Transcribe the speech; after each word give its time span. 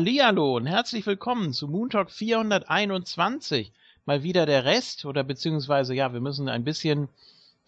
Hallihallo 0.00 0.56
und 0.56 0.64
herzlich 0.64 1.04
willkommen 1.04 1.52
zu 1.52 1.68
Moon 1.68 1.90
Talk 1.90 2.10
421. 2.10 3.70
Mal 4.06 4.22
wieder 4.22 4.46
der 4.46 4.64
Rest 4.64 5.04
oder 5.04 5.22
beziehungsweise 5.22 5.94
ja, 5.94 6.14
wir 6.14 6.22
müssen 6.22 6.48
ein 6.48 6.64
bisschen 6.64 7.10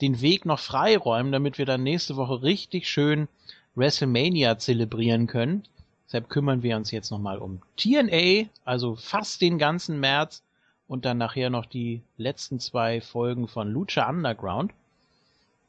den 0.01 0.23
Weg 0.23 0.47
noch 0.47 0.59
freiräumen, 0.59 1.31
damit 1.31 1.59
wir 1.59 1.67
dann 1.67 1.83
nächste 1.83 2.17
Woche 2.17 2.43
richtig 2.43 2.89
schön 2.89 3.29
WrestleMania 3.75 4.57
zelebrieren 4.57 5.27
können. 5.27 5.65
Deshalb 6.07 6.31
kümmern 6.31 6.63
wir 6.63 6.75
uns 6.79 6.91
jetzt 6.91 7.11
nochmal 7.11 7.37
um 7.37 7.61
TNA, 7.77 8.49
also 8.65 8.97
fast 8.97 9.43
den 9.43 9.59
ganzen 9.59 10.01
März 10.01 10.43
und 10.89 11.05
dann 11.05 11.19
nachher 11.19 11.51
noch 11.51 11.67
die 11.67 12.01
letzten 12.17 12.61
zwei 12.61 13.03
Folgen 13.03 13.47
von 13.47 13.71
Lucha 13.71 14.09
Underground. 14.09 14.73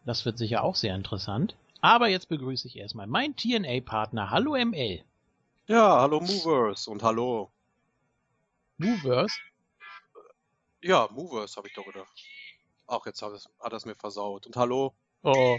Das 0.05 0.23
wird 0.23 0.37
sicher 0.37 0.63
auch 0.63 0.75
sehr 0.75 0.95
interessant. 0.95 1.57
Aber 1.81 2.07
jetzt 2.07 2.29
begrüße 2.29 2.69
ich 2.69 2.77
erstmal 2.77 3.07
meinen 3.07 3.35
TNA-Partner. 3.35 4.29
Hallo 4.29 4.55
ML. 4.55 5.03
Ja, 5.67 6.01
hallo 6.01 6.19
Movers 6.19 6.87
und 6.87 7.03
hallo. 7.03 7.51
Movers? 8.77 9.31
Ja, 10.81 11.07
Movers 11.11 11.55
habe 11.55 11.67
ich 11.69 11.73
doch 11.73 11.85
gedacht. 11.85 12.11
Ach, 12.87 13.05
jetzt 13.05 13.21
hat 13.21 13.31
es, 13.31 13.47
hat 13.61 13.71
es 13.73 13.85
mir 13.85 13.95
versaut. 13.95 14.45
Und 14.45 14.57
hallo. 14.57 14.93
Oh. 15.21 15.57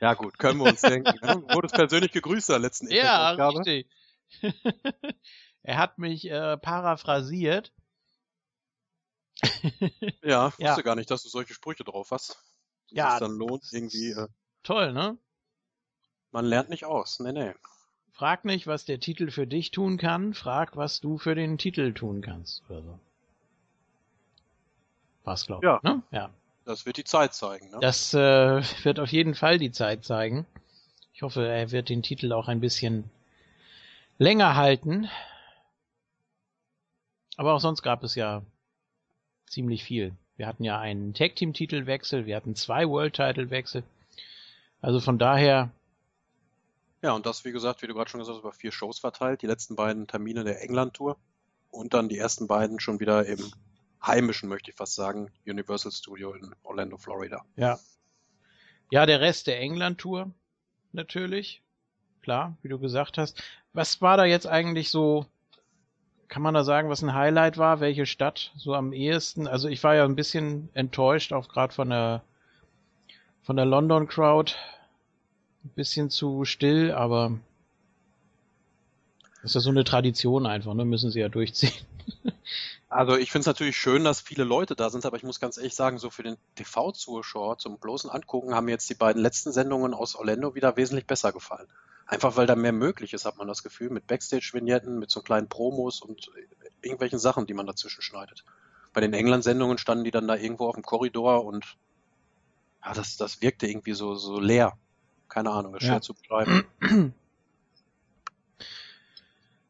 Ja 0.00 0.14
gut, 0.14 0.38
können 0.38 0.58
wir 0.58 0.66
uns 0.70 0.80
denken. 0.80 1.14
Ne? 1.24 1.42
Wurdest 1.54 1.74
persönlich 1.74 2.10
gegrüßt 2.10 2.48
in 2.48 2.54
der 2.54 2.58
letzten 2.60 2.90
Ja, 2.90 3.30
richtig. 3.32 3.88
er 5.62 5.76
hat 5.76 5.98
mich 5.98 6.28
äh, 6.28 6.56
paraphrasiert. 6.56 7.72
ja, 10.22 10.48
ich 10.48 10.58
Ja. 10.58 10.70
wusste 10.70 10.82
gar 10.82 10.96
nicht, 10.96 11.10
dass 11.10 11.22
du 11.22 11.28
solche 11.28 11.54
Sprüche 11.54 11.84
drauf 11.84 12.10
hast. 12.10 12.30
Dass 12.30 12.38
Ja, 12.90 13.12
es 13.14 13.20
dann 13.20 13.36
lohnt, 13.36 13.64
irgendwie, 13.72 14.10
äh, 14.10 14.26
Toll, 14.64 14.92
ne? 14.92 15.16
man 16.32 16.44
lernt 16.44 16.70
nicht 16.70 16.84
aus. 16.84 17.20
Nee, 17.20 17.32
nee. 17.32 17.54
Frag 18.20 18.44
nicht, 18.44 18.66
was 18.66 18.84
der 18.84 19.00
Titel 19.00 19.30
für 19.30 19.46
dich 19.46 19.70
tun 19.70 19.96
kann, 19.96 20.34
frag, 20.34 20.76
was 20.76 21.00
du 21.00 21.16
für 21.16 21.34
den 21.34 21.56
Titel 21.56 21.94
tun 21.94 22.20
kannst. 22.20 22.62
Oder 22.68 22.82
so. 22.82 22.98
Was 25.24 25.46
glaub 25.46 25.62
Ja. 25.64 25.78
ich, 25.78 25.82
ne? 25.84 26.02
Ja. 26.10 26.28
Das 26.66 26.84
wird 26.84 26.98
die 26.98 27.04
Zeit 27.04 27.32
zeigen, 27.32 27.70
ne? 27.70 27.78
Das 27.80 28.12
äh, 28.12 28.62
wird 28.84 29.00
auf 29.00 29.10
jeden 29.10 29.34
Fall 29.34 29.56
die 29.58 29.72
Zeit 29.72 30.04
zeigen. 30.04 30.44
Ich 31.14 31.22
hoffe, 31.22 31.48
er 31.48 31.70
wird 31.70 31.88
den 31.88 32.02
Titel 32.02 32.34
auch 32.34 32.46
ein 32.48 32.60
bisschen 32.60 33.08
länger 34.18 34.54
halten. 34.54 35.08
Aber 37.38 37.54
auch 37.54 37.60
sonst 37.60 37.80
gab 37.80 38.04
es 38.04 38.16
ja 38.16 38.42
ziemlich 39.46 39.82
viel. 39.82 40.12
Wir 40.36 40.46
hatten 40.46 40.64
ja 40.64 40.78
einen 40.78 41.14
Tag 41.14 41.36
Team 41.36 41.54
Titelwechsel, 41.54 42.26
wir 42.26 42.36
hatten 42.36 42.54
zwei 42.54 42.86
World 42.86 43.14
Title 43.14 43.48
Wechsel. 43.48 43.82
Also 44.82 45.00
von 45.00 45.18
daher, 45.18 45.70
Ja, 47.02 47.12
und 47.12 47.26
das, 47.26 47.44
wie 47.44 47.52
gesagt, 47.52 47.82
wie 47.82 47.86
du 47.86 47.94
gerade 47.94 48.10
schon 48.10 48.20
gesagt 48.20 48.36
hast, 48.36 48.42
über 48.42 48.52
vier 48.52 48.72
Shows 48.72 48.98
verteilt. 48.98 49.42
Die 49.42 49.46
letzten 49.46 49.74
beiden 49.74 50.06
Termine 50.06 50.44
der 50.44 50.62
England-Tour 50.62 51.16
und 51.70 51.94
dann 51.94 52.08
die 52.08 52.18
ersten 52.18 52.46
beiden 52.46 52.80
schon 52.80 53.00
wieder 53.00 53.24
im 53.26 53.38
heimischen, 54.04 54.48
möchte 54.48 54.70
ich 54.70 54.76
fast 54.76 54.94
sagen, 54.94 55.30
Universal 55.46 55.92
Studio 55.92 56.34
in 56.34 56.54
Orlando, 56.62 56.96
Florida. 56.96 57.44
ja. 57.56 57.78
Ja, 58.92 59.06
der 59.06 59.20
Rest 59.20 59.46
der 59.46 59.60
England 59.60 59.98
Tour 59.98 60.32
natürlich. 60.90 61.62
Klar, 62.22 62.56
wie 62.60 62.68
du 62.68 62.80
gesagt 62.80 63.18
hast. 63.18 63.40
Was 63.72 64.02
war 64.02 64.16
da 64.16 64.24
jetzt 64.24 64.48
eigentlich 64.48 64.90
so 64.90 65.26
kann 66.30 66.42
man 66.42 66.54
da 66.54 66.64
sagen, 66.64 66.88
was 66.88 67.02
ein 67.02 67.12
Highlight 67.12 67.58
war? 67.58 67.80
Welche 67.80 68.06
Stadt 68.06 68.52
so 68.56 68.74
am 68.74 68.92
ehesten? 68.92 69.46
Also 69.46 69.68
ich 69.68 69.82
war 69.82 69.96
ja 69.96 70.04
ein 70.04 70.14
bisschen 70.14 70.70
enttäuscht, 70.74 71.32
auch 71.32 71.48
gerade 71.48 71.74
von 71.74 71.90
der 71.90 72.22
von 73.42 73.56
der 73.56 73.66
London 73.66 74.06
Crowd. 74.06 74.54
Ein 75.64 75.70
bisschen 75.74 76.10
zu 76.10 76.44
still, 76.44 76.92
aber 76.92 77.38
das 79.42 79.52
ist 79.52 79.54
ja 79.54 79.60
so 79.60 79.70
eine 79.70 79.84
Tradition 79.84 80.46
einfach, 80.46 80.74
ne? 80.74 80.84
Müssen 80.84 81.10
sie 81.10 81.20
ja 81.20 81.28
durchziehen. 81.28 81.72
Also 82.92 83.16
ich 83.16 83.30
finde 83.30 83.42
es 83.42 83.46
natürlich 83.46 83.76
schön, 83.76 84.02
dass 84.02 84.20
viele 84.20 84.42
Leute 84.42 84.74
da 84.74 84.90
sind, 84.90 85.06
aber 85.06 85.16
ich 85.16 85.22
muss 85.22 85.38
ganz 85.38 85.56
ehrlich 85.56 85.76
sagen, 85.76 85.98
so 85.98 86.10
für 86.10 86.24
den 86.24 86.36
TV-Zuschauer 86.56 87.58
zum 87.58 87.78
bloßen 87.78 88.10
Angucken 88.10 88.52
haben 88.52 88.64
mir 88.64 88.72
jetzt 88.72 88.90
die 88.90 88.94
beiden 88.94 89.22
letzten 89.22 89.52
Sendungen 89.52 89.94
aus 89.94 90.16
Orlando 90.16 90.56
wieder 90.56 90.76
wesentlich 90.76 91.06
besser 91.06 91.30
gefallen. 91.30 91.68
Einfach 92.08 92.36
weil 92.36 92.48
da 92.48 92.56
mehr 92.56 92.72
möglich 92.72 93.12
ist, 93.12 93.26
hat 93.26 93.36
man 93.36 93.46
das 93.46 93.62
Gefühl, 93.62 93.90
mit 93.90 94.08
Backstage-Vignetten, 94.08 94.98
mit 94.98 95.08
so 95.08 95.22
kleinen 95.22 95.48
Promos 95.48 96.02
und 96.02 96.32
irgendwelchen 96.82 97.20
Sachen, 97.20 97.46
die 97.46 97.54
man 97.54 97.64
dazwischen 97.64 98.02
schneidet. 98.02 98.44
Bei 98.92 99.00
den 99.00 99.14
England-Sendungen 99.14 99.78
standen 99.78 100.02
die 100.02 100.10
dann 100.10 100.26
da 100.26 100.34
irgendwo 100.34 100.66
auf 100.66 100.74
dem 100.74 100.82
Korridor 100.82 101.44
und 101.44 101.76
ja, 102.84 102.92
das, 102.92 103.16
das 103.16 103.40
wirkte 103.40 103.68
irgendwie 103.68 103.92
so, 103.92 104.16
so 104.16 104.40
leer. 104.40 104.76
Keine 105.30 105.50
Ahnung, 105.50 105.74
ist 105.74 105.82
Ja. 105.84 105.88
schwer 105.92 106.00
zu 106.02 106.12
beschreiben. 106.14 106.64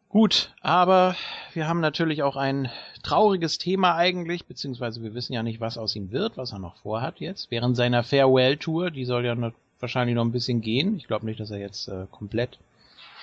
Gut, 0.09 0.53
aber 0.61 1.15
wir 1.55 1.69
haben 1.69 1.79
natürlich 1.81 2.25
auch 2.25 2.35
ein 2.35 2.69
trauriges 3.05 3.59
Thema 3.59 3.95
eigentlich, 3.95 4.45
beziehungsweise 4.47 5.03
wir 5.05 5.15
wissen 5.15 5.33
ja 5.35 5.45
nicht, 5.45 5.61
was 5.61 5.79
aus 5.79 5.95
ihm 5.95 6.11
wird, 6.11 6.37
was 6.37 6.51
er 6.53 6.59
noch 6.59 6.75
vorhat 6.79 7.21
jetzt. 7.21 7.53
Während 7.53 7.77
seiner 7.77 8.03
Farewell-Tour, 8.03 8.91
die 8.91 9.05
soll 9.05 9.25
ja 9.25 9.37
noch, 9.37 9.53
wahrscheinlich 9.79 10.17
noch 10.17 10.25
ein 10.25 10.33
bisschen 10.33 10.61
gehen. 10.63 10.97
Ich 10.97 11.07
glaube 11.07 11.27
nicht, 11.27 11.39
dass 11.39 11.53
er 11.53 11.59
jetzt 11.59 11.87
äh, 11.87 12.07
komplett 12.11 12.59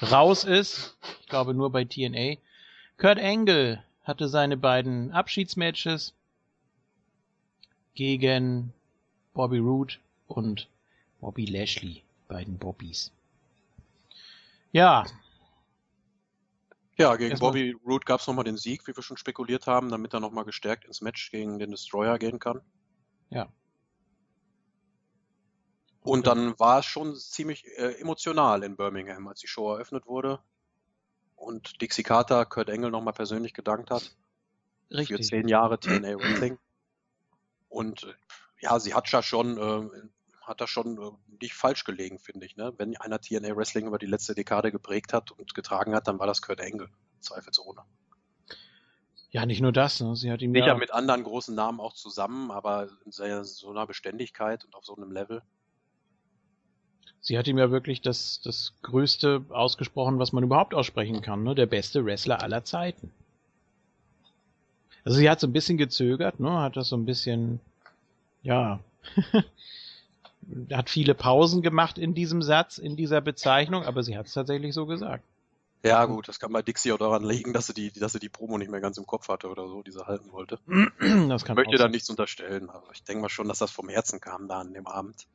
raus 0.02 0.46
ist. 0.46 0.96
Ich 1.22 1.28
glaube 1.28 1.54
nur 1.54 1.72
bei 1.72 1.84
TNA. 1.84 2.36
Kurt 2.98 3.20
Angle 3.20 3.84
hatte 4.06 4.30
seine 4.30 4.56
beiden 4.56 5.12
Abschiedsmatches 5.12 6.14
gegen 7.96 8.72
Bobby 9.34 9.58
Roode 9.58 9.96
und 10.28 10.68
Bobby 11.20 11.46
Lashley, 11.46 12.02
beiden 12.28 12.58
Bobbys. 12.58 13.12
Ja, 14.72 15.06
Ja, 17.00 17.16
gegen 17.16 17.30
Erstmal- 17.32 17.52
Bobby 17.52 17.72
Roode 17.86 18.06
gab 18.06 18.20
es 18.22 18.26
nochmal 18.28 18.44
den 18.44 18.58
Sieg, 18.58 18.88
wie 18.88 18.96
wir 18.96 19.04
schon 19.04 19.18
spekuliert 19.18 19.68
haben, 19.68 19.90
damit 19.90 20.14
er 20.16 20.20
nochmal 20.20 20.46
gestärkt 20.46 20.84
ins 20.86 21.02
Match 21.02 21.30
gegen 21.30 21.60
den 21.60 21.70
Destroyer 21.72 22.18
gehen 22.18 22.40
kann. 22.40 22.62
ja. 23.30 23.48
Und 26.02 26.26
dann 26.26 26.58
war 26.58 26.80
es 26.80 26.86
schon 26.86 27.16
ziemlich 27.18 27.66
äh, 27.78 28.00
emotional 28.00 28.64
in 28.64 28.78
Birmingham, 28.78 29.28
als 29.28 29.42
die 29.42 29.48
Show 29.48 29.74
eröffnet 29.74 30.06
wurde 30.08 30.40
und 31.36 31.82
Dixie 31.82 32.02
Carter 32.04 32.46
Kurt 32.46 32.70
Angle 32.70 32.92
nochmal 32.92 33.14
persönlich 33.14 33.54
gedankt 33.54 33.92
hat 33.92 34.16
für 34.90 34.96
Richtig. 35.00 35.28
zehn 35.28 35.50
Jahre 35.50 35.80
TNA 35.80 36.18
Wrestling. 36.18 36.58
Und 37.68 38.04
äh, 38.06 38.14
ja, 38.62 38.80
sie 38.80 38.94
hat 38.94 39.12
ja 39.12 39.22
schon, 39.22 39.58
äh, 39.58 40.08
hat 40.48 40.62
da 40.62 40.68
schon 40.68 40.98
äh, 40.98 41.12
nicht 41.42 41.54
falsch 41.54 41.84
gelegen, 41.84 42.20
finde 42.20 42.46
ich. 42.46 42.56
Ne? 42.56 42.74
Wenn 42.78 42.96
einer 42.98 43.20
TNA 43.20 43.56
Wrestling 43.56 43.86
über 43.86 44.00
die 44.00 44.06
letzte 44.06 44.34
Dekade 44.34 44.72
geprägt 44.72 45.14
hat 45.14 45.32
und 45.32 45.54
getragen 45.54 45.94
hat, 45.94 46.08
dann 46.08 46.20
war 46.20 46.28
das 46.28 46.42
Kurt 46.42 46.62
Angle, 46.62 46.90
zweifelsohne. 47.20 47.82
Ja, 49.30 49.46
nicht 49.46 49.62
nur 49.62 49.74
das, 49.74 50.00
ne? 50.00 50.16
Sie 50.16 50.32
hat 50.32 50.42
ihm 50.42 50.54
Sicher 50.54 50.68
ja, 50.68 50.76
mit 50.76 50.92
anderen 50.92 51.24
großen 51.24 51.54
Namen 51.54 51.82
auch 51.82 51.94
zusammen, 51.94 52.50
aber 52.50 52.88
in 53.06 53.12
so 53.12 53.70
einer 53.70 53.86
Beständigkeit 53.86 54.64
und 54.64 54.74
auf 54.74 54.86
so 54.86 54.96
einem 54.96 55.12
Level. 55.12 55.42
sie 57.20 57.38
hat 57.38 57.48
ihm 57.48 57.58
ja 57.58 57.70
wirklich 57.70 58.02
das, 58.02 58.40
das 58.42 58.74
Größte 58.84 59.44
ausgesprochen, 59.50 60.18
was 60.18 60.32
man 60.32 60.46
überhaupt 60.46 60.74
aussprechen 60.74 61.22
kann, 61.22 61.44
ne? 61.44 61.56
Der 61.56 61.66
beste 61.66 62.06
Wrestler 62.06 62.42
aller 62.42 62.64
Zeiten. 62.64 63.12
Also 65.04 65.18
sie 65.18 65.30
hat 65.30 65.42
so 65.42 65.48
ein 65.48 65.54
bisschen 65.54 65.78
gezögert, 65.78 66.40
ne? 66.40 66.62
Hat 66.62 66.78
das 66.78 66.88
so 66.88 66.96
ein 66.96 67.06
bisschen, 67.06 67.60
ja, 68.44 68.80
hat 70.72 70.90
viele 70.90 71.14
Pausen 71.14 71.62
gemacht 71.62 71.98
in 71.98 72.14
diesem 72.14 72.42
Satz, 72.42 72.78
in 72.78 72.96
dieser 72.96 73.22
Bezeichnung, 73.22 73.84
aber 73.84 74.04
sie 74.04 74.18
hat 74.18 74.28
es 74.28 74.34
tatsächlich 74.34 74.74
so 74.74 74.86
gesagt. 74.86 75.24
Ja, 75.84 76.06
gut, 76.06 76.28
das 76.28 76.40
kann 76.40 76.52
bei 76.52 76.62
Dixie 76.62 76.92
auch 76.92 76.98
daran 76.98 77.24
liegen, 77.24 77.54
dass 77.54 77.68
sie 77.68 77.74
die, 77.74 77.92
dass 77.92 78.12
sie 78.12 78.20
die 78.20 78.30
Promo 78.30 78.58
nicht 78.58 78.72
mehr 78.72 78.82
ganz 78.82 78.98
im 78.98 79.06
Kopf 79.06 79.30
hatte 79.30 79.48
oder 79.48 79.68
so, 79.68 79.84
die 79.84 79.92
sie 79.92 80.06
halten 80.06 80.32
wollte. 80.32 80.60
Das 81.30 81.46
kann 81.46 81.58
Ich 81.58 81.66
möchte 81.66 81.78
da 81.78 81.88
nichts 81.88 82.10
unterstellen, 82.10 82.70
aber 82.70 82.88
ich 82.94 83.04
denke 83.04 83.22
mal 83.22 83.30
schon, 83.30 83.48
dass 83.48 83.60
das 83.60 83.72
vom 83.72 83.90
Herzen 83.90 84.20
kam 84.20 84.48
da 84.48 84.60
an 84.60 84.74
dem 84.74 84.88
Abend. 84.88 85.28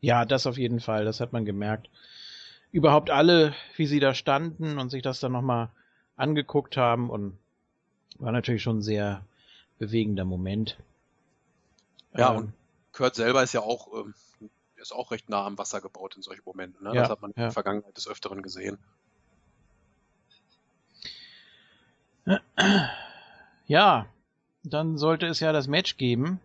Ja, 0.00 0.24
das 0.24 0.46
auf 0.46 0.58
jeden 0.58 0.80
Fall, 0.80 1.04
das 1.04 1.20
hat 1.20 1.32
man 1.32 1.44
gemerkt. 1.44 1.88
Überhaupt 2.70 3.10
alle, 3.10 3.54
wie 3.76 3.86
sie 3.86 4.00
da 4.00 4.14
standen 4.14 4.78
und 4.78 4.90
sich 4.90 5.02
das 5.02 5.20
dann 5.20 5.32
nochmal 5.32 5.68
angeguckt 6.16 6.76
haben 6.76 7.10
und 7.10 7.36
war 8.18 8.32
natürlich 8.32 8.62
schon 8.62 8.78
ein 8.78 8.82
sehr 8.82 9.24
bewegender 9.78 10.24
Moment. 10.24 10.76
Ja, 12.16 12.32
Ähm, 12.32 12.36
und 12.36 12.52
Kurt 12.92 13.14
selber 13.14 13.42
ist 13.42 13.52
ja 13.52 13.60
auch, 13.60 13.88
ähm, 13.94 14.14
ist 14.76 14.92
auch 14.92 15.10
recht 15.10 15.28
nah 15.28 15.46
am 15.46 15.58
Wasser 15.58 15.80
gebaut 15.80 16.16
in 16.16 16.22
solchen 16.22 16.42
Momenten. 16.44 16.84
Ne? 16.84 16.94
Ja, 16.94 17.02
das 17.02 17.10
hat 17.10 17.22
man 17.22 17.30
in 17.32 17.40
ja. 17.40 17.46
der 17.46 17.52
Vergangenheit 17.52 17.96
des 17.96 18.08
Öfteren 18.08 18.42
gesehen. 18.42 18.78
Ja, 23.66 24.06
dann 24.62 24.98
sollte 24.98 25.26
es 25.26 25.40
ja 25.40 25.52
das 25.52 25.66
Match 25.66 25.96
geben, 25.96 26.40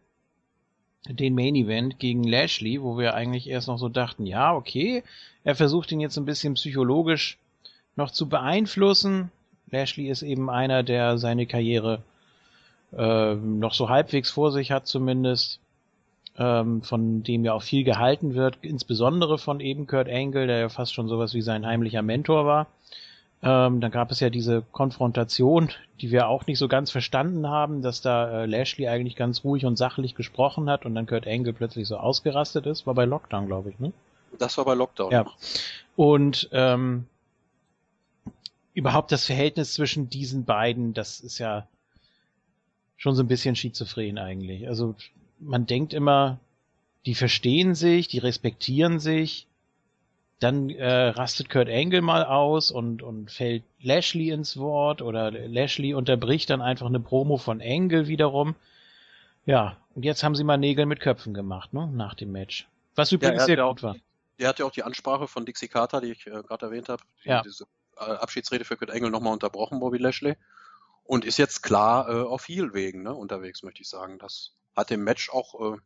den 1.07 1.35
Main 1.35 1.55
Event 1.55 1.99
gegen 1.99 2.23
Lashley, 2.23 2.81
wo 2.81 2.97
wir 2.97 3.13
eigentlich 3.13 3.47
erst 3.47 3.67
noch 3.67 3.77
so 3.77 3.89
dachten, 3.89 4.25
ja, 4.25 4.53
okay, 4.53 5.03
er 5.43 5.55
versucht 5.55 5.91
ihn 5.91 5.99
jetzt 5.99 6.17
ein 6.17 6.25
bisschen 6.25 6.55
psychologisch 6.55 7.37
noch 7.95 8.11
zu 8.11 8.27
beeinflussen. 8.27 9.31
Lashley 9.69 10.09
ist 10.09 10.21
eben 10.21 10.49
einer, 10.49 10.83
der 10.83 11.17
seine 11.17 11.45
Karriere 11.45 12.01
äh, 12.93 13.35
noch 13.35 13.73
so 13.73 13.89
halbwegs 13.89 14.31
vor 14.31 14.51
sich 14.51 14.71
hat 14.71 14.87
zumindest, 14.87 15.59
ähm, 16.37 16.81
von 16.83 17.23
dem 17.23 17.43
ja 17.43 17.53
auch 17.53 17.63
viel 17.63 17.83
gehalten 17.83 18.35
wird, 18.35 18.57
insbesondere 18.61 19.37
von 19.37 19.59
eben 19.59 19.87
Kurt 19.87 20.09
Angle, 20.09 20.47
der 20.47 20.59
ja 20.59 20.69
fast 20.69 20.93
schon 20.93 21.07
sowas 21.07 21.33
wie 21.33 21.41
sein 21.41 21.65
heimlicher 21.65 22.01
Mentor 22.01 22.45
war. 22.45 22.67
Ähm, 23.43 23.81
dann 23.81 23.91
gab 23.91 24.11
es 24.11 24.19
ja 24.19 24.29
diese 24.29 24.63
Konfrontation, 24.71 25.69
die 26.01 26.11
wir 26.11 26.27
auch 26.27 26.47
nicht 26.47 26.57
so 26.57 26.67
ganz 26.67 26.89
verstanden 26.89 27.47
haben, 27.47 27.81
dass 27.81 28.01
da 28.01 28.43
äh, 28.43 28.45
Lashley 28.45 28.87
eigentlich 28.87 29.15
ganz 29.15 29.43
ruhig 29.43 29.65
und 29.65 29.77
sachlich 29.77 30.15
gesprochen 30.15 30.69
hat 30.69 30.85
und 30.85 30.95
dann 30.95 31.05
Kurt 31.05 31.27
Angle 31.27 31.53
plötzlich 31.53 31.87
so 31.87 31.97
ausgerastet 31.97 32.65
ist. 32.65 32.87
War 32.87 32.95
bei 32.95 33.05
Lockdown, 33.05 33.45
glaube 33.45 33.69
ich, 33.69 33.79
ne? 33.79 33.93
Das 34.39 34.57
war 34.57 34.65
bei 34.65 34.73
Lockdown. 34.73 35.11
Ja. 35.11 35.25
Und 35.95 36.49
ähm, 36.51 37.05
überhaupt 38.73 39.11
das 39.11 39.25
Verhältnis 39.25 39.73
zwischen 39.73 40.09
diesen 40.09 40.45
beiden, 40.45 40.93
das 40.93 41.19
ist 41.19 41.37
ja 41.39 41.67
schon 42.95 43.15
so 43.15 43.23
ein 43.23 43.27
bisschen 43.27 43.55
schizophren 43.55 44.17
eigentlich. 44.17 44.67
Also 44.67 44.95
man 45.39 45.65
denkt 45.65 45.93
immer, 45.93 46.39
die 47.05 47.15
verstehen 47.15 47.75
sich, 47.75 48.07
die 48.07 48.19
respektieren 48.19 48.99
sich, 48.99 49.47
dann 50.39 50.69
äh, 50.69 51.07
rastet 51.09 51.49
Kurt 51.49 51.69
Angle 51.69 52.01
mal 52.01 52.23
aus 52.23 52.69
und, 52.69 53.01
und 53.01 53.31
fällt 53.31 53.63
Lashley 53.81 54.29
ins 54.29 54.57
Wort 54.57 55.01
oder 55.01 55.31
Lashley 55.31 55.93
unterbricht 55.93 56.49
dann 56.49 56.61
einfach 56.61 56.85
eine 56.85 56.99
Promo 56.99 57.37
von 57.37 57.61
Angle 57.61 58.07
wiederum. 58.07 58.55
Ja, 59.45 59.77
und 59.95 60.03
jetzt 60.03 60.23
haben 60.23 60.35
sie 60.35 60.43
mal 60.43 60.57
Nägel 60.57 60.85
mit 60.85 60.99
Köpfen 60.99 61.33
gemacht, 61.33 61.73
ne, 61.73 61.87
nach 61.87 62.13
dem 62.13 62.31
Match. 62.31 62.67
Was 62.95 63.11
übrigens 63.11 63.41
ja, 63.41 63.45
sehr 63.45 63.63
gut 63.65 63.81
war. 63.81 63.95
Der 64.39 64.49
hat 64.49 64.59
ja 64.59 64.65
auch 64.65 64.71
die 64.71 64.83
Ansprache 64.83 65.27
von 65.27 65.45
Dixie 65.45 65.69
Carter, 65.69 66.01
die 66.01 66.11
ich 66.11 66.27
äh, 66.27 66.43
gerade 66.43 66.67
erwähnt 66.67 66.89
habe, 66.89 67.01
die, 67.23 67.29
ja. 67.29 67.41
diese 67.41 67.65
äh, 67.97 68.03
Abschiedsrede 68.03 68.65
für 68.65 68.77
Kurt 68.77 68.91
Angle 68.91 69.09
nochmal 69.09 69.33
unterbrochen, 69.33 69.79
Bobby 69.79 69.97
Lashley. 69.97 70.35
Und 71.03 71.23
ist 71.23 71.37
jetzt 71.37 71.63
klar 71.63 72.09
äh, 72.09 72.21
auf 72.27 72.47
Heel-Wegen 72.47 73.03
ne, 73.03 73.13
unterwegs, 73.13 73.63
möchte 73.63 73.81
ich 73.81 73.89
sagen. 73.89 74.19
Das 74.19 74.51
hat 74.77 74.89
dem 74.89 75.03
Match 75.03 75.29
auch 75.29 75.75
äh, 75.75 75.77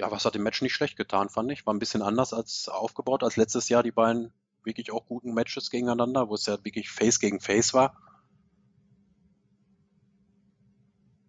ja, 0.00 0.10
was 0.10 0.24
hat 0.24 0.34
dem 0.34 0.42
Match 0.42 0.62
nicht 0.62 0.72
schlecht 0.72 0.96
getan, 0.96 1.28
fand 1.28 1.52
ich. 1.52 1.66
War 1.66 1.74
ein 1.74 1.78
bisschen 1.78 2.00
anders 2.00 2.32
als 2.32 2.68
aufgebaut 2.70 3.22
als 3.22 3.36
letztes 3.36 3.68
Jahr 3.68 3.82
die 3.82 3.92
beiden 3.92 4.32
wirklich 4.64 4.90
auch 4.92 5.04
guten 5.06 5.34
Matches 5.34 5.70
gegeneinander, 5.70 6.28
wo 6.28 6.34
es 6.34 6.46
ja 6.46 6.64
wirklich 6.64 6.90
Face 6.90 7.20
gegen 7.20 7.38
Face 7.38 7.74
war. 7.74 7.94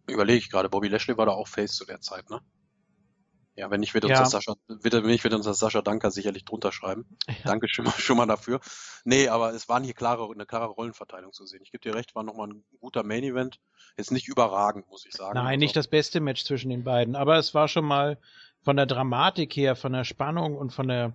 Überlege 0.08 0.40
ich 0.40 0.50
gerade, 0.50 0.70
Bobby 0.70 0.88
Lashley 0.88 1.18
war 1.18 1.26
da 1.26 1.34
auch 1.34 1.50
Face 1.50 1.76
zu 1.76 1.86
der 1.86 2.00
Zeit, 2.00 2.30
ne? 2.30 2.42
Ja, 3.62 3.70
wenn 3.70 3.80
nicht, 3.80 3.94
wird 3.94 4.06
uns, 4.06 4.14
ja. 4.14 4.22
das 4.22 4.32
Sascha, 4.32 4.56
wird, 4.68 4.92
wenn 4.92 5.06
nicht, 5.06 5.24
wird 5.24 5.36
uns 5.36 5.46
das 5.46 5.60
Sascha 5.60 5.84
Danker 5.84 6.10
sicherlich 6.10 6.46
drunter 6.46 6.72
schreiben. 6.72 7.06
Ja. 7.28 7.36
Danke 7.44 7.68
schon 7.70 7.86
mal, 7.86 7.92
schon 7.92 8.18
mal 8.18 8.26
dafür. 8.26 8.60
Nee, 9.06 9.28
aber 9.28 9.54
es 9.54 9.70
war 9.70 9.80
hier 9.84 9.94
klare, 9.94 10.28
eine 10.32 10.48
klare 10.48 10.72
Rollenverteilung 10.72 11.32
zu 11.32 11.46
sehen. 11.46 11.62
Ich 11.62 11.72
gebe 11.72 11.84
dir 11.84 11.94
recht, 11.94 12.16
war 12.16 12.24
nochmal 12.24 12.48
ein 12.48 12.64
guter 12.80 13.04
Main 13.04 13.24
Event. 13.24 13.60
Jetzt 13.98 14.12
nicht 14.12 14.28
überragend, 14.28 14.90
muss 14.90 15.06
ich 15.06 15.14
sagen. 15.14 15.36
Nein, 15.36 15.46
also. 15.46 15.60
nicht 15.60 15.76
das 15.76 15.88
beste 15.88 16.22
Match 16.22 16.44
zwischen 16.44 16.72
den 16.72 16.84
beiden, 16.84 17.16
aber 17.16 17.38
es 17.38 17.54
war 17.54 17.68
schon 17.68 17.86
mal 17.86 18.18
von 18.64 18.78
der 18.78 18.88
Dramatik 18.88 19.56
her, 19.56 19.76
von 19.76 19.94
der 19.94 20.06
Spannung 20.06 20.58
und 20.58 20.74
von 20.74 20.88
der 20.88 21.14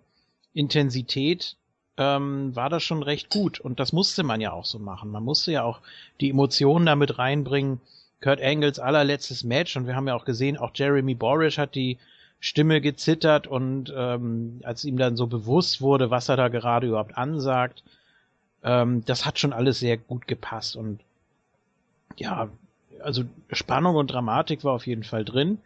Intensität 0.52 1.56
ähm, 1.96 2.54
war 2.54 2.70
das 2.70 2.84
schon 2.84 3.02
recht 3.02 3.28
gut. 3.28 3.58
Und 3.58 3.80
das 3.80 3.92
musste 3.92 4.22
man 4.22 4.40
ja 4.40 4.52
auch 4.52 4.66
so 4.66 4.78
machen. 4.78 5.10
Man 5.10 5.24
musste 5.24 5.50
ja 5.50 5.64
auch 5.64 5.80
die 6.20 6.30
Emotionen 6.30 6.86
damit 6.86 7.18
reinbringen. 7.18 7.80
Kurt 8.22 8.40
Angles 8.40 8.78
allerletztes 8.78 9.42
Match 9.42 9.76
und 9.76 9.88
wir 9.88 9.96
haben 9.96 10.06
ja 10.06 10.14
auch 10.14 10.24
gesehen, 10.24 10.56
auch 10.56 10.70
Jeremy 10.72 11.16
Borish 11.16 11.58
hat 11.58 11.74
die 11.74 11.98
Stimme 12.40 12.80
gezittert 12.80 13.46
und 13.46 13.92
ähm, 13.96 14.60
als 14.62 14.84
ihm 14.84 14.98
dann 14.98 15.16
so 15.16 15.26
bewusst 15.26 15.80
wurde, 15.80 16.10
was 16.10 16.28
er 16.28 16.36
da 16.36 16.48
gerade 16.48 16.86
überhaupt 16.86 17.16
ansagt, 17.16 17.82
ähm, 18.62 19.04
das 19.04 19.24
hat 19.24 19.38
schon 19.38 19.52
alles 19.52 19.78
sehr 19.78 19.96
gut 19.96 20.28
gepasst 20.28 20.76
und 20.76 21.00
ja, 22.16 22.48
also 23.00 23.24
Spannung 23.52 23.96
und 23.96 24.10
Dramatik 24.10 24.64
war 24.64 24.72
auf 24.72 24.86
jeden 24.86 25.04
Fall 25.04 25.24
drin. 25.24 25.58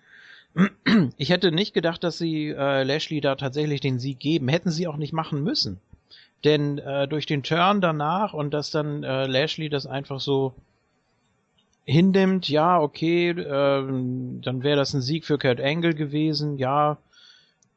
Ich 1.17 1.31
hätte 1.31 1.52
nicht 1.52 1.75
gedacht, 1.75 2.02
dass 2.02 2.19
sie 2.19 2.49
äh, 2.49 2.82
Lashley 2.82 3.20
da 3.20 3.37
tatsächlich 3.37 3.81
den 3.81 4.00
Sieg 4.00 4.19
geben. 4.19 4.49
Hätten 4.49 4.70
sie 4.70 4.88
auch 4.88 4.96
nicht 4.96 5.12
machen 5.12 5.44
müssen. 5.44 5.81
Denn 6.44 6.78
äh, 6.78 7.06
durch 7.06 7.26
den 7.26 7.43
Turn 7.43 7.81
danach 7.81 8.32
und 8.32 8.52
dass 8.52 8.70
dann 8.70 9.05
äh, 9.05 9.26
Lashley 9.26 9.69
das 9.69 9.87
einfach 9.87 10.19
so 10.19 10.55
hinnimmt, 11.90 12.48
ja, 12.48 12.81
okay, 12.81 13.31
äh, 13.31 13.34
dann 13.34 14.62
wäre 14.62 14.76
das 14.76 14.94
ein 14.94 15.02
Sieg 15.02 15.25
für 15.25 15.38
Kurt 15.38 15.60
Angle 15.60 15.94
gewesen, 15.94 16.58
ja, 16.58 16.98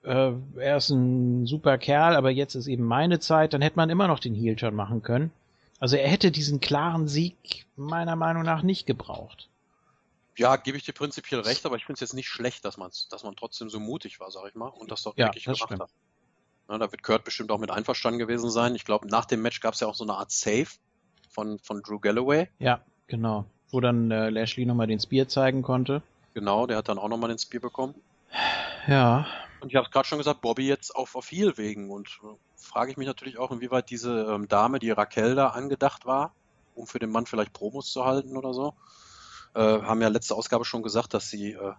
äh, 0.04 0.31
er 0.57 0.77
ist 0.77 0.89
ein 0.89 1.45
super 1.45 1.77
Kerl, 1.77 2.16
aber 2.16 2.30
jetzt 2.30 2.56
ist 2.56 2.68
eben 2.68 2.83
meine 2.83 3.19
Zeit, 3.19 3.54
dann 3.54 3.61
hätte 3.61 3.78
man 3.78 3.90
immer 3.90 4.07
noch 4.07 4.19
den 4.19 4.35
Heel-Turn 4.35 4.76
machen 4.76 5.02
können. 5.02 5.31
Also 5.80 5.95
er 5.95 6.07
hätte 6.07 6.31
diesen 6.31 6.59
klaren 6.59 7.07
Sieg 7.07 7.66
meiner 7.76 8.16
Meinung 8.16 8.44
nach 8.44 8.64
nicht 8.64 8.85
gebraucht. 8.85 9.49
Ja, 10.38 10.56
gebe 10.56 10.78
ich 10.78 10.83
dir 10.83 10.94
prinzipiell 10.94 11.42
recht, 11.42 11.66
aber 11.66 11.76
ich 11.76 11.85
finde 11.85 11.95
es 11.95 11.99
jetzt 12.02 12.14
nicht 12.14 12.28
schlecht, 12.28 12.66
dass 12.66 12.78
man, 12.78 12.92
dass 13.09 13.23
man 13.23 13.35
trotzdem 13.35 13.69
so 13.69 13.80
mutig 13.80 14.19
war, 14.19 14.31
sag 14.31 14.47
ich 14.47 14.56
mal, 14.56 14.68
und 14.68 14.92
das 14.92 15.04
dort 15.04 15.18
ja, 15.18 15.28
wirklich 15.28 15.44
das 15.44 15.57
gemacht 15.57 15.69
stimmt. 15.69 15.81
hat. 15.81 15.90
Ja, 16.69 16.78
da 16.78 16.92
wird 16.92 17.04
Kurt 17.04 17.23
bestimmt 17.23 17.52
auch 17.52 17.59
mit 17.59 17.69
einverstanden 17.69 18.19
gewesen 18.19 18.49
sein. 18.49 18.76
Ich 18.76 18.85
glaube, 18.85 19.07
nach 19.07 19.26
dem 19.26 19.42
Match 19.42 19.59
gab 19.59 19.73
es 19.73 19.81
ja 19.81 19.88
auch 19.88 19.95
so 19.95 20.04
eine 20.04 20.14
Art 20.14 20.31
Save 20.31 20.68
von, 21.30 21.59
von 21.59 21.81
Drew 21.81 21.99
Galloway. 21.99 22.47
Ja, 22.59 22.81
genau. 23.07 23.45
Wo 23.73 23.81
dann 23.81 24.11
äh, 24.11 24.30
Lashley 24.30 24.65
nochmal 24.65 24.87
den 24.87 24.99
Spear 24.99 25.27
zeigen 25.27 25.63
konnte. 25.63 26.03
Genau, 26.33 26.68
der 26.68 26.77
hat 26.77 26.89
dann 26.89 26.99
auch 26.99 27.09
nochmal 27.09 27.30
den 27.30 27.39
Spear 27.39 27.59
bekommen. 27.59 27.95
Ja. 28.87 29.25
Und 29.61 29.69
ich 29.69 29.75
habe 29.75 29.89
gerade 29.89 30.07
schon 30.07 30.19
gesagt, 30.19 30.42
Bobby 30.42 30.68
jetzt 30.68 30.95
auf, 30.95 31.15
auf 31.15 31.31
Heel 31.31 31.57
wegen. 31.57 31.89
Und 31.89 32.19
äh, 32.23 32.27
frage 32.56 32.92
ich 32.92 32.97
mich 32.97 33.07
natürlich 33.07 33.37
auch, 33.37 33.51
inwieweit 33.51 33.89
diese 33.89 34.27
ähm, 34.30 34.47
Dame, 34.47 34.80
die 34.80 34.92
Raquel 34.92 35.35
da 35.35 35.47
angedacht 35.47 36.06
war, 36.06 36.33
um 36.75 36.85
für 36.85 36.99
den 36.99 37.09
Mann 37.11 37.25
vielleicht 37.25 37.53
Promos 37.53 37.92
zu 37.92 38.06
halten 38.06 38.37
oder 38.37 38.53
so. 38.53 38.73
Äh, 39.56 39.59
haben 39.59 40.01
ja 40.01 40.07
letzte 40.07 40.35
Ausgabe 40.35 40.65
schon 40.65 40.83
gesagt, 40.83 41.13
dass 41.13 41.30
sie 41.30 41.53
äh, 41.53 41.73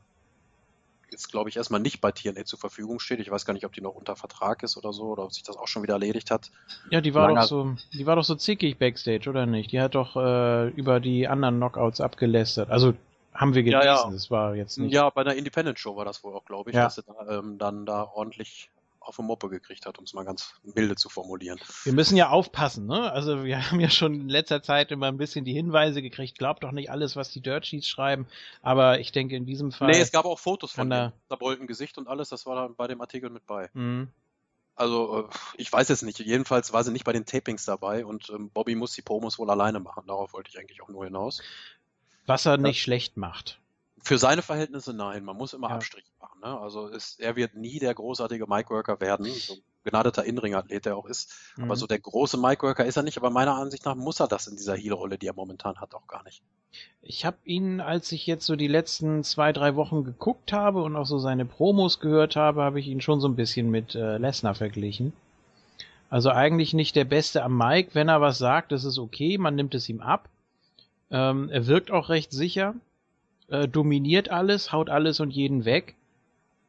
jetzt, 1.14 1.30
glaube 1.30 1.48
ich, 1.48 1.56
erstmal 1.56 1.80
nicht 1.80 2.00
bei 2.00 2.12
TNA 2.12 2.44
zur 2.44 2.58
Verfügung 2.58 2.98
steht. 2.98 3.20
Ich 3.20 3.30
weiß 3.30 3.46
gar 3.46 3.54
nicht, 3.54 3.64
ob 3.64 3.72
die 3.72 3.80
noch 3.80 3.94
unter 3.94 4.16
Vertrag 4.16 4.62
ist 4.62 4.76
oder 4.76 4.92
so, 4.92 5.04
oder 5.04 5.24
ob 5.24 5.32
sich 5.32 5.44
das 5.44 5.56
auch 5.56 5.68
schon 5.68 5.82
wieder 5.82 5.94
erledigt 5.94 6.30
hat. 6.30 6.50
Ja, 6.90 7.00
die 7.00 7.14
war 7.14 7.28
Langer 7.28 7.42
doch 7.42 7.48
so, 7.48 7.76
die 7.92 8.04
war 8.06 8.16
doch 8.16 8.24
so 8.24 8.34
zickig 8.34 8.78
backstage, 8.78 9.30
oder 9.30 9.46
nicht? 9.46 9.72
Die 9.72 9.80
hat 9.80 9.94
doch 9.94 10.16
äh, 10.16 10.68
über 10.70 11.00
die 11.00 11.28
anderen 11.28 11.56
Knockouts 11.56 12.00
abgelästert. 12.00 12.70
Also 12.70 12.94
haben 13.32 13.54
wir 13.54 13.62
gelesen, 13.62 13.86
ja, 13.86 14.04
ja. 14.04 14.10
das 14.10 14.30
war 14.30 14.54
jetzt 14.54 14.78
nicht. 14.78 14.92
Ja, 14.92 15.10
bei 15.10 15.24
der 15.24 15.36
Independent 15.36 15.78
Show 15.78 15.96
war 15.96 16.04
das 16.04 16.22
wohl 16.22 16.34
auch, 16.34 16.44
glaube 16.44 16.70
ich, 16.70 16.76
ja. 16.76 16.84
dass 16.84 16.96
sie 16.96 17.02
da, 17.02 17.38
ähm, 17.38 17.58
dann 17.58 17.86
da 17.86 18.04
ordentlich 18.04 18.70
auf 19.04 19.18
eine 19.18 19.26
Moppe 19.26 19.48
gekriegt 19.48 19.86
hat, 19.86 19.98
um 19.98 20.04
es 20.04 20.14
mal 20.14 20.24
ganz 20.24 20.54
milde 20.62 20.96
zu 20.96 21.08
formulieren. 21.08 21.58
Wir 21.84 21.92
müssen 21.92 22.16
ja 22.16 22.30
aufpassen, 22.30 22.86
ne? 22.86 23.12
Also 23.12 23.44
wir 23.44 23.58
haben 23.70 23.80
ja 23.80 23.90
schon 23.90 24.14
in 24.14 24.28
letzter 24.28 24.62
Zeit 24.62 24.90
immer 24.90 25.08
ein 25.08 25.16
bisschen 25.16 25.44
die 25.44 25.52
Hinweise 25.52 26.02
gekriegt, 26.02 26.38
glaubt 26.38 26.64
doch 26.64 26.72
nicht 26.72 26.90
alles, 26.90 27.16
was 27.16 27.30
die 27.30 27.40
Dirt 27.40 27.66
Sheets 27.66 27.88
schreiben, 27.88 28.26
aber 28.62 29.00
ich 29.00 29.12
denke 29.12 29.36
in 29.36 29.46
diesem 29.46 29.72
Fall... 29.72 29.90
Nee, 29.90 30.00
es 30.00 30.12
gab 30.12 30.24
auch 30.24 30.38
Fotos 30.38 30.72
von 30.72 30.90
dem 30.90 31.12
zerbeulten 31.28 31.66
Gesicht 31.66 31.98
und 31.98 32.08
alles, 32.08 32.28
das 32.28 32.46
war 32.46 32.56
dann 32.56 32.74
bei 32.74 32.86
dem 32.86 33.00
Artikel 33.00 33.30
mit 33.30 33.46
bei. 33.46 33.70
Mhm. 33.74 34.08
Also, 34.76 35.28
äh, 35.28 35.34
ich 35.56 35.72
weiß 35.72 35.90
es 35.90 36.02
nicht. 36.02 36.18
Jedenfalls 36.18 36.72
war 36.72 36.82
sie 36.82 36.90
nicht 36.90 37.04
bei 37.04 37.12
den 37.12 37.26
Tapings 37.26 37.64
dabei 37.64 38.04
und 38.04 38.30
ähm, 38.30 38.50
Bobby 38.50 38.74
muss 38.74 38.92
die 38.92 39.02
Promos 39.02 39.38
wohl 39.38 39.50
alleine 39.50 39.80
machen. 39.80 40.04
Darauf 40.06 40.32
wollte 40.32 40.50
ich 40.50 40.58
eigentlich 40.58 40.82
auch 40.82 40.88
nur 40.88 41.04
hinaus. 41.04 41.42
Was 42.26 42.46
er 42.46 42.56
nicht 42.56 42.82
schlecht 42.82 43.16
macht. 43.16 43.60
Für 44.04 44.18
seine 44.18 44.42
Verhältnisse 44.42 44.92
nein. 44.92 45.24
Man 45.24 45.36
muss 45.36 45.54
immer 45.54 45.70
Ja. 45.70 45.76
Abstriche 45.76 46.10
machen. 46.20 46.38
Ne? 46.42 46.60
Also 46.60 46.88
ist, 46.88 47.20
er 47.20 47.36
wird 47.36 47.54
nie 47.54 47.78
der 47.78 47.94
großartige 47.94 48.46
Mic-Worker 48.46 49.00
werden. 49.00 49.24
So 49.24 49.54
ein 49.54 49.60
begnadeter 49.82 50.24
Inringathlet, 50.24 50.84
der 50.84 50.96
auch 50.96 51.06
ist. 51.06 51.34
Mhm. 51.56 51.64
Aber 51.64 51.76
so 51.76 51.86
der 51.86 52.00
große 52.00 52.36
Mic-Worker 52.36 52.84
ist 52.84 52.96
er 52.96 53.02
nicht. 53.02 53.16
Aber 53.16 53.30
meiner 53.30 53.54
Ansicht 53.54 53.86
nach 53.86 53.94
muss 53.94 54.20
er 54.20 54.28
das 54.28 54.46
in 54.46 54.56
dieser 54.56 54.76
Heel-Rolle, 54.76 55.16
die 55.16 55.26
er 55.26 55.32
momentan 55.34 55.76
hat, 55.80 55.94
auch 55.94 56.06
gar 56.06 56.22
nicht. 56.24 56.42
Ich 57.00 57.24
habe 57.24 57.38
ihn, 57.44 57.80
als 57.80 58.12
ich 58.12 58.26
jetzt 58.26 58.44
so 58.44 58.56
die 58.56 58.68
letzten 58.68 59.24
zwei, 59.24 59.54
drei 59.54 59.74
Wochen 59.74 60.04
geguckt 60.04 60.52
habe 60.52 60.82
und 60.82 60.96
auch 60.96 61.06
so 61.06 61.18
seine 61.18 61.46
Promos 61.46 61.98
gehört 61.98 62.36
habe, 62.36 62.62
habe 62.62 62.80
ich 62.80 62.88
ihn 62.88 63.00
schon 63.00 63.20
so 63.22 63.28
ein 63.28 63.36
bisschen 63.36 63.70
mit 63.70 63.94
äh, 63.94 64.18
Lesnar 64.18 64.54
verglichen. 64.54 65.14
Also 66.10 66.28
eigentlich 66.30 66.74
nicht 66.74 66.94
der 66.94 67.06
Beste 67.06 67.42
am 67.42 67.56
Mic. 67.56 67.94
Wenn 67.94 68.08
er 68.08 68.20
was 68.20 68.36
sagt, 68.36 68.70
das 68.70 68.84
ist 68.84 68.98
okay, 68.98 69.38
man 69.38 69.54
nimmt 69.54 69.74
es 69.74 69.88
ihm 69.88 70.02
ab. 70.02 70.28
Ähm, 71.10 71.48
er 71.48 71.66
wirkt 71.66 71.90
auch 71.90 72.10
recht 72.10 72.32
sicher, 72.32 72.74
äh, 73.48 73.68
dominiert 73.68 74.30
alles, 74.30 74.72
haut 74.72 74.90
alles 74.90 75.20
und 75.20 75.30
jeden 75.30 75.64
weg. 75.64 75.94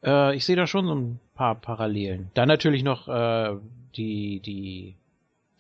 Äh, 0.03 0.35
ich 0.35 0.45
sehe 0.45 0.55
da 0.55 0.67
schon 0.67 0.85
so 0.87 0.95
ein 0.95 1.19
paar 1.35 1.55
Parallelen. 1.55 2.29
Dann 2.33 2.47
natürlich 2.47 2.83
noch 2.83 3.07
äh, 3.07 3.55
die, 3.95 4.39
die, 4.39 4.95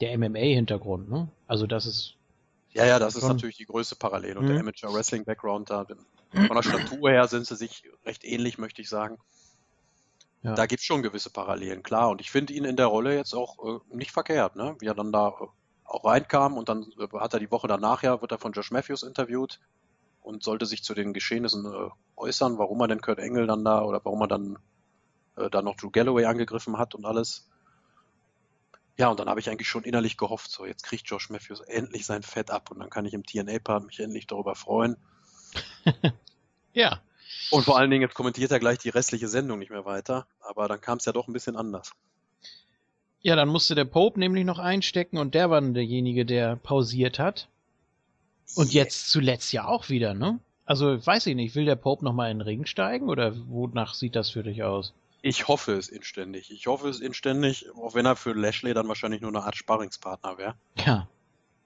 der 0.01 0.17
MMA-Hintergrund, 0.17 1.09
ne? 1.09 1.27
Also 1.47 1.67
das 1.67 1.85
ist 1.85 2.15
Ja, 2.73 2.85
ja, 2.85 2.99
das 2.99 3.15
ist 3.15 3.27
natürlich 3.27 3.57
die 3.57 3.65
größte 3.65 3.95
Parallele. 3.95 4.37
Und 4.37 4.45
Mhm. 4.45 4.49
der 4.49 4.59
Amateur 4.59 4.93
Wrestling 4.93 5.23
Background 5.23 5.69
da, 5.69 5.85
von 5.85 6.55
der 6.55 6.63
Statur 6.63 7.09
her 7.09 7.27
sind 7.27 7.47
sie 7.47 7.55
sich 7.55 7.83
recht 8.05 8.25
ähnlich, 8.25 8.57
möchte 8.57 8.81
ich 8.81 8.89
sagen. 8.89 9.17
Ja. 10.43 10.53
Da 10.53 10.65
gibt's 10.67 10.85
schon 10.85 11.01
gewisse 11.01 11.31
Parallelen, 11.31 11.81
klar. 11.81 12.09
Und 12.09 12.21
ich 12.21 12.29
finde 12.29 12.53
ihn 12.53 12.65
in 12.65 12.75
der 12.75 12.85
Rolle 12.87 13.15
jetzt 13.15 13.33
auch 13.33 13.57
äh, 13.65 13.95
nicht 13.95 14.11
verkehrt, 14.11 14.55
ne? 14.55 14.75
Wie 14.79 14.85
er 14.85 14.93
dann 14.93 15.11
da 15.11 15.29
äh, 15.29 15.47
auch 15.85 16.05
reinkam 16.05 16.57
und 16.57 16.69
dann 16.69 16.85
äh, 16.99 17.07
hat 17.17 17.33
er 17.33 17.39
die 17.39 17.49
Woche 17.49 17.67
danach 17.67 18.03
ja, 18.03 18.21
wird 18.21 18.31
er 18.31 18.37
von 18.37 18.51
Josh 18.51 18.71
Matthews 18.71 19.01
interviewt 19.03 19.59
und 20.25 20.43
sollte 20.43 20.65
sich 20.65 20.83
zu 20.83 20.93
den 20.93 21.13
Geschehnissen 21.13 21.65
äh, 21.65 21.89
äußern, 22.17 22.57
warum 22.57 22.81
er 22.81 22.87
denn 22.87 23.01
Kurt 23.01 23.19
Engel 23.19 23.45
dann 23.45 23.63
da 23.63 23.83
oder 23.83 24.01
warum 24.03 24.21
er 24.21 24.27
dann 24.27 24.57
äh, 25.37 25.49
da 25.49 25.61
noch 25.61 25.75
Drew 25.75 25.91
Galloway 25.91 26.25
angegriffen 26.25 26.77
hat 26.77 26.95
und 26.95 27.05
alles. 27.05 27.47
Ja, 28.97 29.09
und 29.09 29.19
dann 29.19 29.29
habe 29.29 29.39
ich 29.39 29.49
eigentlich 29.49 29.69
schon 29.69 29.83
innerlich 29.83 30.17
gehofft, 30.17 30.49
so 30.49 30.65
jetzt 30.65 30.83
kriegt 30.83 31.07
Josh 31.07 31.29
Matthews 31.29 31.61
endlich 31.61 32.05
sein 32.05 32.23
Fett 32.23 32.49
ab 32.49 32.71
und 32.71 32.79
dann 32.79 32.89
kann 32.89 33.05
ich 33.05 33.13
im 33.13 33.25
TNA-Part 33.25 33.85
mich 33.85 33.99
endlich 33.99 34.25
darüber 34.25 34.55
freuen. 34.55 34.97
ja. 36.73 37.01
Und 37.51 37.63
vor 37.63 37.77
allen 37.77 37.91
Dingen, 37.91 38.01
jetzt 38.01 38.15
kommentiert 38.15 38.51
er 38.51 38.59
gleich 38.59 38.79
die 38.79 38.89
restliche 38.89 39.27
Sendung 39.27 39.59
nicht 39.59 39.69
mehr 39.69 39.85
weiter, 39.85 40.27
aber 40.39 40.67
dann 40.67 40.81
kam 40.81 40.97
es 40.97 41.05
ja 41.05 41.11
doch 41.11 41.27
ein 41.27 41.33
bisschen 41.33 41.55
anders. 41.55 41.91
Ja, 43.21 43.35
dann 43.35 43.49
musste 43.49 43.75
der 43.75 43.85
Pope 43.85 44.19
nämlich 44.19 44.45
noch 44.45 44.59
einstecken 44.59 45.17
und 45.17 45.35
der 45.35 45.49
war 45.49 45.61
dann 45.61 45.73
derjenige, 45.73 46.25
der 46.25 46.55
pausiert 46.55 47.19
hat. 47.19 47.49
Und 48.55 48.73
jetzt 48.73 49.09
zuletzt 49.09 49.51
ja 49.53 49.65
auch 49.65 49.89
wieder, 49.89 50.13
ne? 50.13 50.39
Also, 50.65 51.05
weiß 51.05 51.27
ich 51.27 51.35
nicht, 51.35 51.55
will 51.55 51.65
der 51.65 51.75
Pope 51.75 52.03
nochmal 52.03 52.31
in 52.31 52.39
den 52.39 52.47
Ring 52.47 52.65
steigen 52.65 53.09
oder 53.09 53.33
wonach 53.47 53.93
sieht 53.93 54.15
das 54.15 54.29
für 54.31 54.43
dich 54.43 54.63
aus? 54.63 54.93
Ich 55.21 55.47
hoffe 55.47 55.73
es 55.73 55.89
inständig. 55.89 56.51
Ich 56.51 56.67
hoffe 56.67 56.87
es 56.89 56.99
inständig, 56.99 57.67
auch 57.75 57.95
wenn 57.95 58.05
er 58.05 58.15
für 58.15 58.33
Lashley 58.33 58.73
dann 58.73 58.87
wahrscheinlich 58.87 59.21
nur 59.21 59.31
eine 59.31 59.43
Art 59.43 59.55
Sparringspartner 59.55 60.37
wäre. 60.37 60.55
Ja. 60.85 61.07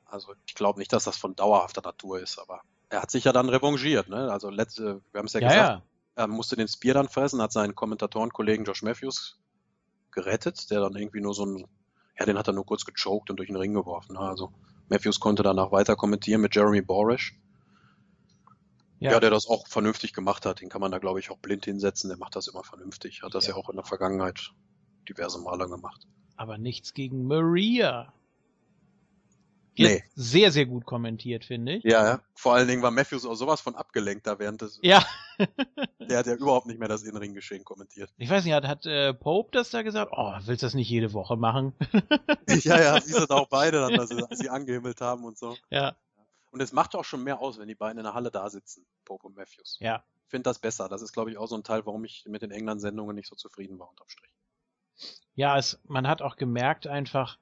Also 0.05 0.33
ich 0.47 0.55
glaube 0.55 0.79
nicht, 0.79 0.91
dass 0.93 1.03
das 1.03 1.17
von 1.17 1.35
dauerhafter 1.35 1.81
Natur 1.81 2.19
ist, 2.19 2.39
aber 2.39 2.61
er 2.89 3.01
hat 3.01 3.11
sich 3.11 3.25
ja 3.25 3.33
dann 3.33 3.49
revanchiert, 3.49 4.09
ne? 4.09 4.31
Also 4.31 4.49
letzte, 4.49 5.01
wir 5.11 5.19
haben 5.19 5.27
es 5.27 5.33
ja, 5.33 5.41
Ja, 5.41 5.47
gesagt, 5.47 5.69
ja. 5.69 5.83
er 6.15 6.27
musste 6.27 6.55
den 6.55 6.67
Spear 6.67 6.95
dann 6.95 7.09
fressen, 7.09 7.41
hat 7.41 7.51
seinen 7.51 7.75
Kommentatorenkollegen 7.75 8.65
Josh 8.65 8.81
Matthews 8.81 9.37
gerettet, 10.11 10.71
der 10.71 10.79
dann 10.81 10.95
irgendwie 10.95 11.21
nur 11.21 11.33
so 11.33 11.45
ein, 11.45 11.67
ja, 12.17 12.25
den 12.25 12.37
hat 12.37 12.47
er 12.47 12.53
nur 12.53 12.65
kurz 12.65 12.85
gechoked 12.85 13.29
und 13.29 13.37
durch 13.37 13.47
den 13.47 13.57
Ring 13.57 13.73
geworfen. 13.73 14.13
Ne? 14.13 14.19
Also 14.19 14.51
Matthews 14.89 15.19
konnte 15.19 15.43
danach 15.43 15.71
weiter 15.71 15.95
kommentieren 15.95 16.41
mit 16.41 16.55
Jeremy 16.55 16.81
Borish. 16.81 17.35
Ja. 19.01 19.17
der 19.21 19.29
das 19.29 19.47
auch 19.47 19.65
vernünftig 19.67 20.11
gemacht 20.11 20.45
hat. 20.45 20.59
Den 20.59 20.67
kann 20.67 20.81
man 20.81 20.91
da, 20.91 20.97
glaube 20.97 21.21
ich, 21.21 21.31
auch 21.31 21.37
blind 21.37 21.63
hinsetzen. 21.63 22.09
Der 22.09 22.17
macht 22.17 22.35
das 22.35 22.47
immer 22.47 22.65
vernünftig. 22.65 23.23
Hat 23.23 23.33
das 23.33 23.47
ja, 23.47 23.53
Ja. 23.53 23.57
auch 23.57 23.69
in 23.69 23.77
der 23.77 23.85
Vergangenheit 23.85 24.51
diverse 25.07 25.39
Male 25.39 25.69
gemacht. 25.69 26.05
Aber 26.35 26.57
nichts 26.57 26.93
gegen 26.93 27.25
Maria. 27.25 28.11
Nee. 29.87 30.03
Sehr, 30.15 30.51
sehr 30.51 30.65
gut 30.65 30.85
kommentiert, 30.85 31.45
finde 31.45 31.75
ich. 31.75 31.83
Ja, 31.83 32.05
ja. 32.05 32.21
Vor 32.33 32.53
allen 32.53 32.67
Dingen 32.67 32.81
war 32.81 32.91
Matthews 32.91 33.25
auch 33.25 33.35
sowas 33.35 33.61
von 33.61 33.75
abgelenkt 33.75 34.27
da 34.27 34.39
während 34.39 34.61
des. 34.61 34.79
Ja. 34.81 35.05
Der 35.99 36.17
hat 36.17 36.27
ja 36.27 36.35
überhaupt 36.35 36.65
nicht 36.65 36.79
mehr 36.79 36.87
das 36.89 37.03
Innenringgeschehen 37.03 37.63
kommentiert. 37.63 38.11
Ich 38.17 38.29
weiß 38.29 38.43
nicht, 38.43 38.53
hat, 38.53 38.67
hat 38.67 38.85
äh, 38.85 39.13
Pope 39.13 39.51
das 39.51 39.69
da 39.69 39.81
gesagt? 39.81 40.11
Oh, 40.15 40.33
willst 40.45 40.63
du 40.63 40.65
das 40.65 40.73
nicht 40.73 40.89
jede 40.89 41.13
Woche 41.13 41.37
machen? 41.37 41.73
ja, 42.49 42.81
ja, 42.81 42.99
siehst 42.99 43.19
du 43.19 43.25
da 43.25 43.35
auch 43.35 43.47
beide 43.49 43.79
dann, 43.79 43.93
dass 43.93 44.09
sie, 44.09 44.17
dass 44.17 44.39
sie 44.39 44.49
angehimmelt 44.49 45.01
haben 45.01 45.23
und 45.23 45.37
so. 45.37 45.55
ja. 45.69 45.95
Und 46.51 46.61
es 46.61 46.73
macht 46.73 46.95
auch 46.95 47.05
schon 47.05 47.23
mehr 47.23 47.39
aus, 47.39 47.59
wenn 47.59 47.67
die 47.67 47.75
beiden 47.75 47.99
in 47.99 48.03
der 48.03 48.15
Halle 48.15 48.31
da 48.31 48.49
sitzen, 48.49 48.83
Pope 49.05 49.27
und 49.27 49.37
Matthews. 49.37 49.77
Ja. 49.79 50.03
Ich 50.25 50.31
finde 50.31 50.49
das 50.49 50.57
besser. 50.57 50.89
Das 50.89 51.03
ist, 51.03 51.13
glaube 51.13 51.29
ich, 51.29 51.37
auch 51.37 51.47
so 51.47 51.55
ein 51.55 51.63
Teil, 51.63 51.85
warum 51.85 52.03
ich 52.05 52.25
mit 52.27 52.41
den 52.41 52.49
England-Sendungen 52.49 53.15
nicht 53.15 53.27
so 53.27 53.35
zufrieden 53.35 53.77
war, 53.77 53.87
unterm 53.89 54.09
Strich. 54.09 54.31
Ja, 55.35 55.57
es, 55.57 55.79
man 55.87 56.07
hat 56.07 56.23
auch 56.23 56.37
gemerkt 56.37 56.87
einfach, 56.87 57.37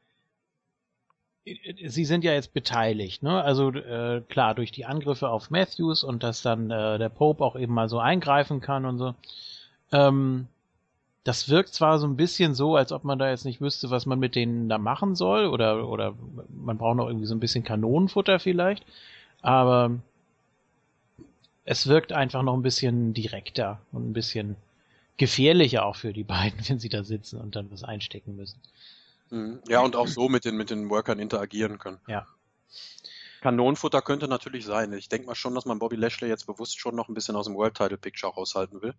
sie 1.86 2.06
sind 2.06 2.24
ja 2.24 2.34
jetzt 2.34 2.54
beteiligt, 2.54 3.24
ne? 3.24 3.42
Also 3.42 3.72
äh, 3.72 4.22
klar, 4.28 4.56
durch 4.56 4.72
die 4.72 4.86
Angriffe 4.86 5.30
auf 5.30 5.50
Matthews 5.50 6.04
und 6.04 6.24
dass 6.24 6.42
dann 6.42 6.72
äh, 6.72 6.98
der 6.98 7.10
Pope 7.10 7.44
auch 7.44 7.56
eben 7.56 7.74
mal 7.74 7.90
so 7.90 8.00
eingreifen 8.00 8.62
kann 8.62 8.86
und 8.86 8.98
so. 8.98 9.16
Ähm, 9.92 10.48
das 11.24 11.50
wirkt 11.50 11.74
zwar 11.74 12.00
so 12.00 12.08
ein 12.08 12.16
bisschen 12.16 12.56
so, 12.56 12.76
als 12.78 12.92
ob 12.92 13.04
man 13.04 13.20
da 13.20 13.30
jetzt 13.30 13.44
nicht 13.44 13.60
wüsste, 13.60 13.90
was 13.90 14.06
man 14.06 14.18
mit 14.18 14.36
denen 14.36 14.70
da 14.70 14.78
machen 14.78 15.16
soll, 15.16 15.48
oder, 15.48 15.88
oder 15.90 16.14
man 16.50 16.78
braucht 16.78 16.98
noch 16.98 17.08
irgendwie 17.08 17.26
so 17.26 17.36
ein 17.36 17.42
bisschen 17.42 17.66
Kanonenfutter 17.66 18.40
vielleicht, 18.40 18.86
aber 19.42 19.92
es 21.66 21.88
wirkt 21.88 22.14
einfach 22.14 22.44
noch 22.44 22.54
ein 22.54 22.62
bisschen 22.62 23.14
direkter 23.14 23.80
und 23.92 24.10
ein 24.10 24.14
bisschen 24.14 24.56
gefährlicher 25.18 25.86
auch 25.86 25.98
für 25.98 26.14
die 26.14 26.24
beiden, 26.36 26.60
wenn 26.68 26.80
sie 26.80 26.90
da 26.90 27.04
sitzen 27.04 27.42
und 27.42 27.56
dann 27.56 27.70
was 27.72 27.84
einstecken 27.84 28.38
müssen. 28.38 28.60
Mhm. 29.30 29.62
Ja, 29.68 29.82
und 29.82 29.96
auch 29.96 30.08
so 30.08 30.30
mit 30.30 30.46
den, 30.46 30.56
mit 30.56 30.70
den 30.70 30.90
Workern 30.90 31.20
interagieren 31.20 31.78
können. 31.80 32.00
Ja. 32.08 32.28
Kanonenfutter 33.42 34.02
könnte 34.02 34.28
natürlich 34.28 34.66
sein. 34.66 34.92
Ich 34.94 35.10
denke 35.10 35.28
mal 35.28 35.36
schon, 35.36 35.56
dass 35.56 35.66
man 35.66 35.80
Bobby 35.80 35.96
Lashley 35.96 36.28
jetzt 36.28 36.48
bewusst 36.48 36.80
schon 36.80 36.96
noch 36.96 37.08
ein 37.08 37.14
bisschen 37.14 37.36
aus 37.36 37.46
dem 37.46 37.56
World 37.56 37.76
Title 37.76 37.98
Picture 37.98 38.34
raushalten 38.34 38.82
will. 38.82 38.94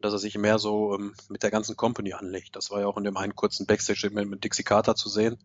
Dass 0.00 0.12
er 0.12 0.18
sich 0.18 0.38
mehr 0.38 0.58
so 0.58 0.94
ähm, 0.94 1.14
mit 1.28 1.42
der 1.42 1.50
ganzen 1.50 1.76
Company 1.76 2.14
anlegt. 2.14 2.56
Das 2.56 2.70
war 2.70 2.80
ja 2.80 2.86
auch 2.86 2.96
in 2.96 3.04
dem 3.04 3.16
einen 3.16 3.34
kurzen 3.34 3.66
Backstage-Segment 3.66 4.30
mit 4.30 4.44
Dixie 4.44 4.62
Carter 4.62 4.94
zu 4.94 5.08
sehen. 5.08 5.38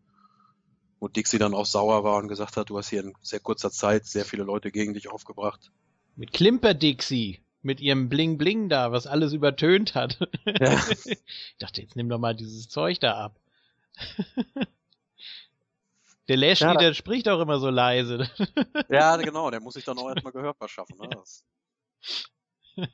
Wo 1.00 1.10
Dixie 1.10 1.38
dann 1.38 1.54
auch 1.54 1.66
sauer 1.66 2.04
war 2.06 2.18
und 2.18 2.30
gesagt 2.30 2.56
hat, 2.56 2.70
du 2.70 2.78
hast 2.78 2.90
hier 2.90 3.02
in 3.02 3.14
sehr 3.22 3.42
kurzer 3.42 3.70
Zeit 3.70 4.06
sehr 4.06 4.24
viele 4.24 4.44
Leute 4.44 4.72
gegen 4.72 4.94
dich 4.94 5.10
aufgebracht. 5.10 5.72
Mit 6.16 6.32
Klimper 6.32 6.74
Dixie, 6.74 7.42
mit 7.62 7.82
ihrem 7.82 8.08
Bling 8.08 8.38
Bling 8.38 8.70
da, 8.70 8.94
was 8.94 9.08
alles 9.08 9.34
übertönt 9.34 9.94
hat. 9.94 10.20
Ja. 10.46 10.82
ich 11.06 11.18
dachte, 11.60 11.82
jetzt 11.82 11.98
nimm 11.98 12.08
doch 12.08 12.20
mal 12.20 12.34
dieses 12.34 12.70
Zeug 12.70 13.02
da 13.02 13.18
ab. 13.18 13.38
Der 16.28 16.38
Lashley, 16.38 16.68
Ja, 16.68 16.74
der 16.74 16.94
spricht 16.96 17.30
auch 17.30 17.40
immer 17.40 17.60
so 17.60 17.70
leise. 17.70 18.28
Ja, 18.90 19.16
genau, 19.18 19.52
der 19.52 19.60
muss 19.60 19.76
sich 19.76 19.86
dann 19.86 19.98
auch 19.98 20.10
erstmal 20.10 20.34
Gehör 20.34 20.56
verschaffen. 20.56 20.98
Ne? 20.98 21.10
Das, 21.10 21.44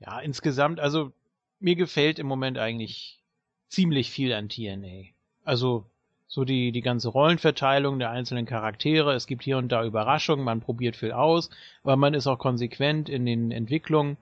Ja, 0.00 0.18
insgesamt, 0.20 0.80
also 0.80 1.12
mir 1.60 1.76
gefällt 1.76 2.18
im 2.18 2.26
Moment 2.26 2.58
eigentlich 2.58 3.22
ziemlich 3.68 4.10
viel 4.10 4.32
an 4.32 4.48
TNA. 4.48 5.10
Also 5.44 5.84
so 6.26 6.44
die, 6.44 6.72
die 6.72 6.80
ganze 6.80 7.08
Rollenverteilung 7.08 7.98
der 7.98 8.10
einzelnen 8.10 8.46
Charaktere. 8.46 9.14
Es 9.14 9.26
gibt 9.26 9.42
hier 9.42 9.58
und 9.58 9.68
da 9.68 9.84
Überraschungen, 9.84 10.44
man 10.44 10.60
probiert 10.60 10.96
viel 10.96 11.12
aus, 11.12 11.50
aber 11.82 11.96
man 11.96 12.14
ist 12.14 12.26
auch 12.26 12.38
konsequent 12.38 13.08
in 13.08 13.26
den 13.26 13.50
Entwicklungen. 13.50 14.16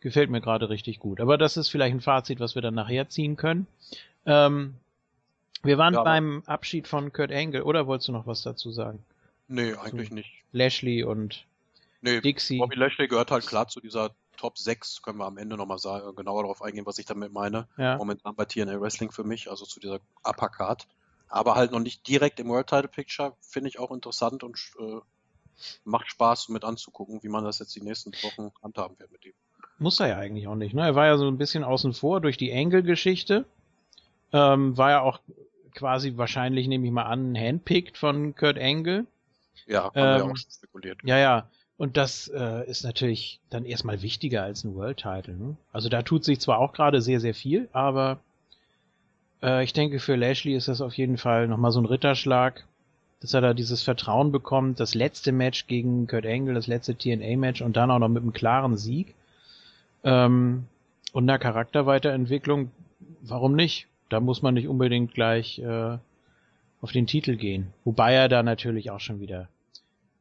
Gefällt 0.00 0.30
mir 0.30 0.40
gerade 0.40 0.68
richtig 0.68 1.00
gut. 1.00 1.20
Aber 1.20 1.38
das 1.38 1.56
ist 1.56 1.68
vielleicht 1.68 1.94
ein 1.94 2.02
Fazit, 2.02 2.38
was 2.38 2.54
wir 2.54 2.62
dann 2.62 2.74
nachher 2.74 3.08
ziehen 3.08 3.36
können. 3.36 3.66
Ähm, 4.26 4.74
wir 5.62 5.78
waren 5.78 5.94
Ja, 5.94 6.02
beim 6.02 6.42
Abschied 6.46 6.86
von 6.88 7.12
Kurt 7.12 7.32
Angle, 7.32 7.64
oder 7.64 7.86
wolltest 7.86 8.08
du 8.08 8.12
noch 8.12 8.26
was 8.26 8.42
dazu 8.42 8.70
sagen? 8.70 9.04
nee, 9.48 9.74
eigentlich 9.74 10.10
nicht. 10.10 10.30
Lashley 10.52 11.04
und 11.04 11.46
Nee, 12.00 12.20
Dixie. 12.20 12.58
Bobby 12.58 12.76
Lashley 12.76 13.08
gehört 13.08 13.30
halt 13.30 13.46
klar 13.46 13.68
zu 13.68 13.80
dieser 13.80 14.10
Top 14.36 14.58
6, 14.58 15.02
können 15.02 15.18
wir 15.18 15.24
am 15.26 15.38
Ende 15.38 15.56
nochmal 15.56 15.78
sagen, 15.78 16.14
genauer 16.14 16.42
darauf 16.42 16.62
eingehen, 16.62 16.84
was 16.84 16.98
ich 16.98 17.06
damit 17.06 17.32
meine. 17.32 17.66
Ja. 17.78 17.96
Momentan 17.96 18.34
bei 18.34 18.44
TNA 18.44 18.80
Wrestling 18.80 19.10
für 19.10 19.24
mich, 19.24 19.48
also 19.50 19.64
zu 19.64 19.80
dieser 19.80 20.00
Upper 20.22 20.48
Card. 20.48 20.86
Aber 21.28 21.54
halt 21.54 21.72
noch 21.72 21.80
nicht 21.80 22.06
direkt 22.06 22.38
im 22.38 22.48
World 22.48 22.66
Title 22.68 22.88
Picture, 22.88 23.34
finde 23.40 23.68
ich 23.68 23.78
auch 23.78 23.90
interessant 23.90 24.44
und 24.44 24.58
äh, 24.78 25.00
macht 25.84 26.08
Spaß 26.10 26.50
mit 26.50 26.64
anzugucken, 26.64 27.22
wie 27.22 27.28
man 27.28 27.44
das 27.44 27.58
jetzt 27.60 27.74
die 27.74 27.82
nächsten 27.82 28.12
Wochen 28.22 28.52
handhaben 28.62 28.98
wird 28.98 29.10
mit 29.10 29.24
ihm. 29.24 29.32
Muss 29.78 29.98
er 30.00 30.08
ja 30.08 30.16
eigentlich 30.18 30.46
auch 30.48 30.54
nicht. 30.54 30.74
Ne? 30.74 30.82
Er 30.82 30.94
war 30.94 31.06
ja 31.06 31.16
so 31.18 31.26
ein 31.26 31.38
bisschen 31.38 31.64
außen 31.64 31.92
vor 31.94 32.20
durch 32.20 32.36
die 32.36 32.52
Angle-Geschichte. 32.52 33.46
Ähm, 34.36 34.76
war 34.76 34.90
ja 34.90 35.00
auch 35.00 35.20
quasi 35.74 36.16
wahrscheinlich, 36.16 36.68
nehme 36.68 36.86
ich 36.86 36.92
mal 36.92 37.04
an, 37.04 37.34
handpicked 37.34 37.96
von 37.96 38.34
Kurt 38.34 38.58
Angle. 38.58 39.06
Ja, 39.66 39.84
haben 39.94 40.10
wir 40.10 40.18
ja 40.18 40.24
Ähm, 40.24 40.32
auch 40.32 40.36
schon 40.36 40.50
spekuliert. 40.50 40.98
Ja, 41.04 41.16
ja. 41.16 41.48
Und 41.78 41.96
das 41.96 42.28
äh, 42.28 42.68
ist 42.68 42.84
natürlich 42.84 43.40
dann 43.50 43.64
erstmal 43.64 44.02
wichtiger 44.02 44.42
als 44.42 44.64
ein 44.64 44.74
World 44.74 44.98
Title. 44.98 45.34
Ne? 45.34 45.56
Also 45.72 45.88
da 45.88 46.02
tut 46.02 46.24
sich 46.24 46.40
zwar 46.40 46.58
auch 46.58 46.72
gerade 46.72 47.02
sehr, 47.02 47.20
sehr 47.20 47.34
viel, 47.34 47.68
aber 47.72 48.18
äh, 49.42 49.62
ich 49.64 49.72
denke, 49.72 49.98
für 50.00 50.16
Lashley 50.16 50.54
ist 50.54 50.68
das 50.68 50.80
auf 50.80 50.94
jeden 50.94 51.18
Fall 51.18 51.48
nochmal 51.48 51.72
so 51.72 51.80
ein 51.80 51.86
Ritterschlag, 51.86 52.64
dass 53.20 53.34
er 53.34 53.40
da 53.42 53.54
dieses 53.54 53.82
Vertrauen 53.82 54.32
bekommt. 54.32 54.80
Das 54.80 54.94
letzte 54.94 55.32
Match 55.32 55.66
gegen 55.66 56.06
Kurt 56.06 56.26
Angle, 56.26 56.54
das 56.54 56.66
letzte 56.66 56.94
TNA-Match 56.96 57.62
und 57.62 57.76
dann 57.76 57.90
auch 57.90 57.98
noch 57.98 58.08
mit 58.08 58.22
einem 58.22 58.32
klaren 58.32 58.76
Sieg. 58.76 59.14
Ähm, 60.04 60.66
und 61.12 61.24
einer 61.24 61.38
Charakterweiterentwicklung, 61.38 62.70
warum 63.22 63.54
nicht? 63.54 63.86
Da 64.08 64.20
muss 64.20 64.42
man 64.42 64.54
nicht 64.54 64.68
unbedingt 64.68 65.14
gleich 65.14 65.58
äh, 65.58 65.98
auf 66.80 66.92
den 66.92 67.06
Titel 67.06 67.36
gehen. 67.36 67.72
Wobei 67.84 68.14
er 68.14 68.28
da 68.28 68.42
natürlich 68.42 68.90
auch 68.90 69.00
schon 69.00 69.20
wieder 69.20 69.48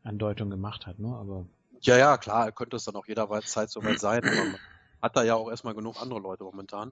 Andeutung 0.03 0.49
gemacht 0.49 0.87
hat, 0.87 0.99
ne? 0.99 1.15
Aber 1.15 1.45
Ja, 1.81 1.97
ja, 1.97 2.17
klar, 2.17 2.51
könnte 2.51 2.77
es 2.77 2.85
dann 2.85 2.95
auch 2.95 3.07
jederzeit 3.07 3.69
soweit 3.69 3.99
sein, 3.99 4.23
aber 4.23 4.35
man 4.35 4.59
hat 5.01 5.15
da 5.15 5.23
ja 5.23 5.35
auch 5.35 5.49
erstmal 5.49 5.75
genug 5.75 6.01
andere 6.01 6.19
Leute 6.19 6.43
momentan. 6.43 6.91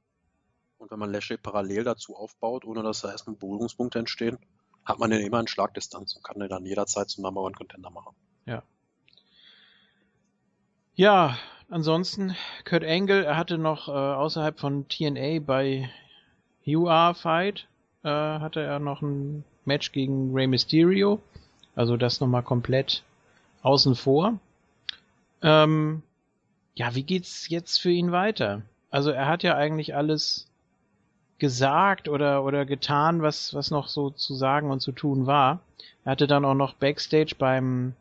Und 0.77 0.91
wenn 0.91 0.99
man 0.99 1.11
Lashley 1.11 1.37
parallel 1.37 1.83
dazu 1.83 2.15
aufbaut, 2.15 2.65
ohne 2.65 2.83
dass 2.83 3.01
da 3.01 3.11
erstmal 3.11 3.35
Berührungspunkte 3.35 3.99
entstehen, 3.99 4.37
hat 4.85 4.99
man 4.99 5.11
den 5.11 5.25
immer 5.25 5.39
in 5.39 5.47
Schlagdistanz 5.47 6.15
und 6.15 6.23
kann 6.23 6.39
den 6.39 6.49
dann 6.49 6.65
jederzeit 6.65 7.09
zum 7.09 7.23
Number 7.23 7.41
One 7.41 7.55
Contender 7.55 7.89
machen. 7.89 8.15
ja, 10.95 11.37
ansonsten 11.69 12.35
Kurt 12.65 12.83
Angle, 12.83 13.23
er 13.23 13.37
hatte 13.37 13.57
noch 13.57 13.87
äh, 13.87 13.91
außerhalb 13.91 14.59
von 14.59 14.87
TNA 14.87 15.39
bei 15.39 15.89
UR 16.65 17.13
Fight 17.15 17.67
äh, 18.03 18.09
hatte 18.09 18.61
er 18.61 18.79
noch 18.79 19.01
ein 19.01 19.43
Match 19.65 19.91
gegen 19.91 20.33
Rey 20.33 20.47
Mysterio, 20.47 21.21
also 21.75 21.97
das 21.97 22.19
nochmal 22.19 22.43
komplett 22.43 23.03
außen 23.61 23.95
vor. 23.95 24.39
Ähm, 25.41 26.03
ja, 26.75 26.95
wie 26.95 27.03
geht's 27.03 27.49
jetzt 27.49 27.79
für 27.81 27.91
ihn 27.91 28.11
weiter? 28.11 28.61
Also 28.89 29.11
er 29.11 29.27
hat 29.27 29.43
ja 29.43 29.55
eigentlich 29.55 29.95
alles 29.95 30.47
gesagt 31.39 32.07
oder 32.07 32.43
oder 32.43 32.65
getan, 32.65 33.21
was 33.21 33.53
was 33.53 33.71
noch 33.71 33.87
so 33.87 34.09
zu 34.11 34.33
sagen 34.35 34.71
und 34.71 34.81
zu 34.81 34.91
tun 34.91 35.25
war. 35.25 35.59
Er 36.05 36.11
hatte 36.11 36.27
dann 36.27 36.45
auch 36.45 36.53
noch 36.53 36.73
backstage 36.73 37.35
beim 37.37 37.95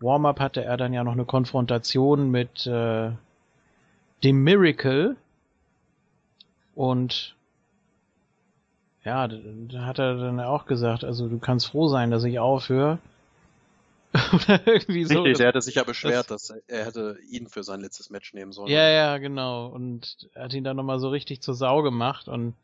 Warm-up 0.00 0.40
hatte 0.40 0.64
er 0.64 0.76
dann 0.76 0.92
ja 0.92 1.04
noch 1.04 1.12
eine 1.12 1.24
Konfrontation 1.24 2.30
mit 2.30 2.66
äh, 2.66 3.10
dem 4.24 4.44
Miracle 4.44 5.16
und 6.74 7.36
ja, 9.04 9.28
da, 9.28 9.86
hat 9.86 9.98
er 9.98 10.16
dann 10.16 10.40
auch 10.40 10.66
gesagt, 10.66 11.04
also 11.04 11.28
du 11.28 11.38
kannst 11.38 11.66
froh 11.66 11.88
sein, 11.88 12.10
dass 12.10 12.24
ich 12.24 12.38
aufhöre. 12.38 12.98
Oder 14.32 14.66
irgendwie 14.66 15.04
so. 15.04 15.22
Richtig, 15.22 15.40
er 15.40 15.48
hätte 15.48 15.62
sich 15.62 15.76
ja 15.76 15.84
beschwert, 15.84 16.30
dass 16.30 16.50
er, 16.50 16.84
hätte 16.84 17.18
ihn 17.30 17.48
für 17.48 17.64
sein 17.64 17.80
letztes 17.80 18.10
Match 18.10 18.34
nehmen 18.34 18.52
sollen. 18.52 18.70
Ja, 18.70 18.88
ja, 18.88 19.18
genau. 19.18 19.68
Und 19.68 20.28
er 20.34 20.44
hat 20.44 20.52
ihn 20.52 20.64
dann 20.64 20.76
nochmal 20.76 20.98
so 20.98 21.08
richtig 21.08 21.40
zur 21.40 21.54
Sau 21.54 21.82
gemacht 21.82 22.28
und 22.28 22.54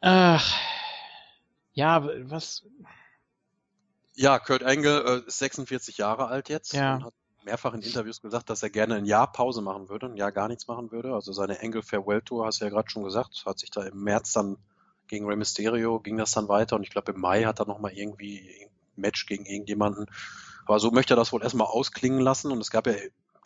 Ach, 0.00 0.56
ja, 1.72 2.08
was? 2.30 2.62
Ja, 4.14 4.38
Kurt 4.38 4.62
Angle 4.62 5.22
äh, 5.24 5.26
ist 5.26 5.38
46 5.38 5.98
Jahre 5.98 6.26
alt 6.26 6.48
jetzt 6.48 6.72
Ja. 6.72 6.96
und 6.96 7.04
hat 7.04 7.14
mehrfach 7.44 7.74
in 7.74 7.82
Interviews 7.82 8.20
gesagt, 8.20 8.50
dass 8.50 8.62
er 8.62 8.70
gerne 8.70 8.96
ein 8.96 9.06
Jahr 9.06 9.30
Pause 9.32 9.60
machen 9.62 9.88
würde, 9.88 10.06
ein 10.06 10.16
Jahr 10.16 10.32
gar 10.32 10.48
nichts 10.48 10.66
machen 10.68 10.92
würde. 10.92 11.14
Also 11.14 11.32
seine 11.32 11.60
Angle 11.60 11.82
Farewell 11.82 12.22
Tour, 12.22 12.46
hast 12.46 12.60
du 12.60 12.64
ja 12.64 12.70
gerade 12.70 12.90
schon 12.90 13.04
gesagt, 13.04 13.44
hat 13.46 13.58
sich 13.58 13.70
da 13.70 13.82
im 13.82 14.02
März 14.02 14.32
dann 14.32 14.56
gegen 15.08 15.26
Rey 15.26 15.36
Mysterio 15.36 16.00
ging 16.00 16.16
das 16.16 16.32
dann 16.32 16.48
weiter 16.48 16.76
und 16.76 16.82
ich 16.82 16.90
glaube 16.90 17.12
im 17.12 17.20
Mai 17.20 17.44
hat 17.44 17.60
er 17.60 17.66
nochmal 17.66 17.92
irgendwie 17.92 18.40
ein 18.62 18.70
Match 18.96 19.26
gegen 19.26 19.44
irgendjemanden. 19.44 20.06
Aber 20.66 20.78
so 20.78 20.90
möchte 20.90 21.14
er 21.14 21.16
das 21.16 21.32
wohl 21.32 21.42
erstmal 21.42 21.66
ausklingen 21.66 22.20
lassen 22.20 22.52
und 22.52 22.60
es 22.60 22.70
gab 22.70 22.86
ja, 22.86 22.94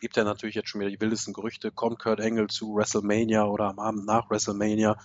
gibt 0.01 0.17
ja 0.17 0.25
natürlich 0.25 0.57
jetzt 0.57 0.69
schon 0.69 0.81
wieder 0.81 0.91
die 0.91 1.01
wildesten 1.01 1.33
Gerüchte, 1.33 1.71
kommt 1.71 2.01
Kurt 2.01 2.21
Angle 2.21 2.49
zu 2.49 2.75
WrestleMania 2.75 3.45
oder 3.45 3.67
am 3.69 3.79
Abend 3.79 4.05
nach 4.05 4.29
WrestleMania. 4.29 4.99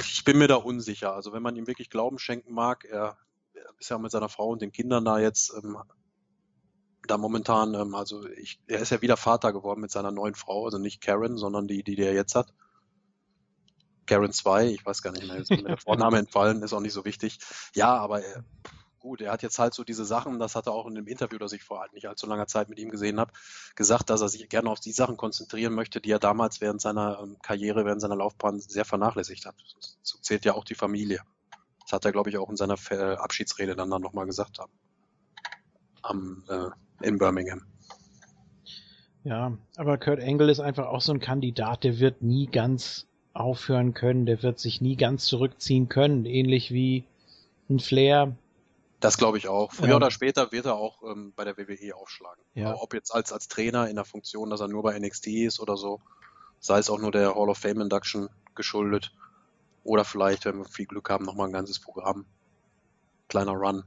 Ich 0.00 0.24
bin 0.24 0.38
mir 0.38 0.48
da 0.48 0.56
unsicher. 0.56 1.14
Also 1.14 1.32
wenn 1.32 1.42
man 1.42 1.56
ihm 1.56 1.66
wirklich 1.66 1.90
Glauben 1.90 2.18
schenken 2.18 2.52
mag, 2.52 2.84
er, 2.84 3.16
er 3.54 3.64
ist 3.78 3.88
ja 3.88 3.98
mit 3.98 4.10
seiner 4.10 4.28
Frau 4.28 4.50
und 4.50 4.62
den 4.62 4.72
Kindern 4.72 5.04
da 5.04 5.18
jetzt 5.18 5.52
ähm, 5.54 5.78
da 7.06 7.18
momentan, 7.18 7.74
ähm, 7.74 7.94
also 7.94 8.26
ich, 8.28 8.60
er 8.66 8.80
ist 8.80 8.90
ja 8.90 9.02
wieder 9.02 9.16
Vater 9.16 9.52
geworden 9.52 9.80
mit 9.80 9.90
seiner 9.90 10.10
neuen 10.10 10.34
Frau, 10.34 10.66
also 10.66 10.78
nicht 10.78 11.00
Karen, 11.00 11.36
sondern 11.36 11.66
die, 11.66 11.82
die 11.82 11.96
der 11.96 12.12
jetzt 12.12 12.34
hat. 12.34 12.52
Karen 14.06 14.32
2, 14.32 14.66
ich 14.68 14.84
weiß 14.84 15.02
gar 15.02 15.12
nicht 15.12 15.26
mehr, 15.26 15.36
ist 15.36 15.50
mir 15.50 15.62
der 15.62 15.76
Vorname 15.78 16.18
entfallen, 16.18 16.62
ist 16.62 16.72
auch 16.72 16.80
nicht 16.80 16.92
so 16.92 17.04
wichtig. 17.04 17.38
Ja, 17.74 17.96
aber 17.96 18.22
er, 18.22 18.44
gut, 18.98 19.20
er 19.20 19.32
hat 19.32 19.42
jetzt 19.42 19.58
halt 19.58 19.74
so 19.74 19.84
diese 19.84 20.04
Sachen, 20.04 20.38
das 20.38 20.54
hat 20.54 20.66
er 20.66 20.72
auch 20.72 20.86
in 20.86 20.94
dem 20.94 21.06
Interview, 21.06 21.38
das 21.38 21.52
ich 21.52 21.62
vor 21.64 21.84
nicht 21.92 22.08
allzu 22.08 22.26
langer 22.26 22.46
Zeit 22.46 22.68
mit 22.68 22.78
ihm 22.78 22.90
gesehen 22.90 23.18
habe, 23.20 23.32
gesagt, 23.74 24.10
dass 24.10 24.20
er 24.20 24.28
sich 24.28 24.48
gerne 24.48 24.70
auf 24.70 24.80
die 24.80 24.92
Sachen 24.92 25.16
konzentrieren 25.16 25.74
möchte, 25.74 26.00
die 26.00 26.10
er 26.10 26.18
damals 26.18 26.60
während 26.60 26.80
seiner 26.80 27.20
ähm, 27.20 27.36
Karriere, 27.42 27.84
während 27.84 28.00
seiner 28.00 28.16
Laufbahn 28.16 28.60
sehr 28.60 28.84
vernachlässigt 28.84 29.46
hat. 29.46 29.56
So 30.02 30.18
zählt 30.18 30.44
ja 30.44 30.54
auch 30.54 30.64
die 30.64 30.74
Familie. 30.74 31.20
Das 31.82 31.92
hat 31.92 32.04
er, 32.04 32.12
glaube 32.12 32.30
ich, 32.30 32.38
auch 32.38 32.48
in 32.48 32.56
seiner 32.56 32.76
Ver- 32.76 33.20
Abschiedsrede 33.20 33.74
dann, 33.76 33.90
dann 33.90 34.02
nochmal 34.02 34.26
gesagt 34.26 34.58
haben. 34.58 34.72
Am, 36.02 36.44
äh, 36.48 37.06
in 37.06 37.18
Birmingham. 37.18 37.62
Ja, 39.24 39.56
aber 39.76 39.98
Kurt 39.98 40.20
Angle 40.20 40.50
ist 40.50 40.60
einfach 40.60 40.86
auch 40.86 41.00
so 41.00 41.12
ein 41.12 41.20
Kandidat, 41.20 41.84
der 41.84 41.98
wird 42.00 42.22
nie 42.22 42.46
ganz 42.46 43.06
aufhören 43.34 43.94
können, 43.94 44.26
der 44.26 44.42
wird 44.42 44.58
sich 44.58 44.80
nie 44.80 44.96
ganz 44.96 45.24
zurückziehen 45.24 45.88
können, 45.88 46.26
ähnlich 46.26 46.70
wie 46.72 47.04
ein 47.70 47.80
Flair. 47.80 48.36
Das 49.00 49.16
glaube 49.18 49.38
ich 49.38 49.48
auch. 49.48 49.72
Früher 49.72 49.90
Ja. 49.90 49.96
oder 49.96 50.10
später 50.10 50.52
wird 50.52 50.66
er 50.66 50.76
auch 50.76 51.02
ähm, 51.02 51.32
bei 51.34 51.44
der 51.44 51.56
WWE 51.56 51.96
aufschlagen. 51.96 52.42
Ja. 52.54 52.74
Ob 52.80 52.94
jetzt 52.94 53.12
als, 53.12 53.32
als 53.32 53.48
Trainer 53.48 53.88
in 53.88 53.96
der 53.96 54.04
Funktion, 54.04 54.50
dass 54.50 54.60
er 54.60 54.68
nur 54.68 54.82
bei 54.82 54.98
NXT 54.98 55.26
ist 55.28 55.60
oder 55.60 55.76
so, 55.76 56.00
sei 56.60 56.78
es 56.78 56.88
auch 56.90 56.98
nur 56.98 57.10
der 57.10 57.34
Hall 57.34 57.48
of 57.48 57.58
Fame 57.58 57.80
Induction 57.80 58.28
geschuldet. 58.54 59.12
Oder 59.84 60.04
vielleicht, 60.04 60.44
wenn 60.44 60.58
wir 60.58 60.64
viel 60.66 60.86
Glück 60.86 61.10
haben, 61.10 61.24
nochmal 61.24 61.48
ein 61.48 61.52
ganzes 61.52 61.80
Programm. 61.80 62.24
Kleiner 63.28 63.52
Run. 63.52 63.82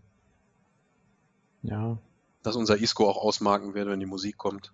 Ja. 1.64 1.98
Dass 2.44 2.56
unser 2.58 2.78
Isco 2.78 3.10
auch 3.10 3.18
ausmarken 3.18 3.74
wird, 3.74 3.88
wenn 3.88 4.00
die 4.02 4.06
Musik 4.06 4.38
kommt. 4.38 4.74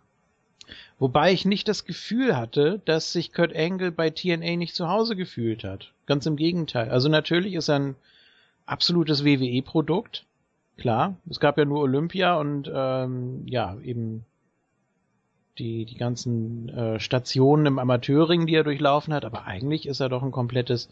Wobei 1.00 1.34
ich 1.34 1.46
nicht 1.46 1.68
das 1.68 1.86
Gefühl 1.86 2.38
hatte, 2.38 2.82
dass 2.86 3.12
sich 3.12 3.34
Kurt 3.34 3.56
Angle 3.56 3.92
bei 3.92 4.10
TNA 4.10 4.56
nicht 4.56 4.76
zu 4.76 4.88
Hause 4.88 5.16
gefühlt 5.16 5.64
hat. 5.64 5.92
Ganz 6.06 6.26
im 6.26 6.36
Gegenteil. 6.36 6.90
Also 6.90 7.10
natürlich 7.10 7.56
ist 7.56 7.70
er 7.70 7.80
ein 7.80 7.96
absolutes 8.66 9.26
WWE-Produkt. 9.26 10.26
Klar, 10.78 11.16
es 11.30 11.40
gab 11.40 11.58
ja 11.58 11.66
nur 11.66 11.82
Olympia 11.82 12.36
und 12.36 12.72
ähm, 12.74 13.44
ja, 13.46 13.78
eben 13.84 14.26
die, 15.58 15.86
die 15.86 15.98
ganzen 15.98 16.70
äh, 16.70 17.00
Stationen 17.00 17.66
im 17.66 17.80
Amateurring, 17.80 18.48
die 18.48 18.56
er 18.56 18.64
durchlaufen 18.64 19.14
hat, 19.14 19.26
aber 19.26 19.46
eigentlich 19.46 19.88
ist 19.88 20.00
er 20.00 20.10
doch 20.10 20.24
ein 20.24 20.32
komplettes 20.32 20.90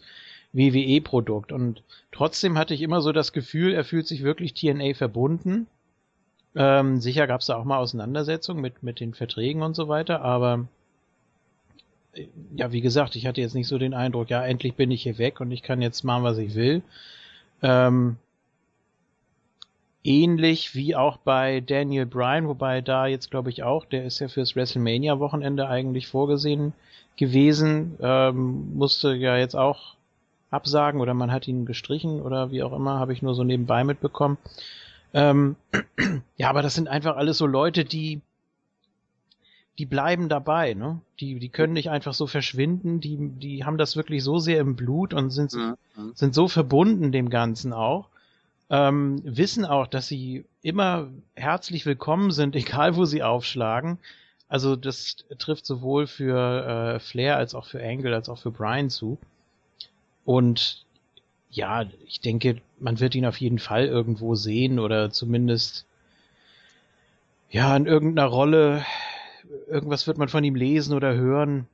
WWE-Produkt. 0.52 1.52
Und 1.52 1.82
trotzdem 2.12 2.58
hatte 2.58 2.74
ich 2.74 2.82
immer 2.82 3.00
so 3.00 3.12
das 3.12 3.32
Gefühl, 3.32 3.72
er 3.72 3.84
fühlt 3.84 4.06
sich 4.06 4.22
wirklich 4.22 4.54
TNA 4.54 4.94
verbunden. 4.94 5.66
Ähm, 6.56 7.00
sicher 7.00 7.26
gab 7.26 7.40
es 7.40 7.46
da 7.46 7.56
auch 7.56 7.64
mal 7.64 7.78
Auseinandersetzungen 7.78 8.60
mit, 8.60 8.82
mit 8.82 9.00
den 9.00 9.14
Verträgen 9.14 9.62
und 9.62 9.74
so 9.74 9.88
weiter, 9.88 10.22
aber 10.22 10.66
äh, 12.12 12.26
ja, 12.56 12.72
wie 12.72 12.80
gesagt, 12.80 13.14
ich 13.14 13.26
hatte 13.26 13.40
jetzt 13.40 13.54
nicht 13.54 13.68
so 13.68 13.78
den 13.78 13.94
Eindruck, 13.94 14.30
ja, 14.30 14.44
endlich 14.44 14.74
bin 14.74 14.90
ich 14.90 15.02
hier 15.02 15.18
weg 15.18 15.40
und 15.40 15.52
ich 15.52 15.62
kann 15.62 15.80
jetzt 15.80 16.02
machen, 16.02 16.24
was 16.24 16.38
ich 16.38 16.54
will. 16.54 16.82
Ähm, 17.62 18.16
ähnlich 20.02 20.74
wie 20.74 20.96
auch 20.96 21.18
bei 21.18 21.60
Daniel 21.60 22.06
Bryan, 22.06 22.48
wobei 22.48 22.80
da 22.80 23.06
jetzt 23.06 23.30
glaube 23.30 23.50
ich 23.50 23.62
auch, 23.62 23.84
der 23.84 24.04
ist 24.04 24.18
ja 24.18 24.28
fürs 24.28 24.56
WrestleMania-Wochenende 24.56 25.68
eigentlich 25.68 26.08
vorgesehen 26.08 26.72
gewesen, 27.16 27.96
ähm, 28.00 28.76
musste 28.76 29.14
ja 29.14 29.36
jetzt 29.36 29.54
auch 29.54 29.94
absagen 30.50 31.00
oder 31.00 31.14
man 31.14 31.30
hat 31.30 31.46
ihn 31.46 31.64
gestrichen 31.66 32.20
oder 32.20 32.50
wie 32.50 32.62
auch 32.62 32.72
immer, 32.72 32.98
habe 32.98 33.12
ich 33.12 33.22
nur 33.22 33.34
so 33.34 33.44
nebenbei 33.44 33.84
mitbekommen. 33.84 34.38
Ähm, 35.14 35.56
ja, 36.36 36.48
aber 36.48 36.62
das 36.62 36.74
sind 36.74 36.88
einfach 36.88 37.16
alles 37.16 37.38
so 37.38 37.46
Leute, 37.46 37.84
die 37.84 38.20
die 39.80 39.86
bleiben 39.86 40.28
dabei, 40.28 40.74
ne? 40.74 41.00
Die, 41.20 41.38
die 41.38 41.48
können 41.48 41.72
nicht 41.72 41.88
einfach 41.88 42.12
so 42.12 42.26
verschwinden, 42.26 43.00
die, 43.00 43.16
die 43.18 43.64
haben 43.64 43.78
das 43.78 43.96
wirklich 43.96 44.22
so 44.22 44.38
sehr 44.38 44.60
im 44.60 44.76
Blut 44.76 45.14
und 45.14 45.30
sind, 45.30 45.54
Mhm. 45.54 45.76
sind 46.14 46.34
so 46.34 46.48
verbunden 46.48 47.12
dem 47.12 47.30
Ganzen 47.30 47.72
auch, 47.72 48.08
ähm, 48.68 49.22
wissen 49.24 49.64
auch, 49.64 49.86
dass 49.86 50.06
sie 50.06 50.44
immer 50.60 51.08
herzlich 51.34 51.86
willkommen 51.86 52.30
sind, 52.30 52.54
egal 52.84 52.94
wo 52.96 53.06
sie 53.06 53.22
aufschlagen. 53.22 53.98
Also 54.50 54.76
das 54.76 55.16
trifft 55.38 55.64
sowohl 55.64 56.06
für 56.06 56.96
äh, 56.96 57.00
Flair 57.00 57.36
als 57.38 57.54
auch 57.54 57.64
für 57.64 57.82
Angle 57.82 58.14
als 58.14 58.28
auch 58.28 58.38
für 58.38 58.50
Brian 58.50 58.90
zu. 58.90 59.16
Und 60.26 60.84
ja, 61.50 61.84
ich 62.06 62.20
denke, 62.20 62.60
man 62.78 63.00
wird 63.00 63.14
ihn 63.14 63.26
auf 63.26 63.36
jeden 63.38 63.58
Fall 63.58 63.86
irgendwo 63.86 64.34
sehen 64.34 64.78
oder 64.78 65.10
zumindest 65.10 65.84
ja 67.50 67.76
in 67.76 67.86
irgendeiner 67.86 68.28
Rolle. 68.28 68.84
Irgendwas 69.68 70.06
wird 70.06 70.18
man 70.18 70.28
von 70.28 70.44
ihm 70.44 70.54
lesen 70.54 70.94
oder 70.94 71.14
hören. 71.14 71.66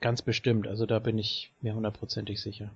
Ganz 0.00 0.22
bestimmt. 0.22 0.66
Also 0.66 0.86
da 0.86 0.98
bin 0.98 1.18
ich 1.18 1.52
mir 1.60 1.74
hundertprozentig 1.74 2.40
sicher. 2.40 2.70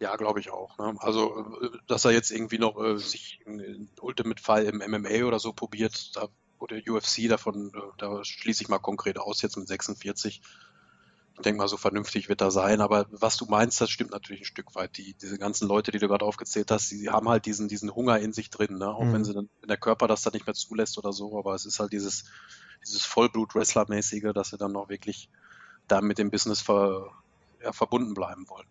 Ja, 0.00 0.14
glaube 0.16 0.40
ich 0.40 0.50
auch. 0.50 0.78
Ne? 0.78 0.94
Also, 1.00 1.58
äh, 1.60 1.70
dass 1.86 2.04
er 2.04 2.12
jetzt 2.12 2.30
irgendwie 2.30 2.58
noch 2.58 2.80
äh, 2.80 2.98
sich 2.98 3.40
in 3.46 3.88
Ultimate 4.00 4.40
Fall 4.40 4.64
im 4.64 4.78
MMA 4.78 5.24
oder 5.24 5.40
so 5.40 5.52
probiert, 5.52 6.16
da, 6.16 6.28
oder 6.60 6.76
UFC 6.76 7.28
davon, 7.28 7.72
äh, 7.74 7.80
da 7.98 8.24
schließe 8.24 8.62
ich 8.62 8.68
mal 8.68 8.78
konkret 8.78 9.18
aus, 9.18 9.42
jetzt 9.42 9.56
mit 9.56 9.66
46. 9.66 10.40
Ich 11.38 11.42
denke 11.42 11.58
mal, 11.58 11.68
so 11.68 11.76
vernünftig 11.76 12.28
wird 12.28 12.40
er 12.40 12.50
sein. 12.50 12.80
Aber 12.80 13.06
was 13.10 13.36
du 13.36 13.46
meinst, 13.46 13.80
das 13.80 13.90
stimmt 13.90 14.10
natürlich 14.10 14.42
ein 14.42 14.46
Stück 14.46 14.74
weit. 14.74 14.96
Die, 14.96 15.14
diese 15.14 15.38
ganzen 15.38 15.68
Leute, 15.68 15.92
die 15.92 15.98
du 15.98 16.08
gerade 16.08 16.24
aufgezählt 16.24 16.70
hast, 16.72 16.90
die 16.90 17.10
haben 17.10 17.28
halt 17.28 17.46
diesen, 17.46 17.68
diesen 17.68 17.94
Hunger 17.94 18.18
in 18.18 18.32
sich 18.32 18.50
drin, 18.50 18.76
ne? 18.78 18.88
auch 18.88 19.04
Mhm. 19.04 19.12
wenn 19.12 19.24
sie 19.24 19.34
dann, 19.34 19.48
wenn 19.60 19.68
der 19.68 19.76
Körper 19.76 20.08
das 20.08 20.22
dann 20.22 20.32
nicht 20.32 20.46
mehr 20.46 20.54
zulässt 20.54 20.98
oder 20.98 21.12
so. 21.12 21.38
Aber 21.38 21.54
es 21.54 21.64
ist 21.64 21.78
halt 21.78 21.92
dieses, 21.92 22.24
dieses 22.84 23.04
Vollblut-Wrestler-mäßige, 23.04 24.32
dass 24.34 24.50
sie 24.50 24.58
dann 24.58 24.72
noch 24.72 24.88
wirklich 24.88 25.30
da 25.86 26.00
mit 26.00 26.18
dem 26.18 26.30
Business 26.30 26.60
ver, 26.60 27.12
ja, 27.62 27.72
verbunden 27.72 28.14
bleiben 28.14 28.48
wollen. 28.48 28.66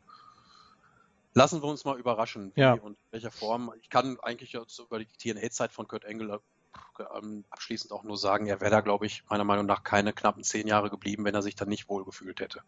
Lassen 1.33 1.61
wir 1.61 1.67
uns 1.69 1.85
mal 1.85 1.97
überraschen, 1.99 2.51
wie 2.55 2.61
Ja. 2.61 2.73
und 2.73 2.93
in 2.93 3.11
welcher 3.11 3.31
Form. 3.31 3.71
Ich 3.81 3.89
kann 3.89 4.19
eigentlich 4.21 4.53
jetzt 4.53 4.79
über 4.79 4.99
die 4.99 5.05
TNA-Zeit 5.05 5.71
von 5.71 5.87
Kurt 5.87 6.03
Angle 6.05 6.39
abschließend 7.49 7.91
auch 7.91 8.03
nur 8.03 8.17
sagen, 8.17 8.47
er 8.47 8.59
wäre 8.61 8.71
da, 8.71 8.81
glaube 8.81 9.05
ich, 9.05 9.23
meiner 9.29 9.43
Meinung 9.43 9.65
nach 9.65 9.83
keine 9.83 10.13
knappen 10.13 10.43
zehn 10.43 10.67
Jahre 10.67 10.89
geblieben, 10.89 11.25
wenn 11.25 11.35
er 11.35 11.41
sich 11.41 11.55
dann 11.55 11.69
nicht 11.69 11.89
wohlgefühlt 11.89 12.39
hätte. 12.39 12.61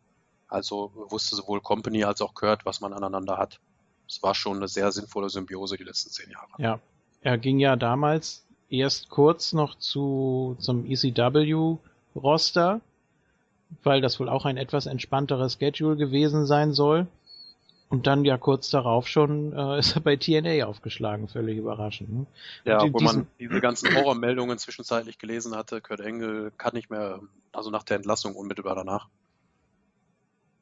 Also 0.47 0.91
wusste 0.93 1.35
sowohl 1.35 1.62
Company 1.62 2.03
als 2.03 2.21
auch 2.21 2.33
Kurt, 2.33 2.65
was 2.65 2.81
man 2.81 2.93
aneinander 2.93 3.38
hat. 3.38 3.59
Es 4.07 4.23
war 4.23 4.33
schon 4.33 4.57
eine 4.57 4.67
sehr 4.67 4.91
sinnvolle 4.91 5.29
Symbiose 5.29 5.77
die 5.77 5.83
letzten 5.83 6.09
zehn 6.09 6.31
Jahre. 6.31 6.49
Ja, 6.57 6.79
er 7.21 7.38
ging 7.38 7.59
ja 7.59 7.75
damals 7.75 8.45
erst 8.69 9.09
kurz 9.09 9.53
noch 9.53 9.75
zu 9.75 10.55
zum 10.59 10.85
ECW-Roster, 10.85 12.81
weil 13.83 14.01
das 14.01 14.19
wohl 14.19 14.29
auch 14.29 14.45
ein 14.45 14.57
etwas 14.57 14.88
entspannteres 14.88 15.57
Schedule 15.59 15.95
gewesen 15.95 16.45
sein 16.45 16.73
soll. 16.73 17.07
Und 17.89 18.06
dann 18.06 18.23
ja 18.23 18.38
kurz 18.38 18.69
darauf 18.69 19.08
schon 19.08 19.52
äh, 19.54 19.80
ist 19.80 19.95
er 19.95 20.02
bei 20.02 20.15
TNA 20.15 20.65
aufgeschlagen, 20.65 21.28
völlig 21.28 21.58
überraschend. 21.58 22.12
Ne? 22.12 22.25
Ja, 22.63 22.78
diesen- 22.88 23.04
man 23.04 23.28
diese 23.39 23.60
ganzen 23.60 23.93
Horrormeldungen 23.95 24.58
zwischenzeitlich 24.60 25.17
gelesen 25.17 25.56
hatte, 25.56 25.82
Kurt 25.82 26.02
Angle 26.02 26.52
kann 26.58 26.73
nicht 26.73 26.89
mehr, 26.89 27.19
also 27.52 27.71
nach 27.71 27.84
der 27.84 27.97
Entlassung 27.97 28.36
unmittelbar 28.36 28.75
danach, 28.75 29.10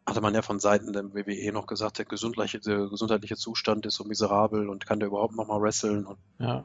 hatte 0.05 0.21
man 0.21 0.33
ja 0.33 0.41
von 0.41 0.61
Seiten 0.61 0.93
der 0.93 1.13
WWE 1.13 1.51
noch 1.51 1.67
gesagt, 1.67 1.97
der 1.97 2.05
gesundheitliche, 2.05 2.61
der 2.61 2.87
gesundheitliche 2.87 3.35
Zustand 3.35 3.85
ist 3.85 3.95
so 3.95 4.05
miserabel 4.05 4.69
und 4.69 4.85
kann 4.85 4.99
der 5.01 5.07
überhaupt 5.09 5.35
noch 5.35 5.47
mal 5.47 5.61
wresteln 5.61 6.05
und 6.05 6.17
Ja, 6.39 6.63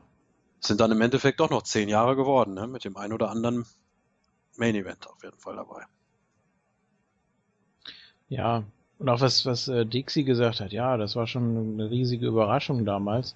sind 0.60 0.80
dann 0.80 0.92
im 0.92 1.00
Endeffekt 1.00 1.40
doch 1.40 1.50
noch 1.50 1.62
zehn 1.62 1.88
Jahre 1.88 2.14
geworden, 2.14 2.54
ne? 2.54 2.68
mit 2.68 2.84
dem 2.84 2.96
ein 2.96 3.12
oder 3.12 3.30
anderen 3.30 3.66
Main 4.56 4.76
Event 4.76 5.08
auf 5.08 5.20
jeden 5.24 5.38
Fall 5.40 5.56
dabei. 5.56 5.82
ja. 8.28 8.62
Und 9.02 9.08
auch 9.08 9.20
was, 9.20 9.44
was 9.46 9.66
äh, 9.66 9.84
Dixie 9.84 10.22
gesagt 10.22 10.60
hat, 10.60 10.70
ja, 10.70 10.96
das 10.96 11.16
war 11.16 11.26
schon 11.26 11.74
eine 11.74 11.90
riesige 11.90 12.28
Überraschung 12.28 12.84
damals. 12.84 13.34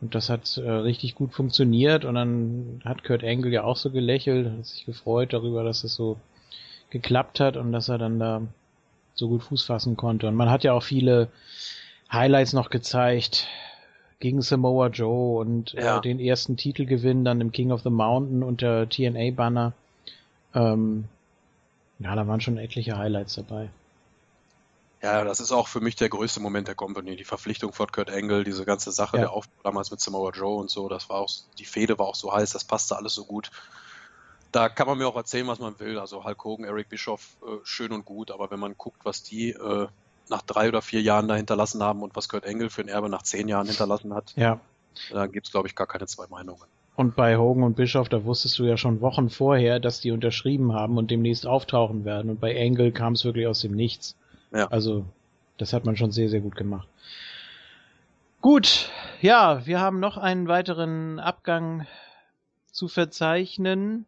Und 0.00 0.16
das 0.16 0.28
hat 0.28 0.58
äh, 0.58 0.68
richtig 0.68 1.14
gut 1.14 1.32
funktioniert. 1.32 2.04
Und 2.04 2.16
dann 2.16 2.82
hat 2.84 3.04
Kurt 3.04 3.22
Angle 3.22 3.52
ja 3.52 3.62
auch 3.62 3.76
so 3.76 3.90
gelächelt, 3.90 4.50
hat 4.50 4.66
sich 4.66 4.86
gefreut 4.86 5.32
darüber, 5.32 5.62
dass 5.62 5.84
es 5.84 5.94
so 5.94 6.16
geklappt 6.90 7.38
hat 7.38 7.56
und 7.56 7.70
dass 7.70 7.88
er 7.88 7.98
dann 7.98 8.18
da 8.18 8.42
so 9.14 9.28
gut 9.28 9.44
Fuß 9.44 9.62
fassen 9.62 9.96
konnte. 9.96 10.26
Und 10.26 10.34
man 10.34 10.50
hat 10.50 10.64
ja 10.64 10.72
auch 10.72 10.82
viele 10.82 11.28
Highlights 12.10 12.52
noch 12.52 12.68
gezeigt 12.68 13.46
gegen 14.18 14.42
Samoa 14.42 14.88
Joe 14.88 15.38
und 15.38 15.74
äh, 15.74 15.84
ja. 15.84 15.98
äh, 15.98 16.00
den 16.00 16.18
ersten 16.18 16.56
Titelgewinn 16.56 17.24
dann 17.24 17.40
im 17.40 17.52
King 17.52 17.70
of 17.70 17.82
the 17.82 17.90
Mountain 17.90 18.42
unter 18.42 18.88
TNA-Banner. 18.88 19.74
Ähm, 20.56 21.04
ja, 22.00 22.16
da 22.16 22.26
waren 22.26 22.40
schon 22.40 22.58
etliche 22.58 22.98
Highlights 22.98 23.36
dabei. 23.36 23.68
Ja, 25.00 25.22
das 25.22 25.38
ist 25.38 25.52
auch 25.52 25.68
für 25.68 25.80
mich 25.80 25.94
der 25.94 26.08
größte 26.08 26.40
Moment 26.40 26.66
der 26.66 26.74
Company. 26.74 27.14
Die 27.14 27.24
Verpflichtung 27.24 27.72
von 27.72 27.86
Kurt 27.92 28.10
Angle, 28.10 28.42
diese 28.42 28.64
ganze 28.64 28.90
Sache, 28.90 29.16
ja. 29.16 29.22
der 29.22 29.32
Aufbau 29.32 29.62
damals 29.62 29.90
mit 29.90 30.00
Samoa 30.00 30.30
Joe 30.30 30.58
und 30.58 30.70
so, 30.70 30.88
das 30.88 31.08
war 31.08 31.18
auch, 31.18 31.30
die 31.58 31.64
Fehde 31.64 31.98
war 31.98 32.06
auch 32.06 32.16
so 32.16 32.32
heiß, 32.32 32.50
das 32.50 32.64
passte 32.64 32.96
alles 32.96 33.14
so 33.14 33.24
gut. 33.24 33.50
Da 34.50 34.68
kann 34.68 34.86
man 34.86 34.98
mir 34.98 35.06
auch 35.06 35.16
erzählen, 35.16 35.46
was 35.46 35.60
man 35.60 35.78
will. 35.78 35.98
Also 35.98 36.24
Hulk 36.24 36.42
Hogan, 36.42 36.64
Eric 36.64 36.88
Bischoff, 36.88 37.36
äh, 37.42 37.58
schön 37.64 37.92
und 37.92 38.04
gut, 38.04 38.30
aber 38.30 38.50
wenn 38.50 38.58
man 38.58 38.76
guckt, 38.76 39.04
was 39.04 39.22
die 39.22 39.50
äh, 39.50 39.86
nach 40.30 40.42
drei 40.42 40.68
oder 40.68 40.82
vier 40.82 41.02
Jahren 41.02 41.28
da 41.28 41.36
hinterlassen 41.36 41.82
haben 41.82 42.02
und 42.02 42.16
was 42.16 42.28
Kurt 42.28 42.46
Angle 42.46 42.70
für 42.70 42.82
ein 42.82 42.88
Erbe 42.88 43.08
nach 43.08 43.22
zehn 43.22 43.46
Jahren 43.46 43.66
hinterlassen 43.66 44.14
hat, 44.14 44.32
ja. 44.36 44.58
da 45.10 45.26
gibt 45.26 45.46
es, 45.46 45.52
glaube 45.52 45.68
ich, 45.68 45.76
gar 45.76 45.86
keine 45.86 46.06
zwei 46.06 46.26
Meinungen. 46.26 46.64
Und 46.96 47.14
bei 47.14 47.36
Hogan 47.36 47.62
und 47.62 47.76
Bischoff, 47.76 48.08
da 48.08 48.24
wusstest 48.24 48.58
du 48.58 48.64
ja 48.64 48.76
schon 48.76 49.00
Wochen 49.00 49.30
vorher, 49.30 49.78
dass 49.78 50.00
die 50.00 50.10
unterschrieben 50.10 50.72
haben 50.72 50.98
und 50.98 51.12
demnächst 51.12 51.46
auftauchen 51.46 52.04
werden. 52.04 52.28
Und 52.28 52.40
bei 52.40 52.60
Angle 52.60 52.90
kam 52.90 53.12
es 53.12 53.24
wirklich 53.24 53.46
aus 53.46 53.60
dem 53.60 53.76
Nichts. 53.76 54.16
Ja. 54.52 54.68
Also 54.68 55.04
das 55.58 55.72
hat 55.72 55.84
man 55.84 55.96
schon 55.96 56.12
sehr, 56.12 56.28
sehr 56.28 56.40
gut 56.40 56.56
gemacht. 56.56 56.88
Gut, 58.40 58.90
ja, 59.20 59.66
wir 59.66 59.80
haben 59.80 59.98
noch 59.98 60.16
einen 60.16 60.46
weiteren 60.46 61.18
Abgang 61.18 61.86
zu 62.70 62.86
verzeichnen, 62.86 64.06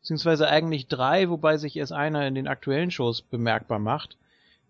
beziehungsweise 0.00 0.48
eigentlich 0.48 0.86
drei, 0.86 1.30
wobei 1.30 1.56
sich 1.56 1.76
erst 1.76 1.92
einer 1.92 2.26
in 2.26 2.34
den 2.34 2.46
aktuellen 2.46 2.90
Shows 2.90 3.22
bemerkbar 3.22 3.78
macht. 3.78 4.18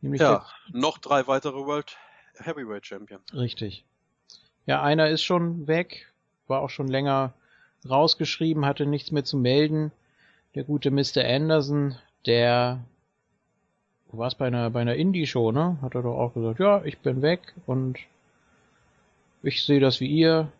Nämlich 0.00 0.20
ja, 0.20 0.46
noch 0.72 0.98
drei 0.98 1.26
weitere 1.26 1.56
World 1.56 1.96
Heavyweight 2.36 2.86
Champion. 2.86 3.20
Richtig. 3.34 3.84
Ja, 4.66 4.80
einer 4.82 5.08
ist 5.08 5.22
schon 5.22 5.66
weg, 5.66 6.12
war 6.46 6.62
auch 6.62 6.70
schon 6.70 6.88
länger 6.88 7.32
rausgeschrieben, 7.88 8.64
hatte 8.64 8.86
nichts 8.86 9.10
mehr 9.10 9.24
zu 9.24 9.36
melden. 9.36 9.90
Der 10.54 10.64
gute 10.64 10.90
Mr. 10.90 11.24
Anderson, 11.24 11.96
der 12.26 12.84
du 14.10 14.18
warst 14.18 14.38
bei 14.38 14.46
einer, 14.46 14.70
bei 14.70 14.80
einer 14.80 14.96
Indie-Show, 14.96 15.52
ne? 15.52 15.78
Hat 15.82 15.94
er 15.94 16.02
doch 16.02 16.18
auch 16.18 16.34
gesagt, 16.34 16.60
ja, 16.60 16.82
ich 16.84 16.98
bin 16.98 17.22
weg 17.22 17.54
und 17.66 17.98
ich 19.42 19.64
sehe 19.64 19.80
das 19.80 20.00
wie 20.00 20.06
ihr. 20.06 20.52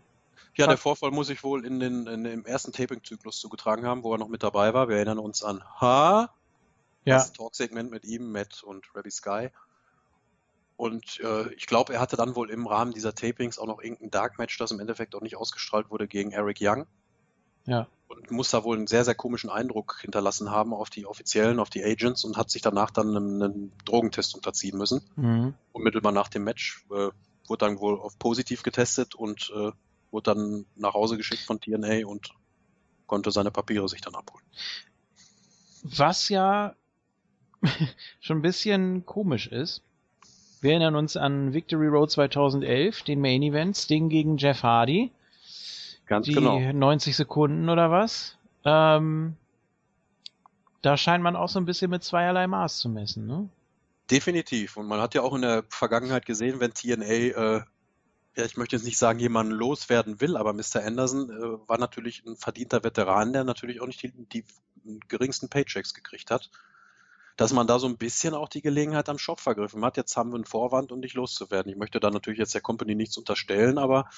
Ja, 0.56 0.66
der 0.66 0.76
Vorfall 0.76 1.10
muss 1.10 1.30
ich 1.30 1.42
wohl 1.42 1.64
in 1.64 1.80
den, 1.80 2.06
in 2.06 2.24
dem 2.24 2.44
ersten 2.44 2.72
Taping-Zyklus 2.72 3.40
zugetragen 3.40 3.86
haben, 3.86 4.02
wo 4.02 4.12
er 4.12 4.18
noch 4.18 4.28
mit 4.28 4.42
dabei 4.42 4.74
war. 4.74 4.88
Wir 4.88 4.96
erinnern 4.96 5.18
uns 5.18 5.42
an 5.42 5.62
Ha, 5.80 6.30
ja. 7.04 7.16
das 7.16 7.32
Talk-Segment 7.32 7.90
mit 7.90 8.04
ihm, 8.04 8.32
Matt 8.32 8.62
und 8.62 8.84
Rabbi 8.94 9.10
Sky. 9.10 9.48
Und 10.76 11.20
äh, 11.20 11.52
ich 11.54 11.66
glaube, 11.66 11.94
er 11.94 12.00
hatte 12.00 12.16
dann 12.16 12.34
wohl 12.34 12.50
im 12.50 12.66
Rahmen 12.66 12.92
dieser 12.92 13.14
Tapings 13.14 13.58
auch 13.58 13.66
noch 13.66 13.82
irgendein 13.82 14.10
Dark-Match, 14.10 14.56
das 14.58 14.70
im 14.70 14.80
Endeffekt 14.80 15.14
auch 15.14 15.20
nicht 15.20 15.36
ausgestrahlt 15.36 15.90
wurde, 15.90 16.08
gegen 16.08 16.32
Eric 16.32 16.58
Young. 16.60 16.86
Ja 17.66 17.86
und 18.10 18.30
muss 18.32 18.50
da 18.50 18.64
wohl 18.64 18.76
einen 18.76 18.88
sehr, 18.88 19.04
sehr 19.04 19.14
komischen 19.14 19.50
Eindruck 19.50 19.98
hinterlassen 20.00 20.50
haben 20.50 20.74
auf 20.74 20.90
die 20.90 21.06
Offiziellen, 21.06 21.60
auf 21.60 21.70
die 21.70 21.84
Agents 21.84 22.24
und 22.24 22.36
hat 22.36 22.50
sich 22.50 22.60
danach 22.60 22.90
dann 22.90 23.16
einen, 23.16 23.42
einen 23.42 23.72
Drogentest 23.84 24.34
unterziehen 24.34 24.76
müssen. 24.76 25.00
Mhm. 25.14 25.54
Unmittelbar 25.70 26.10
nach 26.10 26.28
dem 26.28 26.42
Match 26.42 26.84
äh, 26.90 27.10
wurde 27.46 27.66
dann 27.66 27.78
wohl 27.78 28.00
auf 28.00 28.18
positiv 28.18 28.64
getestet 28.64 29.14
und 29.14 29.52
äh, 29.54 29.70
wurde 30.10 30.34
dann 30.34 30.66
nach 30.74 30.94
Hause 30.94 31.16
geschickt 31.16 31.42
von 31.42 31.60
TNA 31.60 32.04
und 32.04 32.30
konnte 33.06 33.30
seine 33.30 33.52
Papiere 33.52 33.88
sich 33.88 34.00
dann 34.00 34.16
abholen. 34.16 34.44
Was 35.84 36.28
ja 36.28 36.74
schon 38.20 38.38
ein 38.38 38.42
bisschen 38.42 39.06
komisch 39.06 39.46
ist. 39.46 39.82
Wir 40.60 40.72
erinnern 40.72 40.96
uns 40.96 41.16
an 41.16 41.54
Victory 41.54 41.86
Road 41.86 42.10
2011, 42.10 43.04
den 43.04 43.20
Main 43.20 43.42
Event, 43.42 43.76
Sting 43.76 44.08
gegen 44.08 44.36
Jeff 44.36 44.64
Hardy. 44.64 45.12
Ganz 46.10 46.26
die 46.26 46.32
genau. 46.32 46.58
90 46.58 47.14
Sekunden 47.14 47.68
oder 47.68 47.92
was. 47.92 48.36
Ähm, 48.64 49.36
da 50.82 50.96
scheint 50.96 51.22
man 51.22 51.36
auch 51.36 51.48
so 51.48 51.60
ein 51.60 51.66
bisschen 51.66 51.88
mit 51.88 52.02
zweierlei 52.02 52.48
Maß 52.48 52.78
zu 52.78 52.88
messen, 52.88 53.28
ne? 53.28 53.48
Definitiv. 54.10 54.76
Und 54.76 54.88
man 54.88 55.00
hat 55.00 55.14
ja 55.14 55.22
auch 55.22 55.32
in 55.36 55.42
der 55.42 55.62
Vergangenheit 55.68 56.26
gesehen, 56.26 56.58
wenn 56.58 56.74
TNA, 56.74 57.04
äh, 57.04 57.62
ja, 58.34 58.44
ich 58.44 58.56
möchte 58.56 58.74
jetzt 58.74 58.84
nicht 58.84 58.98
sagen, 58.98 59.20
jemanden 59.20 59.52
loswerden 59.52 60.20
will, 60.20 60.36
aber 60.36 60.52
Mr. 60.52 60.84
Anderson 60.84 61.30
äh, 61.30 61.68
war 61.68 61.78
natürlich 61.78 62.24
ein 62.26 62.34
verdienter 62.34 62.82
Veteran, 62.82 63.32
der 63.32 63.44
natürlich 63.44 63.80
auch 63.80 63.86
nicht 63.86 64.02
die, 64.02 64.10
die 64.10 64.44
geringsten 65.06 65.48
Paychecks 65.48 65.94
gekriegt 65.94 66.32
hat. 66.32 66.50
Dass 67.36 67.52
man 67.52 67.68
da 67.68 67.78
so 67.78 67.86
ein 67.86 67.98
bisschen 67.98 68.34
auch 68.34 68.48
die 68.48 68.62
Gelegenheit 68.62 69.08
am 69.08 69.18
Shop 69.18 69.38
vergriffen 69.38 69.84
hat. 69.84 69.96
Jetzt 69.96 70.16
haben 70.16 70.30
wir 70.30 70.34
einen 70.34 70.44
Vorwand, 70.44 70.90
um 70.90 71.02
dich 71.02 71.14
loszuwerden. 71.14 71.70
Ich 71.70 71.78
möchte 71.78 72.00
da 72.00 72.10
natürlich 72.10 72.40
jetzt 72.40 72.54
der 72.54 72.62
Company 72.62 72.96
nichts 72.96 73.16
unterstellen, 73.16 73.78
aber 73.78 74.10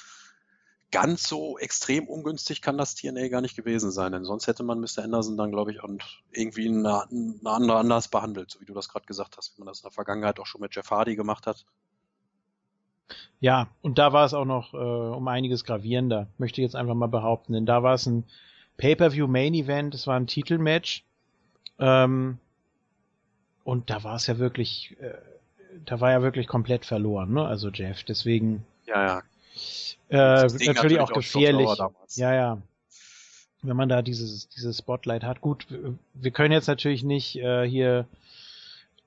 ganz 0.92 1.26
so 1.26 1.58
extrem 1.58 2.06
ungünstig 2.06 2.62
kann 2.62 2.78
das 2.78 2.94
TNA 2.94 3.28
gar 3.28 3.40
nicht 3.40 3.56
gewesen 3.56 3.90
sein, 3.90 4.12
denn 4.12 4.24
sonst 4.24 4.46
hätte 4.46 4.62
man 4.62 4.78
Mr. 4.78 5.02
Anderson 5.02 5.36
dann, 5.36 5.50
glaube 5.50 5.72
ich, 5.72 5.82
und 5.82 6.22
irgendwie 6.30 6.68
eine, 6.68 7.04
eine 7.10 7.50
andere 7.50 7.78
anders 7.78 8.08
behandelt, 8.08 8.50
so 8.50 8.60
wie 8.60 8.66
du 8.66 8.74
das 8.74 8.88
gerade 8.88 9.06
gesagt 9.06 9.36
hast, 9.36 9.56
wie 9.56 9.60
man 9.60 9.68
das 9.68 9.80
in 9.80 9.84
der 9.84 9.92
Vergangenheit 9.92 10.38
auch 10.38 10.46
schon 10.46 10.60
mit 10.60 10.74
Jeff 10.76 10.90
Hardy 10.90 11.16
gemacht 11.16 11.46
hat. 11.46 11.64
Ja, 13.40 13.68
und 13.80 13.98
da 13.98 14.12
war 14.12 14.24
es 14.24 14.34
auch 14.34 14.44
noch 14.44 14.72
äh, 14.74 14.76
um 14.76 15.26
einiges 15.26 15.64
gravierender, 15.64 16.28
möchte 16.38 16.60
ich 16.60 16.66
jetzt 16.66 16.76
einfach 16.76 16.94
mal 16.94 17.08
behaupten, 17.08 17.54
denn 17.54 17.66
da 17.66 17.82
war 17.82 17.94
es 17.94 18.06
ein 18.06 18.24
Pay-per-view 18.76 19.26
Main 19.26 19.54
Event, 19.54 19.94
es 19.94 20.06
war 20.06 20.16
ein 20.16 20.26
Titelmatch, 20.26 21.04
ähm, 21.78 22.38
und 23.64 23.90
da 23.90 24.04
war 24.04 24.16
es 24.16 24.26
ja 24.26 24.38
wirklich, 24.38 24.96
äh, 25.00 25.14
da 25.84 26.00
war 26.00 26.10
ja 26.10 26.22
wirklich 26.22 26.46
komplett 26.46 26.84
verloren, 26.84 27.32
ne? 27.32 27.46
Also 27.46 27.70
Jeff, 27.70 28.02
deswegen. 28.04 28.64
Ja, 28.86 29.06
ja, 29.06 29.22
äh, 30.08 30.16
natürlich, 30.16 30.66
natürlich, 30.66 31.00
auch 31.00 31.12
gefährlich. 31.12 31.68
Ja, 32.14 32.34
ja. 32.34 32.58
Wenn 33.62 33.76
man 33.76 33.88
da 33.88 34.02
dieses, 34.02 34.48
dieses 34.48 34.78
Spotlight 34.78 35.22
hat. 35.22 35.40
Gut, 35.40 35.66
wir 36.14 36.30
können 36.32 36.52
jetzt 36.52 36.66
natürlich 36.66 37.04
nicht 37.04 37.36
äh, 37.36 37.68
hier 37.68 38.06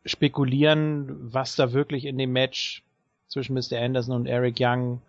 spekulieren, 0.06 1.34
was 1.34 1.56
da 1.56 1.74
wirklich 1.74 2.06
in 2.06 2.18
dem 2.18 2.32
Match 2.32 2.84
zwischen 3.28 3.54
Mr. 3.54 3.82
Anderson 3.82 4.16
und 4.16 4.28
Eric 4.28 4.56
Young 4.60 5.02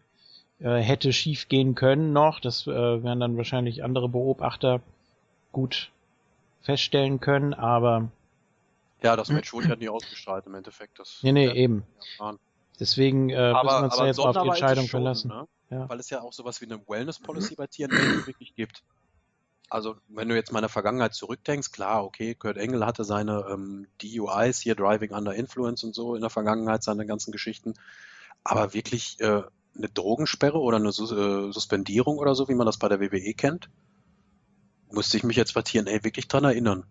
äh, 0.58 0.78
hätte 0.78 1.12
schief 1.12 1.48
gehen 1.48 1.74
können 1.74 2.12
noch. 2.12 2.40
Das 2.40 2.66
äh, 2.66 2.70
werden 2.70 3.20
dann 3.20 3.36
wahrscheinlich 3.36 3.84
andere 3.84 4.08
Beobachter 4.08 4.80
gut 5.52 5.90
feststellen 6.62 7.20
können, 7.20 7.54
aber 7.54 8.10
ja, 9.02 9.14
das 9.14 9.28
Match 9.28 9.52
wurde 9.52 9.68
ja 9.68 9.76
nie 9.76 9.88
ausgestrahlt 9.88 10.46
im 10.46 10.54
Endeffekt. 10.54 10.98
Das 10.98 11.20
nee, 11.22 11.32
nee, 11.32 11.50
eben. 11.52 11.84
Deswegen 12.78 13.30
äh, 13.30 13.36
aber, 13.36 13.82
müssen 13.82 13.98
wir 13.98 14.00
uns 14.00 14.16
jetzt 14.16 14.18
auf 14.18 14.36
die 14.36 14.48
Entscheidung 14.48 14.84
schon, 14.84 15.00
verlassen. 15.00 15.28
Ne? 15.28 15.48
Ja. 15.70 15.88
Weil 15.88 15.98
es 15.98 16.10
ja 16.10 16.20
auch 16.22 16.32
sowas 16.32 16.60
wie 16.60 16.66
eine 16.66 16.80
Wellness-Policy 16.86 17.54
bei 17.56 17.66
TNA 17.66 18.26
wirklich 18.26 18.54
gibt. 18.54 18.82
Also, 19.68 19.96
wenn 20.08 20.28
du 20.28 20.36
jetzt 20.36 20.52
mal 20.52 20.60
in 20.60 20.64
der 20.64 20.68
Vergangenheit 20.68 21.14
zurückdenkst, 21.14 21.72
klar, 21.72 22.04
okay, 22.04 22.34
Kurt 22.36 22.56
Engel 22.56 22.86
hatte 22.86 23.02
seine 23.02 23.46
ähm, 23.50 23.88
DUIs, 24.00 24.60
hier 24.60 24.76
Driving 24.76 25.12
Under 25.12 25.34
Influence 25.34 25.82
und 25.82 25.94
so 25.94 26.14
in 26.14 26.20
der 26.20 26.30
Vergangenheit, 26.30 26.84
seine 26.84 27.04
ganzen 27.04 27.32
Geschichten. 27.32 27.74
Aber 28.44 28.74
wirklich 28.74 29.18
äh, 29.20 29.42
eine 29.76 29.88
Drogensperre 29.88 30.58
oder 30.58 30.76
eine 30.76 30.92
Sus 30.92 31.10
äh, 31.10 31.50
Suspendierung 31.50 32.18
oder 32.18 32.36
so, 32.36 32.48
wie 32.48 32.54
man 32.54 32.66
das 32.66 32.78
bei 32.78 32.88
der 32.88 33.00
WWE 33.00 33.34
kennt, 33.34 33.68
musste 34.90 35.16
ich 35.16 35.24
mich 35.24 35.36
jetzt 35.36 35.54
bei 35.54 35.62
TNA 35.62 36.04
wirklich 36.04 36.28
dran 36.28 36.44
erinnern. 36.44 36.84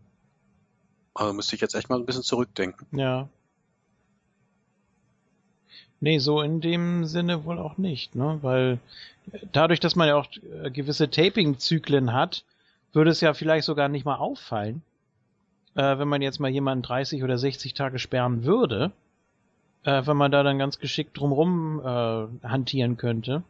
Also 1.13 1.31
müsste 1.31 1.55
ich 1.55 1.61
jetzt 1.61 1.75
echt 1.75 1.89
mal 1.89 1.97
ein 1.97 2.05
bisschen 2.05 2.23
zurückdenken. 2.23 2.87
Ja, 2.91 3.29
Nee, 6.05 6.19
so 6.19 6.43
in 6.43 6.61
dem 6.61 7.05
Sinne 7.05 7.45
wohl 7.45 7.57
auch 7.57 7.79
nicht, 7.79 8.13
ne? 8.13 8.37
Weil 8.43 8.77
dadurch, 9.51 9.79
dass 9.79 9.95
man 9.95 10.07
ja 10.07 10.15
auch 10.15 10.27
äh, 10.61 10.69
gewisse 10.69 11.09
Taping-Zyklen 11.09 12.13
hat, 12.13 12.43
würde 12.93 13.09
es 13.09 13.21
ja 13.21 13.33
vielleicht 13.33 13.65
sogar 13.65 13.89
nicht 13.89 14.05
mal 14.05 14.17
auffallen, 14.17 14.83
äh, 15.73 15.97
wenn 15.97 16.07
man 16.07 16.21
jetzt 16.21 16.39
mal 16.39 16.51
jemanden 16.51 16.83
30 16.83 17.23
oder 17.23 17.39
60 17.39 17.73
Tage 17.73 17.97
sperren 17.97 18.43
würde, 18.43 18.91
äh, 19.83 20.05
wenn 20.05 20.15
man 20.15 20.31
da 20.31 20.43
dann 20.43 20.59
ganz 20.59 20.77
geschickt 20.77 21.17
drumrum 21.17 21.79
äh, 21.79 22.47
hantieren 22.47 22.97
könnte. 22.97 23.41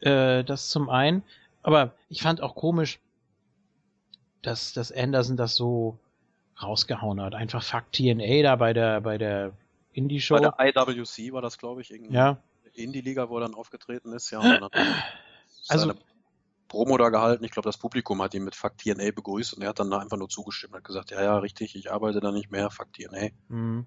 Äh, 0.00 0.44
das 0.44 0.68
zum 0.68 0.90
einen. 0.90 1.22
Aber 1.62 1.92
ich 2.10 2.20
fand 2.20 2.42
auch 2.42 2.54
komisch, 2.54 2.98
dass, 4.42 4.74
dass 4.74 4.92
Anderson 4.92 5.38
das 5.38 5.56
so 5.56 5.96
rausgehauen 6.62 7.18
hat. 7.18 7.34
Einfach 7.34 7.62
Fuck 7.62 7.90
TNA 7.92 8.42
da 8.42 8.56
bei 8.56 8.74
der, 8.74 9.00
bei 9.00 9.16
der 9.16 9.52
Indie-Show. 9.92 10.36
Bei 10.36 10.72
der 10.72 10.88
IWC 10.88 11.32
war 11.32 11.42
das, 11.42 11.58
glaube 11.58 11.82
ich, 11.82 11.90
irgendwie. 11.90 12.14
Ja. 12.14 12.38
Indie-Liga, 12.74 13.28
wo 13.28 13.38
er 13.38 13.42
dann 13.42 13.54
aufgetreten 13.54 14.12
ist, 14.12 14.30
ja. 14.30 14.40
Und 14.40 14.60
dann 14.60 14.70
also, 15.68 15.92
Promo 16.72 16.96
da 16.96 17.10
gehalten. 17.10 17.44
Ich 17.44 17.50
glaube, 17.50 17.68
das 17.68 17.76
Publikum 17.76 18.22
hat 18.22 18.32
ihn 18.32 18.44
mit 18.44 18.54
Fuck 18.54 18.78
TNA 18.78 19.10
begrüßt 19.14 19.52
und 19.54 19.62
er 19.62 19.68
hat 19.68 19.78
dann 19.78 19.92
einfach 19.92 20.16
nur 20.16 20.30
zugestimmt, 20.30 20.74
hat 20.74 20.84
gesagt, 20.84 21.10
ja, 21.10 21.22
ja, 21.22 21.38
richtig, 21.38 21.76
ich 21.76 21.92
arbeite 21.92 22.20
da 22.20 22.32
nicht 22.32 22.50
mehr, 22.50 22.70
Fuck 22.70 22.94
TNA. 22.94 23.28
Mhm. 23.48 23.86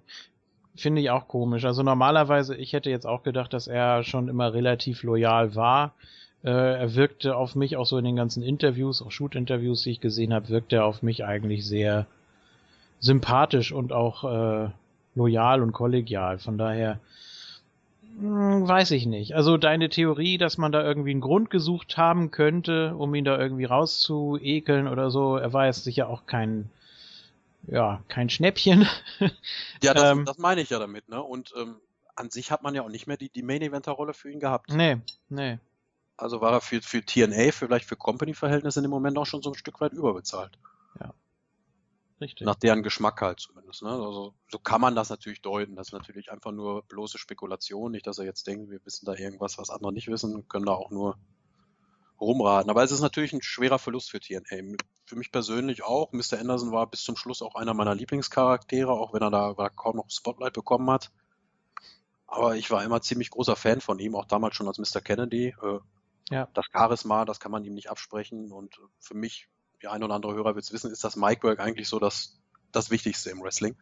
Finde 0.76 1.00
ich 1.00 1.10
auch 1.10 1.26
komisch. 1.26 1.64
Also 1.64 1.82
normalerweise, 1.82 2.54
ich 2.54 2.72
hätte 2.72 2.90
jetzt 2.90 3.06
auch 3.06 3.22
gedacht, 3.24 3.52
dass 3.52 3.66
er 3.66 4.04
schon 4.04 4.28
immer 4.28 4.52
relativ 4.52 5.02
loyal 5.02 5.56
war. 5.56 5.94
Äh, 6.44 6.50
er 6.50 6.94
wirkte 6.94 7.34
auf 7.34 7.56
mich 7.56 7.76
auch 7.76 7.86
so 7.86 7.98
in 7.98 8.04
den 8.04 8.14
ganzen 8.14 8.42
Interviews, 8.42 9.02
auch 9.02 9.10
Shoot-Interviews, 9.10 9.82
die 9.82 9.90
ich 9.90 10.00
gesehen 10.00 10.32
habe, 10.32 10.48
wirkte 10.48 10.76
er 10.76 10.84
auf 10.84 11.02
mich 11.02 11.24
eigentlich 11.24 11.66
sehr 11.66 12.06
sympathisch 13.00 13.72
und 13.72 13.92
auch 13.92 14.24
äh, 14.24 14.70
loyal 15.16 15.62
und 15.62 15.72
kollegial. 15.72 16.38
Von 16.38 16.58
daher 16.58 17.00
hm, 18.18 18.68
weiß 18.68 18.92
ich 18.92 19.06
nicht. 19.06 19.34
Also 19.34 19.56
deine 19.56 19.88
Theorie, 19.88 20.38
dass 20.38 20.58
man 20.58 20.70
da 20.70 20.84
irgendwie 20.84 21.10
einen 21.10 21.20
Grund 21.20 21.50
gesucht 21.50 21.96
haben 21.96 22.30
könnte, 22.30 22.94
um 22.94 23.14
ihn 23.14 23.24
da 23.24 23.36
irgendwie 23.38 23.64
rauszuekeln 23.64 24.86
oder 24.86 25.10
so, 25.10 25.36
er 25.36 25.52
war 25.52 25.66
jetzt 25.66 25.82
sicher 25.82 26.08
auch 26.08 26.26
kein 26.26 26.70
ja, 27.68 28.02
kein 28.08 28.30
Schnäppchen. 28.30 28.86
ja, 29.82 29.92
das, 29.92 30.12
ähm, 30.12 30.24
das 30.24 30.38
meine 30.38 30.60
ich 30.60 30.70
ja 30.70 30.78
damit, 30.78 31.08
ne? 31.08 31.22
Und 31.22 31.52
ähm, 31.56 31.76
an 32.14 32.30
sich 32.30 32.50
hat 32.50 32.62
man 32.62 32.74
ja 32.74 32.82
auch 32.82 32.88
nicht 32.88 33.06
mehr 33.06 33.16
die, 33.16 33.28
die 33.28 33.42
Main-Eventer-Rolle 33.42 34.14
für 34.14 34.30
ihn 34.30 34.40
gehabt. 34.40 34.70
Nee, 34.72 34.98
nee. 35.28 35.58
Also 36.16 36.40
war 36.40 36.52
er 36.52 36.60
für, 36.60 36.80
für 36.80 37.02
TNA, 37.02 37.52
vielleicht 37.52 37.84
für 37.84 37.96
Company-Verhältnisse 37.96 38.82
im 38.82 38.90
Moment 38.90 39.18
auch 39.18 39.26
schon 39.26 39.42
so 39.42 39.50
ein 39.50 39.54
Stück 39.54 39.80
weit 39.80 39.92
überbezahlt. 39.92 40.52
Ja. 41.00 41.12
Richtig. 42.20 42.46
Nach 42.46 42.54
deren 42.54 42.82
Geschmack 42.82 43.20
halt 43.20 43.40
zumindest. 43.40 43.82
Ne? 43.82 43.90
Also 43.90 44.34
so 44.48 44.58
kann 44.58 44.80
man 44.80 44.94
das 44.94 45.10
natürlich 45.10 45.42
deuten. 45.42 45.76
Das 45.76 45.88
ist 45.88 45.92
natürlich 45.92 46.32
einfach 46.32 46.52
nur 46.52 46.82
bloße 46.84 47.18
Spekulation. 47.18 47.92
Nicht, 47.92 48.06
dass 48.06 48.18
er 48.18 48.24
jetzt 48.24 48.46
denkt, 48.46 48.70
wir 48.70 48.84
wissen 48.86 49.04
da 49.04 49.14
irgendwas, 49.14 49.58
was 49.58 49.68
andere 49.68 49.92
nicht 49.92 50.08
wissen, 50.08 50.48
können 50.48 50.64
da 50.64 50.72
auch 50.72 50.90
nur 50.90 51.18
rumraten. 52.20 52.70
Aber 52.70 52.82
es 52.82 52.90
ist 52.90 53.00
natürlich 53.00 53.32
ein 53.32 53.42
schwerer 53.42 53.78
Verlust 53.78 54.10
für 54.10 54.20
TNA. 54.20 54.76
Für 55.04 55.16
mich 55.16 55.30
persönlich 55.30 55.84
auch. 55.84 56.12
Mr. 56.12 56.38
Anderson 56.40 56.72
war 56.72 56.88
bis 56.88 57.04
zum 57.04 57.16
Schluss 57.16 57.42
auch 57.42 57.54
einer 57.54 57.74
meiner 57.74 57.94
Lieblingscharaktere, 57.94 58.90
auch 58.90 59.12
wenn 59.12 59.22
er 59.22 59.30
da, 59.30 59.68
kaum 59.68 59.96
noch 59.96 60.10
Spotlight 60.10 60.54
bekommen 60.54 60.90
hat. 60.90 61.10
Aber 62.26 62.56
ich 62.56 62.70
war 62.70 62.82
immer 62.82 63.00
ziemlich 63.02 63.30
großer 63.30 63.56
Fan 63.56 63.80
von 63.80 63.98
ihm, 63.98 64.16
auch 64.16 64.24
damals 64.24 64.56
schon 64.56 64.66
als 64.66 64.78
Mr. 64.78 65.00
Kennedy. 65.00 65.54
Äh, 65.62 65.78
ja. 66.30 66.48
Das 66.54 66.66
Charisma, 66.72 67.24
das 67.24 67.38
kann 67.38 67.52
man 67.52 67.64
ihm 67.64 67.74
nicht 67.74 67.90
absprechen. 67.90 68.50
Und 68.50 68.80
für 68.98 69.14
mich, 69.14 69.48
die 69.82 69.88
ein 69.88 70.02
oder 70.02 70.14
andere 70.14 70.34
Hörer 70.34 70.54
wird 70.54 70.64
es 70.64 70.72
wissen, 70.72 70.90
ist 70.90 71.04
das 71.04 71.16
Micwork 71.16 71.60
eigentlich 71.60 71.88
so 71.88 71.98
das, 71.98 72.38
das 72.72 72.90
Wichtigste 72.90 73.30
im 73.30 73.42
Wrestling. 73.42 73.76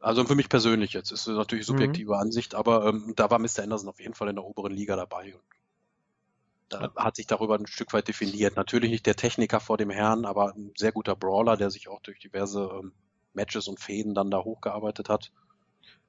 Also 0.00 0.24
für 0.24 0.34
mich 0.34 0.48
persönlich 0.48 0.92
jetzt, 0.94 1.12
ist 1.12 1.28
natürlich 1.28 1.64
subjektive 1.64 2.14
mhm. 2.14 2.18
Ansicht, 2.18 2.54
aber 2.54 2.86
ähm, 2.86 3.12
da 3.14 3.30
war 3.30 3.38
Mr. 3.38 3.62
Anderson 3.62 3.88
auf 3.88 4.00
jeden 4.00 4.14
Fall 4.14 4.28
in 4.28 4.36
der 4.36 4.44
oberen 4.44 4.72
Liga 4.72 4.96
dabei. 4.96 5.34
Und 5.34 5.42
da 6.68 6.90
hat 6.96 7.16
sich 7.16 7.26
darüber 7.26 7.56
ein 7.56 7.66
Stück 7.66 7.92
weit 7.92 8.08
definiert. 8.08 8.56
Natürlich 8.56 8.90
nicht 8.90 9.06
der 9.06 9.14
Techniker 9.14 9.60
vor 9.60 9.76
dem 9.76 9.90
Herrn, 9.90 10.24
aber 10.24 10.54
ein 10.54 10.72
sehr 10.76 10.90
guter 10.90 11.14
Brawler, 11.14 11.56
der 11.56 11.70
sich 11.70 11.88
auch 11.88 12.00
durch 12.00 12.18
diverse 12.18 12.68
ähm, 12.80 12.92
Matches 13.34 13.68
und 13.68 13.78
Fäden 13.78 14.14
dann 14.14 14.30
da 14.30 14.42
hochgearbeitet 14.42 15.08
hat. 15.08 15.30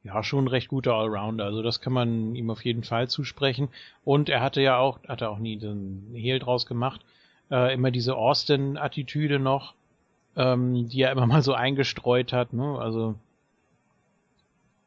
Ja, 0.04 0.22
schon 0.24 0.46
ein 0.46 0.50
recht 0.50 0.68
guter 0.68 0.96
Allrounder. 0.96 1.46
Also 1.46 1.62
das 1.62 1.80
kann 1.80 1.94
man 1.94 2.36
ihm 2.36 2.50
auf 2.50 2.66
jeden 2.66 2.84
Fall 2.84 3.08
zusprechen. 3.08 3.70
Und 4.04 4.28
er 4.28 4.42
hatte 4.42 4.62
ja 4.62 4.78
auch, 4.78 5.00
hat 5.08 5.22
er 5.22 5.30
auch 5.30 5.40
nie 5.40 5.58
den 5.58 6.12
Hehl 6.14 6.40
draus 6.40 6.66
gemacht, 6.66 7.02
äh, 7.54 7.72
immer 7.72 7.92
diese 7.92 8.16
Austin-Attitüde 8.16 9.38
noch, 9.38 9.76
ähm, 10.36 10.90
die 10.90 11.02
er 11.02 11.12
immer 11.12 11.28
mal 11.28 11.44
so 11.44 11.54
eingestreut 11.54 12.34
hat. 12.34 12.52
Ne? 12.52 12.80
Also 12.80 13.16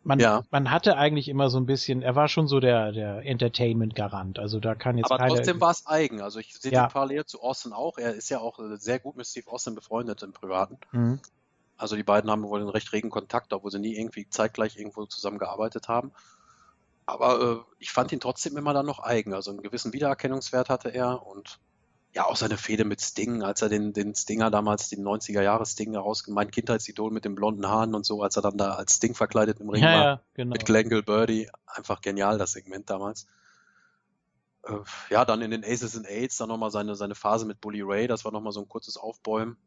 man, 0.03 0.19
ja. 0.19 0.43
man 0.51 0.71
hatte 0.71 0.97
eigentlich 0.97 1.29
immer 1.29 1.49
so 1.49 1.59
ein 1.59 1.67
bisschen, 1.67 2.03
er 2.03 2.17
war 2.17 2.29
schon 2.29 2.49
so 2.49 2.61
der, 2.61 2.93
der 2.93 3.25
Entertainment-Garant. 3.25 4.39
Also 4.39 4.61
da 4.61 4.75
kann 4.75 4.99
jetzt 4.99 5.11
Aber 5.11 5.19
keine, 5.19 5.35
trotzdem 5.35 5.61
war 5.61 5.71
es 5.71 5.87
eigen. 5.87 6.21
Also 6.21 6.41
ich 6.41 6.55
sehe 6.55 6.73
ja. 6.73 6.87
die 6.87 6.93
Parallel 6.93 7.25
zu 7.25 7.41
Austin 7.41 7.73
auch. 7.73 7.99
Er 7.99 8.15
ist 8.15 8.29
ja 8.29 8.41
auch 8.41 8.59
sehr 8.75 8.99
gut 8.99 9.17
mit 9.17 9.27
Steve 9.27 9.51
Austin 9.51 9.75
befreundet 9.75 10.23
im 10.23 10.33
Privaten. 10.33 10.79
Mhm. 10.93 11.21
Also 11.77 11.95
die 11.95 12.03
beiden 12.03 12.31
haben 12.31 12.43
wohl 12.43 12.61
einen 12.61 12.69
recht 12.69 12.93
regen 12.93 13.11
Kontakt, 13.11 13.53
obwohl 13.53 13.71
sie 13.71 13.79
nie 13.79 13.97
irgendwie 13.97 14.29
zeitgleich 14.29 14.77
irgendwo 14.77 15.05
zusammengearbeitet 15.07 15.89
haben. 15.89 16.13
Aber 17.05 17.41
äh, 17.41 17.75
ich 17.79 17.93
fand 17.93 18.13
ihn 18.13 18.21
trotzdem 18.21 18.57
immer 18.57 18.73
dann 18.75 18.87
noch 18.87 19.01
eigen. 19.01 19.35
Also 19.35 19.51
einen 19.51 19.63
gewissen 19.63 19.93
Wiedererkennungswert 19.93 20.69
hatte 20.69 20.89
er 20.89 21.27
und 21.27 21.61
ja, 22.17 22.25
auch 22.25 22.37
seine 22.37 22.57
Fehde 22.57 22.87
mit 22.87 23.03
Sting, 23.03 23.43
als 23.43 23.61
er 23.61 23.69
den, 23.69 23.93
den 23.93 24.15
Stinger 24.15 24.51
damals, 24.51 24.89
den 24.89 25.07
90er 25.07 25.43
Jahre 25.43 25.67
Sting 25.67 25.93
herausgemacht, 25.93 26.47
mein 26.47 26.51
Kindheitsidol 26.51 27.11
mit 27.11 27.27
den 27.27 27.35
blonden 27.35 27.69
Haaren 27.69 27.95
und 27.95 28.07
so, 28.07 28.23
als 28.23 28.37
er 28.37 28.43
dann 28.43 28.57
da 28.57 28.73
als 28.73 28.95
Sting 28.95 29.15
verkleidet 29.15 29.61
im 29.61 29.69
Ring 29.69 29.83
ja, 29.83 29.89
war, 29.89 30.05
ja, 30.05 30.21
genau. 30.33 30.55
mit 30.55 30.65
Glenn 30.65 30.89
Birdie, 30.89 31.51
einfach 31.67 32.01
genial, 32.01 32.39
das 32.39 32.53
Segment 32.53 32.89
damals. 32.89 33.27
Äh, 34.63 34.79
ja, 35.11 35.27
dann 35.27 35.43
in 35.43 35.51
den 35.51 35.63
Aces 35.63 35.95
and 35.95 36.07
Aids, 36.07 36.39
dann 36.39 36.49
nochmal 36.49 36.71
seine, 36.71 36.95
seine 36.95 37.15
Phase 37.15 37.45
mit 37.45 37.61
Bully 37.61 37.83
Ray, 37.83 38.07
das 38.07 38.25
war 38.25 38.33
nochmal 38.33 38.53
so 38.53 38.63
ein 38.63 38.69
kurzes 38.69 38.97
Aufbäumen. 38.97 39.59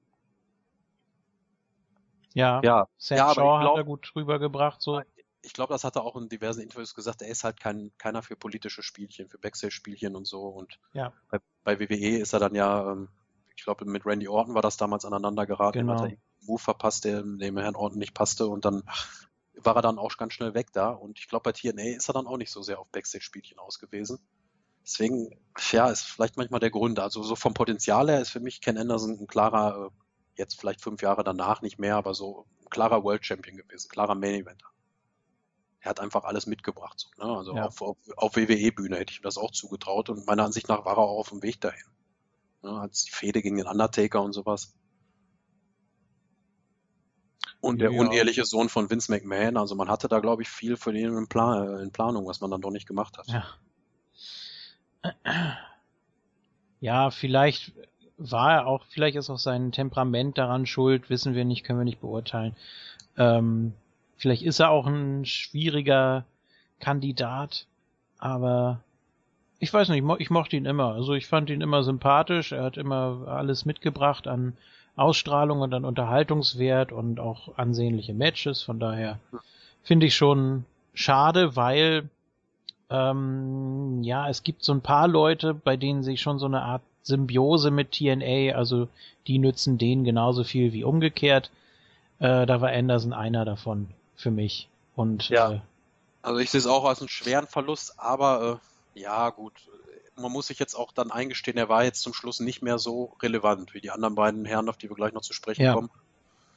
Ja, 2.33 2.61
ja, 2.63 2.87
Sam 2.97 3.17
ja, 3.19 3.27
Shaw 3.27 3.59
glaub, 3.59 3.59
hat 3.59 3.77
er 3.77 3.83
gut 3.83 4.11
rübergebracht, 4.15 4.81
so 4.81 4.99
ich 5.41 5.53
glaube, 5.53 5.73
das 5.73 5.83
hat 5.83 5.95
er 5.95 6.03
auch 6.03 6.15
in 6.15 6.29
diversen 6.29 6.61
Interviews 6.61 6.95
gesagt, 6.95 7.21
er 7.21 7.29
ist 7.29 7.43
halt 7.43 7.59
kein, 7.59 7.91
keiner 7.97 8.21
für 8.21 8.35
politische 8.35 8.83
Spielchen, 8.83 9.29
für 9.29 9.37
Backstage-Spielchen 9.37 10.15
und 10.15 10.27
so. 10.27 10.41
Und 10.47 10.79
ja. 10.93 11.13
bei, 11.29 11.39
bei, 11.63 11.79
WWE 11.79 12.17
ist 12.17 12.33
er 12.33 12.39
dann 12.39 12.55
ja, 12.55 12.91
ähm, 12.91 13.09
ich 13.55 13.63
glaube, 13.63 13.85
mit 13.85 14.05
Randy 14.05 14.27
Orton 14.27 14.55
war 14.55 14.61
das 14.61 14.77
damals 14.77 15.05
aneinander 15.05 15.45
geraten, 15.45 15.79
genau. 15.79 15.93
hat 15.93 16.01
er 16.01 16.05
einen 16.07 16.21
Move 16.41 16.59
verpasst, 16.59 17.05
der 17.05 17.21
dem 17.23 17.57
Herrn 17.57 17.75
Orton 17.75 17.99
nicht 17.99 18.13
passte 18.13 18.47
und 18.47 18.65
dann 18.65 18.83
war 19.55 19.75
er 19.75 19.81
dann 19.81 19.99
auch 19.99 20.15
ganz 20.17 20.33
schnell 20.33 20.53
weg 20.53 20.71
da. 20.73 20.89
Und 20.89 21.19
ich 21.19 21.27
glaube, 21.27 21.43
bei 21.43 21.51
TNA 21.51 21.97
ist 21.97 22.09
er 22.09 22.13
dann 22.13 22.27
auch 22.27 22.37
nicht 22.37 22.51
so 22.51 22.61
sehr 22.61 22.79
auf 22.79 22.87
Backstage-Spielchen 22.89 23.59
ausgewiesen. 23.59 24.19
Deswegen, 24.83 25.37
ja, 25.71 25.89
ist 25.89 26.03
vielleicht 26.03 26.37
manchmal 26.37 26.61
der 26.61 26.71
Grund. 26.71 26.99
Also 26.99 27.21
so 27.23 27.35
vom 27.35 27.53
Potenzial 27.53 28.09
her 28.09 28.21
ist 28.21 28.29
für 28.29 28.39
mich 28.39 28.61
Ken 28.61 28.77
Anderson 28.77 29.19
ein 29.19 29.27
klarer, 29.27 29.87
äh, 29.87 29.89
jetzt 30.37 30.59
vielleicht 30.59 30.81
fünf 30.81 31.01
Jahre 31.01 31.23
danach 31.23 31.61
nicht 31.61 31.79
mehr, 31.79 31.95
aber 31.95 32.13
so 32.13 32.45
ein 32.61 32.69
klarer 32.69 33.03
World 33.03 33.25
Champion 33.25 33.57
gewesen, 33.57 33.89
klarer 33.89 34.15
Main 34.15 34.41
Eventer 34.41 34.69
er 35.81 35.89
hat 35.89 35.99
einfach 35.99 36.23
alles 36.25 36.45
mitgebracht. 36.45 36.99
So, 36.99 37.25
ne? 37.25 37.37
Also 37.37 37.55
ja. 37.55 37.65
auf, 37.65 37.81
auf, 37.81 37.97
auf 38.17 38.35
WWE-Bühne 38.35 38.97
hätte 38.97 39.11
ich 39.11 39.19
ihm 39.19 39.23
das 39.23 39.37
auch 39.37 39.51
zugetraut 39.51 40.09
und 40.09 40.25
meiner 40.27 40.43
Ansicht 40.43 40.67
nach 40.67 40.85
war 40.85 40.97
er 40.97 41.03
auch 41.03 41.19
auf 41.19 41.29
dem 41.29 41.41
Weg 41.41 41.61
dahin. 41.61 41.85
Ne? 42.63 42.71
Als 42.71 43.05
die 43.05 43.11
Fehde 43.11 43.41
gegen 43.41 43.57
den 43.57 43.67
Undertaker 43.67 44.21
und 44.21 44.33
sowas. 44.33 44.75
Und 47.61 47.79
der 47.81 47.91
ja. 47.91 47.99
unehrliche 47.99 48.45
Sohn 48.45 48.69
von 48.69 48.89
Vince 48.89 49.11
McMahon, 49.11 49.57
also 49.57 49.75
man 49.75 49.89
hatte 49.89 50.07
da, 50.07 50.19
glaube 50.19 50.41
ich, 50.41 50.49
viel 50.49 50.77
für 50.77 50.93
den 50.93 51.15
in, 51.17 51.27
Plan 51.27 51.79
in 51.79 51.91
Planung, 51.91 52.25
was 52.25 52.39
man 52.39 52.51
dann 52.51 52.61
doch 52.61 52.71
nicht 52.71 52.87
gemacht 52.87 53.17
hat. 53.17 53.27
Ja. 53.27 53.45
Ja, 56.81 57.11
vielleicht 57.11 57.73
war 58.17 58.53
er 58.53 58.67
auch, 58.67 58.85
vielleicht 58.89 59.17
ist 59.17 59.29
auch 59.29 59.39
sein 59.39 59.71
Temperament 59.71 60.37
daran 60.37 60.65
schuld, 60.65 61.09
wissen 61.09 61.35
wir 61.35 61.45
nicht, 61.45 61.63
können 61.65 61.79
wir 61.79 61.85
nicht 61.85 62.01
beurteilen. 62.01 62.55
Ähm, 63.17 63.73
Vielleicht 64.19 64.43
ist 64.43 64.59
er 64.59 64.69
auch 64.69 64.85
ein 64.85 65.25
schwieriger 65.25 66.25
Kandidat, 66.81 67.65
aber 68.19 68.81
ich 69.59 69.73
weiß 69.73 69.87
nicht, 69.89 70.03
ich 70.19 70.29
mochte 70.29 70.57
ihn 70.57 70.65
immer. 70.65 70.93
Also 70.93 71.13
ich 71.13 71.25
fand 71.25 71.49
ihn 71.49 71.61
immer 71.61 71.83
sympathisch. 71.83 72.51
Er 72.51 72.63
hat 72.63 72.75
immer 72.75 73.27
alles 73.27 73.63
mitgebracht 73.63 74.27
an 74.27 74.57
Ausstrahlung 74.97 75.61
und 75.61 75.73
an 75.73 75.85
Unterhaltungswert 75.85 76.91
und 76.91 77.21
auch 77.21 77.57
ansehnliche 77.57 78.13
Matches. 78.13 78.61
Von 78.61 78.79
daher 78.79 79.19
finde 79.83 80.05
ich 80.05 80.15
schon 80.15 80.65
schade, 80.93 81.55
weil 81.55 82.09
ähm, 82.89 84.03
ja, 84.03 84.27
es 84.27 84.43
gibt 84.43 84.63
so 84.65 84.73
ein 84.73 84.81
paar 84.81 85.07
Leute, 85.07 85.53
bei 85.53 85.77
denen 85.77 86.03
sich 86.03 86.19
schon 86.19 86.39
so 86.39 86.45
eine 86.45 86.61
Art 86.61 86.81
Symbiose 87.03 87.71
mit 87.71 87.93
TNA, 87.93 88.55
also 88.55 88.89
die 89.27 89.39
nützen 89.39 89.77
denen 89.77 90.03
genauso 90.03 90.43
viel 90.43 90.73
wie 90.73 90.83
umgekehrt. 90.83 91.51
Äh, 92.19 92.45
da 92.45 92.59
war 92.59 92.71
Anderson 92.71 93.13
einer 93.13 93.45
davon 93.45 93.87
für 94.19 94.31
mich. 94.31 94.69
Und 94.95 95.29
ja. 95.29 95.51
Äh, 95.51 95.61
also 96.21 96.39
ich 96.39 96.51
sehe 96.51 96.59
es 96.59 96.67
auch 96.67 96.85
als 96.85 96.99
einen 96.99 97.09
schweren 97.09 97.47
Verlust, 97.47 97.99
aber 97.99 98.61
äh, 98.95 98.99
ja, 98.99 99.29
gut. 99.29 99.53
Man 100.15 100.33
muss 100.33 100.47
sich 100.47 100.59
jetzt 100.59 100.75
auch 100.75 100.91
dann 100.91 101.11
eingestehen, 101.11 101.57
er 101.57 101.69
war 101.69 101.85
jetzt 101.85 102.01
zum 102.01 102.13
Schluss 102.13 102.41
nicht 102.41 102.61
mehr 102.61 102.77
so 102.77 103.15
relevant 103.21 103.73
wie 103.73 103.79
die 103.79 103.91
anderen 103.91 104.15
beiden 104.15 104.43
Herren, 104.43 104.67
auf 104.67 104.75
die 104.75 104.89
wir 104.89 104.95
gleich 104.97 105.13
noch 105.13 105.21
zu 105.21 105.31
sprechen 105.31 105.63
ja, 105.63 105.73
kommen. 105.73 105.89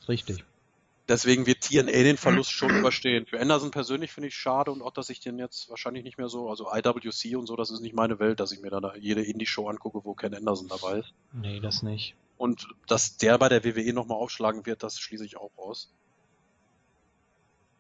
Richtig. 0.09 0.45
Deswegen 1.07 1.47
wird 1.47 1.61
TNA 1.61 1.93
den 1.93 2.17
Verlust 2.17 2.51
schon 2.51 2.71
überstehen. 2.79 3.27
Für 3.27 3.41
Anderson 3.41 3.71
persönlich 3.71 4.11
finde 4.11 4.29
ich 4.29 4.35
schade 4.35 4.73
und 4.73 4.83
auch, 4.83 4.91
dass 4.91 5.11
ich 5.11 5.21
den 5.21 5.39
jetzt 5.39 5.71
wahrscheinlich 5.71 6.03
nicht 6.03 6.19
mehr 6.19 6.29
so, 6.29 6.51
also 6.51 6.69
IWC 6.73 7.37
und 7.37 7.47
so, 7.47 7.55
das 7.55 7.71
ist 7.71 7.81
nicht 7.81 7.95
meine 7.95 8.19
Welt, 8.19 8.41
dass 8.41 8.51
ich 8.51 8.61
mir 8.61 8.71
da 8.71 8.95
jede 8.97 9.23
Indie-Show 9.23 9.69
angucke, 9.69 10.01
wo 10.05 10.15
Ken 10.15 10.35
Anderson 10.35 10.67
dabei 10.67 10.99
ist. 10.99 11.13
Nee, 11.33 11.61
das 11.61 11.85
nicht. 11.85 12.17
Und 12.37 12.67
dass 12.89 13.17
der 13.17 13.39
bei 13.39 13.49
der 13.49 13.65
WWE 13.65 13.93
nochmal 13.93 14.19
aufschlagen 14.19 14.67
wird, 14.67 14.83
das 14.83 14.99
schließe 14.99 15.25
ich 15.25 15.37
auch 15.37 15.53
aus. 15.57 15.93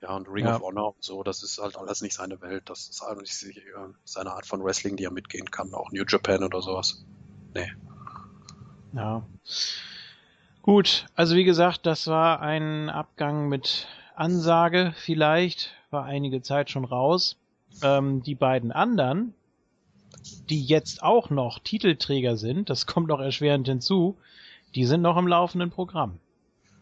Ja, 0.02 0.16
und 0.16 0.28
Ring 0.28 0.46
ja. 0.46 0.56
of 0.56 0.62
Honor 0.62 0.96
und 0.96 1.04
so, 1.04 1.22
das 1.22 1.44
ist 1.44 1.58
halt 1.58 1.76
alles 1.76 2.02
nicht 2.02 2.14
seine 2.14 2.40
Welt. 2.40 2.68
Das 2.68 2.88
ist 2.88 3.00
halt 3.02 3.20
nicht 3.20 3.36
seine 4.04 4.32
Art 4.32 4.46
von 4.46 4.64
Wrestling, 4.64 4.96
die 4.96 5.04
er 5.04 5.12
mitgehen 5.12 5.50
kann. 5.50 5.72
Auch 5.74 5.92
New 5.92 6.04
Japan 6.06 6.42
oder 6.42 6.60
sowas. 6.60 7.04
Nee. 7.54 7.70
Ja. 8.92 9.24
Gut, 10.62 11.06
also 11.14 11.36
wie 11.36 11.44
gesagt, 11.44 11.86
das 11.86 12.08
war 12.08 12.40
ein 12.40 12.90
Abgang 12.90 13.48
mit 13.48 13.86
Ansage 14.16 14.92
vielleicht, 14.96 15.70
war 15.90 16.04
einige 16.04 16.42
Zeit 16.42 16.70
schon 16.70 16.84
raus. 16.84 17.36
Ähm, 17.82 18.22
die 18.22 18.34
beiden 18.34 18.72
anderen, 18.72 19.34
die 20.50 20.64
jetzt 20.64 21.02
auch 21.02 21.30
noch 21.30 21.60
Titelträger 21.60 22.36
sind, 22.36 22.70
das 22.70 22.86
kommt 22.86 23.08
noch 23.08 23.20
erschwerend 23.20 23.68
hinzu, 23.68 24.16
die 24.74 24.84
sind 24.84 25.02
noch 25.02 25.16
im 25.16 25.28
laufenden 25.28 25.70
Programm. 25.70 26.18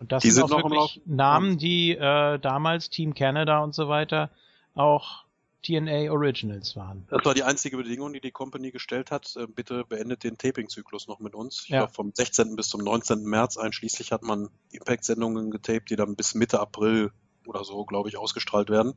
Und 0.00 0.10
das 0.12 0.22
die 0.22 0.30
sind, 0.30 0.48
sind 0.48 0.56
auch 0.56 0.70
wirklich 0.70 1.02
Namen, 1.04 1.58
die 1.58 1.92
äh, 1.92 2.38
damals 2.38 2.88
Team 2.88 3.14
Canada 3.14 3.62
und 3.62 3.74
so 3.74 3.88
weiter 3.88 4.30
auch 4.74 5.24
TNA 5.62 6.10
Originals 6.10 6.74
waren. 6.74 7.06
Das 7.10 7.22
war 7.24 7.34
die 7.34 7.42
einzige 7.42 7.76
Bedingung, 7.76 8.14
die 8.14 8.20
die 8.20 8.30
Company 8.30 8.70
gestellt 8.70 9.10
hat. 9.10 9.36
Äh, 9.36 9.46
bitte 9.46 9.84
beendet 9.84 10.24
den 10.24 10.38
Taping-Zyklus 10.38 11.06
noch 11.06 11.20
mit 11.20 11.34
uns. 11.34 11.68
Ja. 11.68 11.80
glaube, 11.80 11.92
vom 11.92 12.12
16. 12.14 12.56
bis 12.56 12.68
zum 12.70 12.82
19. 12.82 13.24
März 13.24 13.58
einschließlich 13.58 14.10
hat 14.10 14.22
man 14.22 14.48
Impact-Sendungen 14.70 15.50
getaped, 15.50 15.90
die 15.90 15.96
dann 15.96 16.16
bis 16.16 16.34
Mitte 16.34 16.60
April 16.60 17.12
oder 17.46 17.64
so, 17.64 17.84
glaube 17.84 18.08
ich, 18.08 18.16
ausgestrahlt 18.16 18.70
werden. 18.70 18.94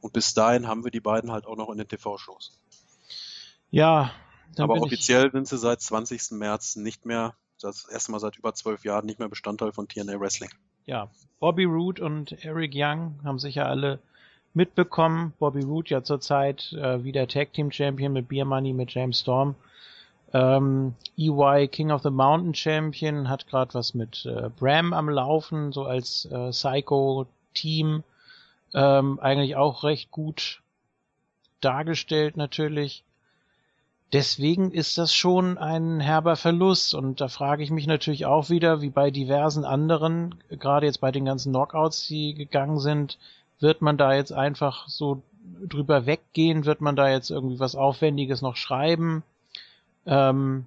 Und 0.00 0.14
bis 0.14 0.32
dahin 0.32 0.66
haben 0.66 0.82
wir 0.82 0.90
die 0.90 1.00
beiden 1.00 1.30
halt 1.30 1.46
auch 1.46 1.56
noch 1.56 1.68
in 1.68 1.76
den 1.76 1.88
TV-Shows. 1.88 2.58
Ja. 3.70 4.12
Aber 4.56 4.80
offiziell 4.80 5.26
ich... 5.26 5.32
sind 5.32 5.46
sie 5.46 5.58
seit 5.58 5.82
20. 5.82 6.30
März 6.30 6.76
nicht 6.76 7.04
mehr, 7.04 7.36
das 7.60 7.88
erste 7.88 8.12
Mal 8.12 8.20
seit 8.20 8.36
über 8.36 8.54
zwölf 8.54 8.84
Jahren 8.84 9.06
nicht 9.06 9.18
mehr 9.18 9.28
Bestandteil 9.28 9.72
von 9.72 9.88
TNA 9.88 10.20
Wrestling. 10.20 10.50
Ja, 10.86 11.10
Bobby 11.40 11.64
Roode 11.64 12.04
und 12.04 12.44
Eric 12.44 12.72
Young 12.74 13.20
haben 13.24 13.38
sicher 13.38 13.66
alle 13.66 13.98
mitbekommen. 14.54 15.34
Bobby 15.38 15.62
Roode 15.62 15.90
ja 15.90 16.02
zurzeit 16.02 16.72
äh, 16.72 17.04
wieder 17.04 17.28
Tag 17.28 17.52
Team 17.52 17.70
Champion 17.70 18.12
mit 18.12 18.28
Beer 18.28 18.44
Money 18.44 18.72
mit 18.72 18.92
James 18.92 19.20
Storm. 19.20 19.54
Ähm, 20.32 20.94
EY 21.16 21.68
King 21.68 21.90
of 21.90 22.02
the 22.02 22.10
Mountain 22.10 22.54
Champion 22.54 23.28
hat 23.28 23.46
gerade 23.46 23.72
was 23.74 23.94
mit 23.94 24.26
äh, 24.26 24.50
Bram 24.58 24.92
am 24.92 25.08
Laufen, 25.08 25.72
so 25.72 25.84
als 25.84 26.26
äh, 26.26 26.50
Psycho-Team. 26.50 28.02
Ähm, 28.74 29.20
eigentlich 29.20 29.56
auch 29.56 29.84
recht 29.84 30.10
gut 30.10 30.62
dargestellt 31.60 32.36
natürlich. 32.36 33.04
Deswegen 34.12 34.70
ist 34.70 34.96
das 34.96 35.12
schon 35.12 35.58
ein 35.58 36.00
herber 36.00 36.36
Verlust 36.36 36.94
und 36.94 37.20
da 37.20 37.28
frage 37.28 37.62
ich 37.62 37.70
mich 37.70 37.86
natürlich 37.86 38.24
auch 38.24 38.48
wieder, 38.48 38.80
wie 38.80 38.88
bei 38.88 39.10
diversen 39.10 39.66
anderen, 39.66 40.36
gerade 40.48 40.86
jetzt 40.86 41.00
bei 41.00 41.12
den 41.12 41.26
ganzen 41.26 41.52
Knockouts, 41.52 42.06
die 42.06 42.32
gegangen 42.32 42.78
sind, 42.78 43.18
wird 43.60 43.82
man 43.82 43.98
da 43.98 44.14
jetzt 44.14 44.32
einfach 44.32 44.88
so 44.88 45.22
drüber 45.68 46.06
weggehen? 46.06 46.64
Wird 46.64 46.80
man 46.80 46.96
da 46.96 47.10
jetzt 47.10 47.30
irgendwie 47.30 47.60
was 47.60 47.74
Aufwendiges 47.74 48.40
noch 48.40 48.56
schreiben? 48.56 49.22
Ähm, 50.06 50.66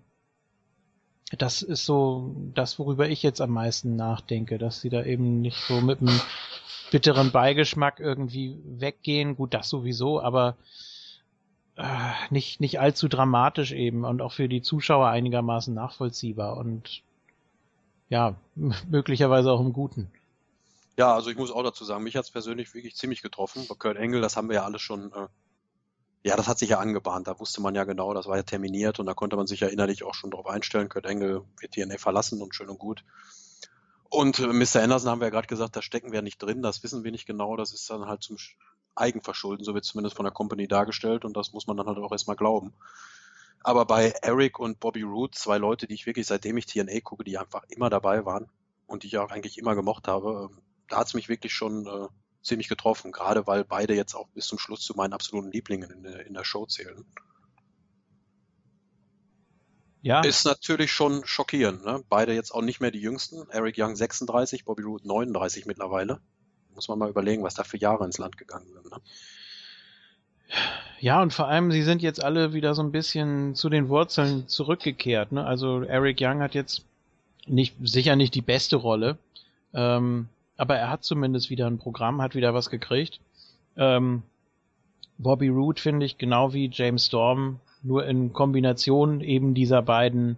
das 1.37 1.61
ist 1.61 1.85
so 1.85 2.35
das, 2.53 2.77
worüber 2.77 3.09
ich 3.09 3.23
jetzt 3.23 3.41
am 3.41 3.51
meisten 3.51 3.95
nachdenke, 3.95 4.57
dass 4.57 4.81
sie 4.81 4.89
da 4.89 5.03
eben 5.03 5.41
nicht 5.41 5.57
so 5.57 5.81
mit 5.81 6.01
einem 6.01 6.19
bitteren 6.91 7.31
Beigeschmack 7.31 7.99
irgendwie 7.99 8.57
weggehen. 8.65 9.35
Gut, 9.37 9.53
das 9.53 9.69
sowieso, 9.69 10.21
aber 10.21 10.55
nicht, 12.29 12.59
nicht 12.59 12.79
allzu 12.79 13.07
dramatisch 13.07 13.71
eben 13.71 14.05
und 14.05 14.21
auch 14.21 14.33
für 14.33 14.47
die 14.47 14.61
Zuschauer 14.61 15.07
einigermaßen 15.07 15.73
nachvollziehbar 15.73 16.57
und 16.57 17.01
ja, 18.09 18.35
möglicherweise 18.89 19.51
auch 19.51 19.61
im 19.61 19.73
Guten. 19.73 20.11
Ja, 20.97 21.15
also 21.15 21.29
ich 21.29 21.37
muss 21.37 21.51
auch 21.51 21.63
dazu 21.63 21.85
sagen, 21.85 22.03
mich 22.03 22.15
hat 22.15 22.25
es 22.25 22.31
persönlich 22.31 22.73
wirklich 22.73 22.95
ziemlich 22.95 23.21
getroffen. 23.21 23.65
Bei 23.67 23.75
Kurt 23.75 23.97
Engel, 23.97 24.21
das 24.21 24.35
haben 24.35 24.49
wir 24.49 24.55
ja 24.57 24.63
alles 24.65 24.81
schon 24.81 25.11
äh, 25.13 25.27
ja, 26.23 26.35
das 26.35 26.47
hat 26.47 26.59
sich 26.59 26.69
ja 26.69 26.79
angebahnt. 26.79 27.27
Da 27.27 27.39
wusste 27.39 27.61
man 27.61 27.73
ja 27.73 27.83
genau, 27.83 28.13
das 28.13 28.27
war 28.27 28.37
ja 28.37 28.43
terminiert 28.43 28.99
und 28.99 29.07
da 29.07 29.13
konnte 29.13 29.35
man 29.35 29.47
sich 29.47 29.61
ja 29.61 29.67
innerlich 29.67 30.03
auch 30.03 30.13
schon 30.13 30.29
darauf 30.29 30.47
einstellen. 30.47 30.89
Kurt 30.89 31.05
Engel 31.05 31.43
wird 31.59 31.73
TNA 31.73 31.97
verlassen 31.97 32.41
und 32.41 32.53
schön 32.53 32.69
und 32.69 32.77
gut. 32.77 33.03
Und 34.09 34.39
äh, 34.39 34.47
Mr. 34.47 34.83
Anderson 34.83 35.09
haben 35.09 35.21
wir 35.21 35.27
ja 35.27 35.31
gerade 35.31 35.47
gesagt, 35.47 35.75
da 35.75 35.81
stecken 35.81 36.11
wir 36.11 36.21
nicht 36.21 36.37
drin, 36.37 36.61
das 36.61 36.83
wissen 36.83 37.03
wir 37.03 37.11
nicht 37.11 37.25
genau. 37.25 37.55
Das 37.55 37.73
ist 37.73 37.89
dann 37.89 38.05
halt 38.05 38.21
zum 38.21 38.37
Eigenverschulden, 38.95 39.63
so 39.63 39.73
wird 39.73 39.85
zumindest 39.85 40.15
von 40.15 40.25
der 40.25 40.33
Company 40.33 40.67
dargestellt 40.67 41.25
und 41.25 41.35
das 41.35 41.53
muss 41.53 41.67
man 41.67 41.77
dann 41.77 41.87
halt 41.87 41.97
auch 41.97 42.11
erstmal 42.11 42.35
glauben. 42.35 42.73
Aber 43.63 43.85
bei 43.85 44.13
Eric 44.21 44.59
und 44.59 44.79
Bobby 44.79 45.03
Root, 45.03 45.35
zwei 45.35 45.57
Leute, 45.57 45.87
die 45.87 45.93
ich 45.93 46.05
wirklich 46.05 46.27
seitdem 46.27 46.57
ich 46.57 46.65
TNA 46.65 47.01
gucke, 47.01 47.23
die 47.23 47.37
einfach 47.37 47.63
immer 47.69 47.89
dabei 47.89 48.25
waren 48.25 48.49
und 48.87 49.03
die 49.03 49.07
ich 49.07 49.17
auch 49.17 49.31
eigentlich 49.31 49.57
immer 49.57 49.75
gemocht 49.75 50.07
habe, 50.07 50.49
ähm, 50.51 50.61
da 50.87 50.97
hat 50.97 51.07
es 51.07 51.13
mich 51.13 51.29
wirklich 51.29 51.53
schon 51.53 51.85
äh, 51.87 52.07
ziemlich 52.41 52.67
getroffen, 52.67 53.11
gerade 53.11 53.45
weil 53.47 53.63
beide 53.63 53.95
jetzt 53.95 54.15
auch 54.15 54.27
bis 54.29 54.47
zum 54.47 54.57
Schluss 54.57 54.81
zu 54.81 54.95
meinen 54.95 55.13
absoluten 55.13 55.51
Lieblingen 55.51 55.91
in 55.91 56.03
der, 56.03 56.25
in 56.25 56.33
der 56.33 56.43
Show 56.43 56.65
zählen. 56.65 57.05
Ja. 60.01 60.21
Ist 60.21 60.45
natürlich 60.45 60.91
schon 60.91 61.25
schockierend. 61.25 61.85
Ne? 61.85 62.03
Beide 62.09 62.33
jetzt 62.33 62.51
auch 62.51 62.63
nicht 62.63 62.81
mehr 62.81 62.89
die 62.89 62.99
jüngsten. 62.99 63.47
Eric 63.51 63.75
Young 63.77 63.95
36, 63.95 64.65
Bobby 64.65 64.81
Roode 64.81 65.07
39 65.07 65.67
mittlerweile. 65.67 66.19
Muss 66.75 66.87
man 66.87 66.99
mal 66.99 67.09
überlegen, 67.09 67.43
was 67.43 67.53
da 67.53 67.63
für 67.63 67.77
Jahre 67.77 68.05
ins 68.05 68.17
Land 68.17 68.37
gegangen 68.37 68.67
sind. 68.67 68.91
Ne? 68.91 68.97
Ja, 70.99 71.21
und 71.21 71.33
vor 71.33 71.47
allem, 71.47 71.71
sie 71.71 71.83
sind 71.83 72.01
jetzt 72.01 72.23
alle 72.23 72.53
wieder 72.53 72.75
so 72.75 72.83
ein 72.83 72.91
bisschen 72.91 73.55
zu 73.55 73.69
den 73.69 73.89
Wurzeln 73.89 74.47
zurückgekehrt. 74.47 75.31
Ne? 75.31 75.45
Also 75.45 75.81
Eric 75.81 76.17
Young 76.21 76.41
hat 76.41 76.53
jetzt 76.53 76.85
nicht 77.47 77.75
sicher 77.81 78.15
nicht 78.15 78.35
die 78.35 78.41
beste 78.41 78.75
Rolle. 78.75 79.17
Ähm, 79.73 80.27
aber 80.57 80.75
er 80.75 80.89
hat 80.89 81.03
zumindest 81.03 81.49
wieder 81.49 81.67
ein 81.67 81.79
Programm, 81.79 82.21
hat 82.21 82.35
wieder 82.35 82.53
was 82.53 82.69
gekriegt. 82.69 83.19
Ähm, 83.77 84.23
Bobby 85.17 85.49
Root 85.49 85.79
finde 85.79 86.05
ich 86.05 86.17
genau 86.17 86.53
wie 86.53 86.69
James 86.71 87.05
Storm 87.05 87.59
nur 87.83 88.05
in 88.05 88.33
Kombination 88.33 89.21
eben 89.21 89.53
dieser 89.53 89.81
beiden 89.81 90.37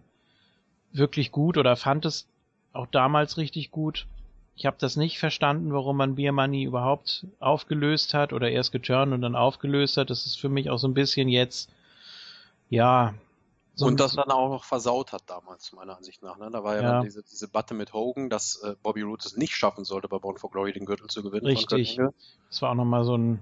wirklich 0.93 1.31
gut 1.31 1.57
oder 1.57 1.75
fand 1.75 2.05
es 2.05 2.27
auch 2.71 2.87
damals 2.87 3.37
richtig 3.37 3.71
gut. 3.71 4.07
Ich 4.55 4.65
habe 4.65 4.77
das 4.79 4.95
nicht 4.95 5.19
verstanden, 5.19 5.73
warum 5.73 5.97
man 5.97 6.15
Beer 6.15 6.31
Money 6.31 6.63
überhaupt 6.63 7.25
aufgelöst 7.39 8.13
hat 8.13 8.33
oder 8.33 8.51
erst 8.51 8.71
geturnt 8.71 9.13
und 9.13 9.21
dann 9.21 9.35
aufgelöst 9.35 9.97
hat. 9.97 10.09
Das 10.09 10.25
ist 10.25 10.39
für 10.39 10.49
mich 10.49 10.69
auch 10.69 10.77
so 10.77 10.87
ein 10.87 10.93
bisschen 10.93 11.27
jetzt, 11.27 11.71
ja, 12.69 13.13
so 13.75 13.87
und 13.87 13.99
das 13.99 14.13
dann 14.13 14.29
auch 14.29 14.49
noch 14.49 14.63
versaut 14.63 15.13
hat 15.13 15.23
damals, 15.27 15.73
meiner 15.73 15.97
Ansicht 15.97 16.21
nach. 16.21 16.37
Ne? 16.37 16.49
Da 16.51 16.63
war 16.63 16.75
ja, 16.75 16.81
ja. 16.81 17.01
diese, 17.01 17.23
diese 17.23 17.47
Batte 17.47 17.73
mit 17.73 17.91
Hogan, 17.93 18.29
dass 18.29 18.57
äh, 18.57 18.75
Bobby 18.83 19.01
Roode 19.01 19.23
es 19.25 19.35
nicht 19.35 19.55
schaffen 19.55 19.83
sollte, 19.83 20.07
bei 20.07 20.19
Born 20.19 20.37
for 20.37 20.51
Glory 20.51 20.73
den 20.73 20.85
Gürtel 20.85 21.07
zu 21.07 21.23
gewinnen. 21.23 21.47
Richtig. 21.47 21.99
Das 22.49 22.61
war 22.61 22.71
auch 22.71 22.75
nochmal 22.75 23.03
so 23.03 23.17
ein 23.17 23.39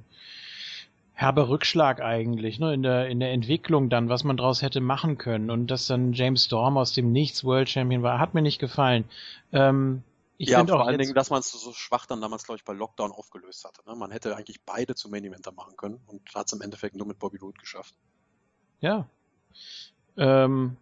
herber 1.14 1.50
Rückschlag 1.50 2.02
eigentlich, 2.02 2.60
ne, 2.60 2.74
in 2.74 2.82
der, 2.82 3.08
in 3.10 3.20
der 3.20 3.32
Entwicklung 3.32 3.90
dann, 3.90 4.08
was 4.10 4.24
man 4.24 4.38
daraus 4.38 4.62
hätte 4.62 4.80
machen 4.80 5.18
können. 5.18 5.52
Und 5.52 5.68
dass 5.68 5.88
dann 5.88 6.14
James 6.14 6.46
Storm 6.46 6.78
aus 6.78 6.94
dem 6.94 7.12
Nichts 7.12 7.44
World 7.44 7.70
Champion 7.70 8.02
war, 8.02 8.18
hat 8.18 8.34
mir 8.34 8.42
nicht 8.42 8.58
gefallen. 8.58 9.04
Ähm, 9.52 10.02
ich 10.42 10.50
ja, 10.50 10.66
vor 10.66 10.88
allen 10.88 10.98
Dingen, 10.98 11.14
dass 11.14 11.30
man 11.30 11.40
es 11.42 11.52
so 11.52 11.72
schwach 11.74 12.06
dann 12.06 12.20
damals, 12.20 12.46
glaube 12.46 12.58
ich, 12.58 12.66
bei 12.66 12.74
Lockdown 12.74 13.12
aufgelöst 13.12 13.64
hatte. 13.64 13.82
Ne? 13.88 13.96
Man 13.96 14.12
hätte 14.12 14.36
eigentlich 14.36 14.64
beide 14.64 14.96
zu 14.96 15.10
Main 15.10 15.24
Eventer 15.24 15.52
machen 15.52 15.76
können 15.78 16.02
und 16.08 16.34
hat 16.34 16.48
es 16.48 16.54
im 16.54 16.62
Endeffekt 16.62 16.96
nur 16.96 17.06
mit 17.06 17.20
Bobby 17.20 17.38
Roode 17.38 17.60
geschafft. 17.60 17.94
Ja, 18.80 19.08
ähm, 20.18 20.78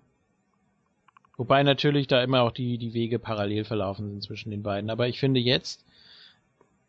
wobei 1.38 1.64
natürlich 1.64 2.08
da 2.08 2.24
immer 2.24 2.42
auch 2.42 2.52
die, 2.52 2.78
die 2.78 2.94
Wege 2.94 3.20
parallel 3.20 3.66
verlaufen 3.66 4.10
sind 4.10 4.24
zwischen 4.24 4.52
den 4.52 4.64
beiden. 4.64 4.90
Aber 4.90 5.08
ich 5.08 5.20
finde 5.20 5.40
jetzt, 5.40 5.86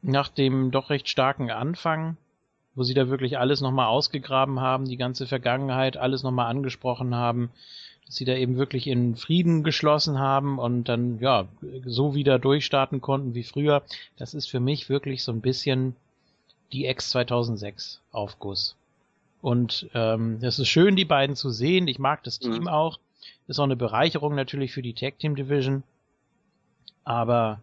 nach 0.02 0.28
dem 0.28 0.70
doch 0.70 0.90
recht 0.90 1.08
starken 1.08 1.50
Anfang, 1.50 2.16
wo 2.74 2.84
sie 2.84 2.94
da 2.94 3.08
wirklich 3.08 3.38
alles 3.38 3.60
nochmal 3.60 3.86
ausgegraben 3.86 4.60
haben, 4.60 4.84
die 4.84 4.96
ganze 4.96 5.26
Vergangenheit, 5.26 5.96
alles 5.96 6.22
nochmal 6.22 6.46
angesprochen 6.46 7.14
haben, 7.14 7.50
dass 8.10 8.16
sie 8.16 8.24
da 8.24 8.34
eben 8.34 8.56
wirklich 8.56 8.88
in 8.88 9.14
Frieden 9.14 9.62
geschlossen 9.62 10.18
haben 10.18 10.58
und 10.58 10.88
dann, 10.88 11.20
ja, 11.20 11.46
so 11.84 12.12
wieder 12.12 12.40
durchstarten 12.40 13.00
konnten 13.00 13.36
wie 13.36 13.44
früher. 13.44 13.84
Das 14.16 14.34
ist 14.34 14.50
für 14.50 14.58
mich 14.58 14.88
wirklich 14.88 15.22
so 15.22 15.30
ein 15.30 15.40
bisschen 15.40 15.94
die 16.72 16.86
Ex 16.86 17.10
2006 17.10 18.00
Aufguss. 18.10 18.74
Und 19.42 19.88
ähm, 19.94 20.38
es 20.42 20.58
ist 20.58 20.66
schön, 20.66 20.96
die 20.96 21.04
beiden 21.04 21.36
zu 21.36 21.50
sehen. 21.50 21.86
Ich 21.86 22.00
mag 22.00 22.24
das 22.24 22.40
Team 22.40 22.62
mhm. 22.62 22.68
auch. 22.68 22.98
Ist 23.46 23.60
auch 23.60 23.64
eine 23.64 23.76
Bereicherung 23.76 24.34
natürlich 24.34 24.72
für 24.72 24.82
die 24.82 24.94
Tag 24.94 25.20
Team 25.20 25.36
Division. 25.36 25.84
Aber 27.04 27.62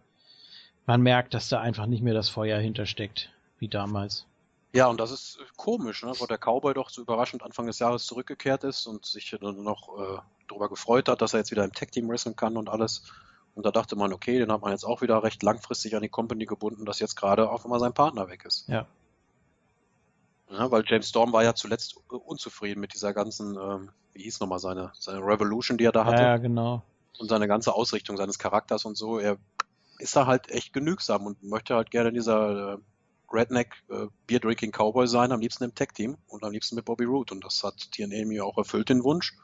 man 0.86 1.02
merkt, 1.02 1.34
dass 1.34 1.50
da 1.50 1.60
einfach 1.60 1.84
nicht 1.84 2.02
mehr 2.02 2.14
das 2.14 2.30
Feuer 2.30 2.58
hintersteckt, 2.58 3.28
wie 3.58 3.68
damals. 3.68 4.24
Ja, 4.72 4.86
und 4.88 5.00
das 5.00 5.10
ist 5.10 5.38
komisch, 5.56 6.02
ne? 6.02 6.12
wo 6.18 6.26
der 6.26 6.38
Cowboy 6.38 6.74
doch 6.74 6.90
so 6.90 7.00
überraschend 7.00 7.42
Anfang 7.42 7.66
des 7.66 7.78
Jahres 7.78 8.04
zurückgekehrt 8.04 8.64
ist 8.64 8.86
und 8.86 9.06
sich 9.06 9.34
dann 9.40 9.62
noch 9.62 9.98
äh, 9.98 10.18
darüber 10.46 10.68
gefreut 10.68 11.08
hat, 11.08 11.22
dass 11.22 11.32
er 11.32 11.40
jetzt 11.40 11.50
wieder 11.50 11.64
im 11.64 11.72
Tag 11.72 11.90
Team 11.90 12.08
wresteln 12.08 12.36
kann 12.36 12.56
und 12.56 12.68
alles. 12.68 13.04
Und 13.54 13.64
da 13.64 13.70
dachte 13.70 13.96
man, 13.96 14.12
okay, 14.12 14.38
den 14.38 14.52
hat 14.52 14.60
man 14.60 14.72
jetzt 14.72 14.84
auch 14.84 15.00
wieder 15.00 15.22
recht 15.22 15.42
langfristig 15.42 15.96
an 15.96 16.02
die 16.02 16.08
Company 16.08 16.44
gebunden, 16.44 16.84
dass 16.84 17.00
jetzt 17.00 17.16
gerade 17.16 17.50
auch 17.50 17.64
immer 17.64 17.80
sein 17.80 17.94
Partner 17.94 18.28
weg 18.28 18.44
ist. 18.44 18.68
Ja. 18.68 18.86
Ja, 20.50 20.70
weil 20.70 20.84
James 20.86 21.08
Storm 21.08 21.32
war 21.32 21.44
ja 21.44 21.54
zuletzt 21.54 21.96
unzufrieden 22.08 22.80
mit 22.80 22.94
dieser 22.94 23.12
ganzen, 23.12 23.56
ähm, 23.56 23.90
wie 24.12 24.22
hieß 24.22 24.40
nochmal 24.40 24.58
seine, 24.58 24.92
seine 24.98 25.18
Revolution, 25.20 25.76
die 25.76 25.84
er 25.84 25.92
da 25.92 26.04
hatte. 26.04 26.22
Ja, 26.22 26.36
genau. 26.36 26.82
Und 27.18 27.28
seine 27.28 27.48
ganze 27.48 27.74
Ausrichtung 27.74 28.16
seines 28.16 28.38
Charakters 28.38 28.84
und 28.84 28.96
so. 28.96 29.18
Er 29.18 29.38
ist 29.98 30.14
da 30.14 30.26
halt 30.26 30.50
echt 30.50 30.72
genügsam 30.72 31.26
und 31.26 31.42
möchte 31.42 31.74
halt 31.74 31.90
gerne 31.90 32.12
dieser 32.12 32.74
äh, 32.74 32.78
Redneck 33.32 33.82
äh, 33.90 34.06
Beer 34.26 34.40
Drinking 34.40 34.72
Cowboy 34.72 35.06
sein, 35.06 35.32
am 35.32 35.40
liebsten 35.40 35.64
im 35.64 35.74
Tech 35.74 35.88
Team 35.94 36.16
und 36.28 36.44
am 36.44 36.52
liebsten 36.52 36.76
mit 36.76 36.84
Bobby 36.84 37.04
Root. 37.04 37.32
Und 37.32 37.44
das 37.44 37.62
hat 37.62 37.90
TNA 37.92 38.26
mir 38.26 38.44
auch 38.44 38.58
erfüllt, 38.58 38.88
den 38.88 39.04
Wunsch. 39.04 39.36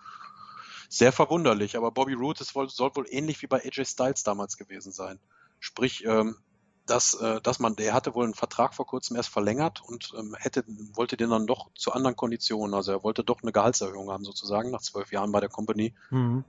Sehr 0.88 1.12
verwunderlich, 1.12 1.76
aber 1.76 1.90
Bobby 1.90 2.14
Root 2.14 2.40
ist 2.40 2.54
wohl, 2.54 2.68
soll 2.68 2.94
wohl 2.94 3.06
ähnlich 3.08 3.42
wie 3.42 3.46
bei 3.46 3.64
AJ 3.64 3.84
Styles 3.86 4.22
damals 4.22 4.56
gewesen 4.56 4.92
sein. 4.92 5.18
Sprich, 5.58 6.04
ähm, 6.04 6.36
dass, 6.86 7.14
äh, 7.14 7.40
dass 7.40 7.58
man, 7.58 7.76
der 7.76 7.94
hatte 7.94 8.14
wohl 8.14 8.24
einen 8.24 8.34
Vertrag 8.34 8.74
vor 8.74 8.86
kurzem 8.86 9.16
erst 9.16 9.30
verlängert 9.30 9.82
und 9.86 10.12
ähm, 10.18 10.34
hätte, 10.38 10.64
wollte 10.92 11.16
den 11.16 11.30
dann 11.30 11.46
doch 11.46 11.70
zu 11.74 11.92
anderen 11.92 12.16
Konditionen. 12.16 12.74
Also 12.74 12.92
er 12.92 13.02
wollte 13.02 13.24
doch 13.24 13.42
eine 13.42 13.52
Gehaltserhöhung 13.52 14.10
haben, 14.10 14.24
sozusagen, 14.24 14.70
nach 14.70 14.82
zwölf 14.82 15.10
Jahren 15.10 15.32
bei 15.32 15.40
der 15.40 15.48
Company. 15.48 15.94
Mhm. 16.10 16.44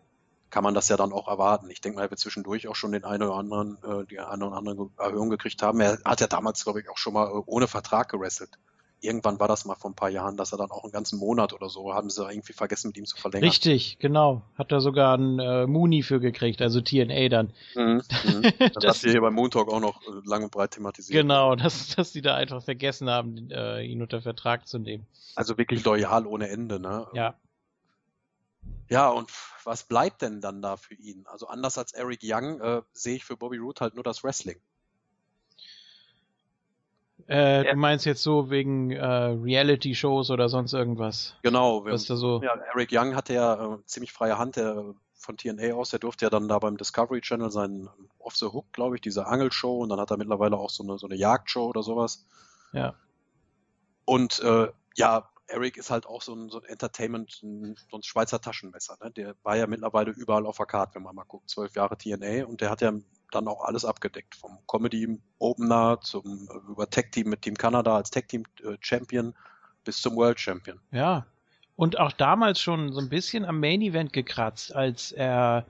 Kann 0.50 0.64
man 0.64 0.74
das 0.74 0.88
ja 0.90 0.96
dann 0.96 1.12
auch 1.12 1.28
erwarten. 1.28 1.70
Ich 1.70 1.82
denke 1.82 1.98
mal, 1.98 2.04
er 2.04 2.12
wird 2.12 2.20
zwischendurch 2.20 2.68
auch 2.68 2.76
schon 2.76 2.92
den 2.92 3.04
einen 3.04 3.24
oder 3.24 3.36
anderen, 3.36 3.78
äh, 3.84 4.06
die 4.06 4.20
eine 4.20 4.48
oder 4.48 4.56
andere 4.56 4.90
Erhöhung 4.98 5.30
gekriegt 5.30 5.62
haben. 5.62 5.82
Er 5.82 6.00
hat 6.06 6.22
ja 6.22 6.28
damals, 6.28 6.64
glaube 6.64 6.80
ich, 6.82 6.90
auch 6.90 6.98
schon 6.98 7.14
mal 7.14 7.28
äh, 7.28 7.42
ohne 7.46 7.68
Vertrag 7.68 8.10
gewrestelt. 8.10 8.52
irgendwann 9.02 9.40
war 9.40 9.48
das 9.48 9.66
mal 9.66 9.76
vor 9.76 9.92
ein 9.92 9.96
paar 9.96 10.10
Jahren, 10.10 10.38
dass 10.38 10.52
er 10.52 10.58
dann 10.58 10.72
auch 10.72 10.84
einen 10.84 10.92
ganzen 10.92 11.20
Monat 11.20 11.54
oder 11.54 11.70
so, 11.70 11.94
haben 11.94 12.10
sie 12.10 12.28
irgendwie 12.28 12.54
vergessen, 12.54 12.88
mit 12.88 12.98
ihm 12.98 13.06
zu 13.06 13.18
verlängern. 13.18 13.48
Richtig, 13.50 13.98
genau. 14.00 14.42
Hat 14.58 14.72
er 14.72 14.82
sogar 14.82 15.14
einen 15.14 15.40
äh, 15.40 15.68
Mooney 15.68 16.02
für 16.02 16.20
gekriegt, 16.20 16.62
also 16.62 16.82
TNA 16.82 17.30
dann. 17.30 17.54
Mhm, 17.76 18.02
mhm. 18.24 18.52
Das, 18.60 18.72
das 18.74 18.86
habt 18.86 19.04
ihr 19.04 19.12
hier 19.12 19.22
beim 19.22 19.34
Moon 19.34 19.52
Talk 19.52 19.70
auch 19.72 19.80
noch 19.80 20.02
äh, 20.04 20.22
lang 20.26 20.44
und 20.44 20.52
breit 20.52 20.72
thematisiert. 20.72 21.22
Genau, 21.22 21.56
dass, 21.56 21.96
dass 21.96 22.12
die 22.12 22.22
da 22.22 22.36
einfach 22.36 22.64
vergessen 22.64 23.10
haben, 23.10 23.50
äh, 23.52 23.84
ihn 23.84 24.02
unter 24.02 24.22
Vertrag 24.22 24.68
zu 24.68 24.80
nehmen. 24.80 25.06
Also 25.36 25.58
wirklich 25.58 25.84
loyal 25.84 26.26
ohne 26.26 26.50
Ende, 26.50 26.80
ne? 26.80 27.08
Ja. 27.14 27.36
Ja, 28.90 29.10
und 29.10 29.30
was 29.66 29.84
bleibt 29.84 30.22
denn 30.22 30.42
dann 30.42 30.62
da 30.62 30.78
für 30.78 30.94
ihn? 30.94 31.26
Also 31.28 31.48
anders 31.48 31.78
als 31.78 31.94
Eric 31.94 32.20
Young 32.24 32.62
äh, 32.62 32.82
sehe 32.94 33.16
ich 33.16 33.26
für 33.26 33.36
Bobby 33.36 33.58
Roode 33.58 33.82
halt 33.82 33.96
nur 33.96 34.04
das 34.04 34.24
Wrestling. 34.24 34.60
Äh, 37.28 37.66
ja. 37.66 37.72
Du 37.74 37.78
meinst 37.80 38.06
jetzt 38.06 38.22
so 38.22 38.52
wegen 38.52 38.92
äh, 38.92 39.04
Reality-Shows 39.04 40.30
oder 40.30 40.48
sonst 40.48 40.74
irgendwas? 40.74 41.36
Genau. 41.42 41.84
Was 41.86 42.06
da 42.06 42.16
so... 42.16 42.42
Ja, 42.44 42.54
Eric 42.74 42.90
Young 42.92 43.16
hatte 43.16 43.34
ja 43.34 43.76
äh, 43.76 43.78
ziemlich 43.86 44.12
freie 44.12 44.38
Hand 44.38 44.58
der, 44.58 44.94
von 45.14 45.38
TNA 45.38 45.74
aus. 45.74 45.90
Der 45.90 46.00
durfte 46.00 46.26
ja 46.26 46.30
dann 46.30 46.48
da 46.48 46.60
beim 46.60 46.78
Discovery 46.78 47.22
Channel 47.22 47.50
seinen 47.50 47.90
Off 48.20 48.36
the 48.36 48.46
Hook, 48.46 48.72
glaube 48.74 48.96
ich, 48.96 49.02
diese 49.02 49.26
Angelshow 49.26 49.80
und 49.80 49.90
dann 49.90 50.00
hat 50.00 50.12
er 50.12 50.18
mittlerweile 50.18 50.58
auch 50.58 50.70
so 50.70 50.84
eine, 50.84 51.00
so 51.00 51.08
eine 51.08 51.16
Jagdshow 51.16 51.66
oder 51.66 51.82
sowas. 51.82 52.28
Ja. 52.74 52.94
Und 54.06 54.40
äh, 54.42 54.68
ja, 54.96 55.28
Eric 55.48 55.78
ist 55.78 55.92
halt 55.92 56.06
auch 56.06 56.22
so 56.22 56.34
ein, 56.34 56.50
so 56.50 56.60
ein 56.60 56.66
Entertainment, 56.66 57.32
so 57.32 57.48
ein 57.98 58.04
Schweizer 58.04 58.42
Taschenmesser. 58.42 58.98
Ne? 59.04 59.12
Der 59.12 59.36
war 59.44 59.56
ja 59.56 59.68
mittlerweile 59.68 60.12
überall 60.12 60.46
auf 60.46 60.58
der 60.58 60.66
Karte, 60.66 60.96
wenn 60.96 61.04
man 61.04 61.16
mal 61.16 61.24
guckt. 61.24 61.50
Zwölf 61.50 61.76
Jahre 61.76 61.98
TNA 61.98 62.46
und 62.46 62.62
der 62.62 62.70
hat 62.70 62.82
ja 62.82 62.94
dann 63.32 63.48
auch 63.48 63.64
alles 63.64 63.86
abgedeckt. 63.86 64.36
Vom 64.36 64.58
Comedy 64.68 65.20
Opener 65.40 66.00
zum 66.02 66.48
über 66.70 66.90
Tech 66.90 67.12
Team 67.12 67.30
mit 67.30 67.42
Team 67.42 67.56
Canada 67.56 67.96
als 67.96 68.10
Tech 68.10 68.26
Team 68.28 68.44
äh, 68.64 68.78
Champion 68.80 69.34
bis 69.84 70.02
zum 70.02 70.16
World 70.16 70.40
Champion. 70.40 70.80
Ja. 70.92 71.26
Und 71.76 72.00
auch 72.00 72.14
damals 72.14 72.60
schon 72.62 72.94
so 72.94 73.00
ein 73.00 73.10
bisschen 73.10 73.46
am 73.46 73.60
Main 73.60 73.82
Event 73.82 74.14
gekratzt, 74.14 74.74
als 74.74 75.12
er 75.12 75.66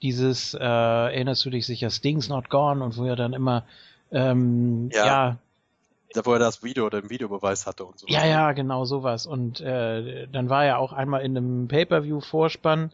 dieses, 0.00 0.54
äh, 0.54 0.58
erinnerst 0.58 1.44
du 1.44 1.50
dich 1.50 1.66
sicher, 1.66 1.90
Sting's 1.90 2.28
Not 2.28 2.48
Gone 2.48 2.82
und 2.82 2.96
wo 2.96 3.04
er 3.04 3.16
dann 3.16 3.34
immer 3.34 3.64
ähm, 4.10 4.90
ja. 4.92 5.06
ja 5.06 5.38
da 6.14 6.24
wo 6.26 6.32
er 6.32 6.38
das 6.38 6.62
Video 6.62 6.86
oder 6.86 7.00
den 7.00 7.10
Videobeweis 7.10 7.66
hatte 7.66 7.84
und 7.84 7.98
so. 7.98 8.06
Ja, 8.08 8.26
ja, 8.26 8.52
genau 8.52 8.84
sowas. 8.84 9.26
Und 9.26 9.60
äh, 9.60 10.26
dann 10.28 10.48
war 10.48 10.64
er 10.64 10.78
auch 10.78 10.92
einmal 10.92 11.22
in 11.22 11.36
einem 11.36 11.68
Pay-per-View-Vorspann. 11.68 12.92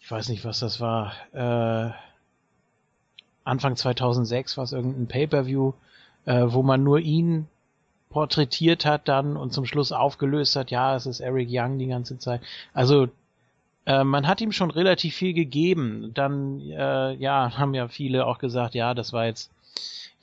Ich 0.00 0.10
weiß 0.10 0.28
nicht, 0.28 0.44
was 0.44 0.60
das 0.60 0.80
war. 0.80 1.12
Äh, 1.32 1.92
Anfang 3.44 3.76
2006 3.76 4.56
war 4.56 4.64
es 4.64 4.72
irgendein 4.72 5.06
Pay-per-View, 5.06 5.72
äh, 6.26 6.44
wo 6.48 6.62
man 6.62 6.82
nur 6.82 6.98
ihn 7.00 7.48
porträtiert 8.10 8.84
hat 8.84 9.08
dann 9.08 9.36
und 9.36 9.52
zum 9.52 9.66
Schluss 9.66 9.92
aufgelöst 9.92 10.56
hat, 10.56 10.70
ja, 10.70 10.96
es 10.96 11.06
ist 11.06 11.20
Eric 11.20 11.48
Young 11.50 11.78
die 11.78 11.88
ganze 11.88 12.18
Zeit. 12.18 12.40
Also 12.72 13.08
äh, 13.86 14.04
man 14.04 14.26
hat 14.26 14.40
ihm 14.40 14.52
schon 14.52 14.70
relativ 14.70 15.14
viel 15.14 15.32
gegeben. 15.32 16.12
Dann, 16.14 16.60
äh, 16.60 17.14
ja, 17.14 17.56
haben 17.56 17.74
ja 17.74 17.88
viele 17.88 18.26
auch 18.26 18.38
gesagt, 18.38 18.74
ja, 18.74 18.94
das 18.94 19.12
war 19.12 19.26
jetzt 19.26 19.50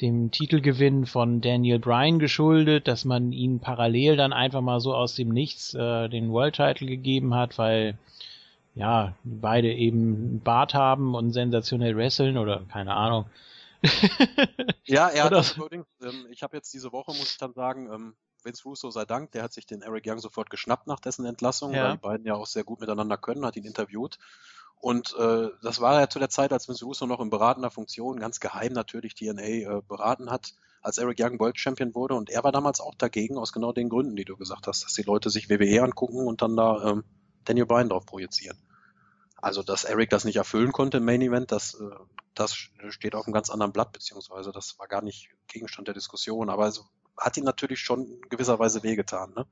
dem 0.01 0.31
Titelgewinn 0.31 1.05
von 1.05 1.41
Daniel 1.41 1.79
Bryan 1.79 2.19
geschuldet, 2.19 2.87
dass 2.87 3.05
man 3.05 3.31
ihm 3.31 3.59
parallel 3.59 4.17
dann 4.17 4.33
einfach 4.33 4.61
mal 4.61 4.79
so 4.79 4.93
aus 4.93 5.15
dem 5.15 5.29
Nichts 5.29 5.73
äh, 5.73 6.09
den 6.09 6.31
World 6.31 6.55
Title 6.55 6.87
gegeben 6.87 7.33
hat, 7.33 7.57
weil 7.57 7.97
ja, 8.75 9.15
beide 9.23 9.73
eben 9.73 10.15
einen 10.15 10.41
Bart 10.41 10.73
haben 10.73 11.15
und 11.15 11.31
sensationell 11.31 11.95
wresteln 11.95 12.37
oder 12.37 12.65
keine 12.71 12.93
Ahnung. 12.93 13.25
ja, 14.83 15.07
er 15.07 15.25
hat 15.25 15.31
das 15.31 15.55
übrigens, 15.55 15.87
ähm, 16.01 16.27
ich 16.29 16.43
habe 16.43 16.57
jetzt 16.57 16.73
diese 16.73 16.91
Woche, 16.91 17.11
muss 17.11 17.31
ich 17.31 17.37
dann 17.37 17.53
sagen, 17.53 17.89
ähm, 17.93 18.15
Vince 18.43 18.63
Russo 18.63 18.91
sei 18.91 19.05
Dank, 19.05 19.31
der 19.31 19.43
hat 19.43 19.53
sich 19.53 19.65
den 19.65 19.81
Eric 19.81 20.03
Young 20.05 20.19
sofort 20.19 20.49
geschnappt 20.49 20.87
nach 20.87 20.99
dessen 20.99 21.25
Entlassung, 21.25 21.73
ja. 21.73 21.83
weil 21.83 21.91
die 21.93 22.01
beiden 22.01 22.25
ja 22.25 22.35
auch 22.35 22.47
sehr 22.47 22.63
gut 22.63 22.81
miteinander 22.81 23.17
können, 23.17 23.45
hat 23.45 23.55
ihn 23.55 23.65
interviewt. 23.65 24.17
Und 24.79 25.15
äh, 25.17 25.49
das 25.63 25.81
war 25.81 25.99
ja 25.99 26.09
zu 26.09 26.19
der 26.19 26.29
Zeit, 26.29 26.53
als 26.53 26.67
Vince 26.67 26.85
Russo 26.85 27.07
noch 27.07 27.19
in 27.19 27.29
beratender 27.29 27.71
Funktion, 27.71 28.19
ganz 28.19 28.39
geheim 28.39 28.73
natürlich 28.73 29.15
TNA 29.15 29.41
äh, 29.41 29.81
beraten 29.87 30.29
hat, 30.29 30.53
als 30.81 30.99
Eric 30.99 31.17
Young 31.19 31.39
World 31.39 31.59
Champion 31.59 31.95
wurde. 31.95 32.13
Und 32.13 32.29
er 32.29 32.43
war 32.43 32.51
damals 32.51 32.79
auch 32.79 32.95
dagegen, 32.95 33.37
aus 33.37 33.51
genau 33.51 33.71
den 33.71 33.89
Gründen, 33.89 34.15
die 34.15 34.25
du 34.25 34.37
gesagt 34.37 34.67
hast, 34.67 34.83
dass 34.83 34.93
die 34.93 35.01
Leute 35.01 35.29
sich 35.29 35.49
WWE 35.49 35.81
angucken 35.81 36.27
und 36.27 36.41
dann 36.41 36.55
da 36.55 36.91
ähm, 36.91 37.03
Daniel 37.45 37.65
Bryan 37.65 37.89
drauf 37.89 38.05
projizieren. 38.05 38.57
Also, 39.37 39.63
dass 39.63 39.83
Eric 39.83 40.09
das 40.09 40.25
nicht 40.25 40.37
erfüllen 40.37 40.71
konnte 40.71 40.97
im 40.97 41.05
Main 41.05 41.21
Event, 41.21 41.51
das, 41.51 41.75
äh, 41.75 41.95
das 42.33 42.55
steht 42.55 43.15
auf 43.15 43.25
einem 43.25 43.33
ganz 43.33 43.49
anderen 43.49 43.71
Blatt, 43.71 43.91
beziehungsweise 43.91 44.51
das 44.51 44.77
war 44.79 44.87
gar 44.87 45.01
nicht 45.01 45.29
Gegenstand 45.47 45.87
der 45.87 45.93
Diskussion, 45.95 46.49
aber 46.49 46.67
es 46.67 46.83
hat 47.17 47.37
ihm 47.37 47.43
natürlich 47.43 47.79
schon 47.79 48.05
in 48.05 48.21
gewisser 48.29 48.59
Weise 48.59 48.83
wehgetan. 48.83 49.33
Ne? 49.35 49.45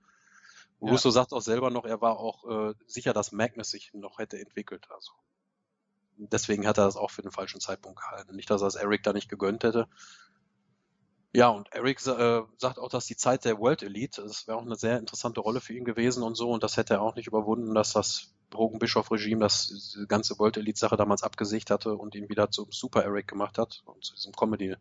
Russo 0.84 1.10
ja. 1.10 1.14
sagt 1.14 1.34
auch 1.34 1.42
selber 1.42 1.70
noch, 1.70 1.86
er 1.86 2.02
war 2.02 2.20
auch 2.20 2.50
äh, 2.50 2.74
sicher, 2.88 3.14
dass 3.14 3.32
Magnus 3.32 3.70
sich 3.70 3.94
noch 3.94 4.20
hätte 4.20 4.40
entwickelt. 4.40 4.88
Also 4.90 5.12
deswegen 6.18 6.68
hat 6.68 6.78
er 6.78 6.86
das 6.86 6.98
auch 6.98 7.12
für 7.12 7.22
den 7.22 7.32
falschen 7.32 7.62
Zeitpunkt 7.62 8.00
gehalten. 8.00 8.36
Nicht, 8.36 8.50
dass 8.50 8.62
er 8.62 8.68
es 8.68 8.76
Eric 8.76 9.04
da 9.04 9.14
nicht 9.14 9.30
gegönnt 9.30 9.64
hätte. 9.64 9.88
Ja, 11.36 11.50
und 11.50 11.72
Eric 11.74 12.06
äh, 12.06 12.42
sagt 12.58 12.78
auch, 12.78 12.90
dass 12.90 13.08
die 13.08 13.16
Zeit 13.16 13.44
der 13.44 13.58
World 13.58 13.82
Elite, 13.82 14.22
das 14.22 14.48
wäre 14.48 14.58
auch 14.58 14.66
eine 14.66 14.76
sehr 14.76 15.00
interessante 15.00 15.40
Rolle 15.40 15.62
für 15.62 15.74
ihn 15.74 15.84
gewesen 15.84 16.22
und 16.22 16.36
so, 16.36 16.52
und 16.52 16.62
das 16.62 16.78
hätte 16.78 16.96
er 16.96 17.02
auch 17.02 17.16
nicht 17.16 17.26
überwunden, 17.26 17.74
dass 17.74 17.94
das 17.94 18.34
Hogan 18.54 18.78
Bischof 18.78 19.10
Regime 19.10 19.40
das 19.40 19.98
ganze 20.08 20.38
World 20.38 20.58
Elite 20.58 20.78
Sache 20.78 20.96
damals 20.96 21.24
abgesicht 21.24 21.72
hatte 21.72 21.96
und 21.96 22.14
ihn 22.14 22.30
wieder 22.30 22.52
zum 22.52 22.72
Super 22.72 23.04
Eric 23.04 23.28
gemacht 23.28 23.58
hat 23.58 23.82
und 23.86 24.06
zu 24.06 24.14
diesem 24.14 24.34
Comedy 24.34 24.76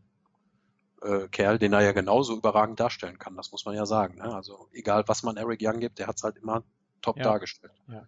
äh, 1.05 1.29
Kerl, 1.29 1.59
den 1.59 1.73
er 1.73 1.83
ja 1.83 1.93
genauso 1.93 2.37
überragend 2.37 2.81
darstellen 2.81 3.19
kann, 3.19 3.37
das 3.37 3.53
muss 3.53 3.65
man 3.65 3.75
ja 3.75 3.87
sagen. 3.87 4.19
Ne? 4.19 4.35
Also 4.35 4.69
egal, 4.73 5.05
was 5.07 5.23
man 5.23 5.37
Eric 5.37 5.61
Young 5.63 5.81
gibt, 5.81 5.99
der 5.99 6.07
hat 6.07 6.17
es 6.17 6.23
halt 6.23 6.37
immer 6.37 6.63
top 7.01 7.19
ja. 7.19 7.25
dargestellt. 7.25 7.73
Ja. 7.89 8.07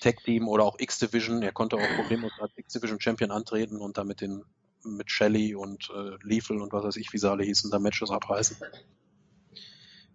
Tech 0.00 0.16
Team 0.24 0.48
oder 0.48 0.64
auch 0.64 0.78
X-Division, 0.78 1.42
er 1.42 1.52
konnte 1.52 1.76
auch 1.76 1.96
problemlos 1.96 2.32
als 2.40 2.52
X-Division 2.56 3.00
Champion 3.00 3.30
antreten 3.30 3.78
und 3.78 3.98
dann 3.98 4.06
mit 4.06 4.20
den 4.20 4.42
mit 4.84 5.10
Shelly 5.10 5.54
und 5.54 5.90
äh, 5.90 6.16
Lethal 6.22 6.60
und 6.60 6.72
was 6.72 6.84
weiß 6.84 6.96
ich, 6.96 7.12
wie 7.12 7.18
sie 7.18 7.28
alle 7.28 7.42
hießen, 7.42 7.70
da 7.70 7.78
Matches 7.78 8.10
abreißen. 8.10 8.56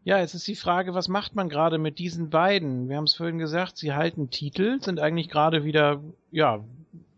Ja, 0.03 0.19
jetzt 0.19 0.33
ist 0.33 0.47
die 0.47 0.55
Frage, 0.55 0.93
was 0.93 1.09
macht 1.09 1.35
man 1.35 1.49
gerade 1.49 1.77
mit 1.77 1.99
diesen 1.99 2.29
beiden? 2.29 2.89
Wir 2.89 2.97
haben 2.97 3.03
es 3.03 3.13
vorhin 3.13 3.37
gesagt, 3.37 3.77
sie 3.77 3.93
halten 3.93 4.29
Titel, 4.31 4.81
sind 4.81 4.99
eigentlich 4.99 5.29
gerade 5.29 5.63
wieder, 5.63 6.01
ja, 6.31 6.63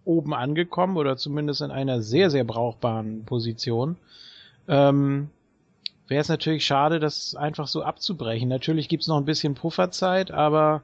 oben 0.04 0.34
angekommen 0.34 0.98
oder 0.98 1.16
zumindest 1.16 1.62
in 1.62 1.72
einer 1.72 2.02
sehr, 2.02 2.30
sehr 2.30 2.44
brauchbaren 2.44 3.24
Position. 3.24 3.96
Ähm, 4.68 5.30
Wäre 6.08 6.22
es 6.22 6.30
natürlich 6.30 6.66
schade, 6.66 7.00
das 7.00 7.34
einfach 7.36 7.68
so 7.68 7.82
abzubrechen. 7.82 8.50
Natürlich 8.50 8.90
gibt's 8.90 9.08
noch 9.08 9.18
ein 9.18 9.26
bisschen 9.26 9.56
Pufferzeit, 9.56 10.32
aber 10.32 10.84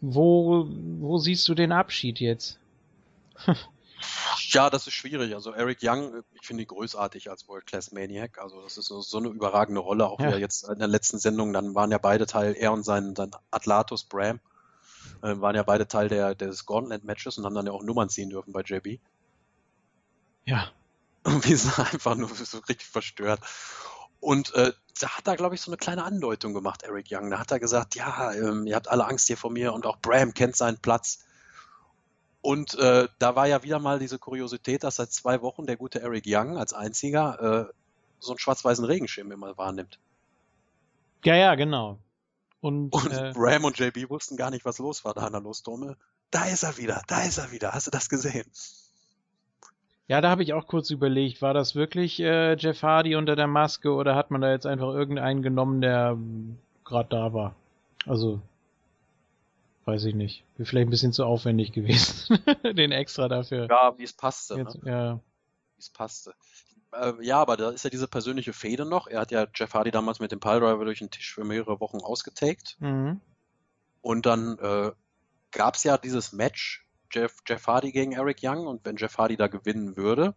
wo, 0.00 0.66
wo 0.68 1.18
siehst 1.18 1.48
du 1.48 1.54
den 1.54 1.72
Abschied 1.72 2.20
jetzt? 2.20 2.58
Ja, 4.50 4.70
das 4.70 4.86
ist 4.86 4.92
schwierig. 4.92 5.34
Also 5.34 5.52
Eric 5.52 5.78
Young, 5.82 6.22
ich 6.34 6.46
finde 6.46 6.62
ihn 6.62 6.68
großartig 6.68 7.30
als 7.30 7.48
World 7.48 7.66
Class 7.66 7.92
Maniac. 7.92 8.38
Also 8.38 8.62
das 8.62 8.76
ist 8.76 8.86
so, 8.86 9.00
so 9.00 9.18
eine 9.18 9.28
überragende 9.28 9.80
Rolle. 9.80 10.06
Auch 10.06 10.20
ja. 10.20 10.28
wieder 10.28 10.38
jetzt 10.38 10.68
in 10.68 10.78
der 10.78 10.88
letzten 10.88 11.18
Sendung, 11.18 11.52
dann 11.52 11.74
waren 11.74 11.90
ja 11.90 11.98
beide 11.98 12.26
Teil, 12.26 12.54
er 12.54 12.72
und 12.72 12.84
sein, 12.84 13.16
sein 13.16 13.30
Atlatus 13.50 14.04
Bram, 14.04 14.40
äh, 15.22 15.40
waren 15.40 15.56
ja 15.56 15.62
beide 15.62 15.88
Teil 15.88 16.08
der, 16.08 16.34
des 16.34 16.66
Gauntlet 16.66 17.04
Matches 17.04 17.38
und 17.38 17.44
haben 17.44 17.54
dann 17.54 17.66
ja 17.66 17.72
auch 17.72 17.82
Nummern 17.82 18.08
ziehen 18.08 18.30
dürfen 18.30 18.52
bei 18.52 18.60
JB. 18.60 19.00
Ja. 20.44 20.70
Und 21.26 21.48
wir 21.48 21.58
sind 21.58 21.78
einfach 21.78 22.14
nur 22.14 22.28
so 22.28 22.58
richtig 22.58 22.86
verstört. 22.86 23.40
Und 24.20 24.54
äh, 24.54 24.72
da 25.00 25.08
hat 25.16 25.26
er, 25.26 25.36
glaube 25.36 25.54
ich, 25.54 25.60
so 25.60 25.70
eine 25.70 25.76
kleine 25.76 26.04
Andeutung 26.04 26.54
gemacht, 26.54 26.82
Eric 26.82 27.06
Young. 27.10 27.30
Da 27.30 27.38
hat 27.38 27.50
er 27.50 27.60
gesagt, 27.60 27.96
ja, 27.96 28.32
ähm, 28.32 28.66
ihr 28.66 28.76
habt 28.76 28.88
alle 28.88 29.06
Angst 29.06 29.26
hier 29.26 29.36
vor 29.36 29.50
mir 29.50 29.72
und 29.72 29.86
auch 29.86 29.98
Bram 29.98 30.34
kennt 30.34 30.56
seinen 30.56 30.78
Platz. 30.78 31.24
Und 32.40 32.78
äh, 32.78 33.08
da 33.18 33.34
war 33.34 33.48
ja 33.48 33.64
wieder 33.64 33.80
mal 33.80 33.98
diese 33.98 34.18
Kuriosität, 34.18 34.84
dass 34.84 34.96
seit 34.96 35.12
zwei 35.12 35.42
Wochen 35.42 35.66
der 35.66 35.76
gute 35.76 36.00
Eric 36.00 36.24
Young 36.26 36.56
als 36.56 36.72
einziger 36.72 37.68
äh, 37.68 37.72
so 38.20 38.32
einen 38.32 38.38
schwarz-weißen 38.38 38.84
Regenschirm 38.84 39.32
immer 39.32 39.58
wahrnimmt. 39.58 39.98
Ja, 41.24 41.34
ja, 41.34 41.56
genau. 41.56 41.98
Und, 42.60 42.92
und 42.92 43.12
äh, 43.12 43.32
Bram 43.34 43.64
und 43.64 43.78
JB 43.78 44.08
wussten 44.10 44.36
gar 44.36 44.50
nicht, 44.50 44.64
was 44.64 44.78
los 44.78 45.04
war 45.04 45.12
da 45.12 45.22
an 45.22 45.32
der 45.32 45.40
Losturme. 45.40 45.96
Da 46.30 46.46
ist 46.46 46.62
er 46.62 46.78
wieder, 46.78 47.02
da 47.08 47.22
ist 47.22 47.38
er 47.38 47.50
wieder. 47.50 47.72
Hast 47.72 47.88
du 47.88 47.90
das 47.90 48.08
gesehen? 48.08 48.46
Ja, 50.08 50.20
da 50.20 50.30
habe 50.30 50.42
ich 50.42 50.52
auch 50.52 50.66
kurz 50.66 50.90
überlegt, 50.90 51.42
war 51.42 51.52
das 51.52 51.74
wirklich 51.74 52.20
äh, 52.20 52.54
Jeff 52.54 52.82
Hardy 52.82 53.16
unter 53.16 53.34
der 53.34 53.48
Maske 53.48 53.92
oder 53.92 54.14
hat 54.14 54.30
man 54.30 54.40
da 54.40 54.50
jetzt 54.50 54.66
einfach 54.66 54.88
irgendeinen 54.88 55.42
genommen, 55.42 55.80
der 55.80 56.10
hm, 56.10 56.58
gerade 56.84 57.08
da 57.08 57.32
war? 57.32 57.56
Also 58.06 58.40
weiß 59.84 60.04
ich 60.04 60.14
nicht. 60.14 60.44
Wäre 60.56 60.66
vielleicht 60.66 60.88
ein 60.88 60.90
bisschen 60.90 61.12
zu 61.12 61.24
aufwendig 61.24 61.72
gewesen, 61.72 62.38
den 62.76 62.92
extra 62.92 63.28
dafür. 63.28 63.68
Ja, 63.68 63.98
wie 63.98 64.04
es 64.04 64.12
passte. 64.12 64.54
Jetzt, 64.54 64.82
ne? 64.84 64.90
Ja. 64.90 65.14
Wie 65.14 65.80
es 65.80 65.90
passte. 65.90 66.34
Äh, 66.92 67.12
ja, 67.20 67.40
aber 67.40 67.56
da 67.56 67.70
ist 67.70 67.84
ja 67.84 67.90
diese 67.90 68.08
persönliche 68.08 68.52
Fehde 68.52 68.84
noch. 68.84 69.08
Er 69.08 69.20
hat 69.20 69.32
ja 69.32 69.46
Jeff 69.54 69.74
Hardy 69.74 69.90
damals 69.90 70.20
mit 70.20 70.30
dem 70.30 70.40
Piledriver 70.40 70.84
durch 70.84 71.00
den 71.00 71.10
Tisch 71.10 71.34
für 71.34 71.44
mehrere 71.44 71.80
Wochen 71.80 71.98
ausgetaked. 71.98 72.76
Mhm. 72.80 73.20
Und 74.02 74.26
dann 74.26 74.58
äh, 74.58 74.92
gab 75.50 75.74
es 75.74 75.84
ja 75.84 75.98
dieses 75.98 76.32
Match 76.32 76.85
Jeff, 77.10 77.36
Jeff 77.46 77.66
Hardy 77.66 77.92
gegen 77.92 78.12
Eric 78.12 78.38
Young 78.42 78.66
und 78.66 78.84
wenn 78.84 78.96
Jeff 78.96 79.18
Hardy 79.18 79.36
da 79.36 79.46
gewinnen 79.48 79.96
würde, 79.96 80.34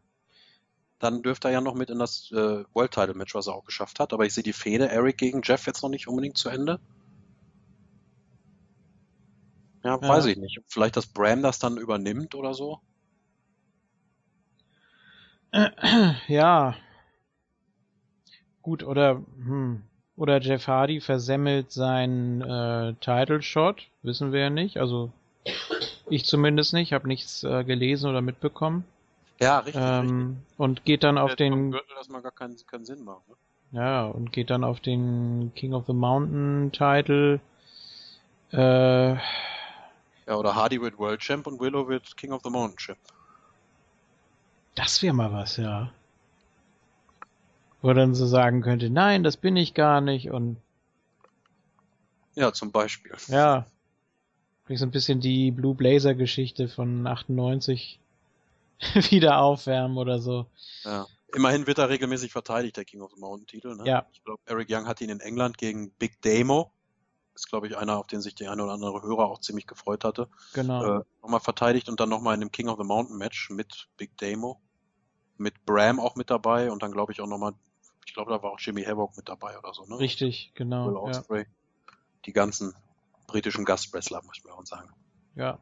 dann 0.99 1.22
dürfte 1.22 1.47
er 1.47 1.53
ja 1.53 1.61
noch 1.61 1.76
mit 1.76 1.89
in 1.89 1.99
das 1.99 2.30
äh, 2.32 2.63
World 2.74 2.91
Title 2.91 3.13
Match, 3.13 3.34
was 3.34 3.47
er 3.47 3.55
auch 3.55 3.65
geschafft 3.65 3.99
hat. 3.99 4.13
Aber 4.13 4.26
ich 4.26 4.34
sehe 4.34 4.43
die 4.43 4.53
Fehde 4.53 4.89
Eric 4.89 5.17
gegen 5.17 5.41
Jeff 5.43 5.65
jetzt 5.65 5.82
noch 5.82 5.89
nicht 5.89 6.07
unbedingt 6.07 6.38
zu 6.38 6.49
Ende. 6.49 6.80
Ja, 9.84 9.97
Ja. 10.01 10.07
weiß 10.07 10.26
ich 10.26 10.38
nicht. 10.38 10.61
Vielleicht, 10.67 10.97
dass 10.97 11.07
Bram 11.07 11.41
das 11.41 11.59
dann 11.59 11.78
übernimmt 11.78 12.36
oder 12.36 12.53
so. 12.53 12.80
Ja. 16.28 16.76
Gut, 18.61 18.84
oder 18.84 19.15
hm. 19.15 19.84
oder 20.15 20.39
Jeff 20.41 20.67
Hardy 20.67 21.01
versemmelt 21.01 21.72
seinen 21.72 22.41
äh, 22.41 22.93
Title 22.99 23.41
Shot, 23.41 23.88
wissen 24.03 24.32
wir 24.32 24.41
ja 24.41 24.49
nicht. 24.49 24.78
Also 24.78 25.11
ich 26.10 26.26
zumindest 26.26 26.74
nicht, 26.74 26.93
habe 26.93 27.07
nichts 27.07 27.43
äh, 27.43 27.64
gelesen 27.64 28.10
oder 28.10 28.22
mitbekommen. 28.22 28.84
Ja, 29.39 29.60
richtig. 29.60 29.82
Ähm, 29.84 30.38
und 30.57 30.84
geht 30.86 31.03
dann 31.03 31.18
auf 31.18 31.36
den 31.36 31.72
Gürtel, 31.72 31.95
das 31.97 32.10
mal 32.10 32.22
gar 32.22 32.32
keinen, 32.32 32.57
keinen 32.68 32.86
Sinn 32.86 33.03
macht. 33.03 33.28
Ne? 33.28 33.36
ja 33.72 34.05
und 34.05 34.32
geht 34.32 34.49
dann 34.49 34.64
auf 34.64 34.80
den 34.80 35.51
King 35.55 35.74
of 35.74 35.86
the 35.88 35.93
Mountain 35.93 36.72
Title. 36.72 37.39
Äh, 38.51 39.14
Ja, 39.14 40.36
oder 40.36 40.55
Hardy 40.55 40.82
wird 40.82 40.97
World 40.97 41.22
Champ 41.22 41.47
und 41.47 41.60
Willow 41.60 41.88
wird 41.88 42.18
King 42.18 42.32
of 42.32 42.41
the 42.43 42.49
Mountain 42.49 42.78
Champ. 42.78 42.99
das 44.76 45.01
wäre 45.01 45.14
mal 45.14 45.32
was, 45.32 45.57
ja. 45.57 45.91
Wo 47.82 47.93
dann 47.93 48.14
so 48.14 48.26
sagen 48.26 48.62
könnte, 48.62 48.89
nein, 48.89 49.24
das 49.24 49.38
bin 49.38 49.55
ich 49.55 49.74
gar 49.74 50.01
nicht 50.01 50.32
und 50.32 50.57
Ja, 52.36 52.51
zum 52.51 52.72
Beispiel. 52.72 53.12
Ja. 53.28 53.66
Vielleicht 54.70 54.82
so 54.82 54.86
ein 54.86 54.91
bisschen 54.91 55.20
die 55.20 55.49
Blue 55.49 55.74
Blazer 55.74 56.13
Geschichte 56.13 56.67
von 56.67 57.07
98 57.07 57.99
wieder 59.09 59.41
aufwärmen 59.41 59.97
oder 59.97 60.20
so. 60.20 60.45
Ja. 60.84 61.07
Immerhin 61.34 61.65
wird 61.65 61.80
er 61.80 61.89
regelmäßig 61.89 62.32
verteidigt, 62.32 62.78
der 62.78 62.86
King 62.86 63.01
of 63.01 63.09
the 63.11 63.20
Mountain 63.20 63.47
Titel. 63.47 63.76
Ne? 63.76 63.88
Ja. 63.88 64.05
Ich 64.13 64.24
glaube, 64.24 64.39
Eric 64.45 64.67
Young 64.70 64.86
hat 64.86 65.01
ihn 65.01 65.09
in 65.09 65.22
England 65.22 65.57
gegen 65.57 65.89
Big 65.93 66.22
Damo. 66.22 66.72
Ist, 67.34 67.49
glaube 67.49 67.65
ich, 67.65 67.78
einer, 67.78 67.97
auf 67.97 68.05
den 68.05 68.22
sich 68.22 68.36
der 68.36 68.51
eine 68.51 68.63
oder 68.63 68.74
andere 68.74 69.01
Hörer 69.01 69.26
auch 69.26 69.39
ziemlich 69.39 69.65
gefreut 69.65 70.03
hatte. 70.03 70.30
Genau. 70.53 70.99
Äh, 70.99 71.03
nochmal 71.24 71.39
verteidigt 71.39 71.89
und 71.89 71.99
dann 71.99 72.09
nochmal 72.09 72.36
in 72.36 72.41
dem 72.41 72.51
King 72.51 72.67
of 72.67 72.78
the 72.78 72.86
Mountain 72.86 73.17
Match 73.17 73.49
mit 73.49 73.88
Big 73.97 74.15
Damo. 74.20 74.61
Mit 75.39 75.65
Bram 75.65 75.99
auch 75.99 76.15
mit 76.15 76.30
dabei 76.30 76.72
und 76.72 76.84
dann 76.84 76.91
glaube 76.91 77.11
ich 77.11 77.22
auch 77.22 77.28
nochmal, 77.28 77.53
ich 78.05 78.13
glaube, 78.13 78.30
da 78.30 78.43
war 78.43 78.51
auch 78.51 78.59
Jimmy 78.59 78.84
Havoc 78.84 79.17
mit 79.17 79.30
dabei 79.30 79.57
oder 79.57 79.74
so, 79.74 79.84
ne? 79.86 79.97
Richtig, 79.97 80.51
Will 80.53 80.65
genau. 80.65 81.09
Ja. 81.09 81.43
Die 82.26 82.34
ganzen 82.34 82.76
britischen 83.30 83.65
Gastwrestler, 83.65 84.21
muss 84.23 84.43
man 84.43 84.53
auch 84.53 84.65
sagen. 84.65 84.89
ja. 85.36 85.59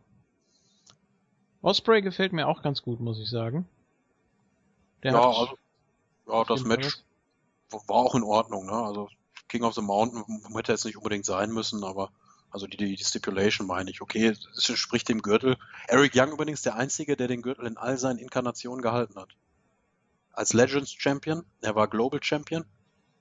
Osprey 1.62 2.02
gefällt 2.02 2.34
mir 2.34 2.48
auch 2.48 2.62
ganz 2.62 2.82
gut, 2.82 3.00
muss 3.00 3.20
ich 3.20 3.30
sagen. 3.30 3.68
Der 5.04 5.12
ja, 5.12 5.28
also, 5.28 5.58
ja, 6.28 6.44
das 6.44 6.64
Match 6.64 7.04
war 7.72 7.96
auch 7.98 8.16
in 8.16 8.24
Ordnung, 8.24 8.66
ne? 8.66 8.74
Also 8.74 9.10
King 9.48 9.64
of 9.64 9.74
the 9.74 9.82
Mountain 9.82 10.24
hätte 10.56 10.72
jetzt 10.72 10.86
nicht 10.86 10.98
unbedingt 10.98 11.26
sein 11.26 11.52
müssen, 11.52 11.84
aber 11.84 12.12
also 12.50 12.68
die, 12.68 12.78
die 12.78 12.98
Stipulation 12.98 13.68
meine 13.68 13.90
ich. 13.90 14.02
Okay, 14.02 14.28
es 14.28 14.70
entspricht 14.70 15.10
dem 15.10 15.22
Gürtel. 15.22 15.58
Eric 15.88 16.14
Young 16.16 16.32
übrigens 16.32 16.62
der 16.62 16.76
Einzige, 16.76 17.18
der 17.18 17.28
den 17.28 17.42
Gürtel 17.42 17.66
in 17.66 17.78
all 17.78 17.98
seinen 17.98 18.20
Inkarnationen 18.20 18.82
gehalten 18.82 19.20
hat. 19.20 19.36
Als 20.32 20.54
Legends 20.54 20.92
Champion, 20.92 21.44
er 21.62 21.76
war 21.76 21.88
Global 21.88 22.22
Champion, 22.22 22.66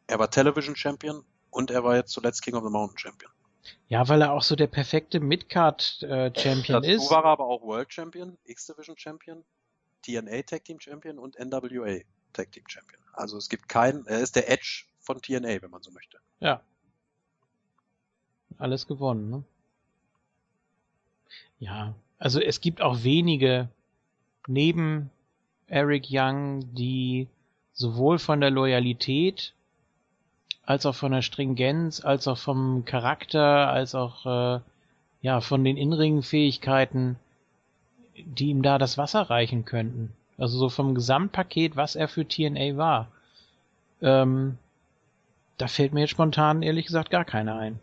er 0.07 0.19
war 0.19 0.31
Television 0.31 0.77
Champion 0.77 1.25
und 1.51 1.71
er 1.71 1.83
war 1.83 1.97
jetzt 1.97 2.13
zuletzt 2.13 2.43
King 2.43 2.55
of 2.55 2.65
the 2.65 2.71
Mountain 2.71 2.99
Champion. 2.99 3.33
Ja, 3.89 4.09
weil 4.09 4.23
er 4.23 4.33
auch 4.33 4.43
so 4.43 4.57
der 4.57 4.67
perfekte 4.67 5.21
Midcard-Champion 5.21 6.83
Dazu 6.83 6.91
ist. 6.91 7.11
war 7.11 7.25
er 7.25 7.31
aber 7.31 7.47
auch 7.47 7.63
World 7.63 7.93
Champion, 7.93 8.37
X-Division 8.45 8.97
Champion, 8.99 9.45
TNA 10.03 10.43
Tag 10.43 10.65
Team 10.65 10.81
Champion 10.81 11.19
und 11.19 11.39
NWA 11.39 12.01
Tag 12.33 12.53
Team 12.53 12.65
Champion. 12.69 13.01
Also 13.13 13.37
es 13.39 13.49
gibt 13.49 13.69
keinen, 13.69 14.07
er 14.07 14.21
ist 14.21 14.37
der 14.37 14.51
Edge 14.51 14.85
von 15.01 15.21
TNA, 15.23 15.63
wenn 15.63 15.71
man 15.71 15.83
so 15.83 15.91
möchte. 15.91 16.19
Ja. 16.41 16.61
Alles 18.59 18.87
gewonnen, 18.87 19.31
ne? 19.31 19.45
Ja, 21.59 21.95
also 22.19 22.41
es 22.41 22.61
gibt 22.61 22.83
auch 22.83 23.03
wenige 23.03 23.69
neben 24.47 25.11
Eric 25.67 26.07
Young, 26.11 26.75
die 26.75 27.29
sowohl 27.73 28.19
von 28.19 28.41
der 28.41 28.51
Loyalität 28.51 29.55
als 30.67 30.85
auch 30.85 30.95
von 30.95 31.13
der 31.13 31.23
Stringenz, 31.23 32.05
als 32.05 32.27
auch 32.27 32.39
vom 32.39 32.85
Charakter, 32.85 33.71
als 33.71 33.95
auch 33.95 34.27
äh, 34.27 34.61
ja 35.23 35.41
von 35.41 35.65
den 35.65 35.77
inneren 35.77 36.23
Fähigkeiten, 36.23 37.17
die 38.17 38.51
ihm 38.51 38.63
da 38.63 38.77
das 38.77 38.99
Wasser 38.99 39.23
reichen 39.23 39.65
könnten. 39.65 40.13
Also 40.37 40.59
so 40.59 40.69
vom 40.69 40.95
Gesamtpaket, 40.95 41.77
was 41.77 41.97
er 41.97 42.09
für 42.09 42.27
TNA 42.27 42.77
war. 42.77 43.09
Ähm, 44.03 44.59
da 45.57 45.69
fällt 45.69 45.95
mir 45.95 46.01
jetzt 46.01 46.11
spontan 46.11 46.63
ehrlich 46.63 46.87
gesagt 46.87 47.11
gar 47.11 47.25
keiner 47.25 47.57
ein. 47.57 47.79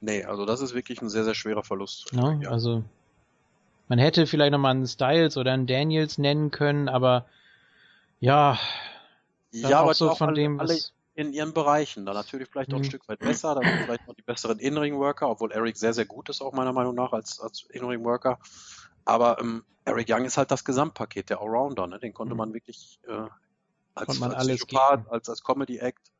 Nee, 0.00 0.24
also 0.24 0.44
das 0.44 0.60
ist 0.60 0.74
wirklich 0.74 1.00
ein 1.00 1.08
sehr, 1.08 1.24
sehr 1.24 1.34
schwerer 1.34 1.62
Verlust. 1.62 2.12
Ne? 2.12 2.40
Ja. 2.42 2.50
Also 2.50 2.84
man 3.88 3.98
hätte 3.98 4.26
vielleicht 4.26 4.52
noch 4.52 4.58
mal 4.58 4.70
einen 4.70 4.86
Styles 4.86 5.36
oder 5.36 5.52
einen 5.52 5.66
Daniels 5.66 6.18
nennen 6.18 6.50
können, 6.50 6.88
aber 6.88 7.24
ja, 8.20 8.58
ja 9.52 9.78
auch 9.78 9.84
aber 9.84 9.94
so 9.94 10.14
von 10.14 10.28
alle, 10.28 10.36
dem, 10.36 10.58
was 10.58 10.92
in 11.14 11.32
ihren 11.32 11.52
Bereichen. 11.54 12.06
Da 12.06 12.12
natürlich 12.12 12.48
vielleicht 12.48 12.74
auch 12.74 12.78
ein 12.78 12.82
Mhm. 12.82 12.84
Stück 12.84 13.08
weit 13.08 13.22
besser, 13.22 13.54
da 13.54 13.64
sind 13.64 13.80
vielleicht 13.80 14.06
noch 14.06 14.14
die 14.14 14.22
besseren 14.22 14.58
In-Ring-Worker, 14.58 15.28
obwohl 15.30 15.52
Eric 15.52 15.76
sehr, 15.76 15.92
sehr 15.94 16.06
gut 16.06 16.28
ist, 16.28 16.40
auch 16.42 16.52
meiner 16.52 16.72
Meinung 16.72 16.94
nach, 16.94 17.12
als, 17.12 17.40
als 17.40 17.66
In-Ring-Worker. 17.70 18.38
Aber 19.04 19.38
ähm, 19.40 19.64
Eric 19.84 20.08
Young 20.10 20.24
ist 20.24 20.36
halt 20.38 20.50
das 20.50 20.64
Gesamtpaket, 20.64 21.30
der 21.30 21.40
Allrounder, 21.40 21.86
ne? 21.86 21.98
Den 22.00 22.14
konnte 22.14 22.34
Mhm. 22.34 22.38
man 22.38 22.54
wirklich 22.54 23.00
äh, 23.06 23.28
als, 23.94 24.18
man 24.18 24.32
als 24.32 24.46
Psychopath, 24.46 25.08
als, 25.08 25.28
als 25.28 25.42
Comedy-Act, 25.44 26.12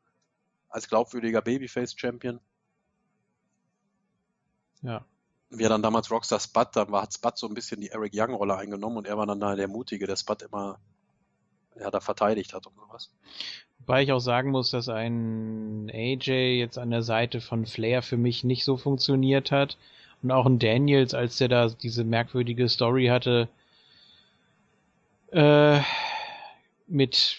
als 0.69 0.87
glaubwürdiger 0.87 1.41
Babyface-Champion. 1.41 2.39
ja, 4.81 5.05
Wie 5.49 5.63
er 5.63 5.69
dann 5.69 5.81
damals 5.81 6.11
Rockstar 6.11 6.39
Spud, 6.39 6.67
dann 6.73 6.91
war, 6.91 7.03
hat 7.03 7.13
Spud 7.13 7.37
so 7.37 7.47
ein 7.47 7.53
bisschen 7.53 7.81
die 7.81 7.89
Eric 7.89 8.13
Young-Rolle 8.15 8.55
eingenommen 8.55 8.97
und 8.97 9.07
er 9.07 9.17
war 9.17 9.25
dann 9.25 9.39
da 9.39 9.55
der 9.55 9.67
Mutige, 9.67 10.07
der 10.07 10.15
Spud 10.15 10.41
immer 10.43 10.79
ja, 11.79 11.91
da 11.91 11.99
verteidigt 11.99 12.53
hat 12.53 12.67
und 12.67 12.75
sowas. 12.75 13.11
wobei 13.79 14.03
ich 14.03 14.11
auch 14.11 14.19
sagen 14.19 14.51
muss, 14.51 14.71
dass 14.71 14.89
ein 14.89 15.89
AJ 15.93 16.57
jetzt 16.57 16.77
an 16.77 16.91
der 16.91 17.03
Seite 17.03 17.41
von 17.41 17.65
Flair 17.65 18.01
für 18.01 18.17
mich 18.17 18.43
nicht 18.43 18.63
so 18.63 18.77
funktioniert 18.77 19.51
hat 19.51 19.77
und 20.23 20.31
auch 20.31 20.45
ein 20.45 20.59
Daniels, 20.59 21.13
als 21.13 21.37
der 21.37 21.49
da 21.49 21.67
diese 21.69 22.03
merkwürdige 22.03 22.69
Story 22.69 23.07
hatte 23.07 23.49
äh, 25.31 25.81
mit 26.87 27.37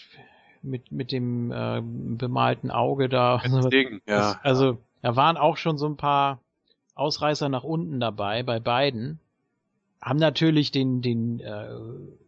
mit 0.61 0.91
mit 0.91 1.11
dem 1.11 1.51
äh, 1.51 1.81
bemalten 1.81 2.71
Auge 2.71 3.09
da. 3.09 3.41
sowas. 3.45 3.65
Deswegen, 3.65 4.01
ja. 4.07 4.39
Also, 4.43 4.77
da 5.01 5.15
waren 5.15 5.37
auch 5.37 5.57
schon 5.57 5.77
so 5.77 5.87
ein 5.87 5.97
paar 5.97 6.39
Ausreißer 6.95 7.49
nach 7.49 7.63
unten 7.63 7.99
dabei 7.99 8.43
bei 8.43 8.59
beiden. 8.59 9.19
Haben 10.01 10.19
natürlich 10.19 10.71
den, 10.71 11.01
den 11.01 11.39
äh, 11.39 11.69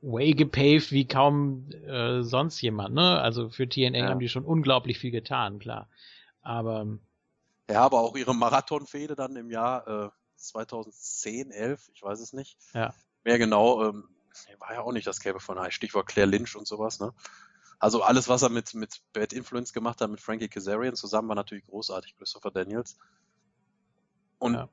Way 0.01 0.33
gepaved 0.33 0.91
wie 0.91 1.07
kaum 1.07 1.69
äh, 1.87 2.23
sonst 2.23 2.59
jemand, 2.61 2.95
ne? 2.95 3.21
Also 3.21 3.49
für 3.49 3.69
TNA 3.69 3.97
Ja. 3.97 4.09
haben 4.09 4.19
die 4.19 4.29
schon 4.29 4.43
unglaublich 4.43 4.97
viel 4.99 5.11
getan, 5.11 5.59
klar. 5.59 5.87
Aber 6.41 6.87
Ja, 7.69 7.81
aber 7.83 7.99
auch 7.99 8.15
ihre 8.15 8.33
Marathonfehde 8.33 9.15
dann 9.15 9.35
im 9.35 9.51
Jahr 9.51 9.87
äh, 9.87 10.09
2010, 10.37 11.51
11, 11.51 11.89
ich 11.93 12.01
weiß 12.01 12.19
es 12.19 12.33
nicht. 12.33 12.57
Ja. 12.73 12.93
Mehr 13.23 13.37
genau, 13.37 13.87
ähm, 13.89 14.05
war 14.57 14.73
ja 14.73 14.81
auch 14.81 14.91
nicht 14.91 15.05
das 15.05 15.19
Gelbe 15.19 15.39
von 15.39 15.57
Ei. 15.59 15.69
Stichwort 15.69 16.07
Claire 16.07 16.29
Lynch 16.29 16.55
und 16.55 16.67
sowas, 16.67 16.99
ne? 16.99 17.13
Also 17.77 18.01
alles, 18.01 18.27
was 18.27 18.41
er 18.41 18.49
mit, 18.49 18.73
mit 18.73 19.01
Bad 19.13 19.31
Influence 19.31 19.71
gemacht 19.73 20.01
hat, 20.01 20.09
mit 20.09 20.19
Frankie 20.19 20.49
Kazarian 20.49 20.95
zusammen, 20.95 21.29
war 21.29 21.35
natürlich 21.35 21.65
großartig, 21.65 22.15
Christopher 22.17 22.51
Daniels. 22.51 22.97
Und, 24.37 24.55
Ja. 24.55 24.69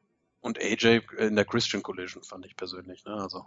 Und 0.46 0.58
AJ 0.62 1.00
in 1.18 1.34
der 1.36 1.44
Christian 1.44 1.82
Collision 1.82 2.22
fand 2.22 2.46
ich 2.46 2.56
persönlich, 2.56 3.04
ne? 3.04 3.14
Also 3.14 3.44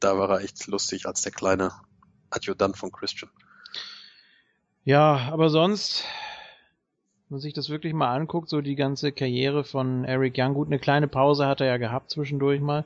da 0.00 0.18
war 0.18 0.28
er 0.30 0.40
echt 0.42 0.66
lustig 0.66 1.06
als 1.06 1.22
der 1.22 1.32
kleine 1.32 1.72
Adjutant 2.30 2.76
von 2.76 2.92
Christian. 2.92 3.30
ja, 4.84 5.28
aber 5.32 5.48
sonst, 5.50 6.04
wenn 7.28 7.36
man 7.36 7.40
sich 7.40 7.54
das 7.54 7.68
wirklich 7.70 7.94
mal 7.94 8.14
anguckt, 8.14 8.48
so 8.48 8.60
die 8.60 8.74
ganze 8.76 9.12
Karriere 9.12 9.64
von 9.64 10.04
Eric 10.04 10.34
Young, 10.36 10.54
gut, 10.54 10.68
eine 10.68 10.78
kleine 10.78 11.08
Pause 11.08 11.46
hat 11.46 11.60
er 11.60 11.66
ja 11.66 11.76
gehabt 11.78 12.10
zwischendurch 12.10 12.60
mal, 12.60 12.84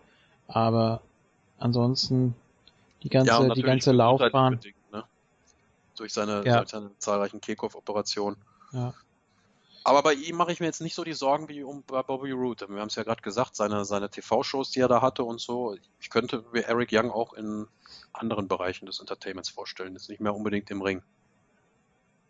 aber 0.48 1.02
ansonsten 1.58 2.34
die 3.02 3.08
ganze, 3.08 3.36
und 3.40 3.56
die 3.56 3.62
ganze 3.62 3.90
Laufbahn. 3.92 4.60
ne? 4.92 5.04
Durch 5.96 6.12
seine, 6.12 6.44
Ja. 6.46 6.64
seine 6.66 6.96
zahlreichen 6.98 7.40
Kehlkopf-Operationen. 7.40 8.36
Ja. 8.72 8.94
Aber 9.84 10.02
bei 10.02 10.14
ihm 10.14 10.36
mache 10.36 10.52
ich 10.52 10.60
mir 10.60 10.66
jetzt 10.66 10.80
nicht 10.80 10.94
so 10.94 11.02
die 11.02 11.12
Sorgen 11.12 11.48
wie 11.48 11.62
um 11.62 11.82
bei 11.82 12.02
Bobby 12.02 12.30
Roode. 12.30 12.68
Wir 12.68 12.80
haben 12.80 12.88
es 12.88 12.94
ja 12.94 13.02
gerade 13.02 13.22
gesagt, 13.22 13.56
seine, 13.56 13.84
seine 13.84 14.10
TV-Shows, 14.10 14.70
die 14.70 14.80
er 14.80 14.88
da 14.88 15.02
hatte 15.02 15.24
und 15.24 15.40
so. 15.40 15.76
Ich 16.00 16.10
könnte 16.10 16.44
mir 16.52 16.62
Eric 16.66 16.90
Young 16.92 17.10
auch 17.10 17.32
in 17.32 17.66
anderen 18.12 18.46
Bereichen 18.46 18.86
des 18.86 19.00
Entertainments 19.00 19.48
vorstellen. 19.48 19.94
Jetzt 19.94 20.08
nicht 20.08 20.20
mehr 20.20 20.34
unbedingt 20.34 20.70
im 20.70 20.82
Ring. 20.82 21.02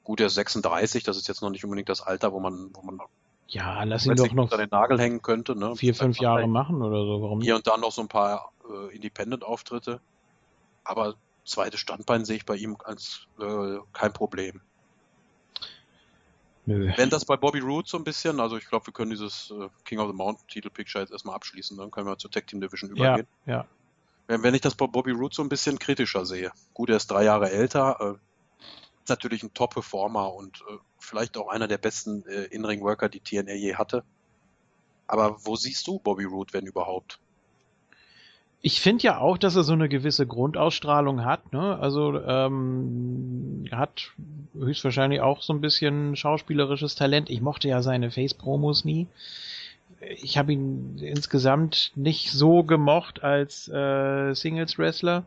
Gut, 0.04 0.20
er 0.20 0.26
ist 0.26 0.34
36, 0.34 1.04
das 1.04 1.16
ist 1.16 1.28
jetzt 1.28 1.42
noch 1.42 1.50
nicht 1.50 1.64
unbedingt 1.64 1.88
das 1.88 2.00
Alter, 2.00 2.32
wo 2.32 2.40
man, 2.40 2.70
wo 2.72 2.82
man 2.82 3.00
Ja, 3.48 3.84
lass 3.84 4.06
ihn 4.06 4.16
doch 4.16 4.32
noch 4.32 4.44
unter 4.44 4.56
den 4.56 4.70
Nagel 4.70 4.98
hängen 4.98 5.22
könnte. 5.22 5.54
Ne? 5.54 5.76
vier, 5.76 5.94
fünf 5.94 6.18
Jahre 6.18 6.48
machen 6.48 6.82
oder 6.82 7.04
so. 7.04 7.22
Warum 7.22 7.40
er? 7.40 7.44
Hier 7.44 7.56
und 7.56 7.66
da 7.66 7.76
noch 7.76 7.92
so 7.92 8.00
ein 8.00 8.08
paar 8.08 8.52
äh, 8.68 8.94
Independent-Auftritte. 8.94 10.00
Aber 10.84 11.14
zweites 11.44 11.80
Standbein 11.80 12.24
sehe 12.24 12.36
ich 12.36 12.46
bei 12.46 12.56
ihm 12.56 12.76
als 12.82 13.26
äh, 13.38 13.78
kein 13.92 14.12
Problem. 14.12 14.60
Nö. 16.64 16.92
Wenn 16.96 17.10
das 17.10 17.24
bei 17.24 17.36
Bobby 17.36 17.58
Roode 17.58 17.88
so 17.88 17.96
ein 17.96 18.04
bisschen, 18.04 18.38
also 18.38 18.56
ich 18.56 18.68
glaube, 18.68 18.86
wir 18.86 18.92
können 18.92 19.10
dieses 19.10 19.50
äh, 19.50 19.68
King 19.84 19.98
of 19.98 20.08
the 20.08 20.16
Mountain 20.16 20.46
Titelpicture 20.46 21.02
jetzt 21.02 21.10
erstmal 21.10 21.34
abschließen, 21.34 21.76
dann 21.76 21.90
können 21.90 22.06
wir 22.06 22.16
zur 22.18 22.30
Tag 22.30 22.46
Team 22.46 22.60
Division 22.60 22.90
übergehen. 22.90 23.26
Ja, 23.46 23.52
ja. 23.52 23.66
Wenn, 24.28 24.42
wenn 24.44 24.54
ich 24.54 24.60
das 24.60 24.76
bei 24.76 24.86
Bobby 24.86 25.10
Roode 25.10 25.34
so 25.34 25.42
ein 25.42 25.48
bisschen 25.48 25.78
kritischer 25.78 26.24
sehe. 26.24 26.52
Gut, 26.72 26.90
er 26.90 26.96
ist 26.96 27.10
drei 27.10 27.24
Jahre 27.24 27.50
älter, 27.50 27.96
äh, 28.00 28.62
ist 29.02 29.08
natürlich 29.08 29.42
ein 29.42 29.52
Top-Performer 29.52 30.32
und 30.32 30.62
äh, 30.70 30.76
vielleicht 31.00 31.36
auch 31.36 31.48
einer 31.48 31.66
der 31.66 31.78
besten 31.78 32.24
äh, 32.26 32.44
In-Ring-Worker, 32.44 33.08
die 33.08 33.20
TNA 33.20 33.54
je 33.54 33.74
hatte. 33.74 34.04
Aber 35.08 35.44
wo 35.44 35.56
siehst 35.56 35.86
du 35.88 35.98
Bobby 35.98 36.24
Roode, 36.24 36.52
wenn 36.52 36.66
überhaupt? 36.66 37.18
Ich 38.64 38.80
finde 38.80 39.02
ja 39.02 39.18
auch, 39.18 39.38
dass 39.38 39.56
er 39.56 39.64
so 39.64 39.72
eine 39.72 39.88
gewisse 39.88 40.24
Grundausstrahlung 40.24 41.24
hat. 41.24 41.52
Ne? 41.52 41.78
Also 41.80 42.20
ähm, 42.22 43.64
hat 43.72 44.12
höchstwahrscheinlich 44.54 45.20
auch 45.20 45.42
so 45.42 45.52
ein 45.52 45.60
bisschen 45.60 46.14
schauspielerisches 46.14 46.94
Talent. 46.94 47.28
Ich 47.28 47.40
mochte 47.40 47.66
ja 47.66 47.82
seine 47.82 48.12
Face-Promos 48.12 48.84
nie. 48.84 49.08
Ich 50.22 50.38
habe 50.38 50.52
ihn 50.52 50.98
insgesamt 50.98 51.90
nicht 51.96 52.30
so 52.30 52.62
gemocht 52.62 53.24
als 53.24 53.68
äh, 53.68 54.32
Singles-Wrestler. 54.32 55.24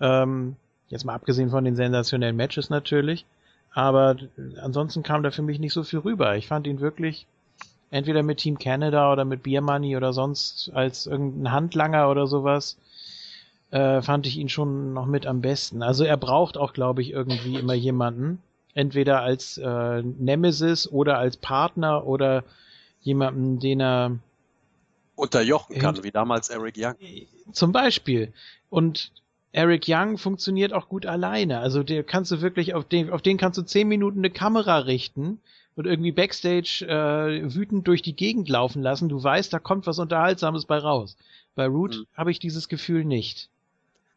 Ähm, 0.00 0.56
jetzt 0.88 1.04
mal 1.04 1.14
abgesehen 1.14 1.50
von 1.50 1.64
den 1.64 1.76
sensationellen 1.76 2.36
Matches 2.36 2.70
natürlich. 2.70 3.24
Aber 3.72 4.16
ansonsten 4.60 5.04
kam 5.04 5.22
da 5.22 5.30
für 5.30 5.42
mich 5.42 5.60
nicht 5.60 5.72
so 5.72 5.84
viel 5.84 6.00
rüber. 6.00 6.36
Ich 6.36 6.48
fand 6.48 6.66
ihn 6.66 6.80
wirklich 6.80 7.26
entweder 7.90 8.22
mit 8.22 8.38
Team 8.38 8.58
Canada 8.58 9.12
oder 9.12 9.24
mit 9.24 9.42
Beer 9.42 9.60
Money 9.60 9.96
oder 9.96 10.12
sonst 10.12 10.70
als 10.74 11.06
irgendein 11.06 11.52
Handlanger 11.52 12.10
oder 12.10 12.26
sowas, 12.26 12.76
äh, 13.70 14.02
fand 14.02 14.26
ich 14.26 14.36
ihn 14.36 14.48
schon 14.48 14.92
noch 14.92 15.06
mit 15.06 15.26
am 15.26 15.40
besten. 15.40 15.82
Also 15.82 16.04
er 16.04 16.16
braucht 16.16 16.56
auch, 16.56 16.72
glaube 16.72 17.02
ich, 17.02 17.10
irgendwie 17.10 17.56
immer 17.56 17.74
jemanden. 17.74 18.40
Entweder 18.74 19.22
als 19.22 19.58
äh, 19.58 20.02
Nemesis 20.02 20.88
oder 20.90 21.18
als 21.18 21.36
Partner 21.36 22.06
oder 22.06 22.44
jemanden, 23.00 23.58
den 23.58 23.80
er 23.80 24.18
unterjochen 25.16 25.78
kann, 25.78 26.02
wie 26.04 26.12
damals 26.12 26.48
Eric 26.48 26.76
Young. 26.78 26.94
Zum 27.52 27.72
Beispiel. 27.72 28.32
Und 28.70 29.10
Eric 29.52 29.86
Young 29.88 30.18
funktioniert 30.18 30.72
auch 30.72 30.88
gut 30.88 31.06
alleine. 31.06 31.58
Also 31.58 31.82
der 31.82 32.04
kannst 32.04 32.30
du 32.30 32.40
wirklich 32.40 32.74
auf 32.74 32.84
den, 32.84 33.10
auf 33.10 33.22
den 33.22 33.36
kannst 33.36 33.58
du 33.58 33.62
zehn 33.62 33.88
Minuten 33.88 34.18
eine 34.18 34.30
Kamera 34.30 34.78
richten 34.78 35.40
und 35.78 35.86
irgendwie 35.86 36.10
Backstage 36.10 36.84
äh, 36.88 37.54
wütend 37.54 37.86
durch 37.86 38.02
die 38.02 38.16
Gegend 38.16 38.48
laufen 38.48 38.82
lassen. 38.82 39.08
Du 39.08 39.22
weißt, 39.22 39.52
da 39.52 39.60
kommt 39.60 39.86
was 39.86 40.00
Unterhaltsames 40.00 40.66
bei 40.66 40.76
raus. 40.76 41.16
Bei 41.54 41.68
Root 41.68 41.98
mhm. 41.98 42.06
habe 42.14 42.32
ich 42.32 42.40
dieses 42.40 42.68
Gefühl 42.68 43.04
nicht. 43.04 43.48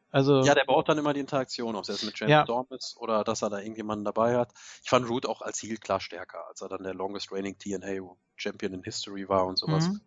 Also 0.10 0.42
ja, 0.42 0.56
der 0.56 0.66
braucht 0.66 0.90
dann 0.90 0.98
immer 0.98 1.14
die 1.14 1.20
Interaktion, 1.20 1.76
ob 1.76 1.84
es 1.84 1.90
jetzt 1.90 2.04
mit 2.04 2.20
James 2.20 2.32
ja. 2.32 2.44
Storm 2.46 2.66
ist 2.72 2.98
oder 2.98 3.24
dass 3.24 3.44
er 3.44 3.52
da 3.52 3.60
irgendjemanden 3.60 4.04
dabei 4.04 4.38
hat. 4.38 4.50
Ich 4.84 4.90
fand 4.90 5.08
Root 5.08 5.28
auch 5.28 5.44
als 5.44 5.62
Heel 5.62 5.78
klar 5.78 6.00
stärker, 6.00 6.48
als 6.48 6.62
er 6.62 6.68
dann 6.68 6.82
der 6.82 6.96
longest 6.96 7.32
reigning 7.32 7.56
TNA 7.60 8.10
Champion 8.38 8.74
in 8.74 8.84
History 8.84 9.30
war 9.30 9.46
und 9.46 9.60
sowas. 9.60 9.88
Mhm. 9.88 10.02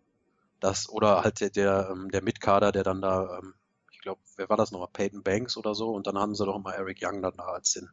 Das 0.58 0.88
oder 0.88 1.22
halt 1.22 1.40
der 1.40 1.50
der, 1.50 1.88
ähm, 1.92 2.10
der 2.10 2.24
Mitkader, 2.24 2.72
der 2.72 2.82
dann 2.82 3.00
da, 3.00 3.38
ähm, 3.38 3.54
ich 3.92 4.00
glaube, 4.00 4.20
wer 4.36 4.48
war 4.48 4.56
das 4.56 4.72
nochmal, 4.72 4.88
Peyton 4.92 5.22
Banks 5.22 5.56
oder 5.56 5.76
so 5.76 5.90
und 5.90 6.08
dann 6.08 6.18
haben 6.18 6.34
sie 6.34 6.44
doch 6.44 6.56
immer 6.56 6.74
Eric 6.74 6.98
Young 7.00 7.22
dann 7.22 7.36
da 7.36 7.44
als 7.44 7.74
den 7.74 7.88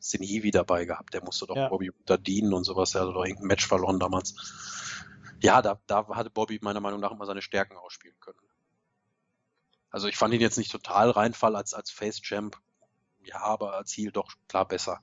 Sinivi 0.00 0.50
dabei 0.50 0.86
gehabt. 0.86 1.14
Der 1.14 1.22
musste 1.22 1.46
doch 1.46 1.56
ja. 1.56 1.68
Bobby 1.68 1.90
unter 1.90 2.18
dienen 2.18 2.52
und 2.52 2.64
sowas. 2.64 2.90
Der 2.92 3.02
hatte 3.02 3.12
doch 3.12 3.24
irgendein 3.24 3.46
Match 3.46 3.66
verloren 3.66 4.00
damals. 4.00 4.34
Ja, 5.40 5.62
da, 5.62 5.80
da 5.86 6.08
hatte 6.08 6.30
Bobby 6.30 6.58
meiner 6.62 6.80
Meinung 6.80 7.00
nach 7.00 7.12
immer 7.12 7.26
seine 7.26 7.42
Stärken 7.42 7.76
ausspielen 7.76 8.16
können. 8.20 8.38
Also 9.90 10.08
ich 10.08 10.16
fand 10.16 10.34
ihn 10.34 10.40
jetzt 10.40 10.58
nicht 10.58 10.72
total 10.72 11.10
reinfall 11.10 11.56
als, 11.56 11.74
als 11.74 11.90
Face-Champ. 11.90 12.56
Ja, 13.24 13.40
aber 13.40 13.74
als 13.74 13.90
Ziel 13.90 14.12
doch 14.12 14.32
klar 14.48 14.66
besser. 14.66 15.02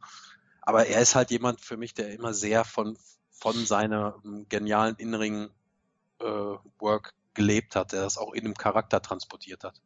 Aber 0.61 0.87
er 0.87 1.01
ist 1.01 1.15
halt 1.15 1.31
jemand 1.31 1.61
für 1.61 1.77
mich, 1.77 1.93
der 1.93 2.13
immer 2.13 2.33
sehr 2.33 2.65
von, 2.65 2.97
von 3.31 3.65
seiner 3.65 4.21
genialen 4.49 4.95
In-Ring-Work 4.95 7.07
äh, 7.07 7.11
gelebt 7.33 7.75
hat, 7.75 7.91
der 7.91 8.01
das 8.01 8.17
auch 8.17 8.33
in 8.33 8.45
einem 8.45 8.55
Charakter 8.55 9.01
transportiert 9.01 9.63
hat. 9.63 9.81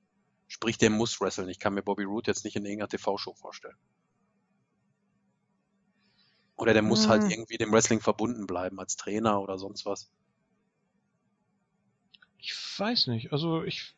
Sprich, 0.48 0.78
der 0.78 0.90
muss 0.90 1.22
wresteln. 1.22 1.50
Ich 1.50 1.60
kann 1.60 1.74
mir 1.74 1.84
Bobby 1.84 2.04
Roode 2.04 2.32
jetzt 2.32 2.46
nicht 2.46 2.56
in 2.56 2.66
irgendeiner 2.66 2.90
TV-Show 2.90 3.34
vorstellen. 3.34 3.78
Oder 6.62 6.74
der 6.74 6.84
muss 6.84 7.08
halt 7.08 7.24
hm. 7.24 7.30
halt 7.30 7.32
irgendwie 7.32 7.58
dem 7.58 7.72
Wrestling 7.72 8.02
verbunden 8.02 8.46
bleiben, 8.46 8.80
als 8.80 8.96
Trainer 8.96 9.42
oder 9.42 9.58
sonst 9.58 9.84
was. 9.88 10.12
Ich 12.38 12.54
weiß 12.78 13.08
nicht. 13.08 13.34
Also 13.34 13.64
ich. 13.64 13.96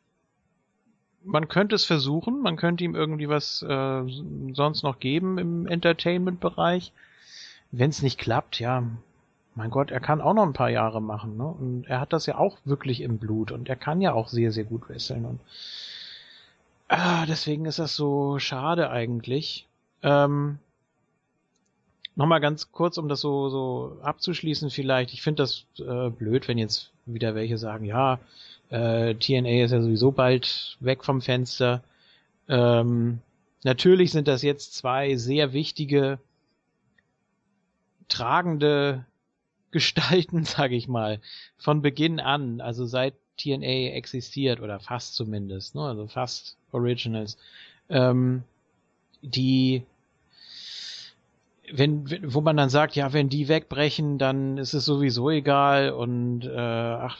Man 1.22 1.48
könnte 1.48 1.74
es 1.74 1.84
versuchen, 1.84 2.40
man 2.40 2.56
könnte 2.56 2.82
ihm 2.84 2.94
irgendwie 2.94 3.28
was 3.28 3.60
äh, 3.62 4.02
sonst 4.52 4.82
noch 4.82 4.98
geben 4.98 5.36
im 5.36 5.66
Entertainment-Bereich. 5.66 6.92
Wenn 7.70 7.90
es 7.90 8.00
nicht 8.00 8.18
klappt, 8.18 8.58
ja, 8.60 8.82
mein 9.54 9.70
Gott, 9.70 9.90
er 9.90 10.00
kann 10.00 10.22
auch 10.22 10.32
noch 10.32 10.44
ein 10.44 10.52
paar 10.54 10.70
Jahre 10.70 11.02
machen, 11.02 11.36
ne? 11.36 11.46
Und 11.46 11.84
er 11.86 12.00
hat 12.00 12.14
das 12.14 12.24
ja 12.24 12.38
auch 12.38 12.56
wirklich 12.64 13.02
im 13.02 13.18
Blut 13.18 13.52
und 13.52 13.68
er 13.68 13.76
kann 13.76 14.00
ja 14.00 14.14
auch 14.14 14.28
sehr, 14.28 14.52
sehr 14.52 14.64
gut 14.64 14.88
wresteln 14.88 15.26
und 15.26 15.40
ah, 16.88 17.26
deswegen 17.26 17.66
ist 17.66 17.78
das 17.78 17.94
so 17.94 18.38
schade 18.38 18.88
eigentlich. 18.88 19.66
Ähm, 20.02 20.58
Nochmal 22.16 22.40
ganz 22.40 22.70
kurz, 22.70 22.96
um 22.96 23.08
das 23.08 23.20
so, 23.20 23.48
so 23.48 23.98
abzuschließen 24.02 24.70
vielleicht. 24.70 25.12
Ich 25.12 25.22
finde 25.22 25.42
das 25.42 25.66
äh, 25.78 26.10
blöd, 26.10 26.46
wenn 26.46 26.58
jetzt 26.58 26.92
wieder 27.06 27.34
welche 27.34 27.58
sagen, 27.58 27.84
ja, 27.84 28.20
äh, 28.70 29.14
TNA 29.14 29.64
ist 29.64 29.72
ja 29.72 29.82
sowieso 29.82 30.12
bald 30.12 30.76
weg 30.80 31.04
vom 31.04 31.20
Fenster. 31.20 31.82
Ähm, 32.48 33.18
natürlich 33.64 34.12
sind 34.12 34.28
das 34.28 34.42
jetzt 34.42 34.74
zwei 34.74 35.16
sehr 35.16 35.52
wichtige, 35.52 36.18
tragende 38.08 39.04
Gestalten, 39.72 40.44
sage 40.44 40.76
ich 40.76 40.86
mal, 40.86 41.20
von 41.58 41.82
Beginn 41.82 42.20
an, 42.20 42.60
also 42.60 42.86
seit 42.86 43.14
TNA 43.38 43.94
existiert 43.94 44.60
oder 44.60 44.78
fast 44.78 45.16
zumindest, 45.16 45.74
ne, 45.74 45.82
also 45.82 46.06
fast 46.06 46.56
Originals, 46.70 47.36
ähm, 47.88 48.44
die 49.22 49.82
wenn, 51.72 52.06
wo 52.26 52.40
man 52.40 52.56
dann 52.56 52.70
sagt, 52.70 52.96
ja, 52.96 53.12
wenn 53.12 53.28
die 53.28 53.48
wegbrechen, 53.48 54.18
dann 54.18 54.58
ist 54.58 54.74
es 54.74 54.84
sowieso 54.84 55.30
egal 55.30 55.90
und 55.90 56.44
äh, 56.44 56.58
ach, 56.58 57.18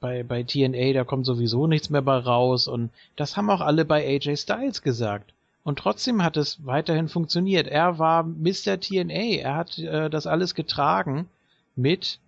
bei, 0.00 0.22
bei 0.22 0.42
TNA, 0.42 0.92
da 0.92 1.04
kommt 1.04 1.26
sowieso 1.26 1.66
nichts 1.66 1.90
mehr 1.90 2.02
bei 2.02 2.16
raus 2.18 2.68
und 2.68 2.90
das 3.16 3.36
haben 3.36 3.50
auch 3.50 3.60
alle 3.60 3.84
bei 3.84 4.06
AJ 4.06 4.36
Styles 4.36 4.82
gesagt. 4.82 5.32
Und 5.64 5.78
trotzdem 5.78 6.24
hat 6.24 6.36
es 6.36 6.66
weiterhin 6.66 7.08
funktioniert. 7.08 7.68
Er 7.68 7.98
war 7.98 8.24
Mr. 8.24 8.80
TNA, 8.80 9.40
er 9.40 9.56
hat 9.56 9.78
äh, 9.78 10.10
das 10.10 10.26
alles 10.26 10.54
getragen 10.54 11.28
mit, 11.76 12.18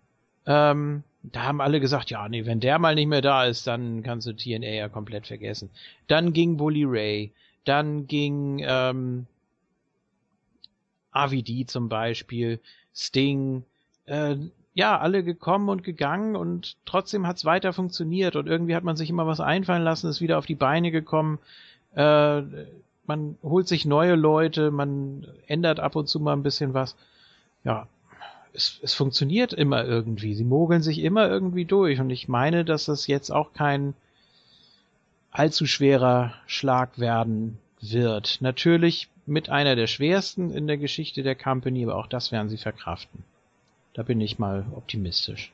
ähm, 0.47 1.03
da 1.23 1.45
haben 1.45 1.61
alle 1.61 1.81
gesagt, 1.81 2.11
ja, 2.11 2.29
nee, 2.29 2.45
wenn 2.45 2.61
der 2.61 2.79
mal 2.79 2.95
nicht 2.95 3.09
mehr 3.09 3.23
da 3.23 3.45
ist, 3.45 3.67
dann 3.67 4.03
kannst 4.03 4.27
du 4.27 4.35
TNA 4.35 4.69
ja 4.69 4.89
komplett 4.89 5.27
vergessen. 5.27 5.71
Dann 6.07 6.33
ging 6.33 6.57
Bully 6.57 6.85
Ray, 6.85 7.33
dann 7.65 8.07
ging, 8.07 8.62
ähm, 8.67 9.27
RVD 11.17 11.67
zum 11.67 11.89
Beispiel, 11.89 12.61
Sting, 12.95 13.65
äh, 14.07 14.37
ja, 14.75 14.99
alle 14.99 15.23
gekommen 15.23 15.69
und 15.69 15.85
gegangen 15.85 16.35
und 16.35 16.77
trotzdem 16.85 17.27
hat's 17.27 17.45
weiter 17.45 17.73
funktioniert 17.73 18.35
und 18.35 18.49
irgendwie 18.49 18.75
hat 18.75 18.83
man 18.85 18.97
sich 18.97 19.09
immer 19.09 19.27
was 19.27 19.41
einfallen 19.41 19.85
lassen, 19.85 20.09
ist 20.09 20.21
wieder 20.21 20.39
auf 20.39 20.47
die 20.47 20.57
Beine 20.57 20.91
gekommen. 20.91 21.39
Äh, 21.95 22.43
man 23.07 23.37
holt 23.43 23.69
sich 23.69 23.85
neue 23.85 24.17
Leute, 24.17 24.71
man 24.71 25.27
ändert 25.47 25.79
ab 25.79 25.95
und 25.95 26.09
zu 26.09 26.19
mal 26.19 26.33
ein 26.33 26.43
bisschen 26.43 26.75
was. 26.75 26.97
Ja, 27.62 27.87
es, 28.53 28.81
es 28.83 28.95
funktioniert 28.95 29.53
immer 29.53 29.85
irgendwie. 29.85 30.35
Sie 30.35 30.45
mogeln 30.45 30.83
sich 30.83 30.99
immer 30.99 31.29
irgendwie 31.29 31.65
durch 31.65 32.01
und 32.01 32.11
ich 32.11 32.29
meine, 32.29 32.65
dass 32.65 32.87
das 32.87 33.07
jetzt 33.07 33.31
auch 33.31 33.53
kein 33.53 33.95
allzu 35.31 35.67
schwerer 35.67 36.35
Schlag 36.47 36.99
werden 36.99 37.59
wird. 37.93 38.39
Natürlich 38.41 39.09
mit 39.26 39.49
einer 39.49 39.76
der 39.76 39.87
schwersten 39.87 40.51
in 40.51 40.66
der 40.66 40.78
Geschichte 40.78 41.22
der 41.22 41.35
Company, 41.35 41.85
aber 41.85 41.97
auch 41.97 42.07
das 42.07 42.32
werden 42.32 42.49
sie 42.49 42.59
verkraften. 42.59 43.24
Da 43.95 44.03
bin 44.03 44.20
ich 44.20 44.39
mal 44.39 44.66
optimistisch. 44.74 45.53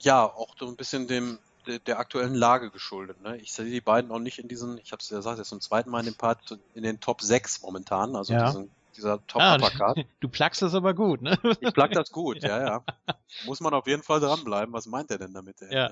Ja, 0.00 0.24
auch 0.24 0.54
so 0.58 0.66
ein 0.66 0.76
bisschen 0.76 1.06
dem 1.08 1.38
der, 1.86 1.98
aktuellen 1.98 2.34
Lage 2.34 2.70
geschuldet. 2.70 3.20
Ne? 3.22 3.36
Ich 3.38 3.52
sehe 3.52 3.66
die 3.66 3.80
beiden 3.80 4.10
auch 4.10 4.18
nicht 4.18 4.38
in 4.38 4.48
diesen, 4.48 4.78
ich 4.78 4.92
habe 4.92 5.00
es 5.00 5.10
ja 5.10 5.16
gesagt, 5.16 5.38
jetzt 5.38 5.48
zum 5.48 5.60
zweiten 5.60 5.90
Mal 5.90 6.00
in 6.00 6.06
dem 6.06 6.14
Part, 6.14 6.58
in 6.74 6.82
den 6.82 7.00
Top 7.00 7.20
6 7.22 7.62
momentan, 7.62 8.14
also 8.14 8.32
ja. 8.32 8.46
diesen, 8.46 8.70
dieser 8.96 9.24
Top 9.26 9.42
ah. 9.42 9.58
Du 10.20 10.28
plagst 10.28 10.62
das 10.62 10.74
aber 10.74 10.94
gut, 10.94 11.22
ne? 11.22 11.38
Ich 11.60 11.74
plag 11.74 11.90
das 11.90 12.10
gut, 12.12 12.38
ja, 12.42 12.64
ja. 12.64 12.84
Muss 13.44 13.60
man 13.60 13.74
auf 13.74 13.86
jeden 13.86 14.02
Fall 14.02 14.20
dranbleiben. 14.20 14.72
Was 14.72 14.86
meint 14.86 15.10
er 15.10 15.18
denn 15.18 15.34
damit? 15.34 15.60
Der 15.60 15.72
ja. 15.72 15.90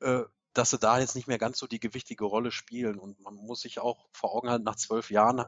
Äh, 0.00 0.24
dass 0.56 0.70
sie 0.70 0.78
da 0.78 0.98
jetzt 0.98 1.14
nicht 1.14 1.28
mehr 1.28 1.38
ganz 1.38 1.58
so 1.58 1.66
die 1.66 1.80
gewichtige 1.80 2.24
Rolle 2.24 2.50
spielen. 2.50 2.98
Und 2.98 3.20
man 3.20 3.34
muss 3.34 3.60
sich 3.60 3.78
auch 3.78 4.08
vor 4.12 4.34
Augen 4.34 4.48
halten, 4.48 4.64
nach 4.64 4.76
zwölf 4.76 5.10
Jahren 5.10 5.44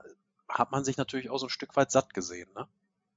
hat 0.49 0.73
man 0.73 0.85
sich 0.85 0.97
natürlich 0.97 1.31
auch 1.31 1.39
so 1.39 1.47
ein 1.47 1.51
Stück 1.51 1.77
weit 1.77 1.91
satt 1.91 2.15
gesehen. 2.15 2.49
Ne? 2.55 2.67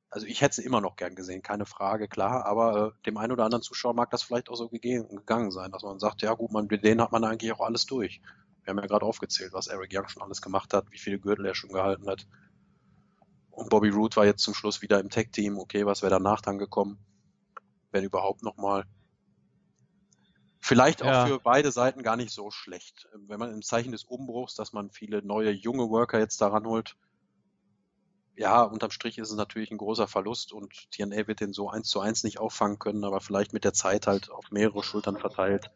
Also 0.10 0.28
ich 0.28 0.42
hätte 0.42 0.56
sie 0.56 0.66
immer 0.66 0.82
noch 0.82 0.98
gern 0.98 1.16
gesehen, 1.16 1.42
keine 1.42 1.66
Frage, 1.66 2.08
klar, 2.10 2.46
aber 2.46 2.88
äh, 2.88 3.04
dem 3.06 3.18
einen 3.18 3.32
oder 3.32 3.46
anderen 3.46 3.62
Zuschauer 3.62 3.94
mag 3.94 4.10
das 4.10 4.24
vielleicht 4.24 4.50
auch 4.50 4.56
so 4.56 4.68
gegangen 4.68 5.52
sein, 5.52 5.72
dass 5.72 5.84
man 5.84 6.00
sagt, 6.00 6.22
ja 6.22 6.34
gut, 6.34 6.52
man, 6.52 6.68
mit 6.68 6.84
denen 6.84 7.02
hat 7.02 7.14
man 7.14 7.24
eigentlich 7.24 7.54
auch 7.54 7.62
alles 7.62 7.86
durch. 7.86 8.22
Wir 8.64 8.72
haben 8.72 8.80
ja 8.80 8.88
gerade 8.88 9.06
aufgezählt, 9.06 9.54
was 9.54 9.68
Eric 9.68 9.92
Young 9.94 10.08
schon 10.10 10.22
alles 10.22 10.42
gemacht 10.42 10.74
hat, 10.74 10.92
wie 10.92 10.98
viele 10.98 11.20
Gürtel 11.20 11.46
er 11.46 11.56
schon 11.56 11.72
gehalten 11.72 12.08
hat. 12.10 12.28
Und 13.50 13.70
Bobby 13.70 13.90
Roode 13.90 14.16
war 14.18 14.26
jetzt 14.26 14.44
zum 14.44 14.54
Schluss 14.54 14.82
wieder 14.82 15.00
im 15.00 15.10
Tech-Team. 15.10 15.58
Okay, 15.58 15.86
was 15.86 16.02
wäre 16.02 16.12
danach 16.12 16.42
dann 16.42 16.58
gekommen? 16.58 17.00
Wenn 17.92 18.04
überhaupt 18.04 18.44
nochmal. 18.44 18.86
Vielleicht 20.72 21.04
auch 21.04 21.08
Ja. 21.08 21.26
für 21.28 21.40
beide 21.40 21.70
Seiten 21.72 22.02
gar 22.02 22.16
nicht 22.16 22.32
so 22.32 22.50
schlecht. 22.50 23.10
Wenn 23.14 23.40
man 23.40 23.52
im 23.52 23.62
Zeichen 23.62 23.92
des 23.92 24.06
Umbruchs, 24.06 24.56
dass 24.56 24.72
man 24.72 24.90
viele 24.90 25.22
neue 25.22 25.52
junge 25.52 25.90
Worker 25.90 26.18
jetzt 26.20 26.40
daran 26.40 26.66
holt, 26.66 26.96
ja, 28.38 28.62
unterm 28.64 28.90
Strich 28.92 29.18
ist 29.18 29.30
es 29.32 29.36
natürlich 29.36 29.70
ein 29.72 29.78
großer 29.78 30.08
Verlust 30.08 30.54
und 30.54 30.90
TNA 30.92 31.28
wird 31.28 31.42
den 31.42 31.52
so 31.52 31.70
eins 31.70 31.90
zu 31.90 32.00
eins 32.00 32.24
nicht 32.24 32.40
auffangen 32.40 32.80
können, 32.80 33.04
aber 33.04 33.20
vielleicht 33.20 33.52
mit 33.52 33.66
der 33.66 33.74
Zeit 33.74 34.08
halt 34.08 34.30
auf 34.32 34.50
mehrere 34.52 34.82
Schultern 34.82 35.18
verteilt 35.18 35.70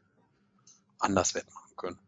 anders 1.00 1.36
wettmachen 1.36 1.76
können. 1.76 2.00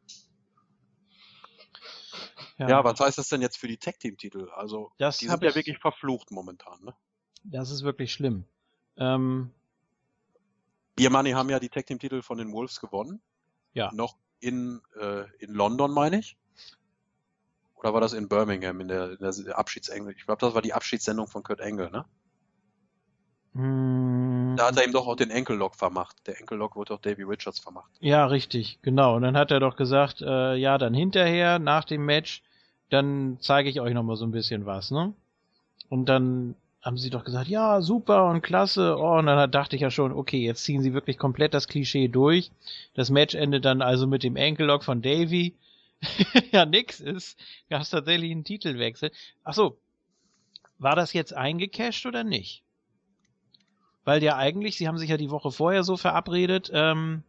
Ja, 2.57 2.83
was 2.83 2.99
heißt 2.99 3.17
das 3.17 3.27
denn 3.29 3.41
jetzt 3.41 3.57
für 3.57 3.67
die 3.67 3.77
Tag-Team-Titel? 3.77 4.49
Also, 4.55 4.91
Das 4.97 5.17
die 5.17 5.27
sind 5.27 5.43
ja 5.43 5.49
ich- 5.49 5.55
wirklich 5.55 5.77
verflucht 5.79 6.31
momentan. 6.31 6.81
Ne? 6.83 6.95
Das 7.43 7.69
ist 7.69 7.83
wirklich 7.83 8.13
schlimm. 8.13 8.45
Ähm, 8.95 9.51
Beer 10.97 11.11
Money 11.11 11.31
haben 11.31 11.49
ja 11.49 11.59
die 11.59 11.69
Tag-Team-Titel 11.69 12.21
von 12.21 12.37
den 12.39 12.51
Wolves 12.51 12.81
gewonnen. 12.81 13.21
Ja. 13.73 13.91
Noch 13.93 14.17
in, 14.39 14.81
äh, 14.99 15.23
in 15.39 15.53
London, 15.53 15.91
meine 15.93 16.19
ich. 16.19 16.35
Oder 17.75 17.93
war 17.93 18.01
das 18.01 18.13
in 18.13 18.27
Birmingham 18.27 18.81
in 18.81 18.87
der, 18.87 19.11
in 19.21 19.45
der 19.45 19.57
Abschiedssendung? 19.57 20.09
Ich 20.09 20.25
glaube, 20.25 20.39
das 20.41 20.55
war 20.55 20.61
die 20.63 20.73
Abschiedssendung 20.73 21.27
von 21.27 21.43
Kurt 21.43 21.61
Angle, 21.61 21.91
ne? 21.91 22.05
mh, 23.53 24.55
Da 24.55 24.67
hat 24.67 24.77
er 24.77 24.85
ihm 24.85 24.91
doch 24.91 25.07
auch 25.07 25.15
den 25.15 25.29
Enkellock 25.29 25.75
vermacht. 25.75 26.25
Der 26.25 26.39
Enkellock 26.39 26.75
wurde 26.75 26.95
auch 26.95 26.99
Davy 26.99 27.21
Richards 27.23 27.59
vermacht. 27.59 27.91
Ja, 27.99 28.25
richtig, 28.25 28.79
genau. 28.81 29.15
Und 29.15 29.21
dann 29.21 29.37
hat 29.37 29.51
er 29.51 29.59
doch 29.59 29.75
gesagt, 29.75 30.21
äh, 30.21 30.55
ja, 30.55 30.79
dann 30.79 30.95
hinterher, 30.95 31.59
nach 31.59 31.85
dem 31.85 32.03
Match, 32.03 32.41
dann 32.89 33.37
zeige 33.39 33.69
ich 33.69 33.79
euch 33.79 33.93
noch 33.93 34.03
mal 34.03 34.15
so 34.15 34.25
ein 34.25 34.31
bisschen 34.31 34.65
was, 34.65 34.89
ne? 34.89 35.13
Und 35.89 36.07
dann 36.09 36.55
haben 36.87 36.97
sie 36.97 37.09
doch 37.11 37.23
gesagt, 37.23 37.47
ja, 37.49 37.81
super 37.81 38.25
und 38.29 38.41
klasse. 38.41 38.95
Oh, 38.97 39.17
und 39.19 39.27
dann 39.27 39.51
dachte 39.51 39.75
ich 39.75 39.81
ja 39.83 39.91
schon, 39.91 40.11
okay, 40.11 40.39
jetzt 40.43 40.63
ziehen 40.63 40.81
sie 40.81 40.93
wirklich 40.93 41.17
komplett 41.17 41.53
das 41.53 41.67
Klischee 41.67 42.07
durch. 42.07 42.49
Das 42.95 43.09
Match 43.11 43.35
endet 43.35 43.65
dann 43.65 43.81
also 43.81 44.07
mit 44.07 44.23
dem 44.23 44.35
Enkellock 44.35 44.83
von 44.83 45.01
Davy. 45.01 45.53
ja, 46.51 46.65
nix 46.65 46.99
ist. 46.99 47.37
Gab 47.69 47.81
es 47.81 47.89
tatsächlich 47.89 48.31
einen 48.31 48.43
Titelwechsel. 48.43 49.11
Ach 49.43 49.53
so, 49.53 49.77
war 50.79 50.95
das 50.95 51.13
jetzt 51.13 51.33
eingecashed 51.33 52.05
oder 52.05 52.23
nicht? 52.23 52.63
Weil 54.05 54.23
ja 54.23 54.37
eigentlich, 54.37 54.77
sie 54.77 54.87
haben 54.87 54.97
sich 54.97 55.09
ja 55.09 55.17
die 55.17 55.29
Woche 55.31 55.51
vorher 55.51 55.83
so 55.83 55.97
verabredet, 55.97 56.71
ähm, 56.73 57.23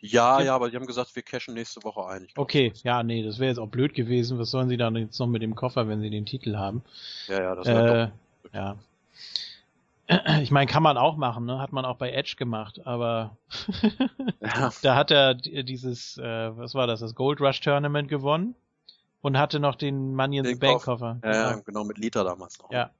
Ja, 0.00 0.38
Ja. 0.38 0.46
ja, 0.46 0.54
aber 0.54 0.70
die 0.70 0.76
haben 0.76 0.86
gesagt, 0.86 1.14
wir 1.16 1.22
cashen 1.22 1.54
nächste 1.54 1.82
Woche 1.82 2.06
ein. 2.06 2.26
Glaub, 2.26 2.44
Okay, 2.44 2.72
ja, 2.84 3.02
nee, 3.02 3.22
das 3.24 3.38
wäre 3.40 3.48
jetzt 3.48 3.58
auch 3.58 3.68
blöd 3.68 3.94
gewesen. 3.94 4.38
Was 4.38 4.50
sollen 4.52 4.68
sie 4.68 4.76
dann 4.76 4.94
jetzt 4.96 5.18
noch 5.18 5.26
mit 5.26 5.42
dem 5.42 5.56
Koffer, 5.56 5.88
wenn 5.88 6.00
sie 6.00 6.10
den 6.10 6.24
Titel 6.26 6.56
haben? 6.56 6.82
Ja, 7.26 7.42
ja, 7.42 7.54
das 7.56 7.66
wäre 7.66 8.02
Äh, 8.04 8.29
ja. 8.52 8.76
Ich 10.42 10.50
meine, 10.50 10.68
kann 10.68 10.82
man 10.82 10.96
auch 10.96 11.16
machen, 11.16 11.46
ne? 11.46 11.60
Hat 11.60 11.70
man 11.72 11.84
auch 11.84 11.96
bei 11.96 12.10
Edge 12.10 12.34
gemacht, 12.36 12.84
aber. 12.84 13.36
Ja, 14.40 14.72
da 14.82 14.96
hat 14.96 15.12
er 15.12 15.34
dieses, 15.34 16.18
äh, 16.18 16.56
was 16.56 16.74
war 16.74 16.88
das, 16.88 16.98
das 16.98 17.14
Gold 17.14 17.40
Rush 17.40 17.60
Tournament 17.60 18.08
gewonnen 18.08 18.56
und 19.20 19.38
hatte 19.38 19.60
noch 19.60 19.76
den 19.76 20.16
Money 20.16 20.38
in 20.38 20.44
the 20.46 20.54
Bank 20.56 20.82
Koffer. 20.82 21.18
Koffer. 21.22 21.32
ja, 21.32 21.52
Genau. 21.64 21.84
mit 21.84 21.98
Liter 21.98 22.24
damals 22.24 22.58
noch. 22.58 22.72
Ja. 22.72 22.90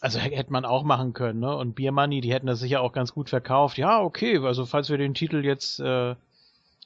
Also 0.00 0.18
hätte 0.18 0.52
man 0.52 0.64
auch 0.64 0.84
machen 0.84 1.12
können, 1.12 1.40
ne? 1.40 1.54
Und 1.56 1.74
Beer 1.74 1.92
Money, 1.92 2.20
die 2.20 2.32
hätten 2.32 2.46
das 2.46 2.60
sicher 2.60 2.80
auch 2.80 2.92
ganz 2.92 3.12
gut 3.12 3.28
verkauft. 3.30 3.76
Ja, 3.78 4.00
okay, 4.02 4.38
also 4.38 4.66
falls 4.66 4.90
wir 4.90 4.98
den 4.98 5.14
Titel 5.14 5.44
jetzt 5.44 5.80
äh, 5.80 6.14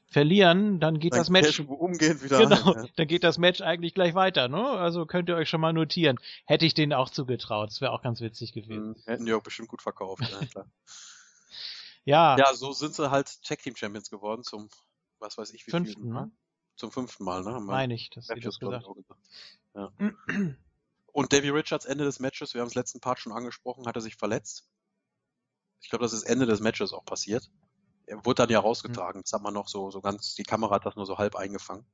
verlieren, 0.08 0.80
dann 0.80 0.98
geht 0.98 1.12
Dann 1.12 1.20
das 1.20 1.30
Match 1.30 1.60
umgehend 1.60 2.22
wieder 2.22 2.38
Genau, 2.38 2.74
ein. 2.74 2.84
Ja. 2.84 2.90
dann 2.96 3.06
geht 3.06 3.24
das 3.24 3.38
Match 3.38 3.60
eigentlich 3.60 3.94
gleich 3.94 4.14
weiter, 4.14 4.48
ne? 4.48 4.62
Also 4.62 5.06
könnt 5.06 5.28
ihr 5.28 5.36
euch 5.36 5.48
schon 5.48 5.60
mal 5.60 5.72
notieren. 5.72 6.18
Hätte 6.46 6.66
ich 6.66 6.74
denen 6.74 6.92
auch 6.92 7.10
zugetraut, 7.10 7.70
das 7.70 7.80
wäre 7.80 7.92
auch 7.92 8.02
ganz 8.02 8.20
witzig 8.20 8.52
gewesen. 8.52 8.90
Mhm, 8.90 8.96
Hätten 9.04 9.26
die 9.26 9.32
auch 9.34 9.42
bestimmt 9.42 9.68
gut 9.68 9.82
verkauft. 9.82 10.22
Ja, 10.30 10.46
klar. 10.46 10.66
Ja, 12.04 12.38
ja, 12.38 12.54
so 12.54 12.72
sind 12.72 12.94
sie 12.94 13.10
halt 13.10 13.42
Tag 13.42 13.58
Team 13.58 13.76
Champions 13.76 14.08
geworden 14.08 14.42
zum, 14.42 14.70
was 15.18 15.36
weiß 15.36 15.52
ich, 15.52 15.66
wie 15.66 15.72
fünften, 15.72 16.04
viel, 16.04 16.10
ne? 16.10 16.30
Zum 16.74 16.90
fünften 16.90 17.22
Mal, 17.22 17.42
ne? 17.42 17.60
Meine 17.60 17.92
ich, 17.94 18.08
das 18.08 18.28
glaub 18.28 18.38
ich, 18.38 18.44
gesagt 18.44 18.86
gesagt. 18.86 19.20
Ja. 19.74 19.92
Und 21.12 21.32
Davy 21.34 21.50
Richards 21.50 21.84
Ende 21.84 22.04
des 22.04 22.18
Matches, 22.18 22.54
wir 22.54 22.62
haben 22.62 22.68
es 22.68 22.74
letzten 22.74 23.00
Part 23.00 23.18
schon 23.18 23.32
angesprochen, 23.32 23.86
hat 23.86 23.96
er 23.96 24.00
sich 24.00 24.16
verletzt. 24.16 24.66
Ich 25.82 25.90
glaube, 25.90 26.02
das 26.02 26.14
ist 26.14 26.22
Ende 26.22 26.46
des 26.46 26.60
Matches 26.60 26.94
auch 26.94 27.04
passiert. 27.04 27.50
Er 28.08 28.24
wurde 28.24 28.42
dann 28.42 28.50
ja 28.50 28.58
rausgetragen. 28.60 29.20
Das 29.22 29.32
hat 29.32 29.42
man 29.42 29.52
noch 29.54 29.68
so, 29.68 29.90
so 29.90 30.00
ganz, 30.00 30.34
die 30.34 30.42
Kamera 30.42 30.74
hat 30.76 30.86
das 30.86 30.96
nur 30.96 31.04
so 31.06 31.18
halb 31.18 31.36
eingefangen. 31.36 31.84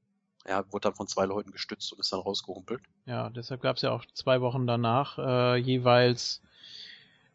Er 0.44 0.64
wurde 0.72 0.82
dann 0.88 0.94
von 0.94 1.08
zwei 1.08 1.24
Leuten 1.24 1.50
gestützt 1.50 1.92
und 1.92 1.98
ist 2.00 2.12
dann 2.12 2.20
rausgehumpelt. 2.20 2.82
Ja, 3.06 3.30
deshalb 3.30 3.62
gab 3.62 3.76
es 3.76 3.82
ja 3.82 3.90
auch 3.90 4.04
zwei 4.14 4.40
Wochen 4.40 4.66
danach 4.66 5.18
äh, 5.18 5.56
jeweils 5.56 6.40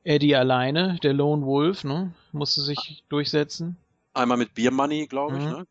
Eddie 0.04 0.36
alleine, 0.36 0.98
der 1.04 1.14
Lone 1.14 1.46
Wolf, 1.46 1.84
ne? 1.84 2.14
Musste 2.32 2.62
sich 2.62 3.04
durchsetzen. 3.10 3.76
Einmal 4.14 4.38
mit 4.38 4.54
Beer 4.54 4.72
Money, 4.72 5.08
glaube 5.08 5.38
ich, 5.38 5.44
Mhm. 5.44 5.50
ne? 5.50 5.68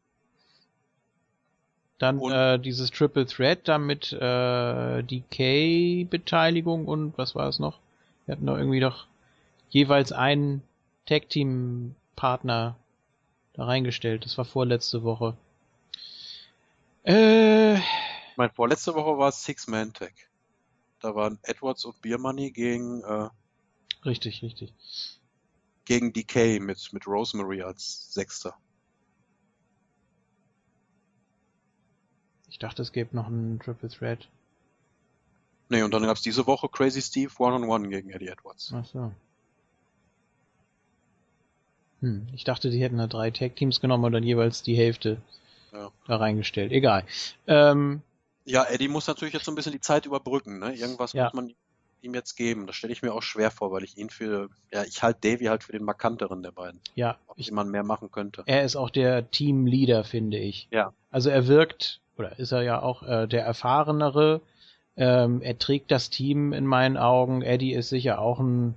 Dann 1.99 2.19
Und- 2.19 2.33
äh, 2.33 2.59
dieses 2.59 2.91
Triple 2.91 3.27
Threat, 3.27 3.67
dann 3.67 3.87
mit 3.87 4.13
äh, 4.13 5.03
DK-Beteiligung 5.03 6.87
und 6.87 7.17
was 7.19 7.35
war 7.35 7.49
es 7.49 7.59
noch? 7.59 7.79
Wir 8.27 8.33
hatten 8.37 8.47
doch 8.47 8.57
irgendwie 8.59 8.81
doch 8.81 9.07
jeweils 9.71 10.13
einen 10.13 10.63
Tag-Team-Partner 11.07 12.77
da 13.59 13.65
reingestellt. 13.65 14.25
Das 14.25 14.39
war 14.39 14.45
vorletzte 14.45 15.03
Woche. 15.03 15.37
Äh, 17.05 17.75
Ich 17.77 18.37
meine, 18.37 18.53
vorletzte 18.53 18.95
Woche 18.95 19.19
war 19.19 19.29
es 19.29 19.45
Six-Man-Tag. 19.45 20.13
Da 21.01 21.15
waren 21.15 21.39
Edwards 21.43 21.85
und 21.85 22.01
Beer 22.01 22.19
Money 22.19 22.51
gegen, 22.53 23.03
äh, 23.03 23.29
richtig, 24.05 24.43
richtig. 24.43 24.73
gegen 25.85 26.13
DK 26.13 26.61
mit, 26.61 26.93
mit 26.93 27.07
Rosemary 27.07 27.63
als 27.63 28.13
Sechster. 28.15 28.55
Ich 32.51 32.59
dachte, 32.59 32.83
es 32.83 32.93
gäbe 32.93 33.15
noch 33.15 33.27
einen 33.27 33.59
Triple 33.61 33.89
Threat. 33.89 34.29
Nee, 35.69 35.83
und 35.83 35.93
dann 35.93 36.03
gab's 36.05 36.23
diese 36.23 36.47
Woche 36.47 36.69
Crazy 36.69 37.03
Steve 37.03 37.33
One-on-One 37.39 37.89
gegen 37.89 38.11
Eddie 38.11 38.29
Edwards. 38.29 38.73
Ach 38.75 38.85
so. 38.85 39.13
Hm, 42.01 42.27
ich 42.35 42.45
dachte, 42.45 42.71
die 42.71 42.81
hätten 42.83 42.99
da 42.99 43.07
drei 43.07 43.31
Tag-Teams 43.31 43.81
genommen 43.81 44.05
und 44.05 44.13
dann 44.13 44.23
jeweils 44.23 44.63
die 44.63 44.77
Hälfte 44.77 45.19
Ja. 45.73 45.91
da 46.07 46.17
reingestellt. 46.17 46.73
Egal. 46.73 47.05
Ähm, 47.47 48.03
Ja, 48.45 48.65
Eddie 48.65 48.89
muss 48.89 49.07
natürlich 49.07 49.35
jetzt 49.35 49.45
so 49.45 49.53
ein 49.53 49.57
bisschen 49.57 49.73
die 49.73 49.81
Zeit 49.81 50.07
überbrücken. 50.07 50.59
Ne? 50.59 50.75
Irgendwas 50.75 51.13
Ja. 51.13 51.25
muss 51.25 51.35
man 51.35 51.55
ihm 52.01 52.15
jetzt 52.15 52.35
geben. 52.37 52.67
Das 52.67 52.77
stelle 52.77 52.93
ich 52.93 53.03
mir 53.03 53.13
auch 53.13 53.23
schwer 53.23 53.51
vor, 53.51 53.73
weil 53.73 53.83
ich 53.85 53.99
ihn 53.99 54.09
für, 54.09 54.49
ja, 54.73 54.85
ich 54.85 55.03
halte 55.03 55.29
Davy 55.29 55.47
halt 55.47 55.65
für 55.65 55.73
den 55.73 55.83
markanteren 55.85 56.43
der 56.43 56.53
beiden. 56.53 56.81
ja, 56.95 57.19
Ob 57.27 57.39
ich 57.39 57.47
jemand 57.47 57.71
mehr 57.71 57.83
machen 57.83 58.11
könnte. 58.11 58.45
Er 58.47 58.63
ist 58.63 58.77
auch 58.77 58.89
der 58.91 59.31
Teamleader, 59.31 60.05
finde 60.05 60.39
ich. 60.39 60.69
Ja. 60.71 60.93
Also 61.11 61.29
er 61.29 61.47
wirkt, 61.49 62.01
oder 62.17 62.39
ist 62.39 62.53
er 62.53 62.63
ja 62.63 62.81
auch 62.81 63.03
äh, 63.03 63.27
der 63.27 63.45
erfahrenere. 63.45 64.41
Ähm, 64.97 65.43
er 65.43 65.59
trägt 65.59 65.91
das 65.91 66.09
Team 66.09 66.53
in 66.53 66.65
meinen 66.67 66.97
Augen. 66.97 67.43
Eddie 67.43 67.73
ist 67.75 67.89
sicher 67.91 68.21
auch 68.21 68.39
ein 68.41 68.75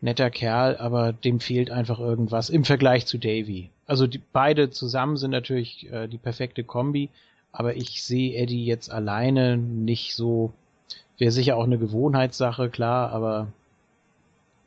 netter 0.00 0.30
Kerl, 0.30 0.76
aber 0.76 1.12
dem 1.12 1.40
fehlt 1.40 1.70
einfach 1.70 1.98
irgendwas 1.98 2.50
im 2.50 2.64
Vergleich 2.64 3.06
zu 3.06 3.18
Davy. 3.18 3.70
Also 3.86 4.06
die 4.06 4.18
beide 4.32 4.70
zusammen 4.70 5.16
sind 5.16 5.30
natürlich 5.30 5.90
äh, 5.92 6.06
die 6.08 6.18
perfekte 6.18 6.64
Kombi, 6.64 7.10
aber 7.52 7.76
ich 7.76 8.02
sehe 8.04 8.36
Eddie 8.36 8.64
jetzt 8.64 8.90
alleine 8.90 9.56
nicht 9.56 10.14
so. 10.14 10.52
Wäre 11.18 11.32
sicher 11.32 11.56
auch 11.56 11.64
eine 11.64 11.78
Gewohnheitssache, 11.78 12.70
klar, 12.70 13.10
aber 13.12 13.48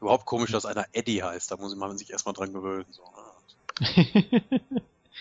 Überhaupt 0.01 0.25
komisch, 0.25 0.51
dass 0.51 0.65
einer 0.65 0.85
Eddie 0.91 1.23
heißt. 1.23 1.49
Da 1.49 1.55
muss 1.57 1.75
man 1.75 1.97
sich 1.97 2.11
erstmal 2.11 2.33
dran 2.33 2.51
gewöhnen. 2.53 2.85
So? 2.91 3.03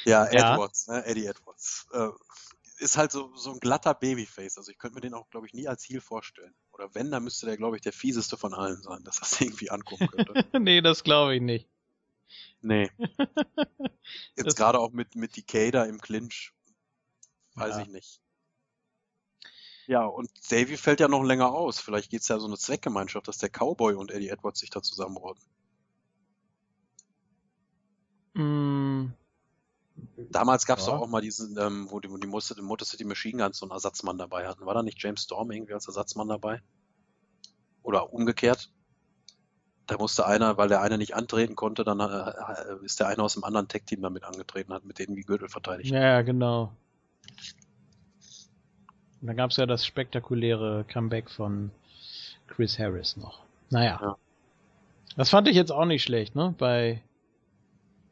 Ja, 0.05 0.31
Ja. 0.33 0.55
Edwards, 0.55 0.89
ne? 0.89 1.05
Eddie 1.07 1.27
Edwards. 1.27 1.87
Äh, 1.93 2.09
ist 2.83 2.97
halt 2.97 3.13
so, 3.13 3.35
so 3.37 3.53
ein 3.53 3.61
glatter 3.61 3.95
Babyface. 3.95 4.59
Also 4.59 4.71
ich 4.71 4.79
könnte 4.79 4.97
mir 4.97 5.01
den 5.01 5.15
auch, 5.15 5.31
glaube 5.31 5.47
ich, 5.47 5.55
nie 5.55 5.69
als 5.69 5.85
Heel 5.85 6.01
vorstellen. 6.01 6.55
Oder 6.73 6.95
wenn, 6.95 7.11
dann 7.11 7.25
müsste 7.25 7.47
der, 7.47 7.57
glaube 7.57 7.77
ich, 7.77 7.83
der 7.83 7.93
fieseste 7.93 8.37
von 8.37 8.53
allen 8.55 8.83
sein, 8.83 9.03
dass 9.05 9.21
das 9.21 9.41
irgendwie 9.41 9.71
angucken 9.71 10.09
könnte. 10.09 10.45
nee, 10.61 10.81
das 10.83 11.05
glaube 11.05 11.35
ich 11.37 11.41
nicht. 11.43 11.69
nee. 12.61 12.91
Jetzt 14.37 14.57
gerade 14.57 14.79
auch 14.79 14.91
mit, 14.93 15.15
mit 15.15 15.37
Decada 15.37 15.85
im 15.85 16.01
Clinch. 16.01 16.53
Weiß 17.55 17.77
Ja. 17.77 17.83
ich 17.83 17.89
nicht. 17.89 18.21
Ja, 19.87 20.05
und 20.05 20.31
Davy 20.51 20.77
fällt 20.77 21.01
ja 21.01 21.09
noch 21.09 21.23
länger 21.25 21.53
aus. 21.53 21.81
Vielleicht 21.81 22.11
geht's 22.11 22.29
ja 22.29 22.39
so 22.39 22.47
eine 22.47 22.57
Zweckgemeinschaft, 22.57 23.27
dass 23.29 23.39
der 23.39 23.51
Cowboy 23.51 23.95
und 23.95 24.11
Eddie 24.11 24.29
Edwards 24.29 24.61
sich 24.61 24.71
da 24.71 24.81
zusammenrotten. 24.81 25.43
Mm, 28.35 29.13
Damals 30.31 30.67
gab's 30.67 30.87
Ja. 30.87 30.93
doch 30.93 31.03
auch 31.03 31.09
mal 31.09 31.21
diesen, 31.21 31.57
ähm, 31.59 31.87
wo 31.91 32.01
die, 32.01 32.11
wo 32.11 32.17
die 32.17 32.27
Motor 32.27 32.87
City 32.87 33.05
Machine 33.05 33.43
Guns 33.43 33.59
so 33.59 33.67
einen 33.67 33.73
Ersatzmann 33.73 34.19
dabei 34.19 34.47
hatten. 34.47 34.67
War 34.67 34.75
da 34.75 34.83
nicht 34.83 35.03
James 35.03 35.23
Storm 35.23 35.51
irgendwie 35.51 35.75
als 35.75 35.87
Ersatzmann 35.87 36.29
dabei? 36.29 36.63
Oder 37.83 38.13
umgekehrt? 38.13 38.71
Da 39.87 39.99
musste 39.99 40.27
einer, 40.27 40.57
weil 40.57 40.69
der 40.69 40.81
eine 40.81 40.97
nicht 40.97 41.15
antreten 41.15 41.57
konnte, 41.57 41.85
dann 41.85 42.01
äh, 42.01 42.85
ist 42.85 43.01
der 43.01 43.09
eine 43.09 43.23
aus 43.23 43.35
dem 43.35 43.45
anderen 43.45 43.69
Tech-Team 43.69 44.01
damit 44.01 44.25
angetreten, 44.25 44.73
hat 44.73 44.85
mit 44.85 44.99
denen 44.99 45.17
wie 45.17 45.23
Gürtel 45.23 45.49
verteidigt. 45.49 45.91
Ja, 45.91 46.23
genau. 46.23 46.73
Und 49.21 49.27
dann 49.29 49.37
gab 49.37 49.51
es 49.51 49.57
ja 49.57 49.67
das 49.67 49.85
spektakuläre 49.85 50.85
Comeback 50.85 51.31
von 51.31 51.71
Chris 52.47 52.79
Harris 52.79 53.17
noch. 53.17 53.41
Naja. 53.71 53.99
Ja. 54.01 54.17
Das 55.17 55.31
fand 55.31 55.49
ich 55.49 55.57
jetzt 55.57 55.71
auch 55.73 55.85
nicht 55.85 56.03
schlecht, 56.03 56.35
ne? 56.35 56.55
Bei 56.59 57.03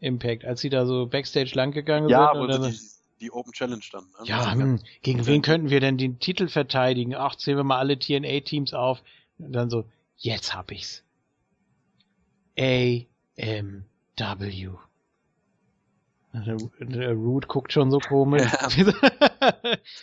Impact, 0.01 0.45
als 0.45 0.61
sie 0.61 0.71
da 0.71 0.87
so 0.87 1.07
Backstage 1.07 1.55
lang 1.55 1.73
gegangen 1.73 2.09
ja, 2.09 2.33
sind. 2.35 2.51
Ja, 2.51 2.59
die, 2.59 2.79
die 3.21 3.31
Open 3.31 3.53
Challenge 3.53 3.85
dann. 3.93 4.05
Ne? 4.05 4.25
Ja, 4.25 4.53
hm, 4.53 4.81
gegen 5.03 5.27
wen 5.27 5.43
könnten 5.43 5.71
wir 5.71 5.81
denn 5.81 5.99
den 5.99 6.19
Titel 6.19 6.49
verteidigen? 6.49 7.15
Ach, 7.15 7.37
zählen 7.37 7.59
wir 7.59 7.65
mal 7.65 7.79
alle 7.79 7.99
TNA-Teams 7.99 8.75
auf. 8.75 9.03
Und 9.39 9.53
dann 9.53 9.71
so, 9.71 9.85
jetzt 10.17 10.55
hab 10.55 10.71
ich's. 10.71 11.05
A-M-W. 12.59 13.07
Der 16.33 17.13
Root 17.13 17.49
guckt 17.49 17.73
schon 17.73 17.91
so 17.91 17.99
komisch. 17.99 18.43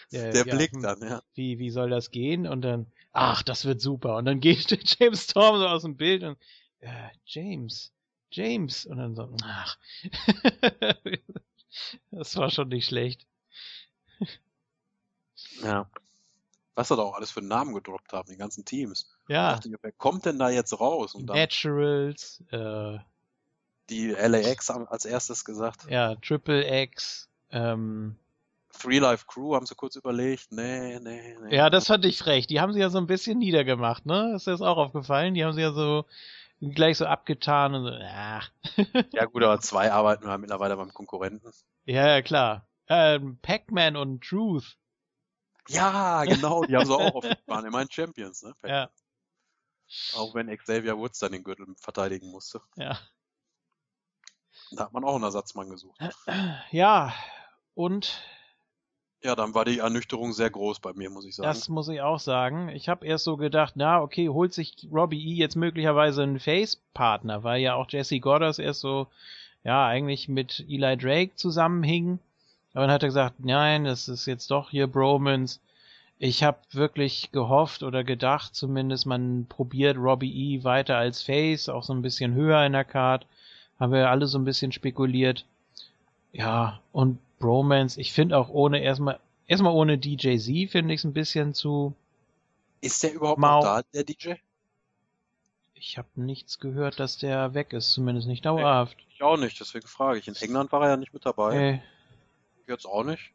Ja. 0.09 0.31
der 0.31 0.45
ja, 0.47 0.55
Blick 0.55 0.71
hm, 0.71 0.81
dann, 0.81 1.01
ja. 1.01 1.21
Wie, 1.33 1.59
wie 1.59 1.69
soll 1.69 1.89
das 1.89 2.11
gehen? 2.11 2.47
Und 2.47 2.61
dann, 2.61 2.87
ach, 3.11 3.43
das 3.43 3.65
wird 3.65 3.81
super. 3.81 4.17
Und 4.17 4.25
dann 4.25 4.39
geht 4.41 4.99
James 4.99 5.23
Storm 5.23 5.57
so 5.57 5.67
aus 5.67 5.83
dem 5.83 5.97
Bild 5.97 6.23
und, 6.23 6.37
äh, 6.79 7.09
James, 7.25 7.93
James. 8.31 8.85
Und 8.85 8.97
dann 8.97 9.15
so, 9.15 9.29
ach. 9.43 9.77
das 12.11 12.35
war 12.35 12.49
schon 12.49 12.69
nicht 12.69 12.87
schlecht. 12.87 13.25
Ja. 15.63 15.89
Was 16.75 16.91
er 16.91 16.97
da 16.97 17.03
auch 17.03 17.15
alles 17.15 17.31
für 17.31 17.41
Namen 17.41 17.73
gedroppt 17.73 18.13
haben, 18.13 18.29
die 18.29 18.37
ganzen 18.37 18.63
Teams. 18.63 19.09
Ja. 19.27 19.53
Dachte, 19.53 19.71
wer 19.81 19.91
kommt 19.91 20.25
denn 20.25 20.37
da 20.37 20.49
jetzt 20.49 20.79
raus? 20.79 21.15
Und 21.15 21.27
dann 21.27 21.37
Naturals, 21.37 22.43
äh, 22.51 22.99
die 23.89 24.09
LAX 24.11 24.69
als 24.69 25.05
erstes 25.05 25.43
gesagt. 25.43 25.89
Ja, 25.89 26.15
Triple 26.15 26.83
X, 26.83 27.29
ähm, 27.51 28.17
Three 28.77 28.99
Life 28.99 29.25
Crew 29.27 29.55
haben 29.55 29.65
sie 29.65 29.75
kurz 29.75 29.95
überlegt. 29.95 30.51
Nee, 30.51 30.99
nee, 30.99 31.35
nee. 31.41 31.55
Ja, 31.55 31.69
das 31.69 31.87
fand 31.87 32.05
ich 32.05 32.19
frech. 32.19 32.47
Die 32.47 32.59
haben 32.59 32.73
sie 32.73 32.79
ja 32.79 32.89
so 32.89 32.99
ein 32.99 33.07
bisschen 33.07 33.39
niedergemacht, 33.39 34.05
ne? 34.05 34.33
Ist 34.35 34.45
dir 34.45 34.51
das 34.51 34.61
auch 34.61 34.77
aufgefallen? 34.77 35.33
Die 35.33 35.43
haben 35.43 35.53
sie 35.53 35.61
ja 35.61 35.71
so 35.71 36.05
gleich 36.59 36.97
so 36.97 37.05
abgetan 37.05 37.75
und 37.75 37.85
so, 37.85 37.91
ach. 38.01 38.51
ja 39.11 39.25
gut, 39.25 39.43
aber 39.43 39.59
zwei 39.59 39.91
arbeiten 39.91 40.25
wir 40.25 40.37
mittlerweile 40.37 40.75
beim 40.77 40.93
Konkurrenten. 40.93 41.51
Ja, 41.85 42.07
ja, 42.07 42.21
klar. 42.21 42.67
Ähm, 42.87 43.37
Pac-Man 43.41 43.95
und 43.95 44.23
Truth. 44.23 44.77
Ja, 45.69 46.23
genau, 46.23 46.63
die 46.63 46.75
haben 46.75 46.85
sie 46.85 46.93
auch 46.93 47.15
aufgefahren. 47.15 47.65
Immerhin 47.65 47.91
Champions, 47.91 48.43
ne? 48.43 48.55
Ja. 48.65 48.89
Auch 50.15 50.35
wenn 50.35 50.55
Xavier 50.55 50.97
Woods 50.97 51.19
dann 51.19 51.31
den 51.31 51.43
Gürtel 51.43 51.67
verteidigen 51.79 52.29
musste. 52.31 52.61
Ja. 52.75 52.97
Da 54.71 54.85
hat 54.85 54.93
man 54.93 55.03
auch 55.03 55.15
einen 55.15 55.23
Ersatzmann 55.23 55.69
gesucht. 55.69 55.99
Ja, 56.71 57.13
und 57.73 58.21
ja, 59.23 59.35
dann 59.35 59.55
war 59.55 59.65
die 59.65 59.79
Ernüchterung 59.79 60.31
sehr 60.31 60.49
groß 60.49 60.79
bei 60.79 60.93
mir, 60.93 61.09
muss 61.09 61.25
ich 61.25 61.35
sagen. 61.35 61.47
Das 61.47 61.69
muss 61.69 61.89
ich 61.89 62.01
auch 62.01 62.19
sagen. 62.19 62.69
Ich 62.69 62.87
habe 62.87 63.05
erst 63.05 63.23
so 63.23 63.35
gedacht, 63.35 63.73
na, 63.75 64.01
okay, 64.01 64.29
holt 64.29 64.53
sich 64.53 64.87
Robbie 64.91 65.19
E 65.19 65.33
jetzt 65.35 65.55
möglicherweise 65.55 66.23
einen 66.23 66.39
Face-Partner, 66.39 67.43
weil 67.43 67.61
ja 67.61 67.73
auch 67.73 67.87
Jesse 67.89 68.19
Goddard 68.19 68.59
erst 68.59 68.81
so, 68.81 69.07
ja, 69.63 69.87
eigentlich 69.87 70.29
mit 70.29 70.65
Eli 70.69 70.97
Drake 70.97 71.35
zusammenhing. 71.35 72.19
Aber 72.73 72.85
dann 72.85 72.93
hat 72.93 73.03
er 73.03 73.09
gesagt, 73.09 73.35
nein, 73.39 73.85
das 73.85 74.07
ist 74.07 74.27
jetzt 74.27 74.51
doch 74.51 74.69
hier 74.69 74.85
Bromans. 74.85 75.59
Ich 76.19 76.43
habe 76.43 76.59
wirklich 76.71 77.31
gehofft 77.31 77.81
oder 77.83 78.03
gedacht, 78.03 78.55
zumindest 78.55 79.07
man 79.07 79.45
probiert 79.49 79.97
Robbie 79.97 80.55
E 80.55 80.63
weiter 80.63 80.97
als 80.97 81.23
Face, 81.23 81.69
auch 81.69 81.83
so 81.83 81.93
ein 81.93 82.01
bisschen 82.03 82.33
höher 82.33 82.63
in 82.65 82.73
der 82.73 82.85
Card. 82.85 83.25
Haben 83.79 83.93
wir 83.93 84.09
alle 84.09 84.27
so 84.27 84.37
ein 84.37 84.45
bisschen 84.45 84.71
spekuliert. 84.71 85.45
Ja, 86.33 86.79
und 86.91 87.19
Bromance. 87.39 87.99
Ich 87.99 88.13
finde 88.13 88.37
auch 88.37 88.49
ohne 88.49 88.81
erstmal 88.81 89.19
erstmal 89.47 89.73
ohne 89.73 89.97
DJ 89.97 90.37
Z 90.37 90.71
finde 90.71 90.93
ich 90.93 91.01
es 91.01 91.03
ein 91.03 91.13
bisschen 91.13 91.53
zu. 91.53 91.93
Ist 92.81 93.01
der 93.03 93.13
überhaupt 93.13 93.39
mau. 93.39 93.57
noch 93.57 93.63
da, 93.63 93.81
der 93.93 94.03
DJ? 94.03 94.33
Ich 95.73 95.97
habe 95.97 96.07
nichts 96.15 96.59
gehört, 96.59 96.99
dass 96.99 97.17
der 97.17 97.53
weg 97.53 97.73
ist, 97.73 97.91
zumindest 97.91 98.27
nicht 98.27 98.45
dauerhaft. 98.45 98.97
Ich 99.09 99.21
auch 99.21 99.37
nicht, 99.37 99.59
deswegen 99.59 99.87
frage 99.87 100.19
ich. 100.19 100.27
In 100.27 100.35
England 100.35 100.71
war 100.71 100.83
er 100.83 100.89
ja 100.89 100.97
nicht 100.97 101.13
mit 101.13 101.25
dabei. 101.25 101.55
Hey. 101.55 101.81
Jetzt 102.67 102.85
auch 102.85 103.03
nicht. 103.03 103.31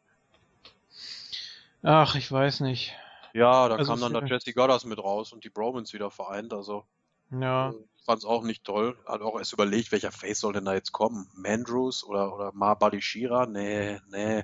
Ach, 1.81 2.15
ich 2.15 2.31
weiß 2.31 2.61
nicht. 2.61 2.93
Ja, 3.33 3.67
da 3.67 3.75
also 3.75 3.91
kam 3.91 4.01
dann 4.01 4.13
der 4.13 4.25
Jesse 4.25 4.53
Goddard 4.53 4.85
mit 4.85 4.99
raus 4.99 5.33
und 5.33 5.43
die 5.43 5.49
Bromans 5.49 5.93
wieder 5.93 6.11
vereint, 6.11 6.53
also. 6.53 6.85
Ja. 7.31 7.71
Äh, 7.71 7.73
fand 8.03 8.19
es 8.19 8.25
auch 8.25 8.43
nicht 8.43 8.63
toll. 8.63 8.97
Hat 9.05 9.21
auch 9.21 9.37
erst 9.37 9.53
überlegt, 9.53 9.91
welcher 9.91 10.11
Face 10.11 10.39
soll 10.39 10.53
denn 10.53 10.65
da 10.65 10.73
jetzt 10.73 10.91
kommen? 10.91 11.27
Mandrews 11.33 12.03
oder, 12.03 12.33
oder 12.33 12.51
Ma 12.53 12.77
Shira? 12.99 13.45
Nee, 13.45 13.99
nee. 14.09 14.43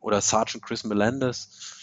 Oder 0.00 0.20
Sergeant 0.20 0.64
Chris 0.64 0.84
Melendez? 0.84 1.74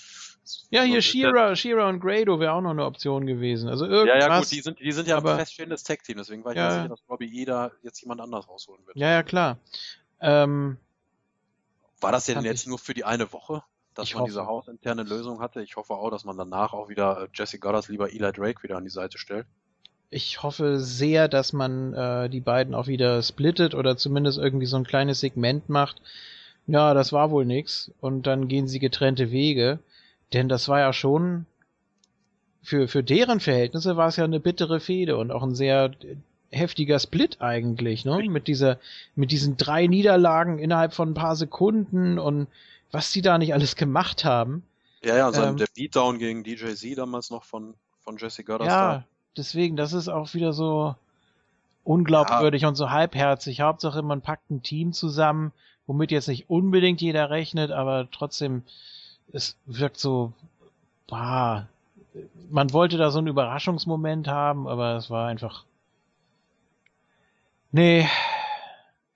Ja, 0.69 0.83
hier 0.83 1.01
Shira, 1.01 1.55
Shira 1.55 1.89
und 1.89 1.99
Grado 1.99 2.39
wäre 2.39 2.53
auch 2.53 2.61
noch 2.61 2.71
eine 2.71 2.85
Option 2.85 3.25
gewesen. 3.25 3.67
Also 3.67 3.85
irgendwas. 3.85 4.23
Ja, 4.23 4.29
ja, 4.29 4.39
gut, 4.39 4.51
die 4.51 4.61
sind, 4.61 4.79
die 4.79 4.91
sind 4.91 5.07
ja 5.07 5.17
aber, 5.17 5.31
ein 5.31 5.39
feststehendes 5.39 5.83
Tech-Team, 5.83 6.17
deswegen 6.17 6.45
war 6.45 6.51
ich 6.51 6.57
ja, 6.57 6.71
sicher, 6.71 6.89
dass 6.89 7.01
Robbie 7.09 7.41
E 7.41 7.45
da 7.45 7.71
jetzt 7.81 7.99
jemand 8.01 8.21
anders 8.21 8.47
rausholen 8.47 8.85
wird. 8.85 8.95
Ja, 8.95 9.09
ja, 9.09 9.23
klar. 9.23 9.57
Ähm, 10.21 10.77
war 11.99 12.11
das 12.11 12.25
denn 12.25 12.43
jetzt 12.43 12.61
ich, 12.61 12.67
nur 12.67 12.77
für 12.77 12.93
die 12.93 13.05
eine 13.05 13.33
Woche, 13.33 13.63
dass 13.95 14.13
man 14.13 14.21
hoffe. 14.21 14.29
diese 14.29 14.45
hausinterne 14.45 15.01
Lösung 15.01 15.41
hatte? 15.41 15.63
Ich 15.63 15.77
hoffe 15.77 15.93
auch, 15.93 16.11
dass 16.11 16.25
man 16.25 16.37
danach 16.37 16.73
auch 16.73 16.89
wieder 16.89 17.23
äh, 17.23 17.27
Jesse 17.33 17.57
Goddard 17.57 17.87
lieber 17.87 18.11
Eli 18.11 18.31
Drake 18.31 18.61
wieder 18.61 18.77
an 18.77 18.83
die 18.83 18.91
Seite 18.91 19.17
stellt 19.17 19.47
ich 20.09 20.43
hoffe 20.43 20.79
sehr, 20.79 21.27
dass 21.27 21.53
man 21.53 21.93
äh, 21.93 22.29
die 22.29 22.39
beiden 22.39 22.73
auch 22.75 22.87
wieder 22.87 23.21
splittet 23.21 23.75
oder 23.75 23.97
zumindest 23.97 24.37
irgendwie 24.37 24.65
so 24.65 24.77
ein 24.77 24.85
kleines 24.85 25.19
Segment 25.19 25.69
macht. 25.69 26.01
Ja, 26.67 26.93
das 26.93 27.11
war 27.13 27.31
wohl 27.31 27.45
nix. 27.45 27.91
Und 28.01 28.27
dann 28.27 28.47
gehen 28.47 28.67
sie 28.67 28.79
getrennte 28.79 29.31
Wege. 29.31 29.79
Denn 30.33 30.49
das 30.49 30.67
war 30.67 30.79
ja 30.79 30.93
schon 30.93 31.45
für, 32.63 32.87
für 32.87 33.03
deren 33.03 33.39
Verhältnisse 33.39 33.95
war 33.95 34.07
es 34.07 34.15
ja 34.15 34.23
eine 34.23 34.39
bittere 34.39 34.79
Fehde 34.79 35.17
und 35.17 35.31
auch 35.31 35.43
ein 35.43 35.55
sehr 35.55 35.91
heftiger 36.51 36.99
Split 36.99 37.41
eigentlich, 37.41 38.05
ne? 38.05 38.27
Mit 38.29 38.47
dieser, 38.47 38.79
mit 39.15 39.31
diesen 39.31 39.57
drei 39.57 39.87
Niederlagen 39.87 40.57
innerhalb 40.57 40.93
von 40.93 41.11
ein 41.11 41.13
paar 41.13 41.35
Sekunden 41.35 42.17
und 42.17 42.47
was 42.91 43.11
sie 43.11 43.21
da 43.21 43.37
nicht 43.37 43.53
alles 43.53 43.75
gemacht 43.75 44.25
haben. 44.25 44.63
Ja, 45.03 45.15
ja, 45.17 45.49
ähm, 45.49 45.57
der 45.57 45.67
Beatdown 45.75 46.17
gegen 46.17 46.43
DJ 46.43 46.73
Z 46.73 46.97
damals 46.97 47.29
noch 47.29 47.43
von, 47.43 47.75
von 48.03 48.17
Jesse 48.17 48.43
Goddard. 48.43 48.69
Ja, 48.69 49.03
deswegen, 49.37 49.75
das 49.75 49.93
ist 49.93 50.07
auch 50.07 50.33
wieder 50.33 50.53
so 50.53 50.95
unglaubwürdig 51.83 52.63
ja. 52.63 52.67
und 52.67 52.75
so 52.75 52.89
halbherzig. 52.89 53.61
Hauptsache, 53.61 54.01
man 54.01 54.21
packt 54.21 54.49
ein 54.49 54.63
Team 54.63 54.93
zusammen, 54.93 55.51
womit 55.87 56.11
jetzt 56.11 56.27
nicht 56.27 56.49
unbedingt 56.49 57.01
jeder 57.01 57.29
rechnet, 57.29 57.71
aber 57.71 58.09
trotzdem, 58.11 58.63
es 59.31 59.57
wirkt 59.65 59.97
so, 59.97 60.33
bah, 61.07 61.67
man 62.49 62.73
wollte 62.73 62.97
da 62.97 63.11
so 63.11 63.19
einen 63.19 63.27
Überraschungsmoment 63.27 64.27
haben, 64.27 64.67
aber 64.67 64.95
es 64.95 65.09
war 65.09 65.27
einfach, 65.27 65.63
nee, 67.71 68.07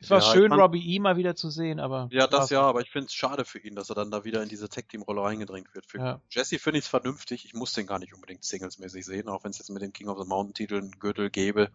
es 0.01 0.09
war 0.09 0.21
ja, 0.21 0.33
schön, 0.33 0.49
fand, 0.49 0.61
Robbie 0.61 0.95
E 0.95 0.99
mal 0.99 1.17
wieder 1.17 1.35
zu 1.35 1.49
sehen, 1.49 1.79
aber. 1.79 2.07
Ja, 2.11 2.25
das 2.27 2.49
ja, 2.49 2.61
aber 2.61 2.81
ich 2.81 2.89
finde 2.89 3.07
es 3.07 3.13
schade 3.13 3.43
für 3.43 3.59
ihn, 3.59 3.75
dass 3.75 3.89
er 3.89 3.95
dann 3.95 4.11
da 4.11 4.23
wieder 4.23 4.41
in 4.41 4.47
diese 4.47 4.69
Tag-Team-Rolle 4.69 5.21
reingedrängt 5.21 5.73
wird. 5.75 5.85
Für 5.85 5.97
ja. 5.97 6.21
Jesse 6.29 6.57
finde 6.57 6.79
ich 6.79 6.85
es 6.85 6.89
vernünftig. 6.89 7.43
Ich 7.43 7.53
muss 7.53 7.73
den 7.73 7.85
gar 7.85 7.99
nicht 7.99 8.13
unbedingt 8.13 8.43
singlesmäßig 8.43 9.05
sehen, 9.05 9.27
auch 9.27 9.43
wenn 9.43 9.51
es 9.51 9.57
jetzt 9.57 9.69
mit 9.69 9.81
dem 9.81 9.91
King 9.91 10.07
of 10.07 10.17
the 10.17 10.27
Mountain-Titel 10.27 10.75
einen 10.75 10.99
Gürtel 10.99 11.29
gäbe, 11.29 11.69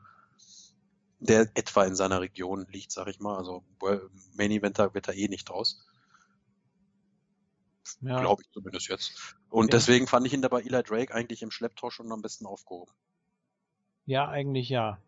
der 1.20 1.51
etwa 1.55 1.85
in 1.85 1.95
seiner 1.95 2.22
Region 2.22 2.66
liegt, 2.70 2.93
sag 2.93 3.09
ich 3.09 3.20
mal. 3.20 3.37
Also 3.37 3.62
Main 4.35 4.51
Eventer 4.51 4.95
wird 4.95 5.09
er 5.09 5.14
eh 5.14 5.29
nicht 5.29 5.49
draus. 5.51 5.85
Ja. 8.01 8.20
Glaube 8.20 8.43
ich 8.43 8.51
zumindest 8.53 8.89
jetzt. 8.89 9.37
Und 9.51 9.66
ja. 9.66 9.79
deswegen 9.79 10.07
fand 10.07 10.27
ich 10.27 10.33
ihn 10.33 10.41
da 10.41 10.49
bei 10.49 10.61
Eli 10.61 10.83
Drake 10.83 11.14
eigentlich 11.14 11.43
im 11.43 11.51
Schlepptau 11.51 11.91
schon 11.91 12.11
am 12.11 12.22
besten 12.22 12.47
aufgehoben. 12.47 12.93
Ja, 14.07 14.29
eigentlich 14.29 14.70
ja. 14.70 14.99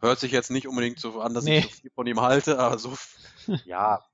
Hört 0.00 0.20
sich 0.20 0.32
jetzt 0.32 0.50
nicht 0.50 0.68
unbedingt 0.68 0.98
so 0.98 1.20
an, 1.20 1.34
dass 1.34 1.44
nee. 1.44 1.58
ich 1.58 1.74
so 1.74 1.80
viel 1.82 1.90
von 1.90 2.06
ihm 2.06 2.20
halte, 2.20 2.58
aber 2.58 2.78
so, 2.78 2.94
ja, 3.64 4.04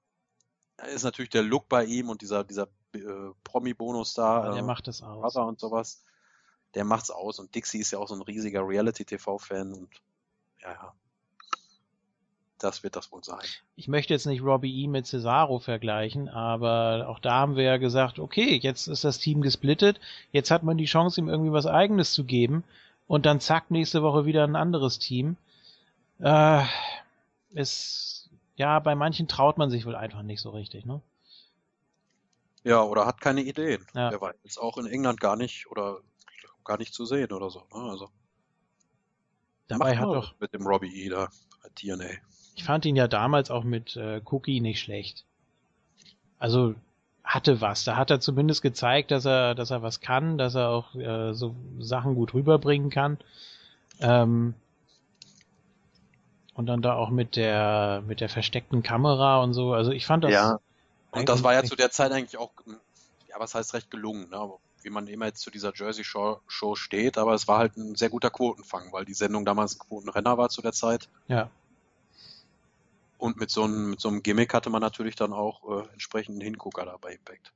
ist 0.94 1.04
natürlich 1.04 1.30
der 1.30 1.42
Look 1.42 1.68
bei 1.68 1.84
ihm 1.84 2.08
und 2.08 2.22
dieser, 2.22 2.44
dieser 2.44 2.68
äh, 2.94 3.32
Promi-Bonus 3.44 4.14
da. 4.14 4.44
Ja, 4.46 4.52
der 4.52 4.62
äh, 4.62 4.66
macht 4.66 4.86
das 4.88 5.02
aus. 5.02 5.22
Wasser 5.22 5.46
und 5.46 5.60
sowas. 5.60 6.02
Der 6.74 6.84
macht's 6.84 7.10
aus. 7.10 7.38
Und 7.38 7.54
Dixie 7.54 7.78
ist 7.78 7.90
ja 7.90 7.98
auch 7.98 8.08
so 8.08 8.14
ein 8.14 8.22
riesiger 8.22 8.66
Reality-TV-Fan 8.66 9.74
und 9.74 9.90
ja, 10.62 10.72
ja. 10.72 10.94
Das 12.58 12.82
wird 12.82 12.94
das 12.94 13.10
wohl 13.10 13.24
sein. 13.24 13.40
Ich 13.74 13.88
möchte 13.88 14.12
jetzt 14.12 14.26
nicht 14.26 14.42
Robbie 14.42 14.82
E 14.82 14.86
mit 14.86 15.06
Cesaro 15.06 15.60
vergleichen, 15.60 16.28
aber 16.28 17.08
auch 17.08 17.18
da 17.18 17.32
haben 17.32 17.56
wir 17.56 17.64
ja 17.64 17.78
gesagt, 17.78 18.18
okay, 18.18 18.58
jetzt 18.62 18.86
ist 18.86 19.02
das 19.02 19.18
Team 19.18 19.40
gesplittet, 19.40 19.98
jetzt 20.30 20.50
hat 20.50 20.62
man 20.62 20.76
die 20.76 20.84
Chance, 20.84 21.22
ihm 21.22 21.30
irgendwie 21.30 21.52
was 21.52 21.64
eigenes 21.64 22.12
zu 22.12 22.24
geben 22.24 22.62
und 23.06 23.24
dann 23.24 23.40
zack, 23.40 23.70
nächste 23.70 24.02
Woche 24.02 24.26
wieder 24.26 24.44
ein 24.44 24.56
anderes 24.56 24.98
Team. 24.98 25.38
Äh, 26.20 26.64
ist, 27.52 28.30
ja, 28.56 28.78
bei 28.78 28.94
manchen 28.94 29.28
traut 29.28 29.58
man 29.58 29.70
sich 29.70 29.86
wohl 29.86 29.96
einfach 29.96 30.22
nicht 30.22 30.40
so 30.40 30.50
richtig, 30.50 30.84
ne? 30.84 31.00
Ja, 32.62 32.82
oder 32.82 33.06
hat 33.06 33.20
keine 33.20 33.40
Ideen. 33.40 33.86
Ja. 33.94 34.10
Wer 34.10 34.20
weiß, 34.20 34.36
ist 34.44 34.58
auch 34.58 34.76
in 34.76 34.86
England 34.86 35.20
gar 35.20 35.36
nicht 35.36 35.70
oder 35.70 36.00
gar 36.64 36.78
nicht 36.78 36.92
zu 36.92 37.06
sehen 37.06 37.32
oder 37.32 37.50
so. 37.50 37.60
Ne? 37.74 37.90
Also. 37.90 38.10
Dabei 39.68 39.96
hat 39.96 40.04
doch, 40.04 40.34
mit 40.40 40.52
dem 40.52 40.66
Robbie 40.66 41.04
E 41.04 41.08
da 41.08 41.28
TNA. 41.74 42.04
ich 42.56 42.64
fand 42.64 42.84
ihn 42.84 42.96
ja 42.96 43.08
damals 43.08 43.50
auch 43.50 43.64
mit 43.64 43.96
äh, 43.96 44.20
Cookie 44.24 44.60
nicht 44.60 44.80
schlecht. 44.80 45.24
Also 46.38 46.74
hatte 47.22 47.60
was. 47.60 47.84
Da 47.84 47.96
hat 47.96 48.10
er 48.10 48.20
zumindest 48.20 48.62
gezeigt, 48.62 49.10
dass 49.10 49.24
er, 49.24 49.54
dass 49.54 49.70
er 49.70 49.82
was 49.82 50.00
kann, 50.00 50.36
dass 50.36 50.54
er 50.54 50.68
auch 50.70 50.94
äh, 50.96 51.32
so 51.32 51.54
Sachen 51.78 52.14
gut 52.14 52.34
rüberbringen 52.34 52.90
kann. 52.90 53.18
Ähm, 54.00 54.54
und 56.60 56.66
dann 56.66 56.82
da 56.82 56.94
auch 56.94 57.08
mit 57.08 57.36
der 57.36 58.02
mit 58.06 58.20
der 58.20 58.28
versteckten 58.28 58.82
Kamera 58.82 59.42
und 59.42 59.54
so. 59.54 59.72
Also 59.72 59.92
ich 59.92 60.04
fand 60.04 60.24
das. 60.24 60.32
Ja. 60.32 60.60
Und 61.10 61.30
das 61.30 61.42
war 61.42 61.54
ja 61.54 61.64
zu 61.64 61.74
der 61.74 61.90
Zeit 61.90 62.12
eigentlich 62.12 62.36
auch, 62.36 62.52
ja, 63.28 63.36
was 63.38 63.54
heißt 63.54 63.72
recht 63.72 63.90
gelungen, 63.90 64.28
ne? 64.28 64.52
Wie 64.82 64.90
man 64.90 65.06
immer 65.06 65.26
jetzt 65.26 65.40
zu 65.40 65.50
dieser 65.50 65.72
Jersey 65.74 66.04
Show, 66.04 66.40
Show 66.46 66.74
steht, 66.74 67.16
aber 67.16 67.32
es 67.32 67.48
war 67.48 67.58
halt 67.58 67.78
ein 67.78 67.94
sehr 67.96 68.10
guter 68.10 68.30
Quotenfang, 68.30 68.92
weil 68.92 69.06
die 69.06 69.14
Sendung 69.14 69.46
damals 69.46 69.74
ein 69.74 69.78
Quotenrenner 69.78 70.36
war 70.36 70.50
zu 70.50 70.60
der 70.60 70.72
Zeit. 70.72 71.08
Ja. 71.28 71.50
Und 73.16 73.38
mit 73.38 73.50
so 73.50 73.64
einem, 73.64 73.90
mit 73.90 74.00
so 74.00 74.08
einem 74.08 74.22
Gimmick 74.22 74.52
hatte 74.52 74.68
man 74.68 74.82
natürlich 74.82 75.16
dann 75.16 75.32
auch 75.32 75.64
äh, 75.64 75.88
entsprechenden 75.92 76.42
Hingucker 76.42 76.84
da 76.84 76.96
bei 76.98 77.14
Impact. 77.14 77.52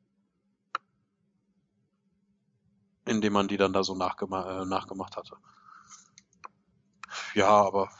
Indem 3.04 3.34
man 3.34 3.48
die 3.48 3.58
dann 3.58 3.74
da 3.74 3.84
so 3.84 3.94
nachgema 3.94 4.62
äh, 4.62 4.64
nachgemacht 4.64 5.16
hatte. 5.16 5.36
Ja, 7.34 7.48
aber 7.48 7.90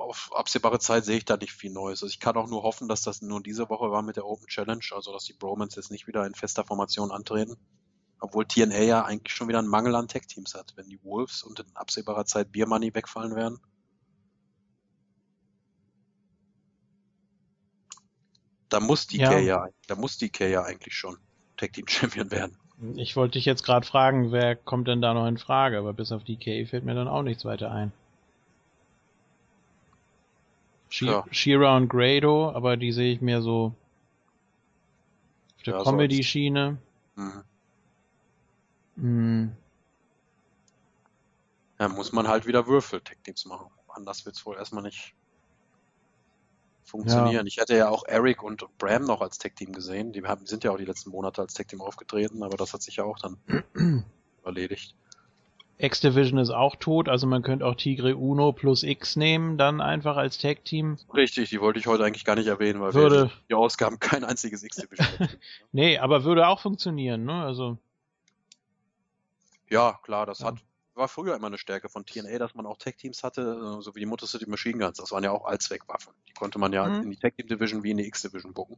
auf 0.00 0.30
absehbare 0.34 0.78
Zeit 0.78 1.04
sehe 1.04 1.18
ich 1.18 1.24
da 1.24 1.36
nicht 1.36 1.52
viel 1.52 1.70
Neues. 1.70 2.02
Also 2.02 2.12
ich 2.12 2.20
kann 2.20 2.36
auch 2.36 2.48
nur 2.48 2.62
hoffen, 2.62 2.88
dass 2.88 3.02
das 3.02 3.22
nur 3.22 3.42
diese 3.42 3.68
Woche 3.68 3.90
war 3.90 4.02
mit 4.02 4.16
der 4.16 4.26
Open 4.26 4.46
Challenge, 4.46 4.84
also 4.92 5.12
dass 5.12 5.24
die 5.24 5.34
Bromans 5.34 5.76
jetzt 5.76 5.90
nicht 5.90 6.06
wieder 6.06 6.26
in 6.26 6.34
fester 6.34 6.64
Formation 6.64 7.10
antreten. 7.10 7.56
Obwohl 8.18 8.46
TNA 8.46 8.80
ja 8.80 9.04
eigentlich 9.04 9.34
schon 9.34 9.48
wieder 9.48 9.58
einen 9.58 9.68
Mangel 9.68 9.94
an 9.94 10.08
Tech-Teams 10.08 10.54
hat, 10.54 10.72
wenn 10.76 10.88
die 10.88 11.02
Wolves 11.02 11.42
und 11.42 11.60
in 11.60 11.74
absehbarer 11.74 12.24
Zeit 12.26 12.52
Beer 12.52 12.66
Money 12.66 12.94
wegfallen 12.94 13.34
werden. 13.34 13.58
Da 18.68 18.80
muss 18.80 19.06
DK 19.06 19.20
Ja. 19.20 19.38
ja, 19.38 19.68
da 19.88 19.96
muss 19.96 20.18
DK 20.18 20.48
ja 20.48 20.62
eigentlich 20.62 20.94
schon 20.94 21.18
Tag 21.56 21.72
Team 21.72 21.88
Champion 21.88 22.30
werden. 22.30 22.56
Ich 22.96 23.16
wollte 23.16 23.32
dich 23.32 23.44
jetzt 23.44 23.64
gerade 23.64 23.86
fragen, 23.86 24.32
wer 24.32 24.56
kommt 24.56 24.88
denn 24.88 25.02
da 25.02 25.12
noch 25.12 25.26
in 25.26 25.36
Frage, 25.36 25.78
aber 25.78 25.92
bis 25.92 26.12
auf 26.12 26.24
DK 26.24 26.66
fällt 26.66 26.84
mir 26.84 26.94
dann 26.94 27.08
auch 27.08 27.22
nichts 27.22 27.44
weiter 27.44 27.70
ein. 27.70 27.92
She 30.90 31.06
Ja. 31.06 31.24
Shira 31.30 31.76
und 31.76 31.88
Grado, 31.88 32.50
aber 32.50 32.76
die 32.76 32.92
sehe 32.92 33.14
ich 33.14 33.20
mehr 33.20 33.40
so 33.40 33.74
auf 35.56 35.62
der 35.64 35.74
Ja, 35.76 35.82
Comedy-Schiene. 35.82 36.78
Mhm. 37.14 37.44
Hm, 38.96 39.52
Ja, 41.78 41.88
muss 41.88 42.12
man 42.12 42.28
halt 42.28 42.46
wieder 42.46 42.66
Würfel-Tag-Teams 42.66 43.46
machen. 43.46 43.68
Anders 43.88 44.26
wird's 44.26 44.44
wohl 44.44 44.56
erstmal 44.56 44.82
nicht 44.82 45.14
funktionieren. 46.84 47.46
Ich 47.46 47.56
hätte 47.56 47.74
ja 47.76 47.88
auch 47.88 48.04
Eric 48.06 48.42
und 48.42 48.66
Bram 48.76 49.04
noch 49.04 49.22
als 49.22 49.38
Tag-Team 49.38 49.72
gesehen. 49.72 50.12
Die 50.12 50.22
haben, 50.22 50.44
sind 50.44 50.64
ja 50.64 50.72
auch 50.72 50.76
die 50.76 50.84
letzten 50.84 51.10
Monate 51.10 51.40
als 51.40 51.54
Tag-Team 51.54 51.80
aufgetreten, 51.80 52.42
aber 52.42 52.56
das 52.58 52.74
hat 52.74 52.82
sich 52.82 52.96
ja 52.96 53.04
auch 53.04 53.18
dann 53.18 53.38
erledigt. 54.44 54.94
X-Division 55.82 56.38
ist 56.38 56.50
auch 56.50 56.76
tot, 56.76 57.08
also 57.08 57.26
man 57.26 57.42
könnte 57.42 57.64
auch 57.66 57.74
Tigre 57.74 58.16
Uno 58.16 58.52
plus 58.52 58.82
X 58.82 59.16
nehmen, 59.16 59.56
dann 59.58 59.80
einfach 59.80 60.16
als 60.16 60.36
Tag-Team. 60.38 60.98
Richtig, 61.14 61.48
die 61.50 61.60
wollte 61.60 61.78
ich 61.78 61.86
heute 61.86 62.04
eigentlich 62.04 62.24
gar 62.24 62.36
nicht 62.36 62.46
erwähnen, 62.48 62.80
weil 62.80 62.92
Würde- 62.94 63.24
wir 63.26 63.30
die 63.48 63.54
Ausgaben 63.54 63.98
kein 63.98 64.22
einziges 64.24 64.62
X-Division 64.62 65.06
hatten. 65.18 65.38
Nee, 65.72 65.98
aber 65.98 66.24
würde 66.24 66.46
auch 66.48 66.60
funktionieren, 66.60 67.24
ne? 67.24 67.42
Also, 67.44 67.78
Ja, 69.70 69.98
klar, 70.02 70.26
das 70.26 70.40
Ja. 70.40 70.46
hat, 70.48 70.56
war 70.94 71.08
früher 71.08 71.34
immer 71.36 71.46
eine 71.46 71.56
Stärke 71.58 71.88
von 71.88 72.04
TNA, 72.04 72.38
dass 72.38 72.54
man 72.54 72.66
auch 72.66 72.76
Tag-Teams 72.76 73.22
hatte, 73.22 73.40
äh, 73.78 73.82
so 73.82 73.94
wie 73.94 74.00
die 74.00 74.06
Motor 74.06 74.28
City 74.28 74.48
Machine 74.50 74.78
Guns. 74.78 74.98
Das 74.98 75.12
waren 75.12 75.24
ja 75.24 75.30
auch 75.30 75.44
Allzweckwaffen. 75.46 76.12
Die 76.28 76.32
konnte 76.34 76.58
man 76.58 76.72
ja 76.72 76.86
Mhm. 76.86 77.02
in 77.04 77.10
die 77.10 77.16
Tag-Team-Division 77.16 77.82
wie 77.84 77.92
in 77.92 77.96
die 77.98 78.06
X-Division 78.06 78.52
bucken. 78.52 78.76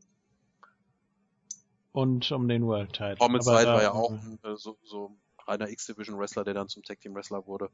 und 1.94 2.30
um 2.32 2.48
den 2.48 2.64
World 2.66 2.92
Title. 2.94 3.18
Homicide 3.20 3.66
war 3.66 3.82
ja 3.82 3.92
auch 3.92 4.12
äh, 4.12 4.57
so, 4.57 4.78
so 4.82 5.14
reiner 5.49 5.68
X-Division-Wrestler, 5.68 6.45
der 6.45 6.55
dann 6.55 6.68
zum 6.68 6.82
Tag-Team-Wrestler 6.82 7.47
wurde. 7.47 7.70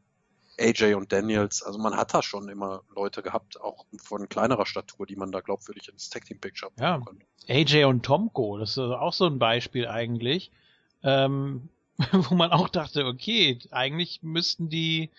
AJ 0.60 0.94
und 0.94 1.12
Daniels, 1.12 1.62
also 1.62 1.78
man 1.78 1.96
hat 1.96 2.14
da 2.14 2.22
schon 2.22 2.48
immer 2.48 2.82
Leute 2.94 3.22
gehabt, 3.22 3.60
auch 3.60 3.86
von 4.02 4.28
kleinerer 4.28 4.66
Statur, 4.66 5.06
die 5.06 5.14
man 5.14 5.30
da 5.30 5.40
glaubwürdig 5.40 5.88
ins 5.88 6.10
Tag-Team-Picture 6.10 6.72
Ja. 6.80 6.96
bringen 6.98 7.04
konnte. 7.04 7.26
AJ 7.48 7.84
und 7.84 8.02
Tomko, 8.04 8.58
das 8.58 8.70
ist 8.70 8.78
auch 8.78 9.12
so 9.12 9.26
ein 9.26 9.38
Beispiel 9.38 9.86
eigentlich, 9.86 10.50
ähm, 11.04 11.68
wo 12.12 12.34
man 12.34 12.50
auch 12.50 12.68
dachte, 12.68 13.04
okay, 13.06 13.58
eigentlich 13.70 14.22
müssten 14.22 14.68
die 14.68 15.10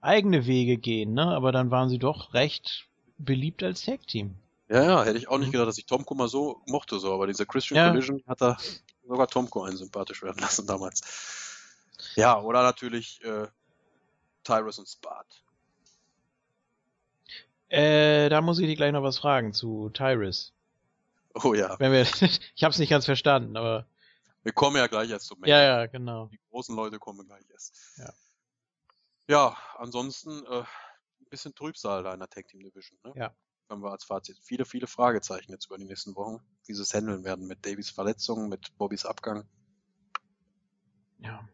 eigene 0.00 0.46
Wege 0.46 0.76
gehen, 0.76 1.14
ne? 1.14 1.26
Aber 1.26 1.50
dann 1.52 1.70
waren 1.72 1.88
sie 1.88 1.98
doch 1.98 2.32
recht 2.34 2.86
beliebt 3.18 3.62
als 3.64 3.84
Tag-Team. 3.84 4.36
Ja, 4.68 4.82
ja, 4.82 5.04
hätte 5.04 5.18
ich 5.18 5.28
auch 5.28 5.38
nicht 5.38 5.48
Mhm. 5.48 5.52
gedacht, 5.52 5.68
dass 5.68 5.78
ich 5.78 5.86
Tomko 5.86 6.14
mal 6.14 6.28
so 6.28 6.60
mochte, 6.66 6.98
so, 6.98 7.12
aber 7.12 7.26
diese 7.26 7.46
Christian 7.46 7.78
Ja. 7.78 7.90
Collision 7.90 8.22
hat 8.26 8.42
er 8.42 8.56
sogar 9.06 9.26
Tomko 9.28 9.62
einen 9.64 9.76
sympathisch 9.76 10.22
werden 10.22 10.38
lassen 10.40 10.66
damals. 10.66 11.00
Ja, 12.14 12.40
oder 12.40 12.62
natürlich 12.62 13.22
äh, 13.24 13.46
Tyrus 14.44 14.78
und 14.78 14.88
Spart. 14.88 15.42
Äh, 17.68 18.28
da 18.28 18.40
muss 18.40 18.58
ich 18.58 18.66
dir 18.66 18.76
gleich 18.76 18.92
noch 18.92 19.02
was 19.02 19.18
fragen 19.18 19.52
zu 19.52 19.90
Tyrus. 19.90 20.52
Oh 21.34 21.52
ja, 21.54 21.78
Wenn 21.78 21.92
wir, 21.92 22.02
ich 22.54 22.64
hab's 22.64 22.78
nicht 22.78 22.90
ganz 22.90 23.04
verstanden, 23.04 23.56
aber 23.56 23.86
wir 24.46 24.52
kommen 24.52 24.76
ja 24.76 24.86
gleich 24.86 25.10
erst 25.10 25.26
zum 25.26 25.40
Match. 25.40 25.50
ja, 25.50 25.60
ja, 25.60 25.86
genau. 25.86 26.28
Die 26.28 26.38
großen 26.50 26.76
Leute 26.76 27.00
kommen 27.00 27.26
gleich 27.26 27.44
erst. 27.50 27.76
Ja. 27.96 28.12
Ja, 29.28 29.56
ansonsten 29.76 30.44
äh, 30.46 30.60
ein 30.60 31.26
bisschen 31.30 31.52
Trübsal 31.52 32.04
da 32.04 32.14
in 32.14 32.20
der 32.20 32.28
Tag 32.28 32.46
Team 32.46 32.62
Division. 32.62 32.96
Ne? 33.02 33.12
Ja. 33.16 33.34
Haben 33.68 33.82
wir 33.82 33.90
als 33.90 34.04
Fazit. 34.04 34.38
Viele, 34.40 34.64
viele 34.64 34.86
Fragezeichen 34.86 35.50
jetzt 35.50 35.66
über 35.66 35.78
die 35.78 35.84
nächsten 35.84 36.14
Wochen, 36.14 36.40
wie 36.64 36.74
sie 36.74 36.82
es 36.82 36.94
handeln 36.94 37.24
werden 37.24 37.48
mit 37.48 37.66
Davies 37.66 37.90
Verletzung, 37.90 38.48
mit 38.48 38.78
Bobbys 38.78 39.04
Abgang. 39.04 39.48
Ja. 41.18 41.48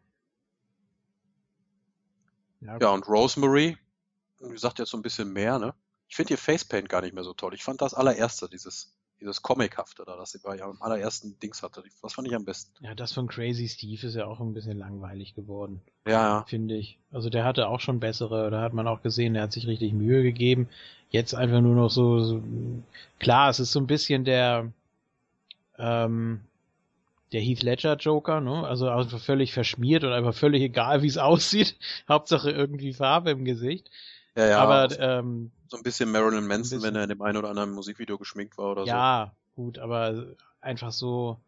Ja, 2.64 2.78
Ja, 2.80 2.90
und 2.90 3.06
Rosemary, 3.08 3.76
wie 4.40 4.52
gesagt, 4.52 4.78
jetzt 4.78 4.90
so 4.90 4.96
ein 4.96 5.02
bisschen 5.02 5.32
mehr, 5.32 5.58
ne? 5.58 5.74
Ich 6.08 6.16
finde 6.16 6.34
ihr 6.34 6.38
Facepaint 6.38 6.88
gar 6.88 7.00
nicht 7.00 7.14
mehr 7.14 7.24
so 7.24 7.32
toll. 7.32 7.54
Ich 7.54 7.64
fand 7.64 7.80
das 7.80 7.94
allererste, 7.94 8.48
dieses, 8.48 8.94
dieses 9.20 9.40
Comichafte 9.40 10.04
da, 10.04 10.16
das 10.16 10.32
sie 10.32 10.40
bei 10.40 10.56
ihrem 10.58 10.80
allerersten 10.82 11.38
Dings 11.38 11.62
hatte. 11.62 11.82
Das 12.02 12.12
fand 12.12 12.28
ich 12.28 12.34
am 12.34 12.44
besten. 12.44 12.72
ja, 12.84 12.94
das 12.94 13.12
von 13.12 13.28
Crazy 13.28 13.68
Steve 13.68 14.06
ist 14.06 14.14
ja 14.14 14.26
auch 14.26 14.40
ein 14.40 14.52
bisschen 14.52 14.78
langweilig 14.78 15.34
geworden. 15.34 15.80
Ja, 16.06 16.44
finde 16.48 16.76
ich. 16.76 16.98
Also 17.12 17.30
der 17.30 17.44
hatte 17.44 17.68
auch 17.68 17.80
schon 17.80 18.00
bessere, 18.00 18.50
da 18.50 18.60
hat 18.60 18.74
man 18.74 18.86
auch 18.86 19.00
gesehen, 19.02 19.34
der 19.34 19.44
hat 19.44 19.52
sich 19.52 19.66
richtig 19.66 19.94
Mühe 19.94 20.22
gegeben. 20.22 20.68
Jetzt 21.08 21.34
einfach 21.34 21.60
nur 21.60 21.74
noch 21.74 21.90
so, 21.90 22.20
so 22.20 22.42
klar, 23.18 23.48
es 23.48 23.58
ist 23.60 23.72
so 23.72 23.80
ein 23.80 23.86
bisschen 23.86 24.24
der 24.24 24.70
ähm, 25.78 26.40
der 27.32 27.40
Heath 27.40 27.62
Ledger 27.62 27.96
Joker, 27.96 28.40
ne? 28.40 28.66
Also 28.66 28.88
einfach 28.88 29.20
völlig 29.20 29.52
verschmiert 29.52 30.04
und 30.04 30.12
einfach 30.12 30.34
völlig 30.34 30.62
egal, 30.62 31.02
wie 31.02 31.06
es 31.08 31.18
aussieht. 31.18 31.76
Hauptsache 32.08 32.50
irgendwie 32.50 32.92
Farbe 32.94 33.30
im 33.30 33.44
Gesicht. 33.44 33.90
Ja, 34.36 34.46
ja. 34.46 34.58
Aber 34.62 34.98
ähm, 35.00 35.50
so 35.68 35.76
ein 35.76 35.82
bisschen 35.82 36.10
Marilyn 36.10 36.46
Manson, 36.46 36.78
bisschen. 36.78 36.82
wenn 36.82 36.96
er 36.96 37.04
in 37.04 37.08
dem 37.08 37.22
einen 37.22 37.38
oder 37.38 37.48
anderen 37.50 37.72
Musikvideo 37.72 38.18
geschminkt 38.18 38.58
war 38.58 38.72
oder 38.72 38.86
so. 38.86 38.88
ja, 38.88 39.34
gut, 39.56 39.78
aber 39.78 40.34
einfach 40.60 40.92
so 40.92 41.38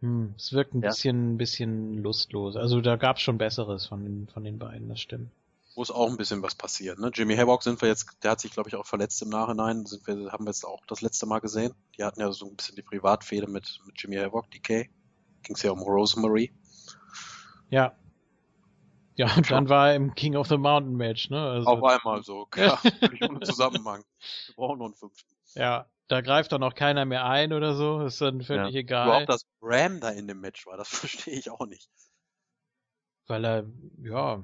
hm, 0.00 0.34
es 0.36 0.52
wirkt 0.52 0.74
ein 0.74 0.82
Ja. 0.82 0.88
bisschen, 0.90 1.34
ein 1.34 1.36
bisschen 1.38 1.98
lustlos. 2.02 2.56
Also 2.56 2.80
da 2.80 2.96
gab's 2.96 3.22
schon 3.22 3.38
Besseres 3.38 3.86
von 3.86 4.04
den, 4.04 4.28
von 4.28 4.44
den 4.44 4.58
beiden, 4.58 4.88
das 4.88 5.00
stimmt. 5.00 5.30
Muss 5.76 5.90
auch 5.90 6.08
ein 6.08 6.16
bisschen 6.16 6.40
was 6.42 6.54
passieren. 6.54 7.00
Ne? 7.00 7.10
Jimmy 7.12 7.36
Havoc 7.36 7.62
sind 7.64 7.80
wir 7.82 7.88
jetzt, 7.88 8.06
der 8.22 8.32
hat 8.32 8.40
sich, 8.40 8.52
glaube 8.52 8.68
ich, 8.68 8.76
auch 8.76 8.86
verletzt 8.86 9.20
im 9.22 9.28
Nachhinein. 9.28 9.86
Sind 9.86 10.06
wir, 10.06 10.30
haben 10.30 10.44
wir 10.44 10.50
jetzt 10.50 10.64
auch 10.64 10.84
das 10.86 11.00
letzte 11.00 11.26
Mal 11.26 11.40
gesehen. 11.40 11.74
Die 11.98 12.04
hatten 12.04 12.20
ja 12.20 12.30
so 12.30 12.46
ein 12.46 12.54
bisschen 12.56 12.76
die 12.76 12.82
Privatfehde 12.82 13.48
mit, 13.48 13.80
mit 13.84 14.00
Jimmy 14.00 14.16
Havoc, 14.16 14.50
DK. 14.52 14.88
Ging 15.42 15.56
es 15.56 15.62
ja 15.62 15.72
um 15.72 15.80
Rosemary. 15.82 16.54
Ja. 17.70 17.96
Ja, 19.16 19.32
und 19.36 19.48
dann 19.50 19.68
war 19.68 19.90
er 19.90 19.94
im 19.96 20.14
King 20.14 20.34
of 20.36 20.48
the 20.48 20.56
Mountain 20.56 20.96
Match, 20.96 21.30
ne? 21.30 21.40
Also, 21.40 21.68
Auf 21.68 21.84
einmal 21.84 22.22
so, 22.24 22.46
klar, 22.46 22.80
ohne 23.28 23.40
Zusammenhang. 23.40 24.04
Wir 24.46 24.54
brauchen 24.56 24.78
noch 24.78 24.86
einen 24.86 24.94
fünften. 24.94 25.34
ja, 25.54 25.86
da 26.08 26.20
greift 26.20 26.50
dann 26.52 26.62
auch 26.64 26.74
keiner 26.74 27.04
mehr 27.04 27.24
ein 27.24 27.52
oder 27.52 27.74
so, 27.74 28.00
ist 28.04 28.20
dann 28.20 28.42
völlig 28.42 28.74
Ja. 28.74 28.80
egal, 28.80 29.06
Überhaupt, 29.06 29.28
dass 29.28 29.46
Ram 29.62 30.00
da 30.00 30.08
in 30.10 30.26
dem 30.26 30.40
Match 30.40 30.66
war, 30.66 30.76
das 30.76 30.88
verstehe 30.98 31.34
ich 31.38 31.48
auch 31.50 31.64
nicht. 31.66 31.88
weil 33.28 33.44
er, 33.44 33.64
ja, 34.02 34.42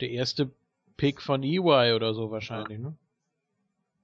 der 0.00 0.10
erste 0.10 0.50
Pick 0.96 1.20
von 1.20 1.42
EY 1.42 1.92
oder 1.94 2.14
so 2.14 2.30
wahrscheinlich, 2.30 2.78
ne? 2.78 2.96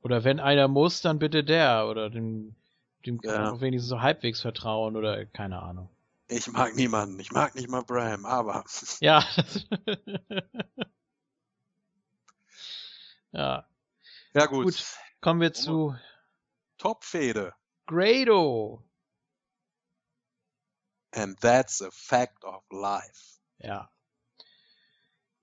Oder 0.02 0.24
wenn 0.24 0.40
einer 0.40 0.68
muss, 0.68 1.00
dann 1.00 1.18
bitte 1.18 1.44
der, 1.44 1.86
oder 1.88 2.10
dem, 2.10 2.54
dem 3.06 3.20
kann 3.20 3.42
man 3.42 3.54
Ja. 3.54 3.60
wenigstens 3.60 3.88
so 3.88 4.00
halbwegs 4.02 4.40
vertrauen, 4.40 4.96
oder 4.96 5.24
keine 5.26 5.62
Ahnung. 5.62 5.88
Ich 6.28 6.50
mag 6.50 6.74
niemanden, 6.74 7.20
ich 7.20 7.30
mag 7.30 7.54
nicht 7.54 7.68
mal 7.68 7.82
Bram, 7.82 8.24
aber 8.24 8.64
Ja. 9.00 9.24
ja, 13.32 13.66
ja 14.34 14.46
gut. 14.46 14.64
Gut. 14.64 14.84
kommen 15.20 15.40
wir 15.40 15.52
zu 15.52 15.94
Top-Fehde. 16.78 17.54
Grado. 17.86 18.82
And 21.14 21.38
that's 21.40 21.80
a 21.82 21.90
fact 21.90 22.42
of 22.44 22.62
life. 22.70 23.38
Ja. 23.58 23.90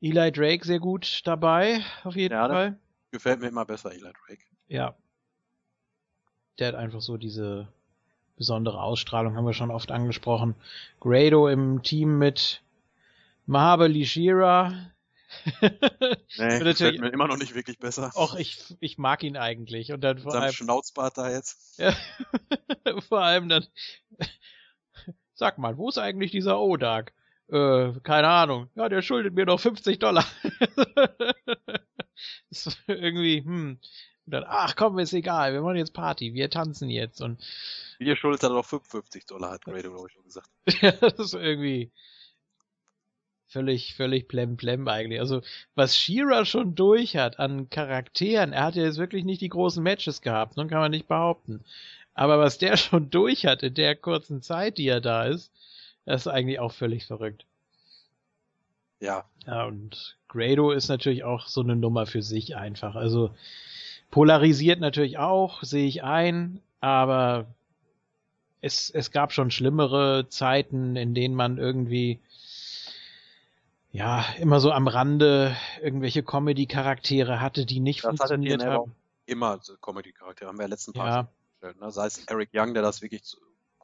Eli 0.01 0.31
Drake 0.31 0.65
sehr 0.65 0.79
gut 0.79 1.21
dabei, 1.25 1.83
auf 2.03 2.15
jeden 2.15 2.33
Ja, 2.33 2.47
Fall. 2.47 2.79
Gefällt 3.11 3.41
mir 3.41 3.47
immer 3.47 3.65
besser, 3.65 3.91
Eli 3.91 4.01
Drake. 4.01 4.43
Ja. 4.67 4.95
Der 6.57 6.69
hat 6.69 6.75
einfach 6.75 7.01
so 7.01 7.17
diese 7.17 7.67
besondere 8.35 8.81
Ausstrahlung, 8.81 9.35
haben 9.35 9.45
wir 9.45 9.53
schon 9.53 9.71
oft 9.71 9.91
angesprochen. 9.91 10.55
Grado 10.99 11.47
im 11.49 11.83
Team 11.83 12.17
mit 12.17 12.61
Mahabali 13.45 14.05
Shira. 14.05 14.91
Nee, 15.61 15.69
gefällt 16.59 16.99
mir 16.99 17.09
immer 17.09 17.27
noch 17.27 17.37
nicht 17.37 17.53
wirklich 17.53 17.77
besser. 17.79 18.11
Och, 18.15 18.35
ich, 18.35 18.75
ich 18.79 18.97
mag 18.97 19.23
ihn 19.23 19.37
eigentlich. 19.37 19.91
Und 19.91 20.01
dann 20.01 20.19
vor 20.19 20.33
allem, 20.33 20.53
Schnauzbart 20.53 21.17
da 21.17 21.29
jetzt. 21.29 21.77
ja, 21.77 21.93
vor 23.09 23.21
allem 23.21 23.49
dann, 23.49 23.65
sag 25.33 25.57
mal, 25.57 25.77
wo 25.77 25.89
ist 25.89 25.97
eigentlich 25.97 26.31
dieser 26.31 26.59
Odak? 26.59 27.13
Äh, 27.51 27.93
keine 28.03 28.27
Ahnung. 28.27 28.69
Ja, 28.75 28.89
der 28.89 29.01
schuldet 29.01 29.33
mir 29.33 29.45
noch 29.45 29.59
50 29.59 29.99
Dollar. 29.99 30.25
das 32.49 32.67
ist 32.67 32.79
irgendwie, 32.87 33.43
hm. 33.43 33.79
Und 34.25 34.33
dann, 34.33 34.43
ach 34.47 34.75
komm, 34.75 34.99
ist 34.99 35.13
egal, 35.13 35.53
wir 35.53 35.61
machen 35.61 35.77
jetzt 35.77 35.93
Party, 35.93 36.35
wir 36.35 36.51
tanzen 36.51 36.89
jetzt. 36.91 37.19
Und 37.19 37.41
Ihr 37.97 38.15
schuldet 38.15 38.43
dann 38.43 38.53
noch 38.53 38.65
55 38.65 39.25
Dollar, 39.25 39.51
hat 39.51 39.65
Grado, 39.65 39.89
glaube 39.89 40.07
ich, 40.07 40.13
schon 40.13 40.23
gesagt. 40.23 40.49
Ja, 40.81 40.91
das 40.91 41.19
ist 41.19 41.33
irgendwie 41.33 41.91
völlig, 43.47 43.95
völlig 43.95 44.27
plem 44.27 44.55
plem 44.55 44.87
eigentlich. 44.87 45.19
Also, 45.19 45.41
was 45.73 45.97
Shira 45.97 46.45
schon 46.45 46.75
durch 46.75 47.15
hat 47.17 47.39
an 47.39 47.71
Charakteren, 47.71 48.53
er 48.53 48.65
hat 48.65 48.75
ja 48.75 48.83
jetzt 48.83 48.99
wirklich 48.99 49.25
nicht 49.25 49.41
die 49.41 49.49
großen 49.49 49.81
Matches 49.81 50.21
gehabt, 50.21 50.57
ne, 50.57 50.67
kann 50.67 50.79
man 50.79 50.91
nicht 50.91 51.07
behaupten. 51.07 51.63
Aber 52.13 52.37
was 52.37 52.59
der 52.59 52.77
schon 52.77 53.09
durch 53.09 53.47
hat 53.47 53.63
in 53.63 53.73
der 53.73 53.95
kurzen 53.95 54.43
Zeit, 54.43 54.77
die 54.77 54.87
er 54.87 55.01
da 55.01 55.25
ist, 55.25 55.51
das 56.09 56.21
ist 56.21 56.27
eigentlich 56.27 56.59
auch 56.59 56.71
völlig 56.71 57.05
verrückt. 57.05 57.45
Ja, 58.99 59.25
Ja, 59.45 59.65
und 59.65 60.17
Grado 60.27 60.71
ist 60.71 60.89
natürlich 60.89 61.23
auch 61.23 61.47
so 61.47 61.61
eine 61.61 61.75
Nummer 61.75 62.05
für 62.05 62.21
sich 62.21 62.55
einfach. 62.57 62.95
Also 62.95 63.29
polarisiert 64.11 64.79
natürlich 64.79 65.17
auch, 65.19 65.63
sehe 65.63 65.87
ich 65.87 66.03
ein, 66.03 66.61
aber 66.81 67.45
es, 68.61 68.89
es 68.89 69.11
gab 69.11 69.31
schon 69.31 69.51
schlimmere 69.51 70.27
Zeiten, 70.29 70.95
in 70.95 71.13
denen 71.13 71.35
man 71.35 71.57
irgendwie 71.59 72.19
ja 73.91 74.25
immer 74.39 74.59
so 74.59 74.71
am 74.71 74.87
Rande 74.87 75.55
irgendwelche 75.81 76.23
Comedy-Charaktere 76.23 77.39
hatte, 77.39 77.65
die 77.65 77.79
nicht 77.79 78.03
Das 78.03 78.17
funktioniert 78.17 78.65
haben. 78.65 78.95
immer 79.27 79.59
so 79.61 79.77
Comedy-Charaktere. 79.77 80.49
Haben 80.49 80.57
wir 80.57 80.63
ja 80.63 80.69
letzten 80.69 80.93
Part 80.93 81.07
Ja, 81.07 81.27
gestellt. 81.53 81.79
Ne? 81.81 81.91
Sei 81.91 82.07
es 82.07 82.25
Eric 82.25 82.49
Young, 82.53 82.73
der 82.73 82.83
das 82.83 83.01
wirklich 83.01 83.23
zu 83.23 83.37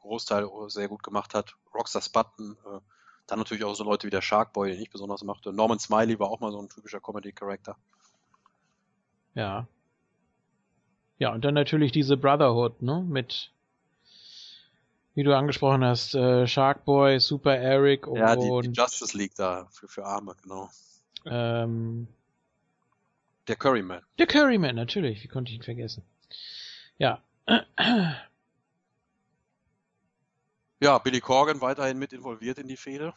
Großteil 0.06 0.48
sehr 0.68 0.88
gut 0.88 1.02
gemacht 1.02 1.34
hat. 1.34 1.54
Rockstar 1.74 2.02
Sputton. 2.02 2.56
Äh, 2.64 2.80
dann 3.26 3.38
natürlich 3.40 3.64
auch 3.64 3.74
so 3.74 3.84
Leute 3.84 4.06
wie 4.06 4.10
der 4.10 4.22
Sharkboy, 4.22 4.70
den 4.70 4.80
ich 4.80 4.90
besonders 4.90 5.24
mochte. 5.24 5.52
Norman 5.52 5.78
Smiley 5.80 6.18
war 6.18 6.28
auch 6.30 6.40
mal 6.40 6.52
so 6.52 6.60
ein 6.60 6.68
typischer 6.68 7.00
Comedy-Charakter. 7.00 7.76
ja. 9.34 9.66
Ja, 11.18 11.32
und 11.32 11.46
dann 11.46 11.54
natürlich 11.54 11.92
diese 11.92 12.18
Brotherhood, 12.18 12.82
ne, 12.82 13.02
mit 13.08 13.50
wie 15.14 15.22
du 15.22 15.34
angesprochen 15.34 15.82
hast, 15.82 16.14
äh, 16.14 16.46
Sharkboy, 16.46 17.18
Super 17.20 17.56
Eric 17.56 18.06
und 18.06 18.18
Ja, 18.18 18.36
die, 18.36 18.68
die 18.68 18.72
Justice 18.78 19.16
League 19.16 19.34
da 19.34 19.66
für, 19.70 19.88
für 19.88 20.04
Arme, 20.04 20.36
genau. 20.42 20.68
ähm, 21.24 22.06
Der 23.48 23.56
Curryman. 23.56 24.02
Der 24.18 24.26
Curryman, 24.26 24.76
natürlich. 24.76 25.24
Wie 25.24 25.28
konnte 25.28 25.50
ich 25.52 25.56
ihn 25.56 25.62
vergessen? 25.62 26.02
Ja. 26.98 27.22
Ja, 30.80 30.98
Billy 30.98 31.20
Corgan 31.20 31.60
weiterhin 31.60 31.98
mit 31.98 32.12
involviert 32.12 32.58
in 32.58 32.68
die 32.68 32.76
Fehde. 32.76 33.12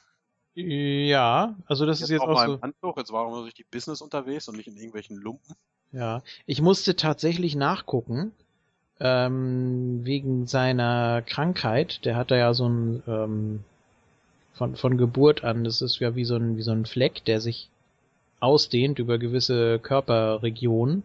Ja, 0.55 1.55
also 1.67 1.85
das 1.85 2.01
ist 2.01 2.09
jetzt 2.09 2.21
auch 2.21 2.29
auch 2.29 2.33
mal 2.33 2.47
so. 2.47 2.57
Anzug, 2.61 2.97
jetzt 2.97 3.11
war 3.11 3.25
er 3.25 3.31
nur 3.31 3.45
richtig 3.45 3.69
Business 3.69 4.01
unterwegs 4.01 4.47
und 4.47 4.57
nicht 4.57 4.67
in 4.67 4.75
irgendwelchen 4.75 5.17
Lumpen. 5.17 5.55
Ja. 5.91 6.21
Ich 6.45 6.61
musste 6.61 6.95
tatsächlich 6.95 7.55
nachgucken, 7.55 8.31
ähm, 8.99 10.01
wegen 10.03 10.47
seiner 10.47 11.21
Krankheit. 11.21 12.03
Der 12.05 12.15
hat 12.15 12.31
da 12.31 12.35
ja 12.35 12.53
so 12.53 12.67
ein, 12.67 13.03
ähm, 13.07 13.63
von, 14.53 14.75
von 14.75 14.97
Geburt 14.97 15.43
an, 15.43 15.63
das 15.63 15.81
ist 15.81 15.99
ja 15.99 16.15
wie 16.15 16.25
so 16.25 16.35
ein, 16.35 16.57
wie 16.57 16.63
so 16.63 16.71
ein 16.71 16.85
Fleck, 16.85 17.23
der 17.25 17.39
sich 17.39 17.69
ausdehnt 18.39 18.99
über 18.99 19.17
gewisse 19.17 19.79
Körperregionen. 19.79 21.03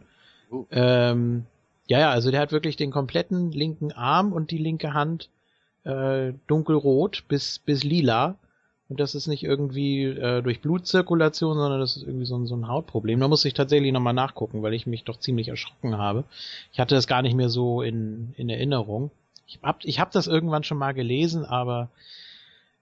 Oh. 0.51 0.65
Ähm, 0.71 1.47
ja, 1.87 2.01
ja, 2.01 2.11
also 2.11 2.31
der 2.31 2.41
hat 2.41 2.53
wirklich 2.53 2.77
den 2.77 2.91
kompletten 2.91 3.53
linken 3.53 3.93
Arm 3.93 4.33
und 4.33 4.51
die 4.51 4.59
linke 4.59 4.95
Hand 4.95 5.29
äh, 5.85 6.33
dunkelrot 6.47 7.25
bis, 7.29 7.59
bis 7.59 7.85
lila. 7.85 8.37
Und 8.89 9.01
das 9.01 9.15
ist 9.15 9.29
nicht 9.29 9.43
irgendwie 9.43 10.05
äh, 10.05 10.43
durch 10.43 10.61
Blutzirkulation, 10.61 11.57
sondern 11.57 11.81
das 11.81 11.97
ist 11.97 12.03
irgendwie 12.03 12.27
so 12.27 12.37
ein, 12.37 12.47
so 12.47 12.55
ein 12.55 12.69
Hautproblem. 12.69 13.19
Da 13.19 13.29
muss 13.29 13.45
ich 13.45 13.55
tatsächlich 13.55 13.93
nochmal 13.93 14.13
nachgucken, 14.13 14.63
weil 14.63 14.75
ich 14.75 14.87
mich 14.87 15.05
doch 15.05 15.19
ziemlich 15.19 15.49
erschrocken 15.49 15.97
habe. 15.97 16.25
Ich 16.73 16.81
hatte 16.81 16.95
das 16.95 17.07
gar 17.07 17.23
nicht 17.23 17.35
mehr 17.35 17.49
so 17.49 17.81
in, 17.81 18.35
in 18.37 18.51
Erinnerung. 18.51 19.11
Ich 19.47 19.59
hab, 19.63 19.85
ich 19.85 20.01
hab 20.01 20.11
das 20.11 20.27
irgendwann 20.27 20.65
schon 20.65 20.79
mal 20.79 20.93
gelesen, 20.93 21.45
aber 21.45 21.89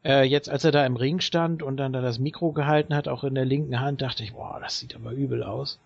äh, 0.04 0.24
jetzt, 0.24 0.50
als 0.50 0.64
er 0.64 0.72
da 0.72 0.84
im 0.84 0.96
Ring 0.96 1.20
stand 1.20 1.62
und 1.62 1.76
dann 1.76 1.92
da 1.92 2.00
das 2.00 2.18
Mikro 2.18 2.52
gehalten 2.52 2.94
hat, 2.94 3.06
auch 3.06 3.22
in 3.22 3.34
der 3.34 3.44
linken 3.44 3.78
Hand, 3.78 4.02
dachte 4.02 4.24
ich, 4.24 4.32
boah, 4.32 4.58
das 4.60 4.78
sieht 4.78 4.96
aber 4.96 5.12
übel 5.12 5.44
aus. 5.44 5.78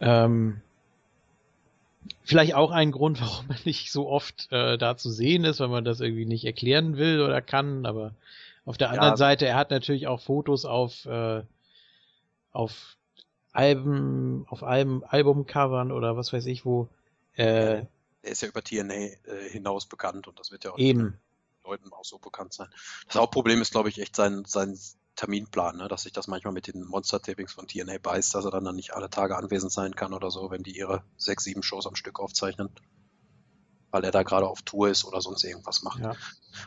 Ähm, 0.00 0.60
vielleicht 2.24 2.54
auch 2.54 2.70
ein 2.70 2.92
Grund, 2.92 3.20
warum 3.20 3.50
er 3.50 3.56
nicht 3.64 3.92
so 3.92 4.08
oft 4.08 4.50
äh, 4.52 4.78
da 4.78 4.96
zu 4.96 5.10
sehen 5.10 5.44
ist, 5.44 5.60
weil 5.60 5.68
man 5.68 5.84
das 5.84 6.00
irgendwie 6.00 6.26
nicht 6.26 6.44
erklären 6.44 6.96
will 6.96 7.20
oder 7.20 7.40
kann, 7.42 7.86
aber 7.86 8.14
auf 8.64 8.78
der 8.78 8.88
Ja. 8.88 8.94
anderen 8.94 9.16
Seite, 9.16 9.46
er 9.46 9.56
hat 9.56 9.70
natürlich 9.70 10.06
auch 10.06 10.20
Fotos 10.20 10.64
auf, 10.64 11.04
äh, 11.06 11.42
auf 12.52 12.96
Alben, 13.52 14.46
auf 14.48 14.62
Alben, 14.62 15.04
Albumcovern 15.04 15.92
oder 15.92 16.16
was 16.16 16.32
weiß 16.32 16.46
ich 16.46 16.64
wo. 16.64 16.88
Äh, 17.36 17.84
Er 18.22 18.30
ist 18.30 18.42
ja 18.42 18.48
über 18.48 18.62
TNA 18.62 18.94
äh, 18.94 19.16
hinaus 19.50 19.86
bekannt 19.86 20.28
und 20.28 20.38
das 20.38 20.52
wird 20.52 20.64
ja 20.64 20.72
auch 20.72 20.78
eben. 20.78 21.18
Leuten 21.64 21.92
auch 21.92 22.04
so 22.04 22.18
bekannt 22.18 22.52
sein. 22.52 22.68
Das 23.06 23.16
Hauptproblem 23.16 23.60
ist, 23.62 23.70
glaube 23.72 23.88
ich, 23.88 24.00
echt 24.00 24.16
sein, 24.16 24.44
sein 24.46 24.76
Terminplan, 25.16 25.76
ne? 25.76 25.88
dass 25.88 26.02
sich 26.02 26.12
das 26.12 26.26
manchmal 26.26 26.52
mit 26.52 26.66
den 26.66 26.84
Monster-Tapings 26.84 27.52
von 27.52 27.66
TNA 27.66 27.98
beißt, 28.02 28.34
dass 28.34 28.44
er 28.44 28.50
dann, 28.50 28.64
dann 28.64 28.76
nicht 28.76 28.94
alle 28.94 29.10
Tage 29.10 29.36
anwesend 29.36 29.72
sein 29.72 29.94
kann 29.94 30.12
oder 30.12 30.30
so, 30.30 30.50
wenn 30.50 30.62
die 30.62 30.76
ihre 30.76 31.04
sechs, 31.16 31.44
sieben 31.44 31.62
Shows 31.62 31.86
am 31.86 31.96
Stück 31.96 32.18
aufzeichnen. 32.18 32.70
Weil 33.90 34.04
er 34.04 34.10
da 34.10 34.22
gerade 34.22 34.46
auf 34.46 34.62
Tour 34.62 34.88
ist 34.88 35.04
oder 35.04 35.20
sonst 35.20 35.44
irgendwas 35.44 35.82
macht. 35.82 36.00
Ja. 36.00 36.14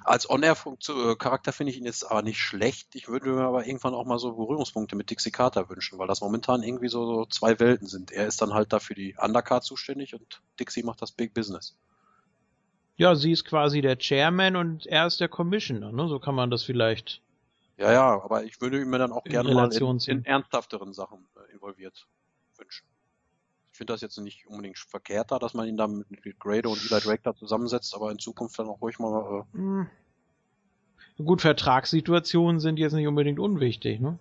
Als 0.03 0.29
On-Air-Charakter 0.29 1.53
finde 1.53 1.71
ich 1.71 1.77
ihn 1.79 1.85
jetzt 1.85 2.03
aber 2.03 2.21
nicht 2.21 2.39
schlecht. 2.39 2.93
Ich 2.93 3.07
würde 3.07 3.29
mir 3.29 3.41
aber 3.41 3.65
irgendwann 3.65 3.95
auch 3.95 4.05
mal 4.05 4.19
so 4.19 4.33
Berührungspunkte 4.33 4.95
mit 4.95 5.09
Dixie 5.09 5.31
Carter 5.31 5.67
wünschen, 5.67 5.97
weil 5.97 6.07
das 6.07 6.21
momentan 6.21 6.61
irgendwie 6.61 6.87
so, 6.87 7.05
so 7.07 7.25
zwei 7.25 7.59
Welten 7.59 7.87
sind. 7.87 8.11
Er 8.11 8.27
ist 8.27 8.43
dann 8.43 8.53
halt 8.53 8.73
da 8.73 8.79
für 8.79 8.93
die 8.93 9.15
Undercard 9.19 9.63
zuständig 9.63 10.13
und 10.13 10.43
Dixie 10.59 10.83
macht 10.83 11.01
das 11.01 11.11
Big 11.11 11.33
Business. 11.33 11.75
Ja, 12.97 13.15
sie 13.15 13.31
ist 13.31 13.43
quasi 13.43 13.81
der 13.81 13.97
Chairman 13.97 14.55
und 14.55 14.85
er 14.85 15.07
ist 15.07 15.19
der 15.19 15.27
Commissioner, 15.27 15.91
ne? 15.91 16.07
So 16.07 16.19
kann 16.19 16.35
man 16.35 16.49
das 16.51 16.63
vielleicht. 16.63 17.21
Ja, 17.77 17.91
ja, 17.91 18.21
aber 18.23 18.43
ich 18.43 18.61
würde 18.61 18.83
mir 18.85 18.97
dann 18.97 19.11
auch 19.11 19.25
In 19.25 19.31
gerne 19.31 19.49
mal 19.49 19.59
Relation 19.65 19.95
in, 19.95 19.99
zu- 19.99 20.11
in 20.11 20.25
ernsthafteren 20.25 20.93
Sachen 20.93 21.27
äh, 21.35 21.51
involviert 21.53 22.07
wünschen. 22.57 22.87
Ich 23.71 23.77
finde 23.77 23.93
das 23.93 24.01
jetzt 24.01 24.17
nicht 24.17 24.47
unbedingt 24.47 24.77
verkehrt 24.77 25.31
da, 25.31 25.39
dass 25.39 25.53
man 25.53 25.67
ihn 25.67 25.75
da 25.75 25.87
mit, 25.87 26.09
mit 26.09 26.39
Grado 26.39 26.71
und 26.71 26.79
Eli 26.89 27.01
Drake 27.01 27.21
da 27.23 27.35
zusammensetzt, 27.35 27.93
aber 27.93 28.09
in 28.11 28.19
Zukunft 28.19 28.57
dann 28.57 28.67
auch 28.67 28.79
ruhig 28.81 28.97
mal, 28.99 29.41
äh, 29.53 29.57
Hm. 29.57 29.87
Gut, 31.17 31.41
Vertragssituationen 31.41 32.59
sind 32.59 32.77
jetzt 32.77 32.93
nicht 32.93 33.07
unbedingt 33.07 33.39
unwichtig, 33.39 33.99
ne? 33.99 34.17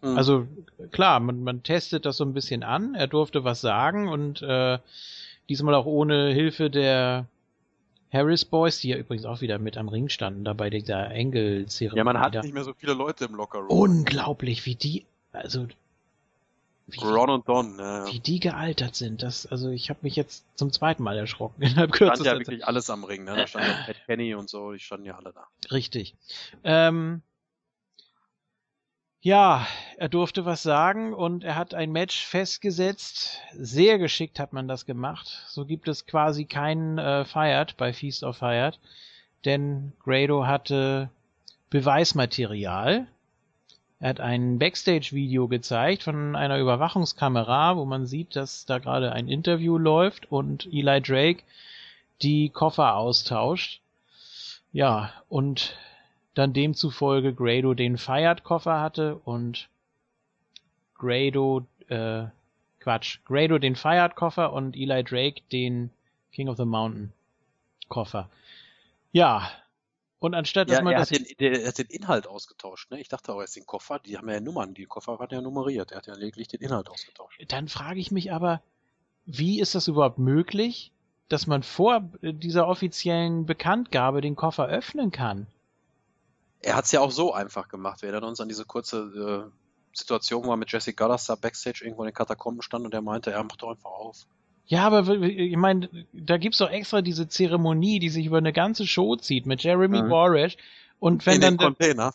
hm, 0.00 0.16
Also 0.16 0.46
klar, 0.92 1.18
man, 1.20 1.42
man 1.42 1.62
testet 1.62 2.04
das 2.06 2.16
so 2.16 2.24
ein 2.24 2.34
bisschen 2.34 2.62
an. 2.62 2.94
Er 2.94 3.06
durfte 3.08 3.44
was 3.44 3.60
sagen 3.60 4.08
und 4.08 4.42
äh, 4.42 4.78
diesmal 5.48 5.74
auch 5.74 5.86
ohne 5.86 6.32
Hilfe 6.32 6.70
der 6.70 7.26
Harris 8.12 8.44
Boys, 8.44 8.80
die 8.80 8.88
ja 8.88 8.96
übrigens 8.96 9.24
auch 9.24 9.40
wieder 9.40 9.58
mit 9.58 9.76
am 9.76 9.88
Ring 9.88 10.08
standen, 10.08 10.44
da 10.44 10.52
bei 10.52 10.70
dieser 10.70 11.10
Engel-Zeremonie. 11.10 11.98
ja, 11.98 12.04
man 12.04 12.20
hat 12.20 12.34
da. 12.34 12.42
nicht 12.42 12.54
mehr 12.54 12.64
so 12.64 12.72
viele 12.74 12.94
Leute 12.94 13.24
im 13.24 13.34
Lockerroom. 13.34 13.68
Unglaublich, 13.68 14.64
wie 14.66 14.74
die, 14.74 15.04
also 15.32 15.66
wie, 16.88 17.00
Ron 17.00 17.30
und 17.30 17.48
Don, 17.48 17.80
äh, 17.80 18.12
wie 18.12 18.20
die 18.20 18.38
gealtert 18.38 18.94
sind. 18.94 19.22
Das, 19.22 19.46
also 19.46 19.70
ich 19.70 19.90
habe 19.90 20.00
mich 20.02 20.14
jetzt 20.14 20.44
zum 20.54 20.70
zweiten 20.70 21.02
Mal 21.02 21.18
erschrocken 21.18 21.62
innerhalb 21.62 21.94
stand 21.94 22.10
kürzester 22.10 22.24
ja 22.24 22.32
Zeit. 22.32 22.46
wirklich 22.46 22.66
alles 22.66 22.88
am 22.90 23.02
Ring, 23.02 23.24
ne? 23.24 23.34
Da 23.34 23.46
stand 23.46 23.66
ja 23.66 23.74
Pat 23.86 23.96
Kenny 24.06 24.34
und 24.34 24.48
so, 24.48 24.72
die 24.72 24.78
standen 24.78 25.06
ja 25.06 25.16
alle 25.16 25.32
da. 25.32 25.48
Richtig. 25.72 26.14
Ähm, 26.62 27.22
ja, 29.26 29.66
er 29.96 30.08
durfte 30.08 30.44
was 30.44 30.62
sagen 30.62 31.12
und 31.12 31.42
er 31.42 31.56
hat 31.56 31.74
ein 31.74 31.90
Match 31.90 32.24
festgesetzt. 32.24 33.40
Sehr 33.54 33.98
geschickt 33.98 34.38
hat 34.38 34.52
man 34.52 34.68
das 34.68 34.86
gemacht. 34.86 35.42
So 35.48 35.64
gibt 35.64 35.88
es 35.88 36.06
quasi 36.06 36.44
keinen 36.44 36.98
äh, 36.98 37.24
Fired 37.24 37.76
bei 37.76 37.92
Feast 37.92 38.22
of 38.22 38.36
Fired, 38.36 38.78
denn 39.44 39.92
Grado 40.04 40.46
hatte 40.46 41.10
Beweismaterial. 41.70 43.08
Er 43.98 44.08
hat 44.10 44.20
ein 44.20 44.60
Backstage-Video 44.60 45.48
gezeigt 45.48 46.04
von 46.04 46.36
einer 46.36 46.60
Überwachungskamera, 46.60 47.76
wo 47.76 47.84
man 47.84 48.06
sieht, 48.06 48.36
dass 48.36 48.64
da 48.64 48.78
gerade 48.78 49.10
ein 49.10 49.26
Interview 49.26 49.76
läuft 49.76 50.30
und 50.30 50.66
Eli 50.66 51.00
Drake 51.00 51.42
die 52.22 52.50
Koffer 52.50 52.94
austauscht. 52.94 53.80
Ja, 54.72 55.10
und 55.28 55.74
dann 56.36 56.52
demzufolge 56.52 57.34
Grado 57.34 57.72
den 57.74 57.96
Fired-Koffer 57.96 58.78
hatte 58.78 59.16
und 59.16 59.70
Grado, 60.94 61.66
äh, 61.88 62.24
Quatsch, 62.78 63.18
Grado 63.24 63.58
den 63.58 63.74
Fired-Koffer 63.74 64.52
und 64.52 64.76
Eli 64.76 65.02
Drake 65.02 65.40
den 65.50 65.90
King 66.32 66.48
of 66.48 66.58
the 66.58 66.66
Mountain 66.66 67.12
Koffer. 67.88 68.28
Ja, 69.12 69.50
und 70.18 70.34
anstatt 70.34 70.68
dass 70.68 70.78
Ja, 70.78 70.84
man 70.84 70.92
er 70.92 71.00
das. 71.00 71.10
hat, 71.10 71.18
den, 71.18 71.26
der, 71.40 71.62
er 71.62 71.68
hat 71.68 71.78
den 71.78 71.86
Inhalt 71.86 72.26
ausgetauscht. 72.26 72.90
Ne? 72.90 73.00
Ich 73.00 73.08
dachte 73.08 73.32
auch, 73.32 73.38
er 73.38 73.44
ist 73.44 73.56
den 73.56 73.64
Koffer. 73.66 73.98
Die 73.98 74.18
haben 74.18 74.28
ja 74.28 74.38
Nummern. 74.40 74.74
Die 74.74 74.84
Koffer 74.84 75.18
waren 75.18 75.28
ja 75.30 75.40
nummeriert. 75.40 75.92
Er 75.92 75.98
hat 75.98 76.06
ja 76.06 76.14
lediglich 76.14 76.48
den 76.48 76.60
Inhalt 76.60 76.88
ausgetauscht. 76.90 77.42
Dann 77.48 77.68
frage 77.68 77.98
ich 78.00 78.10
mich 78.10 78.30
aber, 78.32 78.60
wie 79.24 79.60
ist 79.60 79.74
das 79.74 79.88
überhaupt 79.88 80.18
möglich, 80.18 80.92
dass 81.28 81.46
man 81.46 81.62
vor 81.62 82.00
dieser 82.22 82.68
offiziellen 82.68 83.46
Bekanntgabe 83.46 84.20
den 84.20 84.36
Koffer 84.36 84.66
öffnen 84.68 85.10
kann? 85.10 85.46
Er 86.60 86.74
hat 86.76 86.86
es 86.86 86.92
ja 86.92 87.00
auch 87.00 87.10
so 87.10 87.32
einfach 87.32 87.68
gemacht. 87.68 88.02
Wir 88.02 88.08
erinnern 88.10 88.28
uns 88.30 88.40
an 88.40 88.48
diese 88.48 88.64
kurze 88.64 89.50
äh, 89.52 89.96
Situation, 89.96 90.44
wo 90.44 90.50
er 90.50 90.56
mit 90.56 90.70
Jesse 90.72 90.92
Gallus 90.92 91.26
da 91.26 91.34
Backstage 91.34 91.84
irgendwo 91.84 92.02
in 92.02 92.08
den 92.08 92.14
Katakomben 92.14 92.62
stand 92.62 92.84
und 92.84 92.94
er 92.94 93.02
meinte, 93.02 93.30
er 93.30 93.42
macht 93.44 93.62
doch 93.62 93.70
einfach 93.70 93.90
auf. 93.90 94.26
Ja, 94.66 94.86
aber 94.86 95.08
ich 95.22 95.56
meine, 95.56 95.88
da 96.12 96.38
gibt's 96.38 96.58
doch 96.58 96.70
extra 96.70 97.00
diese 97.00 97.28
Zeremonie, 97.28 98.00
die 98.00 98.08
sich 98.08 98.26
über 98.26 98.38
eine 98.38 98.52
ganze 98.52 98.86
Show 98.86 99.14
zieht 99.16 99.46
mit 99.46 99.62
Jeremy 99.62 100.02
Mhm. 100.02 100.08
Borash. 100.08 100.56
Und 100.98 101.24
wenn 101.24 101.36
in 101.36 101.40
dann, 101.40 101.54
den 101.54 101.58
da, 101.58 101.64
Container. 101.66 102.14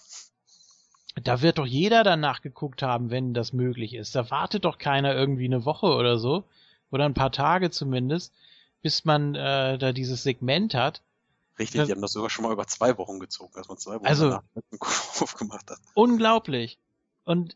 da 1.23 1.41
wird 1.41 1.59
doch 1.59 1.65
jeder 1.65 2.03
danach 2.03 2.41
geguckt 2.41 2.81
haben, 2.81 3.09
wenn 3.09 3.33
das 3.33 3.53
möglich 3.53 3.93
ist. 3.93 4.15
Da 4.15 4.29
wartet 4.31 4.65
doch 4.65 4.79
keiner 4.79 5.15
irgendwie 5.15 5.45
eine 5.45 5.63
Woche 5.63 5.87
oder 5.87 6.17
so, 6.17 6.43
oder 6.91 7.05
ein 7.05 7.13
paar 7.13 7.31
Tage 7.31 7.71
zumindest, 7.71 8.33
bis 8.81 9.05
man 9.05 9.33
äh, 9.35 9.77
da 9.77 9.93
dieses 9.93 10.23
Segment 10.23 10.73
hat. 10.73 11.01
Richtig, 11.59 11.85
die 11.85 11.91
haben 11.91 12.01
das 12.01 12.13
sogar 12.13 12.29
schon 12.29 12.43
mal 12.45 12.53
über 12.53 12.65
zwei 12.67 12.97
Wochen 12.97 13.19
gezogen, 13.19 13.51
dass 13.55 13.67
man 13.67 13.77
zwei 13.77 13.95
Wochen 13.95 14.05
Also- 14.07 14.39
letzten 14.55 14.79
Koffer 14.79 15.23
aufgemacht 15.23 15.69
hat. 15.69 15.79
Unglaublich. 15.93 16.77
Und 17.25 17.55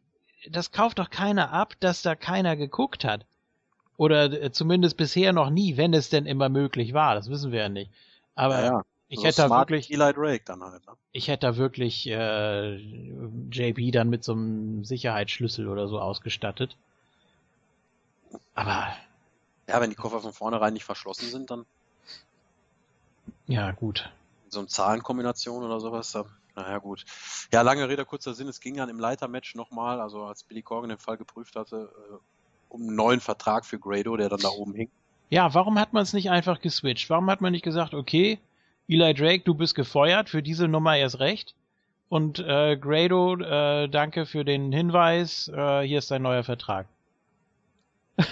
das 0.50 0.72
kauft 0.72 1.00
doch 1.00 1.10
keiner 1.10 1.52
ab, 1.52 1.74
dass 1.80 2.02
da 2.02 2.16
keiner 2.16 2.56
geguckt 2.56 3.04
hat. 3.04 3.26
Oder 3.98 4.26
äh, 4.32 4.52
zumindest 4.52 4.98
bisher 4.98 5.32
noch 5.34 5.50
nie, 5.50 5.78
wenn 5.78 5.94
es 5.94 6.10
denn 6.10 6.26
immer 6.26 6.50
möglich 6.50 6.94
war. 6.94 7.16
Das 7.16 7.30
wissen 7.30 7.52
wir 7.52 7.62
ja 7.62 7.70
nicht. 7.70 7.90
Aber 8.36 8.62
ja, 8.64 8.82
ich 9.08 9.20
so 9.20 9.26
hätte 9.26 9.42
da 9.44 9.50
wirklich, 9.50 9.90
Eli 9.92 10.14
Drake 10.14 10.44
dann 10.46 10.62
halt. 10.62 10.86
Ne? 10.86 10.94
ich 11.14 11.30
hätte 11.30 11.48
da 11.48 11.56
wirklich 11.58 12.06
äh, 12.08 12.76
JP 12.76 13.92
dann 13.92 14.10
mit 14.10 14.24
so 14.26 14.34
einem 14.34 14.84
Sicherheitsschlüssel 14.84 15.68
oder 15.70 15.88
so 15.88 16.00
ausgestattet. 16.00 16.76
Aber 18.54 18.94
Ja, 19.68 19.82
wenn 19.82 19.90
die 19.90 19.96
Koffer 19.96 20.20
von 20.22 20.34
vornherein 20.34 20.74
nicht 20.74 20.84
verschlossen 20.84 21.30
sind, 21.30 21.50
dann 21.50 21.66
ja, 23.48 23.72
gut. 23.72 24.10
so 24.50 24.60
eine 24.60 24.68
Zahlenkombination 24.68 25.64
oder 25.64 25.80
sowas, 25.80 26.18
naja 26.56 26.78
gut. 26.78 27.06
Ja, 27.52 27.62
lange 27.62 27.88
Rede, 27.90 28.06
kurzer 28.06 28.34
Sinn, 28.34 28.48
es 28.48 28.62
ging 28.62 28.78
dann 28.78 28.90
im 28.90 29.00
Leitermatch 29.00 29.56
nochmal, 29.56 30.00
also 30.00 30.24
als 30.24 30.44
Billy 30.44 30.62
Corgan 30.62 30.90
den 30.90 30.98
Fall 30.98 31.18
geprüft 31.18 31.56
hatte, 31.56 31.92
äh, 32.10 32.18
um 32.70 32.82
einen 32.82 32.96
neuen 32.96 33.20
Vertrag 33.20 33.66
für 33.66 33.80
Grado, 33.80 34.16
der 34.18 34.30
dann 34.30 34.40
da 34.40 34.50
oben 34.50 34.74
hing. 34.74 34.90
Ja, 35.30 35.54
warum 35.54 35.80
hat 35.80 35.94
man 35.94 36.04
es 36.04 36.14
nicht 36.14 36.30
einfach 36.30 36.62
geswitcht? 36.62 37.10
Warum 37.10 37.30
hat 37.30 37.42
man 37.42 37.52
nicht 37.52 37.64
gesagt, 37.64 37.94
okay, 37.94 38.40
Eli 38.88 39.14
Drake, 39.14 39.44
du 39.44 39.56
bist 39.56 39.76
gefeuert, 39.76 40.30
für 40.30 40.44
diese 40.44 40.68
Nummer 40.68 40.96
erst 40.96 41.20
recht. 41.20 41.56
Und 42.08 42.40
äh, 42.40 42.78
Grado, 42.78 43.36
äh, 43.38 43.90
danke 43.90 44.26
für 44.26 44.46
den 44.46 44.72
Hinweis, 44.72 45.48
äh, 45.48 45.82
hier 45.82 46.00
ist 46.00 46.12
dein 46.12 46.22
neuer 46.22 46.44
Vertrag. 46.44 46.88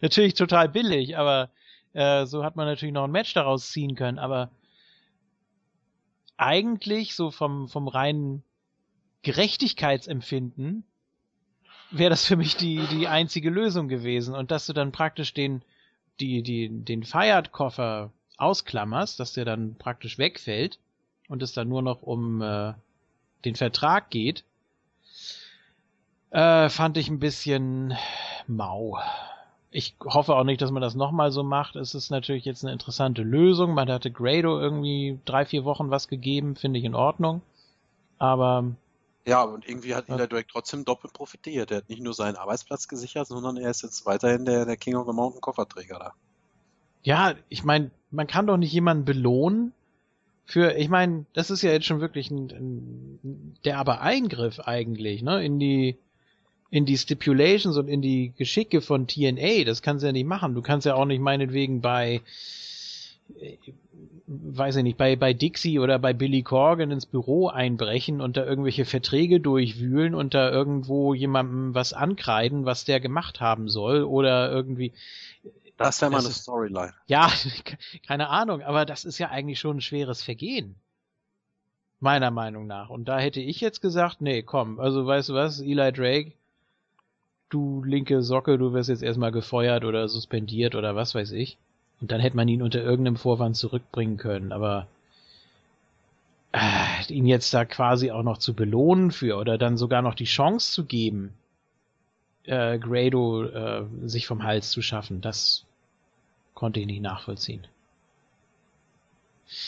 Natürlich 0.00 0.34
total 0.34 0.68
billig, 0.68 1.16
aber 1.16 1.48
äh, 1.92 2.26
so 2.26 2.44
hat 2.44 2.56
man 2.56 2.66
natürlich 2.66 2.94
noch 2.94 3.04
ein 3.04 3.10
Match 3.10 3.34
daraus 3.34 3.70
ziehen 3.70 3.94
können. 3.94 4.18
Aber 4.18 4.50
eigentlich 6.36 7.14
so 7.14 7.30
vom, 7.30 7.68
vom 7.68 7.88
reinen 7.88 8.42
Gerechtigkeitsempfinden 9.22 10.84
wäre 11.90 12.10
das 12.10 12.24
für 12.24 12.36
mich 12.36 12.56
die, 12.56 12.80
die 12.90 13.08
einzige 13.08 13.50
Lösung 13.50 13.88
gewesen. 13.88 14.34
Und 14.34 14.50
dass 14.50 14.66
du 14.66 14.72
dann 14.72 14.92
praktisch 14.92 15.34
den, 15.34 15.62
die, 16.20 16.42
die, 16.42 16.68
den 16.68 17.04
Fired-Koffer 17.04 18.10
ausklammerst, 18.38 19.20
dass 19.20 19.34
der 19.34 19.44
dann 19.44 19.76
praktisch 19.76 20.18
wegfällt 20.18 20.78
und 21.28 21.42
es 21.42 21.52
dann 21.52 21.68
nur 21.68 21.82
noch 21.82 22.02
um 22.02 22.42
äh, 22.42 22.74
den 23.44 23.54
Vertrag 23.54 24.10
geht, 24.10 24.44
äh, 26.30 26.68
fand 26.68 26.96
ich 26.96 27.08
ein 27.08 27.18
bisschen 27.18 27.96
mau. 28.46 28.98
Ich 29.72 29.96
hoffe 30.04 30.34
auch 30.36 30.44
nicht, 30.44 30.60
dass 30.60 30.70
man 30.70 30.82
das 30.82 30.94
nochmal 30.94 31.32
so 31.32 31.42
macht. 31.42 31.76
Es 31.76 31.94
ist 31.94 32.10
natürlich 32.10 32.44
jetzt 32.44 32.62
eine 32.62 32.72
interessante 32.72 33.22
Lösung. 33.22 33.74
Man 33.74 33.90
hatte 33.90 34.10
Grado 34.10 34.60
irgendwie 34.60 35.18
drei, 35.24 35.46
vier 35.46 35.64
Wochen 35.64 35.90
was 35.90 36.08
gegeben, 36.08 36.56
finde 36.56 36.78
ich 36.78 36.84
in 36.84 36.94
Ordnung. 36.94 37.40
Aber 38.18 38.64
Ja, 39.24 39.42
und 39.42 39.66
irgendwie 39.66 39.94
hat 39.94 40.08
Ja. 40.08 40.16
Eli 40.16 40.28
Drake 40.28 40.48
trotzdem 40.50 40.84
doppelt 40.84 41.14
profitiert. 41.14 41.70
Er 41.70 41.78
hat 41.78 41.88
nicht 41.88 42.02
nur 42.02 42.12
seinen 42.14 42.36
Arbeitsplatz 42.36 42.86
gesichert, 42.86 43.28
sondern 43.28 43.56
er 43.56 43.70
ist 43.70 43.82
jetzt 43.82 44.04
weiterhin 44.04 44.44
der, 44.44 44.66
der 44.66 44.76
King 44.76 44.96
of 44.96 45.06
the 45.06 45.14
Mountain 45.14 45.40
Kofferträger 45.40 45.98
da. 45.98 46.12
Ja, 47.02 47.34
ich 47.48 47.64
meine, 47.64 47.90
man 48.10 48.26
kann 48.26 48.46
doch 48.46 48.58
nicht 48.58 48.72
jemanden 48.72 49.04
belohnen 49.04 49.72
für, 50.44 50.76
ich 50.76 50.88
meine, 50.88 51.24
das 51.32 51.50
ist 51.50 51.62
ja 51.62 51.70
jetzt 51.72 51.86
schon 51.86 52.00
wirklich 52.00 52.30
ein, 52.30 52.50
ein 52.50 53.56
der 53.64 53.78
aber 53.78 54.00
Eingriff 54.02 54.60
eigentlich, 54.60 55.22
ne, 55.22 55.44
in 55.44 55.58
die 55.58 55.96
in 56.72 56.86
die 56.86 56.96
Stipulations 56.96 57.76
und 57.76 57.86
in 57.86 58.00
die 58.02 58.32
Geschicke 58.36 58.80
von 58.80 59.06
TNA, 59.06 59.64
das 59.64 59.82
kannst 59.82 60.02
du 60.02 60.06
ja 60.06 60.12
nicht 60.12 60.26
machen. 60.26 60.54
Du 60.54 60.62
kannst 60.62 60.86
ja 60.86 60.94
auch 60.94 61.04
nicht 61.04 61.20
meinetwegen 61.20 61.82
bei 61.82 62.22
äh, 63.40 63.56
weiß 64.26 64.76
ich 64.76 64.82
nicht, 64.82 64.96
bei, 64.96 65.14
bei 65.14 65.34
Dixie 65.34 65.78
oder 65.78 65.98
bei 65.98 66.14
Billy 66.14 66.42
Corgan 66.42 66.90
ins 66.90 67.04
Büro 67.04 67.48
einbrechen 67.48 68.22
und 68.22 68.38
da 68.38 68.44
irgendwelche 68.46 68.86
Verträge 68.86 69.38
durchwühlen 69.40 70.14
und 70.14 70.32
da 70.32 70.50
irgendwo 70.50 71.12
jemandem 71.12 71.74
was 71.74 71.92
ankreiden, 71.92 72.64
was 72.64 72.86
der 72.86 73.00
gemacht 73.00 73.40
haben 73.42 73.68
soll 73.68 74.02
oder 74.04 74.50
irgendwie, 74.50 74.92
Das 75.76 76.00
wäre 76.00 76.10
mal 76.10 76.20
eine 76.20 76.28
ist- 76.28 76.42
Storyline. 76.42 76.94
ja, 77.06 77.30
keine 78.06 78.30
Ahnung, 78.30 78.62
aber 78.62 78.86
das 78.86 79.04
ist 79.04 79.18
ja 79.18 79.28
eigentlich 79.28 79.60
schon 79.60 79.76
ein 79.78 79.80
schweres 79.82 80.22
Vergehen. 80.22 80.76
Meiner 82.00 82.30
Meinung 82.30 82.66
nach. 82.66 82.88
Und 82.88 83.04
da 83.06 83.18
hätte 83.18 83.40
ich 83.40 83.60
jetzt 83.60 83.80
gesagt, 83.82 84.22
nee, 84.22 84.42
komm, 84.42 84.80
also 84.80 85.06
weißt 85.06 85.28
du 85.28 85.34
was, 85.34 85.60
Eli 85.60 85.92
Drake, 85.92 86.32
du 87.52 87.84
linke 87.84 88.22
Socke, 88.22 88.58
du 88.58 88.72
wirst 88.72 88.88
jetzt 88.88 89.02
erstmal 89.02 89.32
gefeuert 89.32 89.84
oder 89.84 90.08
suspendiert 90.08 90.74
oder 90.74 90.96
was 90.96 91.14
weiß 91.14 91.32
ich. 91.32 91.58
Und 92.00 92.10
dann 92.10 92.20
hätte 92.20 92.36
man 92.36 92.48
ihn 92.48 92.62
unter 92.62 92.82
irgendeinem 92.82 93.16
Vorwand 93.16 93.56
zurückbringen 93.56 94.16
können, 94.16 94.52
aber 94.52 94.88
äh, 96.52 97.12
ihn 97.12 97.26
jetzt 97.26 97.52
da 97.54 97.64
quasi 97.64 98.10
auch 98.10 98.22
noch 98.22 98.38
zu 98.38 98.54
belohnen 98.54 99.10
für 99.10 99.36
oder 99.36 99.58
dann 99.58 99.76
sogar 99.76 100.02
noch 100.02 100.14
die 100.14 100.24
Chance 100.24 100.72
zu 100.72 100.84
geben, 100.84 101.32
äh, 102.44 102.78
Grado 102.78 103.44
äh, 103.44 103.84
sich 104.04 104.26
vom 104.26 104.42
Hals 104.42 104.70
zu 104.70 104.82
schaffen, 104.82 105.20
das 105.20 105.64
konnte 106.54 106.80
ich 106.80 106.86
nicht 106.86 107.02
nachvollziehen. 107.02 107.66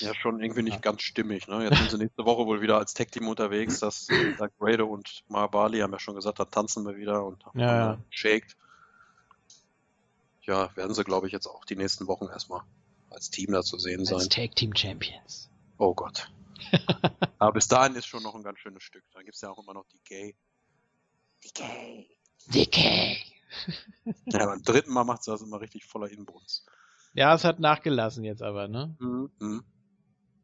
Ja, 0.00 0.14
schon 0.14 0.40
irgendwie 0.40 0.62
nicht 0.62 0.82
ganz 0.82 1.02
stimmig. 1.02 1.46
Ne? 1.48 1.64
Jetzt 1.64 1.78
sind 1.78 1.90
sie 1.90 1.98
nächste 1.98 2.24
Woche 2.24 2.46
wohl 2.46 2.60
wieder 2.60 2.78
als 2.78 2.94
Tag-Team 2.94 3.28
unterwegs. 3.28 3.80
Das 3.80 4.06
da 4.38 4.48
Grado 4.58 4.86
und 4.86 5.24
Mahabali 5.28 5.80
haben 5.80 5.92
ja 5.92 5.98
schon 5.98 6.14
gesagt, 6.14 6.38
dann 6.40 6.50
tanzen 6.50 6.86
wir 6.86 6.96
wieder 6.96 7.24
und 7.24 7.44
haben 7.44 7.58
Ja, 7.58 7.76
ja. 7.76 7.98
shaked. 8.10 8.56
Ja, 10.42 10.74
werden 10.76 10.94
sie, 10.94 11.04
glaube 11.04 11.26
ich, 11.26 11.32
jetzt 11.32 11.46
auch 11.46 11.64
die 11.64 11.76
nächsten 11.76 12.06
Wochen 12.06 12.26
erstmal 12.26 12.62
als 13.10 13.30
Team 13.30 13.52
da 13.52 13.62
zu 13.62 13.78
sehen 13.78 14.00
Als 14.00 14.08
sein. 14.08 14.28
Tag 14.30 14.56
Team 14.56 14.74
Champions. 14.74 15.50
Oh 15.78 15.94
Gott. 15.94 16.30
Aber 17.38 17.52
bis 17.52 17.68
dahin 17.68 17.94
ist 17.94 18.06
schon 18.06 18.22
noch 18.22 18.34
ein 18.34 18.42
ganz 18.42 18.58
schönes 18.58 18.82
Stück. 18.82 19.04
Dann 19.12 19.24
gibt's 19.24 19.40
ja 19.40 19.50
auch 19.50 19.58
immer 19.62 19.74
noch 19.74 19.86
die 19.92 20.00
Gay. 20.04 20.36
Die 21.44 21.52
Gay. 21.52 22.08
Dicke. 22.46 23.16
Ja, 24.26 24.46
beim 24.46 24.62
dritten 24.62 24.92
Mal 24.92 25.04
macht 25.04 25.22
sie 25.24 25.30
das 25.30 25.42
immer 25.42 25.60
richtig 25.60 25.84
voller 25.86 26.10
Inbrunst. 26.10 26.66
Ja, 27.14 27.34
es 27.34 27.44
hat 27.44 27.60
nachgelassen 27.60 28.24
jetzt 28.24 28.42
aber, 28.42 28.68
ne? 28.68 28.96
Mhm. 28.98 29.64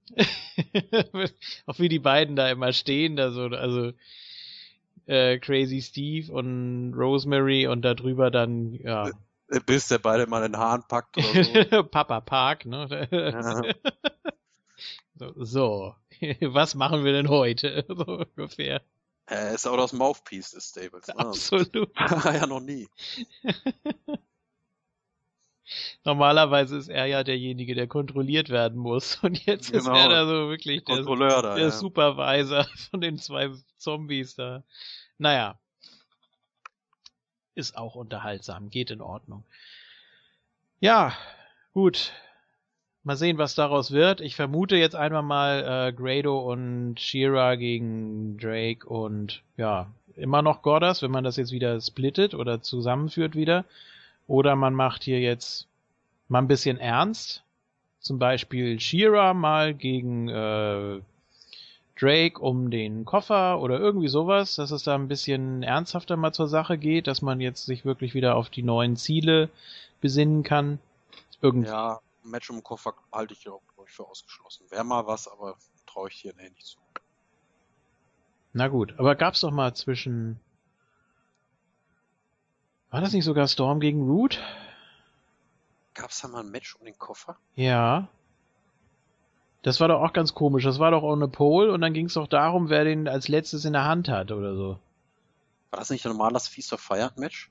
Auch 1.67 1.79
wie 1.79 1.89
die 1.89 1.99
beiden 1.99 2.37
da 2.37 2.51
immer 2.51 2.73
stehen, 2.73 3.17
da 3.17 3.31
so, 3.31 3.45
also 3.45 3.93
äh, 5.07 5.39
Crazy 5.39 5.83
Steve 5.83 6.33
und 6.33 6.95
Rosemary 6.95 7.67
und 7.67 7.83
da 7.83 7.95
drüber 7.95 8.31
dann, 8.31 8.75
ja, 8.75 9.11
Bis 9.67 9.89
der 9.89 9.99
beide 9.99 10.29
mal 10.29 10.43
den 10.43 10.57
Haaren 10.57 10.85
packt 10.87 11.19
oder 11.19 11.45
so. 11.45 11.83
Papa 11.91 12.21
Park, 12.21 12.67
ne? 12.67 13.09
Ja. 13.11 13.63
So, 15.17 15.35
so, 15.37 15.95
was 16.41 16.75
machen 16.75 17.05
wir 17.05 17.13
denn 17.13 17.29
heute? 17.29 17.85
So 17.89 18.25
ungefähr. 18.37 18.81
Er 19.27 19.53
ist 19.53 19.67
auch 19.67 19.77
das 19.77 19.93
Mouthpiece 19.93 20.53
des 20.53 20.71
Stables. 20.71 21.09
Ne? 21.09 21.19
Absolut. 21.19 21.95
War 21.95 22.35
ja 22.35 22.47
noch 22.47 22.61
nie. 22.61 22.89
Normalerweise 26.05 26.77
ist 26.77 26.89
er 26.89 27.07
ja 27.07 27.23
derjenige, 27.25 27.75
der 27.75 27.87
kontrolliert 27.87 28.49
werden 28.51 28.79
muss. 28.79 29.17
Und 29.23 29.45
jetzt 29.47 29.71
ist 29.71 29.85
Genau. 29.87 29.97
er 29.97 30.09
da 30.09 30.27
so 30.27 30.49
wirklich 30.49 30.85
der, 30.85 31.03
da. 31.05 31.55
der 31.55 31.65
Ja. 31.65 31.71
Supervisor 31.71 32.65
von 32.91 33.01
den 33.01 33.19
zwei 33.19 33.51
Zombies 33.77 34.35
da. 34.35 34.63
Naja. 35.19 35.59
Ist 37.55 37.77
auch 37.77 37.95
unterhaltsam, 37.95 38.71
geht 38.71 38.91
in 38.91 39.01
Ordnung. 39.01 39.45
Ja, 40.79 41.13
gut. 41.73 42.13
Mal 43.03 43.17
sehen, 43.17 43.39
was 43.39 43.55
daraus 43.55 43.91
wird. 43.93 44.21
Ich 44.21 44.37
vermute 44.37 44.77
jetzt 44.77 44.95
einmal 44.95 45.23
mal 45.23 45.89
äh, 45.89 45.93
Grado 45.93 46.39
und 46.39 47.01
Shira 47.01 47.57
gegen 47.57 48.37
Drake 48.39 48.87
und 48.87 49.43
ja, 49.57 49.91
immer 50.17 50.43
noch 50.43 50.63
Goddard, 50.63 51.01
wenn 51.03 51.11
man 51.11 51.25
das 51.25 51.37
jetzt 51.37 51.51
wieder 51.53 51.81
splittet 51.81 52.35
oder 52.35 52.61
zusammenführt 52.63 53.35
wieder. 53.35 53.65
Oder 54.31 54.55
man 54.55 54.75
macht 54.75 55.03
hier 55.03 55.19
jetzt 55.19 55.67
mal 56.29 56.39
ein 56.39 56.47
bisschen 56.47 56.79
ernst. 56.79 57.43
Zum 57.99 58.21
Beispiel 58.21 58.79
Shira 58.79 59.35
mal 59.35 59.75
gegen 59.75 60.29
äh, 60.29 61.01
Drake 61.99 62.41
um 62.41 62.71
den 62.71 63.05
Koffer 63.05 63.61
oder 63.61 63.81
irgendwie 63.81 64.07
sowas, 64.07 64.55
dass 64.55 64.71
es 64.71 64.85
da 64.85 64.95
ein 64.95 65.09
bisschen 65.09 65.65
ernsthafter 65.65 66.17
mal 66.17 66.33
zur 66.33 66.47
Sache 66.47 66.79
geht, 66.79 67.09
dass 67.09 67.23
man 67.23 67.41
jetzt 67.41 67.67
sich 67.67 67.85
wirklich 67.85 68.15
wieder 68.15 68.37
auf 68.37 68.51
die 68.51 68.63
neuen 68.63 68.95
Ziele 68.95 69.51
besinnen 70.01 70.45
kann. 70.45 70.79
Irgend 71.43 71.67
ja, 71.67 71.99
Match 72.23 72.51
um 72.51 72.59
den 72.59 72.63
Koffer 72.63 72.95
halte 73.11 73.35
ich 73.35 73.43
ja 73.43 73.51
auch 73.51 73.63
für 73.87 74.07
ausgeschlossen. 74.07 74.65
Wäre 74.71 74.85
mal 74.85 75.09
was, 75.09 75.27
aber 75.27 75.57
traue 75.87 76.09
ich 76.09 76.23
dir 76.23 76.35
nicht 76.35 76.65
zu. 76.65 76.79
Na 78.53 78.69
gut, 78.69 78.95
aber 78.97 79.17
gab's 79.17 79.41
doch 79.41 79.51
mal 79.51 79.75
zwischen. 79.75 80.39
War 82.91 83.01
das 83.01 83.13
nicht 83.13 83.25
sogar 83.25 83.47
Storm 83.47 83.81
gegen 83.81 84.09
Root? 84.09 84.41
Gab's 85.95 86.21
da 86.21 86.29
mal 86.29 86.41
ein 86.41 86.51
Match 86.51 86.75
um 86.77 86.85
den 86.85 86.99
Koffer? 86.99 87.37
Ja. 87.55 88.09
Das 89.63 89.81
war 89.81 89.89
doch 89.89 90.01
auch 90.01 90.13
ganz 90.13 90.35
komisch. 90.35 90.65
Das 90.65 90.79
war 90.79 90.91
doch 90.91 91.03
ohne 91.03 91.29
Pole 91.29 91.73
und 91.73 91.81
dann 91.83 91.93
ging 91.93 92.07
es 92.07 92.15
doch 92.15 92.27
darum, 92.27 92.69
wer 92.69 92.85
den 92.85 93.07
als 93.07 93.29
letztes 93.29 93.65
in 93.65 93.75
der 93.75 93.85
Hand 93.85 94.09
hat 94.09 94.33
oder 94.33 94.57
so. 94.57 94.79
War 95.71 95.79
das 95.79 95.91
nicht 95.91 96.05
ein 96.05 96.13
normales 96.13 96.49
Feast 96.49 96.73
of 96.73 96.81
Fire 96.81 97.13
Match? 97.17 97.51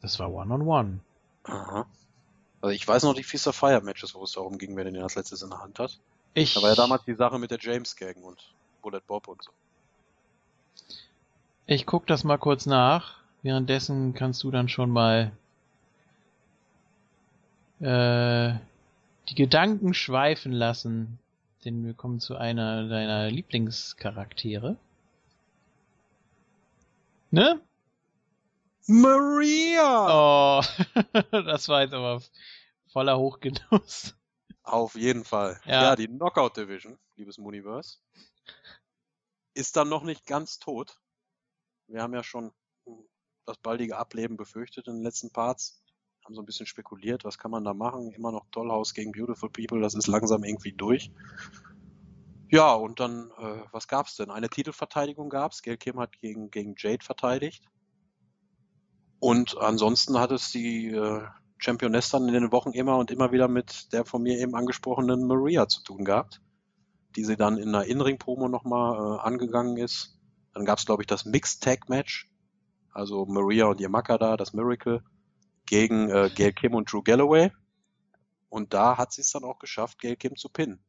Das 0.00 0.18
war 0.18 0.32
One-on-One. 0.32 1.00
-on 1.44 1.50
-one. 1.50 1.52
Aha. 1.52 1.86
Also 2.60 2.74
ich 2.74 2.86
weiß 2.86 3.04
noch 3.04 3.14
die 3.14 3.22
Feast 3.22 3.46
of 3.46 3.54
Fire 3.54 3.80
Matches, 3.80 4.14
wo 4.14 4.24
es 4.24 4.32
darum 4.32 4.58
ging, 4.58 4.76
wer 4.76 4.84
den 4.84 4.96
als 5.00 5.14
letztes 5.14 5.42
in 5.42 5.50
der 5.50 5.60
Hand 5.60 5.78
hat. 5.78 5.98
Ich... 6.34 6.54
Da 6.54 6.62
war 6.62 6.70
ja 6.70 6.74
damals 6.74 7.04
die 7.04 7.14
Sache 7.14 7.38
mit 7.38 7.50
der 7.50 7.58
James 7.60 7.94
Gang 7.94 8.16
und 8.24 8.54
Bullet 8.82 9.00
Bob 9.06 9.28
und 9.28 9.42
so. 9.42 9.50
Ich 11.66 11.86
guck 11.86 12.06
das 12.06 12.24
mal 12.24 12.38
kurz 12.38 12.66
nach. 12.66 13.17
Währenddessen 13.42 14.14
kannst 14.14 14.42
du 14.42 14.50
dann 14.50 14.68
schon 14.68 14.90
mal 14.90 15.32
äh, 17.80 18.58
die 19.28 19.34
Gedanken 19.34 19.94
schweifen 19.94 20.52
lassen, 20.52 21.18
denn 21.64 21.84
wir 21.86 21.94
kommen 21.94 22.20
zu 22.20 22.36
einer 22.36 22.88
deiner 22.88 23.30
Lieblingscharaktere. 23.30 24.76
Ne? 27.30 27.60
Maria! 28.86 30.60
Oh, 30.60 30.62
das 31.30 31.68
war 31.68 31.82
jetzt 31.82 31.94
aber 31.94 32.22
voller 32.86 33.18
Hochgenuss. 33.18 34.16
Auf 34.62 34.94
jeden 34.94 35.24
Fall. 35.24 35.60
Ja, 35.64 35.82
ja 35.82 35.96
die 35.96 36.08
Knockout 36.08 36.56
Division, 36.56 36.98
liebes 37.16 37.38
Muniverse, 37.38 37.98
ist 39.54 39.76
dann 39.76 39.88
noch 39.88 40.02
nicht 40.02 40.26
ganz 40.26 40.58
tot. 40.58 40.98
Wir 41.86 42.02
haben 42.02 42.14
ja 42.14 42.22
schon 42.22 42.52
das 43.48 43.58
baldige 43.58 43.96
Ableben 43.96 44.36
befürchtet 44.36 44.86
in 44.86 44.94
den 44.94 45.02
letzten 45.02 45.30
Parts 45.30 45.82
haben 46.28 46.34
so 46.34 46.42
ein 46.42 46.46
bisschen 46.46 46.66
spekuliert, 46.66 47.24
was 47.24 47.38
kann 47.38 47.50
man 47.50 47.64
da 47.64 47.72
machen. 47.72 48.12
Immer 48.12 48.32
noch 48.32 48.44
Dollhouse 48.50 48.92
gegen 48.92 49.12
Beautiful 49.12 49.48
People, 49.48 49.80
das 49.80 49.94
ist 49.94 50.06
langsam 50.06 50.44
irgendwie 50.44 50.72
durch. 50.72 51.10
Ja, 52.50 52.74
und 52.74 53.00
dann, 53.00 53.30
äh, 53.38 53.62
was 53.72 53.88
gab's 53.88 54.16
denn? 54.16 54.30
Eine 54.30 54.48
Titelverteidigung 54.48 55.30
gab's. 55.30 55.62
Gail 55.62 55.78
Kim 55.78 55.98
hat 55.98 56.18
gegen, 56.20 56.50
gegen 56.50 56.74
Jade 56.76 57.04
verteidigt. 57.04 57.64
Und 59.20 59.56
ansonsten 59.58 60.18
hat 60.18 60.30
es 60.30 60.50
die 60.50 60.90
äh, 60.90 61.22
Championess 61.58 62.10
dann 62.10 62.28
in 62.28 62.34
den 62.34 62.52
Wochen 62.52 62.72
immer 62.72 62.98
und 62.98 63.10
immer 63.10 63.32
wieder 63.32 63.48
mit 63.48 63.92
der 63.92 64.04
von 64.04 64.22
mir 64.22 64.38
eben 64.38 64.54
angesprochenen 64.54 65.26
Maria 65.26 65.66
zu 65.66 65.82
tun 65.82 66.04
gehabt, 66.04 66.40
die 67.16 67.24
sie 67.24 67.36
dann 67.36 67.56
in 67.58 67.68
einer 67.68 67.84
In-Ring-Promo 67.84 68.48
nochmal 68.48 69.16
äh, 69.16 69.20
angegangen 69.20 69.76
ist. 69.78 70.18
Dann 70.52 70.64
gab's 70.64 70.86
glaube 70.86 71.02
ich, 71.02 71.06
das 71.06 71.24
Mixed-Tag-Match, 71.24 72.27
also 72.92 73.26
Maria 73.26 73.66
und 73.66 73.80
ihr 73.80 73.88
Macker 73.88 74.18
da, 74.18 74.36
das 74.36 74.52
Miracle 74.52 75.02
gegen 75.66 76.08
äh, 76.10 76.30
Gail 76.34 76.52
Kim 76.52 76.74
und 76.74 76.90
Drew 76.90 77.02
Galloway. 77.02 77.50
Und 78.48 78.72
da 78.72 78.96
hat 78.96 79.12
sie 79.12 79.20
es 79.20 79.30
dann 79.30 79.44
auch 79.44 79.58
geschafft, 79.58 79.98
Gail 79.98 80.16
Kim 80.16 80.36
zu 80.36 80.48
pinnen. 80.48 80.80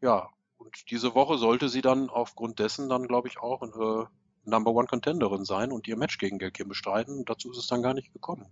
Ja, 0.00 0.30
und 0.56 0.90
diese 0.90 1.14
Woche 1.14 1.38
sollte 1.38 1.68
sie 1.68 1.82
dann 1.82 2.08
aufgrund 2.08 2.58
dessen 2.58 2.88
dann, 2.88 3.08
glaube 3.08 3.28
ich, 3.28 3.38
auch 3.38 3.62
äh, 3.62 4.06
Number 4.44 4.70
One 4.70 4.86
Contenderin 4.86 5.44
sein 5.44 5.72
und 5.72 5.88
ihr 5.88 5.96
Match 5.96 6.18
gegen 6.18 6.38
Gail 6.38 6.52
Kim 6.52 6.68
bestreiten. 6.68 7.18
Und 7.18 7.28
dazu 7.28 7.50
ist 7.50 7.58
es 7.58 7.66
dann 7.66 7.82
gar 7.82 7.94
nicht 7.94 8.12
gekommen. 8.12 8.46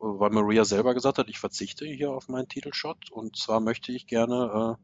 Weil 0.00 0.30
Maria 0.30 0.64
selber 0.64 0.94
gesagt 0.94 1.18
hat, 1.18 1.28
ich 1.28 1.38
verzichte 1.38 1.84
hier 1.84 2.10
auf 2.10 2.28
meinen 2.28 2.48
Titelshot 2.48 3.10
und 3.10 3.36
zwar 3.36 3.60
möchte 3.60 3.92
ich 3.92 4.06
gerne. 4.06 4.76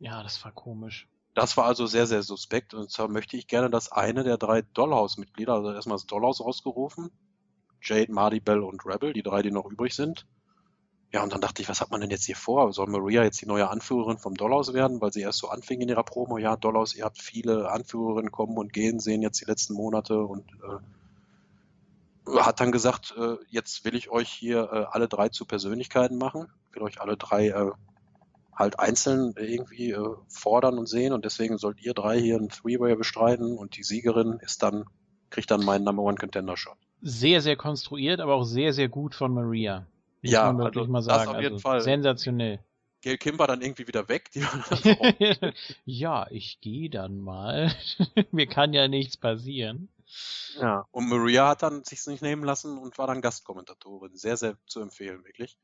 Äh, 0.00 0.04
ja, 0.04 0.22
das 0.22 0.42
war 0.44 0.52
komisch. 0.52 1.08
Das 1.34 1.56
war 1.56 1.64
also 1.64 1.86
sehr, 1.86 2.06
sehr 2.06 2.22
suspekt. 2.22 2.74
Und 2.74 2.90
zwar 2.90 3.08
möchte 3.08 3.36
ich 3.36 3.46
gerne, 3.46 3.70
dass 3.70 3.92
eine 3.92 4.24
der 4.24 4.36
drei 4.36 4.62
Dollhouse-Mitglieder, 4.62 5.54
also 5.54 5.72
erstmal 5.72 5.96
das 5.96 6.06
Dollhouse 6.06 6.40
ausgerufen, 6.40 7.10
Jade, 7.82 8.12
Marty 8.12 8.40
Bell 8.40 8.62
und 8.62 8.84
Rebel, 8.84 9.12
die 9.12 9.22
drei, 9.22 9.42
die 9.42 9.50
noch 9.50 9.70
übrig 9.70 9.94
sind. 9.94 10.26
Ja, 11.12 11.24
und 11.24 11.32
dann 11.32 11.40
dachte 11.40 11.60
ich, 11.60 11.68
was 11.68 11.80
hat 11.80 11.90
man 11.90 12.00
denn 12.00 12.10
jetzt 12.10 12.26
hier 12.26 12.36
vor? 12.36 12.72
Soll 12.72 12.86
Maria 12.86 13.24
jetzt 13.24 13.40
die 13.40 13.46
neue 13.46 13.68
Anführerin 13.68 14.18
vom 14.18 14.34
Dollhouse 14.34 14.72
werden, 14.74 15.00
weil 15.00 15.12
sie 15.12 15.22
erst 15.22 15.38
so 15.38 15.48
anfing 15.48 15.80
in 15.80 15.88
ihrer 15.88 16.04
Promo? 16.04 16.38
Ja, 16.38 16.56
Dollhouse, 16.56 16.94
ihr 16.94 17.04
habt 17.04 17.20
viele 17.20 17.70
Anführerinnen 17.70 18.30
kommen 18.30 18.56
und 18.56 18.72
gehen 18.72 19.00
sehen 19.00 19.22
jetzt 19.22 19.40
die 19.40 19.46
letzten 19.46 19.74
Monate 19.74 20.22
und 20.22 20.44
äh, 22.28 22.38
hat 22.38 22.60
dann 22.60 22.70
gesagt, 22.70 23.14
äh, 23.18 23.36
jetzt 23.48 23.84
will 23.84 23.96
ich 23.96 24.10
euch 24.10 24.28
hier 24.28 24.70
äh, 24.72 24.84
alle 24.90 25.08
drei 25.08 25.30
zu 25.30 25.46
Persönlichkeiten 25.46 26.16
machen, 26.16 26.46
will 26.72 26.82
euch 26.82 27.00
alle 27.00 27.16
drei 27.16 27.48
äh, 27.48 27.72
halt 28.54 28.78
einzeln 28.78 29.34
irgendwie 29.36 29.92
äh, 29.92 30.14
fordern 30.28 30.78
und 30.78 30.88
sehen 30.88 31.12
und 31.12 31.24
deswegen 31.24 31.58
sollt 31.58 31.80
ihr 31.80 31.94
drei 31.94 32.20
hier 32.20 32.36
ein 32.36 32.48
Three-Way 32.48 32.96
bestreiten 32.96 33.56
und 33.56 33.76
die 33.76 33.82
Siegerin 33.82 34.38
ist 34.40 34.62
dann, 34.62 34.84
kriegt 35.30 35.50
dann 35.50 35.64
meinen 35.64 35.84
Number 35.84 36.02
One 36.02 36.16
Contender 36.16 36.56
Shot. 36.56 36.76
Sehr, 37.02 37.40
sehr 37.40 37.56
konstruiert, 37.56 38.20
aber 38.20 38.34
auch 38.34 38.44
sehr, 38.44 38.72
sehr 38.72 38.88
gut 38.88 39.14
von 39.14 39.32
Maria. 39.32 39.86
Muss 40.22 40.32
ja, 40.32 40.52
man 40.52 40.58
wirklich 40.58 40.82
also 40.82 40.92
mal 40.92 41.02
sagen. 41.02 41.24
Das 41.24 41.34
auf 41.34 41.42
jeden 41.42 41.54
also, 41.54 41.62
Fall. 41.62 41.80
Sensationell. 41.80 42.60
Gail 43.02 43.16
Kim 43.16 43.38
war 43.38 43.46
dann 43.46 43.62
irgendwie 43.62 43.88
wieder 43.88 44.08
weg. 44.08 44.30
ja, 45.86 46.26
ich 46.30 46.60
gehe 46.60 46.90
dann 46.90 47.18
mal. 47.18 47.74
Mir 48.30 48.46
kann 48.46 48.74
ja 48.74 48.88
nichts 48.88 49.16
passieren. 49.16 49.88
Ja, 50.60 50.86
und 50.90 51.08
Maria 51.08 51.48
hat 51.48 51.62
dann 51.62 51.84
sich 51.84 52.06
nicht 52.06 52.22
nehmen 52.22 52.44
lassen 52.44 52.76
und 52.76 52.98
war 52.98 53.06
dann 53.06 53.22
Gastkommentatorin. 53.22 54.16
Sehr, 54.16 54.36
sehr 54.36 54.56
zu 54.66 54.80
empfehlen, 54.80 55.24
wirklich. 55.24 55.56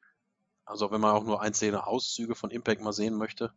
Also 0.66 0.90
wenn 0.90 1.00
man 1.00 1.12
auch 1.12 1.24
nur 1.24 1.40
einzelne 1.40 1.86
Auszüge 1.86 2.34
von 2.34 2.50
Impact 2.50 2.82
mal 2.82 2.92
sehen 2.92 3.14
möchte 3.14 3.52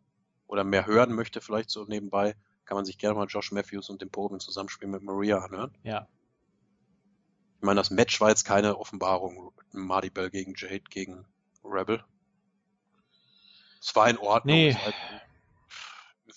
oder 0.46 0.64
mehr 0.64 0.86
hören 0.86 1.12
möchte, 1.12 1.40
vielleicht 1.40 1.68
so 1.68 1.84
nebenbei, 1.84 2.36
kann 2.64 2.76
man 2.76 2.84
sich 2.84 2.98
gerne 2.98 3.16
mal 3.16 3.26
Josh 3.26 3.52
Matthews 3.52 3.90
und 3.90 4.00
den 4.00 4.10
Poben 4.10 4.40
zusammenspielen 4.40 4.92
mit 4.92 5.02
Maria 5.02 5.38
anhören. 5.38 5.76
Ja. 5.82 6.08
Ich 7.56 7.62
meine, 7.62 7.80
das 7.80 7.90
Match 7.90 8.20
war 8.20 8.30
jetzt 8.30 8.44
keine 8.44 8.78
Offenbarung. 8.78 9.52
Marty 9.72 10.08
Bell 10.08 10.30
gegen 10.30 10.54
Jade 10.56 10.84
gegen 10.88 11.26
Rebel. 11.64 12.02
Es 13.80 13.94
war 13.96 14.08
in 14.08 14.18
Ordnung. 14.18 14.56
Nee. 14.56 14.74
Halt, 14.74 14.94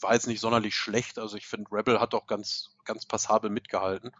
war 0.03 0.13
jetzt 0.13 0.27
nicht 0.27 0.41
sonderlich 0.41 0.75
schlecht. 0.75 1.17
Also 1.17 1.37
ich 1.37 1.47
finde, 1.47 1.71
Rebel 1.71 1.99
hat 1.99 2.13
auch 2.13 2.27
ganz, 2.27 2.75
ganz 2.83 3.05
passabel 3.05 3.49
mitgehalten. 3.49 4.11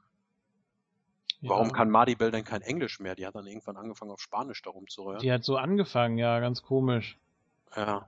Warum 1.46 1.68
ja. 1.68 1.74
kann 1.74 1.90
Maribel 1.90 2.32
denn 2.32 2.46
kein 2.46 2.62
Englisch 2.62 3.00
mehr? 3.00 3.16
Die 3.16 3.26
hat 3.26 3.36
dann 3.36 3.46
irgendwann 3.46 3.76
angefangen, 3.76 4.12
auf 4.12 4.22
Spanisch 4.22 4.62
darum 4.62 4.88
zu 4.88 5.04
rühren. 5.04 5.20
Die 5.20 5.32
hat 5.32 5.44
so 5.44 5.58
angefangen, 5.58 6.18
ja, 6.18 6.40
ganz 6.40 6.64
komisch. 6.64 7.18
Ja. 7.76 8.08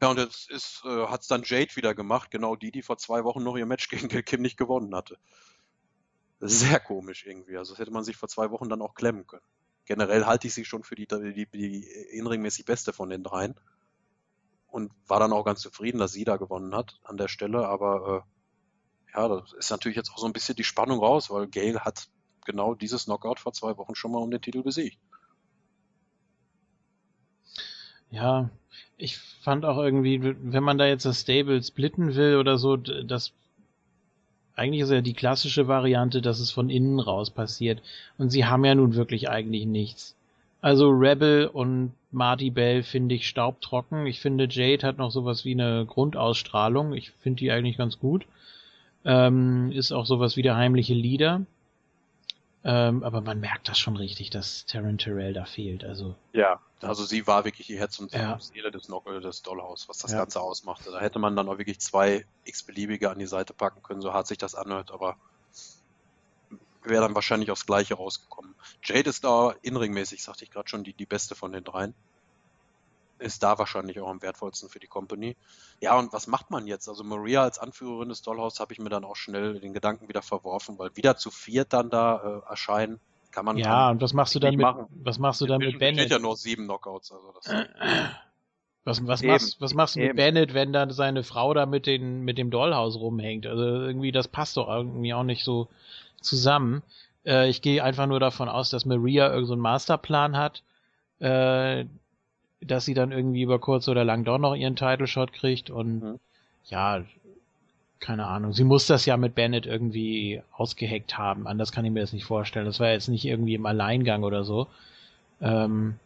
Ja, 0.00 0.10
und 0.10 0.18
jetzt 0.18 0.50
ist, 0.50 0.82
äh, 0.84 1.06
hat's 1.06 1.28
dann 1.28 1.42
Jade 1.44 1.76
wieder 1.76 1.94
gemacht, 1.94 2.30
genau 2.30 2.56
die, 2.56 2.70
die 2.70 2.82
vor 2.82 2.98
zwei 2.98 3.24
Wochen 3.24 3.42
noch 3.42 3.56
ihr 3.56 3.66
Match 3.66 3.88
gegen 3.88 4.08
Kim 4.08 4.42
nicht 4.42 4.56
gewonnen 4.56 4.94
hatte. 4.94 5.18
Sehr 6.40 6.80
komisch 6.80 7.24
irgendwie. 7.26 7.56
Also 7.56 7.72
das 7.72 7.80
hätte 7.80 7.90
man 7.90 8.04
sich 8.04 8.16
vor 8.16 8.28
zwei 8.28 8.50
Wochen 8.50 8.68
dann 8.68 8.82
auch 8.82 8.94
klemmen 8.94 9.26
können. 9.26 9.44
Generell 9.84 10.26
halte 10.26 10.46
ich 10.46 10.54
sie 10.54 10.64
schon 10.64 10.82
für 10.82 10.94
die, 10.94 11.06
die, 11.06 11.46
die 11.46 11.86
inringmäßig 12.12 12.64
beste 12.64 12.92
von 12.92 13.10
den 13.10 13.22
dreien. 13.22 13.54
Und 14.66 14.92
war 15.06 15.20
dann 15.20 15.32
auch 15.32 15.44
ganz 15.44 15.60
zufrieden, 15.60 15.98
dass 15.98 16.12
sie 16.12 16.24
da 16.24 16.36
gewonnen 16.36 16.74
hat 16.74 16.98
an 17.04 17.16
der 17.16 17.28
Stelle. 17.28 17.68
Aber 17.68 18.24
äh, 19.12 19.16
ja, 19.16 19.28
das 19.28 19.52
ist 19.52 19.70
natürlich 19.70 19.96
jetzt 19.96 20.10
auch 20.10 20.18
so 20.18 20.26
ein 20.26 20.32
bisschen 20.32 20.56
die 20.56 20.64
Spannung 20.64 20.98
raus, 20.98 21.30
weil 21.30 21.46
Gail 21.46 21.80
hat 21.80 22.08
genau 22.44 22.74
dieses 22.74 23.04
Knockout 23.04 23.40
vor 23.40 23.52
zwei 23.52 23.76
Wochen 23.76 23.94
schon 23.94 24.12
mal 24.12 24.22
um 24.22 24.30
den 24.30 24.40
Titel 24.40 24.62
besiegt. 24.62 24.98
Ja, 28.10 28.50
ich 28.96 29.18
fand 29.18 29.64
auch 29.64 29.78
irgendwie, 29.78 30.20
wenn 30.22 30.62
man 30.62 30.78
da 30.78 30.86
jetzt 30.86 31.04
das 31.04 31.20
Stable 31.20 31.62
splitten 31.62 32.14
will 32.14 32.36
oder 32.36 32.58
so, 32.58 32.76
das 32.76 33.32
eigentlich 34.56 34.82
ist 34.82 34.90
ja 34.90 35.00
die 35.00 35.14
klassische 35.14 35.66
Variante, 35.66 36.22
dass 36.22 36.38
es 36.38 36.50
von 36.50 36.70
innen 36.70 37.00
raus 37.00 37.30
passiert. 37.30 37.82
Und 38.18 38.30
sie 38.30 38.44
haben 38.44 38.64
ja 38.64 38.74
nun 38.74 38.94
wirklich 38.94 39.28
eigentlich 39.28 39.66
nichts. 39.66 40.14
Also 40.60 40.90
Rebel 40.90 41.46
und 41.46 41.92
Marty 42.10 42.50
Bell 42.50 42.82
finde 42.82 43.16
ich 43.16 43.28
staubtrocken. 43.28 44.06
Ich 44.06 44.20
finde 44.20 44.46
Jade 44.48 44.86
hat 44.86 44.98
noch 44.98 45.10
sowas 45.10 45.44
wie 45.44 45.52
eine 45.52 45.84
Grundausstrahlung. 45.86 46.94
Ich 46.94 47.10
finde 47.10 47.40
die 47.40 47.50
eigentlich 47.50 47.76
ganz 47.76 47.98
gut. 47.98 48.26
Ähm, 49.04 49.72
ist 49.72 49.92
auch 49.92 50.06
sowas 50.06 50.36
wie 50.36 50.42
der 50.42 50.56
heimliche 50.56 50.94
Leader. 50.94 51.42
Ähm, 52.64 53.02
aber 53.02 53.20
man 53.20 53.40
merkt 53.40 53.68
das 53.68 53.78
schon 53.78 53.96
richtig, 53.96 54.30
dass 54.30 54.64
Taryn 54.64 54.96
Terrell 54.96 55.34
da 55.34 55.44
fehlt. 55.44 55.84
Also 55.84 56.16
Ja, 56.32 56.60
also 56.80 57.04
sie 57.04 57.26
war 57.26 57.44
wirklich 57.44 57.66
die 57.66 57.78
Herz 57.78 57.98
und 57.98 58.12
Ja. 58.12 58.38
Seele 58.40 58.70
des, 58.70 58.86
Knock 58.86 59.04
des 59.20 59.42
Dollhouse, 59.42 59.88
was 59.88 59.98
das 59.98 60.12
Ja. 60.12 60.18
Ganze 60.18 60.40
ausmachte. 60.40 60.90
Da 60.90 61.00
hätte 61.00 61.18
man 61.18 61.36
dann 61.36 61.48
auch 61.48 61.58
wirklich 61.58 61.80
zwei 61.80 62.24
x-beliebige 62.44 63.10
an 63.10 63.18
die 63.18 63.26
Seite 63.26 63.52
packen 63.52 63.82
können, 63.82 64.00
so 64.00 64.12
hart 64.14 64.26
sich 64.26 64.38
das 64.38 64.54
anhört, 64.54 64.90
aber 64.92 65.16
wäre 66.82 67.02
dann 67.02 67.14
wahrscheinlich 67.14 67.50
aufs 67.50 67.66
Gleiche 67.66 67.94
rausgekommen. 67.94 68.54
Jade 68.82 69.10
ist 69.10 69.24
da 69.24 69.54
inringmäßig, 69.62 70.22
sagte 70.22 70.44
ich 70.44 70.50
gerade 70.50 70.68
schon, 70.68 70.84
die, 70.84 70.94
die 70.94 71.06
beste 71.06 71.34
von 71.34 71.52
den 71.52 71.64
dreien. 71.64 71.94
Ist 73.24 73.42
da 73.42 73.58
wahrscheinlich 73.58 73.98
auch 74.00 74.08
am 74.08 74.20
wertvollsten 74.20 74.68
für 74.68 74.78
die 74.78 74.86
Company. 74.86 75.34
Ja, 75.80 75.98
und 75.98 76.12
was 76.12 76.26
macht 76.26 76.50
man 76.50 76.66
jetzt? 76.66 76.88
Also 76.88 77.04
Maria 77.04 77.42
als 77.42 77.58
Anführerin 77.58 78.10
des 78.10 78.20
Dollhouse 78.20 78.60
habe 78.60 78.74
ich 78.74 78.78
mir 78.78 78.90
dann 78.90 79.04
auch 79.04 79.16
schnell 79.16 79.60
den 79.60 79.72
Gedanken 79.72 80.08
wieder 80.08 80.20
verworfen, 80.20 80.78
weil 80.78 80.94
wieder 80.94 81.16
zu 81.16 81.30
viert 81.30 81.72
dann 81.72 81.88
da 81.88 82.42
äh, 82.46 82.50
erscheinen, 82.50 83.00
kann 83.30 83.46
man 83.46 83.56
ja, 83.56 83.90
und 83.90 84.02
was 84.02 84.12
machst 84.12 84.34
du 84.34 84.40
dann 84.40 84.56
mit 84.56 84.62
machen. 84.62 84.86
was 85.02 85.18
machst 85.18 85.40
du 85.40 85.46
dann 85.46 85.58
mit 85.58 85.78
Bennett? 85.78 86.10
ja 86.10 86.18
nur 86.18 86.36
sieben 86.36 86.64
Knockouts, 86.64 87.12
also 87.12 87.32
das 87.32 87.46
Was, 88.86 89.06
was, 89.06 89.22
Eben, 89.22 89.32
machst, 89.32 89.60
was 89.62 89.72
machst 89.72 89.96
du 89.96 90.00
mit 90.00 90.10
eben. 90.10 90.16
Bennett, 90.16 90.52
wenn 90.52 90.74
dann 90.74 90.90
seine 90.90 91.22
Frau 91.22 91.54
da 91.54 91.64
mit, 91.64 91.86
den, 91.86 92.20
mit 92.20 92.36
dem 92.36 92.50
Dollhaus 92.50 92.96
rumhängt? 92.96 93.46
Also 93.46 93.62
irgendwie, 93.62 94.12
das 94.12 94.28
passt 94.28 94.58
doch 94.58 94.68
irgendwie 94.68 95.14
auch 95.14 95.22
nicht 95.22 95.42
so 95.42 95.68
zusammen. 96.20 96.82
Äh, 97.24 97.48
ich 97.48 97.62
gehe 97.62 97.82
einfach 97.82 98.06
nur 98.06 98.20
davon 98.20 98.50
aus, 98.50 98.68
dass 98.68 98.84
Maria 98.84 99.24
irgendeinen 99.24 99.46
so 99.46 99.52
einen 99.54 99.62
Masterplan 99.62 100.36
hat, 100.36 100.62
äh, 101.20 101.86
dass 102.66 102.84
sie 102.84 102.94
dann 102.94 103.12
irgendwie 103.12 103.42
über 103.42 103.58
kurz 103.58 103.88
oder 103.88 104.04
lang 104.04 104.24
doch 104.24 104.38
noch 104.38 104.54
ihren 104.54 104.76
Title 104.76 105.06
Shot 105.06 105.32
kriegt 105.32 105.70
und 105.70 106.02
Mhm. 106.02 106.20
ja, 106.66 107.04
keine 108.00 108.26
Ahnung. 108.26 108.52
Sie 108.52 108.64
muss 108.64 108.86
das 108.86 109.06
ja 109.06 109.16
mit 109.16 109.34
Bennett 109.34 109.66
irgendwie 109.66 110.42
ausgeheckt 110.52 111.16
haben. 111.16 111.46
Anders 111.46 111.72
kann 111.72 111.84
ich 111.84 111.90
mir 111.92 112.00
das 112.00 112.12
nicht 112.12 112.24
vorstellen. 112.26 112.66
Das 112.66 112.80
war 112.80 112.90
jetzt 112.90 113.08
nicht 113.08 113.24
irgendwie 113.24 113.54
im 113.54 113.66
Alleingang 113.66 114.24
oder 114.24 114.44
so. 114.44 114.68
Ähm, 115.40 115.96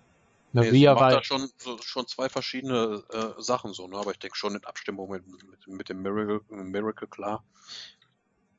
Nee, 0.53 0.63
Maria 0.65 0.95
macht 0.95 1.03
war 1.03 1.11
da 1.13 1.23
schon, 1.23 1.51
so, 1.59 1.79
schon 1.83 2.07
zwei 2.07 2.29
verschiedene 2.31 3.03
äh, 3.13 3.41
Sachen 3.43 3.75
so, 3.75 3.87
ne? 3.87 3.97
aber 3.99 4.13
ich 4.13 4.19
denke 4.19 4.37
schon 4.37 4.55
in 4.55 4.65
Abstimmung 4.65 5.11
mit, 5.11 5.23
mit, 5.27 5.69
mit 5.69 5.89
dem 5.91 6.01
Miracle, 6.01 6.41
Miracle 6.49 7.07
klar. 7.07 7.45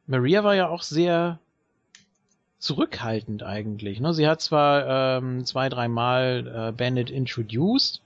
Maria 0.05 0.43
war 0.43 0.55
ja 0.55 0.69
auch 0.69 0.83
sehr 0.83 1.39
zurückhaltend 2.59 3.41
eigentlich. 3.41 3.99
Ne? 3.99 4.13
Sie 4.13 4.27
hat 4.27 4.41
zwar 4.41 5.17
ähm, 5.17 5.45
zwei, 5.45 5.69
dreimal 5.69 6.69
äh, 6.69 6.71
Bennett 6.71 7.09
introduced, 7.09 8.01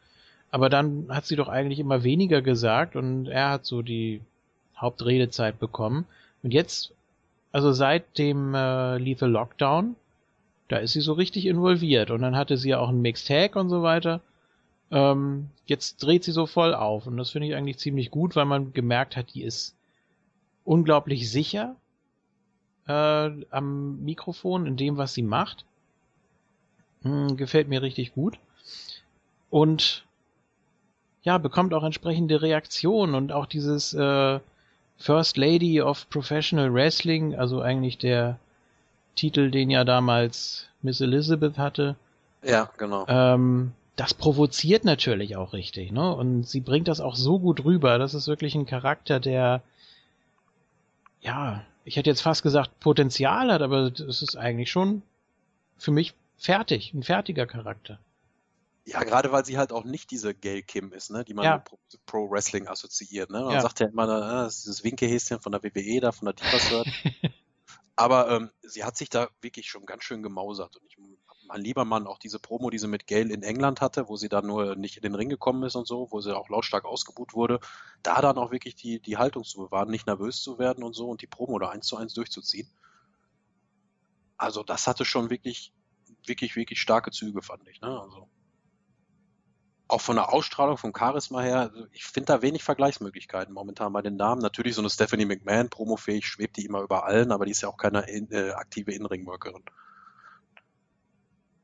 aber 0.51 0.69
dann 0.69 1.07
hat 1.09 1.25
sie 1.25 1.35
doch 1.35 1.49
eigentlich 1.49 1.80
immer 1.80 2.03
weniger 2.03 2.41
gesagt 2.41 2.95
und 2.95 3.27
er 3.27 3.49
hat 3.49 3.65
so 3.65 3.81
die 3.81 4.21
Hauptredezeit 4.77 5.59
bekommen. 5.59 6.05
Und 6.43 6.53
jetzt, 6.53 6.93
also 7.51 7.71
seit 7.71 8.17
dem 8.19 8.53
äh, 8.53 8.97
Lethal 8.97 9.30
Lockdown, 9.30 9.95
da 10.67 10.77
ist 10.77 10.93
sie 10.93 11.01
so 11.01 11.13
richtig 11.13 11.47
involviert. 11.47 12.11
Und 12.11 12.21
dann 12.21 12.35
hatte 12.35 12.57
sie 12.57 12.69
ja 12.69 12.80
auch 12.80 12.89
einen 12.89 13.01
Mixed 13.01 13.27
Tag 13.27 13.55
und 13.55 13.69
so 13.69 13.81
weiter. 13.81 14.21
Ähm, 14.91 15.49
jetzt 15.65 16.03
dreht 16.03 16.23
sie 16.23 16.31
so 16.31 16.45
voll 16.45 16.75
auf. 16.75 17.07
Und 17.07 17.17
das 17.17 17.31
finde 17.31 17.47
ich 17.47 17.55
eigentlich 17.55 17.80
ziemlich 17.80 18.11
gut, 18.11 18.35
weil 18.35 18.45
man 18.45 18.73
gemerkt 18.73 19.17
hat, 19.17 19.34
die 19.34 19.43
ist 19.43 19.75
unglaublich 20.63 21.30
sicher 21.31 21.75
äh, 22.88 23.30
am 23.51 24.03
Mikrofon 24.03 24.65
in 24.65 24.77
dem, 24.77 24.97
was 24.97 25.14
sie 25.14 25.23
macht. 25.23 25.65
Hm, 27.03 27.38
gefällt 27.38 27.68
mir 27.68 27.81
richtig 27.81 28.14
gut. 28.14 28.38
Und 29.49 30.03
ja, 31.23 31.38
bekommt 31.38 31.73
auch 31.73 31.84
entsprechende 31.84 32.41
Reaktionen 32.41 33.15
und 33.15 33.31
auch 33.31 33.45
dieses 33.45 33.93
äh, 33.93 34.39
First 34.97 35.38
Lady 35.38 35.81
of 35.81 36.10
Professional 36.10 36.73
Wrestling, 36.73 37.35
also 37.35 37.61
eigentlich 37.61 37.97
der 37.97 38.39
Titel, 39.15 39.51
den 39.51 39.69
ja 39.69 39.84
damals 39.84 40.68
Miss 40.81 41.01
Elizabeth 41.01 41.57
hatte, 41.57 41.95
Ja, 42.43 42.69
genau. 42.77 43.05
ähm, 43.07 43.73
das 43.95 44.14
provoziert 44.14 44.85
natürlich 44.85 45.38
auch 45.38 45.53
richtig, 45.53 45.91
ne? 45.91 46.14
Und 46.15 46.47
sie 46.47 46.61
bringt 46.61 46.88
das 46.88 46.99
auch 46.99 47.15
so 47.15 47.39
gut 47.39 47.64
rüber. 47.64 47.99
Das 47.99 48.14
ist 48.15 48.27
wirklich 48.27 48.55
ein 48.55 48.65
Charakter, 48.65 49.19
der, 49.19 49.61
ja, 51.22 51.64
ich 51.85 51.95
hätte 51.97 52.10
jetzt 52.10 52.22
fast 52.22 52.43
gesagt 52.43 52.80
Potenzial 52.80 53.51
hat, 53.51 53.61
aber 53.61 53.91
es 53.91 54.22
ist 54.22 54.35
eigentlich 54.35 54.72
schon 54.72 55.01
für 55.77 55.91
mich 55.91 56.14
fertig, 56.38 56.93
ein 56.93 57.03
fertiger 57.03 57.45
Charakter. 57.45 57.99
Ja, 58.85 59.03
gerade 59.03 59.31
weil 59.31 59.45
sie 59.45 59.57
halt 59.57 59.72
auch 59.72 59.85
nicht 59.85 60.11
diese 60.11 60.34
Gail 60.34 60.61
Kim 60.61 60.91
ist, 60.91 61.10
ne, 61.10 61.23
die 61.23 61.34
man 61.34 61.45
Ja. 61.45 61.55
mit 61.55 62.05
Pro, 62.05 62.30
Wrestling 62.30 62.68
assoziiert. 62.68 63.30
Ne? 63.30 63.41
Man 63.41 63.53
Ja. 63.53 63.61
sagt 63.61 63.80
ja 63.80 63.88
immer, 63.88 64.03
ah, 64.10 64.43
das 64.43 64.57
ist 64.57 64.65
dieses 64.65 64.84
Winkehäschen 64.84 65.39
von 65.39 65.53
der 65.53 65.64
WWE 65.64 66.01
da, 66.01 66.11
von 66.11 66.26
der 66.26 66.34
Divas 66.34 66.85
Aber 67.95 68.30
ähm, 68.31 68.49
sie 68.64 68.84
hat 68.84 68.97
sich 68.97 69.10
da 69.10 69.30
wirklich 69.41 69.68
schon 69.69 69.85
ganz 69.85 70.03
schön 70.03 70.23
gemausert. 70.23 70.76
Und 70.76 70.85
ich, 70.88 70.97
mein 71.48 71.61
lieber 71.61 71.86
Mann, 71.86 72.07
auch 72.07 72.18
diese 72.18 72.40
Promo, 72.40 72.70
die 72.70 72.80
sie 72.80 72.88
mit 72.88 73.07
Gail 73.07 73.32
in 73.32 73.44
England 73.44 73.82
hatte, 73.82 74.07
wo 74.10 74.15
sie 74.15 74.30
dann 74.30 74.48
nur 74.48 74.76
nicht 74.76 74.98
in 74.98 75.03
den 75.03 75.15
Ring 75.15 75.30
gekommen 75.30 75.64
ist 75.64 75.76
und 75.76 75.88
so, 75.88 76.07
wo 76.11 76.22
sie 76.22 76.36
auch 76.36 76.49
lautstark 76.49 76.86
ausgebuht 76.86 77.34
wurde, 77.34 77.60
da 78.02 78.22
dann 78.22 78.38
auch 78.38 78.52
wirklich 78.52 78.76
die, 78.76 78.99
die 78.99 79.18
Haltung 79.18 79.44
zu 79.44 79.60
bewahren, 79.60 79.90
nicht 79.90 80.07
nervös 80.07 80.41
zu 80.41 80.60
werden 80.60 80.84
und 80.84 80.94
so 80.94 81.10
und 81.10 81.22
die 81.22 81.28
Promo 81.28 81.60
da 81.60 81.70
eins 81.70 81.88
zu 81.88 81.98
eins 81.98 82.14
durchzuziehen. 82.14 82.68
Also 84.38 84.64
das 84.64 84.88
hatte 84.88 85.06
schon 85.06 85.30
wirklich, 85.30 85.74
wirklich, 86.26 86.56
wirklich 86.56 86.82
starke 86.82 87.11
Züge, 87.11 87.41
fand 87.41 87.68
ich. 87.68 87.82
Ne? 87.82 87.99
Also 87.99 88.28
auch 89.88 90.02
von 90.02 90.15
der 90.15 90.34
Ausstrahlung, 90.34 90.78
vom 90.78 90.94
Charisma 90.95 91.41
her, 91.41 91.60
also 91.60 91.86
ich 91.91 92.06
finde 92.06 92.28
da 92.28 92.41
wenig 92.41 92.64
Vergleichsmöglichkeiten 92.64 93.53
momentan 93.53 93.94
bei 93.94 94.02
den 94.02 94.18
Damen. 94.18 94.41
Natürlich 94.41 94.76
so 94.76 94.82
eine 94.82 94.90
Stephanie 94.90 95.26
McMahon, 95.26 95.70
promofähig, 95.70 96.26
schwebt 96.26 96.57
die 96.57 96.65
immer 96.65 96.82
über 96.82 97.06
allen, 97.06 97.32
aber 97.32 97.45
die 97.45 97.52
ist 97.52 97.61
ja 97.61 97.70
auch 97.70 97.78
keine 97.78 98.02
in, 98.10 98.32
äh, 98.32 98.52
aktive 98.52 98.91
Innenringworkerin. 98.91 99.64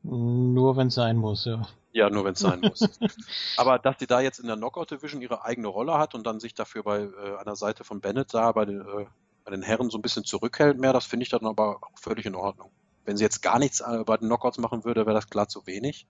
Nur 0.03 0.77
wenn 0.77 0.87
es 0.87 0.95
sein 0.95 1.17
muss, 1.17 1.45
ja. 1.45 1.67
Ja, 1.91 2.09
nur 2.09 2.23
wenn 2.23 2.33
es 2.33 2.39
sein 2.39 2.61
muss. 2.61 2.81
aber 3.57 3.79
dass 3.79 3.97
sie 3.99 4.07
da 4.07 4.21
jetzt 4.21 4.39
in 4.39 4.47
der 4.47 4.57
Knockout 4.57 4.91
Division 4.91 5.21
ihre 5.21 5.43
eigene 5.43 5.67
Rolle 5.67 5.97
hat 5.97 6.15
und 6.15 6.25
dann 6.25 6.39
sich 6.39 6.53
dafür 6.53 6.83
bei 6.83 7.01
äh, 7.01 7.35
an 7.37 7.45
der 7.45 7.55
Seite 7.55 7.83
von 7.83 7.99
Bennett 7.99 8.33
da 8.33 8.51
bei 8.51 8.65
den, 8.65 8.81
äh, 8.81 9.05
bei 9.43 9.51
den 9.51 9.63
Herren 9.63 9.89
so 9.89 9.97
ein 9.97 10.01
bisschen 10.01 10.23
zurückhält 10.23 10.77
mehr, 10.77 10.93
das 10.93 11.05
finde 11.05 11.23
ich 11.23 11.29
dann 11.29 11.45
aber 11.45 11.77
auch 11.77 11.99
völlig 11.99 12.25
in 12.25 12.35
Ordnung. 12.35 12.71
Wenn 13.05 13.17
sie 13.17 13.23
jetzt 13.23 13.41
gar 13.41 13.57
nichts 13.59 13.81
äh, 13.81 14.03
bei 14.05 14.17
den 14.17 14.27
Knockouts 14.27 14.59
machen 14.59 14.85
würde, 14.85 15.05
wäre 15.05 15.15
das 15.15 15.29
klar 15.29 15.47
zu 15.47 15.65
wenig. 15.65 16.07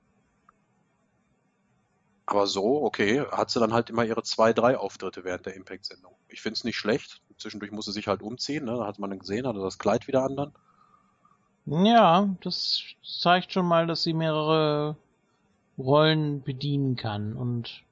Aber 2.26 2.46
so, 2.46 2.84
okay, 2.84 3.26
hat 3.32 3.50
sie 3.50 3.60
dann 3.60 3.74
halt 3.74 3.90
immer 3.90 4.04
ihre 4.04 4.22
zwei, 4.22 4.54
drei 4.54 4.78
Auftritte 4.78 5.24
während 5.24 5.48
der 5.48 5.56
Impact-Sendung. 5.56 6.14
Ich 6.28 6.42
finde 6.42 6.58
es 6.58 6.64
nicht 6.64 6.78
schlecht. 6.78 7.24
Zwischendurch 7.38 7.72
muss 7.72 7.86
sie 7.86 7.92
sich 7.92 8.08
halt 8.08 8.22
umziehen, 8.22 8.66
ne? 8.66 8.74
da 8.74 8.86
hat 8.86 9.00
man 9.00 9.10
dann 9.10 9.20
gesehen, 9.20 9.48
hatte 9.48 9.62
das 9.62 9.80
Kleid 9.80 10.08
wieder 10.08 10.24
an 10.24 10.36
dann. 10.36 10.54
Ja, 11.70 12.30
das 12.42 12.84
zeigt 13.04 13.54
schon 13.54 13.66
mal, 13.68 13.86
dass 13.88 14.04
sie 14.04 14.14
mehrere 14.14 14.96
Rollen 15.78 16.42
bedienen 16.42 16.96
kann. 16.96 17.34
Und 17.34 17.84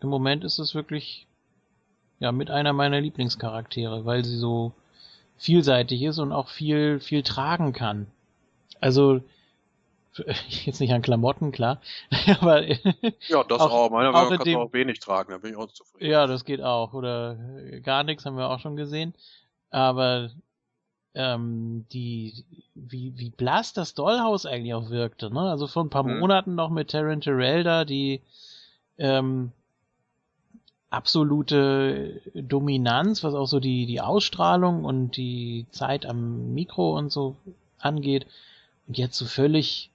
im 0.00 0.08
Moment 0.08 0.44
ist 0.44 0.58
es 0.58 0.74
wirklich 0.74 1.26
ja 2.20 2.30
mit 2.32 2.50
einer 2.50 2.72
meiner 2.72 3.00
Lieblingscharaktere, 3.00 4.04
weil 4.04 4.24
sie 4.24 4.36
so 4.38 4.72
vielseitig 5.38 6.02
ist 6.02 6.18
und 6.18 6.32
auch 6.32 6.48
viel, 6.48 7.00
viel 7.00 7.22
tragen 7.24 7.72
kann. 7.72 8.06
Also 8.80 9.20
jetzt 10.64 10.80
nicht 10.80 10.92
an 10.92 11.02
Klamotten, 11.02 11.52
klar, 11.52 11.80
aber 12.40 12.64
Ja, 12.66 13.42
das 13.44 13.60
Auch- 13.60 13.70
auch. 13.72 13.90
Meiner 13.90 14.12
Meinung 14.12 14.28
in 14.28 14.30
nach 14.34 14.38
kann 14.38 14.44
dem- 14.44 14.58
man 14.58 14.68
auch 14.68 14.72
wenig 14.72 15.00
tragen, 15.00 15.32
da 15.32 15.38
bin 15.38 15.52
ich 15.52 15.56
auch 15.56 15.66
zufrieden. 15.72 16.10
ja, 16.10 16.26
das 16.26 16.44
geht 16.44 16.60
auch. 16.62 16.92
Oder 16.92 17.38
äh, 17.64 17.80
gar 17.80 18.04
nichts 18.04 18.24
haben 18.26 18.36
wir 18.36 18.50
auch 18.50 18.60
schon 18.60 18.76
gesehen. 18.76 19.14
Aber 19.70 20.30
ähm, 21.14 21.86
die, 21.92 22.44
wie, 22.74 23.12
wie 23.16 23.30
blass 23.30 23.72
das 23.72 23.94
Dollhaus 23.94 24.46
eigentlich 24.46 24.74
auch 24.74 24.90
wirkte, 24.90 25.32
ne? 25.32 25.40
Also 25.50 25.66
vor 25.66 25.84
ein 25.84 25.90
paar 25.90 26.04
Mhm. 26.04 26.12
Monaten 26.20 26.54
noch 26.54 26.70
mit 26.70 26.90
Taryn 26.90 27.20
Terrell 27.20 27.64
da, 27.64 27.84
die 27.84 28.22
ähm, 28.98 29.52
absolute 30.90 32.20
Dominanz, 32.34 33.24
was 33.24 33.34
auch 33.34 33.46
so 33.46 33.60
die, 33.60 33.86
die 33.86 34.00
Ausstrahlung 34.00 34.84
und 34.84 35.16
die 35.16 35.66
Zeit 35.70 36.06
am 36.06 36.54
Mikro 36.54 36.96
und 36.96 37.10
so 37.10 37.36
angeht. 37.78 38.26
Und 38.86 38.98
jetzt 38.98 39.16
so 39.16 39.26
völlig 39.26 39.90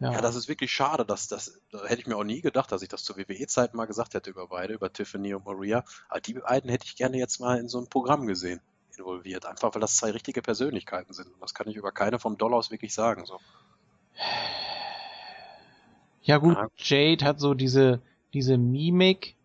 ja, 0.00 0.12
Ja, 0.12 0.20
das 0.20 0.36
ist 0.36 0.48
wirklich 0.48 0.72
schade, 0.72 1.04
dass 1.04 1.26
das, 1.28 1.60
da 1.70 1.84
hätte 1.84 2.00
ich 2.00 2.06
mir 2.06 2.16
auch 2.16 2.24
nie 2.24 2.40
gedacht, 2.40 2.70
dass 2.72 2.82
ich 2.82 2.88
das 2.88 3.02
zur 3.04 3.16
WWE-Zeit 3.16 3.74
mal 3.74 3.86
gesagt 3.86 4.14
hätte 4.14 4.30
über 4.30 4.46
beide, 4.48 4.74
über 4.74 4.92
Tiffany 4.92 5.34
und 5.34 5.44
Maria. 5.44 5.84
Aber 6.08 6.20
die 6.20 6.34
beiden 6.34 6.70
hätte 6.70 6.86
ich 6.86 6.96
gerne 6.96 7.18
jetzt 7.18 7.40
mal 7.40 7.58
in 7.58 7.68
so 7.68 7.78
ein 7.80 7.88
Programm 7.88 8.26
gesehen, 8.26 8.60
involviert. 8.98 9.46
Einfach 9.46 9.74
weil 9.74 9.80
das 9.80 9.96
zwei 9.96 10.10
richtige 10.10 10.42
Persönlichkeiten 10.42 11.12
sind. 11.12 11.32
Und 11.32 11.40
das 11.40 11.54
kann 11.54 11.68
ich 11.68 11.76
über 11.76 11.92
keine 11.92 12.18
vom 12.18 12.36
Dollhaus 12.38 12.70
wirklich 12.70 12.94
sagen. 12.94 13.24
So. 13.26 13.38
Ja 16.22 16.38
gut, 16.38 16.56
Ja. 16.56 16.68
Jade 16.76 17.24
hat 17.24 17.40
so 17.40 17.54
diese, 17.54 18.02
diese 18.32 18.58
Mimik, 18.58 19.36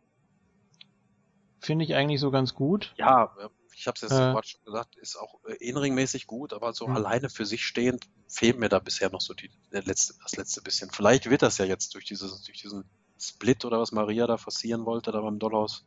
finde 1.60 1.86
ich 1.86 1.96
eigentlich 1.96 2.20
so 2.20 2.32
ganz 2.32 2.56
gut. 2.56 2.94
Ja, 2.98 3.32
ich 3.76 3.88
habe 3.88 3.96
es 3.96 4.02
jetzt 4.02 4.12
Äh. 4.12 4.16
gerade 4.34 4.48
schon 4.48 4.64
gesagt, 4.66 4.96
ist 4.98 5.16
auch 5.16 5.40
äh, 5.46 5.54
inringmäßig 5.54 6.26
gut, 6.28 6.54
aber 6.54 6.74
so 6.74 6.88
Hm. 6.88 6.96
alleine 6.96 7.30
für 7.30 7.46
sich 7.46 7.66
stehend 7.66 8.06
fehlt 8.28 8.58
mir 8.58 8.70
da 8.70 8.80
bisher 8.80 9.12
noch 9.12 9.22
so 9.22 9.34
die, 9.34 9.52
letzte, 9.70 10.16
das 10.24 10.36
letzte 10.38 10.62
bisschen. 10.62 10.90
Vielleicht 10.92 11.30
wird 11.30 11.42
das 11.42 11.58
ja 11.58 11.66
jetzt 11.66 11.94
durch, 11.94 12.06
dieses, 12.06 12.42
durch 12.44 12.62
diesen 12.62 12.86
Split 13.20 13.64
oder 13.66 13.80
was 13.80 13.92
Maria 13.92 14.26
da 14.26 14.38
forcieren 14.38 14.86
wollte, 14.86 15.12
da 15.12 15.22
beim 15.22 15.38
Dollhaus. 15.38 15.86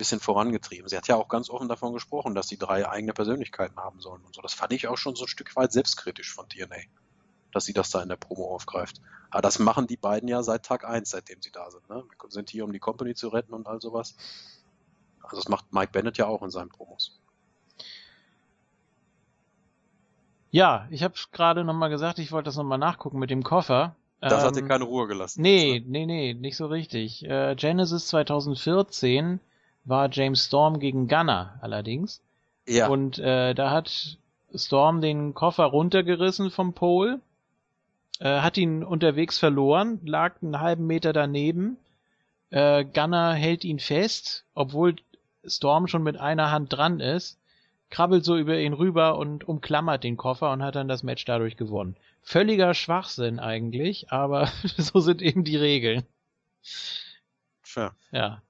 Bisschen 0.00 0.18
vorangetrieben. 0.18 0.88
Sie 0.88 0.96
hat 0.96 1.08
ja 1.08 1.16
auch 1.16 1.28
ganz 1.28 1.50
offen 1.50 1.68
davon 1.68 1.92
gesprochen, 1.92 2.34
dass 2.34 2.46
die 2.46 2.56
drei 2.56 2.88
eigene 2.88 3.12
Persönlichkeiten 3.12 3.76
haben 3.76 4.00
sollen 4.00 4.24
und 4.24 4.34
so. 4.34 4.40
Das 4.40 4.54
fand 4.54 4.72
ich 4.72 4.88
auch 4.88 4.96
schon 4.96 5.14
so 5.14 5.24
ein 5.24 5.28
Stück 5.28 5.54
weit 5.56 5.72
selbstkritisch 5.72 6.32
von 6.32 6.48
TNA, 6.48 6.78
dass 7.52 7.66
sie 7.66 7.74
das 7.74 7.90
da 7.90 8.02
in 8.02 8.08
der 8.08 8.16
Promo 8.16 8.50
aufgreift. 8.54 9.02
Aber 9.30 9.42
das 9.42 9.58
machen 9.58 9.86
die 9.86 9.98
beiden 9.98 10.26
ja 10.26 10.42
seit 10.42 10.64
Tag 10.64 10.86
eins, 10.86 11.10
seitdem 11.10 11.42
sie 11.42 11.52
da 11.52 11.70
sind. 11.70 11.86
Ne? 11.90 12.02
Wir 12.02 12.30
sind 12.30 12.48
hier, 12.48 12.64
um 12.64 12.72
die 12.72 12.78
Company 12.78 13.14
zu 13.14 13.28
retten 13.28 13.52
und 13.52 13.66
all 13.66 13.78
sowas. 13.82 14.16
Also 15.22 15.36
das 15.36 15.48
macht 15.48 15.70
Mike 15.70 15.92
Bennett 15.92 16.16
ja 16.16 16.26
auch 16.26 16.42
in 16.42 16.50
seinen 16.50 16.70
Promos. 16.70 17.20
Ja, 20.50 20.88
ich 20.90 21.02
habe 21.02 21.14
gerade 21.30 21.62
nochmal 21.62 21.90
gesagt, 21.90 22.18
ich 22.18 22.32
wollte 22.32 22.46
das 22.46 22.56
nochmal 22.56 22.78
nachgucken 22.78 23.18
mit 23.18 23.28
dem 23.28 23.42
Koffer. 23.42 23.96
Das 24.22 24.32
ähm, 24.32 24.48
hat 24.48 24.56
dir 24.56 24.66
keine 24.66 24.84
Ruhe 24.84 25.06
gelassen. 25.06 25.42
Nee, 25.42 25.84
nee, 25.86 26.06
nee, 26.06 26.32
nicht 26.32 26.56
so 26.56 26.66
richtig. 26.68 27.22
Äh, 27.22 27.54
Genesis 27.54 28.08
2014 28.08 29.40
war 29.90 30.08
James 30.10 30.46
Storm 30.46 30.78
gegen 30.78 31.08
Gunner 31.08 31.58
allerdings. 31.60 32.22
Ja. 32.66 32.88
Und 32.88 33.18
äh, 33.18 33.54
da 33.54 33.70
hat 33.70 34.18
Storm 34.54 35.00
den 35.00 35.34
Koffer 35.34 35.64
runtergerissen 35.64 36.50
vom 36.50 36.72
Pole, 36.72 37.20
äh, 38.20 38.40
hat 38.40 38.56
ihn 38.56 38.82
unterwegs 38.82 39.38
verloren, 39.38 40.00
lag 40.04 40.42
einen 40.42 40.60
halben 40.60 40.86
Meter 40.86 41.12
daneben. 41.12 41.76
Äh, 42.50 42.84
Gunner 42.84 43.34
hält 43.34 43.64
ihn 43.64 43.78
fest, 43.78 44.44
obwohl 44.54 44.96
Storm 45.44 45.86
schon 45.86 46.02
mit 46.02 46.18
einer 46.18 46.50
Hand 46.50 46.72
dran 46.72 47.00
ist, 47.00 47.38
krabbelt 47.90 48.24
so 48.24 48.36
über 48.36 48.58
ihn 48.58 48.72
rüber 48.72 49.18
und 49.18 49.48
umklammert 49.48 50.04
den 50.04 50.16
Koffer 50.16 50.52
und 50.52 50.62
hat 50.62 50.76
dann 50.76 50.88
das 50.88 51.02
Match 51.02 51.24
dadurch 51.24 51.56
gewonnen. 51.56 51.96
Völliger 52.22 52.74
Schwachsinn 52.74 53.40
eigentlich, 53.40 54.12
aber 54.12 54.46
so 54.76 55.00
sind 55.00 55.22
eben 55.22 55.44
die 55.44 55.56
Regeln. 55.56 56.04
Fair. 57.62 57.94
Ja. 58.12 58.42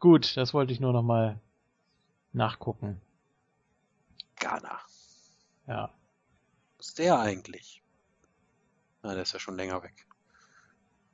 Gut, 0.00 0.36
das 0.36 0.54
wollte 0.54 0.72
ich 0.72 0.80
nur 0.80 0.94
noch 0.94 1.02
mal 1.02 1.38
nachgucken. 2.32 3.00
Ghana. 4.36 4.80
Ja. 5.66 5.90
Was 6.78 6.88
ist 6.88 6.98
der 6.98 7.20
eigentlich? 7.20 7.82
Na, 9.02 9.12
der 9.12 9.22
ist 9.22 9.34
ja 9.34 9.38
schon 9.38 9.56
länger 9.56 9.82
weg. 9.82 10.06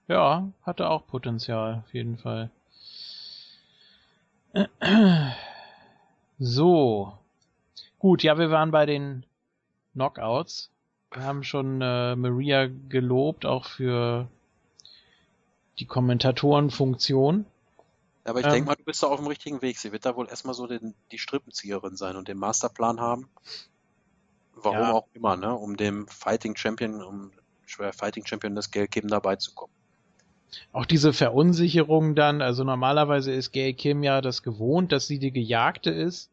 Ja, 0.07 0.49
hatte 0.63 0.89
auch 0.89 1.07
Potenzial, 1.07 1.83
auf 1.85 1.93
jeden 1.93 2.17
Fall. 2.17 2.51
So. 6.39 7.17
Gut, 7.99 8.23
ja, 8.23 8.39
wir 8.39 8.51
waren 8.51 8.71
bei 8.71 8.85
den 8.85 9.25
Knockouts. 9.95 10.71
Wir 11.11 11.23
haben 11.23 11.43
schon 11.43 11.81
äh, 11.81 12.15
Maria 12.15 12.67
gelobt, 12.67 13.47
auch 13.47 13.65
für 13.65 14.29
die 15.79 15.87
Kommentatorenfunktion. 15.87 17.47
Aber 18.27 18.41
ich 18.41 18.47
ähm, 18.47 18.53
denke 18.53 18.69
mal, 18.69 18.75
du 18.75 18.85
bist 18.85 19.03
da 19.03 19.07
auf 19.07 19.19
dem 19.19 19.29
richtigen 19.29 19.63
Weg. 19.63 19.79
Sie 19.79 19.93
wird 19.93 20.05
da 20.05 20.17
wohl 20.17 20.29
erstmal 20.29 20.55
so 20.55 20.67
den, 20.67 20.95
die 21.13 21.19
Strippenzieherin 21.19 21.97
sein 21.97 22.17
und 22.17 22.29
den 22.29 22.39
Masterplan 22.39 23.01
haben. 23.01 23.29
Warum 24.55 24.79
ja. 24.79 24.93
auch 24.93 25.07
immer, 25.15 25.37
ne? 25.37 25.55
Um 25.55 25.77
dem 25.77 26.09
Fighting 26.09 26.57
Champion, 26.57 27.03
um 27.03 27.31
schwer 27.67 27.93
Fighting 27.93 28.27
Champion 28.27 28.55
das 28.55 28.71
Geld 28.71 28.91
geben, 28.91 29.09
dabei 29.09 29.37
zu 29.37 29.55
kommen. 29.55 29.73
Auch 30.73 30.87
diese 30.87 31.13
Verunsicherung 31.13 32.15
dann, 32.15 32.41
also 32.41 32.65
normalerweise 32.65 33.33
ist 33.33 33.53
Gail 33.53 33.75
Kim 33.75 34.03
ja 34.03 34.21
das 34.21 34.43
gewohnt, 34.43 34.93
dass 34.93 35.07
sie 35.07 35.19
die 35.19 35.33
Gejagte 35.33 35.91
ist. 35.91 36.31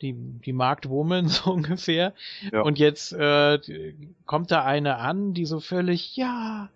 Die, 0.00 0.12
die 0.14 0.52
Marktwoman 0.52 1.28
so 1.28 1.52
ungefähr. 1.52 2.14
Ja. 2.52 2.62
Und 2.62 2.78
jetzt 2.78 3.12
äh, 3.12 3.94
kommt 4.26 4.50
da 4.50 4.64
eine 4.64 4.96
an, 4.96 5.34
die 5.34 5.46
so 5.46 5.60
völlig, 5.60 6.16
ja, 6.16 6.70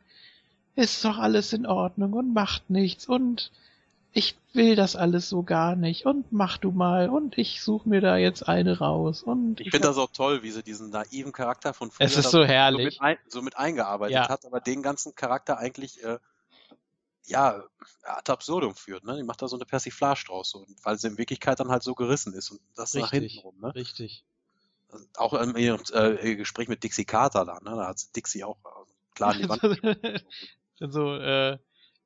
ist 0.75 1.05
doch 1.05 1.19
alles 1.19 1.53
in 1.53 1.67
Ordnung 1.67 2.15
und 2.15 2.33
macht 2.33 2.71
nichts 2.71 3.07
und 3.07 3.53
ich 4.13 4.37
will 4.53 4.77
das 4.77 4.95
alles 4.95 5.29
so 5.29 5.43
gar 5.43 5.75
nicht 5.75 6.05
und 6.05 6.31
mach 6.33 6.59
du 6.59 6.71
mal 6.71 7.09
und 7.09 7.39
ich 7.39 7.63
suche 7.63 7.89
mir 7.89 8.01
da 8.01 8.19
jetzt 8.19 8.47
eine 8.47 8.79
raus 8.79 9.23
und 9.23 9.61
ich, 9.61 9.69
ich 9.69 9.71
finde 9.71 9.89
das 9.89 9.97
auch 9.97 10.11
toll, 10.13 10.43
wie 10.43 10.51
sie 10.51 10.63
diesen 10.63 10.91
naiven 10.91 11.33
Charakter 11.33 11.73
von 11.73 11.91
früher 11.91 12.07
es 12.07 12.17
ist 12.17 12.31
so 12.31 12.45
herrlich. 12.45 12.97
So 12.97 13.01
mit, 13.01 13.01
ein, 13.01 13.19
so 13.29 13.43
mit 13.43 13.57
eingearbeitet 13.57 14.15
ja. 14.15 14.29
hat, 14.29 14.45
aber 14.45 14.61
den 14.61 14.83
ganzen 14.83 15.15
Charakter 15.15 15.59
eigentlich 15.59 16.05
äh, 16.05 16.19
ja 17.25 17.65
ad 18.03 18.31
absurdum 18.31 18.75
führt. 18.75 19.05
Ne? 19.05 19.17
Die 19.17 19.23
macht 19.23 19.41
da 19.41 19.49
so 19.49 19.57
eine 19.57 19.65
Persiflage 19.65 20.25
draus, 20.27 20.51
so, 20.51 20.67
weil 20.83 20.99
sie 20.99 21.09
in 21.09 21.17
Wirklichkeit 21.17 21.59
dann 21.61 21.71
halt 21.71 21.83
so 21.83 21.95
gerissen 21.95 22.35
ist 22.35 22.51
und 22.51 22.61
das 22.77 22.95
Richtig. 22.95 23.03
nach 23.03 23.11
hinten 23.11 23.39
rum. 23.39 23.61
Ne? 23.61 23.75
Richtig. 23.75 24.25
Auch 25.17 25.33
im 25.33 25.57
äh, 25.57 26.37
Gespräch 26.37 26.69
mit 26.69 26.85
Dixie 26.85 27.07
Carter 27.07 27.47
da, 27.47 27.61
ne? 27.61 27.77
da 27.77 27.89
hat 27.89 28.15
Dixie 28.15 28.45
auch 28.45 28.59
äh, 28.59 29.15
klar 29.15 29.35
in 29.35 29.43
die 29.43 29.49
Wand. 29.49 30.23
so, 30.93 31.15
äh, 31.15 31.57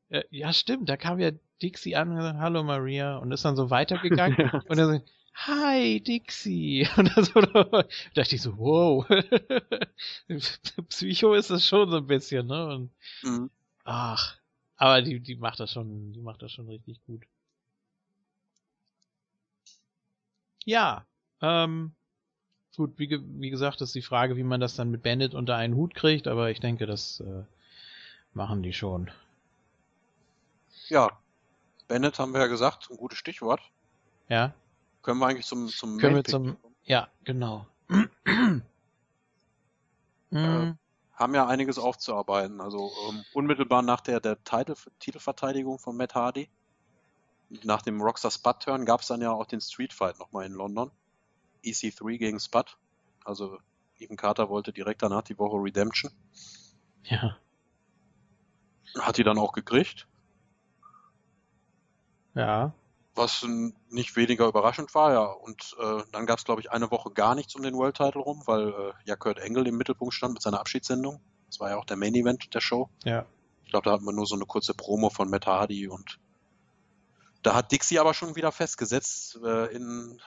äh, 0.09 0.23
ja, 0.31 0.53
stimmt, 0.53 0.89
da 0.89 0.97
kam 0.97 1.19
ja 1.19 1.33
Dixie 1.63 1.97
an 1.97 2.11
und 2.11 2.17
gesagt, 2.17 2.39
hallo 2.39 2.63
Maria 2.63 3.17
und 3.19 3.33
ist 3.33 3.45
dann 3.45 3.57
so 3.57 3.71
weitergegangen 3.71 4.37
ja. 4.39 4.63
und 4.69 4.77
dann 4.77 4.99
so, 4.99 5.05
hi 5.35 6.01
Dixie 6.01 6.89
und 6.97 7.17
dann 7.17 7.25
so, 7.25 7.41
da 7.41 7.85
dachte 8.15 8.35
ich 8.35 8.43
so, 8.43 8.59
wow, 8.59 9.07
Psycho 10.89 11.35
ist 11.35 11.51
das 11.51 11.67
schon 11.67 11.91
so 11.91 11.99
ein 11.99 12.07
bisschen, 12.07 12.47
ne? 12.47 12.67
Und, 12.67 12.91
mhm. 13.23 13.51
Ach, 13.85 14.37
aber 14.77 15.03
die, 15.03 15.21
die 15.21 15.37
macht 15.37 15.61
das 15.61 15.73
schon, 15.73 16.13
die 16.13 16.21
macht 16.21 16.43
das 16.43 16.53
schon 16.53 16.69
richtig 16.69 17.03
gut. 17.07 17.25
Ja, 20.65 21.07
ähm, 21.41 21.95
gut, 22.77 22.99
wie, 22.99 23.09
wie 23.41 23.51
gesagt, 23.51 23.81
ist 23.81 23.95
die 23.95 24.03
Frage, 24.03 24.37
wie 24.37 24.43
man 24.43 24.61
das 24.61 24.75
dann 24.75 24.91
mit 24.91 25.03
Bandit 25.03 25.35
unter 25.35 25.55
einen 25.57 25.77
Hut 25.77 25.95
kriegt, 25.95 26.27
aber 26.27 26.51
ich 26.51 26.59
denke, 26.59 26.87
das 26.87 27.21
äh, 27.21 27.45
machen 28.33 28.63
die 28.65 28.73
schon. 28.73 29.11
Ja, 30.89 31.17
Bennett 31.89 32.19
haben 32.19 32.33
wir 32.33 32.41
ja 32.41 32.47
gesagt, 32.47 32.89
ein 32.91 32.97
gutes 32.97 33.19
Stichwort. 33.19 33.61
Ja. 34.29 34.55
Können 35.03 35.21
wir 35.21 35.27
eigentlich 35.27 35.47
zum 35.47 35.69
zum 35.69 35.99
Können 35.99 36.17
wir 36.17 36.25
zum 36.25 36.57
Ja, 36.85 37.09
genau. 37.25 37.67
äh, 40.31 40.73
haben 41.13 41.35
ja 41.35 41.47
einiges 41.47 41.79
aufzuarbeiten. 41.79 42.61
Also 42.61 42.91
ähm, 43.09 43.25
unmittelbar 43.33 43.83
nach 43.83 44.01
der, 44.01 44.21
der 44.21 44.43
Titel, 44.43 44.75
Titelverteidigung 44.99 45.79
von 45.79 45.97
Matt 45.97 46.15
Hardy, 46.15 46.51
nach 47.63 47.83
dem 47.83 48.01
Rockstar 48.03 48.31
Spud 48.31 48.61
Turn 48.61 48.85
gab 48.85 49.01
es 49.01 49.09
dann 49.09 49.23
ja 49.23 49.31
auch 49.31 49.47
den 49.47 49.61
Street 49.61 49.93
Fight 49.93 50.19
nochmal 50.19 50.47
in 50.47 50.53
London. 50.53 50.91
EC3 51.65 52.19
gegen 52.19 52.41
Spud. 52.41 52.77
Also 53.25 53.59
Ethan 53.99 54.17
Carter 54.17 54.49
wollte 54.49 54.73
direkt 54.73 55.03
danach 55.03 55.23
die 55.23 55.39
Woche 55.39 55.57
Redemption. 55.57 56.13
Ja. 57.05 57.37
Hat 58.99 59.19
die 59.19 59.25
dann 59.25 59.39
auch 59.39 59.53
gekriegt. 59.53 60.07
Ja. 62.37 62.73
Was 63.15 63.47
nicht 63.89 64.15
weniger 64.15 64.47
überraschend 64.47 64.95
war, 64.95 65.13
ja. 65.13 65.25
Und 65.25 65.75
äh, 65.81 66.03
dann 66.13 66.27
gab 66.27 66.39
es, 66.39 66.45
glaube 66.45 66.61
ich, 66.61 66.71
eine 66.71 66.91
Woche 66.91 67.11
gar 67.11 67.35
nichts 67.35 67.57
um 67.57 67.63
den 67.63 67.75
World 67.75 67.97
Title 67.97 68.21
rum, 68.21 68.43
weil 68.45 68.69
äh, 68.69 68.93
ja 69.07 69.17
Kurt 69.17 69.39
Engel 69.39 69.67
im 69.67 69.79
Mittelpunkt 69.79 70.15
stand 70.15 70.35
mit 70.35 70.43
seiner 70.43 70.61
Abschiedssendung. 70.61 71.21
Das 71.47 71.59
war 71.59 71.71
ja 71.71 71.77
auch 71.79 71.87
der 71.87 71.97
Main 71.97 72.15
Event 72.15 72.55
der 72.55 72.61
Show. 72.61 72.91
Ja. 73.05 73.25
Ich 73.65 73.71
glaube, 73.71 73.87
da 73.87 73.93
hatten 73.93 74.05
wir 74.05 74.13
nur 74.13 74.27
so 74.27 74.37
eine 74.37 74.45
kurze 74.45 74.75
Promo 74.75 75.09
von 75.09 75.31
Matt 75.31 75.47
Hardy 75.47 75.89
und 75.89 76.21
da 77.43 77.55
hat 77.55 77.73
Dixie 77.73 77.99
aber 77.99 78.13
schon 78.13 78.37
wieder 78.37 78.53
festgesetzt, 78.53 79.39
äh, 79.43 79.75
in, 79.75 80.21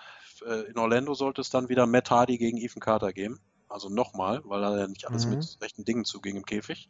äh, 0.45 0.69
in 0.69 0.77
Orlando 0.77 1.13
sollte 1.13 1.41
es 1.41 1.49
dann 1.49 1.69
wieder 1.69 1.85
Matt 1.85 2.09
Hardy 2.09 2.37
gegen 2.37 2.57
Ethan 2.57 2.81
Carter 2.81 3.13
geben. 3.13 3.39
Also 3.67 3.89
nochmal, 3.89 4.41
weil 4.45 4.61
da 4.61 4.77
ja 4.77 4.87
nicht 4.87 5.07
alles 5.07 5.25
mhm. 5.25 5.35
mit 5.35 5.57
rechten 5.61 5.85
Dingen 5.85 6.05
zuging 6.05 6.37
im 6.37 6.45
Käfig. 6.45 6.89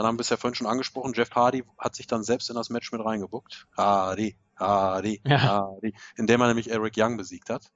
Dann 0.00 0.06
haben 0.06 0.16
wir 0.16 0.22
es 0.22 0.30
ja 0.30 0.38
vorhin 0.38 0.54
schon 0.54 0.66
angesprochen, 0.66 1.12
Jeff 1.14 1.30
Hardy 1.32 1.62
hat 1.76 1.94
sich 1.94 2.06
dann 2.06 2.22
selbst 2.22 2.48
in 2.48 2.56
das 2.56 2.70
Match 2.70 2.90
mit 2.90 3.04
reingebuckt. 3.04 3.66
Hardy, 3.76 4.34
Hardy, 4.56 5.20
ja. 5.26 5.42
Hardy. 5.42 5.92
Indem 6.16 6.40
er 6.40 6.46
nämlich 6.46 6.70
Eric 6.70 6.94
Young 6.96 7.18
besiegt 7.18 7.50
hat. 7.50 7.70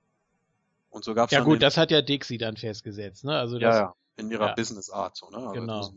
Und 0.88 1.04
so 1.04 1.12
gab's 1.12 1.34
Ja 1.34 1.40
gut, 1.40 1.62
das 1.62 1.76
hat 1.76 1.90
ja 1.90 2.00
Dixie 2.00 2.38
dann 2.38 2.56
festgesetzt, 2.56 3.24
ne? 3.24 3.38
Also 3.38 3.58
das, 3.58 3.74
ja, 3.74 3.80
ja, 3.82 3.94
in 4.16 4.30
ihrer 4.30 4.46
ja. 4.46 4.54
Business 4.54 4.88
Art 4.88 5.18
so, 5.18 5.28
ne? 5.28 5.36
Also 5.36 5.52
genau. 5.52 5.92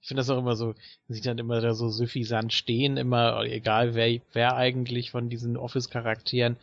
Ich 0.00 0.08
finde 0.08 0.20
das 0.20 0.30
auch 0.30 0.38
immer 0.38 0.56
so, 0.56 0.74
sieht 1.08 1.26
dann 1.26 1.36
immer 1.36 1.60
da 1.60 1.74
so 1.74 1.90
suffisant 1.90 2.54
stehen, 2.54 2.96
immer, 2.96 3.42
egal 3.42 3.94
wer, 3.94 4.18
wer 4.32 4.56
eigentlich 4.56 5.10
von 5.10 5.28
diesen 5.28 5.58
Office-Charakteren. 5.58 6.56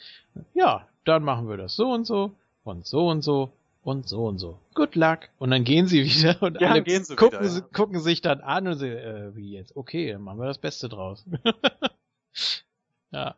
Ja, 0.56 0.88
dann 1.06 1.24
machen 1.24 1.48
wir 1.48 1.58
das 1.58 1.76
so 1.76 1.92
und 1.92 2.06
so 2.06 2.32
und 2.64 2.88
so 2.88 3.10
und 3.10 3.22
so 3.22 3.52
und 3.84 4.08
so 4.08 4.26
und 4.26 4.40
so. 4.40 4.60
Good 4.74 4.96
luck. 4.96 5.30
Und 5.38 5.52
dann 5.52 5.64
gehen 5.64 5.88
sie 5.88 6.04
wieder 6.06 6.42
und 6.42 6.60
ja, 6.60 6.72
alle 6.72 6.84
gucken, 6.84 7.40
wieder, 7.40 7.54
ja. 7.54 7.62
gucken 7.74 8.00
sich 8.00 8.22
dann 8.22 8.42
an 8.42 8.68
und 8.68 8.78
sagen, 8.78 8.92
äh, 8.92 9.36
wie 9.36 9.52
jetzt? 9.52 9.76
Okay, 9.76 10.12
dann 10.12 10.22
machen 10.22 10.40
wir 10.40 10.48
das 10.48 10.58
Beste 10.58 10.90
draus. 10.90 11.26
ja. 13.12 13.36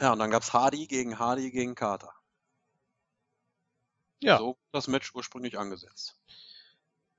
Ja, 0.00 0.12
und 0.12 0.18
dann 0.18 0.30
gab's 0.30 0.52
Hardy 0.52 0.86
gegen 0.86 1.18
Hardy 1.18 1.50
gegen 1.50 1.74
Carter. 1.74 2.12
Ja. 4.20 4.38
So 4.38 4.56
das 4.72 4.88
Match 4.88 5.14
ursprünglich 5.14 5.58
angesetzt. 5.58 6.16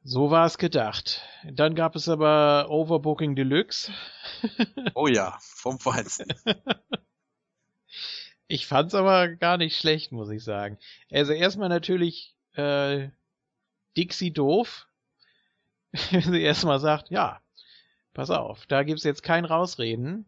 So 0.05 0.31
war 0.31 0.45
es 0.45 0.57
gedacht. 0.57 1.21
Dann 1.49 1.75
gab 1.75 1.95
es 1.95 2.09
aber 2.09 2.67
Overbooking 2.69 3.35
Deluxe. 3.35 3.91
oh 4.95 5.07
ja, 5.07 5.37
vom 5.39 5.79
Feinsten. 5.79 6.27
Ich 8.47 8.67
fand's 8.67 8.93
aber 8.93 9.29
gar 9.29 9.57
nicht 9.57 9.77
schlecht, 9.77 10.11
muss 10.11 10.29
ich 10.29 10.43
sagen. 10.43 10.77
Also 11.11 11.33
erstmal 11.33 11.69
natürlich 11.69 12.35
äh, 12.55 13.09
Dixie 13.97 14.31
doof. 14.31 14.87
Wenn 16.11 16.21
sie 16.31 16.41
erstmal 16.41 16.79
sagt, 16.79 17.09
ja, 17.09 17.41
pass 18.13 18.29
auf, 18.29 18.65
da 18.67 18.83
gibt's 18.83 19.03
jetzt 19.03 19.23
kein 19.23 19.45
Rausreden. 19.45 20.25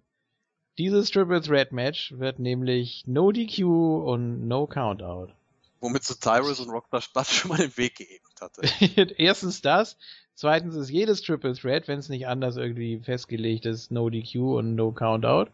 Dieses 0.77 1.09
Triple 1.09 1.41
Threat 1.41 1.71
Match 1.71 2.13
wird 2.17 2.39
nämlich 2.39 3.03
No 3.07 3.31
DQ 3.31 3.61
und 3.63 4.47
No 4.47 4.67
Countout. 4.67 5.31
Womit 5.79 6.03
so 6.03 6.15
Tyrus 6.15 6.59
und 6.59 6.69
Rockstar 6.69 7.01
Spatz 7.01 7.31
schon 7.31 7.49
mal 7.49 7.57
den 7.57 7.77
Weg 7.77 7.95
geebnet 7.95 8.41
hatte. 8.41 9.13
Erstens 9.17 9.61
das. 9.61 9.97
Zweitens 10.33 10.75
ist 10.75 10.89
jedes 10.89 11.21
Triple 11.21 11.53
Threat, 11.53 11.87
wenn 11.87 11.99
es 11.99 12.09
nicht 12.09 12.27
anders 12.27 12.57
irgendwie 12.57 12.99
festgelegt 12.99 13.65
ist, 13.65 13.89
No 13.91 14.09
DQ 14.09 14.57
und 14.57 14.75
No 14.75 14.91
Countout. 14.91 15.49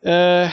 Äh, 0.00 0.48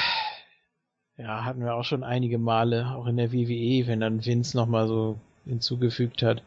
ja, 1.17 1.45
hatten 1.45 1.63
wir 1.63 1.75
auch 1.75 1.83
schon 1.83 2.03
einige 2.03 2.37
Male, 2.37 2.93
auch 2.95 3.07
in 3.07 3.17
der 3.17 3.31
WWE, 3.31 3.87
wenn 3.87 4.01
dann 4.01 4.25
Vince 4.25 4.57
nochmal 4.57 4.87
so 4.87 5.17
hinzugefügt 5.45 6.21
hat. 6.23 6.43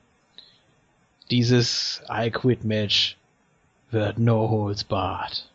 Dieses 1.30 2.02
I 2.10 2.30
Quit 2.30 2.64
Match 2.64 3.16
wird 3.90 4.18
No 4.18 4.48
Holds 4.50 4.84
Barred. 4.84 5.48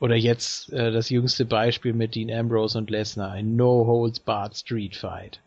Oder 0.00 0.14
jetzt 0.14 0.72
äh, 0.72 0.92
das 0.92 1.10
jüngste 1.10 1.44
Beispiel 1.44 1.92
mit 1.92 2.14
Dean 2.14 2.30
Ambrose 2.30 2.78
und 2.78 2.90
Lesnar, 2.90 3.32
ein 3.32 3.56
No 3.56 3.86
Holds 3.86 4.20
Barred 4.20 4.56
Street 4.56 4.94
Fight. 4.94 5.40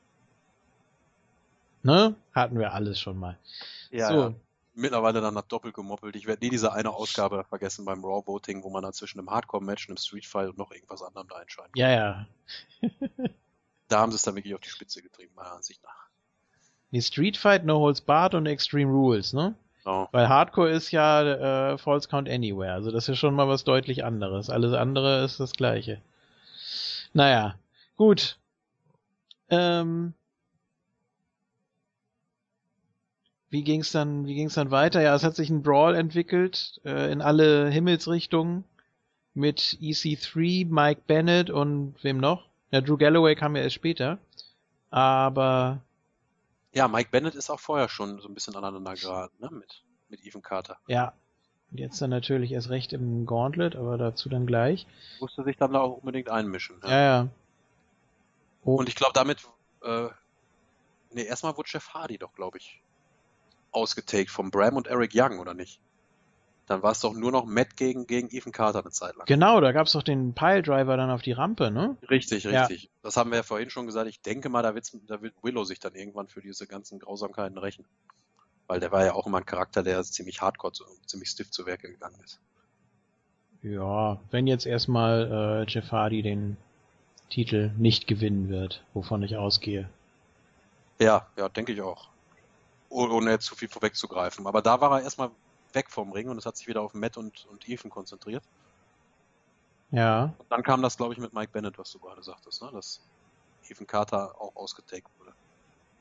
Ne? 1.84 2.16
Hatten 2.34 2.60
wir 2.60 2.74
alles 2.74 3.00
schon 3.00 3.18
mal. 3.18 3.38
Ja, 3.92 4.10
so. 4.10 4.36
Mittlerweile 4.74 5.20
dann 5.20 5.36
hat 5.36 5.52
doppelt 5.52 5.74
gemoppelt. 5.74 6.16
Ich 6.16 6.28
werde 6.28 6.46
nie 6.46 6.50
diese 6.50 6.72
eine 6.72 6.92
Ausgabe 6.92 7.44
vergessen 7.44 7.84
beim 7.84 8.06
Raw 8.06 8.26
Voting, 8.26 8.64
wo 8.64 8.70
man 8.70 8.84
dann 8.84 8.94
zwischen 8.94 9.20
einem 9.20 9.30
Hardcore-Match, 9.30 9.90
einem 9.90 9.98
Street 9.98 10.26
Fight 10.26 10.50
und 10.50 10.58
noch 10.58 10.72
irgendwas 10.72 11.02
anderem 11.02 11.28
da 11.28 11.42
entscheiden 11.42 11.72
kann. 11.74 11.80
Ja, 11.80 11.90
ja. 11.90 12.28
da 13.90 14.00
haben 14.00 14.12
sie 14.12 14.16
es 14.16 14.22
dann 14.22 14.36
wirklich 14.36 14.56
auf 14.56 14.62
die 14.62 14.70
Spitze 14.70 15.02
getrieben, 15.02 15.34
meiner 15.36 15.52
Ansicht 15.52 15.84
nach. 15.84 16.08
Nee, 16.92 17.02
Street 17.02 17.38
Fight, 17.38 17.66
No 17.66 17.80
Holds 17.80 18.02
Barred 18.02 18.36
und 18.36 18.46
Extreme 18.46 18.92
Rules, 18.92 19.34
ne? 19.34 19.56
Oh. 19.86 20.08
Weil 20.12 20.30
Hardcore 20.30 20.70
ist 20.70 20.92
ja 20.92 21.72
äh, 21.72 21.78
False 21.78 22.08
Count 22.08 22.30
Anywhere, 22.30 22.74
also 22.74 22.92
das 22.92 23.10
ist 23.10 23.18
schon 23.18 23.34
mal 23.34 23.48
was 23.48 23.64
deutlich 23.64 24.04
anderes. 24.04 24.50
Alles 24.50 24.74
andere 24.74 25.24
ist 25.24 25.40
das 25.40 25.54
gleiche. 25.54 26.02
Naja, 27.14 27.56
gut. 27.98 28.38
Ähm, 29.50 30.14
wie 33.52 33.64
ging's 33.64 33.92
dann, 33.92 34.26
wie 34.26 34.34
ging's 34.34 34.56
dann 34.56 34.72
weiter? 34.72 35.02
Ja, 35.02 35.14
es 35.14 35.24
hat 35.24 35.36
sich 35.36 35.50
ein 35.50 35.62
Brawl 35.62 35.96
entwickelt 35.96 36.82
äh, 36.86 37.12
in 37.12 37.22
alle 37.22 37.70
Himmelsrichtungen 37.70 38.64
mit 39.34 39.78
EC3, 39.82 40.68
Mike 40.68 41.02
Bennett 41.06 41.50
und 41.50 41.96
wem 42.02 42.18
noch? 42.18 42.48
Ja, 42.72 42.80
Drew 42.80 42.98
Galloway 42.98 43.36
kam 43.36 43.56
ja 43.56 43.62
erst 43.62 43.76
später. 43.76 44.18
Aber 44.90 45.82
ja, 46.74 46.88
Mike 46.88 47.10
Bennett 47.12 47.36
ist 47.36 47.50
auch 47.50 47.60
vorher 47.60 47.90
schon 47.90 48.20
so 48.22 48.30
ein 48.30 48.34
bisschen 48.34 48.56
aneinander 48.56 48.94
geraten, 48.94 49.36
ne, 49.40 49.50
mit, 49.52 49.84
mit 50.08 50.26
Ethan 50.26 50.42
Carter. 50.42 50.78
Ja. 50.88 51.14
Und 51.72 51.80
jetzt 51.80 52.02
dann 52.02 52.10
natürlich 52.10 52.54
erst 52.54 52.70
recht 52.70 52.94
im 52.94 53.26
Gauntlet, 53.26 53.76
aber 53.76 53.98
dazu 53.98 54.30
dann 54.30 54.46
gleich. 54.46 54.88
Musste 55.20 55.44
sich 55.44 55.58
dann 55.58 55.74
da 55.74 55.82
auch 55.82 55.98
unbedingt 55.98 56.30
einmischen. 56.30 56.78
Ja, 56.84 56.90
ja. 56.90 56.98
ja. 57.00 57.28
Oh. 58.64 58.76
Und 58.76 58.88
ich 58.88 58.96
glaube 58.96 59.14
damit, 59.14 59.46
äh, 59.84 60.08
nee, 61.12 61.24
erstmal 61.24 61.56
wurde 61.58 61.70
Jeff 61.72 61.90
Hardy 61.94 62.18
doch, 62.18 62.34
glaube 62.34 62.58
ich, 62.58 62.82
ausgetaked 63.72 64.30
vom 64.30 64.52
Bram 64.52 64.76
und 64.76 64.88
Eric 64.88 65.12
Young, 65.14 65.40
oder 65.40 65.54
nicht? 65.54 65.80
Dann 66.68 66.84
war 66.84 66.92
es 66.92 67.02
doch 67.02 67.14
nur 67.14 67.32
noch 67.32 67.46
Matt 67.46 67.76
gegen, 67.76 68.08
gegen 68.08 68.30
Ethan 68.30 68.52
Carter 68.52 68.80
eine 68.80 68.92
Zeit 68.92 69.16
lang. 69.16 69.26
Genau, 69.26 69.60
da 69.60 69.72
gab 69.72 69.88
es 69.88 69.94
doch 69.94 70.04
den 70.04 70.34
Piledriver 70.34 70.96
dann 70.96 71.10
auf 71.10 71.22
die 71.22 71.34
Rampe, 71.34 71.70
ne? 71.70 71.98
Richtig, 72.10 72.48
richtig. 72.48 72.84
Ja. 72.84 72.90
Das 73.02 73.18
haben 73.18 73.32
wir 73.32 73.38
ja 73.38 73.44
vorhin 73.44 73.70
schon 73.70 73.88
gesagt. 73.88 74.08
Ich 74.08 74.22
denke 74.22 74.48
mal, 74.48 74.62
da, 74.62 74.72
da 74.72 75.22
wird 75.22 75.34
Willow 75.42 75.66
sich 75.66 75.80
dann 75.80 75.96
irgendwann 75.96 76.28
für 76.28 76.42
diese 76.42 76.68
ganzen 76.68 77.00
Grausamkeiten 77.00 77.58
rächen. 77.58 77.84
Weil 78.68 78.80
der 78.80 78.92
war 78.92 79.04
ja 79.04 79.14
auch 79.14 79.28
immer 79.28 79.40
ein 79.40 79.46
Charakter, 79.46 79.84
der 79.84 80.02
ziemlich 80.04 80.42
hardcore, 80.42 80.72
ziemlich 81.06 81.30
stiff 81.30 81.52
zu 81.52 81.66
Werke 81.66 81.90
gegangen 81.90 82.22
ist. 82.24 82.40
Ja, 83.64 84.22
wenn 84.32 84.48
jetzt 84.48 84.66
erstmal 84.66 85.66
äh, 85.68 85.72
Jeff 85.72 85.92
Hardy 85.92 86.22
den 86.22 86.56
Titel 87.30 87.72
nicht 87.78 88.08
gewinnen 88.08 88.48
wird, 88.48 88.84
wovon 88.94 89.24
ich 89.24 89.36
ausgehe. 89.36 89.90
Ja, 91.00 91.28
ja, 91.38 91.50
denke 91.50 91.74
ich 91.74 91.82
auch. 91.82 92.11
Ohne 92.92 93.32
jetzt 93.32 93.46
zu 93.46 93.56
viel 93.56 93.70
vorwegzugreifen. 93.70 94.46
Aber 94.46 94.62
da 94.62 94.82
war 94.82 95.00
er 95.00 95.04
erstmal 95.04 95.32
weg 95.74 95.90
vom 95.90 96.12
Ring 96.12 96.30
und 96.30 96.38
es 96.38 96.46
hat 96.46 96.58
sich 96.58 96.68
wieder 96.68 96.82
auf 96.82 96.94
Matt 96.94 97.18
und, 97.18 97.48
und 97.50 97.68
Ethan 97.68 97.90
konzentriert. 97.90 98.44
Ja. 99.92 100.34
Und 100.38 100.52
dann 100.52 100.64
kam 100.64 100.82
das, 100.82 100.98
glaube 100.98 101.14
ich, 101.14 101.20
mit 101.20 101.34
Mike 101.34 101.52
Bennett, 101.52 101.78
was 101.78 101.92
du 101.92 102.00
gerade 102.00 102.22
sagtest, 102.22 102.62
ne? 102.62 102.70
dass 102.74 103.02
Ethan 103.70 103.88
Carter 103.88 104.36
auch 104.40 104.56
ausgetaked 104.56 105.10
wurde. 105.20 105.32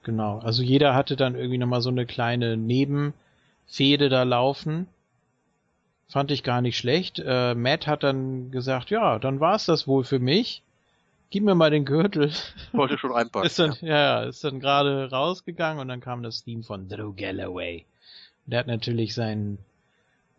Genau, 0.03 0.39
also 0.39 0.63
jeder 0.63 0.95
hatte 0.95 1.17
dann 1.17 1.35
irgendwie 1.35 1.59
nochmal 1.59 1.83
so 1.83 1.91
eine 1.91 2.07
kleine 2.07 2.57
Nebenfehde 2.57 4.09
da 4.09 4.23
laufen. 4.23 4.89
Fand 6.09 6.31
ich 6.31 6.43
gar 6.43 6.61
nicht 6.61 6.77
schlecht. 6.77 7.23
Äh, 7.25 7.55
Matt 7.55 7.87
hat 7.87 8.03
dann 8.03 8.51
gesagt, 8.51 8.91
ja, 8.91 9.19
dann 9.19 9.39
war 9.39 9.55
es 9.55 9.67
das 9.67 9.87
wohl 9.87 10.05
für 10.05 10.19
mich. 10.19 10.63
Gib 11.31 11.45
mir 11.45 11.55
mal 11.55 11.71
den 11.71 11.85
Gürtel. 11.85 12.33
Wollte 12.73 12.99
schon 12.99 13.13
einpacken. 13.13 13.47
ist 13.47 13.59
dann, 13.59 13.77
ja. 13.81 14.23
ja, 14.23 14.23
ist 14.25 14.43
dann 14.43 14.59
gerade 14.59 15.11
rausgegangen 15.11 15.81
und 15.81 15.89
dann 15.89 16.01
kam 16.01 16.23
das 16.23 16.43
Theme 16.43 16.65
von 16.65 16.89
Drew 16.89 17.13
Galloway. 17.15 17.87
Der 18.47 18.59
hat 18.59 18.67
natürlich 18.67 19.15
seinen 19.15 19.59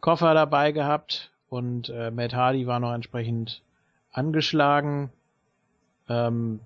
Koffer 0.02 0.34
dabei 0.34 0.74
gehabt 0.74 1.32
und 1.50 1.90
äh, 1.90 2.12
Matt 2.12 2.34
Hardy 2.34 2.68
war 2.68 2.80
noch 2.80 2.94
entsprechend 2.94 3.62
angeschlagen. 4.12 5.12
Ähm, 6.10 6.60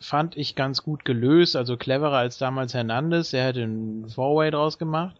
fand 0.00 0.36
ich 0.36 0.56
ganz 0.56 0.82
gut 0.82 1.04
gelöst, 1.04 1.54
also 1.54 1.76
cleverer 1.76 2.16
als 2.16 2.38
damals 2.38 2.74
Hernandez. 2.74 3.32
Er 3.32 3.44
hätte 3.44 3.62
einen 3.62 4.08
Four-Way 4.08 4.50
draus 4.50 4.78
gemacht. 4.78 5.16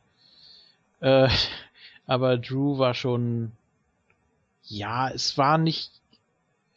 Äh, 1.00 1.28
aber 2.06 2.38
Drew 2.38 2.78
war 2.78 2.94
schon, 2.94 3.52
ja, 4.64 5.08
es 5.08 5.38
war 5.38 5.58
nicht, 5.58 5.99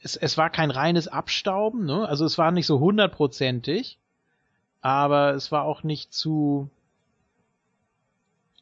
es, 0.04 0.18
es 0.18 0.38
war 0.38 0.50
kein 0.50 0.72
reines 0.72 1.08
Abstauben, 1.08 1.86
ne? 1.86 2.08
Also 2.08 2.26
es 2.26 2.38
war 2.38 2.52
nicht 2.52 2.68
so 2.68 2.80
hundertprozentig, 2.80 3.98
aber 4.82 5.34
es 5.34 5.52
war 5.52 5.64
auch 5.64 5.84
nicht 5.84 6.14
zu, 6.14 6.70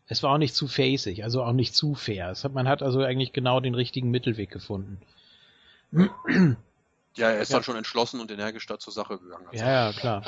es 0.07 0.21
war 0.23 0.33
auch 0.33 0.37
nicht 0.37 0.55
zu 0.55 0.67
facig, 0.67 1.23
also 1.23 1.43
auch 1.43 1.53
nicht 1.53 1.75
zu 1.75 1.95
fair. 1.95 2.35
Hat, 2.35 2.53
man 2.53 2.67
hat 2.67 2.83
also 2.83 3.01
eigentlich 3.01 3.33
genau 3.33 3.59
den 3.59 3.75
richtigen 3.75 4.11
Mittelweg 4.11 4.51
gefunden. 4.51 5.01
Ja, 7.17 7.29
er 7.29 7.41
ist 7.41 7.49
ja. 7.49 7.57
dann 7.57 7.65
schon 7.65 7.75
entschlossen 7.75 8.21
und 8.21 8.31
energisch 8.31 8.65
da 8.67 8.79
zur 8.79 8.93
Sache 8.93 9.17
gegangen. 9.17 9.45
Also 9.47 9.61
ja, 9.61 9.87
ja, 9.87 9.91
klar. 9.91 10.23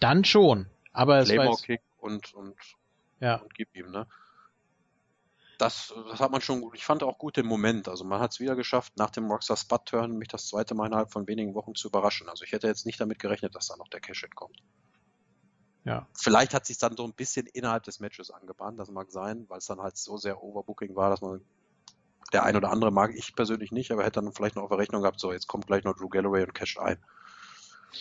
Dann 0.00 0.24
schon. 0.24 0.64
Aber 0.94 1.18
es 1.18 1.28
war 1.36 1.54
Kick 1.58 1.82
und, 1.98 2.32
und, 2.32 2.54
ja. 3.20 3.34
und 3.36 3.52
gib 3.52 3.76
ihm, 3.76 3.90
ne? 3.90 4.06
Das, 5.58 5.94
das 6.10 6.20
hat 6.20 6.30
man 6.30 6.40
schon 6.40 6.60
gut. 6.60 6.74
Ich 6.74 6.84
fand 6.84 7.02
auch 7.02 7.18
gut 7.18 7.36
den 7.36 7.46
Moment. 7.46 7.88
Also 7.88 8.04
man 8.04 8.20
hat 8.20 8.32
es 8.32 8.40
wieder 8.40 8.56
geschafft, 8.56 8.96
nach 8.96 9.10
dem 9.10 9.30
Rockstar 9.30 9.56
Spud 9.56 9.86
Turn 9.86 10.18
mich 10.18 10.28
das 10.28 10.48
zweite 10.48 10.74
Mal 10.74 10.86
innerhalb 10.86 11.10
von 11.10 11.26
wenigen 11.26 11.54
Wochen 11.54 11.74
zu 11.74 11.88
überraschen. 11.88 12.28
Also 12.28 12.44
ich 12.44 12.52
hätte 12.52 12.66
jetzt 12.66 12.84
nicht 12.84 13.00
damit 13.00 13.18
gerechnet, 13.18 13.54
dass 13.54 13.68
da 13.68 13.76
noch 13.76 13.88
der 13.88 14.00
Cash-Hit 14.00 14.34
kommt. 14.34 14.62
Ja. 15.84 16.06
Vielleicht 16.14 16.52
hat 16.52 16.66
sich 16.66 16.78
dann 16.78 16.96
so 16.96 17.04
ein 17.04 17.12
bisschen 17.12 17.46
innerhalb 17.46 17.84
des 17.84 18.00
Matches 18.00 18.32
angebahnt, 18.32 18.78
das 18.78 18.90
mag 18.90 19.10
sein, 19.12 19.46
weil 19.48 19.58
es 19.58 19.66
dann 19.66 19.80
halt 19.80 19.96
so 19.96 20.16
sehr 20.16 20.42
Overbooking 20.42 20.96
war, 20.96 21.10
dass 21.10 21.20
man 21.20 21.40
der 22.32 22.42
ein 22.42 22.56
oder 22.56 22.70
andere 22.70 22.90
mag 22.90 23.14
ich 23.14 23.36
persönlich 23.36 23.70
nicht, 23.70 23.92
aber 23.92 24.02
hätte 24.02 24.20
dann 24.20 24.32
vielleicht 24.32 24.56
noch 24.56 24.64
auf 24.64 24.68
der 24.70 24.78
Rechnung 24.78 25.02
gehabt, 25.02 25.20
so 25.20 25.32
jetzt 25.32 25.46
kommt 25.46 25.68
gleich 25.68 25.84
noch 25.84 25.94
Drew 25.94 26.08
Galloway 26.08 26.42
und 26.42 26.54
casht 26.54 26.78
ein. 26.80 26.98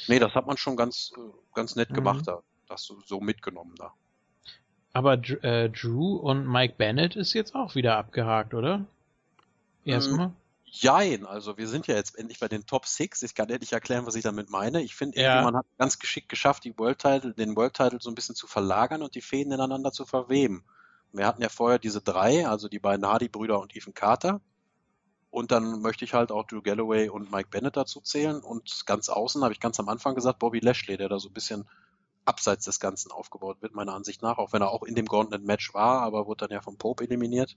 Nee, 0.08 0.18
das 0.18 0.34
hat 0.34 0.48
man 0.48 0.58
schon 0.58 0.76
ganz, 0.76 1.12
äh, 1.16 1.22
ganz 1.54 1.76
nett 1.76 1.92
mhm. 1.92 1.96
gemacht, 1.96 2.28
da, 2.28 2.42
das 2.68 2.84
so, 2.84 3.00
so 3.06 3.20
mitgenommen 3.20 3.76
da. 3.78 3.94
Aber 4.96 5.16
äh, 5.44 5.70
Drew 5.70 6.16
und 6.16 6.48
Mike 6.48 6.76
Bennett 6.78 7.18
ist 7.18 7.34
jetzt 7.34 7.54
auch 7.54 7.76
wieder 7.76 7.98
abgehakt, 7.98 8.54
oder? 8.54 8.86
Erstmal? 9.84 10.32
Jein, 10.64 11.26
also 11.26 11.58
wir 11.58 11.68
sind 11.68 11.88
ja 11.88 11.96
jetzt 11.96 12.18
endlich 12.18 12.40
bei 12.40 12.48
den 12.48 12.66
Top 12.66 12.86
Six. 12.86 13.22
Ich 13.22 13.36
kann 13.36 13.50
endlich 13.50 13.74
erklären, 13.74 14.06
was 14.06 14.16
ich 14.16 14.24
damit 14.24 14.50
meine. 14.50 14.82
Ich 14.82 14.96
finde, 14.96 15.20
ja. 15.20 15.42
man 15.42 15.58
hat 15.58 15.66
ganz 15.78 16.00
geschickt 16.00 16.30
geschafft, 16.30 16.64
die 16.64 16.80
World 16.80 17.00
Title, 17.00 17.34
den 17.34 17.58
World 17.58 17.74
Title 17.74 18.00
so 18.00 18.10
ein 18.10 18.16
bisschen 18.16 18.36
zu 18.36 18.48
verlagern 18.48 19.02
und 19.02 19.16
die 19.16 19.22
Fäden 19.22 19.52
ineinander 19.52 19.92
zu 19.92 20.06
verweben. 20.06 20.64
Wir 21.12 21.28
hatten 21.28 21.42
ja 21.42 21.50
vorher 21.50 21.78
diese 21.78 22.00
drei, 22.00 22.48
also 22.48 22.70
die 22.70 22.80
beiden 22.80 23.06
Hardy-Brüder 23.06 23.60
und 23.60 23.76
Ethan 23.76 23.94
Carter. 23.94 24.40
Und 25.30 25.52
dann 25.52 25.82
möchte 25.82 26.06
ich 26.06 26.14
halt 26.14 26.32
auch 26.32 26.48
Drew 26.48 26.62
Galloway 26.62 27.10
und 27.10 27.34
Mike 27.34 27.50
Bennett 27.52 27.76
dazu 27.76 28.00
zählen. 28.00 28.40
Und 28.40 28.86
ganz 28.86 29.10
außen 29.10 29.44
habe 29.44 29.52
ich 29.52 29.60
ganz 29.60 29.78
am 29.78 29.90
Anfang 29.90 30.16
gesagt, 30.16 30.40
Bobby 30.40 30.62
Lashley, 30.62 30.96
der 30.96 31.10
da 31.10 31.20
so 31.20 31.28
ein 31.28 31.34
bisschen 31.34 31.66
abseits 32.26 32.66
des 32.66 32.80
Ganzen 32.80 33.12
aufgebaut 33.12 33.62
wird, 33.62 33.74
meiner 33.74 33.94
Ansicht 33.94 34.22
nach, 34.22 34.38
auch 34.38 34.52
wenn 34.52 34.62
er 34.62 34.72
auch 34.72 34.84
in 34.84 34.96
dem 34.96 35.06
Gauntlet-Match 35.06 35.74
war, 35.74 36.02
aber 36.02 36.26
wurde 36.26 36.48
dann 36.48 36.52
ja 36.52 36.62
vom 36.62 36.78
Pope 36.78 37.04
eliminiert. 37.04 37.56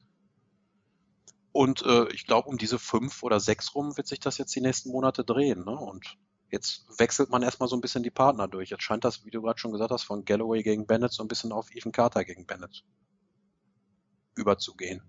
Und 1.53 1.82
äh, 1.85 2.09
ich 2.12 2.27
glaube, 2.27 2.49
um 2.49 2.59
diese 2.59 2.78
fünf 2.78 3.23
oder 3.23 3.40
sechs 3.40 3.74
rum 3.74 3.97
wird 3.97 4.07
sich 4.07 4.20
das 4.20 4.39
jetzt 4.39 4.55
die 4.55 4.61
nächsten 4.61 4.90
Monate 4.90 5.24
drehen. 5.24 5.65
Ne? 5.65 5.77
Und 5.77 6.19
jetzt 6.51 6.86
wechselt 6.99 7.31
man 7.31 7.43
erstmal 7.43 7.69
so 7.69 7.77
ein 7.77 7.81
bisschen 7.81 8.03
die 8.03 8.11
Partner 8.11 8.47
durch. 8.47 8.70
Jetzt 8.70 8.82
scheint 8.82 9.05
das, 9.05 9.24
wie 9.24 9.31
du 9.31 9.43
gerade 9.43 9.59
schon 9.59 9.73
gesagt 9.73 9.90
hast, 9.90 10.05
von 10.05 10.24
Galloway 10.24 10.62
gegen 10.62 10.86
Bennett 10.86 11.12
so 11.12 11.24
ein 11.24 11.28
bisschen 11.28 11.53
auf 11.53 11.74
Ethan 11.74 11.93
Carter 11.93 12.24
gegen 12.24 12.47
Bennett 12.47 12.85
überzugehen. 14.36 15.03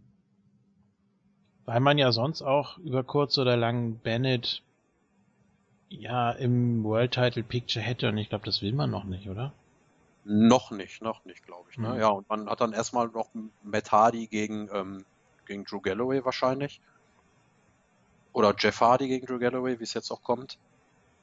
Weil 1.65 1.81
man 1.81 1.97
ja 1.97 2.11
sonst 2.11 2.41
auch 2.41 2.79
über 2.79 3.03
kurz 3.03 3.37
oder 3.37 3.55
lang 3.55 3.99
Bennett 3.99 4.63
ja 5.89 6.31
im 6.31 6.83
World 6.83 7.11
Title 7.13 7.43
Picture 7.43 7.83
hätte 7.83 8.09
und 8.09 8.17
ich 8.17 8.29
glaube, 8.29 8.45
das 8.45 8.61
will 8.61 8.73
man 8.73 8.89
noch 8.89 9.03
nicht, 9.03 9.29
oder? 9.29 9.53
Noch 10.23 10.71
nicht, 10.71 11.01
noch 11.01 11.25
nicht, 11.25 11.45
glaube 11.45 11.69
ich. 11.71 11.77
Ne? 11.77 11.89
Mhm. 11.89 11.99
Ja, 11.99 12.07
und 12.09 12.29
man 12.29 12.49
hat 12.49 12.61
dann 12.61 12.73
erstmal 12.73 13.07
noch 13.07 13.29
Matt 13.63 13.91
Hardy 13.91 14.27
gegen 14.27 14.69
ähm, 14.73 15.05
gegen 15.49 15.65
Drew 15.65 15.81
Galloway 15.81 16.23
wahrscheinlich. 16.23 16.79
Oder 18.31 18.55
Jeff 18.57 18.79
Hardy 18.79 19.09
gegen 19.09 19.25
Drew 19.25 19.39
Galloway, 19.39 19.79
wie 19.79 19.83
es 19.83 19.93
jetzt 19.93 20.11
auch 20.11 20.23
kommt. 20.23 20.57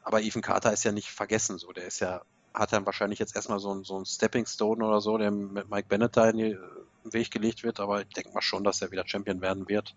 Aber 0.02 0.20
Ethan 0.20 0.42
Carter 0.42 0.72
ist 0.72 0.84
ja 0.84 0.92
nicht 0.92 1.08
vergessen, 1.08 1.56
so. 1.58 1.72
Der 1.72 1.86
ist 1.86 2.00
ja, 2.00 2.20
hat 2.52 2.72
dann 2.72 2.84
wahrscheinlich 2.84 3.18
jetzt 3.18 3.34
erstmal 3.34 3.58
so 3.58 3.72
ein, 3.72 3.84
so 3.84 3.98
ein 3.98 4.04
Stepping 4.04 4.44
Stone 4.44 4.84
oder 4.84 5.00
so, 5.00 5.16
der 5.16 5.30
mit 5.30 5.70
Mike 5.70 5.88
Bennett 5.88 6.16
da 6.16 6.28
in 6.28 6.38
den 6.38 6.58
Weg 7.04 7.30
gelegt 7.30 7.62
wird, 7.62 7.80
aber 7.80 8.02
ich 8.02 8.08
denke 8.08 8.32
mal 8.32 8.42
schon, 8.42 8.64
dass 8.64 8.82
er 8.82 8.90
wieder 8.90 9.06
Champion 9.06 9.40
werden 9.40 9.68
wird. 9.68 9.94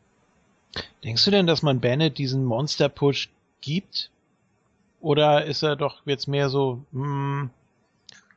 Denkst 1.04 1.26
du 1.26 1.32
denn, 1.32 1.48
dass 1.48 1.64
man 1.64 1.82
Bennett 1.82 2.18
diesen 2.18 2.46
Monster-Push 2.46 3.30
gibt? 3.62 4.12
Oder 5.02 5.46
ist 5.46 5.64
er 5.64 5.76
doch 5.76 6.02
jetzt 6.06 6.28
mehr 6.28 6.50
so, 6.50 6.84
hm, 6.92 7.50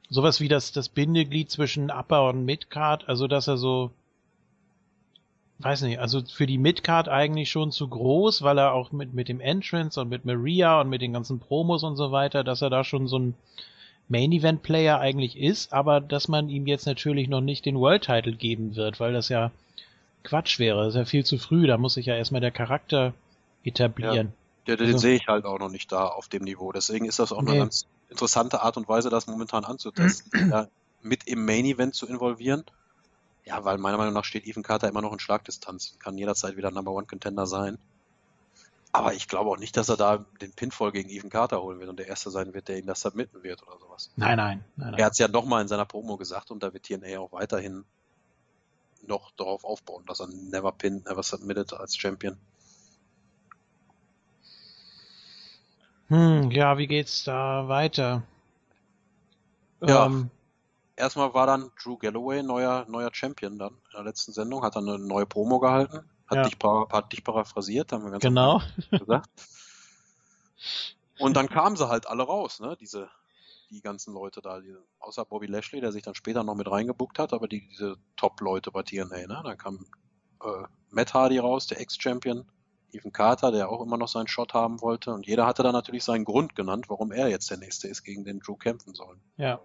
sowas 0.08 0.40
wie 0.40 0.48
das, 0.48 0.72
das 0.72 0.88
Bindeglied 0.88 1.50
zwischen 1.50 1.90
Upper 1.90 2.28
und 2.28 2.44
Midcard, 2.44 3.08
also 3.08 3.26
dass 3.26 3.48
er 3.48 3.56
so, 3.56 3.90
weiß 5.58 5.82
nicht, 5.82 5.98
also 5.98 6.22
für 6.22 6.46
die 6.46 6.58
Midcard 6.58 7.08
eigentlich 7.08 7.50
schon 7.50 7.72
zu 7.72 7.88
groß, 7.88 8.42
weil 8.42 8.58
er 8.58 8.74
auch 8.74 8.92
mit, 8.92 9.14
mit 9.14 9.28
dem 9.28 9.40
Entrance 9.40 10.00
und 10.00 10.08
mit 10.08 10.24
Maria 10.24 10.80
und 10.80 10.88
mit 10.88 11.02
den 11.02 11.12
ganzen 11.12 11.40
Promos 11.40 11.82
und 11.82 11.96
so 11.96 12.12
weiter, 12.12 12.44
dass 12.44 12.62
er 12.62 12.70
da 12.70 12.84
schon 12.84 13.08
so 13.08 13.18
ein 13.18 13.34
Main 14.08 14.32
Event 14.32 14.62
Player 14.62 15.00
eigentlich 15.00 15.38
ist, 15.38 15.72
aber 15.72 16.00
dass 16.00 16.28
man 16.28 16.48
ihm 16.48 16.66
jetzt 16.66 16.86
natürlich 16.86 17.28
noch 17.28 17.40
nicht 17.40 17.64
den 17.64 17.78
World 17.78 18.04
Title 18.04 18.34
geben 18.34 18.76
wird, 18.76 19.00
weil 19.00 19.12
das 19.12 19.28
ja 19.28 19.50
Quatsch 20.22 20.58
wäre, 20.58 20.84
das 20.84 20.94
ist 20.94 20.98
ja 20.98 21.04
viel 21.06 21.24
zu 21.24 21.38
früh, 21.38 21.66
da 21.66 21.78
muss 21.78 21.94
sich 21.94 22.06
ja 22.06 22.14
erstmal 22.14 22.40
der 22.40 22.50
Charakter 22.50 23.14
etablieren. 23.64 24.28
Ja, 24.28 24.41
den 24.66 24.80
also, 24.80 24.98
sehe 24.98 25.16
ich 25.16 25.26
halt 25.26 25.44
auch 25.44 25.58
noch 25.58 25.70
nicht 25.70 25.90
da 25.90 26.06
auf 26.06 26.28
dem 26.28 26.44
Niveau. 26.44 26.72
Deswegen 26.72 27.04
ist 27.04 27.18
das 27.18 27.32
auch 27.32 27.42
nee. 27.42 27.50
eine 27.50 27.60
ganz 27.60 27.86
interessante 28.08 28.62
Art 28.62 28.76
und 28.76 28.88
Weise, 28.88 29.10
das 29.10 29.26
momentan 29.26 29.64
anzutesten, 29.64 30.30
ja, 30.50 30.68
mit 31.02 31.26
im 31.26 31.44
Main 31.44 31.64
Event 31.64 31.94
zu 31.94 32.06
involvieren. 32.06 32.64
Ja, 33.44 33.64
weil 33.64 33.78
meiner 33.78 33.98
Meinung 33.98 34.14
nach 34.14 34.24
steht 34.24 34.46
Ethan 34.46 34.62
Carter 34.62 34.88
immer 34.88 35.02
noch 35.02 35.12
in 35.12 35.18
Schlagdistanz, 35.18 35.96
kann 35.98 36.16
jederzeit 36.16 36.56
wieder 36.56 36.70
Number 36.70 36.92
One 36.92 37.06
Contender 37.06 37.46
sein. 37.46 37.78
Aber 38.92 39.14
ich 39.14 39.26
glaube 39.26 39.50
auch 39.50 39.56
nicht, 39.56 39.76
dass 39.76 39.88
er 39.88 39.96
da 39.96 40.24
den 40.40 40.52
Pinfall 40.52 40.92
gegen 40.92 41.08
Ethan 41.08 41.30
Carter 41.30 41.62
holen 41.62 41.80
wird 41.80 41.88
und 41.88 41.98
der 41.98 42.06
Erste 42.06 42.30
sein 42.30 42.52
wird, 42.54 42.68
der 42.68 42.78
ihn 42.78 42.86
das 42.86 43.00
submitten 43.00 43.42
wird 43.42 43.66
oder 43.66 43.78
sowas. 43.78 44.10
Nein, 44.16 44.36
nein. 44.36 44.64
nein, 44.76 44.90
nein. 44.90 45.00
Er 45.00 45.06
hat 45.06 45.12
es 45.12 45.18
ja 45.18 45.28
nochmal 45.28 45.62
in 45.62 45.68
seiner 45.68 45.86
Promo 45.86 46.18
gesagt 46.18 46.50
und 46.50 46.62
da 46.62 46.72
wird 46.72 46.84
TNA 46.84 47.18
auch 47.18 47.32
weiterhin 47.32 47.84
noch 49.06 49.32
darauf 49.32 49.64
aufbauen, 49.64 50.04
dass 50.06 50.20
er 50.20 50.28
never 50.28 50.70
pin, 50.72 51.02
never 51.08 51.22
submitted 51.22 51.72
als 51.72 51.96
Champion. 51.96 52.36
Hm, 56.12 56.50
ja, 56.50 56.76
wie 56.76 56.86
geht's 56.86 57.24
da 57.24 57.68
weiter? 57.68 58.22
Ja, 59.80 60.04
ähm, 60.04 60.28
erstmal 60.94 61.32
war 61.32 61.46
dann 61.46 61.72
Drew 61.82 61.96
Galloway 61.96 62.42
neuer, 62.42 62.84
neuer 62.86 63.08
Champion 63.14 63.58
dann 63.58 63.72
in 63.72 63.92
der 63.94 64.02
letzten 64.02 64.34
Sendung, 64.34 64.62
hat 64.62 64.76
dann 64.76 64.86
eine 64.86 64.98
neue 64.98 65.24
Promo 65.24 65.58
gehalten, 65.58 66.04
hat, 66.26 66.36
ja. 66.36 66.42
dich, 66.42 66.58
hat 66.62 67.12
dich 67.14 67.24
paraphrasiert, 67.24 67.92
haben 67.92 68.04
wir 68.04 68.10
ganz 68.10 68.22
genau. 68.22 68.60
gesagt. 68.90 69.30
Und 71.18 71.34
dann 71.34 71.48
kamen 71.48 71.76
sie 71.76 71.88
halt 71.88 72.06
alle 72.06 72.24
raus, 72.24 72.60
ne, 72.60 72.76
diese, 72.78 73.08
die 73.70 73.80
ganzen 73.80 74.12
Leute 74.12 74.42
da, 74.42 74.60
die, 74.60 74.76
außer 74.98 75.24
Bobby 75.24 75.46
Lashley, 75.46 75.80
der 75.80 75.92
sich 75.92 76.02
dann 76.02 76.14
später 76.14 76.44
noch 76.44 76.56
mit 76.56 76.70
reingebuckt 76.70 77.18
hat, 77.18 77.32
aber 77.32 77.48
die, 77.48 77.66
diese 77.70 77.96
Top-Leute 78.16 78.70
bei 78.70 78.82
TNA, 78.82 79.28
ne, 79.28 79.40
dann 79.42 79.56
kam 79.56 79.86
äh, 80.44 80.64
Matt 80.90 81.14
Hardy 81.14 81.38
raus, 81.38 81.68
der 81.68 81.80
Ex-Champion, 81.80 82.44
Ethan 82.92 83.12
Carter, 83.12 83.52
der 83.52 83.70
auch 83.70 83.82
immer 83.82 83.96
noch 83.96 84.08
seinen 84.08 84.28
Shot 84.28 84.54
haben 84.54 84.80
wollte. 84.80 85.12
Und 85.12 85.26
jeder 85.26 85.46
hatte 85.46 85.62
dann 85.62 85.72
natürlich 85.72 86.04
seinen 86.04 86.24
Grund 86.24 86.54
genannt, 86.54 86.88
warum 86.88 87.12
er 87.12 87.28
jetzt 87.28 87.50
der 87.50 87.58
Nächste 87.58 87.88
ist, 87.88 88.04
gegen 88.04 88.24
den 88.24 88.40
Drew 88.40 88.56
kämpfen 88.56 88.94
soll. 88.94 89.16
Ja. 89.36 89.60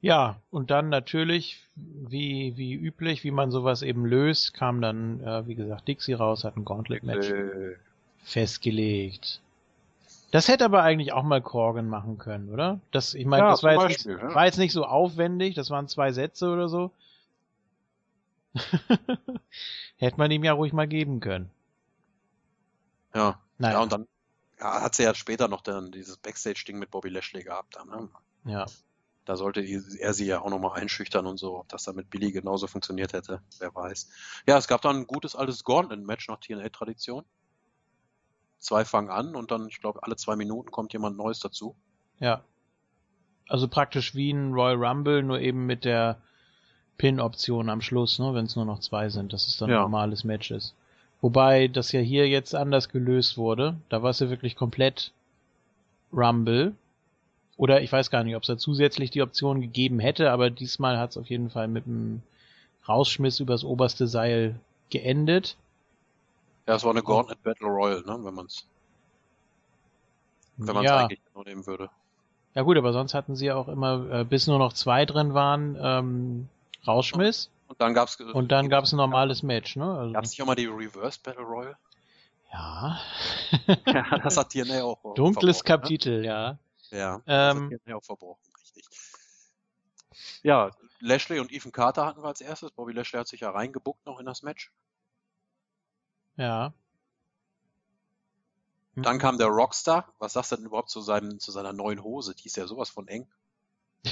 Ja, 0.00 0.40
und 0.50 0.70
dann 0.70 0.90
natürlich, 0.90 1.60
wie, 1.74 2.56
wie 2.56 2.72
üblich, 2.72 3.24
wie 3.24 3.32
man 3.32 3.50
sowas 3.50 3.82
eben 3.82 4.06
löst, 4.06 4.54
kam 4.54 4.80
dann, 4.80 5.20
äh, 5.20 5.46
wie 5.48 5.56
gesagt, 5.56 5.88
Dixie 5.88 6.12
raus, 6.12 6.44
hat 6.44 6.56
ein 6.56 6.64
Gauntlet-Match 6.64 7.30
äh. 7.30 7.76
festgelegt. 8.22 9.40
Das 10.30 10.46
hätte 10.46 10.66
aber 10.66 10.82
eigentlich 10.82 11.12
auch 11.12 11.24
mal 11.24 11.40
Corgan 11.40 11.88
machen 11.88 12.18
können, 12.18 12.52
oder? 12.52 12.80
Das, 12.92 13.14
ich 13.14 13.26
meine, 13.26 13.44
ja, 13.44 13.50
das 13.50 13.62
war 13.62 13.72
jetzt, 13.72 13.82
Beispiel, 13.82 14.14
nicht, 14.14 14.22
ja. 14.22 14.34
war 14.34 14.44
jetzt 14.44 14.58
nicht 14.58 14.72
so 14.72 14.84
aufwendig, 14.84 15.54
das 15.54 15.70
waren 15.70 15.88
zwei 15.88 16.12
Sätze 16.12 16.50
oder 16.50 16.68
so. 16.68 16.92
Hätte 19.96 20.16
man 20.16 20.30
ihm 20.30 20.44
ja 20.44 20.52
ruhig 20.52 20.72
mal 20.72 20.88
geben 20.88 21.20
können. 21.20 21.50
Ja. 23.14 23.40
Naja. 23.58 23.74
Ja, 23.74 23.82
und 23.82 23.92
dann 23.92 24.06
ja, 24.58 24.82
hat 24.82 24.94
sie 24.94 25.02
ja 25.02 25.14
später 25.14 25.48
noch 25.48 25.62
dann 25.62 25.90
dieses 25.90 26.16
Backstage-Ding 26.16 26.78
mit 26.78 26.90
Bobby 26.90 27.08
Lashley 27.08 27.42
gehabt. 27.42 27.76
Dann, 27.76 27.88
ne? 27.88 28.08
Ja. 28.44 28.66
Da 29.24 29.36
sollte 29.36 29.60
er 29.60 30.14
sie 30.14 30.26
ja 30.26 30.40
auch 30.40 30.50
nochmal 30.50 30.80
einschüchtern 30.80 31.26
und 31.26 31.36
so. 31.36 31.58
Ob 31.58 31.68
das 31.68 31.84
dann 31.84 31.96
mit 31.96 32.08
Billy 32.08 32.32
genauso 32.32 32.66
funktioniert 32.66 33.12
hätte, 33.12 33.42
wer 33.58 33.74
weiß. 33.74 34.08
Ja, 34.46 34.56
es 34.56 34.68
gab 34.68 34.80
dann 34.82 34.96
ein 34.96 35.06
gutes 35.06 35.36
altes 35.36 35.64
Gauntlet-Match 35.64 36.28
nach 36.28 36.40
TNA-Tradition. 36.40 37.24
Zwei 38.58 38.84
fangen 38.84 39.10
an 39.10 39.36
und 39.36 39.50
dann, 39.50 39.68
ich 39.68 39.80
glaube, 39.80 40.02
alle 40.02 40.16
zwei 40.16 40.34
Minuten 40.34 40.70
kommt 40.70 40.92
jemand 40.92 41.16
Neues 41.16 41.40
dazu. 41.40 41.76
Ja. 42.18 42.42
Also 43.48 43.68
praktisch 43.68 44.14
wie 44.14 44.30
ein 44.30 44.52
Royal 44.52 44.82
Rumble, 44.82 45.22
nur 45.22 45.40
eben 45.40 45.66
mit 45.66 45.84
der 45.84 46.22
Pin-Option 46.98 47.70
am 47.70 47.80
Schluss, 47.80 48.18
ne, 48.18 48.34
wenn 48.34 48.44
es 48.44 48.56
nur 48.56 48.64
noch 48.64 48.80
zwei 48.80 49.08
sind, 49.08 49.32
dass 49.32 49.46
es 49.46 49.56
dann 49.56 49.70
ja. 49.70 49.76
ein 49.76 49.82
normales 49.82 50.24
Match 50.24 50.50
ist. 50.50 50.74
Wobei 51.20 51.68
das 51.68 51.92
ja 51.92 52.00
hier 52.00 52.28
jetzt 52.28 52.54
anders 52.54 52.90
gelöst 52.90 53.38
wurde. 53.38 53.76
Da 53.88 54.02
war 54.02 54.10
es 54.10 54.20
ja 54.20 54.30
wirklich 54.30 54.54
komplett 54.54 55.12
Rumble. 56.12 56.74
Oder 57.56 57.80
ich 57.82 57.90
weiß 57.90 58.10
gar 58.10 58.22
nicht, 58.22 58.36
ob 58.36 58.42
es 58.42 58.48
da 58.48 58.56
zusätzlich 58.56 59.10
die 59.10 59.22
Option 59.22 59.60
gegeben 59.60 59.98
hätte, 59.98 60.30
aber 60.30 60.50
diesmal 60.50 60.98
hat 60.98 61.10
es 61.10 61.16
auf 61.16 61.26
jeden 61.28 61.50
Fall 61.50 61.66
mit 61.66 61.86
einem 61.86 62.22
Rausschmiss 62.88 63.40
übers 63.40 63.64
oberste 63.64 64.06
Seil 64.06 64.54
geendet. 64.90 65.56
Ja, 66.66 66.76
es 66.76 66.84
war 66.84 66.90
eine 66.90 67.02
Gauntlet 67.02 67.42
Battle 67.42 67.66
Royal, 67.66 68.02
ne, 68.02 68.18
wenn 68.22 68.34
man 68.34 68.46
es 68.46 68.64
wenn 70.58 70.74
man 70.74 70.84
es 70.84 70.90
ja. 70.90 70.98
eigentlich 70.98 71.20
nur 71.34 71.44
nehmen 71.44 71.66
würde. 71.66 71.90
Ja 72.54 72.62
gut, 72.62 72.76
aber 72.76 72.92
sonst 72.92 73.14
hatten 73.14 73.36
sie 73.36 73.46
ja 73.46 73.56
auch 73.56 73.68
immer, 73.68 74.10
äh, 74.10 74.24
bis 74.24 74.46
nur 74.46 74.58
noch 74.58 74.72
zwei 74.72 75.04
drin 75.04 75.34
waren, 75.34 75.76
ähm, 75.80 76.48
rausschmiss. 76.86 77.50
Und 77.68 77.80
dann 77.80 77.94
gab's 77.94 78.18
und 78.18 78.50
dann 78.50 78.68
gab's 78.68 78.92
ein 78.92 78.96
normales 78.96 79.42
Match, 79.42 79.76
ne? 79.76 79.84
Also, 79.84 80.12
gab's 80.12 80.30
nicht 80.30 80.42
auch 80.42 80.46
mal 80.46 80.54
die 80.54 80.66
Reverse 80.66 81.18
Battle 81.22 81.44
Royal? 81.44 81.76
Ja. 82.52 82.98
ja, 83.86 84.18
das 84.22 84.36
hat 84.36 84.50
TNA 84.50 84.82
auch. 84.82 85.14
Dunkles 85.14 85.58
ne? 85.58 85.64
Kapitel, 85.64 86.20
ne? 86.20 86.26
ja. 86.26 86.58
Ja, 86.90 87.22
das 87.26 87.56
ähm, 87.56 87.70
hat 87.70 87.80
TNA 87.84 87.96
auch 87.96 88.04
verbrochen, 88.04 88.42
richtig. 88.58 88.84
Ja, 90.42 90.70
Lashley 91.00 91.40
und 91.40 91.52
Ethan 91.52 91.72
Carter 91.72 92.06
hatten 92.06 92.22
wir 92.22 92.28
als 92.28 92.40
erstes. 92.40 92.70
Bobby 92.70 92.92
Lashley 92.92 93.18
hat 93.18 93.28
sich 93.28 93.40
ja 93.40 93.50
reingebuckt 93.50 94.06
noch 94.06 94.18
in 94.18 94.26
das 94.26 94.42
Match. 94.42 94.72
Ja. 96.36 96.72
Dann 98.96 99.18
kam 99.18 99.38
der 99.38 99.48
Rockstar. 99.48 100.12
Was 100.18 100.32
sagst 100.32 100.52
du 100.52 100.56
denn 100.56 100.64
überhaupt 100.66 100.90
zu, 100.90 101.00
seinem, 101.00 101.38
zu 101.38 101.52
seiner 101.52 101.72
neuen 101.72 102.02
Hose? 102.02 102.34
Die 102.34 102.46
ist 102.46 102.56
ja 102.56 102.66
sowas 102.66 102.90
von 102.90 103.06
eng. 103.08 103.28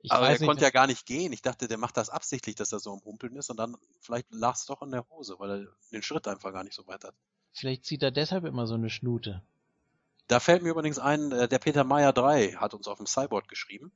Ich 0.00 0.12
aber 0.12 0.28
er 0.28 0.38
konnte 0.38 0.62
ja 0.62 0.70
gar 0.70 0.86
nicht 0.86 1.06
gehen. 1.06 1.32
Ich 1.32 1.42
dachte, 1.42 1.66
der 1.66 1.78
macht 1.78 1.96
das 1.96 2.08
absichtlich, 2.08 2.54
dass 2.54 2.72
er 2.72 2.78
so 2.78 2.92
am 2.92 3.04
Humpeln 3.04 3.36
ist 3.36 3.50
und 3.50 3.56
dann 3.56 3.76
vielleicht 4.00 4.32
lag 4.32 4.54
es 4.54 4.66
doch 4.66 4.80
an 4.80 4.92
der 4.92 5.04
Hose, 5.10 5.36
weil 5.38 5.50
er 5.50 5.66
den 5.90 6.02
Schritt 6.02 6.28
einfach 6.28 6.52
gar 6.52 6.64
nicht 6.64 6.74
so 6.74 6.86
weit 6.86 7.04
hat. 7.04 7.14
Vielleicht 7.52 7.84
zieht 7.84 8.02
er 8.02 8.12
deshalb 8.12 8.44
immer 8.44 8.66
so 8.66 8.74
eine 8.74 8.90
Schnute. 8.90 9.42
Da 10.28 10.40
fällt 10.40 10.62
mir 10.62 10.70
übrigens 10.70 10.98
ein, 10.98 11.32
äh, 11.32 11.48
der 11.48 11.58
Peter 11.58 11.84
Meyer 11.84 12.12
3 12.12 12.52
hat 12.52 12.74
uns 12.74 12.86
auf 12.86 12.98
dem 12.98 13.06
Cyborg 13.06 13.48
geschrieben. 13.48 13.90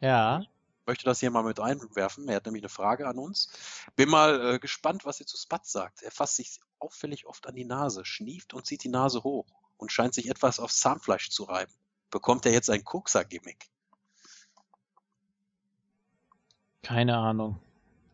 Ja. 0.00 0.40
Ich 0.40 0.48
möchte 0.86 1.04
das 1.04 1.20
hier 1.20 1.30
mal 1.30 1.42
mit 1.42 1.60
einwerfen. 1.60 2.28
Er 2.28 2.36
hat 2.36 2.46
nämlich 2.46 2.62
eine 2.62 2.68
Frage 2.68 3.08
an 3.08 3.18
uns. 3.18 3.50
Bin 3.96 4.08
mal 4.08 4.54
äh, 4.54 4.58
gespannt, 4.58 5.04
was 5.04 5.18
ihr 5.20 5.26
zu 5.26 5.36
Spatz 5.36 5.72
sagt. 5.72 6.02
Er 6.02 6.10
fasst 6.10 6.36
sich 6.36 6.60
auffällig 6.78 7.26
oft 7.26 7.46
an 7.46 7.56
die 7.56 7.64
Nase, 7.64 8.04
schnieft 8.04 8.54
und 8.54 8.66
zieht 8.66 8.84
die 8.84 8.88
Nase 8.88 9.24
hoch 9.24 9.46
und 9.76 9.90
scheint 9.90 10.14
sich 10.14 10.28
etwas 10.28 10.60
aufs 10.60 10.78
Zahnfleisch 10.78 11.30
zu 11.30 11.44
reiben. 11.44 11.72
Bekommt 12.10 12.46
er 12.46 12.52
jetzt 12.52 12.70
ein 12.70 12.84
Kokser-Gimmick? 12.84 13.68
Keine 16.82 17.16
Ahnung. 17.16 17.60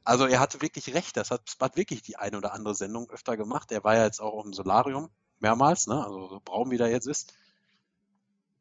Also 0.05 0.27
er 0.27 0.41
hatte 0.41 0.61
wirklich 0.61 0.95
recht, 0.95 1.17
das 1.17 1.31
hat 1.31 1.49
Spud 1.49 1.77
wirklich 1.77 2.03
die 2.03 2.17
eine 2.17 2.37
oder 2.37 2.53
andere 2.53 2.75
Sendung 2.75 3.11
öfter 3.11 3.37
gemacht. 3.37 3.73
Er 3.73 3.85
war 3.85 3.97
ja 3.97 4.05
jetzt 4.05 4.21
auch 4.21 4.45
im 4.45 4.53
Solarium 4.53 5.09
mehrmals, 5.41 5.87
ne? 5.87 6.05
also 6.05 6.29
so 6.29 6.41
braun 6.45 6.71
wie 6.71 6.77
der 6.77 6.91
jetzt 6.91 7.07
ist. 7.07 7.35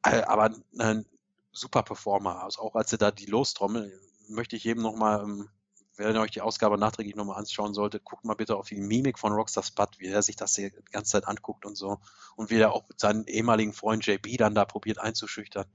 Äh, 0.03 0.23
aber 0.23 0.55
ein 0.77 1.05
super 1.51 1.83
Performer. 1.83 2.43
Also 2.43 2.61
auch 2.61 2.75
als 2.75 2.91
er 2.91 2.97
da 2.97 3.11
die 3.11 3.25
Lostrommel, 3.25 3.99
möchte 4.29 4.55
ich 4.55 4.63
jedem 4.63 4.83
nochmal, 4.83 5.23
ähm, 5.23 5.49
wenn 5.95 6.15
ihr 6.15 6.21
euch 6.21 6.31
die 6.31 6.41
Ausgabe 6.41 6.77
nachträglich 6.77 7.15
nochmal 7.15 7.37
anschauen 7.37 7.73
solltet, 7.73 8.03
guckt 8.03 8.25
mal 8.25 8.33
bitte 8.33 8.55
auf 8.55 8.67
die 8.67 8.75
Mimik 8.75 9.19
von 9.19 9.33
Rockstar 9.33 9.63
Spud, 9.63 9.89
wie 9.99 10.07
er 10.07 10.23
sich 10.23 10.35
das 10.35 10.53
die 10.53 10.71
ganze 10.91 11.11
Zeit 11.11 11.27
anguckt 11.27 11.65
und 11.65 11.75
so. 11.75 11.99
Und 12.35 12.49
wie 12.49 12.57
er 12.57 12.73
auch 12.73 12.85
seinen 12.97 13.27
ehemaligen 13.27 13.73
Freund 13.73 14.05
JB 14.05 14.37
dann 14.37 14.55
da 14.55 14.65
probiert 14.65 14.97
einzuschüchtern. 14.97 15.65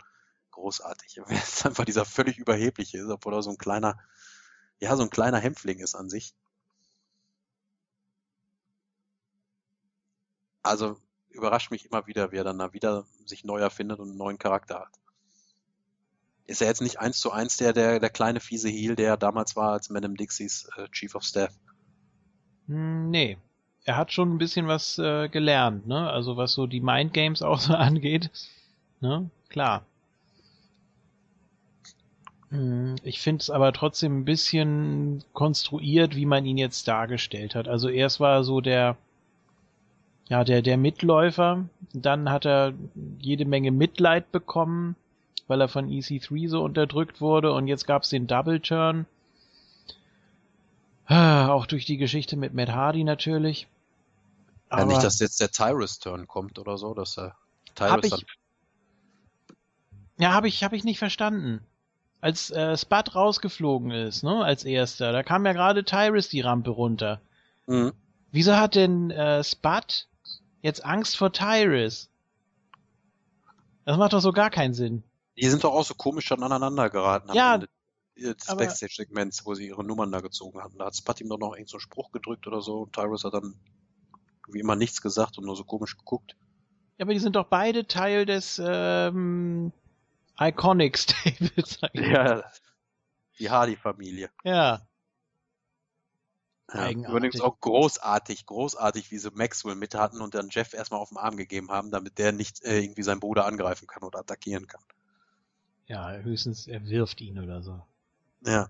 Großartig. 0.59 1.21
Er 1.27 1.37
ist 1.37 1.67
einfach 1.67 1.85
dieser 1.85 2.05
völlig 2.05 2.39
überhebliche 2.39 2.99
ist, 2.99 3.09
obwohl 3.09 3.35
er 3.35 3.43
so 3.43 3.51
ein 3.51 3.59
kleiner 3.59 3.99
ja, 4.81 4.97
so 4.97 5.03
ein 5.03 5.11
kleiner 5.11 5.39
Hämpfling 5.39 5.79
ist 5.79 5.95
an 5.95 6.09
sich. 6.09 6.35
Also 10.63 10.97
überrascht 11.31 11.71
mich 11.71 11.87
immer 11.87 12.07
wieder, 12.07 12.33
wie 12.33 12.37
er 12.37 12.45
dann 12.45 12.59
da 12.59 12.73
wieder 12.73 13.07
sich 13.25 13.45
neu 13.45 13.59
erfindet 13.59 14.01
und 14.01 14.09
einen 14.09 14.19
neuen 14.19 14.39
Charakter 14.39 14.81
hat. 14.81 14.93
ist 16.47 16.63
er 16.63 16.69
jetzt 16.69 16.81
nicht 16.81 16.99
eins 16.99 17.21
zu 17.21 17.31
eins 17.31 17.57
der, 17.57 17.73
der, 17.73 18.01
der 18.01 18.11
kleine 18.11 18.41
fiese 18.41 18.69
Heel, 18.69 18.97
der 18.97 19.17
damals 19.17 19.57
war 19.57 19.73
als 19.73 19.91
Madame 19.91 20.15
Dixies 20.15 20.69
äh, 20.77 20.89
Chief 20.91 21.15
of 21.15 21.25
Staff. 21.25 21.55
Hm, 22.67 23.11
nee. 23.11 23.39
Er 23.85 23.97
hat 23.97 24.13
schon 24.13 24.35
ein 24.35 24.39
bisschen 24.39 24.69
was 24.69 24.99
äh, 24.99 25.29
gelernt, 25.29 25.87
ne? 25.87 26.11
Also 26.11 26.37
was 26.37 26.53
so 26.53 26.67
die 26.67 26.81
Mind 26.81 27.15
Games 27.15 27.43
auch 27.43 27.61
so 27.61 27.75
angeht. 27.75 28.31
Ne? 29.01 29.31
Klar. 29.49 29.87
Hm, 32.51 32.97
ich 33.03 33.21
finde 33.21 33.43
es 33.43 33.51
aber 33.51 33.73
trotzdem 33.73 34.21
ein 34.21 34.25
bisschen 34.25 35.23
konstruiert, 35.33 36.17
wie 36.17 36.27
man 36.27 36.47
ihn 36.47 36.57
jetzt 36.57 36.89
dargestellt 36.89 37.55
hat. 37.55 37.69
Also 37.69 37.89
erst 37.89 38.21
war 38.21 38.37
er 38.37 38.45
so 38.45 38.61
der, 38.61 38.97
ja, 40.29 40.45
der, 40.45 40.63
der 40.63 40.79
Mitläufer. 40.79 41.69
Dann 41.93 42.31
hat 42.31 42.47
er 42.47 42.73
jede 43.19 43.45
Menge 43.45 43.71
Mitleid 43.71 44.33
bekommen, 44.33 44.97
weil 45.47 45.61
er 45.61 45.69
von 45.69 45.89
EC3 45.89 46.49
so 46.49 46.63
unterdrückt 46.63 47.21
wurde. 47.21 47.53
Und 47.53 47.69
jetzt 47.69 47.87
gab 47.87 48.05
es 48.05 48.11
den 48.11 48.27
Double 48.27 48.61
Turn. 48.61 49.05
Ah, 51.05 51.49
auch 51.49 51.67
durch 51.67 51.85
die 51.85 51.97
Geschichte 51.97 52.37
mit 52.37 52.55
Matt 52.55 52.71
Hardy 52.71 53.05
natürlich. 53.05 53.67
Ja, 54.71 54.85
nicht, 54.85 55.03
dass 55.03 55.19
jetzt 55.21 55.41
der 55.41 55.51
Tyrus-Turn 55.51 56.27
kommt 56.27 56.59
oder 56.59 56.77
so, 56.77 56.93
dass 56.93 57.19
er 57.19 57.35
Tyrus 57.75 58.11
dann. 58.11 58.21
Ja, 60.19 60.33
habe 60.33 60.49
ich, 60.49 60.63
hab 60.63 60.75
ich 60.75 60.85
nicht 60.85 60.99
verstanden 60.99 61.65
als 62.21 62.51
äh, 62.51 62.77
Spud 62.77 63.15
rausgeflogen 63.15 63.91
ist, 63.91 64.23
ne, 64.23 64.45
als 64.45 64.65
erster, 64.65 65.13
da 65.13 65.23
kam 65.23 65.47
ja 65.47 65.53
gerade 65.53 65.85
Tyrus 65.85 66.29
die 66.29 66.41
Rampe 66.41 66.71
runter. 66.71 67.21
Mhm. 67.67 67.93
Wieso 68.31 68.57
hat 68.57 68.75
denn 68.75 69.11
äh, 69.11 69.43
Spud 69.45 70.09
jetzt 70.63 70.85
Angst 70.85 71.17
vor 71.17 71.33
Tyrus? 71.33 72.09
Das 73.85 73.97
macht 73.97 74.13
doch 74.13 74.21
so 74.21 74.33
gar 74.33 74.51
keinen 74.51 74.75
Sinn. 74.75 75.03
Die 75.37 75.49
sind 75.49 75.65
doch 75.65 75.73
auch 75.73 75.85
so 75.85 75.95
komisch 75.95 76.29
dann 76.29 76.43
aneinander 76.43 76.91
geraten. 76.91 77.33
Ja. 77.33 77.59
Des 78.17 78.47
Backstage-Segments, 78.47 79.47
wo 79.47 79.55
sie 79.55 79.69
ihre 79.69 79.85
Nummern 79.85 80.11
da 80.11 80.21
gezogen 80.21 80.61
hatten. 80.61 80.77
Da 80.79 80.87
hat 80.87 80.97
Spud 80.97 81.21
ihm 81.21 81.29
doch 81.29 81.39
noch 81.39 81.53
irgendeinen 81.53 81.69
so 81.69 81.79
Spruch 81.79 82.11
gedrückt 82.11 82.47
oder 82.49 82.61
so 82.61 82.81
und 82.83 82.93
Tyrus 82.93 83.23
hat 83.23 83.35
dann 83.35 83.55
wie 84.49 84.61
immer 84.61 84.77
nichts 84.77 85.01
gesagt 85.01 85.39
und 85.39 85.45
nur 85.45 85.57
so 85.57 85.65
komisch 85.65 85.97
geguckt. 85.97 86.37
Ja, 86.99 87.05
aber 87.05 87.13
die 87.13 87.21
sind 87.21 87.37
doch 87.37 87.47
beide 87.47 87.87
Teil 87.87 88.27
des 88.27 88.61
ähm, 88.63 89.73
Iconic 90.41 90.99
Stables. 90.99 91.81
Ja, 91.93 92.45
die 93.39 93.51
Hardy-Familie. 93.51 94.31
Ja. 94.45 94.87
ja. 96.73 96.91
Übrigens 96.91 97.41
auch 97.41 97.59
großartig, 97.61 98.47
großartig, 98.47 99.11
wie 99.11 99.19
sie 99.19 99.31
Maxwell 99.31 99.75
mit 99.75 99.95
hatten 99.95 100.21
und 100.21 100.35
dann 100.35 100.49
Jeff 100.51 100.75
erstmal 100.75 101.01
auf 101.01 101.09
den 101.09 101.19
Arm 101.19 101.37
gegeben 101.37 101.71
haben, 101.71 101.91
damit 101.91 102.19
der 102.19 102.33
nicht 102.33 102.63
äh, 102.65 102.81
irgendwie 102.81 103.03
seinen 103.03 103.21
Bruder 103.21 103.47
angreifen 103.47 103.87
kann 103.87 104.03
oder 104.03 104.21
attackieren 104.21 104.67
kann. 104.67 104.83
Ja, 105.87 106.13
höchstens 106.13 106.67
er 106.67 106.85
wirft 106.85 107.21
ihn 107.21 107.39
oder 107.39 107.63
so. 107.63 107.83
Ja, 108.45 108.69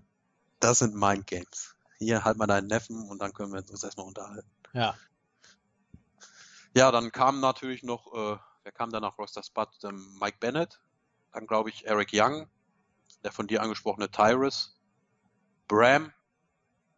das 0.59 0.79
sind 0.79 0.95
Mind 0.95 1.27
Games. 1.27 1.75
Hier 1.97 2.23
halt 2.23 2.37
mal 2.37 2.47
deinen 2.47 2.67
Neffen 2.67 3.09
und 3.09 3.19
dann 3.21 3.33
können 3.33 3.51
wir 3.51 3.59
uns 3.59 3.83
erstmal 3.83 4.05
unterhalten. 4.05 4.49
Ja. 4.73 4.95
Ja, 6.75 6.91
dann 6.91 7.11
kam 7.11 7.41
natürlich 7.41 7.83
noch, 7.83 8.13
äh, 8.13 8.37
wer 8.63 8.71
kam 8.71 8.89
dann 8.91 9.01
nach 9.01 9.17
Roster 9.17 9.43
Spot? 9.43 9.67
Ähm, 9.83 10.17
Mike 10.21 10.37
Bennett, 10.39 10.79
dann 11.31 11.47
glaube 11.47 11.69
ich 11.69 11.85
Eric 11.85 12.09
Young, 12.13 12.47
der 13.23 13.31
von 13.31 13.47
dir 13.47 13.61
angesprochene 13.61 14.09
Tyrus, 14.09 14.79
Bram 15.67 16.11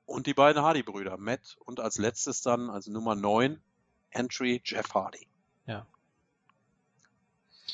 und 0.05 0.27
die 0.27 0.33
beiden 0.33 0.61
Hardy-Brüder, 0.61 1.17
Matt 1.17 1.57
und 1.65 1.79
als 1.79 1.97
letztes 1.97 2.41
dann, 2.41 2.69
also 2.69 2.91
Nummer 2.91 3.15
9, 3.15 3.61
Entry 4.11 4.61
Jeff 4.63 4.93
Hardy. 4.93 5.27
Ja. 5.65 5.85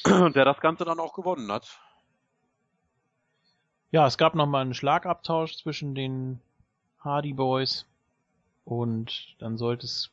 Der 0.05 0.45
das 0.45 0.59
Ganze 0.59 0.85
dann 0.85 0.99
auch 0.99 1.13
gewonnen 1.13 1.51
hat. 1.51 1.79
Ja, 3.91 4.05
es 4.05 4.17
gab 4.17 4.35
nochmal 4.35 4.61
einen 4.61 4.73
Schlagabtausch 4.73 5.57
zwischen 5.57 5.95
den 5.95 6.41
Hardy 6.99 7.33
Boys 7.33 7.85
und 8.65 9.35
dann 9.39 9.57
sollte 9.57 9.85
es 9.85 10.11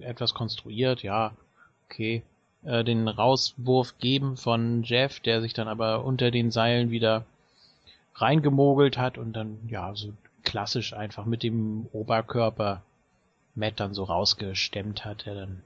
etwas 0.00 0.32
konstruiert, 0.32 1.02
ja, 1.02 1.36
okay, 1.84 2.22
äh, 2.66 2.84
den 2.84 3.08
Rauswurf 3.08 3.98
geben 3.98 4.36
von 4.36 4.82
Jeff, 4.82 5.20
der 5.20 5.40
sich 5.40 5.54
dann 5.54 5.68
aber 5.68 6.04
unter 6.04 6.30
den 6.30 6.50
Seilen 6.50 6.90
wieder 6.90 7.24
reingemogelt 8.14 8.98
hat 8.98 9.18
und 9.18 9.32
dann, 9.32 9.58
ja, 9.68 9.94
so 9.94 10.12
klassisch 10.42 10.92
einfach 10.92 11.26
mit 11.26 11.42
dem 11.42 11.86
Oberkörper 11.92 12.82
Matt 13.54 13.80
dann 13.80 13.94
so 13.94 14.04
rausgestemmt 14.04 15.04
hat, 15.04 15.26
der 15.26 15.34
dann 15.34 15.62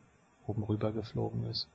oben 0.46 0.62
rüber 0.62 0.92
geflogen 0.92 1.48
ist. 1.50 1.68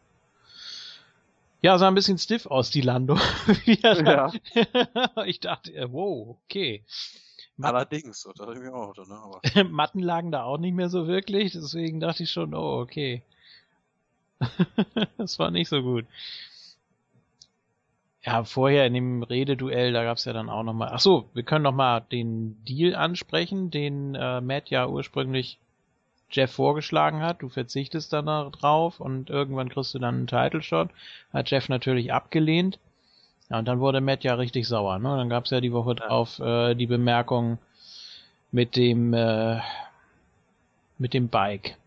Ja, 1.61 1.77
sah 1.77 1.88
ein 1.88 1.95
bisschen 1.95 2.18
stiff 2.18 2.45
aus, 2.45 2.69
die 2.69 2.81
Landung. 2.81 3.19
ja. 3.65 4.31
ich 5.26 5.39
dachte, 5.39 5.73
äh, 5.73 5.91
wow, 5.91 6.38
okay. 6.45 6.84
Matten, 7.57 7.76
Allerdings, 7.76 8.26
oder 8.27 8.47
irgendwie 8.49 8.69
auch, 8.69 8.95
ne? 8.95 9.15
Aber. 9.15 9.64
Matten 9.69 9.99
lagen 9.99 10.31
da 10.31 10.43
auch 10.43 10.57
nicht 10.57 10.76
mehr 10.76 10.89
so 10.89 11.07
wirklich, 11.07 11.53
deswegen 11.53 11.99
dachte 11.99 12.23
ich 12.23 12.31
schon, 12.31 12.53
oh, 12.53 12.81
okay. 12.81 13.23
das 15.18 15.40
war 15.40 15.52
nicht 15.52 15.70
so 15.70 15.82
gut. 15.82 16.06
Ja, 18.24 18.44
vorher 18.44 18.88
in 18.88 18.95
dem 18.95 19.24
Rededuell, 19.24 19.94
da 19.94 20.03
gab's 20.03 20.26
ja 20.26 20.34
dann 20.34 20.49
auch 20.49 20.64
nochmal. 20.64 20.90
Ach 20.91 20.99
so, 20.99 21.30
wir 21.34 21.44
können 21.44 21.64
nochmal 21.64 22.02
den 22.12 22.57
Deal 22.66 22.95
ansprechen, 22.95 23.70
den 23.70 24.16
äh, 24.16 24.41
Matt 24.41 24.72
ja 24.72 24.88
ursprünglich 24.88 25.60
Jeff 26.32 26.52
vorgeschlagen 26.52 27.22
hat. 27.22 27.44
Du 27.44 27.49
verzichtest 27.49 28.12
dann 28.14 28.52
drauf 28.52 28.99
und 28.99 29.30
irgendwann 29.30 29.70
kriegst 29.70 29.94
du 29.94 29.99
dann 29.99 30.16
einen 30.16 30.28
Title 30.28 30.64
Shot. 30.64 30.90
Hat 31.32 31.52
Jeff 31.52 31.70
natürlich 31.70 32.14
abgelehnt. 32.14 32.80
Ja, 33.49 33.60
und 33.60 33.68
dann 33.68 33.80
wurde 33.80 34.02
Matt 34.02 34.24
ja 34.24 34.34
richtig 34.34 34.68
sauer. 34.68 34.98
Ne? 34.98 35.16
Dann 35.18 35.30
gab's 35.30 35.52
ja 35.52 35.62
die 35.62 35.72
Woche 35.72 35.94
drauf 35.94 36.40
äh, 36.40 36.74
die 36.74 36.88
Bemerkung 36.88 37.60
mit 38.52 38.76
dem 38.76 39.14
äh, 39.14 39.60
mit 40.98 41.14
dem 41.14 41.28
Bike 41.28 41.78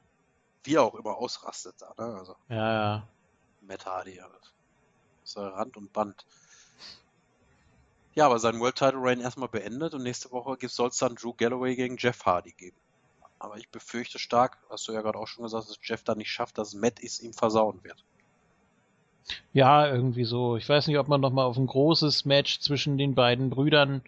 wie 0.68 0.74
er 0.74 0.82
auch 0.82 0.94
immer 0.94 1.16
ausrastet 1.16 1.76
da, 1.78 1.94
ne? 1.98 2.14
Also, 2.14 2.36
ja, 2.50 2.72
ja. 2.72 3.08
Matt 3.62 3.86
Hardy, 3.86 4.20
also. 4.20 4.36
So 5.24 5.40
Rand 5.40 5.76
und 5.76 5.92
Band. 5.92 6.24
Ja, 8.14 8.26
aber 8.26 8.38
sein 8.38 8.60
World 8.60 8.76
Title 8.76 9.00
Reign 9.00 9.20
erstmal 9.20 9.48
beendet 9.48 9.94
und 9.94 10.02
nächste 10.02 10.30
Woche 10.30 10.56
soll 10.68 10.88
es 10.88 10.98
dann 10.98 11.14
Drew 11.14 11.32
Galloway 11.32 11.74
gegen 11.74 11.96
Jeff 11.98 12.24
Hardy 12.24 12.52
geben. 12.52 12.76
Aber 13.38 13.56
ich 13.56 13.68
befürchte 13.70 14.18
stark, 14.18 14.58
hast 14.68 14.88
du 14.88 14.92
ja 14.92 15.00
gerade 15.00 15.18
auch 15.18 15.26
schon 15.26 15.44
gesagt, 15.44 15.68
dass 15.68 15.78
Jeff 15.82 16.02
da 16.02 16.14
nicht 16.14 16.30
schafft, 16.30 16.58
dass 16.58 16.74
Matt 16.74 17.02
es 17.02 17.20
ihm 17.20 17.32
versauen 17.32 17.82
wird. 17.84 18.04
Ja, 19.52 19.86
irgendwie 19.86 20.24
so. 20.24 20.56
Ich 20.56 20.68
weiß 20.68 20.86
nicht, 20.86 20.98
ob 20.98 21.08
man 21.08 21.20
noch 21.20 21.32
mal 21.32 21.44
auf 21.44 21.56
ein 21.56 21.66
großes 21.66 22.24
Match 22.24 22.60
zwischen 22.60 22.98
den 22.98 23.14
beiden 23.14 23.50
Brüdern 23.50 24.02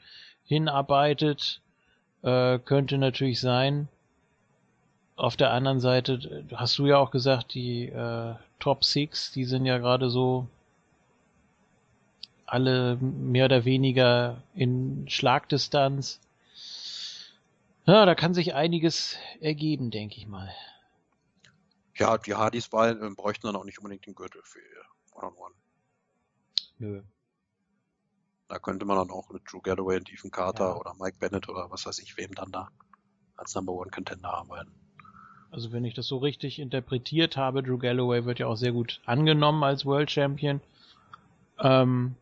hinarbeitet. 0.45 1.63
Äh, 2.23 2.59
könnte 2.59 2.99
natürlich 2.99 3.41
sein 3.41 3.89
auf 5.21 5.37
der 5.37 5.53
anderen 5.53 5.81
Seite 5.81 6.47
hast 6.55 6.79
du 6.79 6.87
ja 6.87 6.97
auch 6.97 7.11
gesagt, 7.11 7.53
die 7.53 7.87
äh, 7.87 8.35
Top 8.59 8.85
Six, 8.85 9.31
die 9.33 9.45
sind 9.45 9.67
ja 9.67 9.77
gerade 9.79 10.09
so 10.09 10.49
alle 12.47 12.97
mehr 12.97 13.45
oder 13.45 13.65
weniger 13.65 14.43
in 14.55 15.07
Schlagdistanz. 15.09 16.21
Ja, 17.85 18.07
da 18.07 18.15
kann 18.15 18.33
sich 18.35 18.55
einiges 18.55 19.17
ergeben, 19.41 19.91
denke 19.91 20.17
ich 20.17 20.27
mal. 20.27 20.51
Ja, 21.97 22.17
die 22.17 22.35
Hardys 22.35 22.69
bei, 22.69 22.91
äh, 22.91 23.11
bräuchten 23.11 23.47
dann 23.47 23.57
auch 23.57 23.65
nicht 23.65 23.79
unbedingt 23.79 24.07
den 24.07 24.15
Gürtel 24.15 24.41
für 24.43 24.59
ihr 24.59 24.85
One-on-One. 25.13 25.55
Nö. 26.79 27.03
Da 28.49 28.59
könnte 28.59 28.87
man 28.87 28.97
dann 28.97 29.11
auch 29.11 29.29
mit 29.29 29.43
Drew 29.51 29.61
Galloway 29.61 29.99
und 29.99 30.11
Ethan 30.11 30.31
Carter 30.31 30.71
ja. 30.71 30.77
oder 30.77 30.95
Mike 30.99 31.19
Bennett 31.19 31.49
oder 31.49 31.71
was 31.71 31.85
weiß 31.85 31.99
ich 31.99 32.17
wem 32.17 32.35
dann 32.35 32.51
da 32.51 32.71
als 33.37 33.55
Number 33.55 33.75
One 33.75 33.91
Contender 33.91 34.33
arbeiten. 34.33 34.75
Also 35.51 35.73
wenn 35.73 35.85
ich 35.85 35.95
das 35.95 36.07
so 36.07 36.19
richtig 36.19 36.59
interpretiert 36.59 37.37
habe, 37.37 37.63
Drew 37.63 37.79
Galloway 37.79 38.25
wird 38.25 38.39
ja 38.39 38.47
auch 38.47 38.57
sehr 38.57 38.73
gut 38.73 39.01
angenommen 39.05 39.65
als 39.65 39.85
World 39.85 40.11
Champion. 40.11 40.61
Ähm, 41.59 42.15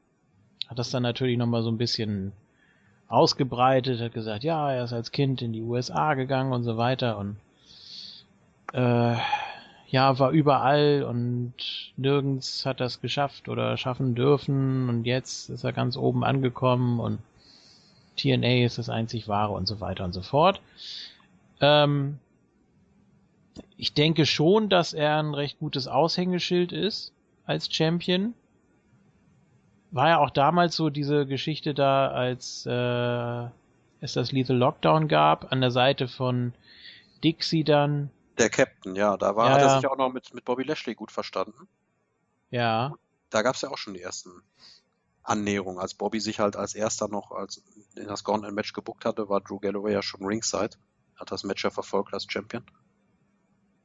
hat 0.69 0.79
das 0.79 0.91
dann 0.91 1.03
natürlich 1.03 1.37
nochmal 1.37 1.63
so 1.63 1.71
ein 1.71 1.79
bisschen 1.79 2.33
ausgebreitet, 3.09 4.01
hat 4.01 4.13
gesagt, 4.13 4.45
ja, 4.45 4.73
er 4.73 4.85
ist 4.85 4.93
als 4.93 5.13
Kind 5.13 5.43
in 5.43 5.53
die 5.53 5.63
USA 5.63 6.15
gegangen 6.15 6.53
und 6.53 6.63
so 6.63 6.77
weiter 6.77 7.19
und 7.19 7.37
äh, 8.75 9.17
ja, 9.91 10.19
war 10.19 10.31
überall 10.31 11.03
und 11.03 11.55
nirgends 11.97 12.67
hat 12.67 12.83
es 12.83 13.01
geschafft 13.01 13.49
oder 13.49 13.79
schaffen 13.79 14.15
dürfen 14.15 14.89
und 14.91 15.05
jetzt 15.05 15.49
ist 15.49 15.65
er 15.65 15.73
ganz 15.73 15.97
oben 15.97 16.25
angekommen 16.25 17.01
und 17.01 17.21
TNA 18.17 18.67
ist 18.67 18.77
das 18.77 18.91
einzig 18.91 19.29
wahre 19.29 19.53
und 19.53 19.67
so 19.67 19.81
weiter 19.81 20.05
und 20.05 20.13
so 20.13 20.21
fort. 20.21 20.61
Ähm, 21.61 22.19
ich 23.79 23.95
denke 23.95 24.27
schon, 24.27 24.69
dass 24.69 24.93
er 24.93 25.19
ein 25.19 25.35
recht 25.35 25.61
gutes 25.61 25.87
Aushängeschild 25.87 26.73
ist 26.73 27.13
als 27.47 27.73
Champion. 27.73 28.35
War 29.93 30.09
ja 30.09 30.19
auch 30.19 30.31
damals 30.31 30.75
so 30.75 30.91
diese 30.91 31.27
Geschichte 31.27 31.75
da, 31.75 32.09
als 32.09 32.67
äh, 32.67 33.45
es 34.01 34.13
das 34.15 34.33
Lethal 34.33 34.57
Lockdown 34.57 35.07
gab, 35.07 35.53
an 35.53 35.61
der 35.61 35.71
Seite 35.71 36.09
von 36.09 36.53
Dixie 37.23 37.63
dann. 37.63 38.11
Der 38.37 38.51
Captain, 38.51 38.97
ja, 38.97 39.17
da 39.17 39.37
war, 39.37 39.49
ja, 39.49 39.55
hat 39.55 39.63
er 39.63 39.77
sich 39.77 39.89
auch 39.89 39.97
noch 39.97 40.13
mit, 40.13 40.35
mit 40.35 40.45
Bobby 40.45 40.65
Lashley 40.65 40.95
gut 40.95 41.13
verstanden. 41.13 41.69
Ja. 42.51 42.95
Da 43.31 43.43
gab 43.43 43.55
es 43.55 43.63
ja 43.63 43.71
auch 43.71 43.79
schon 43.79 43.95
die 43.95 44.03
ersten 44.03 44.43
Annäherung. 45.23 45.79
Als 45.79 45.95
Bobby 45.95 46.19
sich 46.19 46.41
halt 46.41 46.57
als 46.57 46.75
erster 46.75 47.07
noch 47.07 47.31
als 47.31 47.63
in 47.95 48.09
das 48.09 48.25
Gauntlet-Match 48.25 48.73
gebuckt 48.73 49.05
hatte, 49.05 49.29
war 49.29 49.41
Drew 49.41 49.61
Galloway 49.61 49.93
ja 49.93 50.03
schon 50.03 50.25
ringside. 50.25 50.77
Hat 51.15 51.31
das 51.31 51.45
Match 51.45 51.63
ja 51.63 51.71
verfolgt 51.71 52.13
als 52.13 52.27
Champion. 52.29 52.65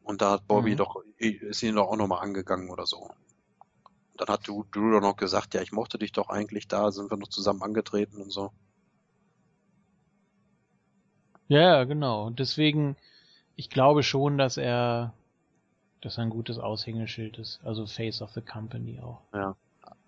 Und 0.04 0.22
da 0.22 0.32
hat 0.32 0.48
Bobby 0.48 0.72
Mhm. 0.72 0.78
doch, 0.78 0.96
ist 1.18 1.64
ihn 1.64 1.76
doch 1.76 1.88
auch 1.88 1.96
nochmal 1.96 2.22
angegangen 2.22 2.70
oder 2.70 2.86
so. 2.86 2.98
Und 2.98 3.16
dann 4.18 4.28
hat 4.28 4.48
Drew, 4.48 4.64
Drew 4.72 4.92
doch 4.92 5.02
noch 5.02 5.16
gesagt, 5.16 5.54
ja, 5.54 5.62
ich 5.62 5.72
mochte 5.72 5.98
dich 5.98 6.12
doch 6.12 6.30
eigentlich 6.30 6.68
da, 6.68 6.92
sind 6.92 7.10
wir 7.10 7.18
noch 7.18 7.30
zusammen 7.30 7.64
angetreten 7.64 8.22
und 8.22 8.32
so. 8.32 8.52
Ja, 11.48 11.84
genau. 11.84 12.26
Und 12.26 12.40
deswegen, 12.40 12.96
ich 13.56 13.70
glaube 13.70 14.04
schon, 14.04 14.38
dass 14.38 14.58
er, 14.58 15.14
dass 16.02 16.18
er 16.18 16.24
ein 16.24 16.30
gutes 16.30 16.58
Aushängeschild 16.58 17.38
ist. 17.38 17.60
Also 17.64 17.86
Face 17.86 18.22
of 18.22 18.32
the 18.32 18.42
Company 18.42 19.00
auch. 19.00 19.22
Ja. 19.34 19.56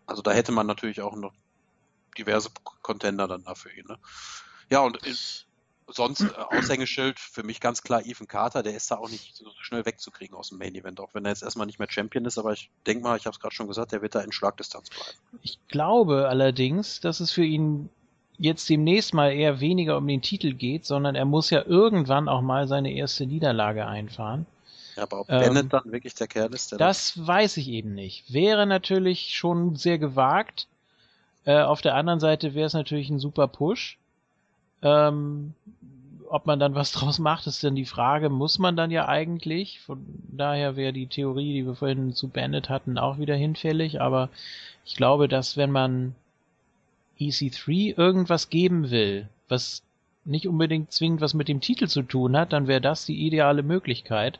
Also 0.07 0.21
da 0.21 0.31
hätte 0.31 0.51
man 0.51 0.67
natürlich 0.67 1.01
auch 1.01 1.15
noch 1.15 1.33
diverse 2.17 2.49
Contender 2.81 3.27
dann 3.27 3.43
dafür 3.43 3.71
ihn. 3.73 3.85
Ne? 3.87 3.97
Ja, 4.69 4.81
und 4.81 4.97
in, 5.05 5.15
sonst 5.87 6.21
äh, 6.21 6.57
Aushängeschild 6.57 7.19
für 7.19 7.43
mich 7.43 7.59
ganz 7.59 7.81
klar 7.81 8.05
Ethan 8.05 8.27
Carter, 8.27 8.63
der 8.63 8.75
ist 8.75 8.89
da 8.91 8.97
auch 8.97 9.09
nicht 9.09 9.35
so 9.35 9.45
schnell 9.61 9.85
wegzukriegen 9.85 10.35
aus 10.35 10.49
dem 10.49 10.57
Main 10.57 10.75
Event, 10.75 10.99
auch 10.99 11.13
wenn 11.13 11.25
er 11.25 11.29
jetzt 11.29 11.43
erstmal 11.43 11.67
nicht 11.67 11.79
mehr 11.79 11.89
Champion 11.89 12.25
ist, 12.25 12.37
aber 12.37 12.53
ich 12.53 12.69
denke 12.87 13.03
mal, 13.03 13.17
ich 13.17 13.25
habe 13.25 13.33
es 13.33 13.39
gerade 13.39 13.53
schon 13.53 13.67
gesagt, 13.67 13.91
der 13.91 14.01
wird 14.01 14.15
da 14.15 14.21
in 14.21 14.31
Schlagdistanz 14.31 14.89
bleiben. 14.89 15.39
Ich 15.41 15.59
glaube 15.67 16.27
allerdings, 16.27 16.99
dass 17.01 17.19
es 17.19 17.31
für 17.31 17.45
ihn 17.45 17.89
jetzt 18.37 18.69
demnächst 18.69 19.13
mal 19.13 19.31
eher 19.31 19.59
weniger 19.59 19.97
um 19.97 20.07
den 20.07 20.21
Titel 20.21 20.53
geht, 20.53 20.85
sondern 20.85 21.15
er 21.15 21.25
muss 21.25 21.49
ja 21.49 21.63
irgendwann 21.65 22.27
auch 22.27 22.41
mal 22.41 22.67
seine 22.67 22.91
erste 22.91 23.25
Niederlage 23.25 23.85
einfahren. 23.85 24.45
Ja, 24.95 25.03
aber 25.03 25.21
ob 25.21 25.29
Ähm, 25.29 25.39
Bennett 25.39 25.73
dann 25.73 25.91
wirklich 25.91 26.15
der 26.15 26.27
Kerl 26.27 26.53
ist, 26.53 26.71
der 26.71 26.79
Das 26.79 27.25
weiß 27.25 27.57
ich 27.57 27.67
eben 27.69 27.93
nicht. 27.93 28.31
Wäre 28.33 28.65
natürlich 28.65 29.35
schon 29.35 29.75
sehr 29.75 29.97
gewagt. 29.97 30.67
Äh, 31.45 31.61
auf 31.61 31.81
der 31.81 31.95
anderen 31.95 32.19
Seite 32.19 32.53
wäre 32.53 32.67
es 32.67 32.73
natürlich 32.73 33.09
ein 33.09 33.19
super 33.19 33.47
Push. 33.47 33.97
Ähm, 34.85 35.53
ob 36.29 36.45
man 36.45 36.59
dann 36.59 36.75
was 36.75 36.91
draus 36.93 37.19
macht, 37.19 37.47
ist 37.47 37.63
dann 37.63 37.75
die 37.75 37.85
Frage, 37.85 38.29
muss 38.29 38.59
man 38.59 38.77
dann 38.77 38.91
ja 38.91 39.07
eigentlich. 39.07 39.81
Von 39.81 40.05
daher 40.29 40.75
wäre 40.75 40.93
die 40.93 41.07
Theorie, 41.07 41.53
die 41.53 41.65
wir 41.65 41.75
vorhin 41.75 42.13
zu 42.13 42.29
Bennett 42.29 42.69
hatten, 42.69 42.97
auch 42.97 43.17
wieder 43.19 43.35
hinfällig. 43.35 44.01
Aber 44.01 44.29
ich 44.85 44.95
glaube, 44.95 45.27
dass 45.27 45.57
wenn 45.57 45.71
man 45.71 46.15
EC3 47.19 47.97
irgendwas 47.97 48.49
geben 48.49 48.91
will, 48.91 49.27
was 49.49 49.83
nicht 50.23 50.47
unbedingt 50.47 50.91
zwingend 50.91 51.21
was 51.21 51.33
mit 51.33 51.47
dem 51.47 51.61
Titel 51.61 51.87
zu 51.87 52.01
tun 52.01 52.37
hat, 52.37 52.53
dann 52.53 52.67
wäre 52.67 52.81
das 52.81 53.05
die 53.05 53.25
ideale 53.27 53.63
Möglichkeit 53.63 54.39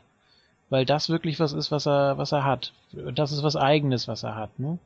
weil 0.70 0.84
das 0.84 1.08
wirklich 1.08 1.38
was 1.40 1.52
ist, 1.52 1.70
was 1.70 1.86
er, 1.86 2.18
was 2.18 2.32
er 2.32 2.44
hat. 2.44 2.72
Das 2.92 3.32
ist 3.32 3.42
was 3.42 3.56
Eigenes, 3.56 4.08
was 4.08 4.22
er 4.22 4.34
hat. 4.34 4.58
Ne? 4.58 4.78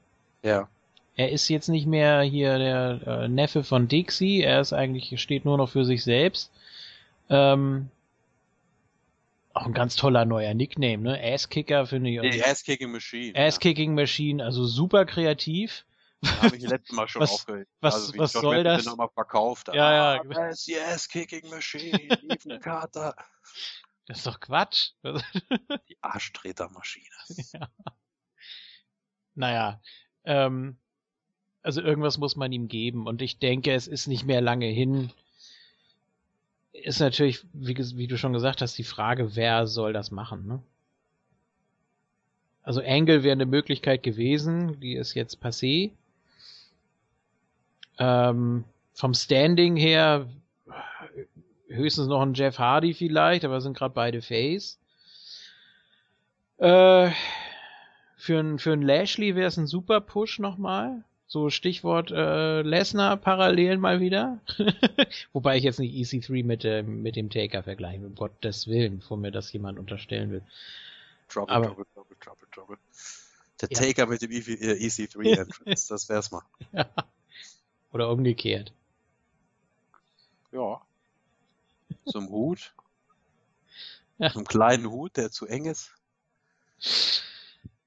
ja, 0.43 0.69
Er 1.17 1.31
ist 1.31 1.49
jetzt 1.49 1.69
nicht 1.69 1.87
mehr 1.87 2.23
hier 2.23 2.59
der 2.59 3.01
äh, 3.07 3.29
Neffe 3.29 3.63
von 3.65 3.89
Dixie. 3.89 4.43
Er 4.43 4.61
ist 4.61 4.73
eigentlich 4.73 5.21
steht 5.21 5.45
nur 5.45 5.59
noch 5.59 5.69
für 5.71 5.85
sich 5.85 6.03
selbst. 6.05 6.51
Ähm, 7.29 7.91
auch 9.53 9.67
ein 9.67 9.73
ganz 9.75 9.97
toller 9.97 10.25
neuer 10.25 10.55
Nickname, 10.55 10.99
ne? 10.99 11.21
Asskicker 11.23 11.87
finde 11.87 12.11
ich. 12.11 12.21
die 12.33 12.43
Ass-Kicking 12.45 12.91
Machine. 12.93 13.39
Ass-Kicking 13.39 13.95
Machine, 13.95 14.43
also 14.45 14.65
super 14.65 15.05
kreativ. 15.05 15.85
Ja. 16.23 16.43
Habe 16.43 16.57
ich 16.57 16.63
letztes 16.63 16.95
Mal 16.95 17.09
schon 17.09 17.23
Was- 17.23 17.33
aufgeregt. 17.33 17.71
was- 17.81 17.95
also, 17.95 18.19
was 18.19 18.33
Josh 18.35 18.43
soll 18.43 18.63
das? 18.65 18.85
Nochmal 18.87 19.09
verkauft. 19.13 19.69
Ja, 19.69 20.15
ja. 20.15 20.21
Ah, 20.21 20.25
das 20.35 20.59
ist 20.61 20.67
die 20.69 20.79
Ass-Kicking 20.79 21.51
Machine, 21.51 21.99
Ethan 22.29 22.61
Carter. 22.61 23.15
Das 24.07 24.19
ist 24.19 24.27
doch 24.27 24.41
Quatsch. 24.41 24.91
Die 25.05 25.97
Arschtretermaschine. 26.01 27.07
Naja, 29.35 29.81
ähm, 30.25 30.79
also 31.63 31.81
irgendwas 31.81 32.19
muss 32.19 32.37
man 32.37 32.53
ihm 32.53 32.69
geben 32.69 33.07
und 33.07 33.23
ich 33.23 33.39
denke, 33.39 33.73
es 33.73 33.87
ist 33.87 34.07
nicht 34.07 34.25
mehr 34.25 34.41
lange 34.41 34.67
hin. 34.67 35.11
Ist 36.73 37.01
natürlich, 37.01 37.45
wie, 37.53 37.77
wie 37.97 38.07
du 38.07 38.17
schon 38.17 38.33
gesagt 38.33 38.63
hast, 38.63 38.79
die 38.79 38.85
Frage, 38.85 39.37
wer 39.37 39.67
soll 39.67 39.93
das 39.93 40.11
machen, 40.11 40.47
ne? 40.47 40.63
Also 42.63 42.83
Angle 42.83 43.23
wäre 43.23 43.33
eine 43.33 43.47
Möglichkeit 43.47 44.03
gewesen, 44.03 44.79
die 44.81 44.95
ist 44.95 45.15
jetzt 45.15 45.43
passé. 45.43 45.93
Ähm, 47.99 48.65
vom 48.93 49.15
Standing 49.15 49.77
her 49.77 50.29
höchstens 51.69 52.07
noch 52.07 52.21
ein 52.21 52.35
Jeff 52.35 52.59
Hardy 52.59 52.95
vielleicht, 52.95 53.45
aber 53.45 53.61
sind 53.61 53.77
gerade 53.77 53.95
beide 53.95 54.23
Face. 54.23 54.79
Äh, 56.59 57.11
für 58.17 58.39
ein 58.39 58.59
für 58.59 58.73
ein 58.73 58.83
Lashley 58.83 59.35
wäre 59.35 59.49
es 59.49 59.57
ein 59.57 59.67
super 59.67 60.01
Push 60.01 60.39
nochmal. 60.39 61.03
So 61.33 61.49
Stichwort 61.49 62.11
äh, 62.11 62.63
Lesnar 62.63 63.17
parallel 63.17 63.79
mal 63.79 64.01
wieder. 64.01 64.41
Wobei 65.33 65.57
ich 65.59 65.63
jetzt 65.63 65.79
nicht 65.79 65.95
EC3 65.95 66.45
mit, 66.45 66.65
dem 66.65 67.03
mit 67.03 67.15
dem 67.15 67.31
Taker 67.31 67.63
vergleiche, 67.63 68.05
um 68.05 68.17
Gottes 68.17 68.67
Willen, 68.67 68.99
bevor 68.99 69.17
mir 69.17 69.31
das 69.31 69.53
jemand 69.53 69.79
unterstellen 69.79 70.33
will. 70.33 70.43
Trouble, 71.29 71.55
Aber- 71.55 71.67
trouble, 71.69 71.87
trouble, 71.95 72.17
trouble, 72.21 72.49
trouble. 72.51 72.77
Der 73.61 73.69
Ja. 73.71 73.79
Taker 73.81 74.07
mit 74.07 74.23
dem 74.23 74.33
EV 74.33 74.49
äh, 74.49 74.73
EC3 74.85 75.39
Entrance, 75.39 75.89
das 75.89 76.09
wär's 76.09 76.33
mal. 76.33 76.43
Oder 77.93 78.11
umgekehrt. 78.11 78.73
Ja. 80.51 80.81
Ein 82.13 82.29
Hut. 82.29 82.73
Ja. 84.19 84.31
Einem 84.35 84.47
kleinen 84.47 84.91
Hut, 84.91 85.17
der 85.17 85.31
zu 85.31 85.47
eng 85.47 85.67
ist. 85.67 85.93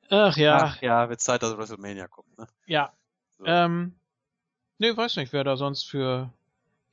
Ach 0.10 0.38
ja, 0.38 0.58
Ach 0.64 0.82
ja, 0.82 1.10
wird 1.10 1.20
Zeit, 1.20 1.44
dass 1.44 1.58
WrestleMania 1.58 2.08
kommt, 2.08 2.38
ne? 2.38 2.48
ja. 2.68 2.94
So. 3.40 3.46
Ähm, 3.46 3.94
nee, 4.78 4.96
weiß 4.96 5.18
nicht, 5.18 5.34
wer 5.34 5.44
da 5.44 5.58
sonst 5.58 5.84
für 5.84 6.32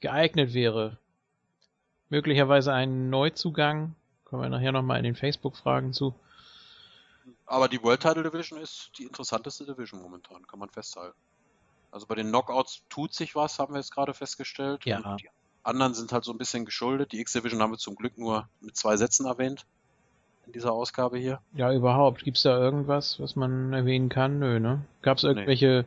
geeignet 0.01 0.55
wäre. 0.55 0.99
Möglicherweise 2.09 2.73
ein 2.73 3.11
Neuzugang. 3.11 3.95
Kommen 4.25 4.43
wir 4.43 4.49
nachher 4.49 4.73
nochmal 4.73 4.99
in 4.99 5.05
den 5.05 5.17
Facebook-Fragen 5.17 5.93
zu. 5.93 6.15
Aber 7.47 7.69
die 7.69 7.83
World 7.83 8.01
Title 8.01 8.23
Division 8.23 8.61
ist 8.61 8.93
die 8.99 9.05
interessanteste 9.05 9.65
Division 9.65 10.01
momentan, 10.01 10.47
kann 10.47 10.59
man 10.59 10.71
festhalten. 10.71 11.19
Also 11.91 12.07
bei 12.07 12.15
den 12.15 12.29
Knockouts 12.29 12.83
tut 12.89 13.13
sich 13.13 13.35
was, 13.35 13.59
haben 13.59 13.75
wir 13.75 13.79
jetzt 13.79 13.93
gerade 13.93 14.15
festgestellt. 14.15 14.85
Ja. 14.85 14.99
Und 14.99 15.21
die 15.21 15.29
anderen 15.65 15.95
sind 15.95 16.13
halt 16.13 16.25
so 16.25 16.33
ein 16.33 16.39
bisschen 16.39 16.65
geschuldet. 16.65 17.13
Die 17.13 17.21
X-Division 17.21 17.61
haben 17.61 17.73
wir 17.73 17.79
zum 17.79 17.97
Glück 17.97 18.17
nur 18.17 18.49
mit 18.61 18.77
zwei 18.77 18.97
Sätzen 18.97 19.27
erwähnt 19.27 19.67
in 20.47 20.53
dieser 20.53 20.73
Ausgabe 20.73 21.19
hier. 21.19 21.41
Ja, 21.55 21.73
überhaupt. 21.73 22.25
Gibt's 22.25 22.43
da 22.43 22.59
irgendwas, 22.59 23.21
was 23.21 23.37
man 23.37 23.73
erwähnen 23.73 24.09
kann? 24.09 24.39
Nö, 24.39 24.61
ne? 24.61 24.83
Gab's 25.03 25.23
irgendwelche 25.23 25.85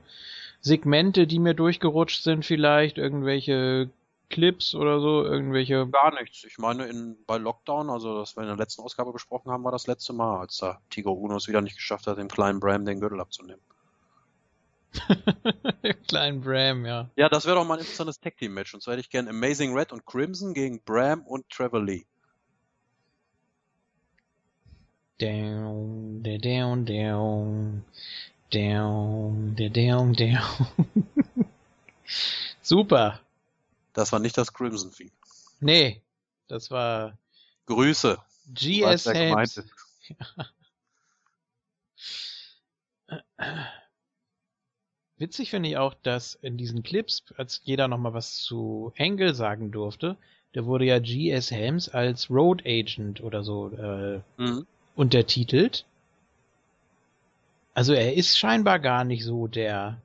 Segmente, 0.61 1.27
die 1.27 1.39
mir 1.39 1.53
durchgerutscht 1.53 2.23
sind 2.23 2.45
vielleicht? 2.45 2.97
Irgendwelche 2.97 3.89
Clips 4.29 4.73
oder 4.73 4.99
so? 4.99 5.23
Irgendwelche... 5.23 5.87
Gar 5.87 6.19
nichts. 6.19 6.43
Ich 6.43 6.57
meine, 6.57 6.85
in, 6.85 7.17
bei 7.27 7.37
Lockdown, 7.37 7.89
also 7.89 8.17
das 8.19 8.35
wir 8.35 8.41
in 8.41 8.47
der 8.47 8.57
letzten 8.57 8.81
Ausgabe 8.81 9.11
besprochen 9.11 9.51
haben, 9.51 9.63
war 9.63 9.71
das 9.71 9.87
letzte 9.87 10.13
Mal, 10.13 10.39
als 10.39 10.57
da 10.57 10.79
Tigo 10.89 11.11
Uno 11.11 11.35
es 11.35 11.47
wieder 11.47 11.61
nicht 11.61 11.75
geschafft 11.75 12.07
hat, 12.07 12.17
dem 12.17 12.29
kleinen 12.29 12.59
Bram 12.59 12.85
den 12.85 12.99
Gürtel 12.99 13.19
abzunehmen. 13.19 13.61
Kleinen 16.07 16.41
Bram, 16.41 16.85
ja. 16.85 17.09
Ja, 17.15 17.29
das 17.29 17.45
wäre 17.45 17.55
doch 17.55 17.65
mal 17.65 17.75
ein 17.75 17.79
interessantes 17.79 18.19
Tag 18.19 18.37
Team 18.37 18.53
Match. 18.53 18.73
Und 18.73 18.81
zwar 18.81 18.93
hätte 18.93 19.01
ich 19.01 19.09
gern 19.09 19.27
Amazing 19.27 19.75
Red 19.75 19.91
und 19.91 20.05
Crimson 20.05 20.53
gegen 20.53 20.81
Bram 20.81 21.21
und 21.21 21.49
Trevor 21.49 21.81
Lee. 21.81 22.05
Down, 25.19 26.21
da- 26.23 26.37
down, 26.37 26.85
down. 26.85 27.85
Down, 28.51 29.55
da- 29.55 29.69
down, 29.69 30.13
down. 30.13 30.67
Super. 32.61 33.19
Das 33.93 34.11
war 34.11 34.19
nicht 34.19 34.37
das 34.37 34.51
Crimson 34.53 34.91
Theme. 34.91 35.11
Nee, 35.59 36.01
das 36.47 36.69
war 36.71 37.17
Grüße. 37.67 38.17
GS 38.53 39.05
Helms. 39.05 39.57
ist. 39.57 39.69
Witzig 45.17 45.49
finde 45.51 45.69
ich 45.69 45.77
auch, 45.77 45.93
dass 45.93 46.35
in 46.35 46.57
diesen 46.57 46.83
Clips, 46.83 47.23
als 47.37 47.61
jeder 47.63 47.87
nochmal 47.87 48.13
was 48.13 48.37
zu 48.37 48.91
Angle 48.97 49.33
sagen 49.33 49.71
durfte, 49.71 50.17
der 50.55 50.65
wurde 50.65 50.85
ja 50.85 50.99
GS 50.99 51.51
Helms 51.51 51.87
als 51.89 52.29
Road 52.29 52.63
Agent 52.65 53.21
oder 53.21 53.43
so 53.43 53.69
äh, 53.71 54.21
Mhm. 54.37 54.67
Untertitelt. 54.95 55.85
Also 57.73 57.93
er 57.93 58.13
ist 58.13 58.37
scheinbar 58.37 58.79
gar 58.79 59.03
nicht 59.03 59.23
so 59.23 59.47
der 59.47 59.97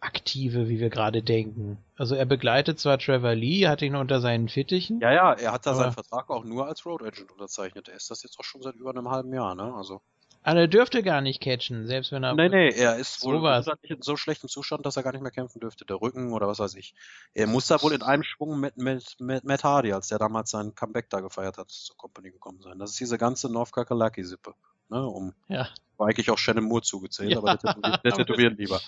aktive, 0.00 0.68
wie 0.68 0.78
wir 0.78 0.90
gerade 0.90 1.22
denken. 1.22 1.78
Also 1.96 2.14
er 2.14 2.26
begleitet 2.26 2.78
zwar 2.78 2.98
Trevor 2.98 3.34
Lee, 3.34 3.66
hat 3.66 3.82
ihn 3.82 3.96
unter 3.96 4.20
seinen 4.20 4.48
Fittichen. 4.48 5.00
Ja, 5.00 5.12
ja, 5.12 5.32
er 5.32 5.52
hat 5.52 5.66
da 5.66 5.74
seinen 5.74 5.92
Vertrag 5.92 6.28
auch 6.30 6.44
nur 6.44 6.66
als 6.66 6.84
Road 6.84 7.02
Agent 7.02 7.32
unterzeichnet. 7.32 7.88
Er 7.88 7.96
ist 7.96 8.10
das 8.10 8.22
jetzt 8.22 8.38
auch 8.38 8.44
schon 8.44 8.62
seit 8.62 8.76
über 8.76 8.90
einem 8.90 9.10
halben 9.10 9.32
Jahr, 9.32 9.54
ne? 9.54 9.74
Also. 9.74 10.00
Aber 10.46 10.60
er 10.60 10.68
dürfte 10.68 11.02
gar 11.02 11.22
nicht 11.22 11.42
catchen, 11.42 11.88
selbst 11.88 12.12
wenn 12.12 12.22
er. 12.22 12.32
Nee, 12.34 12.48
nee, 12.48 12.68
er 12.68 12.98
ist 12.98 13.24
wohl 13.24 13.44
in 13.82 14.00
so 14.00 14.16
schlechtem 14.16 14.48
Zustand, 14.48 14.86
dass 14.86 14.96
er 14.96 15.02
gar 15.02 15.10
nicht 15.10 15.20
mehr 15.20 15.32
kämpfen 15.32 15.58
dürfte. 15.58 15.84
Der 15.84 16.00
Rücken 16.00 16.32
oder 16.32 16.46
was 16.46 16.60
weiß 16.60 16.76
ich. 16.76 16.94
Er 17.34 17.48
muss 17.48 17.66
da 17.66 17.82
wohl 17.82 17.92
in 17.92 18.02
einem 18.02 18.22
Schwung 18.22 18.60
mit, 18.60 18.76
mit, 18.76 19.16
mit 19.18 19.42
Matt 19.42 19.64
Hardy, 19.64 19.92
als 19.92 20.06
der 20.06 20.18
damals 20.18 20.50
sein 20.52 20.72
Comeback 20.76 21.10
da 21.10 21.18
gefeiert 21.18 21.58
hat, 21.58 21.68
zur 21.70 21.96
Company 21.96 22.30
gekommen 22.30 22.60
sein. 22.62 22.78
Das 22.78 22.90
ist 22.90 23.00
diese 23.00 23.18
ganze 23.18 23.50
North 23.52 23.72
Kakalaki-Sippe. 23.72 24.54
Ne, 24.88 25.04
um, 25.04 25.34
Ja. 25.48 25.68
war 25.96 26.06
eigentlich 26.06 26.30
auch 26.30 26.38
Shannon 26.38 26.62
Moore 26.62 26.82
zugezählt, 26.82 27.32
Ja. 27.32 27.38
aber 27.38 27.56
der 27.56 27.58
tätowiert, 27.58 28.04
der 28.04 28.12
tätowiert 28.12 28.58
lieber. 28.58 28.80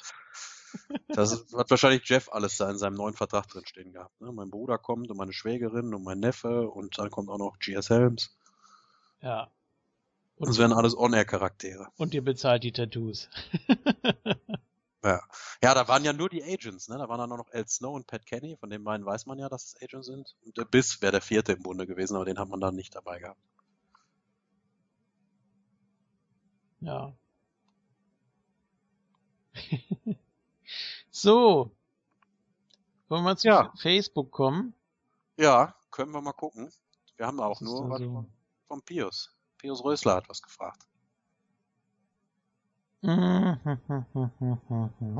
Das 1.08 1.44
hat 1.56 1.70
wahrscheinlich 1.70 2.08
Jeff 2.08 2.28
alles 2.30 2.56
da 2.56 2.70
in 2.70 2.78
seinem 2.78 2.94
neuen 2.94 3.14
Vertrag 3.14 3.48
drin 3.48 3.66
stehen 3.66 3.92
gehabt. 3.92 4.20
Ne? 4.20 4.30
Mein 4.30 4.50
Bruder 4.50 4.78
kommt 4.78 5.10
und 5.10 5.16
meine 5.16 5.32
Schwägerin 5.32 5.92
und 5.92 6.04
mein 6.04 6.20
Neffe 6.20 6.68
und 6.70 6.98
dann 6.98 7.10
kommt 7.10 7.30
auch 7.30 7.38
noch 7.38 7.58
GS 7.58 7.90
Helms. 7.90 8.38
Ja. 9.22 9.50
Und 10.38 10.48
das 10.48 10.58
wären 10.58 10.72
alles 10.72 10.96
On-Air-Charaktere. 10.96 11.88
Und 11.96 12.14
ihr 12.14 12.22
bezahlt 12.22 12.62
die 12.62 12.70
Tattoos. 12.70 13.28
ja. 15.04 15.20
ja, 15.62 15.74
da 15.74 15.88
waren 15.88 16.04
ja 16.04 16.12
nur 16.12 16.28
die 16.28 16.44
Agents, 16.44 16.88
ne? 16.88 16.96
Da 16.96 17.08
waren 17.08 17.18
dann 17.18 17.30
noch 17.30 17.50
El 17.50 17.66
Snow 17.66 17.94
und 17.94 18.06
Pat 18.06 18.24
Kenny, 18.24 18.56
von 18.56 18.70
den 18.70 18.84
beiden 18.84 19.04
weiß 19.04 19.26
man 19.26 19.38
ja, 19.38 19.48
dass 19.48 19.64
es 19.64 19.82
Agents 19.82 20.06
sind. 20.06 20.36
Und 20.44 20.56
der 20.56 20.64
Biss 20.64 21.02
wäre 21.02 21.10
der 21.10 21.22
vierte 21.22 21.52
im 21.52 21.62
Bunde 21.62 21.88
gewesen, 21.88 22.14
aber 22.14 22.24
den 22.24 22.38
hat 22.38 22.48
man 22.48 22.60
dann 22.60 22.76
nicht 22.76 22.94
dabei 22.94 23.18
gehabt. 23.18 23.40
Ja. 26.80 27.12
so. 31.10 31.72
Wollen 33.08 33.24
wir 33.24 33.36
zu 33.36 33.48
ja. 33.48 33.72
Facebook 33.80 34.30
kommen? 34.30 34.72
Ja, 35.36 35.74
können 35.90 36.12
wir 36.12 36.20
mal 36.20 36.32
gucken. 36.32 36.70
Wir 37.16 37.26
haben 37.26 37.40
auch 37.40 37.60
nur 37.60 37.90
was 37.90 37.98
so? 37.98 38.04
von, 38.04 38.32
von 38.68 38.82
Pius. 38.82 39.34
Pius 39.58 39.84
Rösler 39.84 40.14
hat 40.14 40.28
was 40.28 40.42
gefragt. 40.42 40.86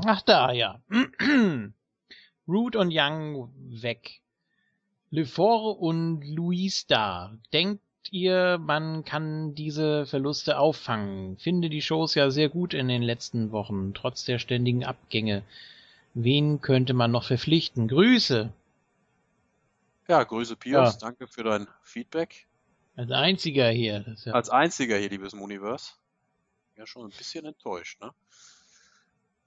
Ach 0.05 0.21
da, 0.23 0.51
ja. 0.51 0.81
Root 2.47 2.75
und 2.75 2.91
Young 2.91 3.49
weg. 3.69 4.21
Lefort 5.11 5.79
und 5.79 6.23
Louis 6.23 6.87
da. 6.87 7.37
Denkt 7.53 7.81
ihr, 8.11 8.57
man 8.57 9.05
kann 9.05 9.55
diese 9.55 10.05
Verluste 10.05 10.59
auffangen? 10.59 11.37
Finde 11.37 11.69
die 11.69 11.81
Shows 11.81 12.15
ja 12.15 12.31
sehr 12.31 12.49
gut 12.49 12.73
in 12.73 12.87
den 12.87 13.01
letzten 13.01 13.51
Wochen, 13.51 13.93
trotz 13.93 14.25
der 14.25 14.39
ständigen 14.39 14.83
Abgänge. 14.83 15.43
Wen 16.13 16.59
könnte 16.61 16.93
man 16.93 17.11
noch 17.11 17.25
verpflichten? 17.25 17.87
Grüße! 17.87 18.51
Ja, 20.07 20.23
Grüße 20.23 20.55
Pius, 20.55 20.93
ja. 20.93 20.97
danke 20.99 21.27
für 21.27 21.43
dein 21.43 21.67
Feedback. 21.83 22.47
Als 22.99 23.11
einziger 23.11 23.69
hier. 23.69 24.13
Ja 24.25 24.33
Als 24.33 24.49
einziger 24.49 24.97
hier, 24.97 25.09
liebes 25.09 25.33
Universe. 25.33 25.93
Ja, 26.75 26.85
schon 26.85 27.05
ein 27.05 27.17
bisschen 27.17 27.45
enttäuscht, 27.45 28.01
ne? 28.01 28.13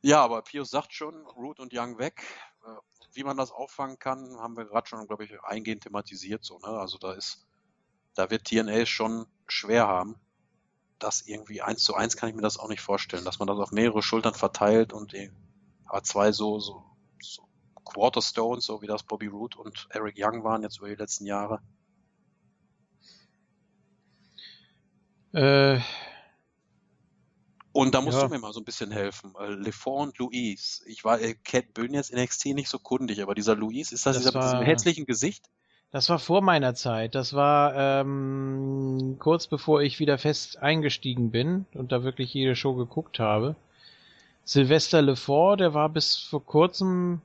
Ja, 0.00 0.24
aber 0.24 0.40
Pius 0.40 0.70
sagt 0.70 0.94
schon, 0.94 1.26
Root 1.26 1.60
und 1.60 1.70
Young 1.74 1.98
weg. 1.98 2.22
Äh, 2.64 2.70
wie 3.12 3.24
man 3.24 3.36
das 3.36 3.50
auffangen 3.50 3.98
kann, 3.98 4.38
haben 4.38 4.56
wir 4.56 4.64
gerade 4.64 4.88
schon, 4.88 5.06
glaube 5.06 5.24
ich, 5.24 5.38
eingehend 5.42 5.82
thematisiert. 5.82 6.42
So, 6.42 6.60
ne? 6.60 6.68
Also 6.68 6.96
da 6.96 7.12
ist 7.12 7.46
da 8.14 8.30
wird 8.30 8.44
TNA 8.44 8.86
schon 8.86 9.26
schwer 9.46 9.86
haben. 9.86 10.16
Das 10.98 11.20
irgendwie 11.20 11.60
eins 11.60 11.84
zu 11.84 11.94
eins 11.94 12.16
kann 12.16 12.30
ich 12.30 12.34
mir 12.34 12.40
das 12.40 12.56
auch 12.56 12.70
nicht 12.70 12.80
vorstellen, 12.80 13.26
dass 13.26 13.38
man 13.38 13.48
das 13.48 13.58
auf 13.58 13.70
mehrere 13.70 14.02
Schultern 14.02 14.34
verteilt 14.34 14.94
und 14.94 15.14
aber 15.84 16.02
zwei 16.04 16.32
so, 16.32 16.58
so, 16.58 16.84
so 17.20 17.46
Quarterstones, 17.84 18.64
so 18.64 18.80
wie 18.80 18.86
das 18.86 19.02
Bobby 19.02 19.26
Root 19.26 19.56
und 19.56 19.88
Eric 19.90 20.14
Young 20.16 20.42
waren 20.42 20.62
jetzt 20.62 20.78
über 20.78 20.88
die 20.88 20.94
letzten 20.94 21.26
Jahre. 21.26 21.60
Äh, 25.32 25.80
und 27.72 27.94
da 27.94 28.02
musst 28.02 28.18
ja. 28.18 28.26
du 28.26 28.34
mir 28.34 28.38
mal 28.38 28.52
so 28.52 28.60
ein 28.60 28.64
bisschen 28.64 28.90
helfen. 28.90 29.32
Lefort 29.60 30.09
und 30.09 30.18
Louise. 30.18 30.82
Ich 30.86 31.04
war, 31.04 31.20
äh, 31.20 31.34
bin 31.74 31.94
jetzt 31.94 32.14
NXT 32.14 32.46
nicht 32.46 32.68
so 32.68 32.78
kundig, 32.78 33.22
aber 33.22 33.34
dieser 33.34 33.56
Louise, 33.56 33.94
ist 33.94 34.04
das, 34.04 34.16
das 34.16 34.26
dieser 34.26 34.38
mit 34.38 34.44
diesem 34.44 34.62
hässlichen 34.62 35.06
Gesicht? 35.06 35.48
Das 35.90 36.09
war 36.09 36.18
vor 36.18 36.42
meiner 36.42 36.74
Zeit. 36.74 37.14
Das 37.14 37.34
war 37.34 37.74
ähm, 37.76 39.16
kurz 39.18 39.46
bevor 39.46 39.82
ich 39.82 40.00
wieder 40.00 40.18
fest 40.18 40.59
eingestiegen 40.59 41.30
bin 41.30 41.66
und 41.74 41.92
da 41.92 42.02
wirklich 42.02 42.32
jede 42.32 42.56
Show 42.56 42.74
geguckt 42.74 43.18
habe. 43.18 43.56
Sylvester 44.44 45.02
Lefort, 45.02 45.60
der 45.60 45.72
war 45.74 45.88
bis 45.88 46.16
vor 46.16 46.44
kurzem 46.44 47.20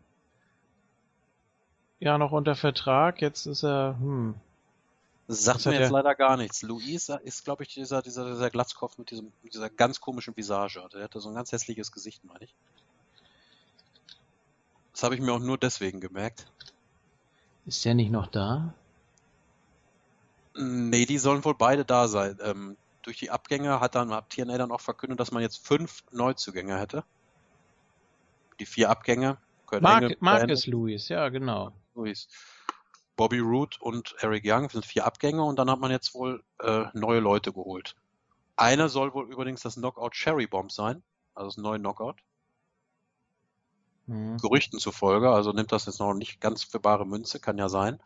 ja 2.00 2.18
noch 2.18 2.32
unter 2.32 2.56
Vertrag. 2.56 3.22
Jetzt 3.22 3.46
ist 3.48 3.64
er, 3.64 3.98
hm. 4.00 4.36
Das 5.28 5.44
sagt 5.44 5.66
mir 5.66 5.80
jetzt 5.80 5.92
leider 5.92 6.16
gar 6.16 6.38
nichts. 6.38 6.62
Luisa 6.62 7.18
ist, 7.18 7.44
glaube 7.44 7.64
ich, 7.64 7.74
dieser, 7.74 8.02
dieser, 8.02 8.30
dieser 8.30 8.50
Glatzkopf 8.50 8.98
mit, 8.98 9.12
diesem, 9.12 9.34
mit 9.44 9.54
dieser 9.54 9.70
ganz 9.70 10.00
komischen 10.00 10.36
Visage. 10.38 10.88
Der 10.94 11.04
hatte 11.04 11.20
so 11.20 11.28
ein 11.28 11.36
ganz 11.36 11.52
hässliches 11.52 11.92
Gesicht, 11.92 12.24
meine 12.24 12.46
ich. 12.46 12.56
Das 14.94 15.04
habe 15.04 15.16
ich 15.16 15.22
mir 15.22 15.34
auch 15.34 15.40
nur 15.40 15.58
deswegen 15.58 16.00
gemerkt. 16.00 16.48
Ist 17.66 17.84
der 17.84 17.94
nicht 17.94 18.10
noch 18.10 18.28
da? 18.28 18.74
Nee, 20.56 21.06
die 21.06 21.18
sollen 21.18 21.44
wohl 21.44 21.56
beide 21.56 21.84
da 21.84 22.08
sein. 22.08 22.40
Ähm, 22.42 22.78
durch 23.04 23.18
die 23.18 23.30
Abgänge 23.30 23.80
hat 23.82 23.96
dann 23.96 24.12
hat 24.12 24.30
TNA 24.30 24.58
dann 24.58 24.72
auch 24.72 24.82
verkündet, 24.82 25.20
dass 25.20 25.32
man 25.32 25.42
jetzt 25.42 25.66
fünf 25.68 26.04
Neuzugänge 26.12 26.80
hätte. 26.80 27.04
Die 28.60 28.66
vier 28.66 28.90
Abgänge. 28.90 29.38
Mark, 29.82 30.22
Marcus 30.22 30.66
Lewis, 30.66 31.10
ja, 31.10 31.28
genau. 31.28 31.74
Lewis. 31.94 32.30
Bobby 33.18 33.40
Root 33.40 33.82
und 33.82 34.16
Eric 34.20 34.44
Young 34.46 34.70
sind 34.70 34.86
vier 34.86 35.06
Abgänge 35.06 35.44
und 35.44 35.58
dann 35.60 35.70
hat 35.70 35.80
man 35.80 35.92
jetzt 35.92 36.14
wohl 36.14 36.44
äh, 36.60 36.86
neue 36.94 37.20
Leute 37.20 37.52
geholt. 37.52 37.96
Einer 38.56 38.88
soll 38.88 39.14
wohl 39.14 39.30
übrigens 39.30 39.62
das 39.62 39.76
Knockout 39.76 40.14
Cherry 40.14 40.48
Bomb 40.48 40.72
sein, 40.72 41.04
also 41.34 41.50
das 41.50 41.58
neue 41.58 41.80
Knockout. 41.80 42.22
Mhm. 44.06 44.38
Gerüchten 44.38 44.80
zufolge, 44.80 45.32
also 45.32 45.52
nimmt 45.52 45.72
das 45.72 45.88
jetzt 45.88 46.00
noch 46.00 46.14
nicht 46.14 46.40
ganz 46.40 46.64
für 46.64 46.80
bare 46.80 47.06
Münze, 47.06 47.40
kann 47.40 47.58
ja 47.58 47.68
sein. 47.68 48.00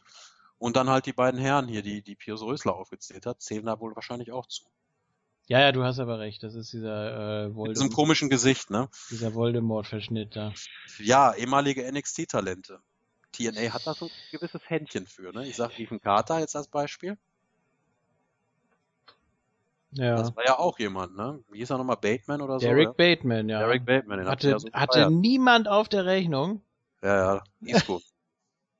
Und 0.57 0.75
dann 0.75 0.89
halt 0.89 1.05
die 1.05 1.13
beiden 1.13 1.39
Herren 1.39 1.67
hier, 1.67 1.81
die, 1.81 2.01
die 2.01 2.15
Pius 2.15 2.41
Rösler 2.41 2.75
aufgezählt 2.75 3.25
hat, 3.25 3.41
zählen 3.41 3.65
da 3.65 3.79
wohl 3.79 3.95
wahrscheinlich 3.95 4.31
auch 4.31 4.45
zu. 4.47 4.63
Ja, 5.47 5.59
ja, 5.59 5.71
du 5.71 5.83
hast 5.83 5.99
aber 5.99 6.19
recht, 6.19 6.43
das 6.43 6.55
ist 6.55 6.71
dieser 6.71 7.11
äh, 7.11 7.43
Voldemort. 7.47 7.67
Mit 7.67 7.77
diesem 7.77 7.91
komischen 7.91 8.29
Gesicht, 8.29 8.69
ne? 8.69 8.87
Dieser 9.09 9.33
Voldemort-Verschnitt 9.33 10.35
da. 10.35 10.53
Ja, 10.99 11.33
ehemalige 11.33 11.91
NXT-Talente. 11.91 12.79
TNA 13.31 13.73
hat 13.73 13.87
da 13.87 13.93
so 13.93 14.05
ein 14.05 14.11
gewisses 14.31 14.61
Händchen 14.69 15.07
für, 15.07 15.31
ne? 15.31 15.47
Ich 15.47 15.55
sag 15.55 15.79
Ethan 15.79 16.01
Carter 16.01 16.39
jetzt 16.39 16.55
als 16.55 16.67
Beispiel. 16.67 17.17
Ja. 19.93 20.15
Das 20.15 20.35
war 20.35 20.45
ja 20.45 20.57
auch 20.57 20.79
jemand, 20.79 21.15
ne? 21.17 21.43
Wie 21.49 21.59
hieß 21.59 21.71
er 21.71 21.77
nochmal? 21.77 21.97
Bateman 21.97 22.41
oder 22.41 22.59
so? 22.59 22.65
Derek 22.65 22.87
ja? 22.87 22.93
Bateman, 22.93 23.49
ja. 23.49 23.59
Derek 23.59 23.85
Bateman, 23.85 24.19
den 24.19 24.27
hatte, 24.27 24.49
ja 24.49 24.59
so 24.59 24.71
hatte 24.71 25.11
niemand 25.11 25.67
auf 25.67 25.89
der 25.89 26.05
Rechnung. 26.05 26.61
Ja, 27.01 27.35
ja, 27.35 27.43
Isco. 27.61 28.01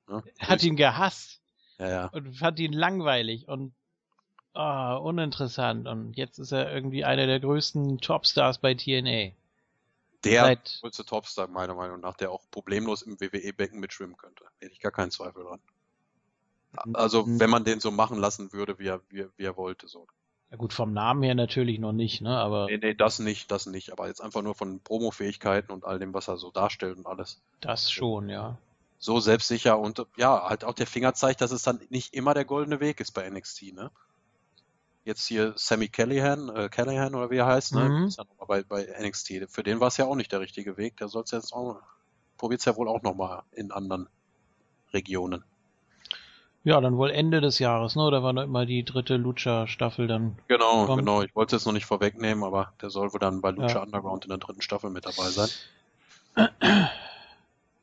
ne? 0.08 0.24
Hat 0.40 0.64
ihn 0.64 0.76
gehasst. 0.76 1.42
Ja, 1.80 1.90
ja. 1.90 2.06
Und 2.08 2.34
fand 2.38 2.60
ihn 2.60 2.74
langweilig 2.74 3.48
und 3.48 3.74
oh, 4.54 5.00
uninteressant. 5.02 5.88
Und 5.88 6.16
jetzt 6.16 6.38
ist 6.38 6.52
er 6.52 6.72
irgendwie 6.72 7.04
einer 7.04 7.26
der 7.26 7.40
größten 7.40 7.98
Topstars 7.98 8.60
bei 8.60 8.74
TNA. 8.74 9.32
Der 10.24 10.44
Seit... 10.44 10.80
größte 10.82 11.06
Topstar, 11.06 11.48
meiner 11.48 11.76
Meinung 11.76 12.00
nach, 12.00 12.16
der 12.16 12.32
auch 12.32 12.42
problemlos 12.52 13.02
im 13.02 13.20
WWE-Becken 13.20 13.80
mitschwimmen 13.80 14.18
könnte. 14.18 14.46
Hätte 14.60 14.74
ich 14.74 14.80
gar 14.80 14.92
keinen 14.92 15.12
Zweifel 15.12 15.44
dran. 15.44 15.60
Also, 16.94 17.26
wenn 17.28 17.50
man 17.50 17.64
den 17.64 17.80
so 17.80 17.92
machen 17.92 18.18
lassen 18.18 18.54
würde, 18.54 18.80
wie 18.80 18.88
er, 18.88 19.02
wie, 19.10 19.26
wie 19.36 19.44
er 19.44 19.58
wollte, 19.58 19.88
so. 19.88 20.08
Ja 20.52 20.58
gut, 20.58 20.74
vom 20.74 20.94
Namen 20.94 21.24
her 21.24 21.36
natürlich 21.36 21.80
noch 21.80 21.94
nicht, 21.94 22.22
ne? 22.22 22.38
Aber. 22.38 22.66
Nee, 22.68 22.78
nee, 22.78 22.94
das 22.94 23.20
nicht, 23.20 23.52
das 23.52 23.66
nicht. 23.66 23.92
Aber 23.92 24.08
jetzt 24.08 24.22
einfach 24.22 24.42
nur 24.42 24.56
von 24.56 24.80
Promo-Fähigkeiten 24.82 25.72
und 25.72 25.86
all 25.86 26.00
dem, 26.00 26.14
was 26.14 26.28
er 26.28 26.38
so 26.38 26.52
darstellt 26.52 26.98
und 26.98 27.08
alles. 27.08 27.42
Das 27.62 27.92
schon, 27.92 28.30
ja. 28.30 28.58
So 29.00 29.20
selbstsicher 29.20 29.80
und 29.80 30.06
ja, 30.18 30.48
halt 30.48 30.64
auch 30.64 30.76
der 30.76 30.88
Finger 30.88 31.14
zeigt, 31.14 31.42
dass 31.42 31.52
es 31.52 31.64
dann 31.64 31.82
nicht 31.90 32.14
immer 32.14 32.34
der 32.34 32.46
goldene 32.46 32.80
Weg 32.80 33.00
ist 33.00 33.12
bei 33.12 33.28
NXT, 33.30 33.74
ne? 33.74 33.92
Jetzt 35.04 35.26
hier 35.28 35.54
Sammy 35.56 35.88
Callahan, 35.88 36.50
äh, 36.50 36.70
Callahan 36.70 37.16
oder 37.16 37.32
wie 37.32 37.38
er 37.38 37.48
heißt, 37.48 37.74
ne? 37.74 37.90
Mhm. 37.90 38.08
Ist 38.08 38.18
ja 38.18 38.24
nochmal 38.24 38.64
bei, 38.64 38.84
bei 38.84 39.08
NXT. 39.08 39.50
Für 39.50 39.64
den 39.64 39.80
war 39.80 39.88
es 39.88 39.98
ja 39.98 40.06
auch 40.06 40.16
nicht 40.16 40.32
der 40.32 40.42
richtige 40.42 40.78
Weg. 40.78 40.98
Der 40.98 41.08
soll 41.08 41.24
es 41.24 41.32
jetzt 41.32 41.54
auch, 41.54 41.82
probiert 42.38 42.60
es 42.60 42.66
ja 42.66 42.76
wohl 42.76 42.88
auch 42.88 43.02
nochmal 43.02 43.42
in 43.52 43.72
anderen 43.72 44.08
Regionen. 44.94 45.44
Ja, 46.64 46.80
dann 46.80 46.98
wohl 46.98 47.10
Ende 47.10 47.42
des 47.42 47.58
Jahres, 47.58 47.96
ne? 47.96 48.12
Da 48.12 48.22
war 48.22 48.34
noch 48.34 48.44
immer 48.44 48.68
die 48.68 48.86
dritte 48.86 49.18
Lucha-Staffel 49.18 50.06
dann. 50.06 50.38
Genau, 50.48 50.86
kommt. 50.86 51.00
genau. 51.00 51.24
Ich 51.24 51.36
wollte 51.36 51.56
es 51.56 51.62
jetzt 51.62 51.66
noch 51.66 51.74
nicht 51.74 51.88
vorwegnehmen, 51.88 52.44
aber 52.44 52.74
der 52.82 52.92
soll 52.92 53.12
wohl 53.14 53.20
dann 53.20 53.42
bei 53.42 53.50
Lucha 53.50 53.68
ja. 53.68 53.84
Underground 53.84 54.26
in 54.26 54.30
der 54.30 54.38
dritten 54.38 54.62
Staffel 54.62 54.92
mit 54.92 55.06
dabei 55.06 55.30
sein. 55.30 55.50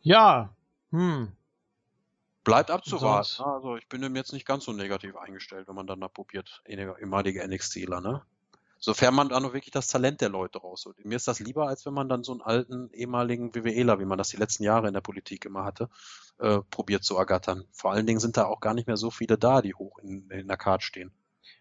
Ja, 0.03 0.51
hm. 0.91 1.33
Bleibt 2.49 2.71
abzuwarten. 2.71 3.43
Ne? 3.43 3.47
Also 3.47 3.77
ich 3.77 3.89
bin 3.89 4.01
dem 4.01 4.17
jetzt 4.17 4.33
nicht 4.33 4.47
ganz 4.47 4.65
so 4.65 4.73
negativ 4.73 5.17
eingestellt, 5.17 5.69
wenn 5.69 5.75
man 5.75 5.87
dann 5.87 6.01
da 6.01 6.09
probiert, 6.09 6.63
ehemalige 6.67 7.47
NXTler, 7.47 8.01
ne? 8.01 8.23
Sofern 8.81 9.15
man 9.15 9.29
da 9.29 9.41
nur 9.41 9.53
wirklich 9.53 9.73
das 9.73 9.89
Talent 9.89 10.21
der 10.21 10.29
Leute 10.29 10.59
rausholt. 10.59 11.05
Mir 11.05 11.17
ist 11.17 11.27
das 11.27 11.41
lieber, 11.41 11.67
als 11.67 11.85
wenn 11.85 11.95
man 11.95 12.09
dann 12.09 12.23
so 12.23 12.33
einen 12.33 12.43
alten 12.43 12.91
ehemaligen 12.93 13.53
WWEler, 13.55 13.99
wie 13.99 14.05
man 14.05 14.19
das 14.19 14.29
die 14.29 14.37
letzten 14.37 14.63
Jahre 14.63 14.87
in 14.87 14.95
der 14.95 15.01
Politik 15.01 15.45
immer 15.45 15.65
hatte, 15.65 15.91
äh, 16.39 16.61
probiert 16.71 17.03
zu 17.03 17.17
ergattern. 17.17 17.65
Vor 17.73 17.91
allen 17.91 18.07
Dingen 18.07 18.21
sind 18.21 18.37
da 18.37 18.45
auch 18.45 18.61
gar 18.61 18.75
nicht 18.75 18.87
mehr 18.87 18.97
so 18.97 19.11
viele 19.11 19.37
da, 19.37 19.63
die 19.63 19.75
hoch 19.75 19.99
in, 19.99 20.31
in 20.31 20.47
der 20.47 20.57
Karte 20.57 20.85
stehen. 20.85 21.11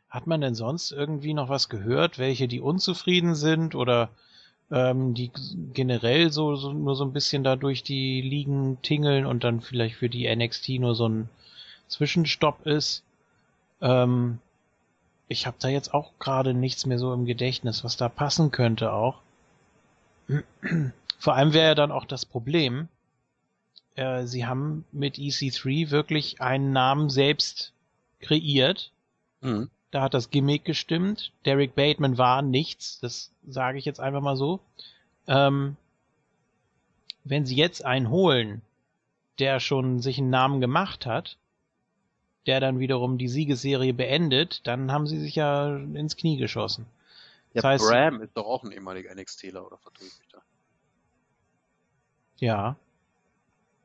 Hat 0.10 0.28
man 0.28 0.42
denn 0.42 0.54
sonst 0.54 0.92
irgendwie 0.92 1.34
noch 1.34 1.50
was 1.50 1.70
gehört, 1.70 2.20
welche 2.20 2.48
die 2.48 2.62
unzufrieden 2.62 3.34
sind 3.34 3.74
oder 3.74 4.12
ähm, 4.72 5.14
die 5.14 5.32
generell 5.74 6.32
so, 6.32 6.56
so 6.56 6.74
nur 6.74 6.96
so 6.96 7.06
ein 7.06 7.14
bisschen 7.14 7.44
da 7.44 7.56
durch 7.56 7.84
die 7.84 8.22
Ligen 8.22 8.82
tingeln 8.82 9.26
und 9.26 9.44
dann 9.44 9.62
vielleicht 9.62 9.96
für 9.96 10.10
die 10.10 10.34
NXT 10.34 10.70
nur 10.80 10.96
so 10.96 11.08
ein 11.08 11.30
Zwischenstopp 11.88 12.66
ist? 12.66 13.04
Ähm, 13.82 14.40
ich 15.28 15.46
habe 15.46 15.58
da 15.60 15.68
jetzt 15.68 15.94
auch 15.94 16.12
gerade 16.20 16.54
nichts 16.54 16.86
mehr 16.86 17.00
so 17.00 17.14
im 17.14 17.26
Gedächtnis, 17.26 17.84
was 17.84 17.98
da 17.98 18.10
passen 18.10 18.52
könnte 18.52 18.94
auch. 18.94 19.22
Vor 21.20 21.36
allem 21.36 21.54
wäre 21.54 21.68
ja 21.68 21.76
dann 21.76 21.92
auch 21.92 22.06
das 22.06 22.26
Problem, 22.26 22.90
äh, 23.96 24.26
sie 24.26 24.46
haben 24.46 24.86
mit 24.92 25.16
EC3 25.16 25.90
wirklich 25.90 26.42
einen 26.42 26.72
Namen 26.72 27.10
selbst 27.10 27.74
kreiert. 28.20 28.92
Mhm. 29.42 29.70
Da 29.92 30.02
hat 30.02 30.14
das 30.14 30.30
Gimmick 30.30 30.66
gestimmt. 30.66 31.32
Derek 31.46 31.76
Bateman 31.76 32.18
war 32.18 32.42
nichts, 32.42 33.00
das 33.00 33.32
sage 33.48 33.78
ich 33.78 33.86
jetzt 33.86 34.00
einfach 34.00 34.22
mal 34.22 34.36
so. 34.36 34.60
Ähm, 35.28 35.78
wenn 37.24 37.46
sie 37.46 37.56
jetzt 37.56 37.84
einen 37.86 38.10
holen, 38.10 38.62
der 39.40 39.60
schon 39.60 40.00
sich 40.02 40.18
einen 40.18 40.30
Namen 40.30 40.62
gemacht 40.62 41.06
hat, 41.06 41.38
der 42.46 42.60
dann 42.60 42.80
wiederum 42.80 43.18
die 43.18 43.28
Siegesserie 43.28 43.94
beendet, 43.94 44.66
dann 44.66 44.92
haben 44.92 45.08
sie 45.08 45.20
sich 45.20 45.36
ja 45.36 45.76
ins 45.76 46.16
Knie 46.16 46.38
geschossen. 46.38 46.86
Ja, 47.54 47.62
Das 47.62 47.82
heißt- 47.82 47.90
Bram 47.90 48.22
ist 48.22 48.32
doch 48.36 48.46
auch 48.46 48.64
ein 48.64 48.72
ehemaliger 48.72 49.12
NXTler, 49.14 49.66
oder 49.66 49.78
vertue 49.78 50.08
ich 50.08 50.18
mich 50.20 50.28
da? 50.32 50.40
Ja, 52.40 52.76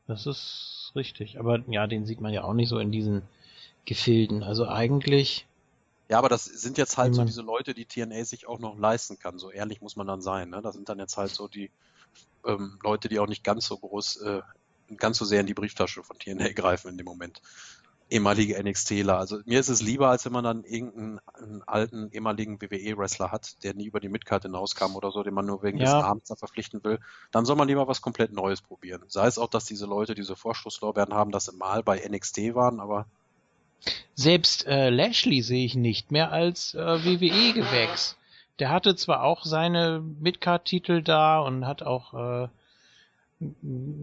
das 0.06 0.26
ist 0.26 0.92
richtig. 0.94 1.38
Aber 1.38 1.60
ja, 1.68 1.86
den 1.86 2.06
sieht 2.06 2.20
man 2.20 2.32
ja 2.32 2.44
auch 2.44 2.54
nicht 2.54 2.68
so 2.68 2.78
in 2.78 2.92
diesen 2.92 3.22
Gefilden. 3.84 4.42
Also 4.42 4.68
eigentlich, 4.68 5.46
Ja, 6.12 6.18
aber 6.18 6.28
das 6.28 6.44
sind 6.44 6.76
jetzt 6.76 6.98
halt 6.98 7.14
so 7.14 7.24
diese 7.24 7.40
Leute, 7.40 7.72
die 7.72 7.86
TNA 7.86 8.26
sich 8.26 8.46
auch 8.46 8.58
noch 8.58 8.76
leisten 8.76 9.18
kann. 9.18 9.38
So 9.38 9.50
ehrlich 9.50 9.80
muss 9.80 9.96
man 9.96 10.06
dann 10.06 10.20
sein. 10.20 10.50
Ne? 10.50 10.60
Das 10.60 10.74
sind 10.74 10.90
dann 10.90 10.98
jetzt 10.98 11.16
halt 11.16 11.30
so 11.30 11.48
die 11.48 11.70
ähm, 12.46 12.78
Leute, 12.82 13.08
die 13.08 13.18
auch 13.18 13.26
nicht 13.26 13.42
ganz 13.42 13.64
so 13.64 13.78
groß, 13.78 14.16
äh, 14.20 14.42
ganz 14.98 15.16
so 15.16 15.24
sehr 15.24 15.40
in 15.40 15.46
die 15.46 15.54
Brieftasche 15.54 16.02
von 16.02 16.18
TNA 16.18 16.52
greifen 16.54 16.90
in 16.90 16.98
dem 16.98 17.06
Moment. 17.06 17.40
Ehemalige 18.10 18.62
NXTler. 18.62 19.16
Also 19.16 19.38
mir 19.46 19.58
ist 19.58 19.70
es 19.70 19.80
lieber, 19.80 20.10
als 20.10 20.26
wenn 20.26 20.34
man 20.34 20.44
dann 20.44 20.64
irgendeinen 20.64 21.18
einen 21.32 21.62
alten 21.62 22.10
ehemaligen 22.10 22.60
WWE-Wrestler 22.60 23.32
hat, 23.32 23.64
der 23.64 23.72
nie 23.72 23.86
über 23.86 24.00
die 24.00 24.10
Midcard 24.10 24.42
hinauskam 24.42 24.96
oder 24.96 25.12
so, 25.12 25.22
den 25.22 25.32
man 25.32 25.46
nur 25.46 25.62
wegen 25.62 25.78
des 25.78 25.88
Ja. 25.88 26.02
Namens 26.02 26.28
da 26.28 26.36
verpflichten 26.36 26.84
will. 26.84 26.98
Dann 27.30 27.46
soll 27.46 27.56
man 27.56 27.68
lieber 27.68 27.88
was 27.88 28.02
komplett 28.02 28.34
Neues 28.34 28.60
probieren. 28.60 29.02
Sei 29.08 29.26
es 29.26 29.38
auch, 29.38 29.48
dass 29.48 29.64
diese 29.64 29.86
Leute 29.86 30.14
diese 30.14 30.36
Vorschusslorbeeren 30.36 31.14
haben, 31.14 31.30
dass 31.30 31.46
sie 31.46 31.56
mal 31.56 31.82
bei 31.82 32.06
NXT 32.06 32.54
waren, 32.54 32.80
aber 32.80 33.06
selbst 34.14 34.66
äh, 34.66 34.90
Lashley 34.90 35.42
sehe 35.42 35.64
ich 35.64 35.74
nicht 35.74 36.10
mehr 36.12 36.32
als 36.32 36.74
äh, 36.74 36.78
WWE-Gewächs. 37.04 38.16
Der 38.58 38.70
hatte 38.70 38.94
zwar 38.96 39.22
auch 39.24 39.44
seine 39.44 40.02
Midcard-Titel 40.20 41.02
da 41.02 41.40
und 41.40 41.66
hat 41.66 41.82
auch 41.82 42.14
äh, 42.44 42.48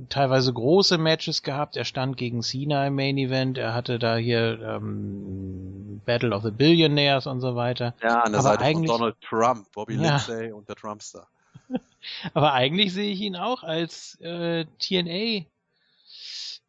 teilweise 0.09 0.51
große 0.51 0.97
Matches 0.97 1.43
gehabt. 1.43 1.77
Er 1.77 1.85
stand 1.85 2.17
gegen 2.17 2.41
Cena 2.41 2.85
im 2.87 2.95
Main 2.95 3.17
Event. 3.17 3.57
Er 3.57 3.73
hatte 3.73 3.97
da 3.99 4.17
hier 4.17 4.59
ähm, 4.61 6.01
Battle 6.05 6.35
of 6.35 6.43
the 6.43 6.51
Billionaires 6.51 7.25
und 7.25 7.39
so 7.39 7.55
weiter. 7.55 7.93
ja, 8.03 8.21
an 8.21 8.31
der 8.33 8.39
Aber 8.41 8.49
Seite 8.49 8.57
von 8.59 8.67
eigentlich- 8.67 8.91
Donald 8.91 9.15
Trump, 9.21 9.71
Bobby 9.71 9.95
Ja. 9.95 10.01
Lindsay 10.17 10.51
und 10.51 10.67
der 10.67 10.75
Trumpster. 10.75 11.27
Aber 12.33 12.51
eigentlich 12.53 12.91
sehe 12.93 13.11
ich 13.13 13.21
ihn 13.21 13.35
auch 13.37 13.63
als 13.63 14.19
äh, 14.21 14.65
TNA 14.79 15.45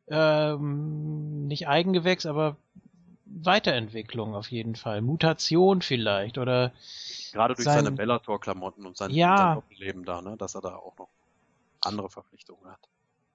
ähm, 0.08 1.46
nicht 1.46 1.68
Eigengewächs, 1.68 2.26
aber 2.26 2.56
Weiterentwicklung 3.32 4.35
auf 4.35 4.51
jeden 4.51 4.74
Fall. 4.77 5.01
Mutation 5.02 5.82
vielleicht 5.82 6.36
oder 6.39 6.73
Gerade 7.32 7.55
durch 7.55 7.65
Sein- 7.65 7.85
seine 7.85 7.93
Bellator-Klamotten 7.97 8.85
und 8.86 8.97
sein, 8.97 9.11
Ja. 9.12 9.36
sein 9.36 9.55
Doppelleben 9.55 10.05
da, 10.05 10.20
ne, 10.20 10.36
dass 10.36 10.55
er 10.57 10.61
da 10.62 10.74
auch 10.77 10.97
noch 10.98 11.09
andere 11.81 12.11
Verpflichtungen 12.11 12.66
hat. 12.70 12.81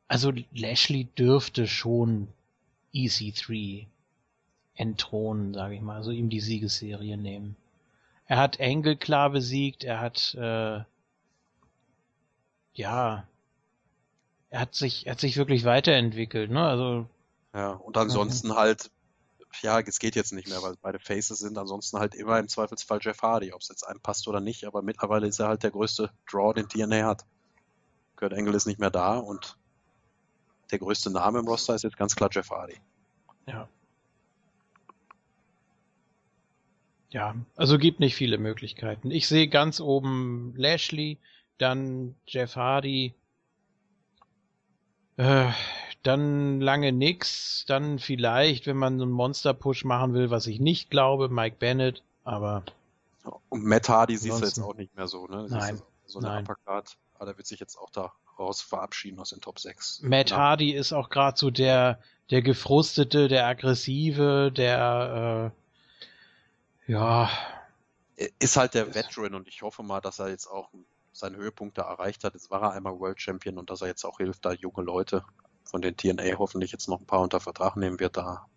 also 0.07 0.31
Lashley 0.53 1.05
dürfte 1.05 1.65
schon 1.67 2.27
EC3 2.93 3.87
entthronen, 4.75 5.53
sage 5.53 5.75
ich 5.75 5.81
mal, 5.81 5.95
also 5.95 6.11
ihm 6.11 6.29
die 6.29 6.41
Siegesserie 6.41 7.17
nehmen. 7.17 7.55
Er 8.27 8.37
hat 8.37 8.59
Engel 8.59 8.97
klar 8.97 9.29
besiegt, 9.29 9.83
er 9.83 9.99
hat 10.01 10.35
äh, 10.35 10.81
ja 12.73 13.25
er 14.49 14.59
hat 14.59 14.75
sich 14.75 15.05
er 15.07 15.13
hat 15.13 15.19
sich 15.19 15.37
wirklich 15.37 15.63
weiterentwickelt, 15.65 16.51
ne? 16.51 16.65
Also 16.67 17.07
Ja, 17.53 17.71
und 17.71 17.97
ansonsten 17.97 18.55
halt, 18.55 18.91
ja, 19.61 19.79
es 19.79 19.99
geht 19.99 20.15
jetzt 20.15 20.33
nicht 20.33 20.47
mehr, 20.47 20.61
weil 20.61 20.75
beide 20.81 20.99
Faces 20.99 21.39
sind, 21.39 21.57
ansonsten 21.57 21.99
halt 21.99 22.15
immer 22.15 22.39
im 22.39 22.47
Zweifelsfall 22.47 22.99
Jeff 23.01 23.21
Hardy, 23.21 23.53
ob 23.53 23.61
es 23.61 23.69
jetzt 23.69 23.83
einem 23.83 23.99
passt 23.99 24.27
oder 24.27 24.39
nicht, 24.39 24.65
aber 24.65 24.81
mittlerweile 24.81 25.27
ist 25.27 25.39
er 25.39 25.47
halt 25.47 25.63
der 25.63 25.71
größte 25.71 26.11
Draw, 26.29 26.53
den 26.53 26.69
TNA 26.69 27.05
hat. 27.05 27.25
Kurt 28.15 28.33
Angle 28.33 28.55
ist 28.55 28.65
nicht 28.65 28.79
mehr 28.79 28.91
da 28.91 29.17
und 29.17 29.57
der 30.71 30.79
größte 30.79 31.11
Name 31.11 31.39
im 31.39 31.47
Roster 31.47 31.75
ist 31.75 31.83
jetzt 31.83 31.97
ganz 31.97 32.15
klar 32.15 32.29
Jeff 32.31 32.49
Hardy. 32.49 32.79
Ja. 33.47 33.67
Ja, 37.11 37.35
also 37.55 37.77
gibt 37.77 37.99
nicht 37.99 38.15
viele 38.15 38.37
Möglichkeiten. 38.37 39.09
Ich 39.11 39.27
sehe 39.27 39.47
ganz 39.47 39.79
oben 39.79 40.53
Lashley, 40.57 41.19
dann 41.57 42.15
Jeff 42.25 42.55
Hardy, 42.55 43.13
äh, 45.17 45.51
dann 46.07 46.61
lange 46.61 46.91
nix, 46.91 47.65
dann 47.67 47.99
vielleicht, 47.99 48.67
wenn 48.67 48.77
man 48.77 48.97
so 48.97 49.03
einen 49.03 49.11
Monster-Push 49.11 49.85
machen 49.85 50.13
will, 50.13 50.29
was 50.29 50.47
ich 50.47 50.59
nicht 50.59 50.89
glaube, 50.89 51.29
Mike 51.29 51.57
Bennett, 51.59 52.03
aber 52.23 52.63
Und 53.49 53.63
Matt 53.63 53.89
Hardy 53.89 54.17
siehst 54.17 54.41
du 54.41 54.45
jetzt 54.45 54.59
auch 54.59 54.75
nicht 54.75 54.95
mehr 54.95 55.07
so, 55.07 55.27
ne? 55.27 55.47
Nein, 55.49 55.81
So 56.05 56.19
eine 56.19 56.27
nein. 56.29 56.43
Uppercard, 56.43 56.97
aber 57.15 57.25
der 57.25 57.37
wird 57.37 57.47
sich 57.47 57.59
jetzt 57.59 57.77
auch 57.77 57.89
da 57.89 58.13
raus 58.37 58.61
verabschieden 58.61 59.19
aus 59.19 59.29
den 59.29 59.41
Top 59.41 59.59
6. 59.59 60.01
Matt 60.03 60.31
Ja. 60.31 60.37
Hardy 60.37 60.71
ist 60.71 60.93
auch 60.93 61.09
gerade 61.09 61.37
so 61.37 61.49
der, 61.49 61.99
der 62.31 62.41
gefrustete, 62.41 63.27
der 63.27 63.47
aggressive, 63.47 64.51
der, 64.51 65.51
äh, 66.87 66.91
ja, 66.91 67.29
ist 68.39 68.57
halt 68.57 68.73
der 68.73 68.93
Veteran 68.93 69.33
und 69.35 69.47
ich 69.47 69.61
hoffe 69.61 69.83
mal, 69.83 70.01
dass 70.01 70.19
er 70.19 70.29
jetzt 70.29 70.47
auch 70.47 70.69
seinen 71.11 71.37
Höhepunkt 71.37 71.77
da 71.77 71.83
erreicht 71.83 72.23
hat. 72.23 72.33
Jetzt 72.33 72.51
war 72.51 72.61
er 72.61 72.71
einmal 72.73 72.99
World 72.99 73.21
Champion 73.21 73.57
und 73.57 73.69
dass 73.69 73.81
er 73.81 73.87
jetzt 73.87 74.03
auch 74.05 74.17
hilft, 74.17 74.45
da 74.45 74.53
junge 74.53 74.83
Leute 74.83 75.23
von 75.75 75.81
den 75.81 75.97
TNA 75.97 76.37
hoffentlich 76.37 76.71
jetzt 76.71 76.87
noch 76.87 77.01
ein 77.01 77.05
paar 77.05 77.19
unter 77.19 77.41
Vertrag 77.41 77.75
nehmen 77.75 77.99
wird, 77.99 78.15
da 78.15 78.47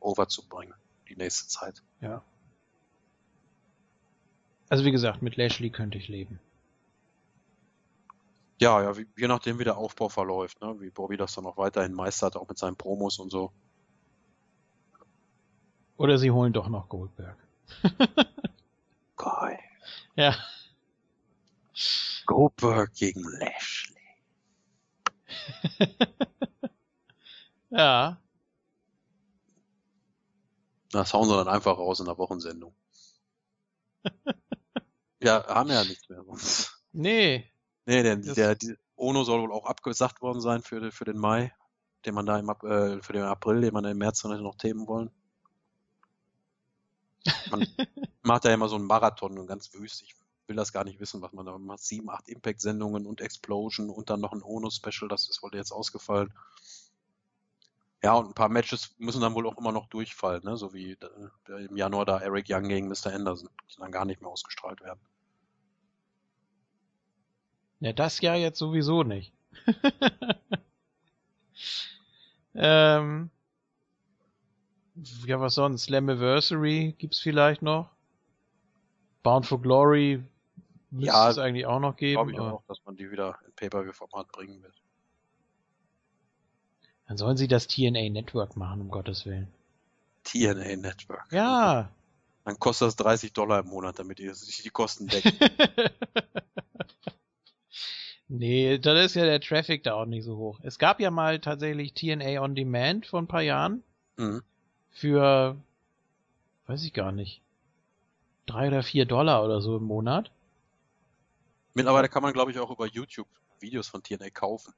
overzubringen 0.00 0.74
die 1.08 1.14
nächste 1.14 1.46
Zeit. 1.46 1.84
Ja. 2.00 2.24
Also 4.68 4.84
wie 4.84 4.90
gesagt, 4.90 5.22
mit 5.22 5.36
Lashley 5.36 5.70
könnte 5.70 5.98
ich 5.98 6.08
leben. 6.08 6.40
Ja, 8.60 8.82
ja, 8.82 8.96
wie, 8.96 9.06
je 9.16 9.28
nachdem, 9.28 9.60
wie 9.60 9.64
der 9.64 9.76
Aufbau 9.76 10.08
verläuft, 10.08 10.60
ne? 10.60 10.80
wie 10.80 10.90
Bobby 10.90 11.16
das 11.16 11.32
dann 11.32 11.46
auch 11.46 11.58
weiterhin 11.58 11.94
meistert, 11.94 12.34
auch 12.34 12.48
mit 12.48 12.58
seinen 12.58 12.74
Promos 12.74 13.20
und 13.20 13.30
so. 13.30 13.52
Oder 15.96 16.18
sie 16.18 16.32
holen 16.32 16.52
doch 16.52 16.68
noch 16.68 16.88
Goldberg. 16.88 17.36
Geil. 19.16 19.60
Ja. 20.16 20.34
Goldberg 22.26 22.92
gegen 22.94 23.22
Lashley. 23.22 23.81
Ja. 27.70 28.20
Das 30.90 31.14
hauen 31.14 31.26
sie 31.26 31.34
dann 31.34 31.48
einfach 31.48 31.78
raus 31.78 32.00
in 32.00 32.06
der 32.06 32.18
Wochensendung. 32.18 32.74
ja, 35.22 35.46
haben 35.46 35.70
ja 35.70 35.82
nichts 35.84 36.06
mehr. 36.08 36.22
sonst. 36.22 36.84
Nee. 36.92 37.50
Nee, 37.86 38.02
der, 38.02 38.16
Das- 38.16 38.34
der, 38.34 38.54
die, 38.54 38.76
Ono 38.96 39.24
soll 39.24 39.40
wohl 39.40 39.52
auch 39.52 39.64
abgesagt 39.64 40.20
worden 40.20 40.40
sein 40.42 40.62
für, 40.62 40.92
für 40.92 41.04
den 41.06 41.16
Mai, 41.18 41.52
den 42.04 42.14
man 42.14 42.26
da 42.26 42.38
im, 42.38 42.48
äh, 42.50 43.02
für 43.02 43.14
den 43.14 43.22
April, 43.22 43.62
den 43.62 43.72
man 43.72 43.84
im 43.86 43.96
März 43.98 44.22
noch 44.22 44.56
themen 44.56 44.86
wollen. 44.86 45.10
Man 47.50 47.66
macht 48.22 48.44
ja 48.44 48.52
immer 48.52 48.68
so 48.68 48.76
einen 48.76 48.84
Marathon 48.84 49.38
und 49.38 49.46
ganz 49.46 49.72
wüst. 49.72 50.02
Ich 50.02 50.14
will 50.46 50.56
das 50.56 50.72
gar 50.72 50.84
nicht 50.84 51.00
wissen, 51.00 51.22
was 51.22 51.32
man 51.32 51.46
da 51.46 51.56
macht. 51.58 51.80
Sieben, 51.80 52.10
acht 52.10 52.28
Impact-Sendungen 52.28 53.06
und 53.06 53.20
Explosion 53.20 53.90
und 53.90 54.10
dann 54.10 54.20
noch 54.20 54.32
ein 54.32 54.42
Ono-Special, 54.42 55.08
das 55.08 55.28
ist 55.28 55.42
wohl 55.42 55.54
jetzt 55.54 55.72
ausgefallen. 55.72 56.32
Ja, 58.02 58.14
und 58.14 58.28
ein 58.28 58.34
paar 58.34 58.48
Matches 58.48 58.94
müssen 58.98 59.20
dann 59.20 59.34
wohl 59.34 59.46
auch 59.46 59.56
immer 59.56 59.70
noch 59.70 59.86
durchfallen, 59.86 60.42
ne? 60.42 60.56
so 60.56 60.74
wie 60.74 60.92
äh, 61.48 61.66
im 61.66 61.76
Januar 61.76 62.04
da 62.04 62.18
Eric 62.18 62.46
Young 62.48 62.68
gegen 62.68 62.88
Mr. 62.88 63.12
Anderson, 63.12 63.48
die 63.70 63.76
dann 63.78 63.92
gar 63.92 64.04
nicht 64.04 64.20
mehr 64.20 64.30
ausgestrahlt 64.30 64.80
werden. 64.80 65.00
Ja, 67.78 67.92
das 67.92 68.20
Jahr 68.20 68.36
jetzt 68.36 68.58
sowieso 68.58 69.04
nicht. 69.04 69.32
ähm. 72.54 73.30
Ja, 75.26 75.40
was 75.40 75.54
sonst? 75.54 75.84
Slammiversary 75.84 76.94
gibt's 76.98 77.20
vielleicht 77.20 77.62
noch. 77.62 77.90
Bound 79.22 79.46
for 79.46 79.60
Glory 79.60 80.22
müsste 80.92 81.06
Ja, 81.06 81.30
es 81.30 81.38
eigentlich 81.38 81.66
auch 81.66 81.80
noch 81.80 81.96
geben. 81.96 82.14
Glaube 82.14 82.32
ich 82.32 82.38
aber 82.38 82.52
auch, 82.52 82.64
dass 82.68 82.84
man 82.84 82.96
die 82.96 83.10
wieder 83.10 83.38
in 83.46 83.52
Pay-Per-View-Format 83.54 84.30
bringen 84.30 84.62
wird. 84.62 84.74
Dann 87.08 87.16
sollen 87.16 87.36
sie 87.36 87.48
das 87.48 87.66
TNA 87.66 88.10
Network 88.10 88.56
machen, 88.56 88.80
um 88.82 88.90
Gottes 88.90 89.26
Willen. 89.26 89.52
TNA 90.24 90.76
Network. 90.76 91.26
Ja. 91.32 91.90
Dann 92.44 92.58
kostet 92.58 92.88
das 92.88 92.96
30 92.96 93.32
Dollar 93.32 93.60
im 93.60 93.68
Monat, 93.68 93.98
damit 93.98 94.20
ihr 94.20 94.34
sich 94.34 94.62
die 94.62 94.70
Kosten 94.70 95.06
deckt. 95.08 95.34
nee, 98.28 98.78
dann 98.78 98.96
ist 98.96 99.14
ja 99.14 99.24
der 99.24 99.40
Traffic 99.40 99.82
da 99.82 99.94
auch 99.94 100.06
nicht 100.06 100.24
so 100.24 100.36
hoch. 100.36 100.60
Es 100.62 100.78
gab 100.78 101.00
ja 101.00 101.10
mal 101.10 101.40
tatsächlich 101.40 101.94
TNA 101.94 102.40
On 102.40 102.54
Demand 102.54 103.06
vor 103.06 103.20
ein 103.20 103.28
paar 103.28 103.42
Jahren 103.42 103.82
mhm. 104.16 104.42
für, 104.90 105.56
weiß 106.66 106.84
ich 106.84 106.92
gar 106.92 107.12
nicht, 107.12 107.40
drei 108.46 108.68
oder 108.68 108.82
vier 108.82 109.06
Dollar 109.06 109.44
oder 109.44 109.60
so 109.60 109.76
im 109.76 109.84
Monat. 109.84 110.30
Mittlerweile 111.74 112.08
kann 112.08 112.22
man, 112.22 112.32
glaube 112.32 112.50
ich, 112.50 112.58
auch 112.58 112.70
über 112.70 112.86
YouTube 112.86 113.28
Videos 113.60 113.88
von 113.88 114.02
TNA 114.02 114.30
kaufen. 114.30 114.74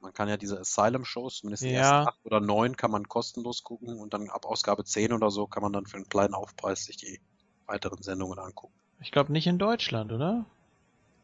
Man 0.00 0.12
kann 0.12 0.28
ja 0.28 0.36
diese 0.36 0.58
Asylum-Shows, 0.58 1.38
zumindest 1.38 1.62
die 1.62 1.70
Ja. 1.70 1.78
ersten 1.78 2.08
acht 2.08 2.18
oder 2.24 2.40
neun, 2.40 2.76
kann 2.76 2.90
man 2.90 3.08
kostenlos 3.08 3.62
gucken 3.62 3.98
und 4.00 4.12
dann 4.12 4.28
ab 4.30 4.44
Ausgabe 4.46 4.84
10 4.84 5.12
oder 5.12 5.30
so 5.30 5.46
kann 5.46 5.62
man 5.62 5.72
dann 5.72 5.86
für 5.86 5.96
einen 5.96 6.08
kleinen 6.08 6.34
Aufpreis 6.34 6.84
sich 6.84 6.96
die 6.96 7.20
weiteren 7.66 8.02
Sendungen 8.02 8.38
angucken. 8.38 8.74
Ich 9.00 9.12
glaube 9.12 9.32
nicht 9.32 9.46
in 9.46 9.58
Deutschland, 9.58 10.12
oder? 10.12 10.44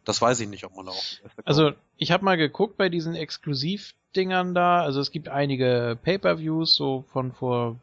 Das 0.05 0.23
weiß 0.23 0.41
ich 0.41 0.49
nicht, 0.49 0.65
ob 0.65 0.75
man 0.77 0.89
auch. 0.89 1.03
Also, 1.45 1.73
ich 1.97 2.13
habe 2.13 2.25
mal 2.25 2.37
geguckt 2.37 2.77
bei 2.77 2.89
diesen 2.89 3.15
Exklusivdingern 3.15 4.55
da. 4.55 4.83
Also 4.83 5.01
es 5.01 5.11
gibt 5.11 5.29
einige 5.29 5.99
Pay-per-Views, 6.03 6.75
so 6.75 7.05
von 7.13 7.33
vor 7.33 7.77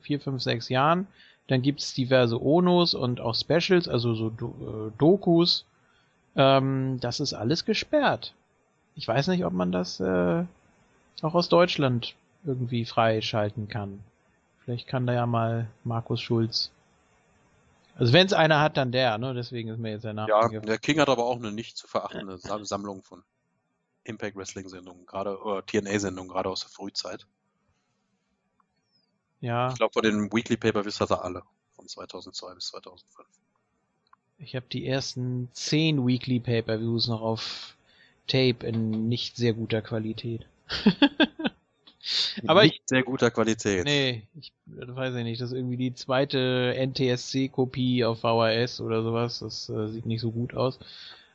vier, 0.00 0.20
fünf, 0.20 0.40
sechs 0.42 0.68
Jahren. 0.68 1.08
Dann 1.48 1.62
gibt's 1.62 1.92
diverse 1.94 2.40
Onos 2.42 2.94
und 2.94 3.20
auch 3.20 3.34
Specials, 3.34 3.88
also 3.88 4.14
so 4.14 4.30
Do 4.30 4.88
äh, 4.88 4.98
Dokus. 4.98 5.66
Ähm, 6.36 6.98
das 7.00 7.20
ist 7.20 7.34
alles 7.34 7.64
gesperrt. 7.64 8.34
Ich 8.94 9.06
weiß 9.08 9.28
nicht, 9.28 9.44
ob 9.44 9.52
man 9.52 9.72
das 9.72 10.00
äh, 10.00 10.44
auch 11.22 11.34
aus 11.34 11.48
Deutschland 11.48 12.14
irgendwie 12.44 12.84
freischalten 12.84 13.68
kann. 13.68 14.02
Vielleicht 14.64 14.86
kann 14.86 15.06
da 15.06 15.12
ja 15.12 15.26
mal 15.26 15.66
Markus 15.84 16.20
Schulz. 16.20 16.70
Also 17.96 18.12
wenn 18.12 18.26
es 18.26 18.32
einer 18.32 18.60
hat, 18.60 18.76
dann 18.76 18.92
der, 18.92 19.18
ne? 19.18 19.34
Deswegen 19.34 19.68
ist 19.68 19.78
mir 19.78 19.90
jetzt 19.90 20.04
der 20.04 20.14
Name. 20.14 20.28
Ja, 20.28 20.38
eingefallen. 20.40 20.66
der 20.66 20.78
King 20.78 20.98
hat 21.00 21.08
aber 21.08 21.24
auch 21.24 21.36
eine 21.36 21.52
nicht 21.52 21.76
zu 21.76 21.86
verachtende 21.86 22.38
Sam- 22.38 22.64
Sammlung 22.64 23.02
von 23.02 23.22
Impact 24.04 24.36
Wrestling 24.36 24.68
Sendungen, 24.68 25.04
gerade 25.06 25.38
oder 25.42 25.64
TNA 25.64 25.98
Sendungen, 25.98 26.30
gerade 26.30 26.48
aus 26.48 26.60
der 26.60 26.70
Frühzeit. 26.70 27.26
ja. 29.40 29.68
Ich 29.68 29.74
glaube, 29.76 29.92
von 29.92 30.02
den 30.02 30.32
Weekly 30.32 30.56
Pay-Per-Views 30.56 31.00
hat 31.00 31.10
er 31.10 31.24
alle. 31.24 31.42
Von 31.76 31.86
2002 31.86 32.54
bis 32.54 32.66
2005. 32.68 33.28
Ich 34.42 34.54
habe 34.56 34.66
die 34.70 34.86
ersten 34.86 35.48
zehn 35.52 36.06
Weekly 36.06 36.38
Pay-per-Views 36.40 37.08
noch 37.08 37.22
auf 37.22 37.76
Tape 38.26 38.66
in 38.66 39.08
nicht 39.08 39.36
sehr 39.36 39.54
guter 39.54 39.80
Qualität. 39.82 40.46
Aber 42.46 42.64
ich, 42.64 42.72
Nicht 42.72 42.88
sehr 42.88 43.02
guter 43.02 43.30
Qualität. 43.30 43.84
nee, 43.84 44.26
ich 44.34 44.52
das 44.66 44.94
weiß 44.96 45.14
ich 45.16 45.24
nicht, 45.24 45.40
das 45.40 45.50
ist 45.52 45.56
irgendwie 45.56 45.76
die 45.76 45.94
zweite 45.94 46.74
NTSC-Kopie 46.76 48.04
auf 48.04 48.20
VHS 48.20 48.80
oder 48.80 49.02
sowas. 49.02 49.40
Das 49.40 49.68
äh, 49.68 49.88
sieht 49.88 50.06
nicht 50.06 50.20
so 50.20 50.30
gut 50.32 50.54
aus. 50.54 50.78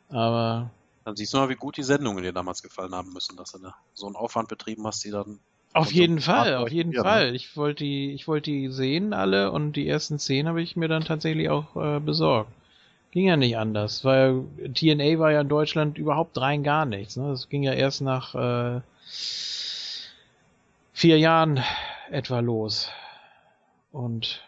Aber 0.09 0.71
Dann 1.05 1.15
siehst 1.15 1.33
du 1.33 1.37
mal, 1.37 1.49
wie 1.49 1.55
gut 1.55 1.77
die 1.77 1.83
Sendungen 1.83 2.23
dir 2.23 2.33
damals 2.33 2.61
gefallen 2.61 2.93
haben 2.93 3.11
müssen, 3.13 3.35
dass 3.35 3.51
du 3.53 3.59
da 3.59 3.75
so 3.95 4.05
einen 4.05 4.15
Aufwand 4.15 4.47
betrieben 4.49 4.85
hast, 4.85 5.03
die 5.03 5.09
dann. 5.11 5.39
auf 5.73 5.91
so 5.93 5.93
jeden 5.93 6.19
ein 6.19 6.21
Fall, 6.21 6.55
auf 6.55 6.71
jeden 6.71 6.93
ja, 6.93 7.03
ne? 7.03 7.03
Fall. 7.03 7.35
Ich 7.35 7.55
wollte 7.55 7.83
die, 7.83 8.11
ich 8.13 8.27
wollte 8.27 8.51
die 8.51 8.69
sehen 8.71 9.13
alle 9.13 9.51
und 9.51 9.73
die 9.73 9.87
ersten 9.87 10.19
zehn 10.19 10.47
habe 10.47 10.61
ich 10.61 10.75
mir 10.75 10.87
dann 10.89 11.05
tatsächlich 11.05 11.49
auch 11.49 11.75
äh, 11.75 11.99
besorgt. 11.99 12.51
Ging 13.17 13.29
ja 13.29 13.35
nicht 13.35 13.57
anders, 13.57 14.05
weil 14.05 14.45
TNA 14.75 15.17
war 15.17 15.31
ja 15.31 15.41
in 15.41 15.49
Deutschland 15.49 15.97
überhaupt 15.97 16.39
rein 16.39 16.61
gar 16.61 16.85
nichts. 16.85 17.15
Ne? 17.15 17.31
Das 17.31 17.49
ging 17.49 17.63
ja 17.63 17.73
erst 17.73 18.01
nach 18.01 18.35
äh, 18.35 18.81
vier 20.93 21.17
Jahren 21.17 21.63
etwa 22.11 22.41
los. 22.41 22.91
Und 23.91 24.43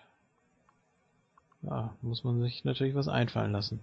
ja, 1.64 1.96
muss 2.04 2.24
man 2.24 2.44
sich 2.44 2.64
natürlich 2.64 2.94
was 2.94 3.08
einfallen 3.08 3.54
lassen. 3.54 3.80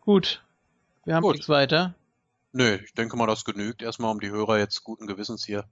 Gut, 0.00 0.42
wir 1.04 1.14
haben 1.14 1.22
Gut. 1.22 1.34
nichts 1.34 1.48
weiter. 1.48 1.94
Nö, 2.50 2.80
ich 2.84 2.92
denke 2.94 3.16
mal, 3.16 3.28
das 3.28 3.44
genügt 3.44 3.82
erstmal, 3.82 4.10
um 4.10 4.18
die 4.18 4.30
Hörer 4.30 4.58
jetzt 4.58 4.82
guten 4.82 5.06
Gewissens 5.06 5.44
hier 5.44 5.64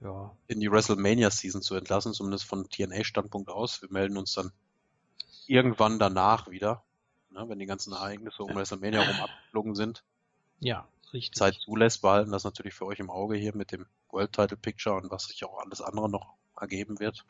Ja, 0.00 0.36
in 0.48 0.60
die 0.60 0.70
WrestleMania-Season 0.70 1.62
zu 1.62 1.74
entlassen, 1.74 2.12
zumindest 2.12 2.44
von 2.44 2.68
TNA-Standpunkt 2.68 3.48
aus. 3.48 3.80
Wir 3.80 3.90
melden 3.90 4.18
uns 4.18 4.34
dann 4.34 4.52
irgendwann 5.48 5.98
danach 5.98 6.48
wieder, 6.48 6.82
ne, 7.30 7.48
wenn 7.48 7.58
die 7.58 7.66
ganzen 7.66 7.92
Ereignisse 7.92 8.42
um 8.42 8.54
WrestleMania 8.54 9.02
rum 9.02 9.20
abgeflogen 9.20 9.74
sind. 9.74 10.02
ja, 10.60 10.86
richtig. 11.12 11.38
Zeit 11.38 11.54
zulässt, 11.54 12.02
behalten 12.02 12.32
das 12.32 12.44
natürlich 12.44 12.74
für 12.74 12.86
euch 12.86 13.00
im 13.00 13.10
Auge 13.10 13.36
hier 13.36 13.54
mit 13.54 13.72
dem 13.72 13.86
World 14.10 14.32
Title 14.32 14.56
Picture 14.56 14.96
und 14.96 15.10
was 15.10 15.24
sich 15.24 15.44
auch 15.44 15.58
alles 15.58 15.80
andere 15.80 16.08
noch 16.08 16.34
ergeben 16.58 16.98
wird. 17.00 17.24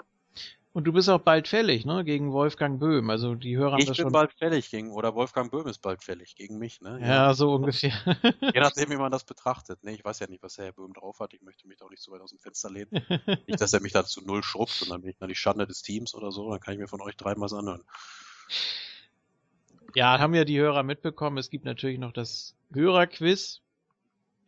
Und 0.74 0.84
du 0.84 0.92
bist 0.92 1.10
auch 1.10 1.20
bald 1.20 1.48
fällig, 1.48 1.84
ne? 1.84 2.02
Gegen 2.02 2.32
Wolfgang 2.32 2.80
Böhm. 2.80 3.10
Also 3.10 3.34
die 3.34 3.56
Hörer 3.58 3.72
haben 3.72 3.80
Ich 3.80 3.86
das 3.86 3.96
bin 3.98 4.04
schon. 4.04 4.12
bald 4.12 4.32
fällig 4.32 4.70
gegen, 4.70 4.90
oder 4.92 5.14
Wolfgang 5.14 5.50
Böhm 5.50 5.66
ist 5.66 5.80
bald 5.80 6.02
fällig 6.02 6.34
gegen 6.34 6.58
mich, 6.58 6.80
ne? 6.80 6.98
ja, 7.00 7.34
so 7.34 7.54
ungefähr. 7.54 7.92
Je 8.54 8.60
nachdem, 8.60 8.90
wie 8.90 8.96
man 8.96 9.12
das 9.12 9.24
betrachtet. 9.24 9.84
Ne, 9.84 9.92
ich 9.92 10.02
weiß 10.02 10.20
ja 10.20 10.28
nicht, 10.28 10.42
was 10.42 10.54
der 10.54 10.66
Herr 10.66 10.72
Böhm 10.72 10.94
drauf 10.94 11.20
hat. 11.20 11.34
Ich 11.34 11.42
möchte 11.42 11.68
mich 11.68 11.76
da 11.76 11.84
auch 11.84 11.90
nicht 11.90 12.02
zu 12.02 12.10
weit 12.10 12.22
aus 12.22 12.30
dem 12.30 12.38
Fenster 12.38 12.70
lehnen. 12.70 12.90
nicht, 13.46 13.60
dass 13.60 13.72
er 13.74 13.82
mich 13.82 13.92
da 13.92 14.04
zu 14.04 14.22
null 14.22 14.42
schrubbt 14.42 14.80
und 14.82 14.90
dann 14.90 15.02
bin 15.02 15.10
ich 15.10 15.18
dann 15.18 15.28
die 15.28 15.34
Schande 15.34 15.66
des 15.66 15.82
Teams 15.82 16.14
oder 16.14 16.32
so. 16.32 16.50
Dann 16.50 16.60
kann 16.60 16.74
ich 16.74 16.80
mir 16.80 16.88
von 16.88 17.02
euch 17.02 17.16
dreimal 17.16 17.44
was 17.46 17.52
anhören. 17.52 17.82
ja, 19.94 20.18
haben 20.18 20.34
ja 20.34 20.44
die 20.44 20.58
Hörer 20.58 20.82
mitbekommen. 20.82 21.38
Es 21.38 21.50
gibt 21.50 21.64
natürlich 21.64 21.98
noch 21.98 22.12
das 22.12 22.54
Hörerquiz. 22.72 23.61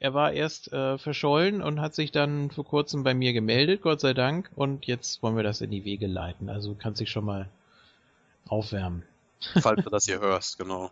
Er 0.05 0.13
war 0.13 0.35
erst 0.35 0.71
äh, 0.71 0.99
verschollen 0.99 1.63
und 1.63 1.81
hat 1.81 1.95
sich 1.95 2.13
dann 2.13 2.51
vor 2.51 2.67
kurzem 2.67 3.05
bei 3.05 3.15
mir 3.15 3.33
gemeldet, 3.33 3.81
Gott 3.81 4.03
sei 4.03 4.13
Dank. 4.13 4.51
Und 4.55 4.85
jetzt 4.85 5.23
wollen 5.23 5.35
wir 5.35 5.43
das 5.43 5.63
in 5.63 5.71
die 5.71 5.87
Wege 5.87 6.07
leiten. 6.07 6.51
Also 6.51 6.75
du 6.75 6.79
kannst 6.79 7.01
dich 7.01 7.11
schon 7.11 7.25
mal 7.25 7.49
aufwärmen. 8.47 9.03
Falls 9.63 9.83
du 9.83 9.89
das 9.89 10.05
hier 10.05 10.21
hörst, 10.21 10.59
genau. 10.59 10.91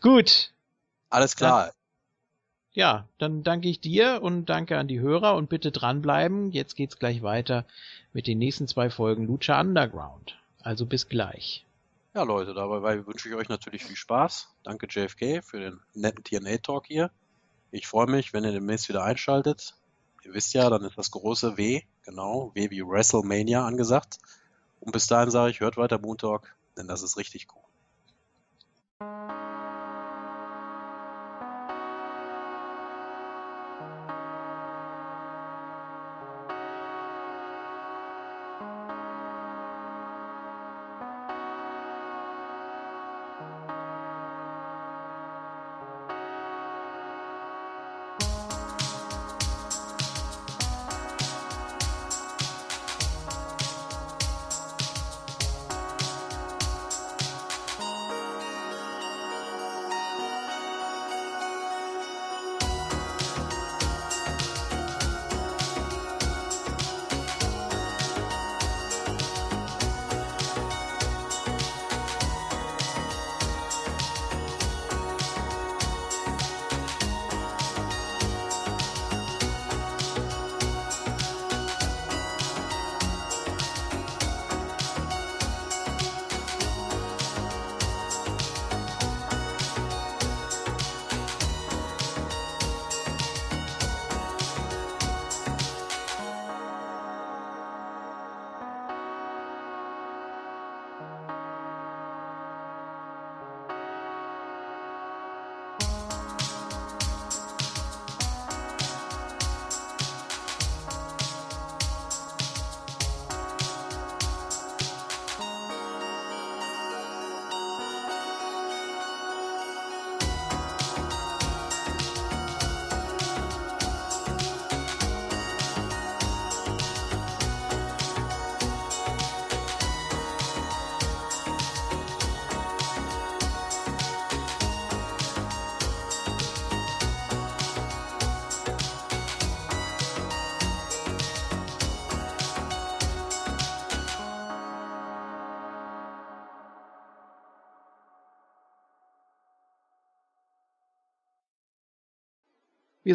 Gut. 0.00 0.50
Alles 1.10 1.36
klar. 1.36 1.74
Ja, 2.72 3.06
dann 3.18 3.42
danke 3.42 3.68
ich 3.68 3.80
dir 3.82 4.22
und 4.22 4.46
danke 4.46 4.78
an 4.78 4.88
die 4.88 5.00
Hörer 5.00 5.36
und 5.36 5.50
bitte 5.50 5.70
dranbleiben. 5.70 6.52
Jetzt 6.52 6.76
geht's 6.76 6.98
gleich 6.98 7.22
weiter 7.22 7.66
mit 8.14 8.26
den 8.26 8.38
nächsten 8.38 8.66
zwei 8.66 8.88
Folgen 8.88 9.26
Lucha 9.26 9.60
Underground. 9.60 10.38
Also 10.62 10.86
bis 10.86 11.06
gleich. 11.10 11.66
Ja, 12.14 12.22
Leute, 12.22 12.54
dabei 12.54 13.06
wünsche 13.06 13.28
ich 13.28 13.34
euch 13.34 13.50
natürlich 13.50 13.84
viel 13.84 13.96
Spaß. 13.96 14.48
Danke 14.62 14.86
JFK 14.88 15.42
für 15.42 15.60
den 15.60 15.80
netten 15.92 16.24
TNA-Talk 16.24 16.86
hier. 16.86 17.10
Ich 17.74 17.88
freue 17.88 18.06
mich, 18.06 18.32
wenn 18.32 18.44
ihr 18.44 18.52
demnächst 18.52 18.88
wieder 18.88 19.02
einschaltet. 19.02 19.74
Ihr 20.22 20.32
wisst 20.32 20.54
ja, 20.54 20.70
dann 20.70 20.84
ist 20.84 20.96
das 20.96 21.10
große 21.10 21.56
W, 21.56 21.82
genau, 22.04 22.52
W 22.54 22.70
wie 22.70 22.86
WrestleMania 22.86 23.66
angesagt. 23.66 24.18
Und 24.78 24.92
bis 24.92 25.08
dahin 25.08 25.32
sage 25.32 25.50
ich, 25.50 25.58
hört 25.58 25.76
weiter 25.76 25.98
Moon 25.98 26.16
Talk, 26.16 26.54
denn 26.76 26.86
das 26.86 27.02
ist 27.02 27.16
richtig 27.16 27.48
cool. 27.52 27.64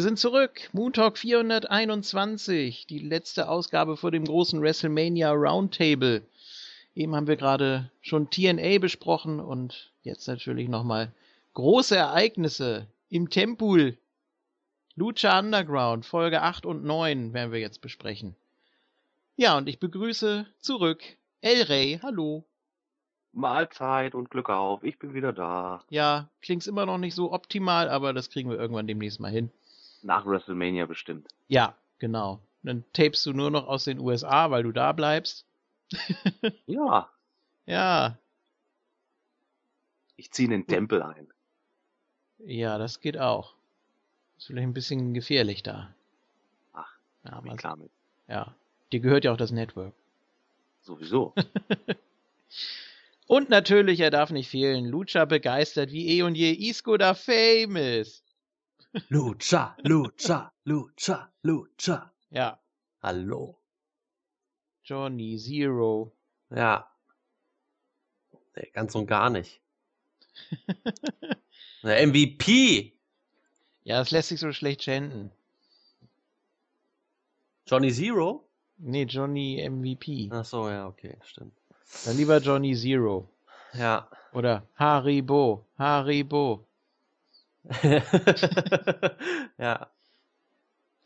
Wir 0.00 0.04
sind 0.04 0.18
zurück. 0.18 0.70
Moon 0.72 0.94
Talk 0.94 1.18
421. 1.18 2.86
Die 2.86 3.00
letzte 3.00 3.50
Ausgabe 3.50 3.98
vor 3.98 4.10
dem 4.10 4.24
großen 4.24 4.62
WrestleMania 4.62 5.30
Roundtable. 5.30 6.22
Eben 6.94 7.14
haben 7.14 7.26
wir 7.26 7.36
gerade 7.36 7.90
schon 8.00 8.30
TNA 8.30 8.78
besprochen 8.78 9.40
und 9.40 9.92
jetzt 10.02 10.26
natürlich 10.26 10.70
nochmal 10.70 11.12
große 11.52 11.96
Ereignisse 11.96 12.86
im 13.10 13.28
Tempel. 13.28 13.98
Lucha 14.94 15.38
Underground, 15.38 16.06
Folge 16.06 16.40
8 16.40 16.64
und 16.64 16.82
9 16.82 17.34
werden 17.34 17.52
wir 17.52 17.60
jetzt 17.60 17.82
besprechen. 17.82 18.34
Ja, 19.36 19.58
und 19.58 19.68
ich 19.68 19.80
begrüße 19.80 20.46
zurück 20.60 21.02
El 21.42 21.64
Rey. 21.64 22.00
Hallo. 22.02 22.46
Mahlzeit 23.32 24.14
und 24.14 24.30
Glück 24.30 24.48
auf, 24.48 24.82
ich 24.82 24.98
bin 24.98 25.12
wieder 25.12 25.34
da. 25.34 25.84
Ja, 25.90 26.30
klingt's 26.40 26.66
immer 26.66 26.86
noch 26.86 26.96
nicht 26.96 27.14
so 27.14 27.32
optimal, 27.32 27.90
aber 27.90 28.14
das 28.14 28.30
kriegen 28.30 28.48
wir 28.48 28.58
irgendwann 28.58 28.86
demnächst 28.86 29.20
mal 29.20 29.30
hin. 29.30 29.50
Nach 30.02 30.24
WrestleMania 30.26 30.86
bestimmt. 30.86 31.28
Ja, 31.48 31.74
genau. 31.98 32.40
Dann 32.62 32.84
tapest 32.92 33.24
du 33.26 33.32
nur 33.32 33.50
noch 33.50 33.66
aus 33.66 33.84
den 33.84 33.98
USA, 33.98 34.50
weil 34.50 34.62
du 34.62 34.72
da 34.72 34.92
bleibst. 34.92 35.44
Ja, 36.66 37.08
Ja, 37.66 38.16
ich 40.16 40.30
ziehe 40.30 40.44
in 40.46 40.50
den 40.52 40.66
Tempel 40.66 41.02
ein. 41.02 41.28
ja, 42.38 42.78
das 42.78 43.00
geht 43.00 43.18
auch. 43.18 43.54
Ist 44.38 44.46
vielleicht 44.46 44.66
ein 44.68 44.74
bisschen 44.74 45.14
gefährlich 45.14 45.62
da. 45.62 45.94
Ach, 46.72 46.92
Ja, 47.24 47.40
mal, 47.40 47.56
klar 47.56 47.76
mit. 47.76 47.90
ja. 48.28 48.54
Dir 48.92 49.00
gehört 49.00 49.24
ja 49.24 49.32
auch 49.32 49.36
das 49.36 49.50
Network. 49.52 49.92
Sowieso. 50.82 51.32
Und 53.28 53.48
natürlich, 53.50 54.00
er 54.00 54.10
darf 54.10 54.30
nicht 54.30 54.48
fehlen, 54.50 54.86
Lucha 54.86 55.24
begeistert 55.24 55.92
wie 55.92 56.08
eh 56.08 56.22
und 56.24 56.34
je 56.34 56.50
Isco 56.52 56.96
da 56.96 57.14
famous. 57.14 58.24
Lucha, 59.08 59.76
Lucha, 59.84 60.52
Lucha, 60.64 61.28
Lucha. 61.42 62.12
Ja, 62.30 62.58
Hallo. 63.02 63.56
Johnny 64.84 65.38
Zero. 65.38 66.12
Ja. 66.50 66.86
Nee, 68.56 68.70
ganz 68.74 68.94
und 68.94 69.06
gar 69.06 69.30
nicht. 69.30 69.60
Der 71.82 72.06
MVP. 72.06 72.92
Ja, 73.84 73.98
das 73.98 74.10
lässt 74.10 74.28
sich 74.28 74.40
so 74.40 74.52
schlecht 74.52 74.82
chanten. 74.82 75.30
Johnny 77.66 77.90
Zero? 77.92 78.44
Nee, 78.76 79.04
Johnny 79.04 79.66
MVP. 79.66 80.28
Ach 80.32 80.44
so, 80.44 80.68
ja, 80.68 80.86
okay, 80.86 81.16
stimmt. 81.24 81.54
Dann 82.04 82.16
lieber 82.16 82.38
Johnny 82.38 82.74
Zero. 82.74 83.28
Ja. 83.72 84.10
Oder 84.32 84.66
Haribo. 84.76 85.64
Haribo. 85.78 86.66
ja. 89.58 89.90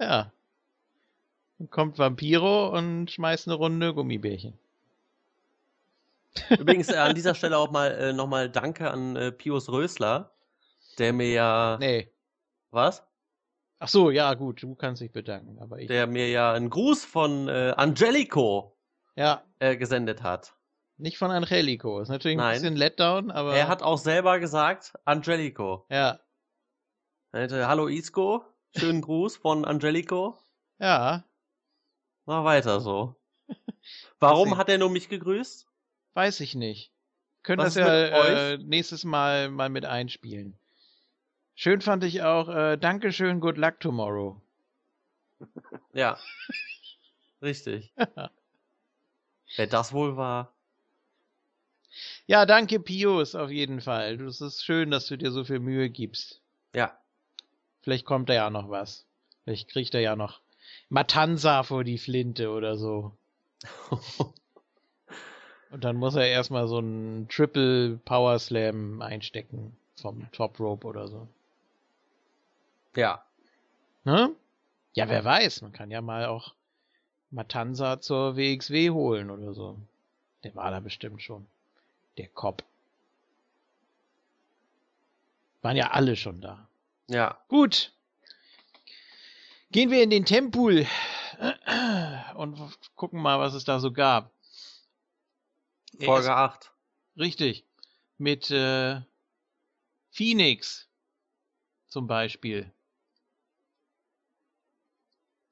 Ja. 0.00 0.32
Dann 1.58 1.70
kommt 1.70 1.98
Vampiro 1.98 2.68
und 2.76 3.10
schmeißt 3.10 3.48
eine 3.48 3.56
Runde 3.56 3.94
Gummibärchen. 3.94 4.58
Übrigens 6.50 6.88
äh, 6.88 6.96
an 6.96 7.14
dieser 7.14 7.34
Stelle 7.36 7.58
auch 7.58 7.70
mal 7.70 7.90
äh, 7.92 8.12
nochmal 8.12 8.50
Danke 8.50 8.90
an 8.90 9.16
äh, 9.16 9.32
Pius 9.32 9.68
Rösler, 9.68 10.32
der 10.98 11.12
mir 11.12 11.30
ja. 11.30 11.76
Nee. 11.78 12.10
Was? 12.70 13.04
Ach 13.78 13.88
so, 13.88 14.10
ja, 14.10 14.34
gut, 14.34 14.62
du 14.62 14.74
kannst 14.74 15.02
dich 15.02 15.12
bedanken, 15.12 15.58
aber 15.60 15.78
ich. 15.78 15.88
Der 15.88 16.06
mir 16.06 16.28
ja 16.28 16.52
einen 16.52 16.70
Gruß 16.70 17.04
von 17.04 17.48
äh, 17.48 17.72
Angelico 17.76 18.76
Ja, 19.14 19.42
äh, 19.58 19.76
gesendet 19.76 20.22
hat. 20.22 20.54
nicht 20.96 21.18
von 21.18 21.30
Angelico. 21.30 22.00
Ist 22.00 22.08
natürlich 22.08 22.36
ein 22.36 22.44
Nein. 22.44 22.54
bisschen 22.54 22.76
Letdown, 22.76 23.30
aber. 23.30 23.54
Er 23.54 23.68
hat 23.68 23.82
auch 23.82 23.98
selber 23.98 24.38
gesagt, 24.40 24.94
Angelico. 25.04 25.86
Ja, 25.88 26.18
Hätte, 27.34 27.66
Hallo 27.66 27.88
Isco, 27.88 28.44
schönen 28.76 29.00
Gruß 29.00 29.38
von 29.38 29.64
Angelico. 29.64 30.38
ja, 30.78 31.24
Mach 32.26 32.44
weiter 32.44 32.78
so. 32.80 33.16
Warum 34.20 34.56
hat 34.56 34.68
er 34.68 34.78
nur 34.78 34.88
mich 34.88 35.08
gegrüßt? 35.08 35.66
weiß 36.14 36.38
ich 36.38 36.54
nicht. 36.54 36.92
Können 37.42 37.58
Was 37.58 37.74
das 37.74 37.82
ja 37.82 38.52
äh, 38.52 38.58
nächstes 38.58 39.02
Mal 39.02 39.50
mal 39.50 39.68
mit 39.68 39.84
einspielen. 39.84 40.56
Schön 41.56 41.80
fand 41.80 42.04
ich 42.04 42.22
auch, 42.22 42.48
äh, 42.48 42.76
Dankeschön, 42.76 43.40
good 43.40 43.58
luck 43.58 43.80
tomorrow. 43.80 44.40
Ja. 45.92 46.16
Richtig. 47.42 47.92
Wer 49.56 49.66
das 49.66 49.92
wohl 49.92 50.16
war? 50.16 50.54
Ja, 52.26 52.46
danke, 52.46 52.78
Pius, 52.78 53.34
auf 53.34 53.50
jeden 53.50 53.80
Fall. 53.80 54.20
Es 54.20 54.40
ist 54.40 54.64
schön, 54.64 54.92
dass 54.92 55.08
du 55.08 55.18
dir 55.18 55.32
so 55.32 55.42
viel 55.42 55.58
Mühe 55.58 55.90
gibst. 55.90 56.40
Ja. 56.76 56.96
Vielleicht 57.84 58.06
kommt 58.06 58.30
da 58.30 58.34
ja 58.34 58.48
noch 58.48 58.70
was. 58.70 59.04
Vielleicht 59.44 59.68
kriegt 59.68 59.94
er 59.94 60.00
ja 60.00 60.16
noch 60.16 60.40
Matanza 60.88 61.62
vor 61.62 61.84
die 61.84 61.98
Flinte 61.98 62.50
oder 62.50 62.78
so. 62.78 63.12
Und 65.70 65.84
dann 65.84 65.96
muss 65.96 66.14
er 66.14 66.26
erstmal 66.26 66.66
so 66.66 66.78
einen 66.78 67.28
Triple 67.28 67.98
Power 68.06 68.38
Slam 68.38 69.02
einstecken 69.02 69.76
vom 69.96 70.26
Top 70.32 70.58
Rope 70.58 70.86
oder 70.86 71.08
so. 71.08 71.28
ja. 72.96 73.22
Ne? 74.04 74.34
Ja, 74.94 75.08
wer 75.08 75.24
weiß, 75.24 75.62
man 75.62 75.72
kann 75.72 75.90
ja 75.90 76.00
mal 76.00 76.26
auch 76.26 76.54
Matanza 77.30 78.00
zur 78.00 78.36
WXW 78.36 78.90
holen 78.90 79.30
oder 79.30 79.52
so. 79.52 79.76
Der 80.42 80.54
war 80.54 80.70
da 80.70 80.80
bestimmt 80.80 81.22
schon. 81.22 81.46
Der 82.16 82.28
Cop. 82.28 82.62
Waren 85.60 85.76
ja 85.76 85.90
alle 85.90 86.16
schon 86.16 86.40
da. 86.40 86.66
Ja. 87.08 87.38
Gut. 87.48 87.92
Gehen 89.70 89.90
wir 89.90 90.02
in 90.02 90.10
den 90.10 90.24
Tempel 90.24 90.86
und 92.36 92.58
gucken 92.94 93.20
mal, 93.20 93.40
was 93.40 93.54
es 93.54 93.64
da 93.64 93.80
so 93.80 93.92
gab. 93.92 94.32
Folge 96.00 96.28
Erst- 96.28 96.66
8. 96.66 96.72
Richtig. 97.16 97.66
Mit 98.18 98.50
äh, 98.50 99.00
Phoenix 100.10 100.88
zum 101.88 102.06
Beispiel. 102.06 102.72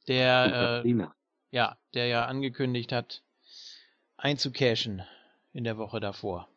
Der, 0.08 0.82
äh, 0.84 1.06
ja, 1.50 1.78
der 1.94 2.06
ja 2.06 2.26
angekündigt 2.26 2.90
hat, 2.92 3.22
einzucashen 4.16 5.02
in 5.52 5.64
der 5.64 5.78
Woche 5.78 6.00
davor. 6.00 6.48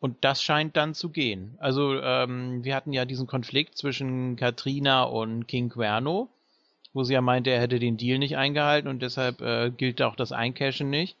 Und 0.00 0.24
das 0.24 0.42
scheint 0.42 0.76
dann 0.76 0.94
zu 0.94 1.10
gehen. 1.10 1.56
Also, 1.58 2.00
ähm, 2.00 2.64
wir 2.64 2.74
hatten 2.74 2.92
ja 2.92 3.04
diesen 3.04 3.26
Konflikt 3.26 3.76
zwischen 3.76 4.36
Katrina 4.36 5.02
und 5.02 5.46
King 5.46 5.68
Cuerno, 5.68 6.28
wo 6.94 7.04
sie 7.04 7.12
ja 7.12 7.20
meinte, 7.20 7.50
er 7.50 7.60
hätte 7.60 7.78
den 7.78 7.98
Deal 7.98 8.18
nicht 8.18 8.36
eingehalten 8.36 8.88
und 8.88 9.00
deshalb 9.02 9.40
äh, 9.42 9.70
gilt 9.70 10.00
auch 10.00 10.16
das 10.16 10.32
Eincashen 10.32 10.88
nicht. 10.90 11.16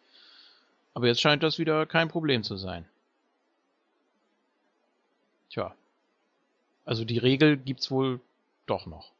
Aber 0.94 1.06
jetzt 1.06 1.20
scheint 1.20 1.42
das 1.42 1.58
wieder 1.58 1.84
kein 1.86 2.08
Problem 2.08 2.42
zu 2.42 2.56
sein. 2.56 2.86
Tja. 5.50 5.74
Also 6.84 7.04
die 7.04 7.18
Regel 7.18 7.56
gibt's 7.56 7.90
wohl 7.90 8.20
doch 8.66 8.86
noch. 8.86 9.10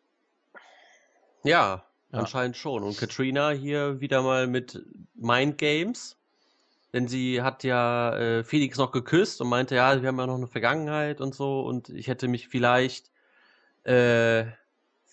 Ja, 1.45 1.85
Ja. 2.13 2.19
anscheinend 2.19 2.57
schon. 2.57 2.83
Und 2.83 2.97
Katrina 2.99 3.51
hier 3.51 4.01
wieder 4.01 4.23
mal 4.23 4.47
mit 4.47 4.83
Mind 5.15 5.59
Games. 5.59 6.17
Denn 6.93 7.07
sie 7.07 7.43
hat 7.43 7.63
ja 7.63 8.17
äh, 8.17 8.45
Felix 8.45 8.77
noch 8.79 8.91
geküsst 8.91 9.41
und 9.41 9.49
meinte, 9.49 9.77
ja, 9.77 10.01
wir 10.03 10.09
haben 10.09 10.19
ja 10.19 10.27
noch 10.27 10.37
eine 10.37 10.49
Vergangenheit 10.49 11.21
und 11.21 11.35
so 11.35 11.61
und 11.61 11.89
ich 11.89 12.09
hätte 12.09 12.27
mich 12.27 12.49
vielleicht 12.49 13.11
äh, 13.85 14.47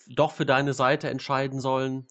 doch 0.08 0.32
für 0.32 0.46
deine 0.46 0.74
Seite 0.74 1.08
entscheiden 1.08 1.60
sollen. 1.60 2.06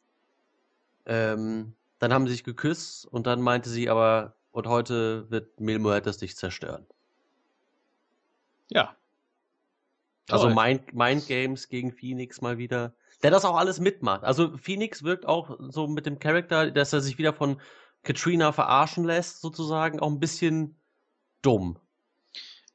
Ähm, 1.05 1.73
dann 1.99 2.13
haben 2.13 2.27
sie 2.27 2.33
sich 2.33 2.43
geküsst 2.43 3.05
und 3.05 3.27
dann 3.27 3.41
meinte 3.41 3.69
sie 3.69 3.89
aber, 3.89 4.35
und 4.51 4.67
heute 4.67 5.29
wird 5.29 5.59
Mil 5.59 5.79
Muertes 5.79 6.17
dich 6.17 6.35
zerstören. 6.35 6.85
Ja. 8.69 8.95
Also. 10.29 10.49
Mind, 10.49 10.93
Mind 10.93 11.27
Games 11.27 11.69
gegen 11.69 11.91
Phoenix 11.91 12.41
mal 12.41 12.57
wieder. 12.57 12.93
Der 13.23 13.31
das 13.31 13.45
auch 13.45 13.55
alles 13.55 13.79
mitmacht. 13.79 14.23
Also 14.23 14.55
Phoenix 14.57 15.03
wirkt 15.03 15.25
auch 15.25 15.57
so 15.69 15.87
mit 15.87 16.05
dem 16.05 16.19
Charakter, 16.19 16.69
dass 16.69 16.93
er 16.93 17.01
sich 17.01 17.17
wieder 17.17 17.33
von 17.33 17.59
Katrina 18.07 18.53
verarschen 18.53 19.03
lässt, 19.03 19.41
sozusagen, 19.41 19.99
auch 19.99 20.09
ein 20.09 20.21
bisschen 20.21 20.79
dumm. 21.41 21.77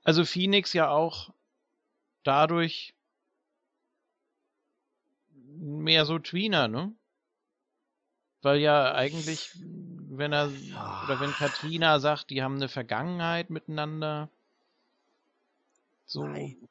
Also 0.05 0.27
Phoenix 0.27 0.75
ja 0.75 0.91
auch 0.91 1.33
dadurch 2.23 2.95
mehr 5.31 6.05
so 6.05 6.19
Tweener, 6.19 6.69
ne? 6.69 6.93
Weil 8.43 8.59
ja 8.59 8.95
eigentlich, 8.95 9.51
wenn 10.11 10.35
er 10.35 10.53
oder 11.05 11.19
wenn 11.21 11.33
Katrina 11.33 11.99
sagt, 11.99 12.29
die 12.29 12.43
haben 12.43 12.57
eine 12.57 12.69
Vergangenheit 12.69 13.49
miteinander. 13.49 14.29
So. 16.05 16.27
Nein. 16.27 16.69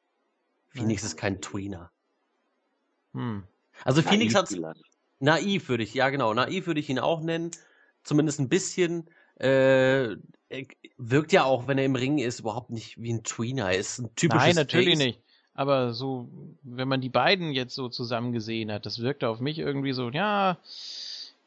Phoenix 0.68 1.02
ist 1.02 1.16
kein 1.16 1.40
Tweener. 1.40 1.90
Hm. 3.12 3.44
Also 3.84 4.02
Phoenix 4.02 4.34
Naiv 4.34 4.42
hat 4.42 4.48
vielleicht. 4.48 4.82
naiv 5.18 5.68
würde 5.68 5.82
ich, 5.82 5.94
ja 5.94 6.10
genau, 6.10 6.32
naiv 6.32 6.66
würde 6.66 6.78
ich 6.78 6.88
ihn 6.88 7.00
auch 7.00 7.20
nennen. 7.20 7.50
Zumindest 8.02 8.40
ein 8.40 8.48
bisschen. 8.48 9.08
Äh, 9.38 10.16
er 10.48 10.66
wirkt 10.98 11.32
ja 11.32 11.44
auch, 11.44 11.66
wenn 11.66 11.78
er 11.78 11.84
im 11.84 11.96
Ring 11.96 12.18
ist, 12.18 12.40
überhaupt 12.40 12.70
nicht 12.70 13.00
wie 13.00 13.12
ein 13.12 13.24
Tweener. 13.24 13.70
Er 13.70 13.78
ist 13.78 13.98
ein 13.98 14.14
typisches 14.14 14.46
Nein, 14.48 14.54
natürlich 14.56 14.98
Face. 14.98 15.06
nicht. 15.06 15.20
Aber 15.54 15.92
so, 15.92 16.28
wenn 16.62 16.88
man 16.88 17.00
die 17.00 17.08
beiden 17.08 17.52
jetzt 17.52 17.74
so 17.74 17.88
zusammen 17.88 18.32
gesehen 18.32 18.72
hat, 18.72 18.86
das 18.86 19.00
wirkte 19.00 19.28
auf 19.28 19.40
mich 19.40 19.58
irgendwie 19.58 19.92
so, 19.92 20.10
ja, 20.10 20.58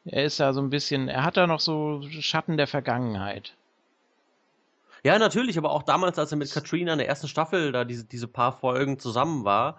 er 0.04 0.24
ist 0.24 0.38
da 0.38 0.52
so 0.52 0.60
ein 0.60 0.70
bisschen, 0.70 1.08
er 1.08 1.24
hat 1.24 1.36
da 1.36 1.46
noch 1.46 1.60
so 1.60 2.02
Schatten 2.20 2.56
der 2.56 2.68
Vergangenheit. 2.68 3.54
Ja, 5.02 5.18
natürlich, 5.18 5.58
aber 5.58 5.70
auch 5.70 5.82
damals, 5.82 6.18
als 6.18 6.32
er 6.32 6.38
mit 6.38 6.52
Katrina 6.52 6.92
in 6.92 6.98
der 6.98 7.08
ersten 7.08 7.28
Staffel 7.28 7.72
da 7.72 7.84
diese, 7.84 8.04
diese 8.04 8.28
paar 8.28 8.52
Folgen 8.52 8.98
zusammen 8.98 9.44
war, 9.44 9.78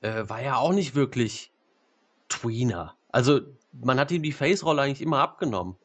äh, 0.00 0.28
war 0.28 0.40
er 0.40 0.58
auch 0.58 0.72
nicht 0.72 0.94
wirklich 0.94 1.50
Tweener. 2.28 2.94
Also, 3.10 3.40
man 3.72 3.98
hat 3.98 4.10
ihm 4.10 4.22
die 4.22 4.32
Face-Rolle 4.32 4.82
eigentlich 4.82 5.02
immer 5.02 5.20
abgenommen. 5.20 5.76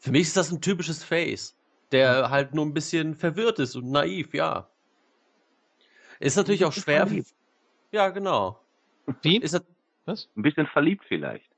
Für 0.00 0.10
mich 0.10 0.22
ist 0.22 0.36
das 0.36 0.50
ein 0.50 0.60
typisches 0.60 1.04
Face, 1.04 1.54
der 1.92 2.30
halt 2.30 2.54
nur 2.54 2.64
ein 2.66 2.74
bisschen 2.74 3.14
verwirrt 3.14 3.58
ist 3.58 3.76
und 3.76 3.90
naiv, 3.90 4.34
ja. 4.34 4.68
Ist 6.18 6.36
natürlich 6.36 6.64
auch 6.64 6.72
schwer. 6.72 7.06
verliebt. 7.06 7.28
Ja, 7.92 8.08
genau. 8.08 8.60
Wie? 9.22 9.36
Ist, 9.38 9.52
nat- 9.52 9.64
Was? 10.06 10.28
Ein 10.36 10.42
bisschen 10.42 10.66
verliebt 10.66 11.04
vielleicht. 11.06 11.48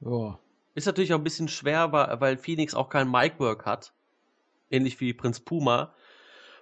Ja. 0.00 0.38
ist 0.74 0.86
natürlich 0.86 1.14
auch 1.14 1.18
ein 1.18 1.24
bisschen 1.24 1.48
schwer, 1.48 1.90
weil 1.92 2.36
Phoenix 2.36 2.74
auch 2.74 2.90
kein 2.90 3.10
Mic-Work 3.10 3.64
hat. 3.64 3.92
Ähnlich 4.70 5.00
wie 5.00 5.14
Prinz 5.14 5.40
Puma. 5.40 5.94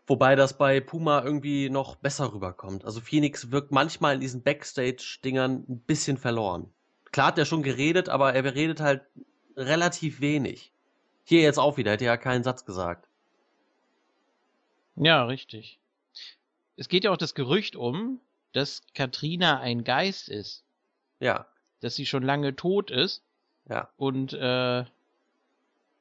Wobei 0.07 0.37
das 0.37 0.57
bei 0.59 0.81
Puma 0.81 1.23
irgendwie 1.25 1.71
noch 1.71 1.97
besser 1.97 2.33
rüberkommt. 2.33 2.85
Also 2.85 3.01
Phoenix 3.01 3.51
wirkt 3.51 3.73
manchmal 3.73 4.15
in 4.15 4.21
diesen 4.21 4.43
Backstage-Dingern 4.43 5.65
ein 5.69 5.81
bisschen 5.81 6.19
verloren. 6.19 6.73
Klar 7.11 7.29
hat 7.29 7.39
er 7.39 7.45
schon 7.45 7.63
geredet, 7.63 8.09
aber 8.09 8.35
er 8.35 8.45
redet 8.55 8.81
halt 8.81 9.03
relativ 9.57 10.21
wenig. 10.21 10.73
Hier 11.25 11.43
jetzt 11.43 11.59
auch 11.59 11.77
wieder, 11.77 11.93
hätte 11.93 12.05
er 12.05 12.13
ja 12.13 12.17
keinen 12.17 12.45
Satz 12.45 12.65
gesagt. 12.65 13.09
Ja, 14.97 15.25
richtig. 15.25 15.79
Es 16.77 16.89
geht 16.89 17.05
ja 17.05 17.11
auch 17.11 17.17
das 17.17 17.35
Gerücht 17.35 17.77
um, 17.77 18.21
dass 18.53 18.83
Katrina 18.95 19.61
ein 19.61 19.85
Geist 19.85 20.29
ist, 20.29 20.65
Ja, 21.21 21.47
dass 21.81 21.95
sie 21.97 22.07
schon 22.07 22.23
lange 22.23 22.55
tot 22.57 22.91
ist 22.91 23.23
ja. 23.69 23.89
und 23.97 24.33
äh, 24.35 24.85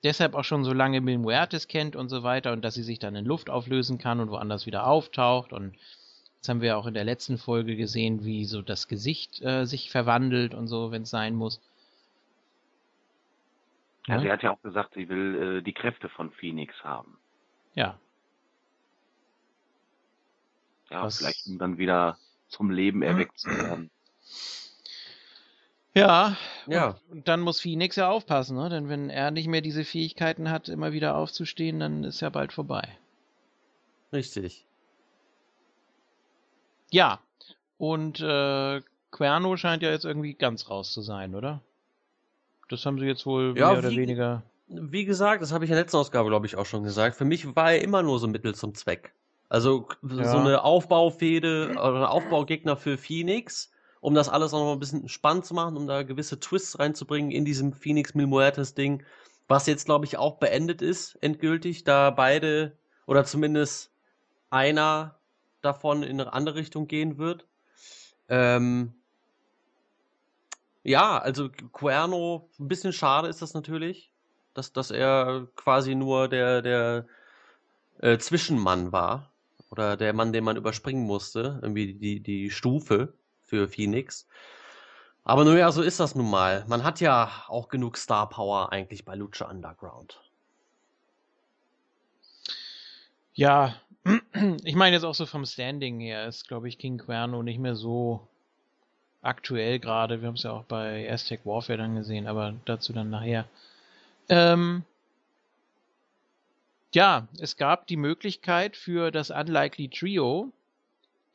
deshalb 0.04 0.34
auch 0.34 0.44
schon 0.44 0.64
so 0.64 0.74
lange 0.74 1.02
Mil 1.02 1.18
Muertes 1.18 1.68
kennt 1.68 1.96
und 1.96 2.10
so 2.10 2.24
weiter 2.24 2.52
und 2.52 2.64
dass 2.64 2.74
sie 2.74 2.84
sich 2.84 3.00
dann 3.00 3.16
in 3.16 3.26
Luft 3.26 3.50
auflösen 3.50 3.98
kann 3.98 4.20
und 4.20 4.30
woanders 4.30 4.66
wieder 4.66 4.88
auftaucht 4.88 5.54
und 5.54 5.76
jetzt 6.36 6.50
haben 6.50 6.62
wir 6.62 6.78
auch 6.78 6.88
in 6.88 6.94
der 6.94 7.04
letzten 7.04 7.38
Folge 7.38 7.76
gesehen, 7.76 8.26
wie 8.26 8.46
so 8.46 8.62
das 8.62 8.88
Gesicht 8.88 9.42
äh, 9.42 9.66
sich 9.66 9.92
verwandelt 9.92 10.54
und 10.54 10.68
so, 10.68 10.92
wenn 10.92 11.04
es 11.04 11.10
sein 11.10 11.36
muss. 11.36 11.62
Ja, 14.08 14.16
Ja. 14.16 14.22
sie 14.22 14.32
hat 14.32 14.44
ja 14.44 14.52
auch 14.52 14.62
gesagt, 14.62 14.94
sie 14.96 15.08
will 15.10 15.58
äh, 15.60 15.62
die 15.62 15.74
Kräfte 15.74 16.10
von 16.10 16.32
Phoenix 16.32 16.74
haben. 16.84 17.18
Ja, 17.76 18.00
Ja, 20.90 21.04
Was- 21.04 21.20
vielleicht 21.20 21.48
um 21.48 21.58
dann 21.58 21.78
wieder 21.78 22.18
zum 22.50 22.70
Leben 22.72 23.02
erweckt 23.02 23.38
zu 23.40 23.50
werden. 23.50 23.90
ja, 25.94 26.36
Ja. 26.68 26.98
Und 27.10 27.28
dann 27.28 27.40
muss 27.42 27.62
Phoenix 27.62 27.96
ja 27.96 28.10
aufpassen, 28.10 28.58
ne? 28.58 28.70
denn 28.70 28.90
wenn 28.90 29.10
er 29.10 29.32
nicht 29.32 29.48
mehr 29.48 29.62
diese 29.62 29.84
Fähigkeiten 29.86 30.50
hat, 30.50 30.68
immer 30.70 30.92
wieder 30.92 31.16
aufzustehen, 31.16 31.80
dann 31.80 32.04
ist 32.04 32.20
ja 32.22 32.30
bald 32.30 32.52
vorbei. 32.54 32.98
Richtig. 34.12 34.66
Ja, 36.92 37.20
und 37.78 38.20
äh, 38.20 38.82
Querno 39.12 39.56
scheint 39.58 39.82
ja 39.84 39.92
jetzt 39.92 40.04
irgendwie 40.06 40.34
ganz 40.34 40.70
raus 40.70 40.92
zu 40.92 41.02
sein, 41.02 41.36
oder? 41.36 41.62
Das 42.72 42.86
haben 42.86 42.98
sie 43.00 43.06
jetzt 43.06 43.26
wohl 43.26 43.54
Ja, 43.58 43.70
mehr 43.70 43.80
oder 43.80 43.92
wie- 43.92 43.98
weniger. 43.98 44.44
Wie 44.68 45.04
gesagt, 45.04 45.42
das 45.42 45.52
habe 45.52 45.66
ich 45.66 45.70
in 45.70 45.76
der 45.76 45.84
letzten 45.84 45.98
Ausgabe, 45.98 46.30
glaube 46.30 46.46
ich, 46.46 46.56
auch 46.56 46.66
schon 46.66 46.84
gesagt. 46.84 47.18
Für 47.18 47.26
mich 47.26 47.56
war 47.56 47.74
er 47.74 47.82
immer 47.82 48.02
nur 48.04 48.20
so 48.20 48.28
Mittel 48.28 48.56
zum 48.56 48.74
Zweck. 48.74 49.14
Also 49.50 49.88
Ja. 50.02 50.24
so 50.26 50.38
eine 50.38 50.64
Aufbaufehde 50.64 51.72
oder 51.72 51.96
ein 51.96 52.04
Aufbaugegner 52.06 52.78
für 52.78 52.98
Phoenix, 52.98 53.70
um 54.00 54.14
das 54.14 54.30
alles 54.30 54.54
auch 54.54 54.64
noch 54.64 54.74
ein 54.74 54.80
bisschen 54.80 55.10
spannend 55.10 55.46
zu 55.46 55.54
machen, 55.54 55.76
um 55.76 55.88
da 55.88 56.04
gewisse 56.04 56.40
Twists 56.40 56.80
reinzubringen 56.80 57.32
in 57.32 57.44
diesem 57.44 57.74
Phoenix 57.74 58.14
Mil 58.16 58.28
Muertes 58.28 58.74
Ding, 58.74 59.04
was 59.50 59.68
jetzt, 59.68 59.86
glaube 59.86 60.06
ich, 60.06 60.18
auch 60.18 60.38
beendet 60.38 60.82
ist, 60.82 61.16
endgültig, 61.22 61.84
da 61.84 62.10
beide 62.10 62.78
oder 63.06 63.26
zumindest 63.26 63.92
einer 64.50 65.20
davon 65.62 66.04
in 66.04 66.22
eine 66.22 66.32
andere 66.32 66.56
Richtung 66.56 66.88
gehen 66.88 67.18
wird. 67.18 67.46
Ähm, 68.30 68.94
ja, 70.84 71.18
also 71.18 71.50
Cuerno, 71.72 72.50
ein 72.60 72.68
bisschen 72.68 72.94
schade 72.94 73.28
ist 73.28 73.42
das 73.42 73.54
natürlich, 73.54 74.12
dass, 74.54 74.74
dass 74.74 74.92
er 74.92 75.48
quasi 75.56 75.96
nur 75.96 76.28
der, 76.28 76.62
der 76.62 77.06
äh, 78.00 78.18
Zwischenmann 78.18 78.92
war. 78.92 79.32
Oder 79.70 79.96
der 79.96 80.12
Mann, 80.12 80.34
den 80.34 80.44
man 80.44 80.58
überspringen 80.58 81.06
musste, 81.06 81.60
irgendwie 81.62 81.94
die, 81.94 82.20
die 82.20 82.50
Stufe 82.50 83.14
für 83.42 83.70
Phoenix. 83.70 84.28
Aber 85.24 85.46
naja, 85.46 85.72
so 85.72 85.82
ist 85.82 86.00
das 86.00 86.16
nun 86.16 86.30
mal. 86.30 86.66
Man 86.68 86.84
hat 86.84 87.00
ja 87.00 87.32
auch 87.48 87.70
genug 87.70 87.98
Star 87.98 88.28
Power 88.28 88.74
eigentlich 88.74 89.06
bei 89.06 89.16
Lucha 89.16 89.50
Underground. 89.50 90.20
Ja, 93.34 93.76
ich 94.64 94.76
meine 94.76 94.96
jetzt 94.96 95.06
auch 95.06 95.16
so 95.16 95.26
vom 95.26 95.46
Standing 95.46 96.00
her 96.02 96.28
ist, 96.28 96.48
glaube 96.48 96.68
ich, 96.68 96.78
King 96.78 96.98
Querno 96.98 97.44
nicht 97.44 97.60
mehr 97.60 97.76
so 97.76 98.28
aktuell 99.22 99.80
gerade. 99.80 100.22
Wir 100.22 100.28
haben 100.28 100.36
es 100.36 100.44
ja 100.44 100.52
auch 100.52 100.64
bei 100.64 101.12
Aztec 101.12 101.46
Warfare 101.46 101.78
dann 101.78 101.96
gesehen, 101.96 102.28
aber 102.28 102.56
dazu 102.66 102.94
dann 102.94 103.10
nachher. 103.10 103.46
Ähm, 104.30 104.84
ja, 106.94 107.28
es 107.40 107.58
gab 107.58 107.88
die 107.88 107.98
Möglichkeit 107.98 108.76
für 108.76 109.12
das 109.12 109.30
Unlikely 109.30 109.90
Trio 109.90 110.52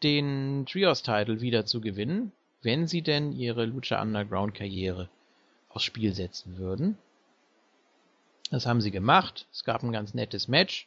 den 0.02 0.66
Trios-Title 0.66 1.40
wieder 1.40 1.64
zu 1.64 1.80
gewinnen, 1.80 2.32
wenn 2.62 2.86
sie 2.86 3.02
denn 3.02 3.32
ihre 3.32 3.64
Lucha 3.64 4.00
Underground-Karriere 4.02 5.08
aufs 5.70 5.84
Spiel 5.84 6.14
setzen 6.14 6.58
würden. 6.58 6.98
Das 8.50 8.66
haben 8.66 8.80
sie 8.80 8.90
gemacht. 8.90 9.46
Es 9.52 9.64
gab 9.64 9.82
ein 9.82 9.92
ganz 9.92 10.14
nettes 10.14 10.48
Match. 10.48 10.86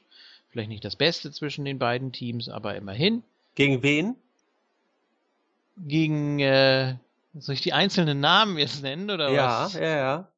Vielleicht 0.50 0.70
nicht 0.70 0.86
das 0.86 0.96
Beste 0.96 1.32
zwischen 1.32 1.66
den 1.66 1.80
beiden 1.80 2.12
Teams, 2.12 2.50
aber 2.50 2.76
immerhin. 2.76 3.24
Gegen 3.56 3.84
wen? 3.84 4.16
Gegen, 5.82 6.40
äh, 6.40 6.98
soll 7.34 7.56
ich 7.56 7.62
die 7.62 7.74
einzelnen 7.74 8.20
Namen 8.20 8.58
jetzt 8.58 8.82
nennen 8.82 9.10
oder 9.10 9.30
Ja, 9.32 9.66
was? 9.66 9.74
ja, 9.74 9.82
ja. 9.82 10.32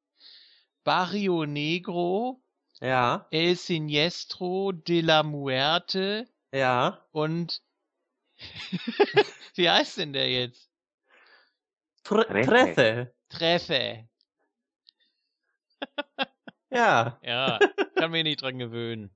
Barrio 0.83 1.45
Negro, 1.45 2.41
Ja, 2.79 3.27
El 3.31 3.55
Siniestro 3.55 4.71
de 4.71 5.01
la 5.01 5.23
Muerte 5.23 6.27
ja. 6.53 7.03
und 7.11 7.61
wie 9.55 9.69
heißt 9.69 9.97
denn 9.97 10.13
der 10.13 10.29
jetzt? 10.29 10.69
Tre. 12.03 12.25
Trece. 12.25 13.13
Treffe. 13.29 14.07
Ja. 16.73 17.19
Ja, 17.21 17.59
kann 17.95 18.11
mich 18.11 18.23
nicht 18.23 18.41
dran 18.41 18.57
gewöhnen. 18.57 19.13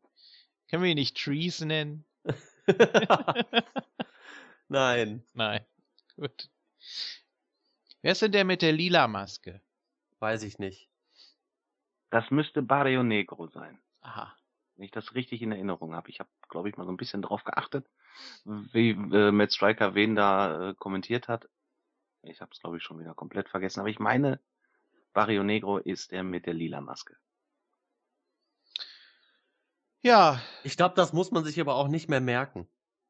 Können 0.69 0.83
wir 0.83 0.89
ihn 0.91 0.97
nicht 0.97 1.15
Trees 1.15 1.61
nennen? 1.61 2.03
Nein, 4.67 5.23
Nein. 5.33 5.65
Gut. 6.15 6.49
Wer 8.01 8.11
ist 8.11 8.21
denn 8.21 8.31
der 8.31 8.45
mit 8.45 8.61
der 8.61 8.71
lila 8.71 9.07
Maske? 9.07 9.61
weiß 10.19 10.43
ich 10.43 10.57
nicht. 10.59 10.89
Das 12.09 12.31
müsste 12.31 12.61
Barrio 12.61 13.03
Negro 13.03 13.47
sein. 13.47 13.81
Aha. 14.01 14.35
Wenn 14.75 14.85
ich 14.85 14.91
das 14.91 15.13
richtig 15.13 15.41
in 15.41 15.51
Erinnerung 15.51 15.93
habe. 15.93 16.09
Ich 16.09 16.19
habe, 16.19 16.29
glaube 16.49 16.69
ich, 16.69 16.77
mal 16.77 16.85
so 16.85 16.91
ein 16.91 16.97
bisschen 16.97 17.21
drauf 17.21 17.43
geachtet, 17.43 17.87
wie 18.45 18.91
äh, 18.91 19.31
Matt 19.31 19.53
Striker 19.53 19.93
wen 19.93 20.15
da 20.15 20.69
äh, 20.69 20.73
kommentiert 20.75 21.27
hat. 21.27 21.47
Ich 22.23 22.41
habe 22.41 22.51
es, 22.51 22.59
glaube 22.59 22.77
ich, 22.77 22.83
schon 22.83 22.99
wieder 22.99 23.13
komplett 23.13 23.49
vergessen. 23.49 23.81
Aber 23.81 23.89
ich 23.89 23.99
meine, 23.99 24.39
Barrio 25.13 25.43
Negro 25.43 25.77
ist 25.77 26.11
der 26.11 26.23
mit 26.23 26.45
der 26.45 26.53
lila 26.53 26.81
Maske. 26.81 27.15
Ja, 30.01 30.41
Ich 30.63 30.77
glaube, 30.77 30.95
das 30.95 31.13
muss 31.13 31.31
man 31.31 31.43
sich 31.43 31.59
aber 31.59 31.75
auch 31.75 31.87
nicht 31.87 32.09
mehr 32.09 32.21
merken. 32.21 32.67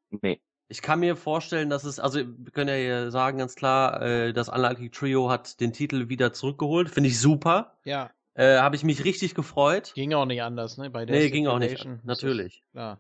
Nee. 0.10 0.42
Ich 0.68 0.82
kann 0.82 1.00
mir 1.00 1.16
vorstellen, 1.16 1.70
dass 1.70 1.84
es, 1.84 2.00
also 2.00 2.20
wir 2.20 2.52
können 2.52 2.70
ja 2.70 2.76
hier 2.76 3.12
sagen 3.12 3.38
ganz 3.38 3.56
klar, 3.56 4.02
äh, 4.02 4.34
das 4.34 4.50
Unlucky 4.50 4.90
Trio 4.90 5.30
hat 5.30 5.60
den 5.60 5.74
Titel 5.74 6.10
wieder 6.10 6.34
zurückgeholt. 6.34 6.90
Finde 6.90 7.10
ich 7.10 7.20
super. 7.20 7.78
ja. 7.84 8.10
Äh, 8.38 8.58
Habe 8.58 8.76
ich 8.76 8.84
mich 8.84 9.06
richtig 9.06 9.34
gefreut. 9.34 9.94
Ging 9.96 10.14
auch 10.14 10.26
nicht 10.26 10.42
anders, 10.42 10.78
ne? 10.78 10.90
Bei 10.90 11.06
der 11.06 11.16
Nee, 11.16 11.30
ging 11.30 11.48
auch 11.48 11.58
nicht. 11.58 11.88
Natürlich. 12.04 12.64
Ja. 12.74 13.00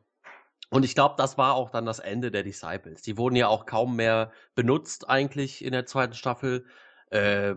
Und 0.69 0.85
ich 0.85 0.95
glaube, 0.95 1.15
das 1.17 1.37
war 1.37 1.55
auch 1.55 1.69
dann 1.71 1.85
das 1.85 1.99
Ende 1.99 2.31
der 2.31 2.43
Disciples. 2.43 3.01
Die 3.01 3.17
wurden 3.17 3.35
ja 3.35 3.49
auch 3.49 3.65
kaum 3.65 3.97
mehr 3.97 4.31
benutzt 4.55 5.09
eigentlich 5.09 5.63
in 5.63 5.73
der 5.73 5.85
zweiten 5.85 6.13
Staffel. 6.13 6.65
Äh, 7.09 7.55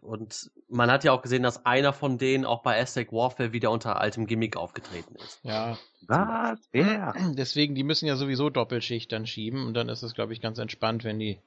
und 0.00 0.50
man 0.68 0.90
hat 0.90 1.04
ja 1.04 1.12
auch 1.12 1.22
gesehen, 1.22 1.42
dass 1.42 1.64
einer 1.64 1.92
von 1.92 2.18
denen 2.18 2.44
auch 2.44 2.62
bei 2.62 2.80
Aztec 2.80 3.12
Warfare 3.12 3.52
wieder 3.52 3.70
unter 3.70 4.00
altem 4.00 4.26
Gimmick 4.26 4.56
aufgetreten 4.56 5.14
ist. 5.16 5.40
ja. 5.42 5.78
Was? 6.08 6.60
Wer? 6.72 7.14
Deswegen, 7.36 7.74
die 7.74 7.82
müssen 7.82 8.06
ja 8.06 8.16
sowieso 8.16 8.50
Doppelschicht 8.50 9.10
dann 9.12 9.26
schieben 9.26 9.66
und 9.66 9.74
dann 9.74 9.88
ist 9.88 10.02
es, 10.02 10.14
glaube 10.14 10.32
ich, 10.32 10.40
ganz 10.40 10.58
entspannt, 10.58 11.04
wenn 11.04 11.18
die 11.18 11.38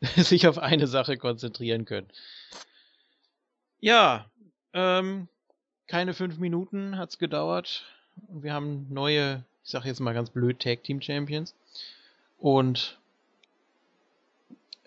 sich 0.16 0.46
auf 0.48 0.58
eine 0.58 0.86
Sache 0.86 1.16
konzentrieren 1.16 1.84
können. 1.84 2.08
Ja, 3.80 4.26
ähm, 4.72 5.28
keine 5.86 6.14
fünf 6.14 6.38
Minuten 6.38 6.96
hat's 6.98 7.18
gedauert 7.18 7.84
und 8.28 8.42
wir 8.42 8.52
haben 8.52 8.86
neue, 8.90 9.44
ich 9.64 9.70
sag 9.70 9.84
jetzt 9.84 10.00
mal 10.00 10.14
ganz 10.14 10.30
blöd, 10.30 10.60
Tag 10.60 10.82
Team 10.84 11.00
Champions. 11.00 11.54
Und 12.38 12.98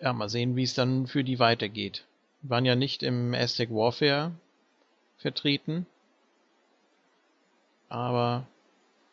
ja, 0.00 0.12
mal 0.12 0.28
sehen, 0.28 0.56
wie 0.56 0.64
es 0.64 0.74
dann 0.74 1.06
für 1.06 1.24
die 1.24 1.38
weitergeht. 1.38 2.04
Waren 2.46 2.66
ja 2.66 2.76
nicht 2.76 3.02
im 3.02 3.34
Aztec 3.34 3.70
Warfare 3.70 4.32
vertreten. 5.16 5.86
Aber, 7.88 8.46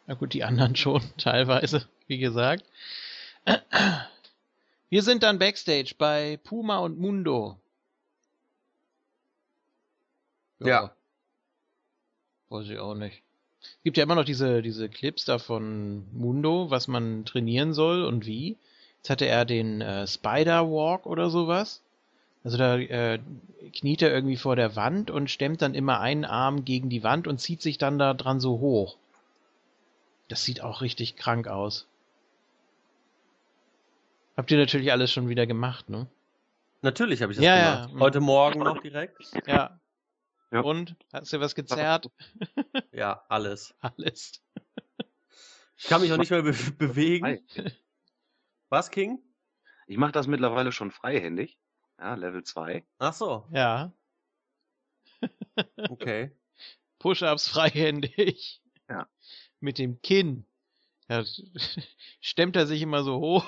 na 0.05 0.15
gut, 0.15 0.33
die 0.33 0.43
anderen 0.43 0.75
schon 0.75 1.01
teilweise, 1.17 1.87
wie 2.07 2.17
gesagt. 2.17 2.65
Wir 4.89 5.01
sind 5.01 5.23
dann 5.23 5.39
backstage 5.39 5.95
bei 5.97 6.37
Puma 6.43 6.79
und 6.79 6.99
Mundo. 6.99 7.57
Ja. 10.59 10.93
Weiß 12.49 12.67
ich 12.69 12.79
auch 12.79 12.95
nicht. 12.95 13.23
Gibt 13.83 13.95
ja 13.95 14.03
immer 14.03 14.15
noch 14.15 14.25
diese, 14.25 14.61
diese 14.61 14.89
Clips 14.89 15.23
da 15.23 15.39
von 15.39 16.05
Mundo, 16.11 16.69
was 16.69 16.89
man 16.89 17.23
trainieren 17.23 17.73
soll 17.73 18.03
und 18.03 18.25
wie. 18.25 18.57
Jetzt 18.97 19.09
hatte 19.09 19.25
er 19.25 19.45
den 19.45 19.79
äh, 19.79 20.05
Spider 20.05 20.69
Walk 20.69 21.05
oder 21.05 21.29
sowas. 21.29 21.81
Also 22.43 22.57
da 22.57 22.77
äh, 22.77 23.19
kniet 23.73 24.01
er 24.01 24.11
irgendwie 24.11 24.37
vor 24.37 24.55
der 24.55 24.75
Wand 24.75 25.11
und 25.11 25.29
stemmt 25.29 25.61
dann 25.61 25.75
immer 25.75 25.99
einen 25.99 26.25
Arm 26.25 26.65
gegen 26.65 26.89
die 26.89 27.03
Wand 27.03 27.27
und 27.27 27.39
zieht 27.39 27.61
sich 27.61 27.77
dann 27.77 27.99
da 27.99 28.13
dran 28.13 28.39
so 28.39 28.59
hoch. 28.59 28.97
Das 30.27 30.43
sieht 30.43 30.61
auch 30.61 30.81
richtig 30.81 31.15
krank 31.15 31.47
aus. 31.47 31.87
Habt 34.37 34.49
ihr 34.49 34.57
natürlich 34.57 34.91
alles 34.91 35.11
schon 35.11 35.29
wieder 35.29 35.45
gemacht, 35.45 35.89
ne? 35.89 36.07
Natürlich 36.81 37.21
habe 37.21 37.31
ich 37.31 37.37
das 37.37 37.45
Ja, 37.45 37.57
ja. 37.57 37.85
gemacht. 37.85 38.01
Heute 38.01 38.21
Morgen 38.21 38.59
noch 38.61 38.81
direkt. 38.81 39.17
Ja. 39.45 39.79
Ja. 40.51 40.59
Und? 40.61 40.95
Hast 41.13 41.31
du 41.31 41.39
was 41.39 41.55
gezerrt? 41.55 42.07
Ja, 42.91 43.23
alles. 43.29 43.73
Alles. 43.79 44.41
Ich 45.77 45.85
kann 45.85 46.01
mich 46.01 46.11
auch 46.11 46.17
nicht 46.17 46.29
mehr 46.29 46.43
be 46.43 46.53
bewegen. 46.77 47.39
Was, 48.69 48.91
King? 48.91 49.19
Ich 49.87 49.97
mache 49.97 50.11
das 50.11 50.27
mittlerweile 50.27 50.71
schon 50.71 50.91
freihändig. 50.91 51.57
Ja, 52.01 52.15
Level 52.15 52.43
2. 52.43 52.83
Ach 52.97 53.13
so, 53.13 53.45
Ja. 53.51 53.93
okay. 55.89 56.31
Push-ups 56.97 57.47
freihändig. 57.47 58.61
Ja. 58.89 59.07
Mit 59.59 59.77
dem 59.77 60.01
Kinn. 60.01 60.47
Ja, 61.07 61.23
stemmt 62.21 62.55
er 62.55 62.65
sich 62.65 62.81
immer 62.81 63.03
so 63.03 63.19
hoch. 63.19 63.45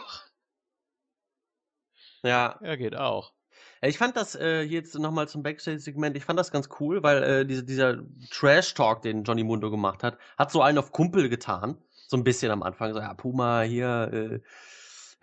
Ja, 2.23 2.59
Ja, 2.61 2.75
geht 2.75 2.95
auch. 2.95 3.33
Ich 3.81 3.97
fand 3.97 4.15
das 4.15 4.35
äh, 4.35 4.61
jetzt 4.61 4.97
nochmal 4.97 5.27
zum 5.27 5.41
Backstage-Segment, 5.43 6.15
ich 6.15 6.23
fand 6.23 6.39
das 6.39 6.51
ganz 6.51 6.69
cool, 6.79 7.01
weil 7.03 7.23
äh, 7.23 7.45
diese, 7.45 7.63
dieser 7.63 7.97
Trash-Talk, 8.29 9.01
den 9.01 9.23
Johnny 9.23 9.43
Mundo 9.43 9.71
gemacht 9.71 10.03
hat, 10.03 10.17
hat 10.37 10.51
so 10.51 10.61
einen 10.61 10.77
auf 10.77 10.91
Kumpel 10.91 11.27
getan. 11.27 11.77
So 12.07 12.17
ein 12.17 12.23
bisschen 12.23 12.51
am 12.51 12.61
Anfang. 12.61 12.93
So, 12.93 12.99
ja, 12.99 13.13
Puma, 13.15 13.61
hier, 13.63 14.09
äh, 14.13 14.39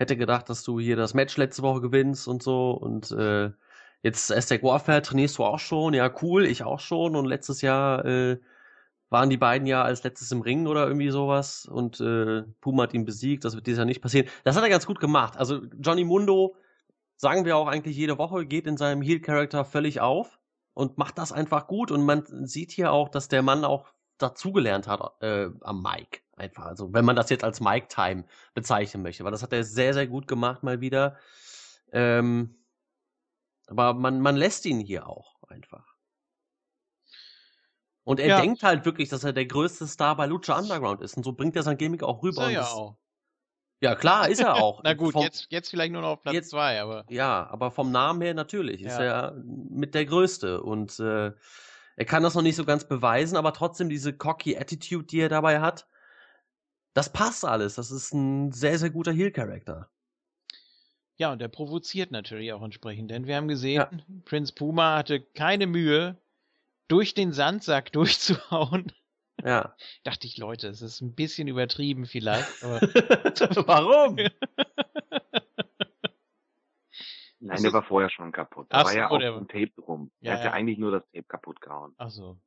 hätte 0.00 0.16
gedacht, 0.16 0.48
dass 0.48 0.64
du 0.64 0.80
hier 0.80 0.96
das 0.96 1.12
Match 1.12 1.36
letzte 1.36 1.62
Woche 1.62 1.82
gewinnst 1.82 2.26
und 2.26 2.42
so. 2.42 2.70
Und 2.70 3.12
äh, 3.12 3.50
jetzt 4.02 4.32
Aztec 4.32 4.62
Warfare 4.62 5.02
trainierst 5.02 5.36
du 5.38 5.44
auch 5.44 5.58
schon. 5.58 5.92
Ja, 5.92 6.10
cool, 6.22 6.46
ich 6.46 6.64
auch 6.64 6.80
schon. 6.80 7.14
Und 7.14 7.26
letztes 7.26 7.60
Jahr 7.60 8.04
äh, 8.06 8.40
waren 9.10 9.28
die 9.28 9.36
beiden 9.36 9.66
ja 9.66 9.82
als 9.82 10.02
letztes 10.02 10.32
im 10.32 10.40
Ring 10.40 10.66
oder 10.66 10.86
irgendwie 10.86 11.10
sowas. 11.10 11.66
Und 11.66 12.00
äh, 12.00 12.42
Puma 12.62 12.84
hat 12.84 12.94
ihn 12.94 13.04
besiegt. 13.04 13.44
Das 13.44 13.54
wird 13.54 13.66
dieses 13.66 13.76
Jahr 13.76 13.86
nicht 13.86 14.00
passieren. 14.00 14.26
Das 14.42 14.56
hat 14.56 14.62
er 14.62 14.70
ganz 14.70 14.86
gut 14.86 15.00
gemacht. 15.00 15.36
Also 15.36 15.60
Johnny 15.78 16.04
Mundo 16.04 16.56
sagen 17.16 17.44
wir 17.44 17.58
auch 17.58 17.68
eigentlich 17.68 17.96
jede 17.96 18.16
Woche, 18.16 18.46
geht 18.46 18.66
in 18.66 18.78
seinem 18.78 19.02
Heel-Charakter 19.02 19.66
völlig 19.66 20.00
auf 20.00 20.38
und 20.72 20.96
macht 20.96 21.18
das 21.18 21.30
einfach 21.30 21.66
gut. 21.66 21.90
Und 21.90 22.04
man 22.04 22.24
sieht 22.46 22.72
hier 22.72 22.90
auch, 22.90 23.10
dass 23.10 23.28
der 23.28 23.42
Mann 23.42 23.66
auch 23.66 23.92
dazugelernt 24.22 24.86
hat 24.86 25.00
äh, 25.22 25.48
am 25.62 25.82
Mic. 25.82 26.22
Einfach. 26.36 26.64
Also, 26.66 26.92
wenn 26.94 27.04
man 27.04 27.16
das 27.16 27.28
jetzt 27.30 27.44
als 27.44 27.60
Mic-Time 27.60 28.24
bezeichnen 28.54 29.02
möchte. 29.02 29.24
Weil 29.24 29.32
das 29.32 29.42
hat 29.42 29.52
er 29.52 29.62
sehr, 29.64 29.92
sehr 29.94 30.06
gut 30.06 30.26
gemacht 30.26 30.62
mal 30.62 30.80
wieder. 30.80 31.16
Ähm, 31.92 32.56
aber 33.66 33.92
man, 33.94 34.20
man 34.20 34.36
lässt 34.36 34.64
ihn 34.66 34.80
hier 34.80 35.06
auch 35.06 35.42
einfach. 35.48 35.94
Und 38.04 38.18
er 38.20 38.26
Ja. 38.28 38.40
denkt 38.40 38.62
halt 38.62 38.84
wirklich, 38.86 39.08
dass 39.08 39.24
er 39.24 39.32
der 39.32 39.46
größte 39.46 39.86
Star 39.86 40.16
bei 40.16 40.26
Lucha 40.26 40.58
Underground 40.58 41.00
ist. 41.02 41.16
Und 41.16 41.24
so 41.24 41.32
bringt 41.32 41.54
er 41.56 41.62
sein 41.62 41.76
Gimmick 41.76 42.02
auch 42.02 42.16
Ist 42.18 42.38
rüber. 42.38 42.42
er 42.42 42.46
und 42.48 42.52
ja 42.54 42.64
auch. 42.66 42.96
ja, 43.82 43.94
klar, 43.94 44.28
ist 44.28 44.40
er 44.40 44.54
auch. 44.56 44.80
Na 44.84 44.94
gut, 44.94 45.12
Vom- 45.12 45.22
jetzt, 45.22 45.46
jetzt 45.50 45.68
vielleicht 45.68 45.92
nur 45.92 46.02
noch 46.02 46.08
auf 46.10 46.22
Platz 46.22 46.34
Jetzt- 46.34 46.50
zwei, 46.50 46.80
aber 46.80 47.04
ja, 47.10 47.46
aber 47.50 47.70
vom 47.70 47.92
Namen 47.92 48.22
her 48.22 48.34
natürlich 48.34 48.82
ist 48.82 48.98
Ja. 48.98 49.02
er 49.28 49.32
mit 49.44 49.94
der 49.94 50.06
Größte 50.06 50.62
und 50.62 50.98
äh, 50.98 51.32
er 52.00 52.06
kann 52.06 52.22
das 52.22 52.34
noch 52.34 52.40
nicht 52.40 52.56
so 52.56 52.64
ganz 52.64 52.84
beweisen, 52.84 53.36
aber 53.36 53.52
trotzdem 53.52 53.90
diese 53.90 54.14
cocky 54.14 54.56
Attitude, 54.56 55.04
die 55.04 55.20
er 55.20 55.28
dabei 55.28 55.60
hat, 55.60 55.86
das 56.94 57.12
passt 57.12 57.44
alles. 57.44 57.74
Das 57.74 57.90
ist 57.90 58.14
ein 58.14 58.52
sehr, 58.52 58.78
sehr 58.78 58.88
guter 58.88 59.12
Heel-Charakter. 59.12 59.90
ja, 61.18 61.30
und 61.30 61.42
er 61.42 61.48
provoziert 61.48 62.10
natürlich 62.10 62.54
auch 62.54 62.62
entsprechend, 62.62 63.10
denn 63.10 63.26
wir 63.26 63.36
haben 63.36 63.48
gesehen, 63.48 64.02
Prince 64.24 64.54
Puma 64.54 64.96
hatte 64.96 65.20
keine 65.20 65.66
Mühe, 65.66 66.16
durch 66.88 67.12
den 67.12 67.34
Sandsack 67.34 67.92
durchzuhauen. 67.92 68.92
Ja. 69.44 69.76
Dachte 70.02 70.26
ich, 70.26 70.38
Leute, 70.38 70.68
es 70.68 70.80
ist 70.80 71.02
ein 71.02 71.14
bisschen 71.14 71.48
übertrieben 71.48 72.06
vielleicht, 72.06 72.64
aber 72.64 72.80
Warum? 73.66 74.16
Nein, 77.42 77.56
Ach 77.58 77.62
der 77.62 77.72
war 77.72 77.82
vorher 77.82 78.10
schon 78.10 78.32
kaputt. 78.32 78.66
Da 78.70 78.84
war 78.84 78.92
so, 78.92 78.98
ja 78.98 79.10
auch 79.10 79.18
der- 79.18 79.34
ein 79.36 79.48
Tape 79.48 79.70
drum. 79.76 80.10
Ja, 80.20 80.32
er 80.32 80.36
hat 80.38 80.44
ja 80.44 80.50
ja. 80.50 80.56
eigentlich 80.56 80.78
nur 80.78 80.92
das 80.92 81.02
Tape 81.10 81.24
kaputt 81.24 81.60
gehauen. 81.60 81.94
ach 81.96 82.10
so, 82.10 82.38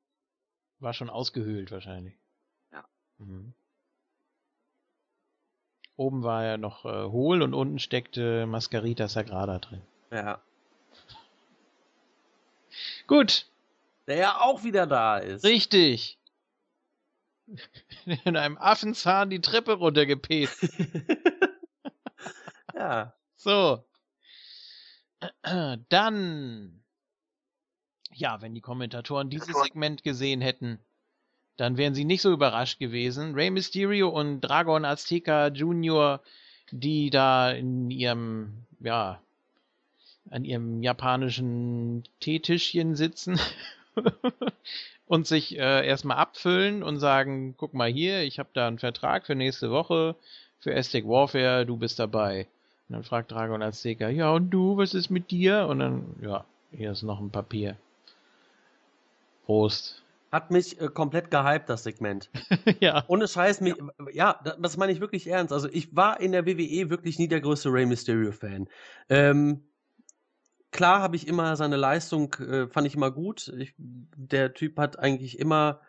war 0.80 0.94
schon 0.94 1.10
ausgehöhlt 1.10 1.72
wahrscheinlich. 1.72 2.16
Ja. 2.72 2.86
Mhm. 3.18 3.54
Oben 5.96 6.24
war 6.24 6.44
er 6.44 6.58
noch 6.58 6.86
äh, 6.86 7.06
hohl 7.10 7.42
und 7.42 7.54
unten 7.54 7.80
steckte 7.80 8.46
Mascarita 8.48 9.08
Sagrada 9.08 9.60
drin. 9.60 9.82
ja. 10.12 10.42
Gut, 13.06 13.46
Der 14.08 14.16
ja 14.18 14.42
auch 14.42 14.64
wieder 14.64 14.88
da 14.88 15.18
ist. 15.20 15.44
richtig. 15.44 16.18
In 18.26 18.36
einem 18.38 18.58
Affenzahn 18.58 19.30
die 19.30 19.42
Treppe 19.42 19.74
runtergepest. 19.74 20.74
ja. 22.74 23.14
So. 23.36 23.84
Dann. 25.90 26.80
Ja, 28.14 28.42
wenn 28.42 28.54
die 28.54 28.62
Kommentatoren 28.62 29.30
dieses 29.30 29.56
Segment 29.60 30.04
gesehen 30.04 30.42
hätten, 30.42 30.80
dann 31.58 31.78
wären 31.78 31.96
sie 31.96 32.06
nicht 32.06 32.22
so 32.22 32.32
überrascht 32.32 32.80
gewesen. 32.80 33.34
Rey 33.34 33.50
Mysterio 33.50 34.10
und 34.10 34.42
Dragon 34.42 34.86
Azteca 34.86 35.48
Jr., 35.48 36.22
die 36.72 37.10
da 37.10 37.52
in 37.52 37.90
ihrem, 37.92 38.66
ja, 38.80 39.20
an 40.30 40.46
ihrem 40.46 40.82
japanischen 40.82 42.04
Teetischchen 42.20 42.96
sitzen 42.96 43.40
und 45.06 45.28
sich 45.28 45.58
äh, 45.58 45.86
erstmal 45.86 46.18
abfüllen 46.18 46.82
und 46.82 47.00
sagen, 47.00 47.56
guck 47.58 47.74
mal 47.74 47.92
hier, 47.92 48.24
ich 48.24 48.40
habe 48.40 48.50
da 48.54 48.68
einen 48.68 48.80
Vertrag 48.80 49.26
für 49.26 49.36
nächste 49.36 49.70
Woche 49.70 50.16
für 50.60 50.76
Aztec 50.76 51.06
Warfare, 51.06 51.66
du 51.66 51.78
bist 51.78 52.00
dabei. 52.00 52.48
Und 52.94 52.98
dann 52.98 53.04
fragt 53.06 53.32
Dragon 53.32 53.64
Azteca, 53.64 54.08
ja 54.08 54.30
und 54.30 54.52
du, 54.52 54.78
was 54.78 54.94
ist 54.94 55.10
mit 55.10 55.32
dir? 55.32 55.66
Und 55.66 55.80
dann, 55.80 56.16
ja, 56.22 56.46
hier 56.72 56.92
ist 56.92 57.02
noch 57.02 57.20
ein 57.20 57.32
Papier. 57.32 57.76
Prost. 59.48 60.04
Hat 60.32 60.52
mich 60.52 60.80
äh, 60.80 60.90
komplett 60.90 61.32
gehypt, 61.32 61.70
das 61.70 61.82
Segment. 61.82 62.30
ja. 62.82 63.04
Ohne 63.08 63.28
Scheiß, 63.28 63.62
mich, 63.62 63.74
ja, 64.12 64.40
da- 64.44 64.58
das 64.60 64.78
meine 64.78 64.92
ich 64.92 65.00
wirklich 65.00 65.26
ernst. 65.26 65.52
Also 65.52 65.68
ich 65.72 65.96
war 65.96 66.20
in 66.22 66.34
der 66.34 66.46
WWE 66.46 66.92
wirklich 66.92 67.18
nie 67.18 67.28
der 67.28 67.42
größte 67.42 67.74
Rey 67.74 67.88
Mysterio-Fan. 67.88 68.70
Ähm, 69.10 69.64
klar 70.70 71.02
habe 71.02 71.16
ich 71.16 71.28
immer 71.28 71.56
seine 71.56 71.78
Leistung, 71.78 72.32
äh, 72.36 72.68
fand 72.68 72.86
ich 72.86 72.94
immer 72.94 73.10
gut. 73.10 73.52
Ich, 73.58 73.74
der 73.80 74.54
Typ 74.54 74.78
hat 74.78 75.00
eigentlich 75.00 75.40
immer 75.40 75.82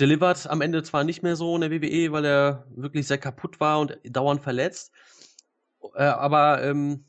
delivered, 0.00 0.48
am 0.48 0.62
Ende 0.62 0.82
zwar 0.82 1.04
nicht 1.04 1.22
mehr 1.22 1.36
so 1.36 1.54
in 1.54 1.60
der 1.60 1.70
WWE, 1.70 2.10
weil 2.10 2.24
er 2.24 2.66
wirklich 2.74 3.06
sehr 3.06 3.18
kaputt 3.18 3.60
war 3.60 3.78
und 3.78 4.00
dauernd 4.02 4.42
verletzt. 4.42 4.92
Äh, 5.94 6.04
aber 6.04 6.62
ähm, 6.62 7.04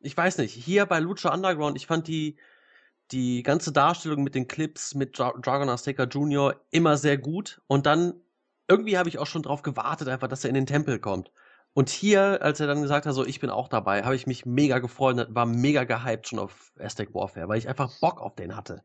ich 0.00 0.16
weiß 0.16 0.38
nicht, 0.38 0.52
hier 0.52 0.86
bei 0.86 1.00
Lucha 1.00 1.32
Underground, 1.32 1.76
ich 1.76 1.86
fand 1.86 2.08
die, 2.08 2.36
die 3.12 3.42
ganze 3.42 3.72
Darstellung 3.72 4.22
mit 4.24 4.34
den 4.34 4.48
Clips 4.48 4.94
mit 4.94 5.18
Dra 5.18 5.32
Dragon 5.40 5.68
Azteca 5.68 6.04
Jr. 6.04 6.60
immer 6.70 6.96
sehr 6.96 7.18
gut. 7.18 7.60
Und 7.66 7.86
dann 7.86 8.14
irgendwie 8.68 8.98
habe 8.98 9.08
ich 9.08 9.18
auch 9.18 9.26
schon 9.26 9.42
drauf 9.42 9.62
gewartet, 9.62 10.08
einfach, 10.08 10.28
dass 10.28 10.44
er 10.44 10.48
in 10.50 10.54
den 10.54 10.66
Tempel 10.66 10.98
kommt. 10.98 11.30
Und 11.72 11.90
hier, 11.90 12.42
als 12.42 12.58
er 12.58 12.66
dann 12.66 12.82
gesagt 12.82 13.06
hat, 13.06 13.14
so, 13.14 13.24
ich 13.24 13.38
bin 13.38 13.50
auch 13.50 13.68
dabei, 13.68 14.02
habe 14.02 14.16
ich 14.16 14.26
mich 14.26 14.46
mega 14.46 14.78
gefreut 14.78 15.26
war 15.34 15.46
mega 15.46 15.84
gehypt 15.84 16.28
schon 16.28 16.38
auf 16.38 16.72
Aztec 16.78 17.14
Warfare, 17.14 17.48
weil 17.48 17.58
ich 17.58 17.68
einfach 17.68 17.90
Bock 18.00 18.20
auf 18.20 18.34
den 18.34 18.56
hatte. 18.56 18.82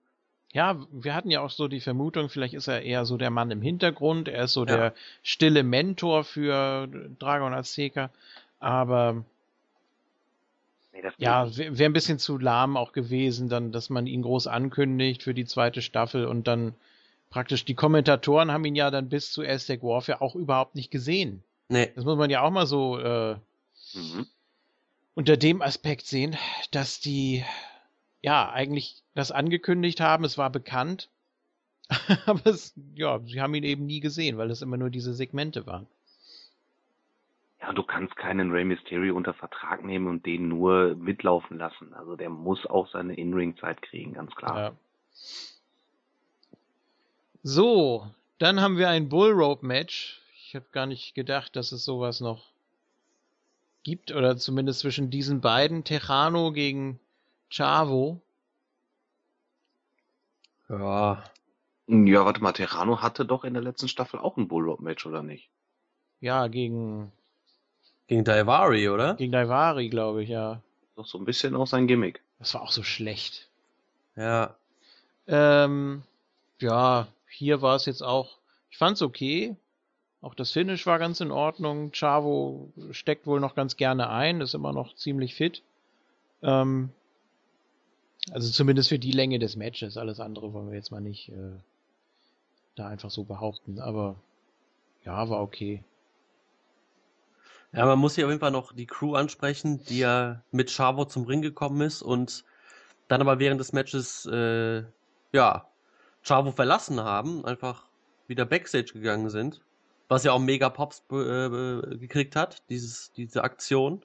Ja, 0.53 0.85
wir 0.91 1.15
hatten 1.15 1.31
ja 1.31 1.39
auch 1.39 1.49
so 1.49 1.69
die 1.69 1.79
Vermutung, 1.79 2.27
vielleicht 2.27 2.53
ist 2.53 2.67
er 2.67 2.81
eher 2.81 3.05
so 3.05 3.15
der 3.15 3.29
Mann 3.29 3.51
im 3.51 3.61
Hintergrund, 3.61 4.27
er 4.27 4.43
ist 4.43 4.53
so 4.53 4.65
Ja. 4.65 4.75
der 4.75 4.93
stille 5.23 5.63
Mentor 5.63 6.25
für 6.25 6.87
Dragon 7.19 7.53
Azteca, 7.53 8.09
aber 8.61 9.25
Nee, 10.93 11.01
das 11.01 11.13
ja, 11.17 11.55
wäre 11.57 11.77
wär 11.77 11.85
ein 11.89 11.93
bisschen 11.93 12.19
zu 12.19 12.37
lahm 12.37 12.77
auch 12.77 12.93
gewesen, 12.93 13.49
dann, 13.49 13.71
dass 13.71 13.89
man 13.89 14.07
ihn 14.07 14.21
groß 14.21 14.47
ankündigt 14.47 15.23
für 15.23 15.33
die 15.33 15.45
zweite 15.45 15.81
Staffel 15.81 16.25
und 16.25 16.47
dann 16.47 16.73
praktisch 17.29 17.63
die 17.65 17.75
Kommentatoren 17.75 18.51
haben 18.51 18.65
ihn 18.65 18.75
ja 18.75 18.91
dann 18.91 19.09
bis 19.09 19.31
zu 19.31 19.41
Aztec 19.41 19.83
Warfare 19.83 20.21
auch 20.21 20.35
überhaupt 20.35 20.75
nicht 20.75 20.91
gesehen. 20.91 21.43
Nee, 21.69 21.91
Das 21.95 22.05
muss 22.05 22.17
man 22.17 22.29
ja 22.29 22.41
auch 22.41 22.51
mal 22.51 22.67
so 22.67 22.97
äh, 22.99 23.37
Mhm. 23.93 24.25
unter 25.15 25.37
dem 25.37 25.61
Aspekt 25.61 26.05
sehen, 26.05 26.35
dass 26.71 26.99
die 26.99 27.45
ja 28.21 28.49
eigentlich 28.51 29.03
das 29.15 29.31
angekündigt 29.31 29.99
haben, 30.01 30.23
es 30.25 30.37
war 30.37 30.49
bekannt, 30.49 31.09
aber 32.25 32.47
es, 32.47 32.73
ja, 32.95 33.19
sie 33.25 33.41
haben 33.41 33.55
ihn 33.55 33.63
eben 33.63 33.85
nie 33.85 33.99
gesehen, 34.01 34.37
weil 34.37 34.51
es 34.51 34.61
immer 34.61 34.77
nur 34.77 34.89
diese 34.89 35.13
Segmente 35.13 35.65
waren. 35.65 35.87
Ja, 37.61 37.69
und 37.69 37.77
du 37.77 37.83
kannst 37.83 38.15
keinen 38.15 38.51
Rey 38.51 38.65
Mysterio 38.65 39.15
unter 39.15 39.35
Vertrag 39.35 39.83
nehmen 39.83 40.07
und 40.07 40.25
den 40.25 40.47
nur 40.47 40.95
mitlaufen 40.95 41.59
lassen. 41.59 41.93
Also 41.93 42.15
der 42.15 42.29
muss 42.29 42.65
auch 42.65 42.89
seine 42.89 43.15
In-Ring-Zeit 43.15 43.81
kriegen, 43.83 44.13
ganz 44.13 44.33
klar. 44.35 44.57
Ja. 44.57 44.71
So, 47.43 48.07
dann 48.39 48.61
haben 48.61 48.77
wir 48.77 48.89
ein 48.89 49.09
Bull 49.09 49.31
Rope 49.31 49.65
Match. 49.65 50.21
Ich 50.35 50.55
habe 50.55 50.65
gar 50.71 50.87
nicht 50.87 51.13
gedacht, 51.13 51.55
dass 51.55 51.71
es 51.71 51.85
sowas 51.85 52.19
noch 52.19 52.51
gibt 53.83 54.11
oder 54.11 54.37
zumindest 54.37 54.79
zwischen 54.79 55.09
diesen 55.09 55.41
beiden 55.41 55.83
Tejano 55.83 56.51
gegen 56.51 56.99
Chavo. 57.49 58.21
Ja. 60.67 61.23
Ja, 61.87 62.25
warte 62.25 62.41
mal, 62.41 62.53
Terrano 62.53 63.01
hatte 63.01 63.25
doch 63.25 63.43
in 63.43 63.53
der 63.53 63.63
letzten 63.63 63.87
Staffel 63.87 64.19
auch 64.19 64.37
ein 64.37 64.47
Bullrope-Match, 64.47 65.05
oder 65.05 65.21
nicht? 65.23 65.49
Ja, 66.21 66.47
gegen 66.47 67.11
Gegen 68.11 68.25
Daivari, 68.25 68.89
oder? 68.89 69.13
gegen 69.13 69.31
Daivari, 69.31 69.87
glaube 69.87 70.23
ich, 70.23 70.27
ja. 70.27 70.61
Doch 70.97 71.05
so 71.05 71.17
ein 71.17 71.23
bisschen 71.23 71.55
auch 71.55 71.65
sein 71.65 71.87
Gimmick. 71.87 72.21
Das 72.39 72.53
war 72.53 72.61
auch 72.61 72.73
so 72.73 72.83
schlecht. 72.83 73.47
Ja. 74.17 74.53
Ähm, 75.27 76.03
ja, 76.59 77.07
hier 77.29 77.61
war 77.61 77.77
es 77.77 77.85
jetzt 77.85 78.03
auch, 78.03 78.37
ich 78.69 78.77
fand's 78.77 79.01
okay. 79.01 79.55
Auch 80.19 80.35
das 80.35 80.51
Finish 80.51 80.85
war 80.85 80.99
ganz 80.99 81.21
in 81.21 81.31
Ordnung. 81.31 81.93
Chavo 81.93 82.73
steckt 82.91 83.27
wohl 83.27 83.39
noch 83.39 83.55
ganz 83.55 83.77
gerne 83.77 84.09
ein, 84.09 84.41
ist 84.41 84.55
immer 84.55 84.73
noch 84.73 84.93
ziemlich 84.95 85.33
fit. 85.33 85.63
Ähm, 86.41 86.89
also 88.31 88.51
zumindest 88.51 88.89
für 88.89 88.99
die 88.99 89.13
Länge 89.13 89.39
des 89.39 89.55
Matches. 89.55 89.95
Alles 89.95 90.19
andere 90.19 90.51
wollen 90.51 90.67
wir 90.67 90.75
jetzt 90.75 90.91
mal 90.91 90.99
nicht 90.99 91.29
äh, 91.29 91.53
da 92.75 92.87
einfach 92.87 93.09
so 93.09 93.23
behaupten. 93.23 93.79
Aber 93.79 94.17
ja, 95.05 95.29
war 95.29 95.41
okay. 95.41 95.81
Ja, 97.73 97.85
man 97.85 97.99
muss 97.99 98.15
hier 98.15 98.25
auf 98.25 98.31
jeden 98.31 98.41
Fall 98.41 98.51
noch 98.51 98.73
die 98.73 98.85
Crew 98.85 99.15
ansprechen, 99.15 99.81
die 99.85 99.99
ja 99.99 100.43
mit 100.51 100.69
Chavo 100.71 101.05
zum 101.05 101.25
Ring 101.25 101.41
gekommen 101.41 101.81
ist 101.81 102.01
und 102.01 102.43
dann 103.07 103.21
aber 103.21 103.39
während 103.39 103.59
des 103.61 103.71
Matches, 103.71 104.25
äh, 104.25 104.83
ja, 105.31 105.67
Chavo 106.23 106.51
verlassen 106.51 107.01
haben, 107.01 107.45
einfach 107.45 107.87
wieder 108.27 108.45
Backstage 108.45 108.93
gegangen 108.93 109.29
sind. 109.29 109.61
Was 110.09 110.23
ja 110.25 110.33
auch 110.33 110.39
mega 110.39 110.69
Pops 110.69 111.03
äh, 111.11 111.97
gekriegt 111.97 112.35
hat, 112.35 112.63
dieses, 112.69 113.13
diese 113.13 113.43
Aktion. 113.43 114.03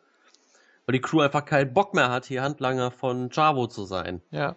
Weil 0.87 0.95
die 0.95 1.01
Crew 1.01 1.21
einfach 1.21 1.45
keinen 1.45 1.75
Bock 1.75 1.95
mehr 1.95 2.11
hat, 2.11 2.27
hier 2.27 2.43
Handlanger 2.43 2.93
von 2.93 3.31
Chavo 3.31 3.67
zu 3.67 3.85
sein. 3.85 4.23
Ja. 4.31 4.55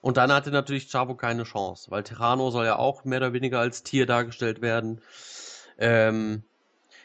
Und 0.00 0.16
dann 0.16 0.32
hatte 0.32 0.50
natürlich 0.50 0.88
Chavo 0.90 1.14
keine 1.14 1.44
Chance, 1.44 1.90
weil 1.92 2.02
Terrano 2.02 2.50
soll 2.50 2.66
ja 2.66 2.76
auch 2.76 3.04
mehr 3.04 3.18
oder 3.18 3.32
weniger 3.32 3.60
als 3.60 3.84
Tier 3.84 4.06
dargestellt 4.06 4.60
werden. 4.60 5.00
Ähm, 5.78 6.44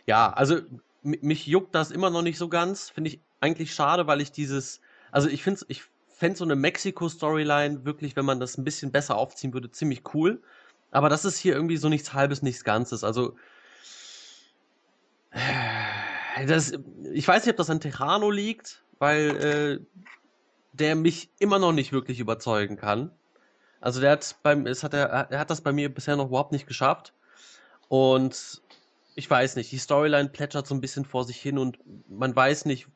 ja, 0.06 0.32
also 0.32 0.60
mich 1.04 1.48
juckt 1.48 1.74
das 1.76 1.92
immer 1.92 2.10
noch 2.10 2.22
nicht 2.22 2.38
so 2.38 2.50
ganz. 2.50 2.90
Finde 2.90 3.10
ich 3.10 3.22
eigentlich 3.40 3.74
schade, 3.74 4.08
weil 4.08 4.22
ich 4.22 4.32
dieses, 4.32 4.82
also 5.12 5.28
ich 5.28 5.44
finde 5.44 5.62
ich 5.68 5.84
fände 6.10 6.38
so 6.38 6.44
eine 6.44 6.56
Mexiko-Storyline 6.56 7.84
wirklich, 7.84 8.16
wenn 8.16 8.26
man 8.26 8.40
das 8.40 8.58
ein 8.58 8.64
bisschen 8.64 8.92
besser 8.92 9.18
aufziehen 9.18 9.54
würde, 9.54 9.72
ziemlich 9.72 10.04
cool. 10.14 10.42
Aber 10.92 11.10
das 11.10 11.26
ist 11.26 11.38
hier 11.40 11.56
irgendwie 11.56 11.78
so 11.78 11.90
nichts 11.90 12.14
Halbes, 12.14 12.44
nichts 12.44 12.64
Ganzes. 12.64 13.04
Also 13.04 13.36
äh, 15.32 16.46
das, 16.46 16.74
ich 17.12 17.28
weiß 17.28 17.46
nicht, 17.46 17.54
ob 17.54 17.58
das 17.58 17.70
an 17.70 17.80
Terrano 17.80 18.30
liegt, 18.30 18.84
weil 19.00 19.82
äh, 19.82 20.02
der 20.74 20.96
mich 20.96 21.32
immer 21.40 21.58
noch 21.58 21.72
nicht 21.72 21.92
wirklich 21.92 22.20
überzeugen 22.20 22.78
kann. 22.78 23.12
Also 23.80 24.00
der 24.00 24.12
hat 24.12 24.36
beim, 24.44 24.68
es 24.68 24.84
hat 24.84 24.94
er, 24.94 25.08
er 25.08 25.40
hat 25.40 25.50
das 25.50 25.62
bei 25.62 25.72
mir 25.72 25.92
bisher 25.92 26.16
noch 26.16 26.28
überhaupt 26.28 26.52
nicht 26.52 26.68
geschafft. 26.68 27.14
Und 27.88 28.61
ich 29.16 29.30
weiß 29.30 29.56
nicht, 29.56 29.72
die 29.72 29.78
Storyline 29.78 30.30
plätschert 30.30 30.68
so 30.68 30.76
ein 30.76 30.82
bisschen 30.82 31.06
vor 31.06 31.24
sich 31.24 31.38
hin 31.38 31.58
und 31.58 31.80
man 32.10 32.36
weiß 32.36 32.66
nicht, 32.66 32.88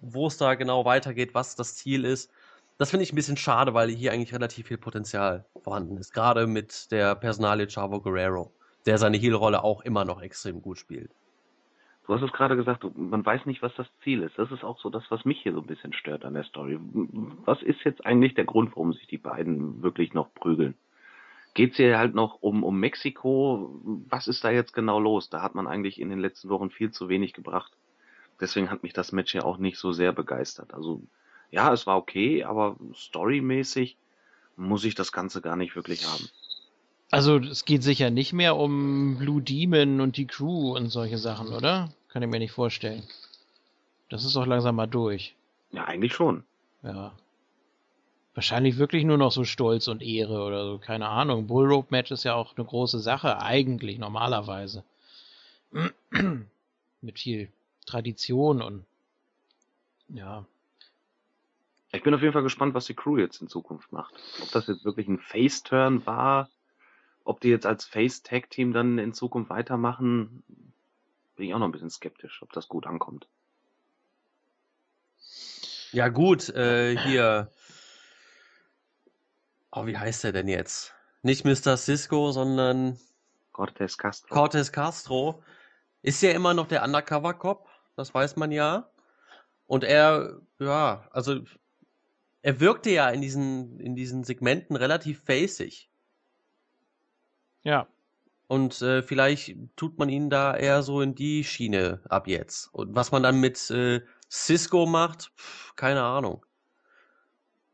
wo 0.00 0.26
es 0.26 0.36
da 0.36 0.54
genau 0.54 0.84
weitergeht, 0.84 1.34
was 1.34 1.56
das 1.56 1.76
Ziel 1.76 2.04
ist. 2.04 2.30
Das 2.78 2.90
finde 2.90 3.04
ich 3.04 3.12
ein 3.12 3.16
bisschen 3.16 3.36
schade, 3.36 3.74
weil 3.74 3.90
hier 3.90 4.12
eigentlich 4.12 4.32
relativ 4.32 4.68
viel 4.68 4.78
Potenzial 4.78 5.44
vorhanden 5.62 5.96
ist. 5.98 6.14
Gerade 6.14 6.46
mit 6.46 6.90
der 6.90 7.14
Personalie 7.14 7.66
Chavo 7.66 8.00
Guerrero, 8.00 8.52
der 8.86 8.96
seine 8.96 9.18
Heel-Rolle 9.18 9.62
auch 9.62 9.82
immer 9.82 10.04
noch 10.04 10.22
extrem 10.22 10.62
gut 10.62 10.78
spielt. 10.78 11.10
Du 12.06 12.14
hast 12.14 12.22
es 12.22 12.32
gerade 12.32 12.56
gesagt, 12.56 12.84
man 12.96 13.24
weiß 13.24 13.46
nicht, 13.46 13.62
was 13.62 13.72
das 13.76 13.86
Ziel 14.02 14.22
ist. 14.22 14.38
Das 14.38 14.50
ist 14.50 14.64
auch 14.64 14.80
so 14.80 14.90
das, 14.90 15.04
was 15.10 15.24
mich 15.24 15.40
hier 15.42 15.52
so 15.52 15.60
ein 15.60 15.66
bisschen 15.66 15.92
stört 15.92 16.24
an 16.24 16.34
der 16.34 16.44
Story. 16.44 16.78
Was 17.44 17.62
ist 17.62 17.84
jetzt 17.84 18.04
eigentlich 18.04 18.34
der 18.34 18.46
Grund, 18.46 18.70
warum 18.70 18.92
sich 18.92 19.06
die 19.06 19.18
beiden 19.18 19.82
wirklich 19.82 20.14
noch 20.14 20.32
prügeln? 20.34 20.74
Geht's 21.54 21.76
hier 21.76 21.98
halt 21.98 22.14
noch 22.14 22.38
um, 22.40 22.62
um 22.62 22.78
Mexiko? 22.78 23.80
Was 24.08 24.28
ist 24.28 24.44
da 24.44 24.50
jetzt 24.50 24.72
genau 24.72 25.00
los? 25.00 25.30
Da 25.30 25.42
hat 25.42 25.54
man 25.54 25.66
eigentlich 25.66 26.00
in 26.00 26.08
den 26.08 26.20
letzten 26.20 26.48
Wochen 26.48 26.70
viel 26.70 26.90
zu 26.92 27.08
wenig 27.08 27.32
gebracht. 27.32 27.72
Deswegen 28.40 28.70
hat 28.70 28.82
mich 28.82 28.92
das 28.92 29.12
Match 29.12 29.34
ja 29.34 29.42
auch 29.42 29.58
nicht 29.58 29.78
so 29.78 29.92
sehr 29.92 30.12
begeistert. 30.12 30.72
Also, 30.72 31.02
ja, 31.50 31.72
es 31.72 31.86
war 31.86 31.96
okay, 31.96 32.44
aber 32.44 32.76
storymäßig 32.94 33.96
muss 34.56 34.84
ich 34.84 34.94
das 34.94 35.12
Ganze 35.12 35.40
gar 35.40 35.56
nicht 35.56 35.74
wirklich 35.74 36.06
haben. 36.06 36.28
Also 37.10 37.38
es 37.38 37.64
geht 37.64 37.82
sicher 37.82 38.10
nicht 38.10 38.32
mehr 38.32 38.56
um 38.56 39.16
Blue 39.18 39.42
Demon 39.42 40.00
und 40.00 40.16
die 40.16 40.26
Crew 40.26 40.76
und 40.76 40.88
solche 40.90 41.18
Sachen, 41.18 41.48
oder? 41.48 41.92
Kann 42.08 42.22
ich 42.22 42.28
mir 42.28 42.38
nicht 42.38 42.52
vorstellen. 42.52 43.02
Das 44.08 44.24
ist 44.24 44.36
doch 44.36 44.46
langsam 44.46 44.76
mal 44.76 44.86
durch. 44.86 45.34
Ja, 45.72 45.84
eigentlich 45.84 46.14
schon. 46.14 46.44
Ja. 46.82 47.12
Wahrscheinlich 48.40 48.78
wirklich 48.78 49.04
nur 49.04 49.18
noch 49.18 49.32
so 49.32 49.44
Stolz 49.44 49.86
und 49.86 50.00
Ehre 50.00 50.42
oder 50.42 50.64
so, 50.64 50.78
keine 50.78 51.10
Ahnung. 51.10 51.46
Bullrope 51.46 51.88
Match 51.90 52.10
ist 52.10 52.24
ja 52.24 52.34
auch 52.34 52.56
eine 52.56 52.64
große 52.64 52.98
Sache, 52.98 53.38
eigentlich, 53.42 53.98
normalerweise. 53.98 54.82
Mit 57.02 57.18
viel 57.18 57.52
Tradition 57.84 58.62
und 58.62 58.86
ja. 60.08 60.46
Ich 61.92 62.02
bin 62.02 62.14
auf 62.14 62.22
jeden 62.22 62.32
Fall 62.32 62.42
gespannt, 62.42 62.72
was 62.72 62.86
die 62.86 62.94
Crew 62.94 63.18
jetzt 63.18 63.42
in 63.42 63.48
Zukunft 63.48 63.92
macht. 63.92 64.14
Ob 64.40 64.50
das 64.52 64.68
jetzt 64.68 64.86
wirklich 64.86 65.06
ein 65.06 65.18
Face-Turn 65.18 66.06
war, 66.06 66.48
ob 67.24 67.42
die 67.42 67.50
jetzt 67.50 67.66
als 67.66 67.84
Face-Tag-Team 67.84 68.72
dann 68.72 68.96
in 68.96 69.12
Zukunft 69.12 69.50
weitermachen, 69.50 70.42
bin 71.36 71.46
ich 71.46 71.52
auch 71.52 71.58
noch 71.58 71.68
ein 71.68 71.72
bisschen 71.72 71.90
skeptisch, 71.90 72.40
ob 72.40 72.54
das 72.54 72.68
gut 72.68 72.86
ankommt. 72.86 73.28
Ja, 75.92 76.08
gut, 76.08 76.48
äh, 76.48 76.96
hier. 76.96 77.50
Oh, 79.72 79.86
wie 79.86 79.96
heißt 79.96 80.24
der 80.24 80.32
denn 80.32 80.48
jetzt? 80.48 80.94
Nicht 81.22 81.44
Mr. 81.44 81.76
Cisco, 81.76 82.32
sondern 82.32 82.98
Cortez 83.52 83.96
Castro. 83.98 84.34
Cortez 84.34 84.72
Castro. 84.72 85.42
Ist 86.02 86.22
ja 86.22 86.30
immer 86.30 86.54
noch 86.54 86.66
der 86.66 86.82
Undercover-Cop, 86.82 87.68
das 87.94 88.14
weiß 88.14 88.36
man 88.36 88.52
ja. 88.52 88.90
Und 89.66 89.84
er, 89.84 90.40
ja, 90.58 91.06
also 91.12 91.40
er 92.42 92.58
wirkte 92.58 92.90
ja 92.90 93.10
in 93.10 93.20
diesen, 93.20 93.78
in 93.78 93.94
diesen 93.94 94.24
Segmenten 94.24 94.76
relativ 94.76 95.22
facig. 95.22 95.90
Ja. 97.62 97.86
Und 98.46 98.82
äh, 98.82 99.02
vielleicht 99.02 99.54
tut 99.76 99.98
man 99.98 100.08
ihn 100.08 100.30
da 100.30 100.56
eher 100.56 100.82
so 100.82 101.02
in 101.02 101.14
die 101.14 101.44
Schiene 101.44 102.00
ab 102.08 102.26
jetzt. 102.26 102.72
Und 102.72 102.96
was 102.96 103.12
man 103.12 103.22
dann 103.22 103.38
mit 103.38 103.70
äh, 103.70 104.00
Cisco 104.28 104.86
macht, 104.86 105.32
pf, 105.36 105.76
keine 105.76 106.02
Ahnung. 106.02 106.44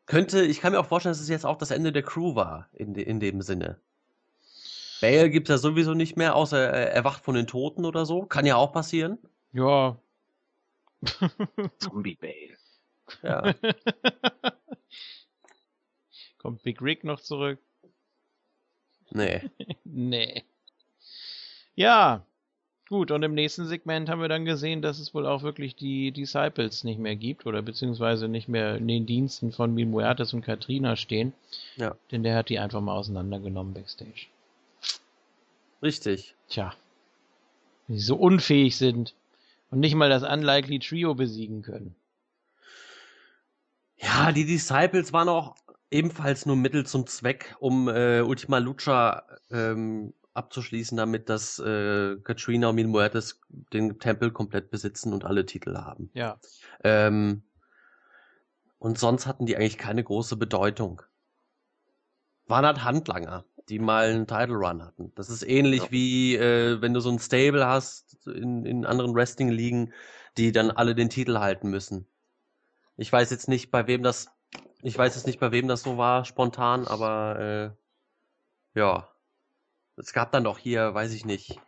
Könnte, 0.07 0.43
ich 0.43 0.61
kann 0.61 0.73
mir 0.73 0.81
auch 0.81 0.87
vorstellen, 0.87 1.13
dass 1.13 1.21
es 1.21 1.29
jetzt 1.29 1.45
auch 1.45 1.59
das 1.59 1.73
Ende 1.73 1.93
der 1.93 2.03
Crew 2.03 2.35
war, 2.37 2.69
in, 2.73 2.95
de, 2.95 3.05
in 3.05 3.21
dem 3.21 3.43
Sinne. 3.43 3.81
Bale 5.01 5.31
gibt's 5.31 5.51
ja 5.51 5.59
sowieso 5.59 5.95
nicht 5.95 6.17
mehr, 6.17 6.37
außer 6.37 6.59
er 6.59 6.93
erwacht 6.93 7.25
von 7.25 7.35
den 7.35 7.47
Toten 7.47 7.85
oder 7.85 8.07
so. 8.07 8.25
Kann 8.25 8.47
ja 8.47 8.57
auch 8.57 8.73
passieren. 8.73 9.19
Ja. 9.53 9.99
Zombie 11.79 12.17
Bale. 12.17 12.57
Ja. 13.23 13.55
Kommt 16.39 16.63
Big 16.63 16.81
Rick 16.81 17.05
noch 17.05 17.21
zurück? 17.21 17.59
nee. 19.11 19.43
Nee. 19.85 20.45
Ja. 21.75 22.25
Gut, 22.89 23.11
und 23.11 23.25
im 23.25 23.35
nächsten 23.35 23.67
Segment 23.67 24.09
haben 24.09 24.21
wir 24.21 24.29
dann 24.29 24.45
gesehen, 24.45 24.81
dass 24.81 25.01
es 25.01 25.13
wohl 25.13 25.27
auch 25.27 25.43
wirklich 25.43 25.75
die 25.75 26.13
Disciples 26.13 26.85
nicht 26.85 27.01
mehr 27.01 27.17
gibt 27.17 27.45
oder 27.45 27.61
beziehungsweise 27.61 28.29
nicht 28.29 28.47
mehr 28.47 28.77
in 28.77 28.87
den 28.87 29.07
Diensten 29.07 29.51
von 29.51 29.75
Mil 29.75 29.87
Muertes 29.87 30.33
und 30.33 30.43
Katrina 30.43 30.95
stehen. 30.95 31.33
Ja. 31.75 31.97
Denn 32.13 32.23
der 32.23 32.37
hat 32.37 32.49
die 32.49 32.61
einfach 32.61 32.81
mal 32.81 32.95
auseinandergenommen 32.95 33.75
backstage. 33.75 34.27
Richtig. 35.83 36.37
Tja. 36.49 36.75
Wenn 37.89 37.99
sie 37.99 38.05
so 38.05 38.15
unfähig 38.15 38.77
sind 38.77 39.15
und 39.73 39.81
nicht 39.81 39.97
mal 39.97 40.09
das 40.09 40.23
Unlikely 40.23 40.79
Trio 40.79 41.17
besiegen 41.17 41.63
können. 41.63 41.97
Ja, 43.99 44.31
die 44.31 44.47
Disciples 44.47 45.13
waren 45.13 45.29
auch 45.29 45.57
ebenfalls 45.91 46.47
nur 46.47 46.55
Mittel 46.55 46.87
zum 46.87 47.09
Zweck, 47.09 47.57
um 47.59 47.89
äh, 47.89 48.21
Ultima 48.21 48.59
Lucha 48.59 49.25
ähm, 49.51 50.13
abzuschließen 50.37 50.97
damit, 50.97 51.29
dass 51.29 51.59
äh, 51.59 52.17
Katrina 52.17 52.69
und 52.69 52.77
Mil 52.77 52.87
Muertes 52.87 53.41
den 53.49 53.99
Tempel 53.99 54.31
komplett 54.31 54.71
besitzen 54.71 55.13
und 55.13 55.25
alle 55.25 55.47
Titel 55.47 55.77
haben. 55.77 56.11
Ja. 56.15 56.39
Ähm, 56.85 57.43
und 58.79 58.99
sonst 58.99 59.27
hatten 59.27 59.47
die 59.47 59.57
eigentlich 59.57 59.79
keine 59.79 60.05
große 60.05 60.37
Bedeutung. 60.37 61.03
Waren 62.47 62.67
halt 62.67 62.85
Handlanger, 62.85 63.45
die 63.69 63.79
mal 63.79 64.09
einen 64.09 64.27
Title 64.27 64.57
Run 64.57 64.85
hatten. 64.85 65.13
Das 65.17 65.31
ist 65.31 65.43
ähnlich 65.43 65.85
Ja. 65.85 65.91
wie 65.91 66.37
äh, 66.37 66.81
wenn 66.81 66.95
du 66.95 67.01
so 67.01 67.11
ein 67.11 67.19
Stable 67.19 67.67
hast 67.67 68.27
in, 68.27 68.65
in 68.65 68.85
anderen 68.87 69.15
Wrestling-Ligen, 69.15 69.93
die 70.37 70.53
dann 70.53 70.71
alle 70.71 70.95
den 70.95 71.11
Titel 71.11 71.39
halten 71.39 71.71
müssen. 71.71 72.07
Ich 72.97 73.13
weiß 73.13 73.31
jetzt 73.31 73.49
nicht, 73.49 73.71
bei 73.71 73.87
wem 73.87 74.03
das, 74.03 74.29
ich 74.83 74.97
weiß 74.97 75.15
jetzt 75.17 75.27
nicht, 75.27 75.41
bei 75.41 75.53
wem 75.53 75.69
das 75.69 75.83
so 75.83 75.99
war, 75.99 76.25
spontan, 76.25 76.87
aber 76.87 77.75
äh, 78.75 78.79
ja. 78.79 79.09
Es 79.97 80.13
gab 80.13 80.33
dann 80.33 80.45
doch 80.45 80.59
hier, 80.59 80.95
weiß 80.95 81.13
ich 81.13 81.25
nicht, 81.25 81.59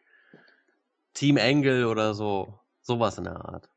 Team 1.15 1.39
Angle 1.39 1.89
oder 1.89 2.15
so, 2.15 2.59
sowas 2.83 3.19
in 3.19 3.25
der 3.25 3.45
Art. 3.45 3.69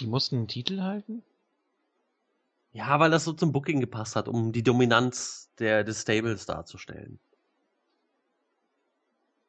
Die 0.00 0.06
mussten 0.06 0.36
einen 0.36 0.48
Titel 0.48 0.82
halten? 0.82 1.22
Ja, 2.72 3.00
weil 3.00 3.10
das 3.10 3.24
so 3.24 3.32
zum 3.32 3.52
Booking 3.52 3.80
gepasst 3.80 4.16
hat, 4.16 4.28
um 4.28 4.52
die 4.52 4.62
Dominanz 4.62 5.50
der, 5.58 5.82
des 5.82 6.02
Stables 6.02 6.44
darzustellen. 6.44 7.18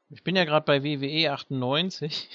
Ich 0.10 0.24
bin 0.24 0.38
ja 0.38 0.46
gerade 0.46 0.66
bei 0.66 0.84
WWE 0.84 1.32
98. 1.34 2.30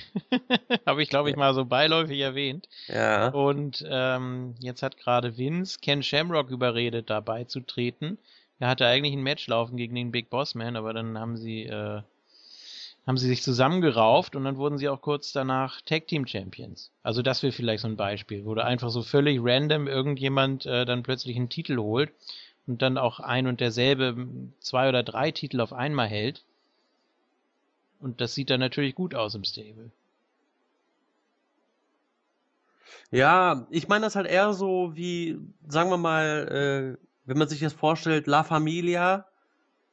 Habe 0.86 1.02
ich, 1.02 1.08
glaube 1.08 1.30
ich, 1.30 1.36
mal 1.36 1.54
so 1.54 1.64
beiläufig 1.64 2.20
erwähnt. 2.20 2.68
Ja. 2.88 3.28
Und 3.28 3.82
ähm, 3.88 4.54
jetzt 4.58 4.82
hat 4.82 4.98
gerade 4.98 5.38
Vince 5.38 5.78
Ken 5.80 6.02
Shamrock 6.02 6.50
überredet, 6.50 7.08
da 7.08 7.20
beizutreten. 7.20 8.18
Er 8.62 8.68
hatte 8.68 8.86
eigentlich 8.86 9.12
ein 9.12 9.24
Match 9.24 9.48
laufen 9.48 9.76
gegen 9.76 9.96
den 9.96 10.12
Big 10.12 10.30
Boss 10.30 10.54
Man, 10.54 10.76
aber 10.76 10.92
dann 10.92 11.18
haben 11.18 11.36
sie, 11.36 11.64
äh, 11.64 12.00
haben 13.04 13.18
sie 13.18 13.26
sich 13.26 13.42
zusammengerauft 13.42 14.36
und 14.36 14.44
dann 14.44 14.56
wurden 14.56 14.78
sie 14.78 14.88
auch 14.88 15.00
kurz 15.00 15.32
danach 15.32 15.80
Tag 15.80 16.06
Team 16.06 16.28
Champions. 16.28 16.92
Also 17.02 17.22
das 17.22 17.42
wäre 17.42 17.50
vielleicht 17.50 17.82
so 17.82 17.88
ein 17.88 17.96
Beispiel, 17.96 18.44
wo 18.44 18.54
da 18.54 18.62
einfach 18.62 18.90
so 18.90 19.02
völlig 19.02 19.40
random 19.42 19.88
irgendjemand 19.88 20.64
äh, 20.64 20.84
dann 20.84 21.02
plötzlich 21.02 21.34
einen 21.34 21.48
Titel 21.48 21.76
holt 21.78 22.12
und 22.68 22.82
dann 22.82 22.98
auch 22.98 23.18
ein 23.18 23.48
und 23.48 23.60
derselbe 23.60 24.28
zwei 24.60 24.88
oder 24.88 25.02
drei 25.02 25.32
Titel 25.32 25.60
auf 25.60 25.72
einmal 25.72 26.06
hält. 26.06 26.44
Und 27.98 28.20
das 28.20 28.36
sieht 28.36 28.48
dann 28.48 28.60
natürlich 28.60 28.94
gut 28.94 29.16
aus 29.16 29.34
im 29.34 29.42
Stable. 29.42 29.90
Ja, 33.10 33.66
ich 33.70 33.88
meine 33.88 34.04
das 34.04 34.14
halt 34.14 34.28
eher 34.28 34.52
so 34.52 34.92
wie, 34.94 35.36
sagen 35.66 35.90
wir 35.90 35.98
mal, 35.98 36.96
äh, 37.00 37.11
wenn 37.24 37.38
man 37.38 37.48
sich 37.48 37.60
das 37.60 37.72
vorstellt, 37.72 38.26
La 38.26 38.42
Familia, 38.44 39.26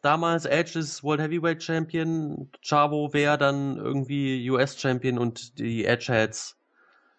damals 0.01 0.45
Edge 0.45 0.79
ist 0.79 1.03
World 1.03 1.21
Heavyweight 1.21 1.61
Champion, 1.61 2.49
Chavo 2.61 3.13
wäre 3.13 3.37
dann 3.37 3.77
irgendwie 3.77 4.49
US 4.49 4.79
Champion 4.79 5.17
und 5.17 5.57
die 5.59 5.85
Edgeheads, 5.85 6.57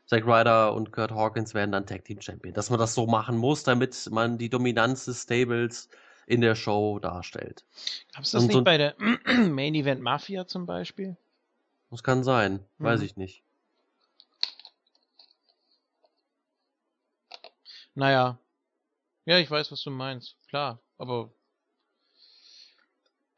Zack 0.06 0.24
Ryder 0.26 0.74
und 0.74 0.90
Kurt 0.92 1.12
Hawkins 1.12 1.54
wären 1.54 1.70
dann 1.70 1.86
Tag 1.86 2.04
Team 2.04 2.20
Champion. 2.20 2.52
Dass 2.52 2.68
man 2.70 2.80
das 2.80 2.94
so 2.94 3.06
machen 3.06 3.36
muss, 3.36 3.62
damit 3.62 4.08
man 4.10 4.38
die 4.38 4.48
Dominanz 4.50 5.04
des 5.04 5.22
Stables 5.22 5.88
in 6.26 6.40
der 6.40 6.56
Show 6.56 6.98
darstellt. 6.98 7.64
Gab 8.12 8.24
es 8.24 8.32
das 8.32 8.42
Und 8.42 8.48
nicht 8.48 8.56
so- 8.56 8.64
bei 8.64 8.76
der 8.76 8.96
Main 9.48 9.74
Event 9.76 10.00
Mafia 10.00 10.46
zum 10.48 10.66
Beispiel? 10.66 11.16
Das 11.90 12.02
kann 12.02 12.24
sein, 12.24 12.64
weiß 12.78 13.00
Mhm. 13.00 13.06
ich 13.06 13.16
nicht. 13.16 13.42
Naja. 17.94 18.38
Ja, 19.30 19.38
ich 19.38 19.48
weiß, 19.48 19.70
was 19.70 19.80
du 19.84 19.90
meinst. 19.92 20.34
Klar. 20.48 20.80
Aber 20.98 21.30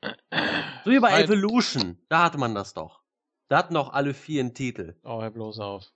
So 0.01 0.91
wie 0.91 0.99
bei 1.01 1.13
Weil- 1.13 1.25
Evolution, 1.25 1.99
da 2.09 2.23
hatte 2.25 2.39
man 2.39 2.55
das 2.55 2.73
doch. 2.73 3.03
Da 3.49 3.59
hatten 3.59 3.77
auch 3.77 3.91
alle 3.93 4.15
vier 4.15 4.41
einen 4.41 4.55
Titel. 4.55 4.97
oh, 5.05 5.21
hör 5.21 5.31
bloß 5.31 5.59
auf. 5.61 5.93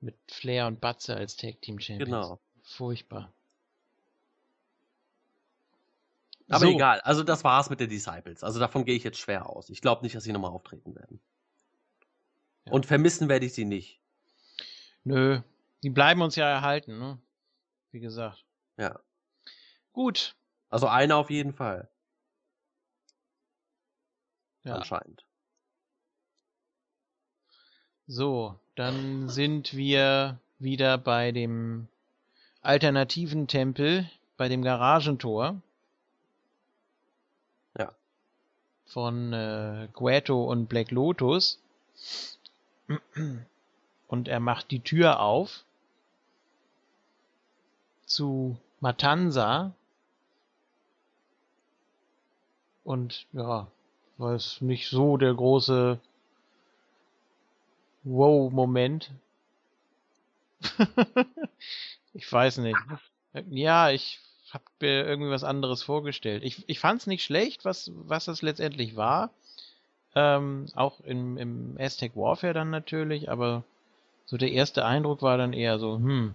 Mit 0.00 0.14
Flair 0.30 0.68
und 0.68 0.80
Batze 0.80 1.16
als 1.16 1.36
Tag 1.36 1.60
Team 1.60 1.80
Champions. 1.80 2.04
Genau. 2.08 2.40
Furchtbar. 2.62 3.32
Aber 6.48 6.60
So. 6.60 6.68
egal, 6.68 7.00
also 7.00 7.24
das 7.24 7.42
war's 7.42 7.68
mit 7.68 7.80
den 7.80 7.90
Disciples. 7.90 8.44
Also 8.44 8.60
davon 8.60 8.84
gehe 8.84 8.94
ich 8.94 9.02
jetzt 9.02 9.18
schwer 9.18 9.50
aus. 9.50 9.70
Ich 9.70 9.80
glaube 9.82 10.02
nicht, 10.04 10.14
dass 10.14 10.22
sie 10.22 10.32
nochmal 10.32 10.52
auftreten 10.52 10.94
werden. 10.94 11.18
Ja. 12.64 12.72
Und 12.72 12.86
vermissen 12.86 13.28
werde 13.28 13.44
ich 13.46 13.54
sie 13.54 13.64
nicht. 13.64 13.98
Nö. 15.02 15.40
Die 15.82 15.90
bleiben 15.90 16.22
uns 16.22 16.36
ja 16.36 16.48
erhalten, 16.48 16.96
ne? 17.00 17.18
Wie 17.90 18.00
gesagt. 18.00 18.44
Ja. 18.76 19.00
Gut. 19.92 20.34
Also 20.70 20.86
einer 20.86 21.16
auf 21.16 21.30
jeden 21.30 21.52
Fall. 21.52 21.88
Ja. 24.64 24.76
Anscheinend. 24.76 25.24
So, 28.06 28.58
dann 28.74 29.28
sind 29.28 29.76
wir 29.76 30.38
wieder 30.58 30.98
bei 30.98 31.32
dem 31.32 31.88
alternativen 32.62 33.46
Tempel, 33.46 34.10
bei 34.36 34.48
dem 34.48 34.62
Garagentor. 34.62 35.60
Ja. 37.78 37.92
Von 38.86 39.32
äh, 39.32 39.88
Gueto 39.92 40.44
und 40.44 40.68
Black 40.68 40.90
Lotus. 40.90 41.60
Und 44.06 44.28
er 44.28 44.40
macht 44.40 44.70
die 44.70 44.80
Tür 44.80 45.20
auf 45.20 45.64
zu 48.08 48.56
Matanza. 48.80 49.72
Und 52.84 53.26
ja, 53.32 53.68
war 54.16 54.34
es 54.34 54.60
nicht 54.60 54.88
so 54.88 55.16
der 55.16 55.34
große 55.34 56.00
Wow-Moment. 58.04 59.10
ich 62.14 62.30
weiß 62.30 62.58
nicht. 62.58 62.78
Ja, 63.50 63.90
ich 63.90 64.20
habe 64.50 64.64
mir 64.80 65.06
irgendwie 65.06 65.30
was 65.30 65.44
anderes 65.44 65.82
vorgestellt. 65.82 66.42
Ich, 66.42 66.68
ich 66.68 66.80
fand 66.80 67.02
es 67.02 67.06
nicht 67.06 67.22
schlecht, 67.22 67.64
was, 67.64 67.92
was 67.94 68.24
das 68.24 68.42
letztendlich 68.42 68.96
war. 68.96 69.30
Ähm, 70.14 70.66
auch 70.74 71.00
im, 71.00 71.36
im 71.36 71.76
Aztec 71.78 72.16
Warfare 72.16 72.54
dann 72.54 72.70
natürlich, 72.70 73.30
aber 73.30 73.62
so 74.24 74.38
der 74.38 74.50
erste 74.50 74.84
Eindruck 74.84 75.20
war 75.20 75.36
dann 75.36 75.52
eher 75.52 75.78
so, 75.78 75.96
hm, 75.96 76.34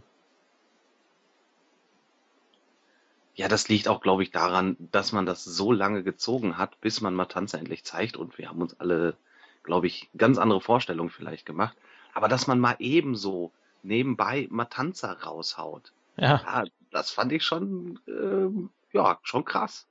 Ja, 3.35 3.47
das 3.47 3.67
liegt 3.67 3.87
auch, 3.87 4.01
glaube 4.01 4.23
ich, 4.23 4.31
daran, 4.31 4.77
dass 4.91 5.11
man 5.11 5.25
das 5.25 5.43
so 5.43 5.71
lange 5.71 6.03
gezogen 6.03 6.57
hat, 6.57 6.79
bis 6.81 7.01
man 7.01 7.15
Matanza 7.15 7.57
endlich 7.57 7.83
zeigt. 7.83 8.15
Und 8.15 8.37
wir 8.37 8.49
haben 8.49 8.61
uns 8.61 8.79
alle, 8.79 9.15
glaube 9.63 9.87
ich, 9.87 10.09
ganz 10.15 10.37
andere 10.37 10.61
Vorstellungen 10.61 11.09
vielleicht 11.09 11.45
gemacht. 11.45 11.75
Aber 12.13 12.27
dass 12.27 12.45
man 12.45 12.59
mal 12.59 12.75
ebenso 12.77 13.51
nebenbei 13.81 14.47
Matanza 14.51 15.11
raushaut, 15.13 15.91
ja, 16.15 16.41
ja, 16.45 16.63
das 16.91 17.09
fand 17.09 17.31
ich 17.31 17.43
schon, 17.43 17.99
ähm, 18.07 18.69
ja, 18.91 19.17
schon 19.23 19.45
krass. 19.45 19.87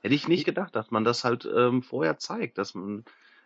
Hätte 0.00 0.14
ich 0.14 0.26
nicht 0.26 0.46
gedacht, 0.46 0.74
dass 0.74 0.90
man 0.90 1.04
das 1.04 1.24
halt 1.24 1.44
ähm, 1.54 1.82
vorher 1.82 2.18
zeigt, 2.18 2.56
dass 2.56 2.74
man, 2.74 3.04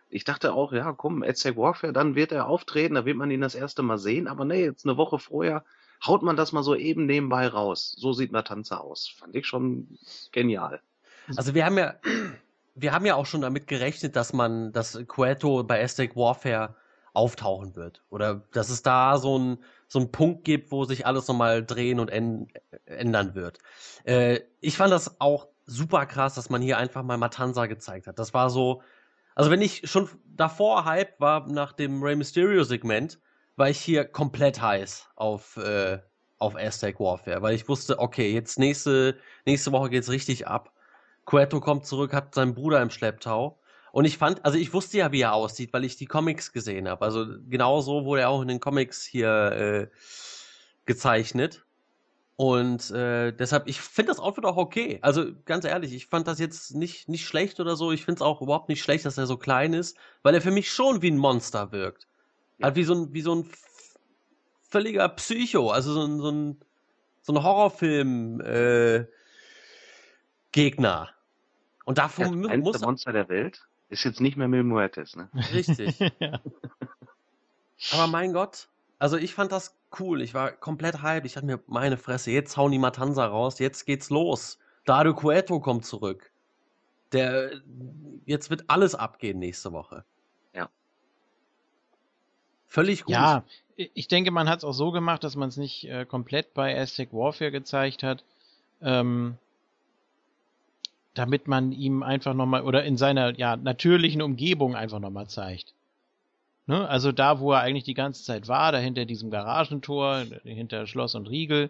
ich 0.09 0.23
dachte 0.23 0.53
auch, 0.53 0.71
ja, 0.71 0.93
komm, 0.93 1.23
Aztec 1.23 1.57
Warfare, 1.57 1.91
dann 1.91 2.15
wird 2.15 2.31
er 2.31 2.47
auftreten, 2.47 2.95
da 2.95 3.03
wird 3.03 3.17
man 3.17 3.31
ihn 3.31 3.41
das 3.41 3.55
erste 3.55 3.83
Mal 3.83 3.97
sehen, 3.97 4.27
aber 4.29 4.45
nee, 4.45 4.63
jetzt 4.63 4.85
eine 4.85 4.95
Woche 4.95 5.19
vorher 5.19 5.65
haut 6.05 6.23
man 6.23 6.35
das 6.35 6.51
mal 6.51 6.63
so 6.63 6.75
eben 6.75 7.05
nebenbei 7.05 7.47
raus. 7.47 7.95
So 7.97 8.13
sieht 8.13 8.31
Matanza 8.31 8.77
aus. 8.77 9.07
Fand 9.07 9.35
ich 9.35 9.45
schon 9.45 9.97
genial. 10.31 10.81
Also 11.35 11.53
wir 11.53 11.65
haben 11.65 11.77
ja, 11.77 11.95
wir 12.75 12.91
haben 12.91 13.05
ja 13.05 13.15
auch 13.15 13.25
schon 13.25 13.41
damit 13.41 13.67
gerechnet, 13.67 14.15
dass 14.15 14.33
man, 14.33 14.71
dass 14.71 14.99
Cueto 15.07 15.63
bei 15.63 15.83
Aztec 15.83 16.15
Warfare 16.15 16.75
auftauchen 17.13 17.75
wird. 17.75 18.03
Oder 18.09 18.43
dass 18.51 18.69
es 18.69 18.83
da 18.83 19.17
so 19.17 19.37
ein 19.37 19.57
so 19.87 19.99
einen 19.99 20.11
Punkt 20.11 20.43
gibt, 20.43 20.71
wo 20.71 20.85
sich 20.85 21.05
alles 21.05 21.27
nochmal 21.27 21.65
drehen 21.65 21.99
und 21.99 22.09
änd 22.09 22.51
ändern 22.85 23.35
wird. 23.35 23.59
Äh, 24.03 24.41
ich 24.61 24.77
fand 24.77 24.91
das 24.91 25.19
auch 25.21 25.47
super 25.65 26.05
krass, 26.05 26.35
dass 26.35 26.49
man 26.49 26.61
hier 26.61 26.77
einfach 26.77 27.03
mal 27.03 27.17
Matanza 27.17 27.65
gezeigt 27.65 28.07
hat. 28.07 28.19
Das 28.19 28.33
war 28.33 28.49
so, 28.49 28.81
also 29.35 29.51
wenn 29.51 29.61
ich 29.61 29.89
schon 29.89 30.09
davor 30.25 30.85
hype 30.85 31.19
war 31.19 31.47
nach 31.47 31.73
dem 31.73 32.01
Rey 32.03 32.15
Mysterio 32.15 32.63
Segment, 32.63 33.19
war 33.55 33.69
ich 33.69 33.79
hier 33.79 34.05
komplett 34.05 34.61
heiß 34.61 35.09
auf 35.15 35.57
äh, 35.57 35.99
auf 36.37 36.55
Aztec 36.55 36.99
Warfare, 36.99 37.41
weil 37.41 37.55
ich 37.55 37.67
wusste, 37.69 37.99
okay, 37.99 38.31
jetzt 38.33 38.59
nächste 38.59 39.17
nächste 39.45 39.71
Woche 39.71 39.89
geht's 39.89 40.09
richtig 40.09 40.47
ab. 40.47 40.71
Cueto 41.25 41.59
kommt 41.59 41.85
zurück, 41.85 42.13
hat 42.13 42.35
seinen 42.35 42.53
Bruder 42.53 42.81
im 42.81 42.89
Schlepptau. 42.91 43.59
Und 43.91 44.05
ich 44.05 44.17
fand, 44.17 44.43
also 44.43 44.57
ich 44.57 44.73
wusste 44.73 44.97
ja, 44.97 45.11
wie 45.13 45.21
er 45.21 45.33
aussieht, 45.33 45.71
weil 45.73 45.85
ich 45.85 45.95
die 45.95 46.05
Comics 46.05 46.51
gesehen 46.51 46.89
habe. 46.89 47.05
Also 47.05 47.25
genau 47.49 47.81
so 47.81 48.03
wurde 48.05 48.23
er 48.23 48.29
auch 48.29 48.41
in 48.41 48.49
den 48.49 48.59
Comics 48.59 49.05
hier 49.05 49.29
äh, 49.53 49.87
gezeichnet. 50.85 51.65
Und 52.35 52.91
äh, 52.91 53.31
deshalb, 53.31 53.67
ich 53.67 53.79
finde 53.79 54.11
das 54.11 54.19
Outfit 54.19 54.43
auch 54.43 54.57
okay. 54.57 54.99
Also 55.01 55.27
ganz 55.45 55.63
ehrlich, 55.63 55.93
ich 55.93 56.07
fand 56.07 56.27
das 56.27 56.39
jetzt 56.39 56.75
nicht, 56.75 57.07
nicht 57.07 57.25
schlecht 57.25 57.61
oder 57.61 57.77
so. 57.77 57.93
Ich 57.93 58.03
finde 58.03 58.19
es 58.19 58.21
auch 58.21 58.41
überhaupt 58.41 58.67
nicht 58.67 58.83
schlecht, 58.83 59.05
dass 59.05 59.17
er 59.17 59.27
so 59.27 59.37
klein 59.37 59.73
ist, 59.73 59.97
weil 60.23 60.35
er 60.35 60.41
für 60.41 60.51
mich 60.51 60.69
schon 60.69 61.01
wie 61.01 61.11
ein 61.11 61.17
Monster 61.17 61.71
wirkt. 61.71 62.07
Ja. 62.57 62.65
Halt 62.65 62.75
wie 62.75 62.83
so 62.83 62.93
ein, 62.93 63.13
wie 63.13 63.21
so 63.21 63.35
ein 63.35 63.49
völliger 64.69 65.09
Psycho, 65.09 65.71
also 65.71 65.93
so 65.93 66.05
ein, 66.05 66.19
so 66.19 66.31
ein, 66.31 66.57
so 67.21 67.33
ein 67.33 67.43
Horrorfilm 67.43 68.41
äh, 68.41 69.05
Gegner. 70.51 71.09
Und 71.85 71.97
davon 71.97 72.41
Das 72.41 72.47
kleinste 72.47 72.71
muss 72.71 72.81
Monster 72.81 73.13
der 73.13 73.29
Welt 73.29 73.67
ist 73.89 74.03
jetzt 74.03 74.21
nicht 74.21 74.37
mehr 74.37 74.47
Mil 74.47 74.63
Muertes, 74.63 75.15
ne? 75.15 75.29
richtig. 75.53 75.99
ja. 76.19 76.39
Aber 77.91 78.07
mein 78.07 78.33
Gott, 78.33 78.67
also 78.99 79.17
ich 79.17 79.33
fand 79.33 79.51
das 79.51 79.75
cool. 79.99 80.21
Ich 80.21 80.33
war 80.33 80.51
komplett 80.51 81.01
hyped. 81.01 81.25
Ich 81.25 81.33
dachte 81.33 81.45
mir, 81.45 81.59
meine 81.67 81.97
Fresse, 81.97 82.31
jetzt 82.31 82.57
hauen 82.57 82.71
die 82.71 82.79
Matanza 82.79 83.25
raus, 83.25 83.59
jetzt 83.59 83.85
geht's 83.85 84.09
los. 84.09 84.59
Dario 84.85 85.13
Cueto 85.13 85.59
kommt 85.59 85.85
zurück. 85.85 86.31
Der, 87.11 87.51
jetzt 88.25 88.49
wird 88.49 88.65
alles 88.67 88.95
abgehen 88.95 89.39
nächste 89.39 89.71
Woche. 89.71 90.03
Völlig 92.67 93.03
gut. 93.03 93.13
Ja, 93.13 93.43
ich 93.75 94.07
denke, 94.07 94.31
man 94.31 94.49
hat 94.49 94.59
es 94.59 94.63
auch 94.63 94.73
so 94.73 94.91
gemacht, 94.91 95.23
dass 95.23 95.35
man 95.35 95.49
es 95.49 95.57
nicht 95.57 95.85
äh, 95.85 96.05
komplett 96.05 96.53
bei 96.53 96.79
Aztec 96.79 97.11
Warfare 97.11 97.51
gezeigt 97.51 98.03
hat, 98.03 98.23
ähm, 98.81 99.37
damit 101.13 101.47
man 101.47 101.71
ihm 101.71 102.03
einfach 102.03 102.33
nochmal 102.33 102.61
oder 102.61 102.83
in 102.83 102.97
seiner 102.97 103.37
ja, 103.37 103.55
natürlichen 103.55 104.21
Umgebung 104.21 104.75
einfach 104.75 104.99
nochmal 104.99 105.27
zeigt. 105.27 105.73
Ne? 106.67 106.87
Also 106.87 107.11
da, 107.11 107.39
wo 107.39 107.51
er 107.51 107.61
eigentlich 107.61 107.83
die 107.83 107.93
ganze 107.93 108.23
Zeit 108.23 108.47
war, 108.47 108.71
da 108.71 108.77
hinter 108.77 109.05
diesem 109.05 109.29
Garagentor, 109.29 110.25
hinter 110.43 110.87
Schloss 110.87 111.15
und 111.15 111.29
Riegel. 111.29 111.69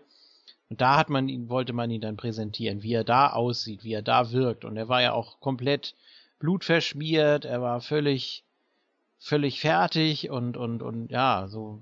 Und 0.70 0.82
da 0.82 0.98
hat 0.98 1.10
man 1.10 1.30
ihn, 1.30 1.50
wollte 1.50 1.74
man 1.74 1.92
ihn 1.92 2.02
dann 2.02 2.18
präsentieren, 2.18 2.82
wie 2.82 2.94
er 2.94 3.04
da 3.04 3.30
aussieht, 3.32 3.84
wie 3.84 3.94
er 3.94 4.02
da 4.02 4.32
wirkt. 4.32 4.66
Und 4.66 4.78
er 4.78 4.88
war 4.88 5.02
ja 5.02 5.14
auch 5.14 5.40
komplett 5.40 5.96
blutverschmiert, 6.40 7.46
er 7.46 7.62
war 7.62 7.82
völlig, 7.82 8.44
völlig 9.20 9.60
fertig 9.60 10.30
und, 10.30 10.58
und, 10.58 10.82
und 10.82 11.10
ja, 11.12 11.48
so, 11.48 11.80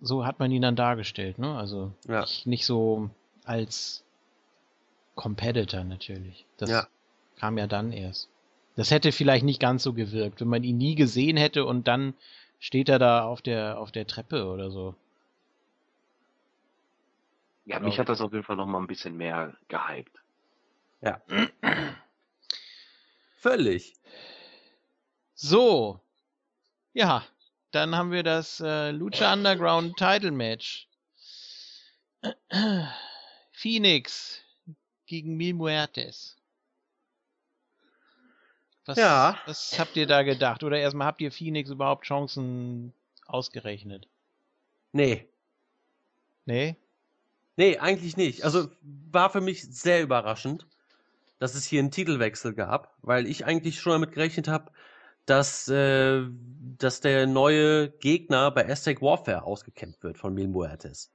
so 0.00 0.26
hat 0.26 0.38
man 0.38 0.50
ihn 0.50 0.62
dann 0.62 0.76
dargestellt, 0.76 1.38
ne? 1.38 1.56
Also 1.56 1.92
Ja. 2.06 2.20
nicht, 2.20 2.46
nicht 2.46 2.66
so 2.66 3.10
als 3.44 4.04
Competitor 5.14 5.84
natürlich. 5.84 6.44
Das 6.56 6.70
Ja. 6.70 6.88
kam 7.36 7.58
ja 7.58 7.66
dann 7.66 7.92
erst. 7.92 8.28
Das 8.76 8.90
hätte 8.90 9.12
vielleicht 9.12 9.44
nicht 9.44 9.60
ganz 9.60 9.82
so 9.82 9.92
gewirkt, 9.92 10.40
wenn 10.40 10.48
man 10.48 10.64
ihn 10.64 10.78
nie 10.78 10.96
gesehen 10.96 11.36
hätte 11.36 11.64
und 11.64 11.86
dann 11.86 12.14
steht 12.58 12.88
er 12.88 12.98
da 12.98 13.24
auf 13.24 13.40
der, 13.40 13.78
auf 13.78 13.92
der 13.92 14.06
Treppe 14.06 14.46
oder 14.46 14.70
so. 14.70 14.94
Ja, 17.66 17.80
mich 17.80 17.98
hat 17.98 18.08
das 18.08 18.20
auf 18.20 18.32
jeden 18.32 18.44
Fall 18.44 18.56
noch 18.56 18.66
mal 18.66 18.78
ein 18.78 18.86
bisschen 18.86 19.16
mehr 19.16 19.54
gehypt. 19.68 20.18
Völlig. 23.38 23.94
So. 25.44 26.00
Ja, 26.94 27.22
dann 27.70 27.94
haben 27.94 28.10
wir 28.12 28.22
das 28.22 28.60
äh, 28.60 28.92
Lucha 28.92 29.30
Underground 29.30 29.94
Title 29.98 30.30
Match. 30.30 30.88
Phoenix 33.52 34.40
gegen 35.04 35.36
Mil 35.36 35.52
Muertes. 35.52 36.36
Was, 38.86 38.96
Ja. 38.96 39.38
was 39.44 39.78
habt 39.78 39.96
ihr 39.96 40.06
da 40.06 40.22
gedacht? 40.22 40.64
Oder 40.64 40.78
erstmal 40.78 41.08
habt 41.08 41.20
ihr 41.20 41.30
Phoenix 41.30 41.68
überhaupt 41.68 42.06
Chancen 42.06 42.94
ausgerechnet? 43.26 44.08
Nee. 44.92 45.28
Nee? 46.46 46.74
Nee, 47.56 47.76
eigentlich 47.76 48.16
nicht. 48.16 48.44
Also 48.44 48.70
war 49.10 49.28
für 49.28 49.42
mich 49.42 49.62
sehr 49.62 50.02
überraschend, 50.02 50.66
dass 51.38 51.54
es 51.54 51.66
hier 51.66 51.80
einen 51.80 51.90
Titelwechsel 51.90 52.54
gab, 52.54 52.96
weil 53.02 53.26
ich 53.26 53.44
eigentlich 53.44 53.78
schon 53.78 53.92
damit 53.92 54.12
gerechnet 54.12 54.48
habe, 54.48 54.72
dass, 55.26 55.68
äh, 55.68 56.22
dass 56.78 57.00
der 57.00 57.26
neue 57.26 57.90
Gegner 57.90 58.50
bei 58.50 58.68
Aztec 58.68 59.00
Warfare 59.00 59.44
ausgekämpft 59.44 60.02
wird 60.02 60.18
von 60.18 60.34
Mil 60.34 60.48
Muertes. 60.48 61.12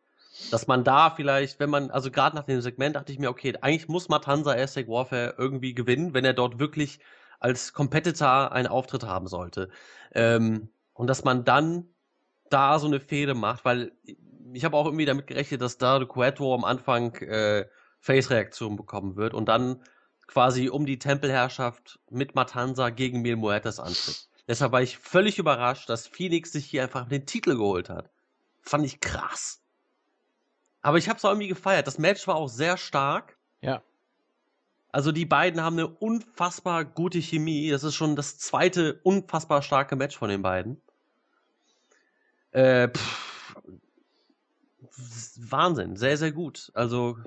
Dass 0.52 0.68
man 0.68 0.84
da 0.84 1.10
vielleicht, 1.10 1.60
wenn 1.60 1.70
man, 1.70 1.92
also 1.92 2.12
gerade 2.12 2.36
nach 2.36 2.46
dem 2.46 2.62
Segment 2.62 2.96
dachte 2.96 3.12
ich 3.12 3.20
mir, 3.20 3.30
okay, 3.30 3.56
eigentlich 3.62 3.88
muss 3.88 4.10
Matanza 4.10 4.54
Aztec 4.54 4.88
Warfare 4.88 5.36
irgendwie 5.38 5.74
gewinnen, 5.74 6.14
wenn 6.14 6.26
er 6.26 6.34
dort 6.34 6.60
wirklich 6.60 7.00
als 7.40 7.74
Competitor 7.74 8.52
einen 8.52 8.68
Auftritt 8.68 9.04
haben 9.04 9.28
sollte. 9.28 9.70
Ähm, 10.14 10.70
und 10.94 11.08
dass 11.08 11.24
man 11.24 11.46
dann 11.46 11.90
da 12.50 12.80
so 12.80 12.88
eine 12.88 13.00
Fehde 13.00 13.36
macht, 13.36 13.66
weil 13.66 13.92
ich 14.54 14.66
habe 14.66 14.76
auch 14.76 14.86
irgendwie 14.86 15.06
damit 15.06 15.28
gerechnet, 15.28 15.62
dass 15.62 15.78
da 15.78 16.04
Cueto 16.04 16.54
am 16.54 16.64
Anfang 16.66 17.16
äh, 17.16 17.68
Face-Reaktion 18.00 18.76
bekommen 18.76 19.16
wird 19.16 19.34
und 19.34 19.48
dann 19.48 19.84
quasi 20.30 20.70
um 20.70 20.86
die 20.86 21.00
Tempelherrschaft 21.00 22.00
mit 22.12 22.36
Matanza 22.36 22.92
gegen 22.92 23.24
Mil 23.24 23.36
Muertes 23.36 23.80
antritt. 23.80 24.30
Deshalb 24.48 24.72
war 24.72 24.82
ich 24.84 25.00
völlig 25.00 25.40
überrascht, 25.40 25.90
dass 25.90 26.08
Phoenix 26.08 26.52
sich 26.52 26.68
hier 26.68 26.84
einfach 26.84 27.08
den 27.08 27.26
Titel 27.26 27.56
geholt 27.56 27.90
hat. 27.90 28.12
Fand 28.62 28.86
ich 28.86 29.00
krass. 29.02 29.64
Aber 30.84 31.00
ich 31.00 31.10
habe 31.10 31.18
es 31.18 31.26
auch 31.26 31.32
irgendwie 31.32 31.48
gefeiert. 31.48 31.88
Das 31.88 31.98
Match 31.98 32.28
war 32.28 32.36
auch 32.36 32.48
sehr 32.48 32.78
stark. 32.78 33.38
Ja. 33.62 33.82
Also 34.92 35.12
die 35.12 35.26
beiden 35.26 35.62
haben 35.62 35.80
eine 35.80 35.88
unfassbar 35.88 36.86
gute 36.86 37.20
Chemie. 37.20 37.72
Das 37.72 37.84
ist 37.84 37.96
schon 37.96 38.16
das 38.16 38.38
zweite 38.38 39.00
unfassbar 39.02 39.64
starke 39.64 39.96
Match 39.96 40.16
von 40.16 40.30
den 40.30 40.44
beiden. 40.44 40.80
Äh, 42.52 42.90
pff, 42.90 43.56
Wahnsinn, 45.38 45.96
sehr, 45.96 46.18
sehr 46.18 46.32
gut. 46.32 46.72
Also, 46.76 47.18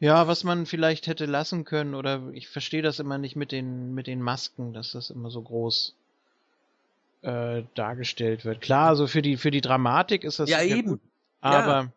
Ja, 0.00 0.26
was 0.26 0.44
man 0.44 0.64
vielleicht 0.66 1.06
hätte 1.06 1.26
lassen 1.26 1.64
können, 1.64 1.94
oder 1.94 2.30
ich 2.32 2.48
verstehe 2.48 2.82
das 2.82 2.98
immer 2.98 3.18
nicht 3.18 3.36
mit 3.36 3.52
den, 3.52 3.92
mit 3.94 4.06
den 4.06 4.22
Masken, 4.22 4.72
dass 4.72 4.92
das 4.92 5.10
immer 5.10 5.30
so 5.30 5.42
groß 5.42 5.94
äh, 7.22 7.62
dargestellt 7.74 8.44
wird. 8.46 8.62
Klar, 8.62 8.96
so 8.96 9.06
für 9.06 9.20
die, 9.20 9.36
für 9.36 9.50
die 9.50 9.60
Dramatik 9.60 10.24
ist 10.24 10.38
das 10.38 10.48
ja 10.48 10.62
eben. 10.62 10.88
gut, 10.92 11.00
aber 11.42 11.92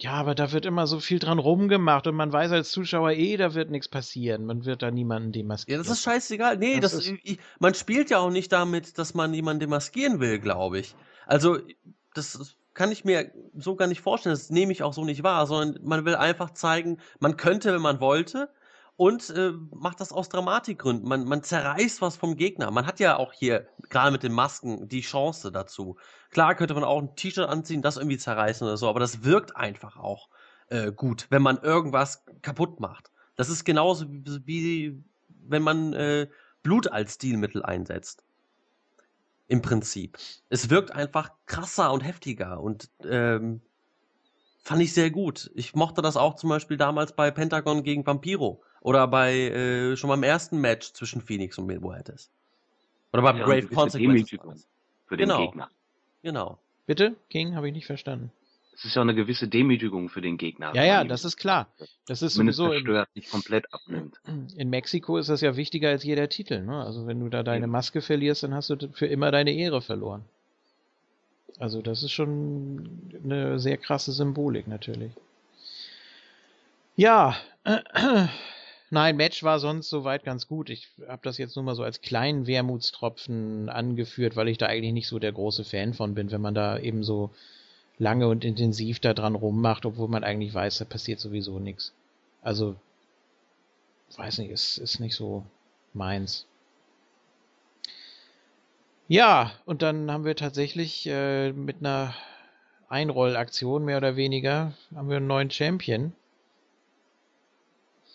ja, 0.00 0.12
aber 0.12 0.34
da 0.36 0.52
wird 0.52 0.64
immer 0.64 0.86
so 0.86 1.00
viel 1.00 1.18
dran 1.18 1.38
rumgemacht 1.40 2.06
und 2.06 2.14
man 2.14 2.32
weiß 2.32 2.52
als 2.52 2.70
Zuschauer 2.70 3.12
eh, 3.12 3.36
da 3.36 3.54
wird 3.54 3.70
nichts 3.70 3.88
passieren. 3.88 4.44
Man 4.44 4.64
wird 4.64 4.82
da 4.82 4.90
niemanden 4.92 5.32
Ja, 5.32 5.40
demaskieren. 5.42 5.82
das 5.82 5.88
ist 5.90 6.02
scheißegal. 6.04 6.56
Nee, 6.58 6.78
Das 6.78 6.92
das, 6.92 7.06
ist- 7.06 7.14
ich, 7.24 7.38
man 7.58 7.74
spielt 7.74 8.10
ja 8.10 8.18
auch 8.18 8.30
nicht 8.30 8.52
damit, 8.52 8.96
dass 8.98 9.14
man 9.14 9.34
jemanden 9.34 9.60
demaskieren 9.60 10.20
will, 10.20 10.38
glaube 10.38 10.78
ich. 10.78 10.94
Also, 11.26 11.58
das 12.14 12.56
kann 12.78 12.92
ich 12.92 13.04
mir 13.04 13.32
so 13.56 13.74
gar 13.74 13.88
nicht 13.88 14.02
vorstellen. 14.02 14.36
Das 14.36 14.50
nehme 14.50 14.70
ich 14.70 14.84
auch 14.84 14.92
so 14.92 15.04
nicht 15.04 15.24
wahr, 15.24 15.48
sondern 15.48 15.84
man 15.84 16.04
will 16.04 16.14
einfach 16.14 16.50
zeigen, 16.50 16.98
man 17.18 17.36
könnte, 17.36 17.74
wenn 17.74 17.82
man 17.82 17.98
wollte, 17.98 18.50
und 18.94 19.30
äh, 19.30 19.52
macht 19.74 20.00
das 20.00 20.12
aus 20.12 20.28
Dramatikgründen. 20.28 21.08
Man, 21.08 21.24
man 21.24 21.42
zerreißt 21.42 22.00
was 22.02 22.16
vom 22.16 22.36
Gegner. 22.36 22.70
Man 22.70 22.86
hat 22.86 23.00
ja 23.00 23.16
auch 23.16 23.32
hier, 23.32 23.66
gerade 23.90 24.12
mit 24.12 24.22
den 24.22 24.32
Masken, 24.32 24.88
die 24.88 25.00
Chance 25.00 25.50
dazu. 25.50 25.96
Klar 26.30 26.54
könnte 26.54 26.74
man 26.74 26.84
auch 26.84 27.02
ein 27.02 27.16
T-Shirt 27.16 27.48
anziehen, 27.48 27.82
das 27.82 27.96
irgendwie 27.96 28.16
zerreißen 28.16 28.64
oder 28.64 28.76
so, 28.76 28.88
aber 28.88 29.00
das 29.00 29.24
wirkt 29.24 29.56
einfach 29.56 29.96
auch 29.96 30.28
äh, 30.68 30.92
gut, 30.92 31.26
wenn 31.30 31.42
man 31.42 31.58
irgendwas 31.58 32.24
kaputt 32.42 32.78
macht. 32.78 33.10
Das 33.34 33.48
ist 33.48 33.64
genauso 33.64 34.06
wie, 34.08 34.46
wie 34.46 35.04
wenn 35.48 35.64
man 35.64 35.94
äh, 35.94 36.28
Blut 36.62 36.92
als 36.92 37.14
Stilmittel 37.14 37.64
einsetzt. 37.64 38.22
Im 39.48 39.62
Prinzip. 39.62 40.18
Es 40.50 40.68
wirkt 40.70 40.92
einfach 40.92 41.30
krasser 41.46 41.92
und 41.92 42.02
heftiger 42.02 42.60
und 42.60 42.90
ähm, 43.04 43.62
fand 44.62 44.82
ich 44.82 44.92
sehr 44.92 45.10
gut. 45.10 45.50
Ich 45.54 45.74
mochte 45.74 46.02
das 46.02 46.16
auch 46.18 46.34
zum 46.36 46.50
Beispiel 46.50 46.76
damals 46.76 47.12
bei 47.12 47.30
Pentagon 47.30 47.82
gegen 47.82 48.06
Vampiro 48.06 48.62
oder 48.82 49.08
bei 49.08 49.34
äh, 49.34 49.96
schon 49.96 50.08
beim 50.08 50.22
ersten 50.22 50.60
Match 50.60 50.92
zwischen 50.92 51.22
Phoenix 51.22 51.56
und 51.58 51.66
Mil 51.66 51.80
Muertes. 51.80 52.30
Oder 53.12 53.22
beim 53.22 53.38
Ja, 53.38 53.46
Brave 53.46 53.68
Consequences. 53.68 54.68
Für 55.06 55.16
den 55.16 55.28
Genau. 55.28 55.46
Gegner. 55.46 55.70
Genau. 56.22 56.58
Bitte? 56.86 57.16
King, 57.30 57.54
habe 57.54 57.68
ich 57.68 57.74
nicht 57.74 57.86
verstanden. 57.86 58.30
Es 58.78 58.84
ist 58.84 58.94
ja 58.94 59.02
eine 59.02 59.14
gewisse 59.16 59.48
Demütigung 59.48 60.08
für 60.08 60.20
den 60.20 60.36
Gegner. 60.36 60.72
Ja, 60.72 60.84
ja, 60.84 61.02
das 61.02 61.24
ist 61.24 61.36
klar. 61.36 61.66
Das 62.06 62.22
ist 62.22 62.34
Zumindest 62.34 62.58
sowieso 62.58 62.72
in, 62.72 62.84
zerstört, 62.84 63.08
nicht 63.16 63.28
komplett 63.28 63.74
abnimmt. 63.74 64.20
in 64.56 64.70
Mexiko 64.70 65.18
ist 65.18 65.28
das 65.28 65.40
ja 65.40 65.56
wichtiger 65.56 65.88
als 65.88 66.04
jeder 66.04 66.28
Titel. 66.28 66.62
Ne? 66.62 66.84
Also 66.84 67.08
wenn 67.08 67.18
du 67.18 67.28
da 67.28 67.42
deine 67.42 67.66
Maske 67.66 68.02
verlierst, 68.02 68.44
dann 68.44 68.54
hast 68.54 68.70
du 68.70 68.88
für 68.92 69.06
immer 69.06 69.32
deine 69.32 69.50
Ehre 69.52 69.82
verloren. 69.82 70.24
Also 71.58 71.82
das 71.82 72.04
ist 72.04 72.12
schon 72.12 73.10
eine 73.24 73.58
sehr 73.58 73.78
krasse 73.78 74.12
Symbolik 74.12 74.68
natürlich. 74.68 75.10
Ja, 76.94 77.36
nein, 78.90 79.16
Match 79.16 79.42
war 79.42 79.58
sonst 79.58 79.88
soweit 79.88 80.22
ganz 80.22 80.46
gut. 80.46 80.70
Ich 80.70 80.88
habe 81.08 81.22
das 81.24 81.36
jetzt 81.36 81.56
nur 81.56 81.64
mal 81.64 81.74
so 81.74 81.82
als 81.82 82.00
kleinen 82.00 82.46
Wermutstropfen 82.46 83.70
angeführt, 83.70 84.36
weil 84.36 84.46
ich 84.46 84.58
da 84.58 84.66
eigentlich 84.66 84.92
nicht 84.92 85.08
so 85.08 85.18
der 85.18 85.32
große 85.32 85.64
Fan 85.64 85.94
von 85.94 86.14
bin, 86.14 86.30
wenn 86.30 86.40
man 86.40 86.54
da 86.54 86.78
eben 86.78 87.02
so 87.02 87.32
lange 87.98 88.28
und 88.28 88.44
intensiv 88.44 89.00
da 89.00 89.14
dran 89.14 89.34
rummacht, 89.34 89.84
obwohl 89.84 90.08
man 90.08 90.24
eigentlich 90.24 90.54
weiß, 90.54 90.78
da 90.78 90.84
passiert 90.84 91.20
sowieso 91.20 91.58
nichts. 91.58 91.92
Also, 92.42 92.76
weiß 94.16 94.38
nicht, 94.38 94.50
ist, 94.50 94.78
ist 94.78 95.00
nicht 95.00 95.14
so 95.14 95.44
meins. 95.92 96.46
Ja, 99.08 99.52
und 99.64 99.82
dann 99.82 100.10
haben 100.10 100.24
wir 100.24 100.36
tatsächlich 100.36 101.06
äh, 101.06 101.52
mit 101.52 101.78
einer 101.80 102.14
Einrollaktion 102.88 103.84
mehr 103.84 103.98
oder 103.98 104.16
weniger 104.16 104.74
haben 104.94 105.08
wir 105.08 105.16
einen 105.16 105.26
neuen 105.26 105.50
Champion. 105.50 106.12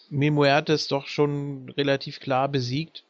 Mimuertes 0.09 0.87
doch 0.87 1.07
schon 1.07 1.69
relativ 1.69 2.19
klar 2.19 2.47
besiegt. 2.47 3.03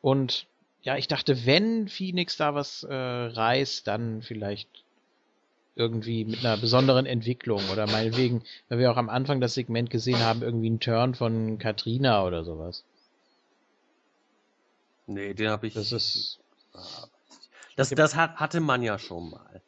Und 0.00 0.46
ja, 0.82 0.96
ich 0.96 1.08
dachte, 1.08 1.44
wenn 1.44 1.88
Phoenix 1.88 2.38
da 2.38 2.54
was 2.54 2.84
äh, 2.84 2.94
reißt, 2.94 3.86
dann 3.86 4.22
vielleicht 4.22 4.68
irgendwie 5.80 6.24
mit 6.24 6.44
einer 6.44 6.58
besonderen 6.58 7.06
Entwicklung 7.06 7.62
oder 7.72 7.86
meinetwegen, 7.86 8.42
weil 8.68 8.78
wir 8.78 8.92
auch 8.92 8.98
am 8.98 9.08
Anfang 9.08 9.40
das 9.40 9.54
Segment 9.54 9.90
gesehen 9.90 10.20
haben, 10.20 10.42
irgendwie 10.42 10.68
einen 10.68 10.78
Turn 10.78 11.14
von 11.14 11.58
Katrina 11.58 12.24
oder 12.24 12.44
sowas. 12.44 12.84
Nee, 15.06 15.34
den 15.34 15.48
habe 15.48 15.66
ich. 15.66 15.74
Das 15.74 15.90
ist. 15.90 16.38
Das, 17.74 17.88
das 17.90 18.14
hat, 18.14 18.36
hatte 18.36 18.60
man 18.60 18.82
ja 18.82 18.98
schon 18.98 19.30
mal. 19.30 19.62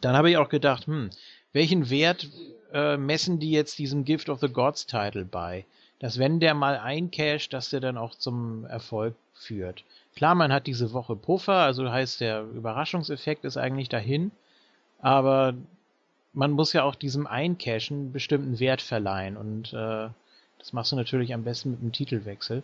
Dann 0.00 0.16
habe 0.16 0.30
ich 0.30 0.36
auch 0.36 0.48
gedacht, 0.48 0.86
hm, 0.86 1.10
welchen 1.52 1.90
Wert 1.90 2.28
äh, 2.72 2.96
messen 2.96 3.40
die 3.40 3.50
jetzt 3.50 3.78
diesem 3.78 4.04
Gift 4.04 4.28
of 4.28 4.40
the 4.40 4.48
Gods 4.48 4.86
Title 4.86 5.24
bei? 5.24 5.64
Dass 5.98 6.18
wenn 6.18 6.38
der 6.38 6.54
mal 6.54 6.78
eincasht, 6.78 7.52
dass 7.52 7.70
der 7.70 7.80
dann 7.80 7.98
auch 7.98 8.14
zum 8.14 8.64
Erfolg 8.66 9.14
führt. 9.34 9.84
Klar, 10.14 10.34
man 10.34 10.52
hat 10.52 10.66
diese 10.66 10.92
Woche 10.92 11.16
Puffer, 11.16 11.54
also 11.54 11.90
heißt 11.90 12.20
der 12.20 12.42
Überraschungseffekt 12.42 13.44
ist 13.44 13.56
eigentlich 13.56 13.88
dahin, 13.88 14.30
aber 15.02 15.54
man 16.32 16.52
muss 16.52 16.72
ja 16.72 16.84
auch 16.84 16.94
diesem 16.94 17.26
Eincashen 17.26 18.12
bestimmten 18.12 18.60
Wert 18.60 18.82
verleihen 18.82 19.36
und 19.36 19.72
äh, 19.72 20.08
das 20.58 20.72
machst 20.72 20.92
du 20.92 20.96
natürlich 20.96 21.34
am 21.34 21.44
besten 21.44 21.72
mit 21.72 21.80
einem 21.80 21.92
Titelwechsel. 21.92 22.62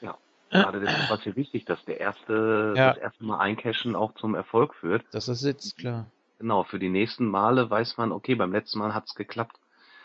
Ja, 0.00 0.16
gerade 0.50 0.82
war 0.84 1.18
es 1.18 1.22
hier 1.22 1.36
wichtig, 1.36 1.64
dass 1.64 1.84
der 1.84 2.00
erste, 2.00 2.74
Ja. 2.76 2.92
das 2.94 2.98
erste 3.02 3.24
Mal 3.24 3.38
eincashen 3.38 3.96
auch 3.96 4.14
zum 4.14 4.34
Erfolg 4.34 4.74
führt. 4.74 5.04
Dass 5.10 5.26
das 5.26 5.40
sitzt, 5.40 5.78
klar. 5.78 6.06
Genau, 6.38 6.64
für 6.64 6.78
die 6.78 6.88
nächsten 6.88 7.26
Male 7.26 7.68
weiß 7.70 7.98
man, 7.98 8.10
okay, 8.12 8.34
beim 8.34 8.52
letzten 8.52 8.78
Mal 8.78 8.94
hat's 8.94 9.14
geklappt. 9.14 9.56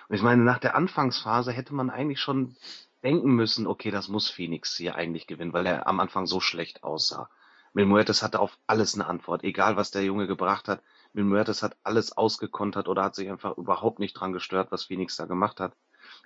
Und 0.07 0.15
ich 0.15 0.21
meine, 0.21 0.43
nach 0.43 0.59
der 0.59 0.75
Anfangsphase 0.75 1.51
hätte 1.51 1.73
man 1.73 1.89
eigentlich 1.89 2.19
schon 2.19 2.55
denken 3.03 3.31
müssen, 3.31 3.67
okay, 3.67 3.91
das 3.91 4.07
muss 4.07 4.29
Phoenix 4.29 4.75
hier 4.75 4.95
eigentlich 4.95 5.27
gewinnen, 5.27 5.53
weil 5.53 5.65
er 5.65 5.87
am 5.87 5.99
Anfang 5.99 6.25
so 6.25 6.39
schlecht 6.39 6.83
aussah. 6.83 7.29
Mil 7.73 7.85
Muertes 7.85 8.23
hatte 8.23 8.39
auf 8.39 8.57
alles 8.65 8.95
eine 8.95 9.07
Antwort, 9.07 9.43
egal 9.43 9.75
was 9.77 9.91
der 9.91 10.03
Junge 10.03 10.27
gebracht 10.27 10.67
hat. 10.67 10.81
Mil 11.17 11.25
Muertes 11.25 11.63
hat 11.63 11.75
alles 11.83 12.15
ausgekontert 12.15 12.87
oder 12.87 13.03
hat 13.03 13.15
sich 13.15 13.27
einfach 13.27 13.57
überhaupt 13.57 13.97
nicht 13.97 14.13
dran 14.13 14.33
gestört, 14.33 14.71
was 14.71 14.85
Phoenix 14.85 15.15
da 15.15 15.25
gemacht 15.25 15.59
hat. 15.59 15.73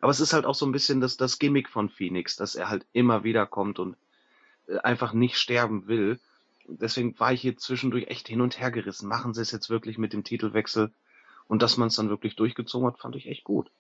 Aber 0.02 0.11
es 0.11 0.20
ist 0.20 0.34
halt 0.34 0.45
auch 0.45 0.53
so 0.53 0.66
ein 0.66 0.74
bisschen 0.74 1.00
das, 1.00 1.16
das 1.16 1.40
Gimmick 1.40 1.70
von 1.70 1.90
Phoenix, 1.90 2.36
dass 2.36 2.56
er 2.56 2.70
halt 2.70 2.86
immer 2.92 3.24
wieder 3.24 3.45
kommt 3.45 3.80
und 3.80 3.95
äh, 4.68 4.80
einfach 4.80 5.14
nicht 5.14 5.38
sterben 5.38 5.88
will. 5.88 6.20
Deswegen 6.68 7.18
war 7.22 7.32
ich 7.32 7.40
hier 7.40 7.56
zwischendurch 7.56 8.08
echt 8.08 8.28
hin 8.28 8.42
und 8.42 8.60
her 8.60 8.70
gerissen. 8.70 9.08
Machen 9.08 9.34
sie 9.34 9.42
es 9.42 9.52
jetzt 9.52 9.70
wirklich 9.70 9.98
mit 9.98 10.11
dem 10.11 10.26
Titelwechsel? 10.26 10.92
Und 11.48 11.61
dass 11.61 11.78
man 11.78 11.88
es 11.88 11.95
dann 11.95 12.10
wirklich 12.10 12.36
durchgezogen 12.36 12.88
hat, 12.88 13.00
fand 13.00 13.16
ich 13.16 13.28
echt 13.28 13.45
gut. 13.45 13.72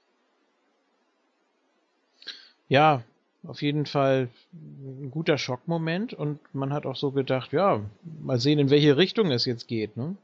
Ja, 2.69 3.03
auf 3.45 3.61
jeden 3.61 3.85
Fall 3.85 4.29
ein 4.53 5.11
guter 5.11 5.37
Schockmoment 5.37 6.13
und 6.13 6.39
man 6.53 6.71
hat 6.71 6.85
auch 6.85 6.95
so 6.95 7.11
gedacht, 7.11 7.51
ja, 7.51 7.81
mal 8.21 8.39
sehen, 8.39 8.59
in 8.59 8.69
welche 8.69 8.95
Richtung 8.95 9.29
es 9.31 9.43
jetzt 9.43 9.67
geht, 9.67 9.97
ne? 9.97 10.15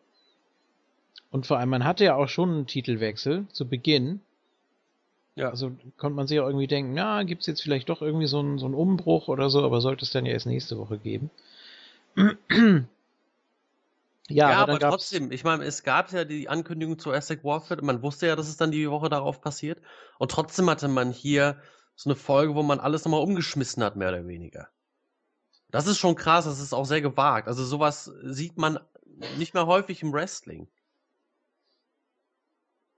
Und 1.37 1.45
vor 1.45 1.59
allem, 1.59 1.69
man 1.69 1.83
hatte 1.83 2.03
ja 2.03 2.15
auch 2.15 2.29
schon 2.29 2.49
einen 2.49 2.65
Titelwechsel 2.65 3.45
zu 3.51 3.69
Beginn. 3.69 4.21
Ja. 5.35 5.51
Also 5.51 5.71
konnte 5.95 6.15
man 6.15 6.25
sich 6.25 6.39
auch 6.39 6.47
irgendwie 6.47 6.65
denken, 6.65 6.95
na, 6.95 7.21
gibt's 7.21 7.45
jetzt 7.45 7.61
vielleicht 7.61 7.89
doch 7.89 8.01
irgendwie 8.01 8.25
so 8.25 8.39
einen, 8.39 8.57
so 8.57 8.65
einen 8.65 8.73
Umbruch 8.73 9.27
oder 9.27 9.51
so, 9.51 9.63
aber 9.63 9.79
sollte 9.79 10.03
es 10.03 10.09
dann 10.09 10.25
ja 10.25 10.33
erst 10.33 10.47
nächste 10.47 10.79
Woche 10.79 10.97
geben. 10.97 11.29
ja, 12.15 12.85
Ja, 14.29 14.49
aber, 14.55 14.73
aber, 14.73 14.79
trotzdem, 14.79 15.31
ich 15.31 15.43
meine, 15.43 15.63
es 15.63 15.83
gab 15.83 16.11
ja 16.11 16.25
die 16.25 16.49
Ankündigung 16.49 16.97
zu 16.97 17.11
Aztec 17.11 17.43
Warfare, 17.43 17.85
man 17.85 18.01
wusste 18.01 18.25
ja, 18.25 18.35
dass 18.35 18.47
es 18.47 18.57
dann 18.57 18.71
die 18.71 18.89
Woche 18.89 19.09
darauf 19.09 19.39
passiert. 19.39 19.77
Und 20.17 20.31
trotzdem 20.31 20.67
hatte 20.71 20.87
man 20.87 21.11
hier 21.11 21.61
so 21.95 22.09
eine 22.09 22.15
Folge, 22.15 22.55
wo 22.55 22.63
man 22.63 22.79
alles 22.79 23.05
nochmal 23.05 23.21
umgeschmissen 23.21 23.83
hat, 23.83 23.95
mehr 23.95 24.09
oder 24.09 24.25
weniger. 24.25 24.69
Das 25.69 25.85
ist 25.85 25.99
schon 25.99 26.15
krass, 26.15 26.45
das 26.45 26.59
ist 26.59 26.73
auch 26.73 26.85
sehr 26.85 27.01
gewagt. 27.01 27.47
Also 27.47 27.63
sowas 27.63 28.11
sieht 28.23 28.57
man 28.57 28.79
nicht 29.37 29.53
mehr 29.53 29.67
häufig 29.67 30.01
im 30.01 30.13
Wrestling. 30.13 30.67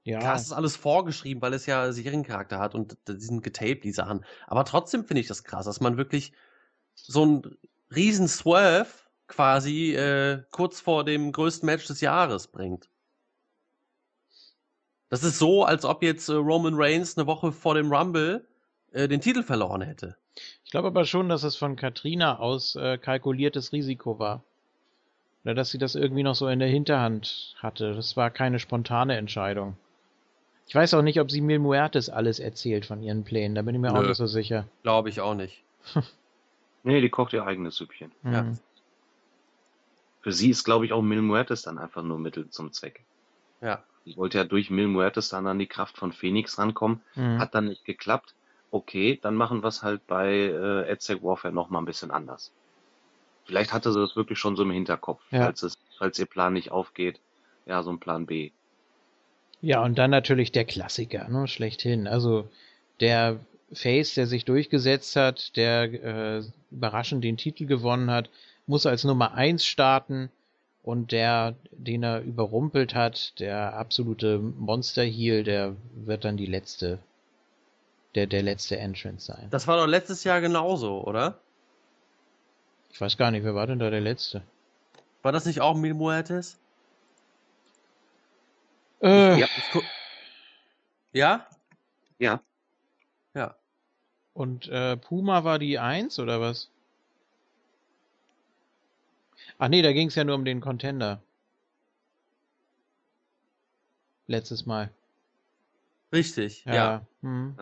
Ja, 0.10 0.20
Klar, 0.20 0.36
es 0.36 0.44
ist 0.44 0.54
alles 0.54 0.76
vorgeschrieben, 0.76 1.42
weil 1.42 1.54
es 1.54 1.68
ja 1.68 1.92
Seriencharakter 1.92 2.58
hat 2.58 2.74
und 2.74 2.98
die 3.08 3.20
sind 3.20 3.44
getaped, 3.44 3.84
die 3.84 3.92
Sachen. 3.92 4.26
Aber 4.48 4.66
trotzdem 4.66 5.06
finde 5.06 5.22
ich 5.22 5.28
das 5.28 5.44
krass, 5.44 5.66
dass 5.66 5.82
man 5.82 5.98
wirklich 5.98 6.34
so 6.96 7.22
einen 7.22 7.58
riesen 7.94 8.28
Swerve 8.28 8.90
quasi 9.28 9.94
äh, 9.94 10.42
kurz 10.50 10.82
vor 10.82 11.04
dem 11.04 11.32
größten 11.32 11.68
Match 11.68 11.86
des 11.86 12.02
Jahres 12.02 12.48
bringt. 12.48 12.90
Das 15.10 15.24
ist 15.24 15.38
so, 15.38 15.64
als 15.64 15.86
ob 15.86 16.02
jetzt 16.02 16.28
äh, 16.30 16.34
Roman 16.34 16.74
Reigns 16.76 17.16
eine 17.16 17.28
Woche 17.28 17.52
vor 17.52 17.76
dem 17.76 17.94
Rumble 17.94 18.48
äh, 18.92 19.08
den 19.08 19.22
Titel 19.22 19.44
verloren 19.44 19.82
hätte. 19.82 20.18
Ich 20.66 20.72
glaube 20.72 20.88
aber 20.88 21.06
schon, 21.06 21.30
dass 21.30 21.44
es 21.44 21.56
von 21.56 21.76
Katrina 21.76 22.40
aus 22.40 22.76
äh, 22.76 22.98
kalkuliertes 22.98 23.74
Risiko 23.74 24.18
war. 24.18 24.44
Oder 25.44 25.54
dass 25.54 25.70
sie 25.70 25.78
das 25.78 25.94
irgendwie 25.94 26.24
noch 26.24 26.36
so 26.36 26.48
in 26.48 26.58
der 26.58 26.68
Hinterhand 26.68 27.56
hatte. 27.60 27.94
Das 27.94 28.18
war 28.18 28.32
keine 28.32 28.58
spontane 28.58 29.18
Entscheidung. 29.18 29.78
Ich 30.70 30.76
weiß 30.76 30.94
auch 30.94 31.02
nicht, 31.02 31.20
ob 31.20 31.32
sie 31.32 31.42
Mil 31.42 31.58
Muertes 31.60 32.10
alles 32.10 32.40
erzählt 32.40 32.86
von 32.86 33.02
ihren 33.02 33.24
Plänen. 33.24 33.56
Da 33.56 33.64
bin 33.64 33.74
ich 33.74 33.82
mir 33.82 33.92
auch 33.92 34.02
Nö. 34.02 34.08
nicht 34.10 34.18
so 34.18 34.28
sicher. 34.28 34.66
Glaube 34.84 35.10
ich 35.10 35.20
auch 35.20 35.36
nicht. 35.36 35.62
Nee, 36.84 37.02
die 37.02 37.10
kocht 37.10 37.34
ihr 37.34 37.46
eigenes 37.46 37.76
Süppchen. 37.76 38.10
Ja. 38.24 38.44
Mhm. 38.44 38.58
Für 40.22 40.32
sie 40.32 40.50
ist, 40.50 40.64
glaube 40.64 40.86
ich, 40.86 40.94
auch 40.94 41.02
Mil 41.02 41.22
Muertes 41.22 41.62
dann 41.62 41.78
einfach 41.78 42.04
nur 42.04 42.18
Mittel 42.18 42.50
zum 42.50 42.72
Zweck. 42.72 43.02
Ja. 43.60 43.84
Sie 44.06 44.16
wollte 44.16 44.38
ja 44.38 44.46
durch 44.46 44.70
Mil 44.70 44.88
Muertes 44.88 45.28
dann 45.28 45.46
an 45.48 45.60
die 45.60 45.68
Kraft 45.68 45.98
von 45.98 46.14
Phoenix 46.14 46.58
rankommen. 46.58 47.02
Mhm. 47.16 47.38
Hat 47.40 47.54
dann 47.54 47.66
nicht 47.66 47.84
geklappt. 47.84 48.34
Okay, 48.72 49.20
dann 49.22 49.36
machen 49.36 49.62
wir 49.62 49.68
es 49.68 49.84
halt 49.84 50.08
bei 50.08 50.32
äh, 50.34 50.90
Aztec 50.90 51.22
Warfare 51.22 51.54
noch 51.54 51.70
mal 51.70 51.80
ein 51.80 51.86
bisschen 51.86 52.12
anders. 52.12 52.52
Vielleicht 53.44 53.74
hatte 53.74 53.92
sie 53.92 54.00
das 54.00 54.16
wirklich 54.16 54.40
schon 54.40 54.56
so 54.56 54.64
im 54.64 54.72
Hinterkopf, 54.72 55.22
Ja. 55.32 55.44
falls, 55.44 55.64
es, 55.64 55.78
falls 55.98 56.18
ihr 56.18 56.28
Plan 56.28 56.54
nicht 56.54 56.72
aufgeht. 56.72 57.20
Ja, 57.66 57.84
so 57.84 57.90
ein 57.90 58.00
Plan 58.00 58.26
B. 58.26 58.52
Ja, 59.62 59.84
und 59.84 59.98
dann 59.98 60.12
natürlich 60.12 60.52
der 60.52 60.66
Klassiker, 60.66 61.28
ne, 61.28 61.48
schlechthin. 61.48 62.08
Also 62.08 62.50
der 63.00 63.40
Face, 63.72 64.14
der 64.14 64.26
sich 64.26 64.46
durchgesetzt 64.46 65.16
hat, 65.16 65.56
der 65.58 65.84
äh, 65.94 66.44
überraschend 66.72 67.24
den 67.24 67.38
Titel 67.38 67.66
gewonnen 67.66 68.10
hat, 68.10 68.30
muss 68.68 68.86
als 68.86 69.04
Nummer 69.04 69.34
eins 69.34 69.66
starten 69.66 70.30
und 70.84 71.12
der, 71.12 71.56
den 71.72 72.04
er 72.04 72.22
überrumpelt 72.22 72.96
hat, 72.96 73.40
der 73.40 73.74
absolute 73.74 74.40
Monster 74.40 75.04
Heel, 75.04 75.44
der 75.44 75.76
wird 75.94 76.24
dann 76.24 76.38
die 76.38 76.46
letzte, 76.46 77.00
der, 78.16 78.28
der 78.28 78.44
letzte 78.44 78.78
Entrance 78.78 79.26
sein. 79.26 79.48
Das 79.52 79.68
war 79.68 79.78
doch 79.78 79.88
letztes 79.88 80.24
Jahr 80.24 80.40
genauso, 80.42 81.04
oder? 81.04 81.40
Ich 82.92 83.00
weiß 83.00 83.18
gar 83.18 83.32
nicht, 83.32 83.44
wer 83.44 83.56
war 83.56 83.68
denn 83.68 83.80
da 83.80 83.90
der 83.90 84.02
letzte? 84.02 84.42
War 85.22 85.32
das 85.32 85.46
nicht 85.46 85.62
auch 85.62 85.76
Mil 85.76 85.94
Muertes? 85.94 86.58
Äh, 89.02 89.40
Ja. 89.40 89.48
Ja? 91.12 91.48
Ja, 92.20 92.42
Ja. 93.34 93.56
Und 94.34 94.68
äh, 94.68 94.98
Puma 94.98 95.44
war 95.44 95.60
die 95.60 95.80
Eins 95.80 96.20
oder 96.20 96.40
was? 96.40 96.70
Ach 99.58 99.68
nee, 99.68 99.82
da 99.82 99.92
ging 99.94 100.08
es 100.08 100.16
ja 100.16 100.24
nur 100.24 100.36
um 100.36 100.46
den 100.46 100.62
Contender. 100.62 101.22
Letztes 104.28 104.66
Mal. 104.66 104.92
Richtig, 106.14 106.66
ja. 106.66 106.74
Ja. 106.74 107.06
Hm, 107.22 107.56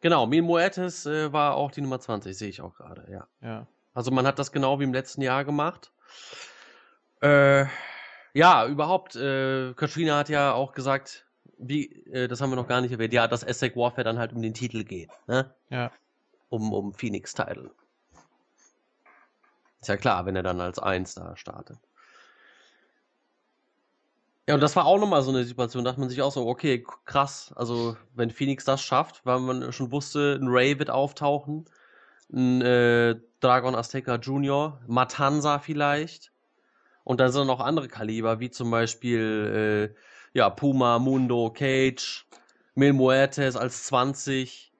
Genau, 0.00 0.26
Mil 0.26 0.42
Muertes 0.42 1.06
äh, 1.06 1.32
war 1.32 1.54
auch 1.54 1.70
die 1.70 1.80
Nummer 1.80 2.00
20, 2.00 2.36
sehe 2.36 2.48
ich 2.48 2.60
auch 2.60 2.74
gerade, 2.74 3.08
ja. 3.10 3.28
ja. 3.40 3.66
Also 3.94 4.10
man 4.10 4.26
hat 4.26 4.38
das 4.38 4.50
genau 4.50 4.80
wie 4.80 4.84
im 4.84 4.92
letzten 4.92 5.22
Jahr 5.22 5.44
gemacht. 5.44 5.92
Äh, 7.20 7.66
ja, 8.34 8.66
überhaupt, 8.66 9.16
äh, 9.16 9.74
Katrina 9.74 10.18
hat 10.18 10.28
ja 10.28 10.52
auch 10.52 10.72
gesagt, 10.72 11.26
wie, 11.58 11.92
äh, 12.06 12.28
das 12.28 12.40
haben 12.40 12.50
wir 12.50 12.56
noch 12.56 12.68
gar 12.68 12.80
nicht 12.80 12.92
erwähnt, 12.92 13.12
ja, 13.12 13.28
dass 13.28 13.46
Aztec 13.46 13.76
Warfare 13.76 14.04
dann 14.04 14.18
halt 14.18 14.32
um 14.32 14.42
den 14.42 14.54
Titel 14.54 14.84
geht, 14.84 15.10
ne? 15.26 15.54
Ja. 15.70 15.90
Um, 16.48 16.72
um 16.72 16.92
Phoenix 16.92 17.34
Title. 17.34 17.70
Ist 19.80 19.88
ja 19.88 19.96
klar, 19.96 20.26
wenn 20.26 20.36
er 20.36 20.42
dann 20.42 20.60
als 20.60 20.78
Eins 20.78 21.14
da 21.14 21.36
startet. 21.36 21.78
Ja, 24.48 24.54
und 24.54 24.60
das 24.60 24.74
war 24.74 24.86
auch 24.86 24.98
nochmal 24.98 25.22
so 25.22 25.30
eine 25.30 25.44
Situation, 25.44 25.84
da 25.84 25.90
dachte 25.90 26.00
man 26.00 26.08
sich 26.08 26.20
auch 26.20 26.32
so, 26.32 26.48
okay, 26.48 26.84
krass, 27.04 27.52
also 27.54 27.96
wenn 28.14 28.30
Phoenix 28.30 28.64
das 28.64 28.82
schafft, 28.82 29.24
weil 29.24 29.38
man 29.38 29.72
schon 29.72 29.92
wusste, 29.92 30.38
ein 30.40 30.48
Ray 30.48 30.78
wird 30.78 30.90
auftauchen, 30.90 31.66
ein 32.32 32.60
äh, 32.60 33.16
Dragon 33.40 33.74
Azteca 33.74 34.16
Junior, 34.16 34.80
Matanza 34.86 35.58
vielleicht. 35.58 36.31
Und 37.04 37.20
dann 37.20 37.32
sind 37.32 37.46
noch 37.46 37.60
andere 37.60 37.88
Kaliber, 37.88 38.40
wie 38.40 38.50
zum 38.50 38.70
Beispiel 38.70 39.92
äh, 39.94 40.38
ja, 40.38 40.50
Puma, 40.50 40.98
Mundo, 40.98 41.50
Cage, 41.50 42.26
Mil 42.74 42.92
Muertes 42.92 43.56
als 43.56 43.84
20. 43.84 44.72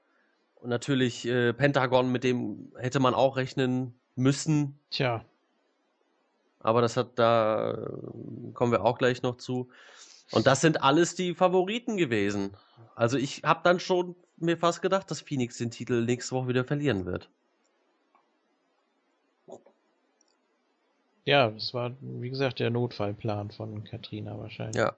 Und 0.56 0.70
natürlich 0.70 1.26
äh, 1.26 1.52
Pentagon, 1.52 2.12
mit 2.12 2.24
dem 2.24 2.72
hätte 2.76 3.00
man 3.00 3.14
auch 3.14 3.36
rechnen 3.36 3.94
müssen. 4.14 4.78
Tja. 4.90 5.24
Aber 6.60 6.80
das 6.80 6.96
hat, 6.96 7.18
da 7.18 7.72
äh, 7.72 8.52
kommen 8.54 8.72
wir 8.72 8.84
auch 8.84 8.98
gleich 8.98 9.22
noch 9.22 9.36
zu. 9.36 9.68
Und 10.30 10.46
das 10.46 10.60
sind 10.60 10.82
alles 10.82 11.14
die 11.14 11.34
Favoriten 11.34 11.96
gewesen. 11.96 12.56
Also 12.94 13.18
ich 13.18 13.42
habe 13.42 13.60
dann 13.64 13.80
schon 13.80 14.14
mir 14.36 14.56
fast 14.56 14.80
gedacht, 14.80 15.10
dass 15.10 15.20
Phoenix 15.20 15.58
den 15.58 15.70
Titel 15.70 16.04
nächste 16.04 16.34
Woche 16.34 16.48
wieder 16.48 16.64
verlieren 16.64 17.04
wird. 17.04 17.30
Ja, 21.24 21.50
das 21.50 21.72
war, 21.72 21.92
wie 22.00 22.30
gesagt, 22.30 22.58
der 22.58 22.70
Notfallplan 22.70 23.50
von 23.50 23.84
Katrina 23.84 24.38
wahrscheinlich. 24.38 24.76
Ja. 24.76 24.94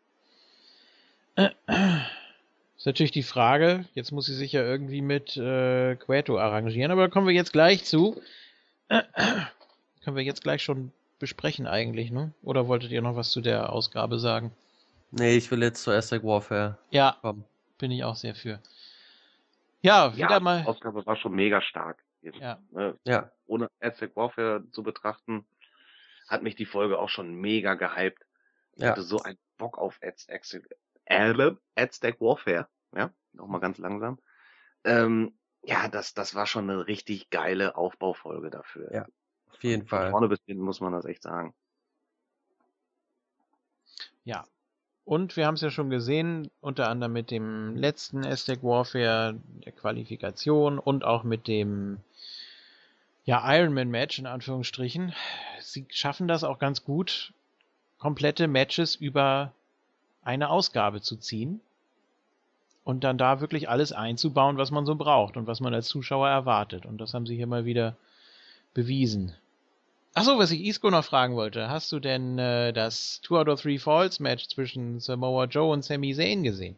Ist 2.77 2.86
natürlich 2.86 3.12
die 3.12 3.23
Frage, 3.23 3.85
jetzt 3.94 4.11
muss 4.12 4.27
sie 4.27 4.35
sich 4.35 4.53
ja 4.53 4.62
irgendwie 4.62 5.03
mit 5.03 5.36
äh, 5.36 5.97
Queto 5.97 6.39
arrangieren, 6.39 6.91
aber 6.93 7.03
da 7.03 7.09
kommen 7.09 7.27
wir 7.27 7.35
jetzt 7.35 7.53
gleich 7.53 7.85
zu. 7.85 8.20
Können 8.89 10.17
wir 10.17 10.23
jetzt 10.23 10.43
gleich 10.43 10.62
schon 10.62 10.93
besprechen 11.19 11.67
eigentlich, 11.67 12.11
ne? 12.11 12.33
Oder 12.43 12.69
wolltet 12.69 12.91
ihr 12.91 13.03
noch 13.03 13.17
was 13.17 13.31
zu 13.31 13.41
der 13.41 13.73
Ausgabe 13.73 14.19
sagen? 14.19 14.51
Nee, 15.11 15.36
ich 15.36 15.51
will 15.51 15.62
jetzt 15.62 15.83
zu 15.83 15.91
Aztec 15.93 16.23
Warfare 16.25 16.77
Ja, 16.91 17.17
kommen. 17.20 17.44
bin 17.78 17.91
ich 17.91 18.03
auch 18.05 18.17
sehr 18.17 18.35
für. 18.35 18.61
Ja, 19.83 20.17
wieder 20.17 20.31
ja, 20.31 20.41
mal. 20.41 20.62
die 20.62 20.69
Ausgabe 20.69 21.05
war 21.07 21.17
schon 21.17 21.35
mega 21.35 21.61
stark. 21.62 21.99
Jetzt, 22.23 22.39
Ja. 22.39 22.59
ne, 22.73 22.94
Ja, 23.05 23.31
ohne 23.47 23.70
Aztec 23.81 24.17
Warfare 24.17 24.62
zu 24.73 24.83
betrachten, 24.83 25.44
hat 26.28 26.43
mich 26.43 26.57
die 26.57 26.67
Folge 26.67 26.99
auch 26.99 27.09
schon 27.09 27.35
mega 27.35 27.75
gehypt. 27.75 28.23
Ich 28.77 28.83
Ja. 28.83 28.91
hatte 28.91 29.03
so 29.03 29.20
einen 29.20 29.39
Bock 29.57 29.78
auf 29.78 29.99
Aztec 30.03 30.44
Warfare. 32.20 32.69
Ja, 32.97 33.12
nochmal 33.33 33.61
ganz 33.61 33.78
langsam. 33.78 34.19
Ähm, 34.85 35.39
ja, 35.62 35.89
das, 35.89 36.15
das 36.15 36.35
war 36.35 36.47
schon 36.47 36.69
eine 36.69 36.86
richtig 36.86 37.31
geile 37.31 37.77
Aufbaufolge 37.77 38.51
dafür. 38.51 38.93
Ja, 38.93 39.07
auf 39.51 39.62
jeden 39.62 39.86
Von 39.86 39.99
Fall. 39.99 40.11
vorne 40.11 40.28
bis 40.28 40.41
hinten 40.47 40.62
muss 40.62 40.81
man 40.81 40.93
das 40.93 41.05
echt 41.05 41.23
sagen. 41.23 41.55
Ja. 44.25 44.47
Und 45.05 45.36
wir 45.36 45.47
haben 45.47 45.55
es 45.55 45.61
ja 45.61 45.70
schon 45.70 45.91
gesehen, 45.91 46.51
unter 46.61 46.89
anderem 46.89 47.12
mit 47.12 47.31
dem 47.31 47.77
letzten 47.77 48.25
Aztec 48.25 48.62
Warfare, 48.62 49.39
der 49.65 49.73
Qualifikation 49.73 50.78
und 50.78 51.05
auch 51.05 51.25
mit 51.25 51.47
dem 51.47 51.99
ja, 53.25 53.43
Ironman-Match 53.55 54.19
in 54.19 54.27
Anführungsstrichen. 54.27 55.15
Sie 55.65 55.86
schaffen 55.89 56.28
das 56.28 56.44
auch 56.44 56.59
ganz 56.59 56.84
gut, 56.84 57.33
komplette 57.99 58.49
Matches 58.49 58.94
über 58.97 59.52
eine 60.23 60.51
Ausgabe 60.51 61.01
zu 61.01 61.17
ziehen 61.17 61.60
und 62.84 63.02
dann 63.02 63.18
da 63.18 63.41
wirklich 63.41 63.68
alles 63.68 63.93
einzubauen, 63.93 64.59
was 64.59 64.70
man 64.70 64.84
so 64.84 64.94
braucht 64.94 65.36
und 65.36 65.47
was 65.47 65.60
man 65.60 65.73
als 65.73 65.89
Zuschauer 65.89 66.28
erwartet. 66.28 66.84
Und 66.84 66.99
das 67.01 67.15
haben 67.15 67.26
sie 67.26 67.34
hier 67.34 67.47
mal 67.47 67.65
wieder 67.65 67.97
bewiesen. 68.75 69.34
Achso, 70.12 70.39
was 70.39 70.51
ich 70.51 70.65
Isco 70.65 70.91
noch 70.91 71.05
fragen 71.05 71.34
wollte. 71.34 71.68
Hast 71.70 71.91
du 71.91 71.99
denn 71.99 72.39
äh, 72.39 72.73
das 72.73 73.20
Two 73.23 73.39
out 73.39 73.49
of 73.49 73.60
Three 73.60 73.78
Falls 73.78 74.20
Match 74.20 74.49
zwischen 74.49 75.01
Samoa 75.01 75.47
Joe 75.47 75.73
und 75.73 75.84
Sami 75.84 76.15
Zayn 76.15 76.44
gesehen? 76.44 76.76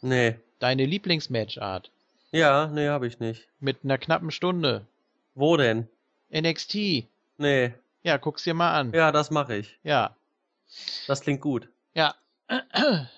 Nee. 0.00 0.36
Deine 0.60 0.86
Lieblingsmatchart. 0.86 1.90
Ja, 2.32 2.68
nee, 2.68 2.88
habe 2.88 3.06
ich 3.06 3.18
nicht. 3.18 3.48
Mit 3.58 3.78
einer 3.82 3.98
knappen 3.98 4.30
Stunde. 4.30 4.86
Wo 5.34 5.56
denn? 5.56 5.88
NXT. 6.32 7.06
Nee. 7.38 7.74
Ja, 8.02 8.16
guck's 8.16 8.44
dir 8.44 8.54
mal 8.54 8.72
an. 8.78 8.92
Ja, 8.92 9.12
das 9.12 9.30
mache 9.30 9.56
ich. 9.56 9.78
Ja. 9.82 10.16
Das 11.06 11.20
klingt 11.20 11.40
gut. 11.40 11.68
Ja. 11.94 12.14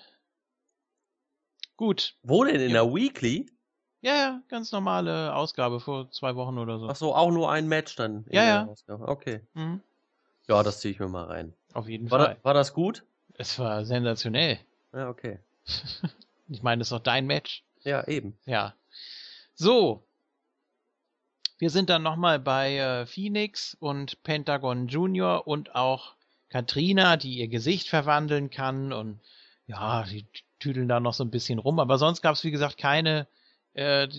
Gut. 1.77 2.15
Wo 2.23 2.43
denn? 2.43 2.55
In 2.61 2.69
Ja. 2.69 2.83
der 2.83 2.93
Weekly? 2.93 3.47
Ja, 4.01 4.15
ja, 4.15 4.41
ganz 4.49 4.71
normale 4.71 5.33
Ausgabe 5.33 5.79
vor 5.79 6.11
zwei 6.11 6.35
Wochen 6.35 6.57
oder 6.57 6.77
so. 6.77 6.87
Ach 6.89 6.95
so, 6.95 7.15
auch 7.15 7.31
nur 7.31 7.51
ein 7.51 7.67
Match 7.67 7.95
dann. 7.95 8.25
Ja, 8.29 8.43
ja. 8.43 8.65
Ausgabe. 8.65 9.07
Okay. 9.07 9.41
Mhm. 9.53 9.81
Ja, 10.47 10.61
das 10.61 10.81
ziehe 10.81 10.93
ich 10.93 10.99
mir 10.99 11.07
mal 11.07 11.25
rein. 11.25 11.53
Auf 11.73 11.87
jeden 11.87 12.11
War, 12.11 12.19
Fall. 12.19 12.35
das, 12.35 12.43
war 12.45 12.53
das 12.53 12.73
gut? 12.73 13.03
Es 13.35 13.57
war 13.59 13.85
sensationell. 13.85 14.59
Ja, 14.93 15.09
okay. 15.09 15.39
Ich 16.49 16.61
meine, 16.61 16.79
das 16.81 16.87
ist 16.87 16.91
doch 16.91 16.99
dein 16.99 17.25
Match. 17.25 17.63
Ja, 17.83 18.05
eben. 18.07 18.37
Ja. 18.45 18.75
So. 19.55 20.05
Wir 21.63 21.69
sind 21.69 21.89
dann 21.89 22.03
nochmal 22.03 22.39
bei 22.39 22.75
äh, 22.75 23.05
Phoenix 23.05 23.77
und 23.79 24.21
Pentagon 24.23 24.89
Junior 24.89 25.47
und 25.47 25.75
auch 25.75 26.13
Katrina, 26.49 27.15
die 27.15 27.35
ihr 27.35 27.47
Gesicht 27.47 27.87
verwandeln 27.87 28.49
kann 28.49 28.91
und 28.91 29.21
ja, 29.65 30.03
die 30.03 30.25
tüdeln 30.59 30.89
da 30.89 30.99
noch 30.99 31.13
so 31.13 31.23
ein 31.23 31.31
bisschen 31.31 31.59
rum. 31.59 31.79
Aber 31.79 31.97
sonst 31.97 32.21
gab 32.21 32.35
es, 32.35 32.43
wie 32.43 32.51
gesagt, 32.51 32.77
keine 32.77 33.27
äh, 33.75 34.09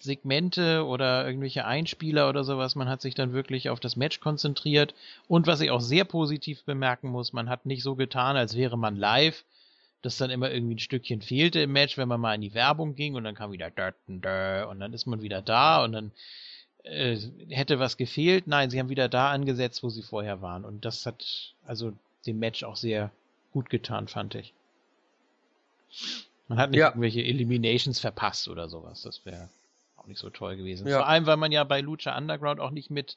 Segmente 0.00 0.84
oder 0.84 1.24
irgendwelche 1.24 1.64
Einspieler 1.64 2.28
oder 2.28 2.42
sowas. 2.42 2.74
Man 2.74 2.88
hat 2.88 3.02
sich 3.02 3.14
dann 3.14 3.32
wirklich 3.32 3.70
auf 3.70 3.78
das 3.78 3.94
Match 3.94 4.18
konzentriert. 4.18 4.92
Und 5.28 5.46
was 5.46 5.60
ich 5.60 5.70
auch 5.70 5.80
sehr 5.80 6.04
positiv 6.04 6.64
bemerken 6.64 7.08
muss, 7.08 7.32
man 7.32 7.48
hat 7.48 7.66
nicht 7.66 7.84
so 7.84 7.94
getan, 7.94 8.36
als 8.36 8.56
wäre 8.56 8.76
man 8.76 8.96
live, 8.96 9.44
dass 10.02 10.16
dann 10.16 10.30
immer 10.30 10.50
irgendwie 10.50 10.74
ein 10.74 10.80
Stückchen 10.80 11.22
fehlte 11.22 11.60
im 11.60 11.70
Match, 11.70 11.96
wenn 11.98 12.08
man 12.08 12.20
mal 12.20 12.34
in 12.34 12.40
die 12.40 12.54
Werbung 12.54 12.96
ging 12.96 13.14
und 13.14 13.22
dann 13.22 13.36
kam 13.36 13.52
wieder 13.52 13.70
und 14.08 14.80
dann 14.80 14.92
ist 14.92 15.06
man 15.06 15.22
wieder 15.22 15.40
da 15.40 15.84
und 15.84 15.92
dann 15.92 16.10
äh, 16.84 17.16
hätte 17.48 17.78
was 17.78 17.96
gefehlt. 17.96 18.46
Nein, 18.46 18.70
sie 18.70 18.78
haben 18.78 18.88
wieder 18.88 19.08
da 19.08 19.30
angesetzt, 19.30 19.82
wo 19.82 19.88
sie 19.90 20.02
vorher 20.02 20.42
waren. 20.42 20.64
Und 20.64 20.84
das 20.84 21.06
hat 21.06 21.54
also 21.66 21.92
dem 22.26 22.38
Match 22.38 22.62
auch 22.64 22.76
sehr 22.76 23.10
gut 23.52 23.70
getan, 23.70 24.08
fand 24.08 24.34
ich. 24.34 24.52
Man 26.48 26.58
hat 26.58 26.70
nicht 26.70 26.80
Ja. 26.80 26.88
irgendwelche 26.88 27.22
Eliminations 27.22 28.00
verpasst 28.00 28.48
oder 28.48 28.68
sowas. 28.68 29.02
Das 29.02 29.24
wäre 29.24 29.48
auch 29.96 30.06
nicht 30.06 30.18
so 30.18 30.30
toll 30.30 30.56
gewesen. 30.56 30.86
Ja. 30.86 30.98
Vor 30.98 31.08
allem, 31.08 31.26
weil 31.26 31.36
man 31.36 31.52
ja 31.52 31.64
bei 31.64 31.80
Lucha 31.80 32.16
Underground 32.16 32.60
auch 32.60 32.70
nicht 32.70 32.90
mit 32.90 33.16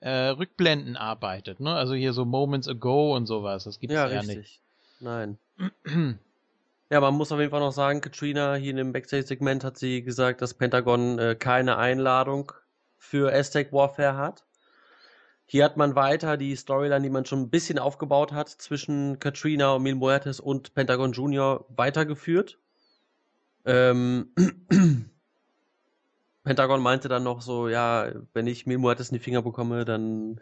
äh, 0.00 0.28
Rückblenden 0.28 0.96
arbeitet. 0.96 1.60
Ne? 1.60 1.74
Also 1.74 1.94
hier 1.94 2.12
so 2.12 2.24
Moments 2.24 2.68
ago 2.68 3.14
und 3.14 3.26
sowas. 3.26 3.64
Das 3.64 3.80
gibt 3.80 3.92
es 3.92 3.96
Ja, 3.96 4.08
ja, 4.08 4.20
richtig. 4.20 4.60
Nein. 5.00 5.38
nicht. 5.58 6.16
Ja, 6.90 7.00
man 7.00 7.14
muss 7.14 7.30
auf 7.30 7.38
jeden 7.38 7.50
Fall 7.50 7.60
noch 7.60 7.72
sagen, 7.72 8.00
Katrina 8.00 8.54
hier 8.56 8.70
in 8.70 8.76
dem 8.76 8.92
Backstage-Segment 8.92 9.62
hat 9.62 9.78
sie 9.78 10.02
gesagt, 10.02 10.42
dass 10.42 10.54
Pentagon 10.54 11.18
äh, 11.18 11.36
keine 11.38 11.76
Einladung 11.76 12.52
für 13.00 13.32
Aztec 13.32 13.72
Warfare 13.72 14.16
hat. 14.16 14.44
Hier 15.46 15.64
hat 15.64 15.76
man 15.76 15.96
weiter 15.96 16.36
die 16.36 16.54
Storyline, 16.54 17.02
die 17.02 17.10
man 17.10 17.24
schon 17.24 17.40
ein 17.40 17.50
bisschen 17.50 17.80
aufgebaut 17.80 18.30
hat, 18.30 18.50
zwischen 18.50 19.18
Katrina 19.18 19.72
und 19.72 19.82
Mil 19.82 19.96
Muertes 19.96 20.38
und 20.38 20.74
Pentagon 20.74 21.10
Junior 21.10 21.64
weitergeführt. 21.70 22.58
Ähm, 23.64 24.32
Pentagon 26.44 26.80
meinte 26.80 27.08
dann 27.08 27.24
noch 27.24 27.40
so, 27.40 27.68
ja, 27.68 28.12
wenn 28.32 28.46
ich 28.46 28.66
Mil 28.66 28.78
Muertes 28.78 29.08
in 29.08 29.16
die 29.16 29.24
Finger 29.24 29.42
bekomme, 29.42 29.84
dann 29.84 30.38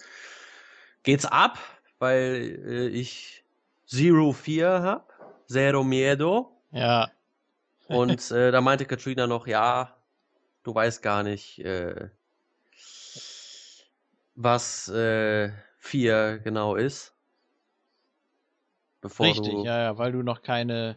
geht's 1.05 1.25
ab, 1.25 1.59
weil 1.99 2.61
äh, 2.67 2.89
ich 2.89 3.45
Zero 3.87 4.33
Fear 4.33 4.83
hab. 4.83 5.15
Zero 5.47 5.85
Miedo. 5.85 6.61
ja. 6.73 7.11
Und 7.87 8.31
äh, 8.31 8.53
da 8.53 8.61
meinte 8.61 8.85
Katrina 8.85 9.27
noch, 9.27 9.47
ja, 9.47 9.97
du 10.63 10.75
weißt 10.75 11.03
gar 11.03 11.23
nicht, 11.23 11.61
äh, 11.61 12.11
was 14.39 14.89
äh, 14.89 15.51
vier 15.79 16.39
genau 16.39 16.77
ist. 16.77 17.13
Bevor 19.01 19.27
Richtig, 19.27 19.53
du. 19.53 19.65
ja, 19.65 19.79
ja, 19.79 19.99
weil 19.99 20.13
du 20.13 20.23
noch 20.23 20.43
keine 20.43 20.97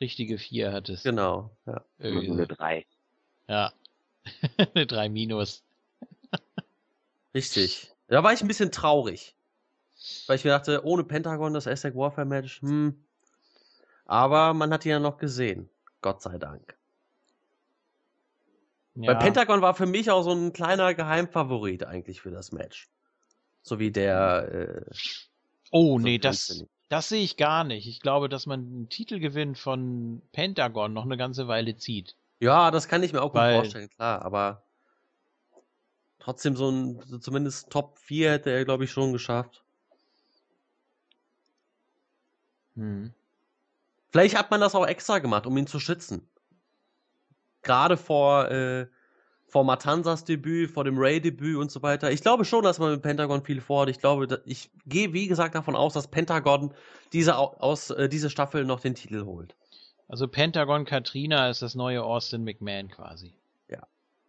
richtige 0.00 0.38
4 0.38 0.72
hattest. 0.72 1.04
Genau, 1.04 1.50
ja. 1.66 1.84
Irgendwie 1.98 2.30
Eine 2.32 2.46
drei. 2.46 2.86
Ja. 3.48 3.72
Eine 4.74 4.86
3 4.86 5.08
minus. 5.08 5.62
Richtig. 7.34 7.92
Da 8.08 8.22
war 8.22 8.32
ich 8.32 8.40
ein 8.40 8.48
bisschen 8.48 8.72
traurig. 8.72 9.34
Weil 10.26 10.36
ich 10.36 10.44
mir 10.44 10.50
dachte, 10.50 10.84
ohne 10.84 11.04
Pentagon 11.04 11.52
das 11.52 11.66
Aztec 11.66 11.94
Warfare 11.94 12.26
Match, 12.26 12.62
hm. 12.62 13.04
Aber 14.06 14.54
man 14.54 14.72
hat 14.72 14.86
ihn 14.86 14.92
ja 14.92 14.98
noch 15.00 15.18
gesehen. 15.18 15.68
Gott 16.00 16.22
sei 16.22 16.38
Dank. 16.38 16.77
Ja. 19.00 19.12
Weil 19.12 19.18
Pentagon 19.18 19.62
war 19.62 19.74
für 19.74 19.86
mich 19.86 20.10
auch 20.10 20.22
so 20.22 20.32
ein 20.32 20.52
kleiner 20.52 20.92
Geheimfavorit 20.92 21.84
eigentlich 21.84 22.20
für 22.20 22.32
das 22.32 22.50
Match. 22.50 22.88
So 23.62 23.78
wie 23.78 23.92
der. 23.92 24.48
Äh, 24.52 24.90
oh, 25.70 25.98
so 25.98 26.04
nee, 26.04 26.18
das, 26.18 26.64
das 26.88 27.08
sehe 27.08 27.22
ich 27.22 27.36
gar 27.36 27.62
nicht. 27.62 27.86
Ich 27.86 28.00
glaube, 28.00 28.28
dass 28.28 28.46
man 28.46 28.60
einen 28.60 28.88
Titelgewinn 28.88 29.54
von 29.54 30.20
Pentagon 30.32 30.92
noch 30.92 31.04
eine 31.04 31.16
ganze 31.16 31.46
Weile 31.46 31.76
zieht. 31.76 32.16
Ja, 32.40 32.72
das 32.72 32.88
kann 32.88 33.02
ich 33.04 33.12
mir 33.12 33.22
auch 33.22 33.30
gut 33.30 33.40
Weil- 33.40 33.54
vorstellen, 33.60 33.88
klar, 33.88 34.22
aber 34.22 34.64
trotzdem 36.18 36.56
so 36.56 36.68
ein, 36.68 37.00
so 37.06 37.18
zumindest 37.18 37.70
Top 37.70 37.98
4 37.98 38.32
hätte 38.32 38.50
er, 38.50 38.64
glaube 38.64 38.84
ich, 38.84 38.90
schon 38.90 39.12
geschafft. 39.12 39.62
Hm. 42.74 43.12
Vielleicht 44.10 44.36
hat 44.36 44.50
man 44.50 44.60
das 44.60 44.74
auch 44.74 44.86
extra 44.86 45.20
gemacht, 45.20 45.46
um 45.46 45.56
ihn 45.56 45.68
zu 45.68 45.78
schützen. 45.78 46.28
Gerade 47.62 47.96
vor, 47.96 48.50
äh, 48.50 48.86
vor 49.46 49.64
Matanzas 49.64 50.24
Debüt, 50.24 50.70
vor 50.70 50.84
dem 50.84 50.98
Ray-Debüt 50.98 51.56
und 51.56 51.70
so 51.70 51.82
weiter. 51.82 52.10
Ich 52.12 52.20
glaube 52.22 52.44
schon, 52.44 52.62
dass 52.62 52.78
man 52.78 52.92
mit 52.92 53.02
Pentagon 53.02 53.42
viel 53.44 53.60
vorhat. 53.60 53.88
Ich 53.88 53.98
glaube, 53.98 54.42
ich 54.44 54.70
gehe, 54.86 55.12
wie 55.12 55.26
gesagt, 55.26 55.54
davon 55.54 55.74
aus, 55.76 55.94
dass 55.94 56.08
Pentagon 56.08 56.74
diese, 57.12 57.36
Au- 57.38 57.56
aus, 57.58 57.90
äh, 57.90 58.08
diese 58.08 58.28
Staffel 58.30 58.64
noch 58.64 58.80
den 58.80 58.94
Titel 58.94 59.24
holt. 59.24 59.56
Also 60.06 60.28
Pentagon 60.28 60.84
Katrina 60.84 61.48
ist 61.50 61.62
das 61.62 61.74
neue 61.74 62.02
Austin 62.02 62.44
McMahon 62.44 62.88
quasi. 62.88 63.34
Ja. 63.68 63.86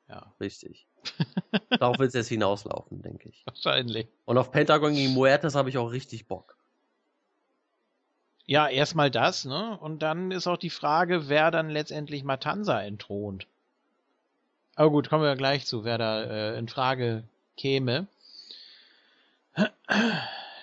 Ja, 0.07 0.33
Richtig. 0.39 0.87
Darauf 1.79 1.99
wird 1.99 2.09
es 2.09 2.13
jetzt 2.15 2.27
hinauslaufen, 2.29 3.01
denke 3.01 3.29
ich. 3.29 3.43
wahrscheinlich. 3.45 4.07
Und 4.25 4.37
auf 4.37 4.51
Pentagon 4.51 4.93
gegen 4.93 5.13
Muertes 5.13 5.55
habe 5.55 5.69
ich 5.69 5.77
auch 5.77 5.91
richtig 5.91 6.27
Bock. 6.27 6.57
Ja, 8.49 8.67
erstmal 8.67 9.11
das, 9.11 9.45
ne? 9.45 9.77
Und 9.79 10.01
dann 10.01 10.31
ist 10.31 10.47
auch 10.47 10.57
die 10.57 10.71
Frage, 10.71 11.29
wer 11.29 11.51
dann 11.51 11.69
letztendlich 11.69 12.23
Matanza 12.23 12.81
entthront. 12.81 13.45
Aber 14.73 14.89
gut, 14.89 15.07
kommen 15.07 15.23
wir 15.23 15.35
gleich 15.35 15.67
zu, 15.67 15.83
wer 15.83 15.99
da 15.99 16.23
äh, 16.23 16.57
in 16.57 16.67
Frage 16.67 17.25
käme. 17.57 18.07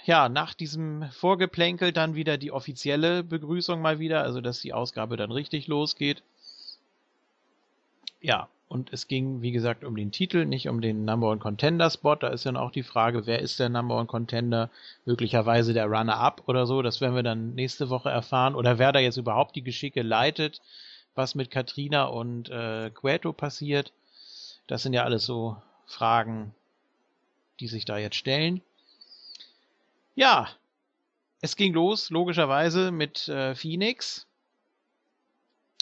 ja, 0.04 0.28
nach 0.28 0.52
diesem 0.52 1.08
Vorgeplänkel 1.12 1.92
dann 1.92 2.16
wieder 2.16 2.38
die 2.38 2.50
offizielle 2.50 3.22
Begrüßung 3.22 3.80
mal 3.80 4.00
wieder, 4.00 4.24
also 4.24 4.40
dass 4.40 4.58
die 4.58 4.72
Ausgabe 4.72 5.16
dann 5.16 5.30
richtig 5.30 5.68
losgeht. 5.68 6.24
Ja, 8.20 8.48
und 8.68 8.92
es 8.92 9.06
ging, 9.06 9.42
wie 9.42 9.52
gesagt, 9.52 9.84
um 9.84 9.94
den 9.96 10.10
Titel, 10.10 10.44
nicht 10.44 10.68
um 10.68 10.80
den 10.80 11.04
Number 11.04 11.28
One 11.28 11.38
Contender 11.38 11.88
Spot. 11.88 12.16
Da 12.16 12.28
ist 12.28 12.46
dann 12.46 12.56
auch 12.56 12.72
die 12.72 12.82
Frage, 12.82 13.26
wer 13.26 13.40
ist 13.40 13.60
der 13.60 13.68
Number 13.68 13.96
One 13.96 14.06
Contender? 14.06 14.70
Möglicherweise 15.04 15.72
der 15.72 15.86
Runner-Up 15.86 16.42
oder 16.46 16.66
so. 16.66 16.82
Das 16.82 17.00
werden 17.00 17.14
wir 17.14 17.22
dann 17.22 17.54
nächste 17.54 17.90
Woche 17.90 18.10
erfahren. 18.10 18.56
Oder 18.56 18.78
wer 18.78 18.90
da 18.90 18.98
jetzt 18.98 19.18
überhaupt 19.18 19.54
die 19.54 19.62
Geschicke 19.62 20.02
leitet, 20.02 20.60
was 21.14 21.36
mit 21.36 21.50
Katrina 21.50 22.06
und 22.06 22.48
äh, 22.50 22.90
Cueto 22.90 23.32
passiert. 23.32 23.92
Das 24.66 24.82
sind 24.82 24.94
ja 24.94 25.04
alles 25.04 25.24
so 25.24 25.56
Fragen, 25.86 26.52
die 27.60 27.68
sich 27.68 27.84
da 27.84 27.98
jetzt 27.98 28.16
stellen. 28.16 28.62
Ja, 30.16 30.48
es 31.40 31.54
ging 31.54 31.72
los, 31.72 32.10
logischerweise, 32.10 32.90
mit 32.90 33.28
äh, 33.28 33.54
Phoenix. 33.54 34.26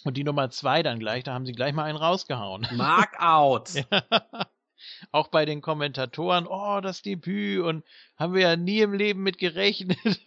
Und 0.05 0.17
die 0.17 0.25
Nummer 0.25 0.51
zwei 0.51 0.83
dann 0.83 0.99
gleich, 0.99 1.25
da 1.25 1.33
haben 1.33 1.47
sie 1.47 1.53
gleich 1.53 1.73
mal 1.73 1.85
einen 1.85 1.99
rausgehauen. 1.99 2.67
Mark 2.77 3.21
out. 3.21 3.71
Ja. 3.75 4.47
Auch 5.13 5.29
bei 5.29 5.47
den 5.47 5.63
Kommentatoren, 5.63 6.47
oh, 6.47 6.81
das 6.83 7.01
Debüt 7.01 7.65
und 7.65 7.85
haben 8.17 8.35
wir 8.35 8.43
ja 8.43 8.57
nie 8.57 8.81
im 8.81 8.93
Leben 8.93 9.23
mit 9.23 9.39
gerechnet. 9.39 9.99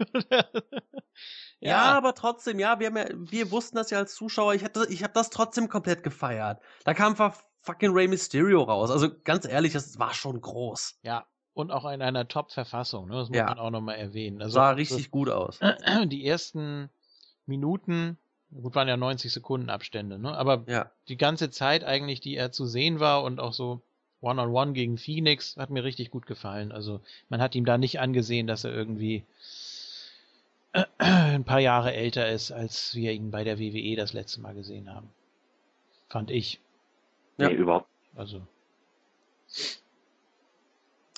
ja. 1.59 1.69
ja. 1.69 1.97
aber 1.97 2.15
trotzdem, 2.15 2.57
ja, 2.57 2.79
wir, 2.79 2.87
haben 2.87 2.97
ja, 2.97 3.05
wir 3.11 3.51
wussten 3.51 3.75
das 3.75 3.91
ja 3.91 3.99
als 3.99 4.15
Zuschauer, 4.15 4.55
ich, 4.55 4.63
ich 4.89 5.03
habe 5.03 5.13
das 5.13 5.29
trotzdem 5.29 5.69
komplett 5.69 6.01
gefeiert. 6.01 6.59
Da 6.85 6.95
kam 6.95 7.15
fucking 7.15 7.91
Rey 7.91 8.07
Mysterio 8.07 8.63
raus. 8.63 8.89
Also 8.89 9.09
ganz 9.23 9.45
ehrlich, 9.45 9.73
das 9.73 9.99
war 9.99 10.13
schon 10.13 10.41
groß. 10.41 10.99
Ja, 11.03 11.27
und 11.53 11.71
auch 11.71 11.89
in 11.89 12.01
einer 12.01 12.27
Top-Verfassung, 12.27 13.07
ne? 13.09 13.15
das 13.15 13.29
muss 13.29 13.37
ja. 13.37 13.45
man 13.45 13.59
auch 13.59 13.71
nochmal 13.71 13.97
erwähnen. 13.97 14.41
Also, 14.41 14.55
sah 14.55 14.71
richtig 14.71 15.05
so, 15.05 15.09
gut 15.09 15.29
aus. 15.29 15.59
Die 16.05 16.25
ersten 16.25 16.89
Minuten 17.45 18.17
Gut, 18.51 18.75
waren 18.75 18.87
ja 18.87 18.95
90 18.95 19.31
Sekunden 19.31 19.69
Abstände, 19.69 20.17
ne? 20.17 20.35
Aber 20.37 20.63
ja. 20.67 20.89
die 21.09 21.17
ganze 21.17 21.49
Zeit 21.49 21.83
eigentlich, 21.83 22.21
die 22.21 22.35
er 22.35 22.51
zu 22.51 22.65
sehen 22.65 22.99
war 22.99 23.23
und 23.23 23.39
auch 23.39 23.53
so 23.53 23.81
One-on-One 24.21 24.51
-on 24.51 24.69
-one 24.69 24.73
gegen 24.73 24.97
Phoenix, 24.97 25.57
hat 25.57 25.69
mir 25.69 25.83
richtig 25.83 26.11
gut 26.11 26.25
gefallen. 26.25 26.71
Also 26.71 27.01
man 27.29 27.41
hat 27.41 27.55
ihm 27.55 27.65
da 27.65 27.77
nicht 27.77 27.99
angesehen, 27.99 28.47
dass 28.47 28.63
er 28.63 28.73
irgendwie 28.73 29.25
ein 30.97 31.43
paar 31.43 31.59
Jahre 31.59 31.93
älter 31.93 32.29
ist, 32.29 32.51
als 32.51 32.95
wir 32.95 33.11
ihn 33.11 33.31
bei 33.31 33.43
der 33.43 33.59
WWE 33.59 33.95
das 33.97 34.13
letzte 34.13 34.39
Mal 34.39 34.55
gesehen 34.55 34.93
haben. 34.93 35.09
Fand 36.07 36.31
ich. 36.31 36.61
Ja, 37.37 37.49
nee, 37.49 37.55
überhaupt. 37.55 37.89
Also. 38.15 38.41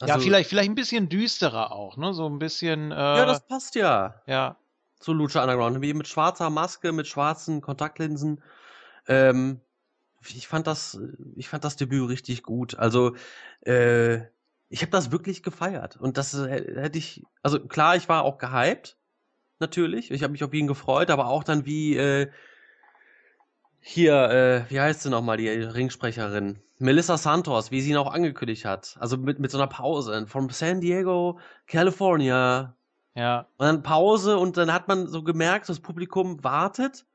Also, 0.01 0.14
ja, 0.14 0.19
vielleicht, 0.19 0.49
vielleicht 0.49 0.69
ein 0.69 0.75
bisschen 0.75 1.09
düsterer 1.09 1.72
auch, 1.72 1.95
ne? 1.95 2.14
So 2.14 2.25
ein 2.27 2.40
bisschen. 2.40 2.91
Äh, 2.91 2.95
ja, 2.95 3.25
das 3.25 3.45
passt 3.45 3.75
ja. 3.75 4.16
Ja 4.25 4.58
zu 4.99 5.13
Lucha 5.13 5.41
Underground. 5.41 5.81
Wie 5.81 5.93
mit 5.93 6.07
schwarzer 6.07 6.49
Maske, 6.49 6.91
mit 6.91 7.07
schwarzen 7.07 7.61
Kontaktlinsen. 7.61 8.43
Ähm, 9.07 9.61
ich 10.21 10.47
fand 10.47 10.67
das, 10.67 10.99
ich 11.35 11.47
fand 11.47 11.63
das 11.63 11.77
Debüt 11.77 12.09
richtig 12.09 12.43
gut. 12.43 12.77
Also, 12.77 13.15
äh, 13.61 14.19
ich 14.69 14.81
habe 14.81 14.91
das 14.91 15.11
wirklich 15.11 15.43
gefeiert. 15.43 15.97
Und 15.97 16.17
das 16.17 16.33
äh, 16.33 16.81
hätte 16.81 16.97
ich, 16.97 17.23
also 17.41 17.59
klar, 17.59 17.95
ich 17.95 18.07
war 18.07 18.23
auch 18.23 18.37
gehypt, 18.37 18.97
natürlich. 19.59 20.11
Ich 20.11 20.23
habe 20.23 20.31
mich 20.31 20.43
auf 20.43 20.53
ihn 20.53 20.67
gefreut, 20.67 21.09
aber 21.09 21.27
auch 21.27 21.43
dann 21.43 21.65
wie 21.65 21.95
äh, 21.97 22.29
hier, 23.79 24.13
äh, 24.29 24.69
wie 24.69 24.79
heißt 24.79 25.01
sie 25.01 25.09
nochmal, 25.09 25.37
die 25.37 25.49
Ringsprecherin? 25.49 26.59
Melissa 26.77 27.17
Santos, 27.17 27.71
wie 27.71 27.81
sie 27.81 27.91
ihn 27.91 27.97
auch 27.97 28.13
angekündigt 28.13 28.65
hat. 28.65 28.95
Also 28.99 29.17
mit, 29.17 29.39
mit 29.39 29.51
so 29.51 29.57
einer 29.57 29.67
Pause. 29.67 30.27
From 30.27 30.49
San 30.49 30.79
Diego, 30.81 31.39
California, 31.67 32.75
ja. 33.15 33.47
Und 33.57 33.65
dann 33.65 33.83
Pause 33.83 34.38
und 34.38 34.57
dann 34.57 34.73
hat 34.73 34.88
man 34.88 35.07
so 35.07 35.23
gemerkt, 35.23 35.69
das 35.69 35.79
Publikum 35.79 36.43
wartet 36.43 37.05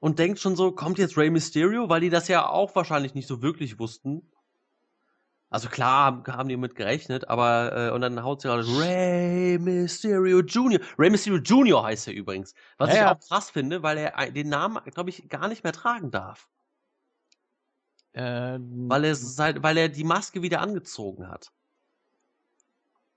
und 0.00 0.18
denkt 0.18 0.38
schon 0.38 0.56
so, 0.56 0.72
kommt 0.72 0.98
jetzt 0.98 1.16
Rey 1.16 1.30
Mysterio, 1.30 1.88
weil 1.88 2.00
die 2.00 2.10
das 2.10 2.28
ja 2.28 2.48
auch 2.48 2.74
wahrscheinlich 2.76 3.14
nicht 3.14 3.26
so 3.26 3.42
wirklich 3.42 3.78
wussten. 3.78 4.30
Also 5.54 5.68
klar 5.68 6.24
haben 6.26 6.48
die 6.48 6.56
mit 6.56 6.74
gerechnet, 6.74 7.28
aber 7.28 7.76
äh, 7.76 7.90
und 7.92 8.00
dann 8.00 8.24
haut 8.24 8.42
sie 8.42 8.48
gerade 8.48 8.66
Rey 8.66 9.56
Mysterio 9.58 10.40
Jr. 10.40 10.80
Rey 10.98 11.10
Mysterio 11.10 11.38
Jr. 11.38 11.84
heißt 11.84 12.08
er 12.08 12.14
übrigens. 12.14 12.54
Was 12.76 12.88
ja, 12.88 12.94
ich 12.94 13.00
ja. 13.00 13.14
auch 13.14 13.20
krass 13.20 13.50
finde, 13.50 13.82
weil 13.84 13.98
er 13.98 14.32
den 14.32 14.48
Namen, 14.48 14.82
glaube 14.92 15.10
ich, 15.10 15.28
gar 15.28 15.46
nicht 15.46 15.62
mehr 15.62 15.72
tragen 15.72 16.10
darf. 16.10 16.48
Äh, 18.14 18.58
weil 18.60 19.04
er 19.04 19.16
weil 19.62 19.76
er 19.76 19.88
die 19.88 20.04
Maske 20.04 20.42
wieder 20.42 20.60
angezogen 20.60 21.28
hat. 21.28 21.52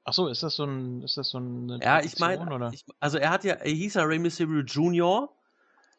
Ach 0.10 0.14
so, 0.14 0.30
ist 0.30 0.42
das 0.42 0.56
so 0.56 0.64
ein, 0.64 1.02
ist 1.02 1.18
das 1.18 1.32
so 1.32 1.38
ein? 1.38 1.82
Ja, 1.82 2.00
ich 2.00 2.18
meine, 2.18 2.72
also 3.02 3.18
er 3.18 3.30
hat 3.30 3.44
ja, 3.44 3.56
er 3.56 3.70
hieß 3.70 3.96
ja 3.96 4.04
Rey 4.04 4.20
Mysterio 4.20 4.62
Jr. 4.62 5.30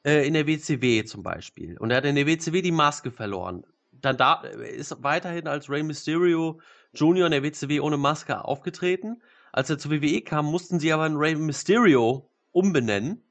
Äh, 0.02 0.26
in 0.26 0.32
der 0.32 0.46
WCW 0.46 1.04
zum 1.04 1.22
Beispiel 1.22 1.76
und 1.76 1.90
er 1.90 1.98
hat 1.98 2.06
in 2.06 2.14
der 2.14 2.26
WCW 2.26 2.62
die 2.62 2.72
Maske 2.72 3.10
verloren. 3.10 3.66
Dann 3.92 4.16
da 4.16 4.40
ist 4.40 5.02
weiterhin 5.02 5.46
als 5.46 5.68
Rey 5.68 5.82
Mysterio 5.82 6.58
Jr. 6.94 7.26
in 7.26 7.32
der 7.32 7.42
WCW 7.42 7.80
ohne 7.80 7.98
Maske 7.98 8.42
aufgetreten. 8.42 9.22
Als 9.52 9.68
er 9.68 9.76
zur 9.78 9.90
WWE 9.90 10.22
kam, 10.22 10.46
mussten 10.46 10.80
sie 10.80 10.90
aber 10.90 11.02
einen 11.02 11.18
Rey 11.18 11.34
Mysterio 11.34 12.30
umbenennen, 12.52 13.22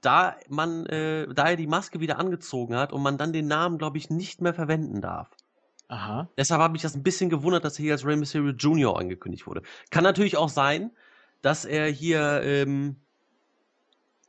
da 0.00 0.34
man, 0.48 0.84
äh, 0.86 1.32
da 1.32 1.50
er 1.50 1.56
die 1.56 1.68
Maske 1.68 2.00
wieder 2.00 2.18
angezogen 2.18 2.74
hat 2.74 2.92
und 2.92 3.02
man 3.02 3.18
dann 3.18 3.32
den 3.32 3.46
Namen, 3.46 3.78
glaube 3.78 3.98
ich, 3.98 4.10
nicht 4.10 4.40
mehr 4.40 4.54
verwenden 4.54 5.00
darf. 5.00 5.30
Aha. 5.90 6.28
Deshalb 6.36 6.60
habe 6.60 6.76
ich 6.76 6.82
das 6.82 6.94
ein 6.94 7.02
bisschen 7.02 7.30
gewundert, 7.30 7.64
dass 7.64 7.76
er 7.78 7.82
hier 7.82 7.92
als 7.94 8.06
Rey 8.06 8.16
Mysterio 8.16 8.52
Jr. 8.52 8.96
angekündigt 8.96 9.48
wurde. 9.48 9.62
Kann 9.90 10.04
natürlich 10.04 10.36
auch 10.36 10.48
sein, 10.48 10.92
dass 11.42 11.64
er 11.64 11.86
hier 11.86 12.42
ähm, 12.44 12.94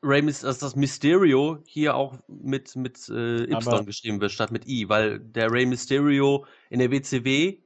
Rey 0.01 0.25
dass 0.25 0.57
das 0.57 0.75
Mysterio 0.75 1.59
hier 1.67 1.95
auch 1.95 2.17
mit 2.27 2.75
mit 2.75 3.07
äh, 3.09 3.43
Y 3.43 3.53
Aber 3.53 3.83
geschrieben 3.83 4.19
wird 4.19 4.31
statt 4.31 4.51
mit 4.51 4.67
I, 4.67 4.90
weil 4.90 5.19
der 5.19 5.51
Rey 5.51 5.67
Mysterio 5.67 6.48
in 6.72 6.80
der 6.80 6.90
WCW 6.90 7.59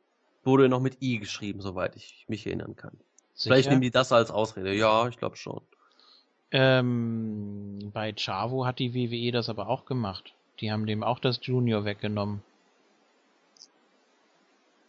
wurde 0.43 0.67
noch 0.67 0.81
mit 0.81 1.01
I 1.01 1.17
geschrieben, 1.17 1.61
soweit 1.61 1.95
ich 1.95 2.25
mich 2.27 2.45
erinnern 2.45 2.75
kann. 2.75 2.97
Sicher? 3.33 3.53
Vielleicht 3.53 3.69
nehmen 3.69 3.81
die 3.81 3.91
das 3.91 4.11
als 4.11 4.29
Ausrede. 4.29 4.73
Ja, 4.73 5.07
ich 5.07 5.17
glaube 5.17 5.37
schon. 5.37 5.61
Ähm, 6.51 7.91
bei 7.93 8.11
Chavo 8.13 8.65
hat 8.65 8.79
die 8.79 8.93
WWE 8.93 9.31
das 9.31 9.47
aber 9.47 9.69
auch 9.69 9.85
gemacht. 9.85 10.33
Die 10.59 10.69
haben 10.69 10.85
dem 10.85 11.01
auch 11.01 11.19
das 11.19 11.39
Junior 11.41 11.85
weggenommen. 11.85 12.41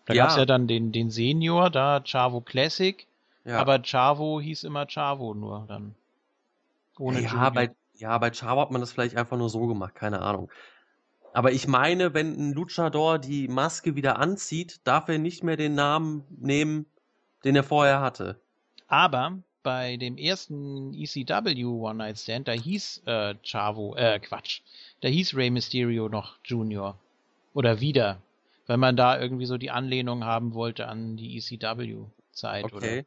Da 0.06 0.14
ja. 0.14 0.24
gab's 0.24 0.36
ja 0.36 0.46
dann 0.46 0.66
den, 0.66 0.92
den 0.92 1.10
Senior, 1.10 1.68
da 1.68 2.00
Chavo 2.00 2.40
Classic, 2.40 3.06
ja. 3.44 3.58
aber 3.58 3.82
Chavo 3.82 4.40
hieß 4.40 4.64
immer 4.64 4.86
Chavo 4.86 5.34
nur 5.34 5.66
dann. 5.68 5.94
Ohne 6.98 7.20
ja, 7.20 7.50
bei, 7.50 7.74
ja, 7.96 8.16
bei 8.18 8.30
Chavo 8.30 8.60
hat 8.62 8.70
man 8.70 8.80
das 8.80 8.92
vielleicht 8.92 9.16
einfach 9.16 9.36
nur 9.36 9.50
so 9.50 9.66
gemacht, 9.66 9.94
keine 9.94 10.22
Ahnung. 10.22 10.50
Aber 11.34 11.52
ich 11.52 11.68
meine, 11.68 12.14
wenn 12.14 12.32
ein 12.32 12.52
Luchador 12.54 13.18
die 13.18 13.48
Maske 13.48 13.94
wieder 13.94 14.18
anzieht, 14.18 14.80
darf 14.84 15.08
er 15.08 15.18
nicht 15.18 15.44
mehr 15.44 15.56
den 15.56 15.74
Namen 15.74 16.24
nehmen, 16.30 16.86
den 17.44 17.56
er 17.56 17.64
vorher 17.64 18.00
hatte. 18.00 18.40
Aber 18.88 19.38
bei 19.62 19.96
dem 19.96 20.16
ersten 20.16 20.94
ECW 20.94 21.64
One 21.64 21.96
Night 21.96 22.18
Stand, 22.18 22.48
da 22.48 22.52
hieß 22.52 23.02
äh, 23.04 23.34
Chavo, 23.42 23.96
äh, 23.96 24.20
Quatsch, 24.20 24.60
da 25.00 25.08
hieß 25.08 25.34
Rey 25.34 25.50
Mysterio 25.50 26.08
noch 26.08 26.38
Junior. 26.44 26.96
Oder 27.52 27.80
wieder 27.80 28.22
weil 28.66 28.76
man 28.76 28.96
da 28.96 29.20
irgendwie 29.20 29.46
so 29.46 29.58
die 29.58 29.70
Anlehnung 29.70 30.24
haben 30.24 30.54
wollte 30.54 30.88
an 30.88 31.16
die 31.16 31.36
ECW-Zeit. 31.38 32.64
Okay. 32.64 32.76
Oder? 32.76 33.04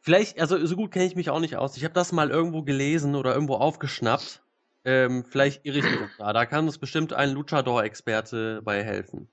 Vielleicht, 0.00 0.40
also 0.40 0.64
so 0.66 0.74
gut 0.74 0.90
kenne 0.90 1.04
ich 1.04 1.14
mich 1.14 1.30
auch 1.30 1.40
nicht 1.40 1.56
aus. 1.56 1.76
Ich 1.76 1.84
habe 1.84 1.94
das 1.94 2.12
mal 2.12 2.30
irgendwo 2.30 2.62
gelesen 2.62 3.14
oder 3.14 3.34
irgendwo 3.34 3.54
aufgeschnappt. 3.54 4.42
Ähm, 4.84 5.24
vielleicht 5.24 5.64
irre 5.64 5.78
ich 5.78 5.84
mich 5.84 6.00
da. 6.18 6.32
Da 6.32 6.44
kann 6.44 6.64
uns 6.64 6.78
bestimmt 6.78 7.12
ein 7.12 7.30
Luchador-Experte 7.30 8.62
bei 8.64 8.82
helfen. 8.82 9.28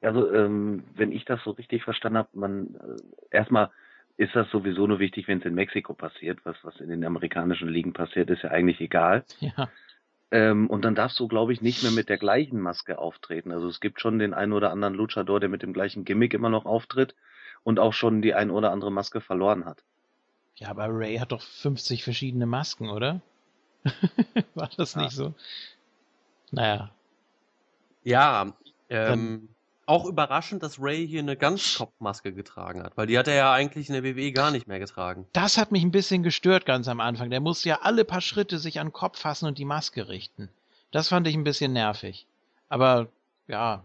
Also, 0.00 0.32
ähm, 0.32 0.84
wenn 0.94 1.12
ich 1.12 1.26
das 1.26 1.40
so 1.44 1.50
richtig 1.50 1.84
verstanden 1.84 2.18
habe, 2.18 2.28
man 2.32 2.74
äh, 2.74 3.36
erstmal 3.36 3.70
ist 4.16 4.34
das 4.34 4.48
sowieso 4.50 4.86
nur 4.86 4.98
wichtig, 4.98 5.28
wenn 5.28 5.38
es 5.38 5.44
in 5.44 5.54
Mexiko 5.54 5.94
passiert. 5.94 6.38
Was, 6.44 6.56
was 6.62 6.80
in 6.80 6.88
den 6.88 7.04
amerikanischen 7.04 7.68
Ligen 7.68 7.92
passiert, 7.92 8.30
ist 8.30 8.42
ja 8.42 8.50
eigentlich 8.50 8.80
egal. 8.80 9.24
Ja. 9.40 9.68
Ähm, 10.32 10.68
und 10.68 10.82
dann 10.86 10.94
darfst 10.94 11.20
du, 11.20 11.28
glaube 11.28 11.52
ich, 11.52 11.60
nicht 11.60 11.82
mehr 11.82 11.92
mit 11.92 12.08
der 12.08 12.16
gleichen 12.16 12.58
Maske 12.58 12.98
auftreten. 12.98 13.52
Also 13.52 13.68
es 13.68 13.80
gibt 13.80 14.00
schon 14.00 14.18
den 14.18 14.32
einen 14.32 14.54
oder 14.54 14.72
anderen 14.72 14.94
Luchador, 14.94 15.40
der 15.40 15.50
mit 15.50 15.62
dem 15.62 15.74
gleichen 15.74 16.06
Gimmick 16.06 16.32
immer 16.32 16.48
noch 16.48 16.64
auftritt 16.64 17.14
und 17.64 17.78
auch 17.78 17.92
schon 17.92 18.22
die 18.22 18.32
ein 18.32 18.50
oder 18.50 18.72
andere 18.72 18.90
Maske 18.90 19.20
verloren 19.20 19.66
hat. 19.66 19.84
Ja, 20.56 20.70
aber 20.70 20.88
Ray 20.88 21.18
hat 21.18 21.32
doch 21.32 21.42
50 21.42 22.02
verschiedene 22.02 22.46
Masken, 22.46 22.88
oder? 22.88 23.20
War 24.54 24.70
das 24.74 24.94
ja. 24.94 25.02
nicht 25.02 25.12
so? 25.12 25.34
Naja. 26.50 26.90
Ja, 28.02 28.54
ähm, 28.88 29.50
auch 29.86 30.04
überraschend, 30.06 30.62
dass 30.62 30.80
Ray 30.80 31.06
hier 31.06 31.20
eine 31.20 31.36
Ganzkopfmaske 31.36 32.32
getragen 32.32 32.82
hat, 32.82 32.96
weil 32.96 33.06
die 33.06 33.18
hat 33.18 33.28
er 33.28 33.34
ja 33.34 33.52
eigentlich 33.52 33.88
in 33.88 33.94
der 33.94 34.04
WWE 34.04 34.32
gar 34.32 34.50
nicht 34.50 34.66
mehr 34.68 34.78
getragen. 34.78 35.26
Das 35.32 35.58
hat 35.58 35.72
mich 35.72 35.82
ein 35.82 35.90
bisschen 35.90 36.22
gestört 36.22 36.66
ganz 36.66 36.88
am 36.88 37.00
Anfang. 37.00 37.30
Der 37.30 37.40
musste 37.40 37.68
ja 37.68 37.80
alle 37.82 38.04
paar 38.04 38.20
Schritte 38.20 38.58
sich 38.58 38.80
an 38.80 38.88
den 38.88 38.92
Kopf 38.92 39.18
fassen 39.18 39.46
und 39.46 39.58
die 39.58 39.64
Maske 39.64 40.08
richten. 40.08 40.48
Das 40.92 41.08
fand 41.08 41.26
ich 41.26 41.34
ein 41.34 41.44
bisschen 41.44 41.72
nervig. 41.72 42.26
Aber 42.68 43.08
ja, 43.48 43.84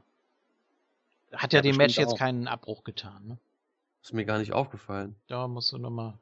hat 1.34 1.54
ja, 1.54 1.58
ja 1.58 1.64
dem 1.64 1.78
Match 1.78 1.98
jetzt 1.98 2.14
auch. 2.14 2.18
keinen 2.18 2.48
Abbruch 2.48 2.84
getan. 2.84 3.28
Ne? 3.28 3.38
Ist 4.04 4.14
mir 4.14 4.26
gar 4.26 4.38
nicht 4.38 4.54
aufgefallen. 4.54 5.16
Da 5.28 5.48
musst 5.48 5.72
du 5.72 5.78
nochmal 5.78 6.14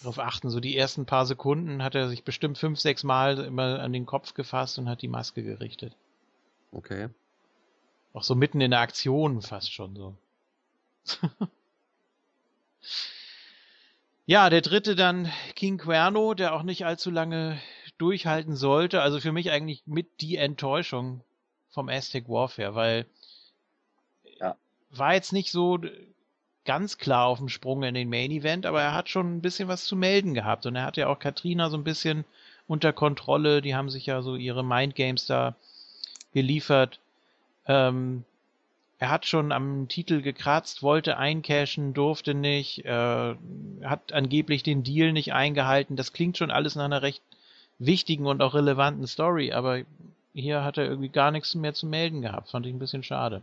darauf 0.00 0.18
achten. 0.18 0.50
So 0.50 0.60
die 0.60 0.76
ersten 0.76 1.06
paar 1.06 1.26
Sekunden 1.26 1.82
hat 1.82 1.94
er 1.94 2.08
sich 2.08 2.24
bestimmt 2.24 2.58
fünf, 2.58 2.80
sechs 2.80 3.04
Mal 3.04 3.38
immer 3.38 3.80
an 3.80 3.92
den 3.92 4.06
Kopf 4.06 4.34
gefasst 4.34 4.78
und 4.78 4.88
hat 4.88 5.00
die 5.00 5.08
Maske 5.08 5.42
gerichtet. 5.42 5.94
Okay. 6.72 7.08
Auch 8.14 8.22
so 8.22 8.34
mitten 8.36 8.60
in 8.60 8.70
der 8.70 8.80
Aktion 8.80 9.42
fast 9.42 9.72
schon 9.72 9.96
so. 9.96 10.14
ja, 14.26 14.48
der 14.48 14.62
dritte 14.62 14.94
dann 14.94 15.30
King 15.56 15.78
Cuerno, 15.78 16.34
der 16.34 16.54
auch 16.54 16.62
nicht 16.62 16.86
allzu 16.86 17.10
lange 17.10 17.60
durchhalten 17.98 18.54
sollte. 18.56 19.02
Also 19.02 19.20
für 19.20 19.32
mich 19.32 19.50
eigentlich 19.50 19.82
mit 19.86 20.20
die 20.20 20.36
Enttäuschung 20.36 21.22
vom 21.70 21.88
Aztec 21.88 22.28
Warfare, 22.28 22.76
weil 22.76 23.06
Ja. 24.40 24.56
war 24.90 25.14
jetzt 25.14 25.32
nicht 25.32 25.50
so 25.50 25.80
ganz 26.64 26.98
klar 26.98 27.26
auf 27.26 27.38
dem 27.38 27.48
Sprung 27.48 27.82
in 27.82 27.94
den 27.94 28.08
Main 28.08 28.30
Event, 28.30 28.64
aber 28.64 28.80
er 28.80 28.94
hat 28.94 29.08
schon 29.08 29.36
ein 29.36 29.42
bisschen 29.42 29.68
was 29.68 29.84
zu 29.84 29.96
melden 29.96 30.34
gehabt 30.34 30.66
und 30.66 30.76
er 30.76 30.84
hat 30.84 30.96
ja 30.96 31.08
auch 31.08 31.18
Katrina 31.18 31.68
so 31.68 31.76
ein 31.76 31.84
bisschen 31.84 32.24
unter 32.68 32.92
Kontrolle. 32.92 33.60
Die 33.60 33.74
haben 33.74 33.90
sich 33.90 34.06
ja 34.06 34.22
so 34.22 34.36
ihre 34.36 34.64
Mind 34.64 34.94
Games 34.94 35.26
da 35.26 35.56
geliefert. 36.32 37.00
Ähm, 37.66 38.24
er 38.98 39.10
hat 39.10 39.26
schon 39.26 39.52
am 39.52 39.88
Titel 39.88 40.22
gekratzt, 40.22 40.82
wollte 40.82 41.16
eincashen, 41.18 41.94
durfte 41.94 42.34
nicht, 42.34 42.84
äh, 42.84 43.34
hat 43.82 44.12
angeblich 44.12 44.62
den 44.62 44.82
Deal 44.82 45.12
nicht 45.12 45.32
eingehalten. 45.32 45.96
Das 45.96 46.12
klingt 46.12 46.38
schon 46.38 46.50
alles 46.50 46.76
nach 46.76 46.84
einer 46.84 47.02
recht 47.02 47.22
wichtigen 47.78 48.26
und 48.26 48.40
auch 48.40 48.54
relevanten 48.54 49.06
Story, 49.06 49.52
aber 49.52 49.82
hier 50.32 50.64
hat 50.64 50.78
er 50.78 50.84
irgendwie 50.84 51.08
gar 51.08 51.30
nichts 51.30 51.54
mehr 51.54 51.74
zu 51.74 51.86
melden 51.86 52.22
gehabt. 52.22 52.50
Fand 52.50 52.66
ich 52.66 52.72
ein 52.72 52.78
bisschen 52.78 53.02
schade. 53.02 53.42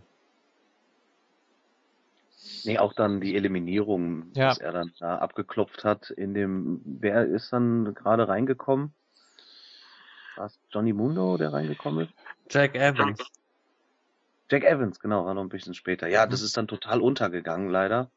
Nee, 2.63 2.77
auch 2.77 2.93
dann 2.93 3.21
die 3.21 3.35
Eliminierung, 3.35 4.31
Ja. 4.35 4.49
dass 4.49 4.59
er 4.59 4.71
dann 4.71 4.91
da 4.99 5.17
abgeklopft 5.17 5.83
hat 5.83 6.09
in 6.11 6.33
dem, 6.33 6.81
wer 6.85 7.25
ist 7.25 7.51
dann 7.53 7.93
gerade 7.93 8.27
reingekommen? 8.27 8.93
War 10.35 10.45
es 10.45 10.59
Johnny 10.71 10.93
Mundo, 10.93 11.37
der 11.37 11.53
reingekommen 11.53 12.05
ist? 12.05 12.13
Jack 12.49 12.75
Evans. 12.75 13.19
Jack 14.51 14.65
Evans, 14.65 14.99
genau, 14.99 15.23
war 15.25 15.33
noch 15.33 15.43
ein 15.43 15.47
bisschen 15.49 15.73
später. 15.73 16.09
Ja, 16.09 16.27
das 16.27 16.41
ist 16.41 16.57
dann 16.57 16.67
total 16.67 16.99
untergegangen, 16.99 17.69
leider. 17.69 18.11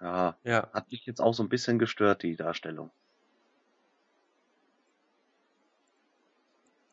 Ja, 0.00 0.36
Ja. 0.42 0.68
hat 0.72 0.90
mich 0.90 1.06
jetzt 1.06 1.20
auch 1.20 1.34
so 1.34 1.44
ein 1.44 1.48
bisschen 1.48 1.78
gestört, 1.78 2.24
die 2.24 2.34
Darstellung. 2.34 2.90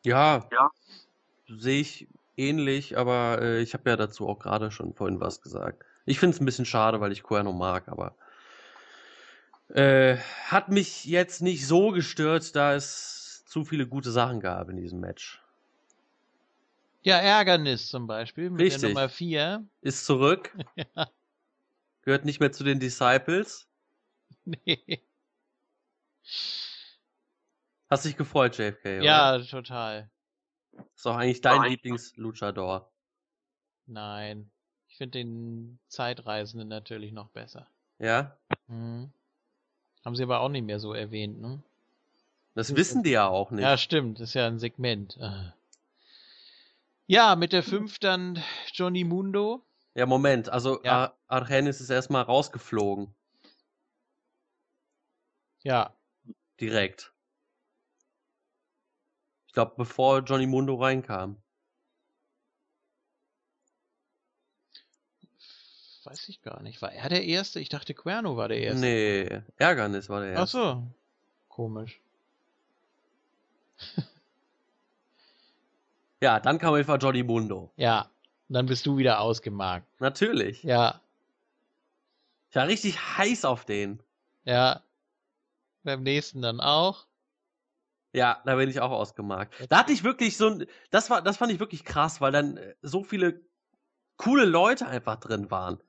Ja. 0.04 0.48
Ja. 0.52 0.70
Sehe 1.48 1.80
ich 1.80 2.06
ähnlich, 2.36 2.96
aber 2.96 3.42
äh, 3.42 3.60
ich 3.60 3.74
habe 3.74 3.90
ja 3.90 3.96
dazu 3.96 4.28
auch 4.28 4.38
gerade 4.38 4.70
schon 4.70 4.94
vorhin 4.94 5.18
was 5.18 5.42
gesagt. 5.42 5.84
Ich 6.06 6.20
finde 6.20 6.36
es 6.36 6.40
ein 6.40 6.46
bisschen 6.46 6.66
schade, 6.66 7.00
weil 7.00 7.10
ich 7.10 7.24
Cuerno 7.24 7.52
mag, 7.52 7.88
aber 7.88 8.14
äh, 9.74 10.16
hat 10.46 10.68
mich 10.68 11.06
jetzt 11.06 11.42
nicht 11.42 11.66
so 11.66 11.90
gestört, 11.90 12.54
da 12.54 12.72
es 12.76 13.44
zu 13.46 13.64
viele 13.64 13.88
gute 13.88 14.12
Sachen 14.12 14.38
gab 14.38 14.68
in 14.68 14.76
diesem 14.76 15.00
Match. 15.00 15.39
Ja, 17.02 17.16
Ärgernis 17.18 17.88
zum 17.88 18.06
Beispiel 18.06 18.50
mit 18.50 18.60
Richtig. 18.60 18.80
der 18.82 18.90
Nummer 18.90 19.08
4. 19.08 19.64
Ist 19.80 20.04
zurück, 20.04 20.56
Ja, 20.76 21.08
gehört 22.02 22.24
nicht 22.24 22.40
mehr 22.40 22.52
zu 22.52 22.64
den 22.64 22.78
Disciples. 22.80 23.66
nee. 24.44 25.00
Hast 27.88 28.04
dich 28.04 28.16
gefreut, 28.16 28.56
JFK? 28.56 28.98
Oder? 28.98 29.02
ja, 29.02 29.38
total. 29.40 30.10
Ist 30.94 31.04
doch 31.04 31.16
eigentlich 31.16 31.40
dein. 31.40 31.62
Lieblings-Luchador. 31.62 32.90
Nein. 33.86 34.50
Ich 34.88 34.96
finde 34.96 35.18
den 35.18 35.78
Zeitreisenden 35.88 36.68
natürlich 36.68 37.12
noch 37.12 37.28
besser. 37.30 37.66
Ja? 37.98 38.36
Hm. 38.68 39.10
Haben 40.04 40.16
sie 40.16 40.22
aber 40.22 40.40
auch 40.40 40.48
nicht 40.48 40.64
mehr 40.64 40.78
so 40.78 40.92
erwähnt, 40.94 41.40
ne? 41.40 41.62
Das 42.54 42.74
wissen 42.76 43.02
die 43.02 43.10
ja 43.10 43.26
auch 43.28 43.50
nicht. 43.50 43.62
Ja, 43.62 43.76
stimmt. 43.76 44.20
Ist 44.20 44.34
ja 44.34 44.46
ein 44.46 44.58
Segment. 44.58 45.18
Ja, 47.10 47.34
mit 47.34 47.52
der 47.52 47.64
5 47.64 47.98
dann 47.98 48.40
Johnny 48.72 49.02
Mundo. 49.02 49.66
Ja, 49.94 50.06
Moment. 50.06 50.48
Also 50.48 50.80
Ja. 50.84 50.92
Ar 51.06 51.18
Argenis 51.26 51.80
ist 51.80 51.90
erstmal 51.90 52.22
rausgeflogen. 52.22 53.12
Ja, 55.64 55.92
Direkt. 56.60 57.12
Ich 59.48 59.52
glaube, 59.54 59.72
bevor 59.76 60.20
Johnny 60.20 60.46
Mundo 60.46 60.76
reinkam. 60.76 61.42
weiß 66.04 66.28
ich 66.28 66.42
gar 66.42 66.62
nicht. 66.62 66.80
War 66.80 66.92
er 66.92 67.08
der 67.08 67.24
Erste? 67.24 67.58
Ich 67.58 67.70
dachte, 67.70 67.92
Querno 67.92 68.36
war 68.36 68.46
der 68.46 68.58
Erste. 68.58 68.80
Nee, 68.80 69.42
Ärgernis 69.56 70.08
war 70.08 70.20
der 70.20 70.34
Ach 70.36 70.40
erste. 70.42 70.56
so. 70.58 70.86
Komisch. 71.48 72.00
Ja, 76.20 76.38
dann 76.40 76.58
kam 76.58 76.74
einfach 76.74 76.98
Johnny 77.00 77.22
Mundo. 77.22 77.72
Ja, 77.76 78.10
dann 78.48 78.66
bist 78.66 78.84
du 78.86 78.96
wieder 78.96 79.20
ausgemarkt. 79.20 79.86
Natürlich. 80.00 80.62
Ja, 80.62 81.00
Ich 82.50 82.56
war 82.56 82.66
richtig 82.66 82.98
heiß 83.18 83.44
auf 83.44 83.64
den. 83.64 84.02
ja. 84.44 84.82
Beim 85.82 86.02
nächsten 86.02 86.42
dann 86.42 86.60
auch. 86.60 87.06
Ja, 88.12 88.42
da 88.44 88.56
bin 88.56 88.68
ich 88.68 88.80
auch 88.82 88.90
ausgemarkt. 88.90 89.54
Da 89.70 89.78
hatte 89.78 89.92
ich 89.92 90.04
wirklich 90.04 90.36
so 90.36 90.48
ein, 90.48 90.66
das 90.90 91.08
war, 91.08 91.22
das 91.22 91.38
fand 91.38 91.52
ich 91.52 91.58
wirklich 91.60 91.84
krass, 91.86 92.20
weil 92.20 92.32
dann 92.32 92.58
äh, 92.58 92.74
so 92.82 93.02
viele 93.02 93.40
coole 94.18 94.44
Leute 94.44 94.86
einfach 94.86 95.16
drin 95.16 95.50
waren. 95.50 95.82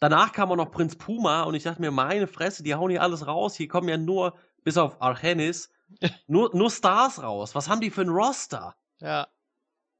Danach 0.00 0.32
kam 0.32 0.50
auch 0.52 0.56
noch 0.56 0.70
Prinz 0.70 0.96
Puma 0.96 1.44
und 1.44 1.54
ich 1.54 1.62
dachte 1.62 1.80
mir, 1.80 1.90
meine 1.90 2.26
Fresse, 2.26 2.62
die 2.62 2.74
hauen 2.74 2.90
hier 2.90 3.00
alles 3.00 3.26
raus. 3.26 3.54
Hier 3.54 3.68
kommen 3.68 3.88
ja 3.88 3.96
nur, 3.96 4.36
bis 4.64 4.76
auf 4.76 5.00
Argenis, 5.00 5.70
nur, 6.26 6.54
nur 6.54 6.70
Stars 6.70 7.22
raus. 7.22 7.54
Was 7.54 7.70
haben 7.70 7.80
die 7.80 7.90
für 7.90 8.02
ein 8.02 8.10
Roster? 8.10 8.76
Ja, 9.00 9.28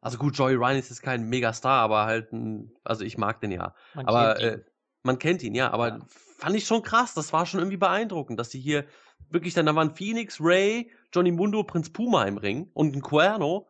Also 0.00 0.18
gut, 0.18 0.36
Joey 0.36 0.54
Ryan 0.54 0.76
ist 0.78 0.90
jetzt 0.90 1.02
kein 1.02 1.28
Megastar, 1.28 1.80
aber 1.82 2.06
halt 2.06 2.32
ein, 2.32 2.72
also 2.84 3.04
ich 3.04 3.18
mag 3.18 3.40
den 3.40 3.50
ja. 3.50 3.74
man 3.94 4.06
Aber 4.06 4.34
kennt 4.34 4.54
ihn. 4.54 4.60
äh, 4.60 4.64
man 5.02 5.18
kennt 5.18 5.42
ihn, 5.42 5.54
ja. 5.54 5.70
Aber 5.70 5.88
Ja. 5.88 5.98
fand 6.38 6.54
ich 6.56 6.66
schon 6.66 6.82
krass. 6.82 7.14
Das 7.14 7.32
war 7.32 7.46
schon 7.46 7.60
irgendwie 7.60 7.76
beeindruckend, 7.78 8.38
dass 8.38 8.48
die 8.50 8.60
hier 8.60 8.84
wirklich 9.30 9.54
dann, 9.54 9.66
da 9.66 9.74
waren 9.74 9.94
Phoenix, 9.94 10.38
Ray, 10.40 10.90
Johnny 11.12 11.32
Mundo, 11.32 11.62
Prinz 11.64 11.90
Puma 11.90 12.24
im 12.24 12.38
Ring 12.38 12.70
und 12.74 12.94
ein 12.94 13.02
Cuerno. 13.02 13.68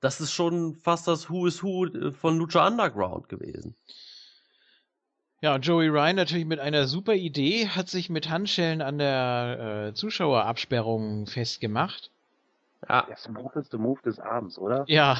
Das 0.00 0.20
ist 0.20 0.32
schon 0.32 0.74
fast 0.74 1.06
das 1.08 1.30
Who 1.30 1.46
is 1.46 1.62
Who 1.62 1.86
äh, 1.86 2.12
von 2.12 2.36
Lucha 2.38 2.66
Underground 2.66 3.28
gewesen. 3.28 3.74
Ja, 5.40 5.54
und 5.56 5.66
Joey 5.66 5.88
Ryan 5.88 6.16
natürlich 6.16 6.44
mit 6.46 6.60
einer 6.60 6.86
super 6.86 7.14
Idee, 7.14 7.66
hat 7.68 7.88
sich 7.88 8.08
mit 8.10 8.28
Handschellen 8.30 8.80
an 8.80 8.98
der 8.98 9.88
äh, 9.88 9.94
Zuschauerabsperrung 9.94 11.26
festgemacht. 11.26 12.10
Ja, 12.88 13.02
Der 13.08 13.16
smootheste 13.16 13.78
Move 13.78 14.00
des 14.02 14.18
Abends, 14.18 14.58
oder? 14.58 14.84
Ja, 14.88 15.16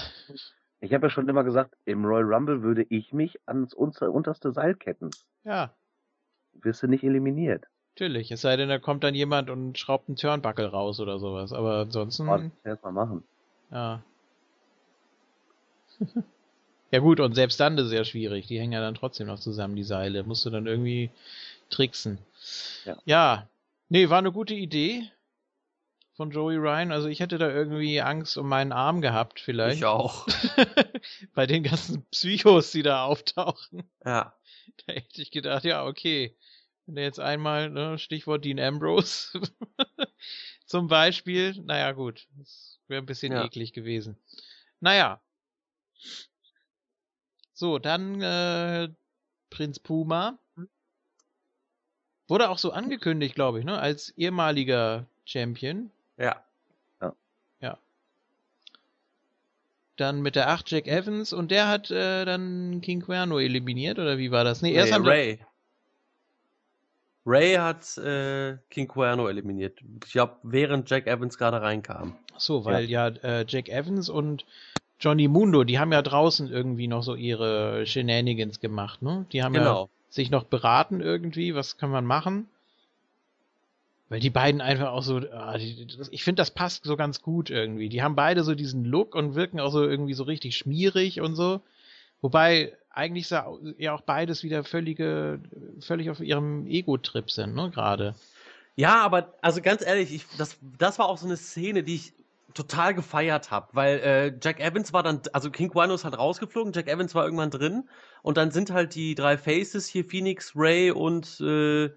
Ich 0.81 0.93
habe 0.93 1.07
ja 1.07 1.11
schon 1.11 1.29
immer 1.29 1.45
gesagt, 1.45 1.75
im 1.85 2.05
Royal 2.05 2.25
Rumble 2.35 2.63
würde 2.63 2.85
ich 2.89 3.13
mich 3.13 3.39
ans 3.47 3.73
unter, 3.73 4.11
unterste 4.13 4.53
Seil 4.53 4.75
ketten. 4.75 5.11
ja, 5.45 5.73
Wirst 6.55 6.83
du 6.83 6.87
nicht 6.87 7.03
eliminiert. 7.05 7.65
natürlich. 7.95 8.31
Es 8.31 8.41
sei 8.43 8.57
denn, 8.57 8.69
da 8.69 8.79
kommt 8.79 9.05
dann 9.05 9.15
jemand 9.15 9.49
und 9.49 9.79
schraubt 9.79 10.09
einen 10.09 10.17
Turnbuckle 10.17 10.67
raus 10.71 11.01
oder 11.01 11.19
sowas. 11.19 11.53
Aber 11.53 11.77
ansonsten, 11.81 12.29
Oh, 12.29 12.41
das 12.65 12.83
mal 12.83 12.93
machen. 12.93 13.25
ja. 13.71 14.03
ja 16.91 16.99
gut, 16.99 17.21
und 17.21 17.35
selbst 17.35 17.59
dann 17.61 17.79
ist 17.79 17.87
es 17.87 17.93
ja 17.93 18.05
schwierig. 18.05 18.49
Die 18.49 18.59
hängen 18.59 18.73
ja 18.73 18.81
dann 18.81 18.95
trotzdem 18.95 19.27
noch 19.29 19.39
zusammen, 19.41 19.77
die 19.77 19.83
Seile. 19.85 20.25
Musst 20.25 20.45
du 20.45 20.51
dann 20.51 20.67
irgendwie 20.67 21.11
tricksen. 21.71 22.19
Ja. 22.85 22.97
ja. 23.05 23.49
Nee, 23.89 24.11
war 24.11 24.19
eine 24.19 24.33
gute 24.33 24.55
Idee 24.55 25.11
von 26.15 26.31
Joey 26.31 26.57
Ryan. 26.57 26.93
Also 26.93 27.09
ich 27.09 27.21
hätte 27.21 27.39
da 27.39 27.49
irgendwie 27.51 28.01
Angst 28.01 28.37
um 28.37 28.49
meinen 28.49 28.73
Arm 28.73 29.01
gehabt, 29.01 29.41
vielleicht. 29.41 29.79
ich 29.79 29.85
auch. 29.85 30.27
Bei 31.35 31.47
den 31.47 31.63
ganzen 31.63 32.05
Psychos, 32.11 32.71
die 32.71 32.83
da 32.83 33.05
auftauchen. 33.05 33.83
Ja. 34.05 34.35
Da 34.87 34.93
hätte 34.95 35.23
ich 35.23 35.31
gedacht, 35.31 35.65
ja, 35.65 35.85
okay. 35.85 36.37
Wenn 36.87 36.97
der 36.97 37.05
jetzt 37.05 37.21
einmal, 37.21 37.71
ne, 37.71 37.99
Stichwort 37.99 38.45
Dean 38.45 38.59
Ambrose 38.59 39.41
zum 40.67 40.89
Beispiel, 40.89 41.55
naja, 41.63 41.93
gut. 41.93 42.27
Das 42.39 42.79
wäre 42.89 43.03
ein 43.03 43.07
bisschen 43.07 43.33
Ja. 43.33 43.45
eklig 43.45 43.73
gewesen. 43.73 44.17
Naja. 44.81 45.21
So, 47.53 47.79
dann 47.79 48.21
äh, 48.21 48.89
Prinz 49.51 49.79
Puma. 49.79 50.39
Wurde 52.29 52.49
auch 52.51 52.59
so 52.59 52.73
angekündigt, 52.73 53.35
glaube 53.35 53.59
ich, 53.61 53.65
ne? 53.65 53.79
Als 53.79 54.11
ehemaliger 54.11 55.07
Champion. 55.25 55.91
Ja. 56.23 56.43
Dann 59.97 60.23
mit 60.23 60.37
der 60.37 60.49
8 60.49 60.71
Jack 60.71 60.87
Evans 60.89 61.33
und 61.35 61.51
der 61.51 61.69
hat 61.69 61.91
äh, 61.91 62.25
dann 62.25 62.81
King 62.81 63.03
Cuerno 63.03 63.39
eliminiert, 63.39 63.99
oder 63.99 64.17
wie 64.17 64.31
war 64.31 64.43
das? 64.43 64.63
Nee, 64.63 64.73
erst 64.73 64.89
Nee, 64.91 64.95
haben 64.95 65.07
Ray. 65.07 65.39
Ray 67.27 67.55
hat 67.57 67.99
äh, 67.99 68.57
King 68.71 68.89
Cuerno 68.89 69.29
eliminiert. 69.29 69.79
Ich 70.05 70.13
glaube, 70.13 70.37
während 70.43 70.89
Jack 70.91 71.07
Evans 71.07 71.37
gerade 71.37 71.61
reinkam. 71.61 72.17
Ach 72.35 72.41
so, 72.41 72.65
weil 72.65 72.87
ja, 72.91 73.09
äh, 73.09 73.45
Jack 73.47 73.69
Evans 73.69 74.09
und 74.09 74.47
Johnny 74.99 75.29
Mundo, 75.29 75.63
die 75.63 75.79
haben 75.79 75.93
ja 75.93 76.01
draußen 76.03 76.51
irgendwie 76.51 76.89
noch 76.89 77.03
so 77.03 77.15
ihre 77.15 77.85
Shenanigans 77.87 78.61
gemacht, 78.61 79.03
ne? 79.03 79.27
Die 79.33 79.43
haben 79.43 79.55
ja 79.55 79.61
Genau. 79.61 79.91
sich 80.09 80.31
noch 80.31 80.45
beraten 80.45 81.01
irgendwie, 81.01 81.55
was 81.55 81.77
kann 81.77 81.91
man 81.91 82.07
machen. 82.07 82.49
Weil 84.13 84.21
die 84.21 84.29
beiden 84.29 84.61
einfach 84.61 84.91
auch 84.91 85.03
so, 85.03 85.23
ah, 85.33 85.57
ich 85.57 86.23
finde, 86.23 86.43
das 86.43 86.51
passt 86.51 86.85
so 86.85 86.99
ganz 86.99 87.23
gut 87.23 87.49
irgendwie. 87.49 87.89
Die 87.89 88.03
haben 88.03 88.15
beide 88.15 88.45
so 88.45 88.55
diesen 88.55 88.85
Look 88.85 89.15
und 89.15 89.35
wirken 89.35 89.59
auch 89.59 89.73
so 89.73 89.83
irgendwie 89.83 90.13
so 90.13 90.25
richtig 90.25 90.55
schmierig 90.55 91.23
und 91.23 91.35
so. 91.35 91.63
Wobei 92.21 92.77
eigentlich 92.91 93.31
ja 93.31 93.47
auch 93.95 94.03
beides 94.03 94.43
wieder 94.43 94.65
völlige, 94.65 95.41
völlig 95.81 96.11
auf 96.11 96.21
ihrem 96.21 96.67
Ego-Trip 96.67 97.31
sind, 97.31 97.55
ne, 97.55 97.71
gerade. 97.71 98.15
Ja, 98.77 99.01
aber 99.01 99.33
also 99.41 99.63
ganz 99.63 99.81
ehrlich, 99.81 100.13
ich, 100.13 100.27
das, 100.37 100.59
das 100.79 100.99
war 100.99 101.09
auch 101.09 101.17
so 101.17 101.25
eine 101.25 101.39
Szene, 101.39 101.83
die 101.83 101.95
ich 101.95 102.13
total 102.53 102.93
gefeiert 102.93 103.51
habe, 103.51 103.69
weil 103.73 103.99
äh, 104.01 104.35
Jack 104.43 104.61
Evans 104.61 104.93
war 104.93 105.03
dann, 105.03 105.23
also 105.33 105.51
King 105.51 105.71
Guano 105.71 105.95
ist 105.95 106.05
halt 106.05 106.19
rausgeflogen, 106.19 106.75
Jack 106.75 106.87
Evans 106.87 107.15
war 107.15 107.25
irgendwann 107.25 107.51
drin 107.51 107.89
und 108.21 108.37
dann 108.37 108.51
sind 108.51 108.73
halt 108.73 108.95
die 108.95 109.15
drei 109.15 109.39
Faces 109.39 109.87
hier, 109.87 110.05
Phoenix, 110.05 110.53
Ray 110.55 110.91
und 110.91 111.41
äh, 111.41 111.89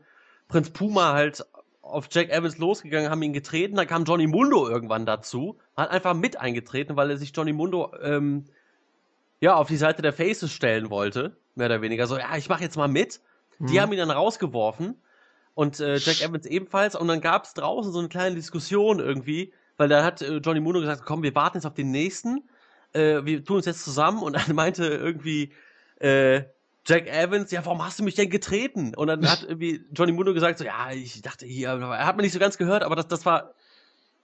Prinz 0.47 0.69
Puma 0.69 1.11
halt 1.11 1.43
auf 1.85 2.07
Jack 2.09 2.29
Evans 2.29 2.57
losgegangen, 2.57 3.09
haben 3.09 3.21
ihn 3.21 3.33
getreten, 3.33 3.75
dann 3.75 3.87
kam 3.87 4.03
Johnny 4.05 4.27
Mundo 4.27 4.67
irgendwann 4.67 5.05
dazu, 5.05 5.57
hat 5.77 5.91
einfach 5.91 6.15
mit 6.15 6.39
eingetreten, 6.39 6.95
weil 6.95 7.11
er 7.11 7.17
sich 7.17 7.31
Johnny 7.35 7.53
Mundo 7.53 7.93
ähm, 8.01 8.45
ja 9.39 9.55
auf 9.55 9.67
die 9.67 9.77
Seite 9.77 10.01
der 10.01 10.11
Faces 10.11 10.51
stellen 10.51 10.89
wollte, 10.89 11.37
mehr 11.53 11.67
oder 11.67 11.81
weniger. 11.81 12.07
So, 12.07 12.17
ja, 12.17 12.35
ich 12.37 12.49
mach 12.49 12.59
jetzt 12.59 12.75
mal 12.75 12.87
mit. 12.87 13.21
Mhm. 13.59 13.67
Die 13.67 13.79
haben 13.79 13.91
ihn 13.93 13.99
dann 13.99 14.09
rausgeworfen 14.11 14.95
und 15.53 15.79
äh, 15.79 15.97
Jack 15.97 16.21
Evans 16.21 16.47
ebenfalls 16.47 16.95
und 16.95 17.07
dann 17.07 17.21
gab 17.21 17.45
es 17.45 17.53
draußen 17.53 17.91
so 17.91 17.99
eine 17.99 18.09
kleine 18.09 18.35
Diskussion 18.35 18.99
irgendwie, 18.99 19.53
weil 19.77 19.87
da 19.87 20.03
hat 20.03 20.21
äh, 20.21 20.37
Johnny 20.37 20.59
Mundo 20.59 20.79
gesagt, 20.79 21.03
komm, 21.05 21.21
wir 21.21 21.35
warten 21.35 21.57
jetzt 21.57 21.65
auf 21.65 21.75
den 21.75 21.91
nächsten, 21.91 22.49
äh, 22.93 23.23
wir 23.23 23.43
tun 23.45 23.57
uns 23.57 23.67
jetzt 23.67 23.83
zusammen 23.83 24.23
und 24.23 24.33
dann 24.47 24.55
meinte 24.55 24.85
irgendwie 24.85 25.53
äh, 25.99 26.43
Jack 26.87 27.07
Evans, 27.07 27.51
ja, 27.51 27.65
warum 27.65 27.83
hast 27.83 27.99
du 27.99 28.03
mich 28.03 28.15
denn 28.15 28.29
getreten? 28.29 28.93
Und 28.95 29.07
dann 29.07 29.27
hat 29.27 29.43
irgendwie 29.43 29.83
Johnny 29.91 30.11
Mundo 30.11 30.33
gesagt, 30.33 30.59
so, 30.59 30.65
ja, 30.65 30.91
ich 30.91 31.21
dachte 31.21 31.45
hier, 31.45 31.69
er 31.69 32.05
hat 32.05 32.15
mir 32.15 32.21
nicht 32.21 32.33
so 32.33 32.39
ganz 32.39 32.57
gehört, 32.57 32.83
aber 32.83 32.95
das, 32.95 33.07
das 33.07 33.25
war, 33.25 33.53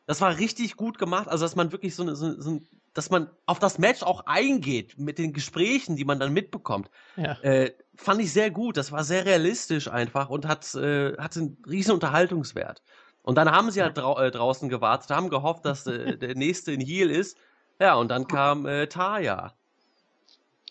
das 0.06 0.22
war 0.22 0.38
richtig 0.38 0.76
gut 0.76 1.00
gemacht. 1.00 1.28
Also, 1.28 1.44
dass 1.44 1.56
man 1.56 1.72
wirklich 1.72 1.96
so, 1.96 2.04
eine, 2.04 2.16
so, 2.16 2.40
so 2.40 2.62
dass 2.94 3.10
man 3.10 3.30
auf 3.46 3.60
das 3.60 3.80
Match 3.80 4.04
auch 4.04 4.26
eingeht 4.26 5.00
mit 5.00 5.18
den 5.18 5.34
Gesprächen, 5.34 5.96
die 5.96 6.06
man 6.06 6.20
dann 6.20 6.34
mitbekommt. 6.34 6.90
Ja. 7.16 7.34
Äh, 7.42 7.74
fand 7.96 8.22
ich 8.22 8.34
sehr 8.34 8.52
gut. 8.52 8.78
Das 8.78 8.92
war 8.92 9.04
sehr 9.04 9.26
realistisch 9.26 9.88
einfach 9.88 10.30
und 10.30 10.48
hat, 10.48 10.76
äh, 10.76 11.18
hat 11.18 11.36
einen 11.38 11.58
riesen 11.68 11.94
Unterhaltungswert. 11.94 12.84
Und 13.24 13.36
dann 13.36 13.52
haben 13.52 13.72
sie 13.72 13.82
halt 13.82 13.98
drau 13.98 14.20
äh, 14.20 14.32
draußen 14.32 14.68
gewartet, 14.70 15.12
haben 15.12 15.30
gehofft, 15.30 15.66
dass 15.66 15.88
äh, 15.88 16.18
der 16.20 16.36
nächste 16.36 16.72
in 16.72 16.82
Heal 16.82 17.10
ist. 17.10 17.38
Ja, 17.80 17.96
und 17.96 18.10
dann 18.10 18.28
kam 18.28 18.66
äh, 18.66 18.88
Taya. 18.88 19.54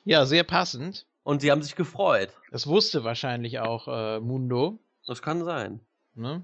Ja, 0.05 0.27
sehr 0.27 0.45
passend. 0.45 1.07
Und 1.23 1.41
sie 1.41 1.51
haben 1.51 1.63
sich 1.63 1.77
gefreut. 1.77 2.31
Das 2.51 2.67
wusste 2.67 3.05
wahrscheinlich 3.05 3.59
auch 3.59 3.89
äh, 3.89 4.21
Mundo. 4.21 4.79
Das 5.07 5.23
kann 5.23 5.45
sein. 5.45 5.81
Ne? 6.15 6.43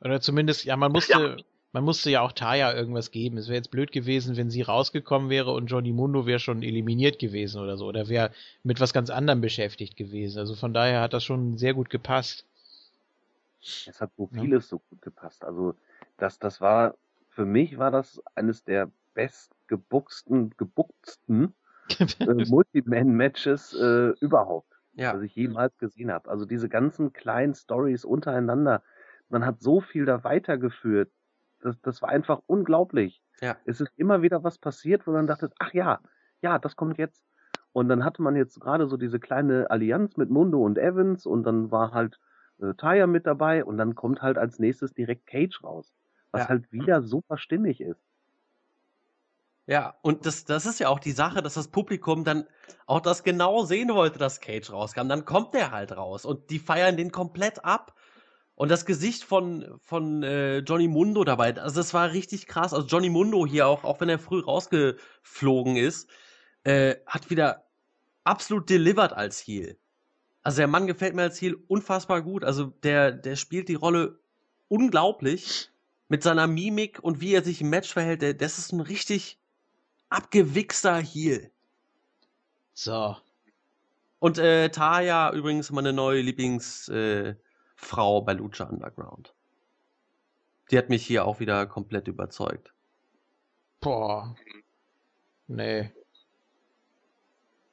Oder 0.00 0.20
zumindest, 0.20 0.64
ja, 0.64 0.76
man 0.76 0.92
musste, 0.92 1.12
ja. 1.38 1.44
man 1.72 1.84
musste 1.84 2.10
ja 2.10 2.20
auch 2.20 2.32
Taya 2.32 2.74
irgendwas 2.74 3.10
geben. 3.10 3.38
Es 3.38 3.48
wäre 3.48 3.56
jetzt 3.56 3.70
blöd 3.70 3.92
gewesen, 3.92 4.36
wenn 4.36 4.50
sie 4.50 4.62
rausgekommen 4.62 5.30
wäre 5.30 5.52
und 5.52 5.66
Johnny 5.66 5.92
Mundo 5.92 6.26
wäre 6.26 6.38
schon 6.38 6.62
eliminiert 6.62 7.18
gewesen 7.18 7.60
oder 7.60 7.76
so. 7.76 7.86
Oder 7.86 8.08
wäre 8.08 8.30
mit 8.62 8.80
was 8.80 8.92
ganz 8.92 9.10
anderem 9.10 9.40
beschäftigt 9.40 9.96
gewesen. 9.96 10.38
Also 10.38 10.54
von 10.54 10.74
daher 10.74 11.00
hat 11.00 11.14
das 11.14 11.24
schon 11.24 11.56
sehr 11.56 11.74
gut 11.74 11.88
gepasst. 11.88 12.44
Es 13.60 14.00
hat 14.00 14.10
so 14.16 14.26
vieles 14.26 14.66
ja. 14.66 14.68
so 14.68 14.78
gut 14.90 15.00
gepasst. 15.00 15.42
Also 15.42 15.74
das, 16.18 16.38
das 16.38 16.60
war, 16.60 16.94
für 17.30 17.46
mich 17.46 17.78
war 17.78 17.90
das 17.90 18.22
eines 18.34 18.62
der 18.64 18.90
bestgebucksten, 19.14 20.54
gebucksten 20.58 21.54
äh, 21.98 22.44
Multiman-Matches 22.48 23.74
äh, 23.74 24.12
überhaupt, 24.20 24.72
ja. 24.92 25.14
was 25.14 25.22
ich 25.22 25.34
jemals 25.34 25.76
gesehen 25.78 26.12
habe. 26.12 26.30
Also 26.30 26.44
diese 26.44 26.68
ganzen 26.68 27.12
kleinen 27.12 27.54
Stories 27.54 28.04
untereinander, 28.04 28.82
man 29.28 29.44
hat 29.44 29.60
so 29.60 29.80
viel 29.80 30.04
da 30.04 30.24
weitergeführt. 30.24 31.10
Das, 31.60 31.80
das 31.80 32.02
war 32.02 32.10
einfach 32.10 32.40
unglaublich. 32.46 33.22
Ja. 33.40 33.56
Es 33.64 33.80
ist 33.80 33.92
immer 33.96 34.22
wieder 34.22 34.44
was 34.44 34.58
passiert, 34.58 35.06
wo 35.06 35.12
man 35.12 35.26
dachte, 35.26 35.50
ach 35.58 35.72
ja, 35.72 36.00
ja, 36.40 36.58
das 36.58 36.76
kommt 36.76 36.98
jetzt. 36.98 37.24
Und 37.72 37.88
dann 37.88 38.04
hatte 38.04 38.22
man 38.22 38.36
jetzt 38.36 38.60
gerade 38.60 38.86
so 38.86 38.96
diese 38.96 39.18
kleine 39.18 39.70
Allianz 39.70 40.16
mit 40.16 40.30
Mundo 40.30 40.62
und 40.62 40.78
Evans 40.78 41.26
und 41.26 41.42
dann 41.42 41.72
war 41.72 41.92
halt 41.92 42.20
äh, 42.60 42.74
Taya 42.74 43.06
mit 43.06 43.26
dabei 43.26 43.64
und 43.64 43.78
dann 43.78 43.94
kommt 43.94 44.22
halt 44.22 44.38
als 44.38 44.58
nächstes 44.58 44.94
direkt 44.94 45.26
Cage 45.26 45.62
raus, 45.64 45.92
was 46.30 46.42
ja. 46.42 46.48
halt 46.50 46.70
wieder 46.70 47.02
super 47.02 47.36
stimmig 47.36 47.80
ist. 47.80 48.00
Ja, 49.66 49.94
und 50.02 50.26
das, 50.26 50.44
das 50.44 50.66
ist 50.66 50.78
ja 50.78 50.88
auch 50.88 50.98
die 50.98 51.12
Sache, 51.12 51.40
dass 51.40 51.54
das 51.54 51.68
Publikum 51.68 52.24
dann 52.24 52.46
auch 52.86 53.00
das 53.00 53.22
genau 53.22 53.64
sehen 53.64 53.88
wollte, 53.88 54.18
dass 54.18 54.40
Cage 54.40 54.70
rauskam. 54.70 55.08
Dann 55.08 55.24
kommt 55.24 55.54
der 55.54 55.70
halt 55.70 55.96
raus 55.96 56.26
und 56.26 56.50
die 56.50 56.58
feiern 56.58 56.96
den 56.96 57.12
komplett 57.12 57.64
ab. 57.64 57.94
Und 58.56 58.70
das 58.70 58.86
Gesicht 58.86 59.24
von, 59.24 59.78
von 59.80 60.22
äh, 60.22 60.58
Johnny 60.58 60.86
Mundo 60.86 61.24
dabei, 61.24 61.56
also 61.56 61.76
das 61.76 61.92
war 61.92 62.12
richtig 62.12 62.46
krass. 62.46 62.72
Also 62.72 62.86
Johnny 62.86 63.08
Mundo 63.08 63.46
hier 63.46 63.66
auch, 63.66 63.82
auch 63.82 64.00
wenn 64.00 64.08
er 64.08 64.18
früh 64.18 64.40
rausgeflogen 64.40 65.76
ist, 65.76 66.08
äh, 66.62 66.96
hat 67.06 67.30
wieder 67.30 67.64
absolut 68.22 68.70
delivered 68.70 69.12
als 69.12 69.40
Heel. 69.40 69.76
Also 70.42 70.58
der 70.58 70.68
Mann 70.68 70.86
gefällt 70.86 71.14
mir 71.14 71.22
als 71.22 71.40
Heel 71.40 71.56
unfassbar 71.68 72.22
gut. 72.22 72.44
Also 72.44 72.66
der, 72.66 73.10
der 73.12 73.34
spielt 73.34 73.68
die 73.68 73.74
Rolle 73.74 74.20
unglaublich 74.68 75.70
mit 76.08 76.22
seiner 76.22 76.46
Mimik 76.46 77.00
und 77.02 77.20
wie 77.20 77.34
er 77.34 77.42
sich 77.42 77.60
im 77.60 77.70
Match 77.70 77.92
verhält. 77.92 78.22
Der, 78.22 78.34
das 78.34 78.58
ist 78.58 78.72
ein 78.72 78.80
richtig 78.80 79.40
abgewichster 80.08 80.96
Heel. 80.98 81.50
So. 82.74 83.16
Und 84.18 84.38
äh, 84.38 84.70
Taya 84.70 85.32
übrigens 85.32 85.70
meine 85.70 85.92
neue 85.92 86.20
Lieblingsfrau 86.22 87.38
äh, 88.18 88.22
bei 88.24 88.32
Lucha 88.32 88.64
Underground. 88.64 89.34
Die 90.70 90.78
hat 90.78 90.88
mich 90.88 91.06
hier 91.06 91.26
auch 91.26 91.40
wieder 91.40 91.66
komplett 91.66 92.08
überzeugt. 92.08 92.72
Boah. 93.80 94.34
Nee. 95.46 95.92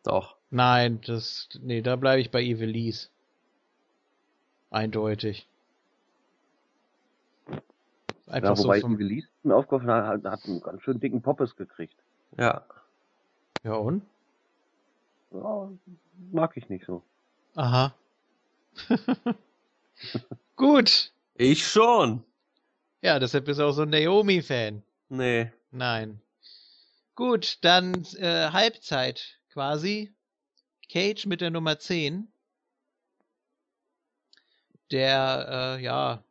Doch. 0.03 0.35
Nein, 0.49 0.99
das. 1.07 1.47
Nee, 1.61 1.81
da 1.81 1.95
bleibe 1.95 2.19
ich 2.19 2.31
bei 2.31 2.41
Evelise. 2.41 3.07
Eindeutig. 4.69 5.47
Einfach 8.27 8.57
ja, 8.57 8.63
wobei 8.63 8.79
so 8.79 8.87
vom... 8.87 8.95
Evelise 8.95 9.27
mir 9.43 9.55
aufgeworfen 9.55 9.89
hat, 9.89 10.23
hat 10.23 10.45
einen 10.45 10.61
ganz 10.61 10.81
schön 10.83 10.99
dicken 10.99 11.21
Poppes 11.21 11.55
gekriegt. 11.55 11.95
Ja. 12.37 12.65
Ja 13.63 13.73
und? 13.73 14.03
Ja, 15.31 15.69
mag 16.31 16.57
ich 16.57 16.69
nicht 16.69 16.85
so. 16.85 17.03
Aha. 17.55 17.93
Gut. 20.55 21.11
Ich 21.35 21.67
schon. 21.67 22.23
Ja, 23.01 23.19
deshalb 23.19 23.45
bist 23.45 23.59
du 23.59 23.63
auch 23.65 23.71
so 23.71 23.83
ein 23.83 23.89
Naomi-Fan. 23.89 24.83
Nee. 25.09 25.51
Nein. 25.71 26.21
Gut, 27.15 27.57
dann 27.61 28.05
äh, 28.17 28.49
Halbzeit 28.51 29.39
quasi. 29.49 30.13
Cage 30.89 31.25
mit 31.25 31.41
der 31.41 31.51
Nummer 31.51 31.79
10. 31.79 32.27
Der, 34.91 35.77
äh, 35.79 35.83
ja, 35.83 36.23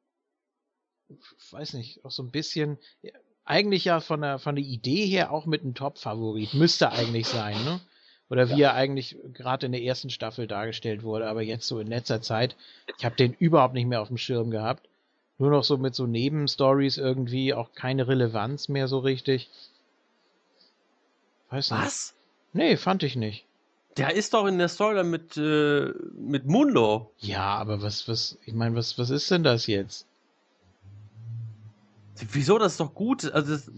weiß 1.51 1.75
nicht, 1.75 2.05
auch 2.05 2.11
so 2.11 2.23
ein 2.23 2.31
bisschen, 2.31 2.79
eigentlich 3.51 3.85
ja 3.85 4.01
von 4.01 4.23
der, 4.23 4.39
von 4.39 4.55
der 4.55 4.65
Idee 4.65 5.07
her 5.07 5.33
auch 5.33 5.45
mit 5.45 5.63
einem 5.63 5.75
Top-Favorit. 5.75 6.55
Müsste 6.55 6.93
eigentlich 6.93 7.27
sein, 7.27 7.63
ne? 7.65 7.81
Oder 8.31 8.49
wie 8.49 8.61
ja. 8.61 8.71
er 8.71 8.75
eigentlich 8.77 9.17
gerade 9.35 9.67
in 9.67 9.73
der 9.73 9.83
ersten 9.83 10.09
Staffel 10.09 10.47
dargestellt 10.47 11.03
wurde, 11.03 11.29
aber 11.29 11.43
jetzt 11.43 11.67
so 11.67 11.81
in 11.81 11.89
letzter 11.89 12.23
Zeit, 12.23 12.55
ich 12.97 13.05
habe 13.05 13.17
den 13.17 13.35
überhaupt 13.35 13.75
nicht 13.75 13.87
mehr 13.87 14.01
auf 14.01 14.09
dem 14.09 14.19
Schirm 14.19 14.51
gehabt. 14.51 14.89
Nur 15.39 15.51
noch 15.51 15.65
so 15.65 15.79
mit 15.79 15.97
so 15.97 16.07
Nebenstories 16.07 16.97
irgendwie, 16.97 17.53
auch 17.53 17.73
keine 17.75 18.07
Relevanz 18.07 18.69
mehr 18.69 18.87
so 18.87 19.01
richtig. 19.01 19.51
Weiß 21.51 21.73
nicht. 21.73 21.83
Was? 21.83 22.15
Nee, 22.53 22.77
fand 22.77 23.03
ich 23.03 23.17
nicht. 23.17 23.45
Der 23.97 24.15
ist 24.15 24.35
doch 24.35 24.47
in 24.47 24.59
der 24.59 24.69
Story 24.69 25.03
mit, 25.03 25.37
äh, 25.37 25.93
mit 26.15 26.47
Mundo. 26.47 27.11
Ja, 27.19 27.57
aber 27.57 27.83
was, 27.83 28.07
was, 28.07 28.39
ich 28.47 28.55
meine, 28.55 28.77
was, 28.77 28.97
was 28.97 29.11
ist 29.11 29.29
denn 29.31 29.43
das 29.43 29.67
jetzt? 29.67 30.07
Wieso? 32.33 32.59
Das 32.59 32.73
ist 32.73 32.81
doch 32.81 32.95
gut. 32.95 33.31
Also, 33.33 33.53
das, 33.53 33.71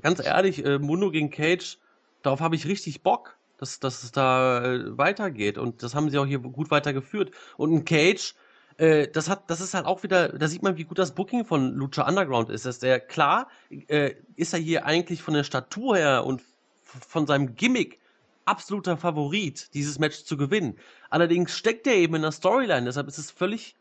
ganz 0.00 0.24
ehrlich, 0.24 0.64
äh, 0.64 0.78
Mundo 0.78 1.10
gegen 1.10 1.30
Cage, 1.30 1.78
darauf 2.22 2.40
habe 2.40 2.56
ich 2.56 2.66
richtig 2.66 3.02
Bock, 3.02 3.36
dass, 3.58 3.80
dass 3.80 4.02
es 4.02 4.12
da 4.12 4.64
äh, 4.64 4.98
weitergeht. 4.98 5.58
Und 5.58 5.82
das 5.82 5.94
haben 5.94 6.10
sie 6.10 6.18
auch 6.18 6.26
hier 6.26 6.38
gut 6.38 6.70
weitergeführt. 6.70 7.30
Und 7.56 7.72
ein 7.72 7.84
Cage, 7.84 8.34
äh, 8.78 9.08
das 9.08 9.28
hat, 9.28 9.50
das 9.50 9.60
ist 9.60 9.74
halt 9.74 9.86
auch 9.86 10.02
wieder, 10.02 10.30
da 10.30 10.48
sieht 10.48 10.62
man, 10.62 10.76
wie 10.76 10.84
gut 10.84 10.98
das 10.98 11.14
Booking 11.14 11.44
von 11.44 11.74
Lucha 11.74 12.06
Underground 12.08 12.50
ist. 12.50 12.66
Dass 12.66 12.78
der, 12.78 13.00
klar, 13.00 13.48
äh, 13.88 14.14
ist 14.36 14.52
er 14.52 14.60
hier 14.60 14.86
eigentlich 14.86 15.22
von 15.22 15.34
der 15.34 15.44
Statur 15.44 15.96
her 15.96 16.24
und 16.24 16.42
von 16.84 17.26
seinem 17.26 17.54
Gimmick 17.54 18.00
absoluter 18.44 18.96
Favorit, 18.96 19.72
dieses 19.74 19.98
Match 19.98 20.24
zu 20.24 20.36
gewinnen. 20.36 20.78
Allerdings 21.10 21.56
steckt 21.56 21.86
er 21.86 21.94
eben 21.94 22.14
in 22.14 22.22
der 22.22 22.32
Storyline, 22.32 22.84
deshalb 22.84 23.08
ist 23.08 23.18
es 23.18 23.30
völlig 23.30 23.74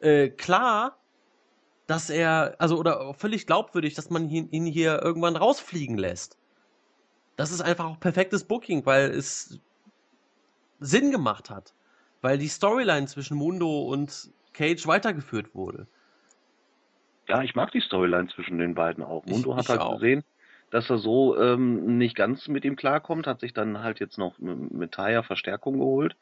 äh, 0.00 0.28
klar, 0.28 0.98
dass 1.86 2.10
er, 2.10 2.56
also 2.58 2.78
oder 2.78 3.14
völlig 3.14 3.46
glaubwürdig, 3.46 3.94
dass 3.94 4.10
man 4.10 4.28
ihn, 4.28 4.48
ihn 4.50 4.66
hier 4.66 5.02
irgendwann 5.02 5.36
rausfliegen 5.36 5.98
lässt. 5.98 6.36
Das 7.36 7.52
ist 7.52 7.60
einfach 7.60 7.84
auch 7.84 8.00
perfektes 8.00 8.44
Booking, 8.44 8.86
weil 8.86 9.10
es 9.10 9.60
Sinn 10.80 11.10
gemacht 11.10 11.50
hat. 11.50 11.74
Weil 12.22 12.38
die 12.38 12.48
Storyline 12.48 13.06
zwischen 13.06 13.36
Mundo 13.36 13.82
und 13.82 14.30
Cage 14.52 14.86
weitergeführt 14.86 15.54
wurde. 15.54 15.86
Ja, 17.28 17.42
ich 17.42 17.54
mag 17.54 17.72
die 17.72 17.80
Storyline 17.80 18.28
zwischen 18.28 18.58
den 18.58 18.74
beiden 18.74 19.04
auch. 19.04 19.24
Ich- 19.26 19.32
Mundo 19.32 19.54
hat 19.54 19.64
ich 19.64 19.68
halt 19.68 19.80
auch. 19.80 19.94
gesehen, 19.94 20.24
dass 20.70 20.90
er 20.90 20.98
so 20.98 21.38
ähm, 21.38 21.98
nicht 21.98 22.16
ganz 22.16 22.48
mit 22.48 22.64
ihm 22.64 22.76
klarkommt, 22.76 23.26
hat 23.26 23.40
sich 23.40 23.52
dann 23.52 23.82
halt 23.82 24.00
jetzt 24.00 24.18
noch 24.18 24.38
mit, 24.38 24.92
Taya 24.92 25.22
Verstärkung 25.22 25.78
geholt. 25.78 26.16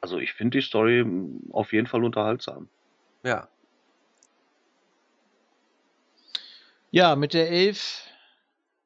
Also 0.00 0.18
ich 0.18 0.32
finde 0.32 0.58
die 0.58 0.62
Story 0.62 1.04
auf 1.52 1.72
jeden 1.72 1.86
Fall 1.86 2.04
unterhaltsam. 2.04 2.68
Ja. 3.24 3.48
Ja, 6.90 7.16
mit 7.16 7.34
der 7.34 7.50
Elf 7.50 8.02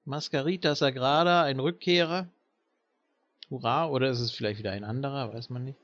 Mascarita 0.04 0.74
Sagrada, 0.74 1.44
ein 1.44 1.60
Rückkehrer. 1.60 2.28
Hurra, 3.48 3.88
oder 3.88 4.10
ist 4.10 4.18
es 4.18 4.32
vielleicht 4.32 4.58
wieder 4.58 4.72
ein 4.72 4.82
anderer, 4.82 5.32
weiß 5.32 5.50
man 5.50 5.64
nicht. 5.64 5.78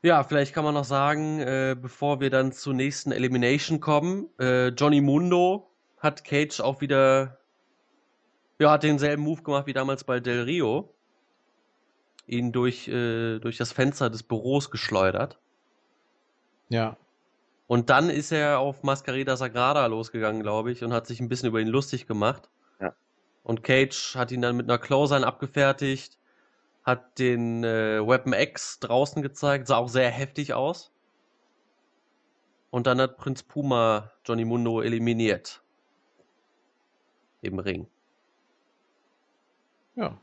Ja, 0.00 0.24
vielleicht 0.24 0.54
kann 0.54 0.64
man 0.64 0.72
noch 0.72 0.86
sagen, 0.86 1.40
äh, 1.40 1.76
bevor 1.78 2.20
wir 2.20 2.30
dann 2.30 2.52
zur 2.52 2.72
nächsten 2.72 3.12
Elimination 3.12 3.80
kommen, 3.80 4.30
äh, 4.38 4.68
Johnny 4.68 5.02
Mundo 5.02 5.70
hat 5.98 6.24
Cage 6.24 6.60
auch 6.60 6.80
wieder, 6.80 7.38
ja, 8.58 8.70
hat 8.70 8.84
denselben 8.84 9.22
Move 9.22 9.42
gemacht 9.42 9.66
wie 9.66 9.74
damals 9.74 10.04
bei 10.04 10.20
Del 10.20 10.44
Rio. 10.44 10.94
Ihn 12.26 12.50
durch, 12.50 12.88
äh, 12.88 13.40
durch 13.40 13.58
das 13.58 13.72
Fenster 13.72 14.08
des 14.08 14.22
Büros 14.22 14.70
geschleudert. 14.70 15.38
Ja, 16.70 16.96
Und 17.72 17.88
dann 17.88 18.10
ist 18.10 18.32
er 18.32 18.58
auf 18.58 18.82
Mascarita 18.82 19.34
Sagrada 19.34 19.86
losgegangen, 19.86 20.42
glaube 20.42 20.70
ich, 20.70 20.84
und 20.84 20.92
hat 20.92 21.06
sich 21.06 21.20
ein 21.20 21.30
bisschen 21.30 21.48
über 21.48 21.58
ihn 21.58 21.68
lustig 21.68 22.06
gemacht. 22.06 22.50
Ja. 22.78 22.94
Und 23.44 23.62
Cage 23.62 24.14
hat 24.14 24.30
ihn 24.30 24.42
dann 24.42 24.58
mit 24.58 24.68
einer 24.68 24.76
Clothesline 24.76 25.26
abgefertigt, 25.26 26.18
hat 26.82 27.18
den 27.18 27.64
äh, 27.64 28.06
Weapon 28.06 28.34
X 28.34 28.78
draußen 28.80 29.22
gezeigt, 29.22 29.68
sah 29.68 29.78
auch 29.78 29.88
sehr 29.88 30.10
heftig 30.10 30.52
aus. 30.52 30.92
Und 32.68 32.86
dann 32.86 33.00
hat 33.00 33.16
Prinz 33.16 33.42
Puma 33.42 34.12
Johnny 34.26 34.44
Mundo 34.44 34.82
eliminiert. 34.82 35.62
Im 37.40 37.58
Ring. 37.58 37.86
ja. 39.96 40.20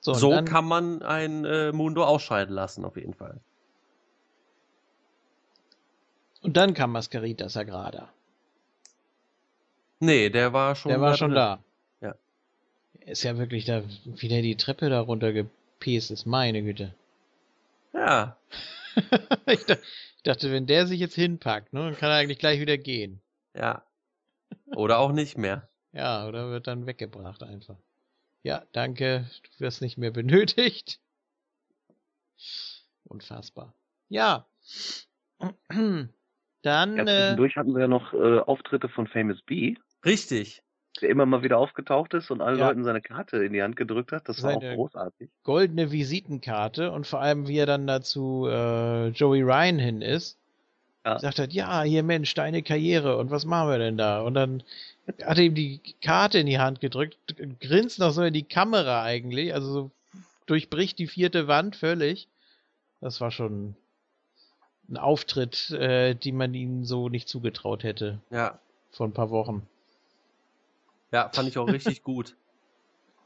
So, 0.00 0.14
So 0.14 0.30
dann, 0.32 0.44
kann 0.44 0.64
man 0.64 1.02
ein 1.02 1.44
äh, 1.44 1.70
Mundo 1.70 2.02
ausscheiden 2.02 2.52
lassen, 2.52 2.84
auf 2.84 2.96
jeden 2.96 3.14
Fall. 3.14 3.40
Und 6.42 6.56
dann 6.56 6.74
kam 6.74 6.92
Mascarita 6.92 7.48
Sagrada. 7.48 8.12
Nee, 10.00 10.30
der 10.30 10.52
war 10.52 10.74
schon 10.74 10.90
Der 10.90 11.00
war 11.00 11.10
da 11.12 11.16
schon 11.16 11.30
drin. 11.30 11.36
da. 11.36 11.64
Ja. 12.00 12.14
Ist 13.06 13.22
ja 13.22 13.38
wirklich 13.38 13.64
da, 13.64 13.82
wie 14.04 14.28
der 14.28 14.42
die 14.42 14.56
Treppe 14.56 14.90
da 14.90 15.00
runtergepäst 15.00 16.10
ist, 16.10 16.26
meine 16.26 16.62
Güte. 16.62 16.94
Ja, 17.92 18.36
ich, 19.46 19.64
da- 19.66 19.74
ich 20.16 20.22
dachte, 20.24 20.50
wenn 20.52 20.66
der 20.66 20.86
sich 20.86 20.98
jetzt 21.00 21.14
hinpackt, 21.14 21.72
ne, 21.72 21.80
dann 21.84 21.96
kann 21.96 22.10
er 22.10 22.16
eigentlich 22.16 22.38
gleich 22.38 22.60
wieder 22.60 22.78
gehen. 22.78 23.20
ja. 23.54 23.82
Oder 24.74 24.98
auch 24.98 25.12
nicht 25.12 25.36
mehr. 25.38 25.68
Ja, 25.92 26.26
oder 26.26 26.50
wird 26.50 26.66
dann 26.66 26.86
weggebracht 26.86 27.42
einfach. 27.42 27.76
Ja, 28.42 28.64
danke, 28.72 29.28
du 29.44 29.60
wirst 29.64 29.80
nicht 29.82 29.96
mehr 29.98 30.10
benötigt. 30.10 30.98
Unfassbar. 33.04 33.74
Ja. 34.08 34.46
Dann, 36.62 36.96
Ja, 36.96 37.02
äh, 37.02 37.06
zwischendurch 37.06 37.56
hatten 37.56 37.74
wir 37.74 37.80
ja 37.82 37.88
noch 37.88 38.12
äh, 38.14 38.38
Auftritte 38.38 38.88
von 38.88 39.06
Famous 39.06 39.40
B, 39.42 39.74
Richtig. 40.04 40.62
der 41.00 41.08
immer 41.10 41.26
mal 41.26 41.42
wieder 41.42 41.58
aufgetaucht 41.58 42.14
ist 42.14 42.30
und 42.30 42.40
allen 42.40 42.58
Ja. 42.58 42.68
Leuten 42.68 42.84
seine 42.84 43.00
Karte 43.00 43.44
in 43.44 43.52
die 43.52 43.62
Hand 43.62 43.76
gedrückt 43.76 44.12
hat. 44.12 44.28
Das 44.28 44.42
war 44.42 44.52
Seine- 44.52 44.70
auch 44.72 44.74
großartig. 44.76 45.28
goldene 45.42 45.90
Visitenkarte 45.90 46.92
und 46.92 47.06
vor 47.06 47.20
allem, 47.20 47.48
wie 47.48 47.58
er 47.58 47.66
dann 47.66 47.86
dazu 47.86 48.46
äh, 48.48 49.08
Joey 49.08 49.42
Ryan 49.42 49.78
hin 49.78 50.02
ist. 50.02 50.38
Ja. 51.04 51.18
Sagt 51.18 51.40
hat, 51.40 51.52
ja, 51.52 51.82
hier 51.82 52.04
Mensch, 52.04 52.32
deine 52.34 52.62
Karriere 52.62 53.16
und 53.16 53.32
was 53.32 53.44
machen 53.44 53.70
wir 53.70 53.78
denn 53.78 53.96
da? 53.98 54.20
Und 54.22 54.34
dann 54.34 54.62
hat 55.24 55.36
er 55.38 55.42
ihm 55.44 55.56
die 55.56 55.80
Karte 56.00 56.38
in 56.38 56.46
die 56.46 56.60
Hand 56.60 56.78
gedrückt, 56.80 57.16
grinst 57.58 57.98
noch 57.98 58.12
so 58.12 58.22
in 58.22 58.32
die 58.32 58.44
Kamera 58.44 59.02
eigentlich, 59.02 59.52
also 59.52 59.72
so 59.72 59.90
durchbricht 60.46 61.00
die 61.00 61.08
vierte 61.08 61.48
Wand 61.48 61.74
völlig. 61.74 62.28
Das 63.00 63.20
war 63.20 63.32
schon 63.32 63.74
ein 64.88 64.96
Auftritt, 64.96 65.70
äh, 65.70 66.14
die 66.14 66.32
man 66.32 66.54
ihm 66.54 66.84
so 66.84 67.08
nicht 67.08 67.28
zugetraut 67.28 67.82
hätte 67.84 68.20
Ja. 68.30 68.58
vor 68.90 69.06
ein 69.06 69.12
paar 69.12 69.30
Wochen. 69.30 69.66
Ja, 71.12 71.28
fand 71.28 71.48
ich 71.48 71.58
auch 71.58 71.66
richtig 71.68 72.02
gut. 72.02 72.36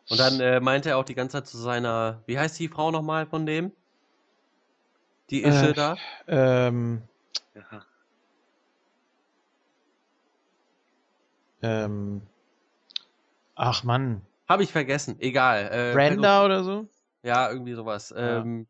Und 0.08 0.18
dann 0.18 0.40
äh, 0.40 0.60
meinte 0.60 0.90
er 0.90 0.98
auch 0.98 1.04
die 1.04 1.14
ganze 1.14 1.38
Zeit 1.38 1.46
zu 1.48 1.58
seiner, 1.58 2.22
wie 2.26 2.38
heißt 2.38 2.58
die 2.58 2.68
Frau 2.68 2.90
nochmal 2.90 3.26
von 3.26 3.44
dem? 3.46 3.72
Die 5.30 5.42
Ische 5.42 5.70
Äh, 5.70 5.74
da? 5.74 5.98
Ähm, 6.28 7.02
Ja. 7.54 7.82
ähm, 11.62 12.22
ach 13.56 13.82
Mann, 13.82 14.22
Habe 14.48 14.62
ich 14.62 14.70
vergessen. 14.70 15.16
Egal. 15.18 15.68
Äh, 15.72 15.94
Brenda 15.94 16.44
oder 16.44 16.62
so? 16.62 16.86
Ja, 17.24 17.50
irgendwie 17.50 17.74
sowas. 17.74 18.10
Ja. 18.16 18.40
Ähm, 18.42 18.68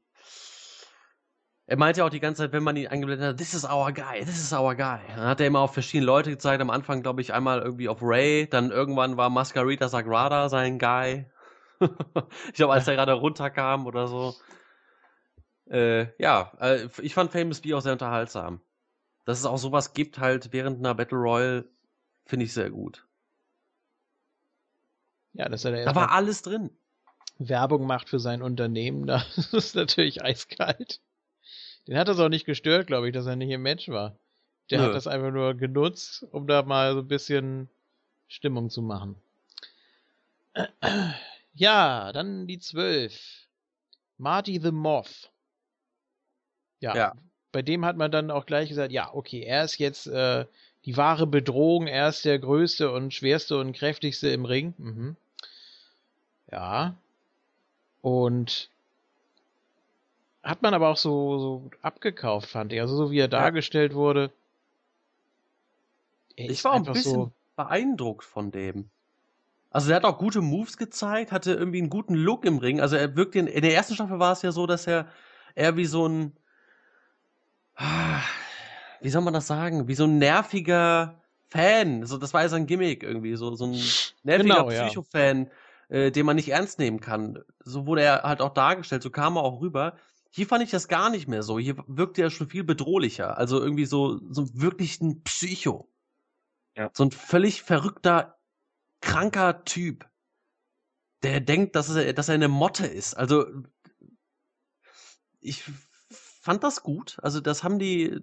er 1.69 1.77
meinte 1.77 2.05
auch 2.05 2.11
die 2.11 2.21
ganze 2.21 2.43
Zeit, 2.43 2.53
wenn 2.53 2.63
man 2.63 2.77
ihn 2.77 2.87
eingeblendet 2.87 3.29
hat, 3.29 3.37
this 3.39 3.53
is 3.53 3.65
our 3.65 3.93
guy, 3.93 4.21
this 4.21 4.39
is 4.39 4.53
our 4.53 4.77
guy. 4.77 5.01
Dann 5.09 5.27
hat 5.27 5.41
er 5.41 5.49
immer 5.49 5.61
auf 5.61 5.75
verschiedene 5.75 6.07
Leute 6.07 6.31
gezeigt. 6.31 6.63
Am 6.63 6.71
Anfang, 6.71 7.03
glaube 7.03 7.21
ich, 7.21 7.33
einmal 7.33 7.61
irgendwie 7.61 7.89
auf 7.89 7.99
Ray. 8.03 8.49
Dann 8.49 8.71
irgendwann 8.71 9.17
war 9.17 9.31
Mascarita 9.31 9.89
Sagrada 9.89 10.49
sein 10.49 10.79
Guy. 10.79 11.27
ich 11.81 12.55
glaube, 12.55 12.73
als 12.73 12.87
er 12.87 12.95
gerade 12.95 13.15
runterkam 13.15 13.87
oder 13.87 14.07
so. 14.07 14.35
Äh, 15.69 16.07
ja, 16.23 16.53
äh, 16.61 16.89
ich 17.03 17.15
fand 17.15 17.33
Famous 17.33 17.61
B 17.61 17.75
auch 17.75 17.81
sehr 17.81 17.93
unterhaltsam. 17.93 18.61
Dass 19.25 19.41
es 19.41 19.45
auch 19.45 19.59
sowas 19.59 19.93
gibt, 19.93 20.21
halt 20.21 20.53
während 20.53 20.79
einer 20.79 20.95
Battle 20.95 21.19
Royale, 21.19 21.69
finde 22.27 22.45
ich 22.45 22.53
sehr 22.53 22.71
gut. 22.71 23.09
Ja, 25.33 25.49
dass 25.49 25.65
er 25.65 25.73
da 25.73 25.85
Da 25.85 25.95
war 25.97 26.13
alles 26.13 26.43
drin. 26.43 26.71
Werbung 27.39 27.89
macht 27.89 28.09
für 28.09 28.21
sein 28.21 28.41
Unternehmen, 28.41 29.07
das 29.07 29.53
ist 29.53 29.75
natürlich 29.75 30.23
eiskalt. 30.23 31.01
Den 31.87 31.97
hat 31.99 32.09
das 32.09 32.19
auch 32.19 32.29
nicht 32.29 32.47
gestört, 32.47 32.87
glaube 32.87 33.09
ich, 33.09 33.15
dass 33.15 33.27
er 33.27 33.37
nicht 33.37 33.51
im 33.51 33.63
Match 33.63 33.89
war. 33.89 34.17
Der 34.71 34.81
Nö. 34.81 34.87
hat 34.87 34.95
das 34.95 35.07
einfach 35.07 35.31
nur 35.31 35.55
genutzt, 35.55 36.27
um 36.33 36.47
da 36.47 36.63
mal 36.63 36.95
so 36.95 37.01
ein 37.01 37.09
bisschen 37.09 37.69
Stimmung 38.29 38.71
zu 38.71 38.83
machen. 38.83 39.17
Ja, 41.59 42.13
dann 42.13 42.47
die 42.47 42.59
zwölf. 42.59 43.19
Marty 44.19 44.61
the 44.63 44.73
Moth. 44.73 45.31
Ja, 46.81 46.95
Ja. 46.95 47.13
bei 47.51 47.63
dem 47.63 47.87
hat 47.87 47.97
man 47.97 48.11
dann 48.11 48.31
auch 48.31 48.45
gleich 48.45 48.69
gesagt, 48.69 48.93
ja, 48.93 49.15
okay, 49.15 49.41
er 49.41 49.65
ist 49.65 49.79
jetzt 49.79 50.07
äh, 50.07 50.45
die 50.85 50.99
wahre 50.99 51.27
Bedrohung, 51.27 51.87
er 51.87 52.11
ist 52.11 52.27
der 52.27 52.39
größte 52.39 52.91
und 52.93 53.15
schwerste 53.15 53.59
und 53.59 53.73
kräftigste 53.73 54.29
im 54.29 54.45
Ring. 54.45 54.75
Mhm. 54.77 55.17
Ja. 56.53 56.95
Und 58.03 58.69
hat 60.47 60.63
man 60.63 60.75
aber 60.75 60.89
auch 60.91 60.97
so, 60.97 61.39
so 61.39 61.71
abgekauft, 61.83 62.49
fand 62.51 62.73
ich. 62.73 62.81
Also 62.81 62.97
so 62.97 63.11
wie 63.11 63.19
er 63.21 63.29
dargestellt 63.29 63.95
wurde. 63.95 64.33
Er 66.37 66.51
Ich 66.51 66.65
war 66.65 66.73
auch 66.73 66.77
ein 66.77 66.93
bisschen 66.93 67.03
so. 67.03 67.33
beeindruckt 67.57 68.25
von 68.25 68.51
dem. 68.51 68.91
Also 69.71 69.89
der 69.89 69.97
hat 69.97 70.05
auch 70.05 70.19
gute 70.19 70.41
Moves 70.41 70.77
gezeigt, 70.79 71.33
hatte 71.33 71.53
irgendwie 71.55 71.79
einen 71.79 71.91
guten 71.91 72.15
Look 72.15 72.45
im 72.45 72.59
Ring. 72.59 72.81
Also 72.81 72.97
er 72.97 73.17
wirkte 73.17 73.39
in, 73.41 73.47
in 73.47 73.63
der 73.63 73.75
ersten 73.75 73.95
Staffel 73.95 74.19
war 74.19 74.33
es 74.33 74.43
ja 74.43 74.53
so, 74.53 74.67
dass 74.67 74.87
er 74.87 75.09
eher 75.55 75.77
wie 75.77 75.87
so 75.87 76.09
ein 76.09 76.37
ah, 77.77 78.23
wie 79.01 79.11
soll 79.11 79.23
man 79.23 79.35
das 79.35 79.47
sagen, 79.47 79.89
wie 79.89 79.95
so 79.95 80.05
ein 80.05 80.19
nerviger 80.19 81.23
Fan. 81.49 82.07
So 82.07 82.19
das 82.19 82.35
war 82.35 82.43
ja 82.43 82.49
sein 82.49 82.67
Gimmick 82.67 83.03
irgendwie, 83.03 83.37
so 83.37 83.55
so 83.55 83.67
ein 83.67 83.95
nerviger 84.23 84.65
Genau, 84.65 84.71
ja. 84.71 84.99
Psycho-Fan, 84.99 85.51
äh, 85.89 86.11
den 86.11 86.27
man 86.27 86.37
nicht 86.37 86.49
ernst 86.51 86.79
nehmen 86.79 87.01
kann. 87.01 87.43
So 87.65 87.87
wurde 87.87 88.03
er 88.03 88.23
halt 88.25 88.41
auch 88.41 88.55
dargestellt, 88.55 89.03
so 89.03 89.11
kam 89.11 89.37
er 89.37 89.43
auch 89.45 89.61
rüber. 89.61 89.97
Hier 90.31 90.47
fand 90.47 90.63
ich 90.63 90.71
das 90.71 90.89
gar 90.89 91.11
nicht 91.11 91.29
mehr 91.29 91.43
so. 91.43 91.59
Hier 91.59 91.77
wirkte 91.87 92.23
er 92.23 92.31
schon 92.31 92.49
viel 92.49 92.65
bedrohlicher. 92.65 93.39
Also 93.39 93.61
irgendwie 93.61 93.87
so, 93.87 94.21
so 94.31 94.49
wirklich 94.55 95.01
ein 95.01 95.23
Psycho. 95.23 95.91
Ja. 96.77 96.91
So 96.93 97.05
ein 97.05 97.11
völlig 97.11 97.63
verrückter, 97.63 98.39
kranker 99.01 99.65
Typ. 99.65 100.09
Der 101.23 101.41
denkt, 101.41 101.75
dass 101.75 101.95
er, 101.95 102.13
dass 102.13 102.29
er 102.29 102.35
eine 102.35 102.49
Motte 102.49 102.87
ist. 102.87 103.15
Also, 103.15 103.47
ich 105.41 105.65
fand 106.11 106.63
das 106.63 106.83
gut. 106.83 107.19
Also, 107.23 107.41
das 107.41 107.65
haben 107.65 107.79
die 107.79 108.21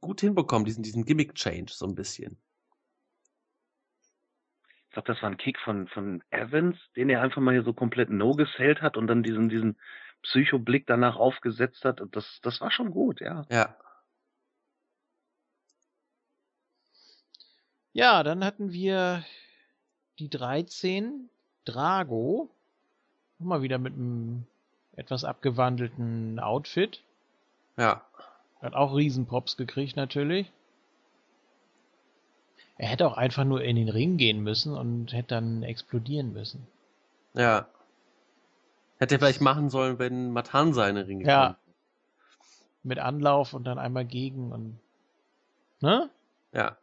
gut 0.00 0.20
hinbekommen, 0.20 0.64
diesen, 0.64 0.82
diesen 0.82 1.04
Gimmick-Change 1.04 1.72
so 1.72 1.86
ein 1.86 1.94
bisschen. 1.94 2.36
Ich 4.88 4.90
glaube, 4.90 5.12
das 5.12 5.22
war 5.22 5.30
ein 5.30 5.38
Kick 5.38 5.58
von, 5.60 5.88
von 5.88 6.22
Evans, 6.30 6.76
den 6.94 7.10
er 7.10 7.22
einfach 7.22 7.40
mal 7.40 7.54
hier 7.54 7.64
so 7.64 7.72
komplett 7.72 8.10
no 8.10 8.32
gesellt 8.32 8.82
hat 8.82 8.96
und 8.96 9.06
dann 9.06 9.22
diesen, 9.22 9.48
diesen 9.48 9.76
Psycho-Blick 10.24 10.86
danach 10.86 11.16
aufgesetzt 11.16 11.84
hat. 11.84 12.00
Und 12.00 12.16
das, 12.16 12.40
das 12.42 12.60
war 12.60 12.70
schon 12.70 12.90
gut, 12.90 13.20
ja. 13.20 13.46
Ja. 13.50 13.76
Ja, 17.92 18.24
dann 18.24 18.44
hatten 18.44 18.72
wir 18.72 19.24
die 20.18 20.28
13, 20.28 21.30
Drago. 21.64 22.50
Nochmal 23.38 23.62
wieder 23.62 23.78
mit 23.78 23.94
einem 23.94 24.46
etwas 24.96 25.24
abgewandelten 25.24 26.40
Outfit. 26.40 27.02
Ja. 27.76 28.04
Hat 28.60 28.74
auch 28.74 28.94
Riesenpops 28.94 29.56
gekriegt 29.56 29.96
natürlich. 29.96 30.50
Er 32.76 32.88
hätte 32.88 33.06
auch 33.06 33.16
einfach 33.16 33.44
nur 33.44 33.62
in 33.62 33.76
den 33.76 33.88
Ring 33.88 34.16
gehen 34.16 34.42
müssen 34.42 34.76
und 34.76 35.12
hätte 35.12 35.28
dann 35.28 35.62
explodieren 35.62 36.32
müssen. 36.32 36.66
Ja. 37.34 37.68
Hätte 39.04 39.16
er 39.16 39.18
vielleicht 39.18 39.40
machen 39.42 39.68
sollen, 39.68 39.98
wenn 39.98 40.30
Matanza 40.30 40.88
in 40.88 40.96
den 40.96 41.04
Ring 41.06 41.20
Ja. 41.20 41.58
Mit 42.82 42.98
Anlauf 42.98 43.52
und 43.52 43.64
dann 43.64 43.78
einmal 43.78 44.04
gegen 44.06 44.50
und. 44.50 44.80
Ne? 45.80 46.10
Ja. 46.52 46.78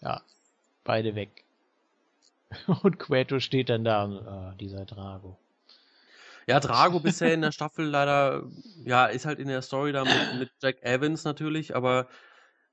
Ja. 0.00 0.22
Beide 0.84 1.14
weg. 1.16 1.44
Und 2.82 2.98
Queto 3.00 3.40
steht 3.40 3.68
dann 3.70 3.82
da 3.84 4.04
und, 4.04 4.18
ah, 4.28 4.54
dieser 4.60 4.84
Drago. 4.84 5.36
Ja, 6.46 6.60
Drago 6.60 7.00
bisher 7.00 7.34
in 7.34 7.42
der 7.42 7.50
Staffel 7.50 7.86
leider, 7.86 8.44
ja, 8.84 9.06
ist 9.06 9.26
halt 9.26 9.40
in 9.40 9.48
der 9.48 9.62
Story 9.62 9.90
da 9.90 10.04
mit, 10.04 10.38
mit 10.38 10.52
Jack 10.62 10.80
Evans 10.82 11.24
natürlich, 11.24 11.74
aber 11.74 12.06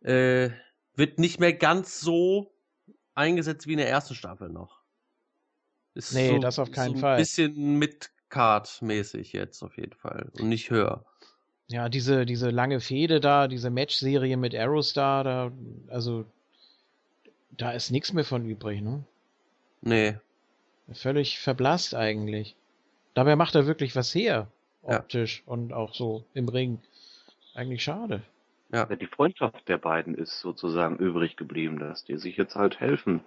äh, 0.02 0.52
wird 0.96 1.18
nicht 1.18 1.40
mehr 1.40 1.54
ganz 1.54 2.00
so 2.02 2.54
eingesetzt 3.16 3.66
wie 3.66 3.72
in 3.74 3.80
der 3.80 3.90
ersten 3.90 4.14
Staffel 4.14 4.50
noch. 4.50 4.84
Ist 5.96 6.14
Nee, 6.14 6.38
das 6.38 6.60
auf 6.60 6.70
keinen 6.70 6.92
so 6.92 6.98
ein 6.98 7.02
Fall. 7.02 7.18
bisschen 7.18 7.80
mit 7.80 8.12
Card-mäßig 8.34 9.32
jetzt 9.34 9.62
auf 9.62 9.78
jeden 9.78 9.94
Fall 9.94 10.32
und 10.40 10.48
nicht 10.50 10.72
höher. 10.72 11.06
Ja, 11.68 11.88
diese, 11.88 12.26
diese 12.26 12.50
lange 12.50 12.80
Fehde 12.80 13.20
da, 13.20 13.48
diese 13.48 13.70
Match-Serie 13.70 14.38
mit 14.38 14.56
Aerostar, 14.56 15.24
da, 15.24 15.52
also, 15.90 16.26
da 17.52 17.72
ist 17.72 17.92
nichts 17.92 18.12
mehr 18.12 18.26
von 18.26 18.45
übrig, 18.45 18.82
ne? 18.82 19.03
Nee, 19.82 20.16
Völlig 20.92 21.40
verblasst 21.40 21.95
eigentlich. 21.95 22.56
Dabei 23.14 23.36
macht 23.36 23.56
er 23.56 23.66
wirklich 23.68 23.95
was 23.95 24.14
her, 24.14 24.48
Ja. 24.88 25.00
optisch 25.00 25.44
und 25.45 25.72
auch 25.72 25.94
so 25.94 26.26
im 26.34 26.50
Ring. 26.50 26.80
Eigentlich 27.53 27.84
schade. 27.84 28.22
Ja, 28.72 28.86
die 28.88 29.08
Freundschaft 29.08 29.68
der 29.70 29.78
beiden 29.78 30.16
ist 30.16 30.40
sozusagen 30.40 30.98
übrig 30.98 31.38
geblieben, 31.38 31.78
dass 31.80 32.03
die 32.03 32.18
sich 32.18 32.36
jetzt 32.38 32.56
halt 32.56 32.80
helfen. 32.80 33.22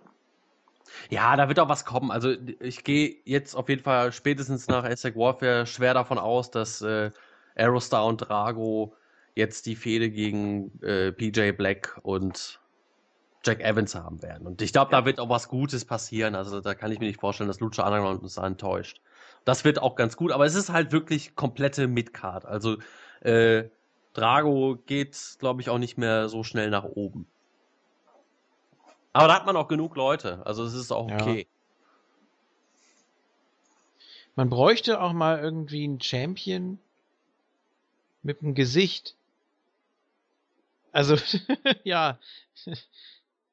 Ja, 1.10 1.36
da 1.36 1.48
wird 1.48 1.58
auch 1.58 1.68
was 1.68 1.84
kommen. 1.84 2.10
Also 2.10 2.34
ich 2.60 2.84
gehe 2.84 3.16
jetzt 3.24 3.54
auf 3.54 3.68
jeden 3.68 3.82
Fall 3.82 4.12
spätestens 4.12 4.68
nach 4.68 4.84
Aztec 4.84 5.16
Warfare 5.16 5.66
schwer 5.66 5.94
davon 5.94 6.18
aus, 6.18 6.50
dass 6.50 6.82
äh, 6.82 7.10
Aerostar 7.54 8.06
und 8.06 8.18
Drago 8.18 8.94
jetzt 9.34 9.66
die 9.66 9.76
Fehde 9.76 10.10
gegen 10.10 10.80
äh, 10.82 11.12
PJ 11.12 11.52
Black 11.52 11.98
und 12.02 12.60
Jack 13.44 13.60
Evans 13.60 13.94
haben 13.94 14.22
werden. 14.22 14.46
Und 14.46 14.60
ich 14.60 14.72
glaube, 14.72 14.90
da 14.90 15.04
wird 15.04 15.20
auch 15.20 15.28
was 15.28 15.48
Gutes 15.48 15.84
passieren. 15.84 16.34
Also 16.34 16.60
da 16.60 16.74
kann 16.74 16.90
ich 16.90 16.98
mir 16.98 17.06
nicht 17.06 17.20
vorstellen, 17.20 17.48
dass 17.48 17.60
Lucha 17.60 17.86
Underground 17.86 18.22
uns 18.22 18.36
enttäuscht. 18.36 19.00
Das 19.44 19.64
wird 19.64 19.80
auch 19.80 19.94
ganz 19.94 20.16
gut, 20.16 20.32
aber 20.32 20.44
es 20.46 20.56
ist 20.56 20.70
halt 20.70 20.90
wirklich 20.90 21.36
komplette 21.36 21.86
Midcard. 21.86 22.44
Also 22.44 22.78
äh, 23.20 23.64
Drago 24.14 24.76
geht, 24.86 25.36
glaube 25.38 25.60
ich, 25.60 25.68
auch 25.70 25.78
nicht 25.78 25.98
mehr 25.98 26.28
so 26.28 26.42
schnell 26.42 26.70
nach 26.70 26.84
oben. 26.84 27.28
Aber 29.16 29.28
da 29.28 29.34
hat 29.34 29.46
man 29.46 29.56
auch 29.56 29.68
genug 29.68 29.96
Leute. 29.96 30.44
Also 30.44 30.64
es 30.64 30.74
ist 30.74 30.92
auch 30.92 31.08
Ja. 31.08 31.16
okay. 31.16 31.46
Man 34.34 34.50
bräuchte 34.50 35.00
auch 35.00 35.14
mal 35.14 35.38
irgendwie 35.38 35.84
einen 35.84 36.00
Champion 36.00 36.78
mit 38.22 38.42
einem 38.42 38.54
Gesicht. 38.54 39.14
Also, 40.92 41.16
ja. 41.84 42.18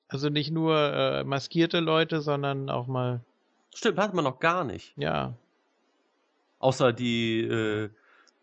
Also 0.09 0.29
nicht 0.29 0.51
nur 0.51 0.77
äh, 0.77 1.23
maskierte 1.23 1.79
Leute, 1.79 2.21
sondern 2.21 2.69
auch 2.69 2.87
mal, 2.87 3.21
Stimmt, 3.73 3.97
hat 3.97 4.13
man 4.13 4.23
noch 4.25 4.39
gar 4.39 4.63
nicht. 4.63 4.93
ja. 4.97 5.33
Außer 6.59 6.93
die 6.93 7.41
äh, 7.41 7.89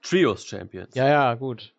Trios 0.02 0.44
Champions. 0.44 0.94
Ja, 0.94 1.08
ja, 1.08 1.34
gut. 1.34 1.72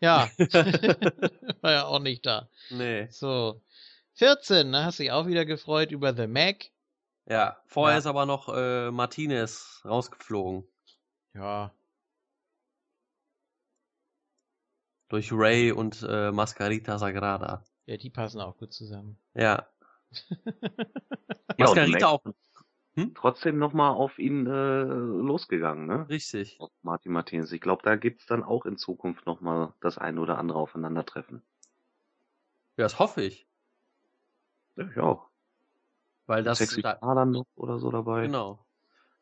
Ja. 0.00 0.28
War 1.60 1.72
ja 1.72 1.84
auch 1.86 2.00
nicht 2.00 2.26
da. 2.26 2.48
nee. 2.70 3.06
So. 3.10 3.62
14, 4.14 4.72
da 4.72 4.84
hast 4.84 4.98
du 4.98 5.02
dich 5.02 5.12
auch 5.12 5.26
wieder 5.26 5.44
gefreut 5.44 5.90
über 5.92 6.14
The 6.14 6.26
Mac. 6.26 6.70
Ja, 7.28 7.60
vorher 7.66 7.96
Ja. 7.96 7.98
ist 7.98 8.06
aber 8.06 8.24
noch 8.24 8.48
äh, 8.48 8.90
Martinez 8.90 9.82
rausgeflogen. 9.84 10.66
Ja. 11.34 11.70
Durch 15.08 15.30
Ray 15.32 15.70
und 15.70 16.02
äh, 16.08 16.32
Mascarita 16.32 16.98
Sagrada. 16.98 17.62
Ja, 17.84 17.96
die 17.96 18.10
passen 18.10 18.40
auch 18.40 18.56
gut 18.56 18.72
zusammen. 18.72 19.18
Ja. 19.34 19.68
Mascarita 21.58 22.08
auch. 22.08 22.22
Hm? 22.96 23.14
Trotzdem 23.14 23.58
nochmal 23.58 23.92
auf 23.92 24.18
ihn 24.18 24.46
äh, 24.46 24.84
losgegangen, 24.84 25.86
ne? 25.86 26.08
Richtig. 26.08 26.56
Auf 26.58 26.70
Martin 26.82 27.12
Martinez. 27.12 27.52
Ich 27.52 27.60
glaube, 27.60 27.82
da 27.82 27.96
gibt's 27.96 28.24
dann 28.24 28.42
auch 28.42 28.64
in 28.64 28.78
Zukunft 28.78 29.26
nochmal 29.26 29.74
das 29.80 29.98
ein 29.98 30.18
oder 30.18 30.38
andere 30.38 30.58
Aufeinandertreffen. 30.58 31.42
Ja, 32.78 32.84
das 32.84 32.98
hoffe 32.98 33.22
ich. 33.22 33.46
Ja, 34.76 34.88
ich 34.90 34.98
auch. 34.98 35.28
Weil 36.26 36.42
das. 36.42 36.58
Sexy 36.58 36.80
Da, 36.82 36.94
dann 36.94 37.32
noch 37.32 37.46
oder 37.54 37.78
so 37.78 37.90
dabei. 37.90 38.22
genau. 38.22 38.58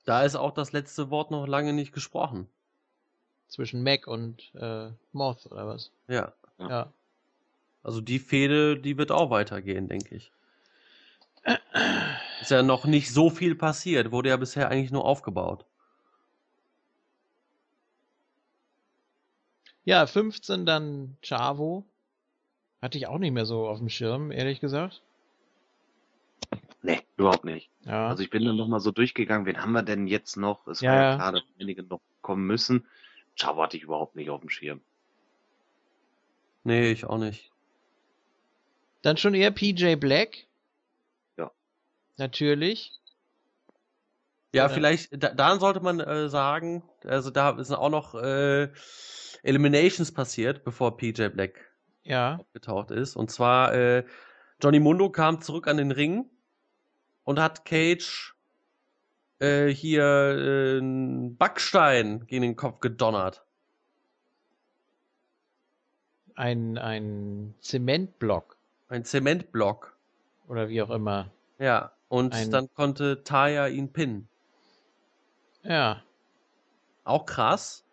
Da 0.04 0.22
ist 0.22 0.36
auch 0.36 0.52
das 0.52 0.72
letzte 0.72 1.10
Wort 1.10 1.30
noch 1.30 1.46
lange 1.46 1.72
nicht 1.72 1.92
gesprochen. 1.92 2.48
Zwischen 3.48 3.82
Mac 3.82 4.06
und 4.06 4.54
äh, 4.54 4.90
Moth 5.12 5.46
oder 5.46 5.66
was? 5.66 5.90
Ja. 6.08 6.32
Ja. 6.58 6.68
Ja. 6.68 6.92
Also 7.82 8.00
die 8.00 8.18
Fehde, 8.18 8.78
die 8.78 8.98
wird 8.98 9.10
auch 9.10 9.30
weitergehen, 9.30 9.88
denke 9.88 10.14
ich. 10.14 10.32
Ist 12.44 12.50
ja 12.50 12.62
noch 12.62 12.84
nicht 12.84 13.10
so 13.10 13.30
viel 13.30 13.54
passiert, 13.54 14.12
wurde 14.12 14.28
ja 14.28 14.36
bisher 14.36 14.68
eigentlich 14.68 14.90
nur 14.90 15.06
aufgebaut. 15.06 15.64
Ja, 19.86 20.06
15 20.06 20.66
dann 20.66 21.16
Chavo. 21.22 21.86
Hatte 22.82 22.98
ich 22.98 23.06
auch 23.06 23.16
nicht 23.16 23.32
mehr 23.32 23.46
so 23.46 23.66
auf 23.66 23.78
dem 23.78 23.88
Schirm, 23.88 24.30
ehrlich 24.30 24.60
gesagt. 24.60 25.00
Nee, 26.82 27.00
überhaupt 27.16 27.46
nicht. 27.46 27.70
Ja. 27.86 28.08
Also 28.08 28.22
ich 28.22 28.28
bin 28.28 28.44
dann 28.44 28.56
nochmal 28.56 28.80
so 28.80 28.90
durchgegangen, 28.90 29.46
wen 29.46 29.62
haben 29.62 29.72
wir 29.72 29.82
denn 29.82 30.06
jetzt 30.06 30.36
noch? 30.36 30.66
Es 30.66 30.82
Ja, 30.82 30.90
war 30.90 31.02
ja 31.02 31.14
klar, 31.14 31.32
dass 31.32 31.42
einige 31.58 31.82
noch 31.82 32.02
kommen 32.20 32.46
müssen. 32.46 32.86
Chavo 33.36 33.62
hatte 33.62 33.78
ich 33.78 33.84
überhaupt 33.84 34.16
nicht 34.16 34.28
auf 34.28 34.42
dem 34.42 34.50
Schirm. 34.50 34.82
Nee, 36.62 36.90
ich 36.90 37.06
auch 37.06 37.16
nicht. 37.16 37.50
Dann 39.00 39.16
schon 39.16 39.32
eher 39.32 39.50
PJ 39.50 39.94
Black. 39.94 40.44
Natürlich. 42.16 42.92
Ja, 44.54 44.64
Ja. 44.64 44.68
vielleicht, 44.68 45.10
da, 45.22 45.30
dann 45.30 45.58
sollte 45.58 45.80
man 45.80 46.00
äh, 46.00 46.28
sagen, 46.28 46.82
also 47.04 47.30
da 47.30 47.62
sind 47.62 47.76
auch 47.76 47.90
noch 47.90 48.14
äh, 48.14 48.68
Eliminations 49.42 50.12
passiert, 50.12 50.64
bevor 50.64 50.96
PJ 50.96 51.28
Black 51.28 51.58
Ja. 52.04 52.36
aufgetaucht 52.36 52.90
ist. 52.92 53.16
Und 53.16 53.30
zwar, 53.30 53.74
äh, 53.74 54.04
Johnny 54.62 54.78
Mundo 54.80 55.10
kam 55.10 55.40
zurück 55.40 55.66
an 55.66 55.76
den 55.76 55.90
Ring 55.90 56.30
und 57.24 57.40
hat 57.40 57.64
Cage 57.64 58.34
äh, 59.40 59.66
hier 59.68 60.04
äh, 60.04 60.78
einen 60.78 61.36
Backstein 61.36 62.24
gegen 62.26 62.42
den 62.42 62.56
Kopf 62.56 62.78
gedonnert. 62.80 63.44
Ein, 66.36 66.78
ein 66.78 67.54
Zementblock. 67.60 68.56
Ein 68.88 69.04
Zementblock. 69.04 69.96
Oder 70.48 70.68
wie 70.68 70.82
auch 70.82 70.90
immer. 70.90 71.30
Ja. 71.58 71.92
Und 72.14 72.32
Ein- 72.32 72.52
dann 72.52 72.72
konnte 72.74 73.24
Taya 73.24 73.66
ihn 73.66 73.92
pinnen. 73.92 74.28
Ja. 75.64 76.04
Auch 77.02 77.26
krass. 77.26 77.84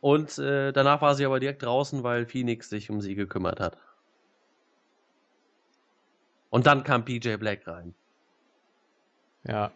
Und 0.00 0.36
äh, 0.38 0.72
danach 0.72 1.00
war 1.00 1.14
sie 1.14 1.24
aber 1.24 1.38
direkt 1.38 1.62
draußen, 1.62 2.02
weil 2.02 2.26
Phoenix 2.26 2.70
sich 2.70 2.90
um 2.90 3.00
sie 3.00 3.14
gekümmert 3.14 3.60
hat. 3.60 3.78
Und 6.50 6.66
dann 6.66 6.82
kam 6.82 7.04
PJ 7.04 7.36
Black 7.36 7.68
rein. 7.68 7.94
Ja. 9.44 9.70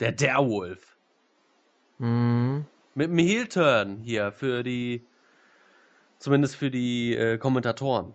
Der 0.00 0.12
Derwolf. 0.12 0.96
Mhm. 1.98 2.64
Mit 2.94 3.10
einem 3.10 3.18
Heel-Turn 3.18 3.98
hier 3.98 4.32
für 4.32 4.62
die, 4.62 5.06
zumindest 6.18 6.56
für 6.56 6.70
die 6.70 7.14
äh, 7.14 7.36
Kommentatoren. 7.36 8.14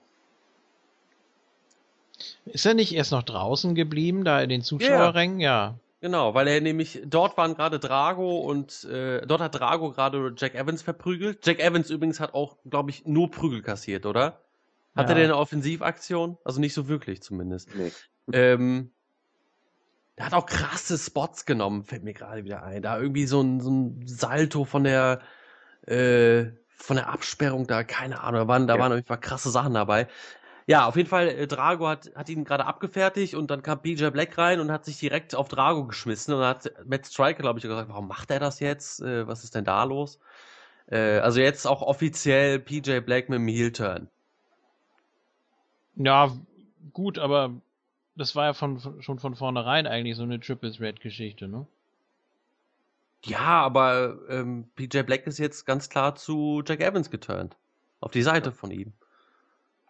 Ist 2.45 2.66
er 2.66 2.74
nicht 2.74 2.94
erst 2.94 3.11
noch 3.11 3.24
draußen 3.24 3.76
geblieben, 3.76 4.24
da 4.24 4.42
in 4.42 4.50
den 4.50 4.61
Zuschauerrängen? 4.61 5.40
Ja. 5.40 5.76
Genau, 6.02 6.34
weil 6.35 6.48
er 6.48 6.61
nämlich, 6.61 7.02
dort 7.06 7.35
waren 7.38 7.56
gerade 7.56 7.80
Drago 7.80 8.40
und 8.42 8.84
äh, 8.84 9.26
dort 9.26 9.42
hat 9.42 9.56
Drago 9.56 9.92
gerade 9.92 10.34
Jack 10.38 10.53
Evans 10.53 10.82
verprügelt. 10.84 11.45
Jack 11.45 11.60
Evans 11.60 11.90
übrigens 11.90 12.19
hat 12.19 12.34
auch, 12.34 12.58
glaube 12.69 12.92
ich, 12.92 13.06
nur 13.06 13.32
Prügel 13.32 13.61
kassiert, 13.61 14.06
oder? 14.06 14.42
Hat 14.95 15.06
Ja. 15.08 15.10
er 15.10 15.16
denn 15.16 15.24
eine 15.26 15.38
Offensivaktion? 15.38 16.38
Also 16.44 16.60
nicht 16.60 16.74
so 16.74 16.88
wirklich 16.88 17.24
zumindest. 17.24 17.69
Nee. 17.76 17.92
Ähm, 18.34 18.92
der 20.18 20.27
hat 20.27 20.34
auch 20.34 20.45
krasse 20.45 20.98
Spots 20.98 21.45
genommen, 21.45 21.84
fällt 21.84 22.03
mir 22.03 22.14
gerade 22.14 22.44
wieder 22.44 22.64
ein. 22.64 22.82
Da 22.82 23.00
irgendwie 23.00 23.26
so 23.26 23.42
ein, 23.42 23.60
so 23.60 23.72
ein 23.72 24.03
Salto 24.06 24.64
von 24.64 24.84
der 24.84 25.22
äh, 25.88 26.52
von 26.77 26.98
der 26.98 27.10
Absperrung 27.10 27.68
da, 27.68 27.84
keine 27.84 28.22
Ahnung, 28.22 28.42
da 28.42 28.48
waren, 28.48 28.68
da 28.68 28.76
Ja. 28.76 28.80
waren 28.80 28.92
auf 28.92 28.98
jeden 28.98 29.08
Fall 29.08 29.19
krasse 29.19 29.50
Sachen 29.50 29.74
dabei. 29.74 30.08
Ja, 30.68 30.88
auf 30.88 30.95
jeden 30.95 31.10
Fall, 31.10 31.27
äh, 31.27 31.48
Drago 31.48 31.88
hat, 31.88 32.11
hat 32.16 32.27
ihn 32.30 32.44
gerade 32.44 32.66
abgefertigt 32.66 33.35
und 33.35 33.52
dann 33.52 33.61
kam 33.61 33.82
BJ 33.82 34.08
Black 34.08 34.38
rein 34.38 34.60
und 34.60 34.72
hat 34.72 34.84
sich 34.84 34.98
direkt 34.98 35.35
auf 35.35 35.48
Drago 35.48 35.85
geschmissen 35.85 36.34
und 36.34 36.44
hat 36.44 36.72
Matt 36.85 37.06
Striker, 37.06 37.42
glaube 37.42 37.60
ich, 37.60 37.64
gesagt, 37.64 37.90
warum 37.90 38.08
macht 38.08 38.32
er 38.32 38.40
das 38.40 38.60
jetzt? 38.60 39.02
Äh, 39.02 39.27
was 39.27 39.44
ist 39.44 39.53
denn 39.53 39.66
da 39.66 39.84
los? 39.84 40.19
Äh, 40.88 41.19
also 41.19 41.40
jetzt 41.40 41.68
auch 41.68 41.84
offiziell 41.84 42.60
PJ 42.60 43.00
Black 43.02 43.30
mit 43.30 43.38
dem 43.38 43.48
Heel-Turn. 43.48 44.10
Ja, 45.98 46.32
gut, 46.94 47.19
aber 47.19 47.53
das 48.16 48.35
war 48.35 48.45
ja 48.45 48.53
von, 48.53 48.80
schon 49.02 49.19
von 49.19 49.35
vornherein 49.35 49.85
eigentlich 49.85 50.18
so 50.18 50.24
eine 50.24 50.40
Triple 50.40 50.72
Threat 50.72 51.00
Geschichte, 51.00 51.48
ne? 51.48 51.68
Ja, 53.24 53.61
aber 53.64 54.18
ähm, 54.30 54.68
PJ 54.76 55.02
Black 55.02 55.26
ist 55.27 55.40
jetzt 55.40 55.66
ganz 55.66 55.90
klar 55.90 56.16
zu 56.16 56.64
Jack 56.66 56.82
Evans 56.82 57.10
geturnt. 57.10 57.56
Auf 58.00 58.11
die 58.11 58.22
Seite 58.22 58.52
von 58.52 58.72
ihm. 58.72 58.94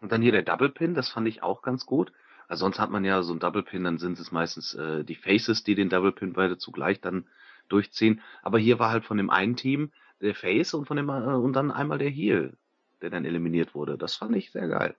Und 0.05 0.11
dann 0.11 0.21
hier 0.21 0.31
der 0.31 0.43
Double 0.43 0.69
Pin, 0.69 0.93
das 0.93 1.09
fand 1.09 1.27
ich 1.27 1.41
auch 1.41 1.63
ganz 1.63 1.87
gut. 1.87 2.13
Also 2.47 2.65
sonst 2.65 2.77
hat 2.77 2.91
man 2.91 3.03
ja 3.03 3.23
so 3.23 3.33
ein 3.33 3.39
Double 3.39 3.63
Pin, 3.63 3.83
dann 3.83 3.97
sind 3.97 4.19
es 4.19 4.31
meistens 4.31 4.75
äh, 4.75 5.03
die 5.03 5.15
Faces, 5.15 5.63
die 5.63 5.73
den 5.73 5.89
Double 5.89 6.11
Pin 6.11 6.33
beide 6.33 6.59
zugleich 6.59 7.01
dann 7.01 7.25
durchziehen. 7.69 8.21
Aber 8.43 8.59
hier 8.59 8.77
war 8.77 8.91
halt 8.91 9.03
von 9.03 9.17
dem 9.17 9.31
einen 9.31 9.55
Team 9.55 9.91
der 10.21 10.35
Face 10.35 10.75
und 10.75 10.85
von 10.85 10.95
dem 10.95 11.09
äh, 11.09 11.13
und 11.13 11.53
dann 11.53 11.71
einmal 11.71 11.97
der 11.97 12.11
Heel, 12.11 12.55
der 13.01 13.09
dann 13.09 13.25
eliminiert 13.25 13.73
wurde. 13.73 13.97
Das 13.97 14.15
fand 14.15 14.35
ich 14.35 14.51
sehr 14.51 14.67
geil. 14.67 14.93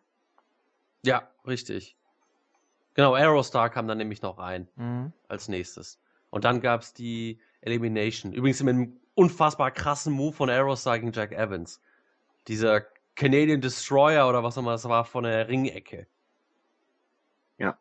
Ja, 1.05 1.31
richtig. 1.47 1.95
Genau, 2.95 3.15
Aerostar 3.15 3.71
kam 3.71 3.87
dann 3.87 3.99
nämlich 3.99 4.23
noch 4.23 4.39
rein 4.39 4.67
Mhm. 4.75 5.13
als 5.29 5.47
nächstes. 5.47 6.01
Und 6.31 6.43
dann 6.43 6.61
gab's 6.61 6.95
die 6.95 7.39
Elimination. 7.61 8.33
Übrigens 8.33 8.61
mit 8.61 8.75
einem 8.75 8.97
unfassbar 9.15 9.71
krassen 9.71 10.13
Move 10.13 10.35
von 10.35 10.51
Aerostar 10.51 10.99
gegen 10.99 11.13
Jack 11.13 11.31
Evans. 11.31 11.81
Dieser 12.49 12.85
Canadian 13.17 13.61
Destroyer 13.61 14.29
oder 14.29 14.45
was 14.45 14.57
auch 14.57 14.63
immer 14.63 14.73
das 14.73 14.89
war 14.89 15.05
von 15.05 15.25
der 15.25 15.49
Ringecke. 15.49 16.07
Ja. 17.59 17.77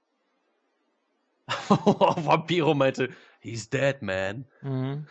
Vampiro 1.69 2.73
meinte, 2.73 3.09
he's 3.41 3.69
dead, 3.69 4.01
man. 4.01 4.45
Mhm. 4.61 5.07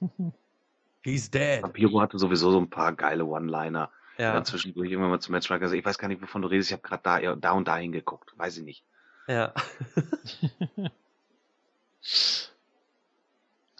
He's 1.02 1.30
dead. 1.30 1.62
Vampiro 1.62 1.98
hatte 2.00 2.18
sowieso 2.18 2.50
so 2.50 2.60
ein 2.60 2.68
paar 2.68 2.92
geile 2.92 3.24
One-Liner. 3.24 3.90
Ja, 4.18 4.34
Dann 4.34 4.44
zwischendurch 4.44 4.90
irgendwann 4.90 5.10
mal 5.10 5.20
zum 5.20 5.32
Match 5.32 5.50
also 5.50 5.74
ich 5.74 5.82
weiß 5.82 5.96
gar 5.96 6.08
nicht, 6.08 6.20
wovon 6.20 6.42
du 6.42 6.48
redest, 6.48 6.68
ich 6.68 6.72
habe 6.74 6.82
gerade 6.82 7.02
da, 7.02 7.36
da 7.36 7.52
und 7.52 7.66
da 7.66 7.78
hingeguckt. 7.78 8.36
Weiß 8.36 8.58
ich 8.58 8.64
nicht. 8.64 8.84
ja. 9.26 9.54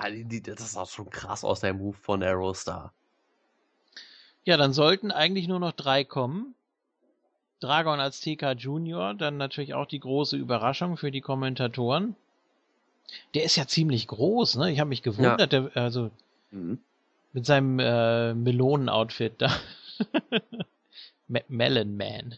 Das 0.01 0.73
sah 0.73 0.87
schon 0.87 1.11
krass 1.11 1.45
aus, 1.45 1.61
der 1.61 1.75
Move 1.75 1.95
von 1.95 2.23
Aerostar. 2.23 2.95
Ja, 4.45 4.57
dann 4.59 4.73
sollten 4.75 5.11
eigentlich 5.13 5.49
nur 5.49 5.61
noch 5.61 5.73
drei 5.73 6.05
kommen. 6.05 6.55
Dragon 7.61 8.01
als 8.01 8.21
TK 8.21 8.53
Junior, 8.53 9.15
dann 9.15 9.37
natürlich 9.37 9.73
auch 9.75 9.87
die 9.87 10.01
große 10.01 10.37
Überraschung 10.37 10.97
für 10.97 11.11
die 11.11 11.21
Kommentatoren. 11.21 12.17
Der 13.35 13.45
ist 13.45 13.57
ja 13.57 13.67
ziemlich 13.67 14.07
groß, 14.07 14.57
ne? 14.57 14.71
Ich 14.71 14.79
habe 14.81 14.89
mich 14.89 15.03
gewundert, 15.03 15.53
der, 15.53 15.71
also 15.75 16.11
Mhm. 16.53 16.79
mit 17.33 17.47
seinem 17.47 17.79
äh, 17.79 18.35
Melonen-Outfit 18.35 19.35
da. 19.39 19.51
Me 21.29 21.43
Melon 21.49 21.97
Man. 21.97 22.35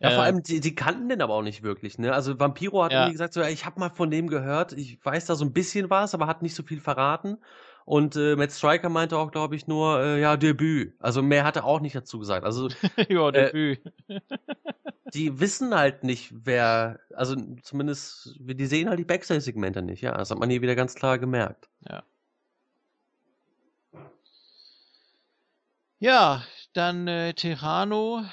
Ja, 0.00 0.10
vor 0.10 0.22
Äh, 0.22 0.26
allem, 0.26 0.42
die, 0.42 0.60
die 0.60 0.74
kannten 0.74 1.08
den 1.08 1.22
aber 1.22 1.34
auch 1.34 1.42
nicht 1.42 1.62
wirklich, 1.62 1.98
ne? 1.98 2.12
Also 2.12 2.38
Vampiro 2.38 2.82
hat 2.84 2.92
Ja. 2.92 2.98
irgendwie 3.00 3.12
gesagt, 3.12 3.32
so, 3.34 3.40
ja, 3.40 3.48
ich 3.48 3.64
habe 3.64 3.80
mal 3.80 3.90
von 3.90 4.10
dem 4.10 4.28
gehört, 4.28 4.72
ich 4.72 5.02
weiß 5.04 5.26
da 5.26 5.34
so 5.34 5.44
ein 5.44 5.52
bisschen 5.52 5.88
was, 5.90 6.14
aber 6.14 6.26
hat 6.26 6.42
nicht 6.42 6.54
so 6.54 6.62
viel 6.62 6.80
verraten. 6.80 7.38
Und 7.84 8.16
äh, 8.16 8.34
Matt 8.36 8.52
Striker 8.52 8.88
meinte 8.88 9.18
auch, 9.18 9.30
glaube 9.30 9.56
ich, 9.56 9.66
nur, 9.66 10.00
äh, 10.00 10.20
ja, 10.20 10.36
Debüt. 10.36 10.94
Also 11.00 11.22
mehr 11.22 11.44
hat 11.44 11.56
er 11.56 11.64
auch 11.64 11.80
nicht 11.80 11.94
dazu 11.94 12.18
gesagt. 12.18 12.44
Also 12.44 12.68
ja, 13.08 13.28
äh, 13.28 13.32
Debüt. 13.32 13.92
die 15.14 15.38
wissen 15.38 15.74
halt 15.74 16.02
nicht, 16.02 16.32
wer, 16.32 17.00
also 17.14 17.36
zumindest, 17.62 18.36
die 18.40 18.66
sehen 18.66 18.88
halt 18.88 18.98
die 18.98 19.04
Backstage-Segmente 19.04 19.82
nicht, 19.82 20.00
ja. 20.00 20.16
Das 20.16 20.30
hat 20.30 20.38
man 20.38 20.50
hier 20.50 20.62
wieder 20.62 20.74
ganz 20.74 20.94
klar 20.94 21.18
gemerkt. 21.18 21.68
Ja, 26.04 26.42
dann 26.74 27.08
äh, 27.08 27.32
Terrano. 27.32 28.24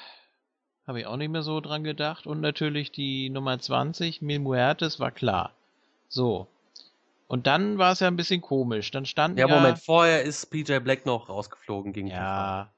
Habe 0.85 0.99
ich 0.99 1.05
auch 1.05 1.15
nicht 1.15 1.29
mehr 1.29 1.41
so 1.41 1.61
dran 1.61 1.85
gedacht. 1.85 2.27
Und 2.27 2.41
natürlich 2.41 2.91
die 2.91 3.29
Nummer 3.29 3.59
20, 3.59 4.21
Mil 4.21 4.39
Muertes, 4.39 4.99
war 4.99 5.11
klar. 5.11 5.53
So. 6.09 6.47
Und 7.31 7.47
dann 7.47 7.77
war 7.77 7.93
es 7.93 8.01
ja 8.01 8.09
ein 8.09 8.17
bisschen 8.17 8.41
komisch. 8.41 8.91
Dann 8.91 9.05
standen 9.05 9.37
Ja, 9.37 9.47
ja, 9.47 9.55
Moment, 9.55 9.79
vorher 9.79 10.21
ist 10.23 10.47
PJ 10.47 10.79
Black 10.79 11.05
noch 11.05 11.29
rausgeflogen 11.29 11.93
gegen. 11.93 12.07
Ja, 12.07 12.69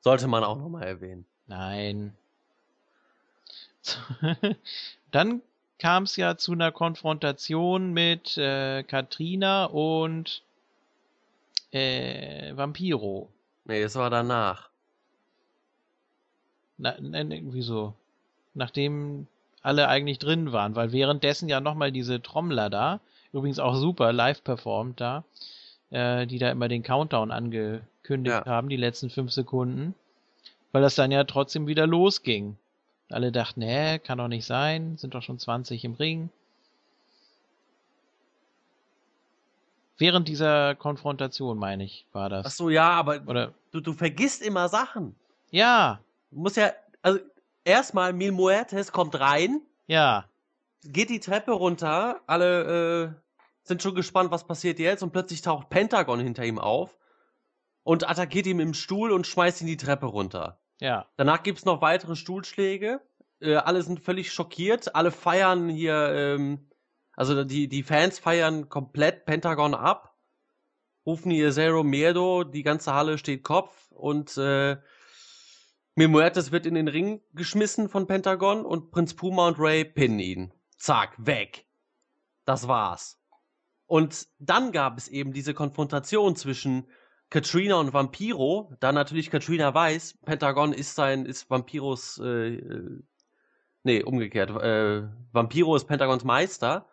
Sollte 0.00 0.26
man 0.26 0.42
auch 0.42 0.58
nochmal 0.58 0.82
erwähnen. 0.82 1.24
nein. 1.46 2.12
dann 5.12 5.42
kam 5.78 6.02
es 6.02 6.16
ja 6.16 6.36
zu 6.36 6.50
einer 6.50 6.72
Konfrontation 6.72 7.92
mit 7.92 8.36
äh, 8.36 8.82
Katrina 8.82 9.66
und 9.66 10.42
äh, 11.70 12.56
Vampiro. 12.56 13.28
Nee, 13.64 13.80
das 13.80 13.94
war 13.94 14.10
danach. 14.10 14.70
Na, 16.78 16.96
na, 16.98 17.20
irgendwie 17.20 17.62
so. 17.62 17.94
Nachdem 18.54 19.28
alle 19.62 19.86
eigentlich 19.86 20.18
drin 20.18 20.50
waren, 20.50 20.74
weil 20.74 20.90
währenddessen 20.90 21.48
ja 21.48 21.60
nochmal 21.60 21.92
diese 21.92 22.20
Trommler 22.20 22.70
da, 22.70 22.98
übrigens 23.32 23.58
auch 23.58 23.74
super 23.74 24.12
live 24.12 24.42
performt 24.44 25.00
da, 25.00 25.24
äh, 25.90 26.26
die 26.26 26.38
da 26.38 26.50
immer 26.50 26.68
den 26.68 26.82
Countdown 26.82 27.30
angekündigt 27.30 28.34
Ja. 28.34 28.44
haben, 28.46 28.68
die 28.68 28.76
letzten 28.76 29.10
fünf 29.10 29.32
Sekunden, 29.32 29.94
weil 30.72 30.82
das 30.82 30.94
dann 30.94 31.10
ja 31.10 31.24
trotzdem 31.24 31.66
wieder 31.66 31.86
losging. 31.86 32.56
Alle 33.10 33.32
dachten, 33.32 33.62
hä, 33.62 33.98
kann 33.98 34.18
doch 34.18 34.28
nicht 34.28 34.44
sein, 34.44 34.98
sind 34.98 35.14
doch 35.14 35.22
schon 35.22 35.38
20 35.38 35.84
im 35.84 35.94
Ring. 35.94 36.28
Während 39.96 40.28
dieser 40.28 40.74
Konfrontation, 40.76 41.58
meine 41.58 41.84
ich, 41.84 42.06
war 42.12 42.28
das. 42.28 42.46
Ach 42.46 42.50
so, 42.50 42.70
ja, 42.70 42.90
aber 42.90 43.20
Oder, 43.26 43.52
du, 43.72 43.80
du 43.80 43.92
vergisst 43.92 44.42
immer 44.42 44.68
Sachen. 44.68 45.14
ja, 45.50 46.00
Du 46.30 46.40
musst 46.40 46.56
ja, 46.58 46.70
also 47.00 47.18
erstmal 47.64 48.12
Mil 48.12 48.32
Muertes 48.32 48.92
kommt 48.92 49.18
rein, 49.18 49.62
ja, 49.86 50.26
geht 50.82 51.10
die 51.10 51.20
Treppe 51.20 51.52
runter, 51.52 52.20
alle 52.26 53.14
äh, 53.14 53.28
sind 53.62 53.82
schon 53.82 53.94
gespannt, 53.94 54.30
was 54.30 54.46
passiert 54.46 54.78
jetzt 54.78 55.02
und 55.02 55.12
plötzlich 55.12 55.42
taucht 55.42 55.68
Pentagon 55.70 56.20
hinter 56.20 56.44
ihm 56.44 56.58
auf 56.58 56.98
und 57.82 58.08
attackiert 58.08 58.46
ihn 58.46 58.60
im 58.60 58.74
Stuhl 58.74 59.12
und 59.12 59.26
schmeißt 59.26 59.60
ihn 59.60 59.66
die 59.66 59.76
Treppe 59.76 60.06
runter. 60.06 60.60
ja, 60.80 61.06
Danach 61.16 61.42
gibt's 61.42 61.64
noch 61.64 61.80
weitere 61.80 62.16
Stuhlschläge. 62.16 63.00
Äh, 63.40 63.56
alle 63.56 63.82
sind 63.82 64.00
völlig 64.00 64.32
schockiert. 64.32 64.94
Alle 64.94 65.10
feiern 65.10 65.68
hier, 65.68 65.94
ähm, 66.12 66.70
also 67.12 67.44
die, 67.44 67.68
die 67.68 67.82
Fans 67.82 68.18
feiern 68.18 68.68
komplett 68.68 69.24
Pentagon 69.24 69.74
ab. 69.74 70.16
Rufen 71.06 71.30
hier 71.30 71.52
Zero 71.52 71.82
Miedo, 71.82 72.44
die 72.44 72.62
ganze 72.62 72.92
Halle 72.92 73.16
steht 73.16 73.42
Kopf 73.42 73.90
und 73.92 74.36
äh, 74.36 74.76
Mil 75.94 76.08
Muertes 76.08 76.52
wird 76.52 76.66
in 76.66 76.74
den 76.74 76.86
Ring 76.86 77.22
geschmissen 77.32 77.88
von 77.88 78.06
Pentagon 78.06 78.64
und 78.64 78.90
Prinz 78.90 79.14
Puma 79.14 79.48
und 79.48 79.58
Ray 79.58 79.84
pinnen 79.84 80.20
ihn. 80.20 80.52
Zack, 80.78 81.14
weg. 81.18 81.66
Das 82.44 82.66
war's. 82.68 83.20
Und 83.86 84.28
dann 84.38 84.72
gab 84.72 84.98
es 84.98 85.08
eben 85.08 85.32
diese 85.32 85.54
Konfrontation 85.54 86.36
zwischen 86.36 86.88
Katrina 87.30 87.76
und 87.76 87.92
Vampiro, 87.92 88.72
da 88.80 88.92
natürlich 88.92 89.30
Katrina 89.30 89.74
weiß, 89.74 90.18
Pentagon 90.24 90.72
ist 90.72 90.94
sein, 90.94 91.26
ist 91.26 91.50
Vampiros, 91.50 92.18
äh, 92.22 92.54
äh, 92.54 93.00
nee, 93.82 94.02
umgekehrt, 94.02 94.50
äh, 94.50 95.08
Vampiro 95.32 95.76
ist 95.76 95.86
Pentagons 95.86 96.24
Meister. 96.24 96.86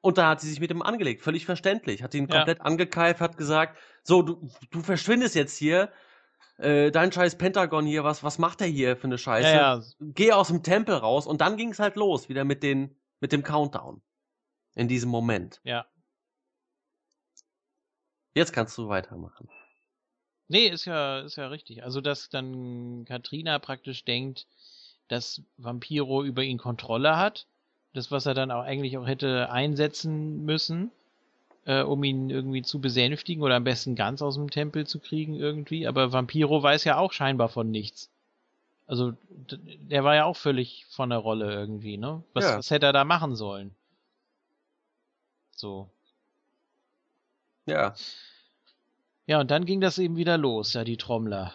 Und 0.00 0.16
da 0.16 0.28
hat 0.28 0.40
sie 0.40 0.48
sich 0.48 0.60
mit 0.60 0.70
ihm 0.70 0.82
angelegt, 0.82 1.22
völlig 1.22 1.44
verständlich. 1.44 2.02
Hat 2.02 2.14
ihn 2.14 2.28
Ja. 2.28 2.36
komplett 2.36 2.60
angekeift, 2.60 3.20
hat 3.20 3.36
gesagt, 3.36 3.78
so, 4.04 4.22
du, 4.22 4.48
du 4.70 4.80
verschwindest 4.80 5.34
jetzt 5.34 5.56
hier, 5.56 5.90
äh, 6.58 6.90
dein 6.90 7.12
scheiß 7.12 7.36
Pentagon 7.36 7.84
hier, 7.84 8.04
was, 8.04 8.22
was 8.22 8.38
macht 8.38 8.60
er 8.60 8.68
hier 8.68 8.96
für 8.96 9.04
eine 9.08 9.18
Scheiße? 9.18 9.48
ja, 9.48 9.76
ja, 9.76 9.82
Geh 10.00 10.32
aus 10.32 10.48
dem 10.48 10.62
Tempel 10.62 10.94
raus 10.94 11.26
und 11.26 11.40
dann 11.40 11.56
ging 11.56 11.70
es 11.70 11.78
halt 11.80 11.96
los, 11.96 12.28
wieder 12.28 12.44
mit 12.44 12.62
den, 12.62 12.96
mit 13.20 13.32
dem 13.32 13.42
Countdown. 13.42 14.02
In 14.74 14.88
diesem 14.88 15.10
Moment. 15.10 15.60
ja. 15.64 15.86
Jetzt 18.34 18.52
kannst 18.52 18.78
du 18.78 18.88
weitermachen. 18.88 19.48
Nee, 20.46 20.68
ist 20.68 20.84
ja, 20.84 21.20
ist 21.20 21.36
ja 21.36 21.48
richtig. 21.48 21.82
Also, 21.82 22.00
dass 22.00 22.30
dann 22.30 23.04
Katrina 23.04 23.58
praktisch 23.58 24.04
denkt, 24.04 24.46
dass 25.08 25.42
Vampiro 25.56 26.22
über 26.22 26.42
ihn 26.42 26.58
Kontrolle 26.58 27.16
hat. 27.16 27.46
Das, 27.94 28.10
was 28.10 28.26
er 28.26 28.34
dann 28.34 28.50
auch 28.50 28.62
eigentlich 28.62 28.96
auch 28.96 29.06
hätte 29.06 29.50
einsetzen 29.50 30.44
müssen, 30.44 30.92
äh, 31.64 31.82
um 31.82 32.04
ihn 32.04 32.30
irgendwie 32.30 32.62
zu 32.62 32.80
besänftigen 32.80 33.42
oder 33.42 33.56
am 33.56 33.64
besten 33.64 33.96
ganz 33.96 34.22
aus 34.22 34.36
dem 34.36 34.50
Tempel 34.50 34.86
zu 34.86 35.00
kriegen 35.00 35.34
irgendwie. 35.34 35.86
Aber 35.86 36.12
Vampiro 36.12 36.62
weiß 36.62 36.84
ja 36.84 36.98
auch 36.98 37.12
scheinbar 37.12 37.48
von 37.48 37.70
nichts. 37.70 38.10
Also, 38.88 39.12
der 39.50 40.02
war 40.02 40.14
ja 40.16 40.24
auch 40.24 40.36
völlig 40.36 40.86
von 40.90 41.10
der 41.10 41.18
Rolle 41.18 41.52
irgendwie, 41.52 41.98
ne? 41.98 42.24
Was, 42.32 42.44
Ja. 42.44 42.58
was 42.58 42.70
hätte 42.70 42.86
er 42.86 42.92
da 42.94 43.04
machen 43.04 43.36
sollen? 43.36 43.74
So. 45.54 45.90
Ja. 47.66 47.94
Ja, 49.26 49.40
und 49.40 49.50
dann 49.50 49.66
ging 49.66 49.82
das 49.82 49.98
eben 49.98 50.16
wieder 50.16 50.38
los, 50.38 50.72
ja, 50.72 50.84
die 50.84 50.96
Trommler. 50.96 51.52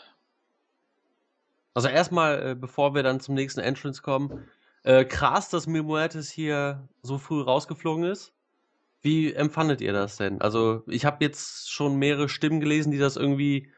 Also 1.74 1.88
erstmal, 1.88 2.52
äh, 2.52 2.56
bevor 2.56 2.94
wir 2.94 3.02
dann 3.02 3.20
zum 3.20 3.34
nächsten 3.34 3.62
Entrance 3.62 4.03
kommen, 4.03 4.48
äh, 4.84 5.03
krass, 5.03 5.50
dass 5.50 5.66
Mil 5.66 5.82
Muertes 5.82 6.30
hier 6.30 6.88
so 7.02 7.18
früh 7.18 7.42
rausgeflogen 7.42 8.03
ist. 8.03 8.32
Wie 9.02 9.34
empfandet 9.34 9.82
ihr 9.82 9.92
das 9.92 10.18
denn? 10.18 10.40
Also 10.40 10.84
ich 10.86 11.03
habe 11.03 11.26
jetzt 11.26 11.72
schon 11.72 11.95
mehrere 11.95 12.30
Stimmen 12.30 12.60
gelesen, 12.60 12.92
die 12.92 13.00
das 13.00 13.16
irgendwie 13.18 13.72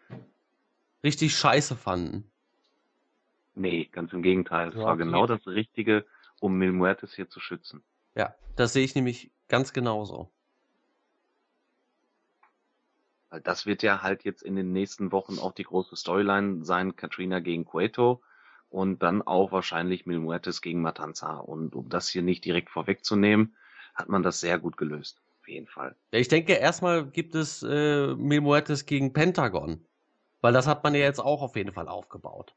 richtig 1.06 1.38
scheiße 1.38 1.78
fanden. 1.78 2.30
Nee, 3.56 3.86
ganz 3.92 4.12
im 4.14 4.22
Gegenteil. 4.22 4.70
Es 4.70 4.76
Ja, 4.76 4.82
war 4.82 4.94
okay. 4.94 5.04
genau 5.04 5.26
das 5.26 5.46
Richtige, 5.48 6.06
um 6.40 6.58
Mil 6.58 6.74
Muertes 6.74 7.14
hier 7.14 7.30
zu 7.30 7.40
schützen. 7.40 7.84
Ja, 8.16 8.36
das 8.56 8.74
sehe 8.74 8.84
ich 8.84 8.96
nämlich 8.96 9.32
ganz 9.48 9.74
genauso. 9.74 10.30
Weil 13.30 13.42
das 13.42 13.66
wird 13.66 13.82
ja 13.82 14.02
halt 14.02 14.24
jetzt 14.24 14.44
in 14.44 14.56
den 14.56 14.72
nächsten 14.72 15.12
Wochen 15.12 15.40
auch 15.40 15.54
die 15.54 15.64
große 15.64 15.96
Storyline 15.96 16.64
sein, 16.64 16.96
Katrina 16.96 17.40
gegen 17.40 17.66
Cueto 17.66 18.22
und 18.70 19.04
dann 19.04 19.22
auch 19.22 19.52
wahrscheinlich 19.52 20.06
Mil 20.06 20.20
Muertes 20.20 20.62
gegen 20.62 20.82
Matanza. 20.82 21.38
Und 21.38 21.76
um 21.76 21.90
das 21.90 22.10
hier 22.10 22.22
nicht 22.22 22.44
direkt 22.46 22.70
vorwegzunehmen, 22.70 23.56
hat 23.94 24.10
man 24.10 24.24
das 24.24 24.40
sehr 24.42 24.60
gut 24.60 24.78
gelöst. 24.78 25.22
Auf 25.40 25.48
jeden 25.48 25.68
Fall. 25.68 25.96
Ja, 26.12 26.20
ich 26.20 26.28
denke, 26.28 26.54
erstmal 26.54 27.06
gibt 27.06 27.36
es 27.36 27.64
äh, 27.64 28.16
Mil 28.16 28.42
Muertes 28.42 28.86
gegen 28.86 29.14
Pentagon. 29.14 29.86
Weil 30.42 30.54
das 30.54 30.68
hat 30.68 30.84
man 30.84 30.94
ja 30.94 31.02
jetzt 31.02 31.20
auch 31.20 31.42
auf 31.42 31.56
jeden 31.56 31.74
Fall 31.74 31.88
aufgebaut. 31.88 32.54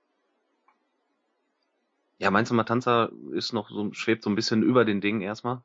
Ja, 2.18 2.30
meinst 2.30 2.50
du, 2.50 2.54
Matanza 2.54 3.10
ist 3.32 3.52
noch 3.52 3.70
so, 3.70 3.92
schwebt 3.92 4.22
so 4.24 4.30
ein 4.30 4.34
bisschen 4.34 4.62
über 4.62 4.84
den 4.84 5.00
Dingen 5.00 5.20
erstmal? 5.20 5.62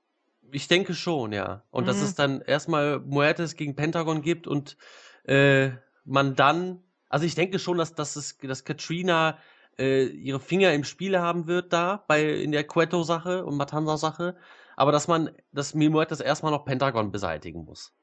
Ich 0.51 0.67
denke 0.67 0.93
schon, 0.93 1.31
ja. 1.31 1.63
Und 1.71 1.87
dass 1.87 1.99
Mhm. 1.99 2.05
es 2.05 2.15
dann 2.15 2.41
erstmal 2.41 2.99
Muertes 2.99 3.55
gegen 3.55 3.75
Pentagon 3.75 4.21
gibt 4.21 4.45
und 4.47 4.77
äh, 5.25 5.71
man 6.05 6.35
dann, 6.35 6.83
also 7.09 7.25
ich 7.25 7.35
denke 7.35 7.59
schon, 7.59 7.77
dass, 7.77 7.95
dass, 7.95 8.15
es, 8.15 8.37
dass 8.37 8.63
Katrina 8.65 9.39
äh, 9.79 10.05
ihre 10.05 10.39
Finger 10.39 10.73
im 10.73 10.83
Spiel 10.83 11.17
haben 11.17 11.47
wird 11.47 11.73
da, 11.73 12.03
bei 12.07 12.23
in 12.23 12.51
der 12.51 12.65
Cueto-Sache 12.65 13.45
und 13.45 13.57
Matanza-Sache, 13.57 14.35
aber 14.75 14.91
dass 14.91 15.07
man, 15.07 15.31
dass 15.51 15.73
Mil 15.73 15.89
Muertes 15.89 16.19
erstmal 16.19 16.51
noch 16.51 16.65
Pentagon 16.65 17.11
beseitigen 17.11 17.65
muss. 17.65 17.93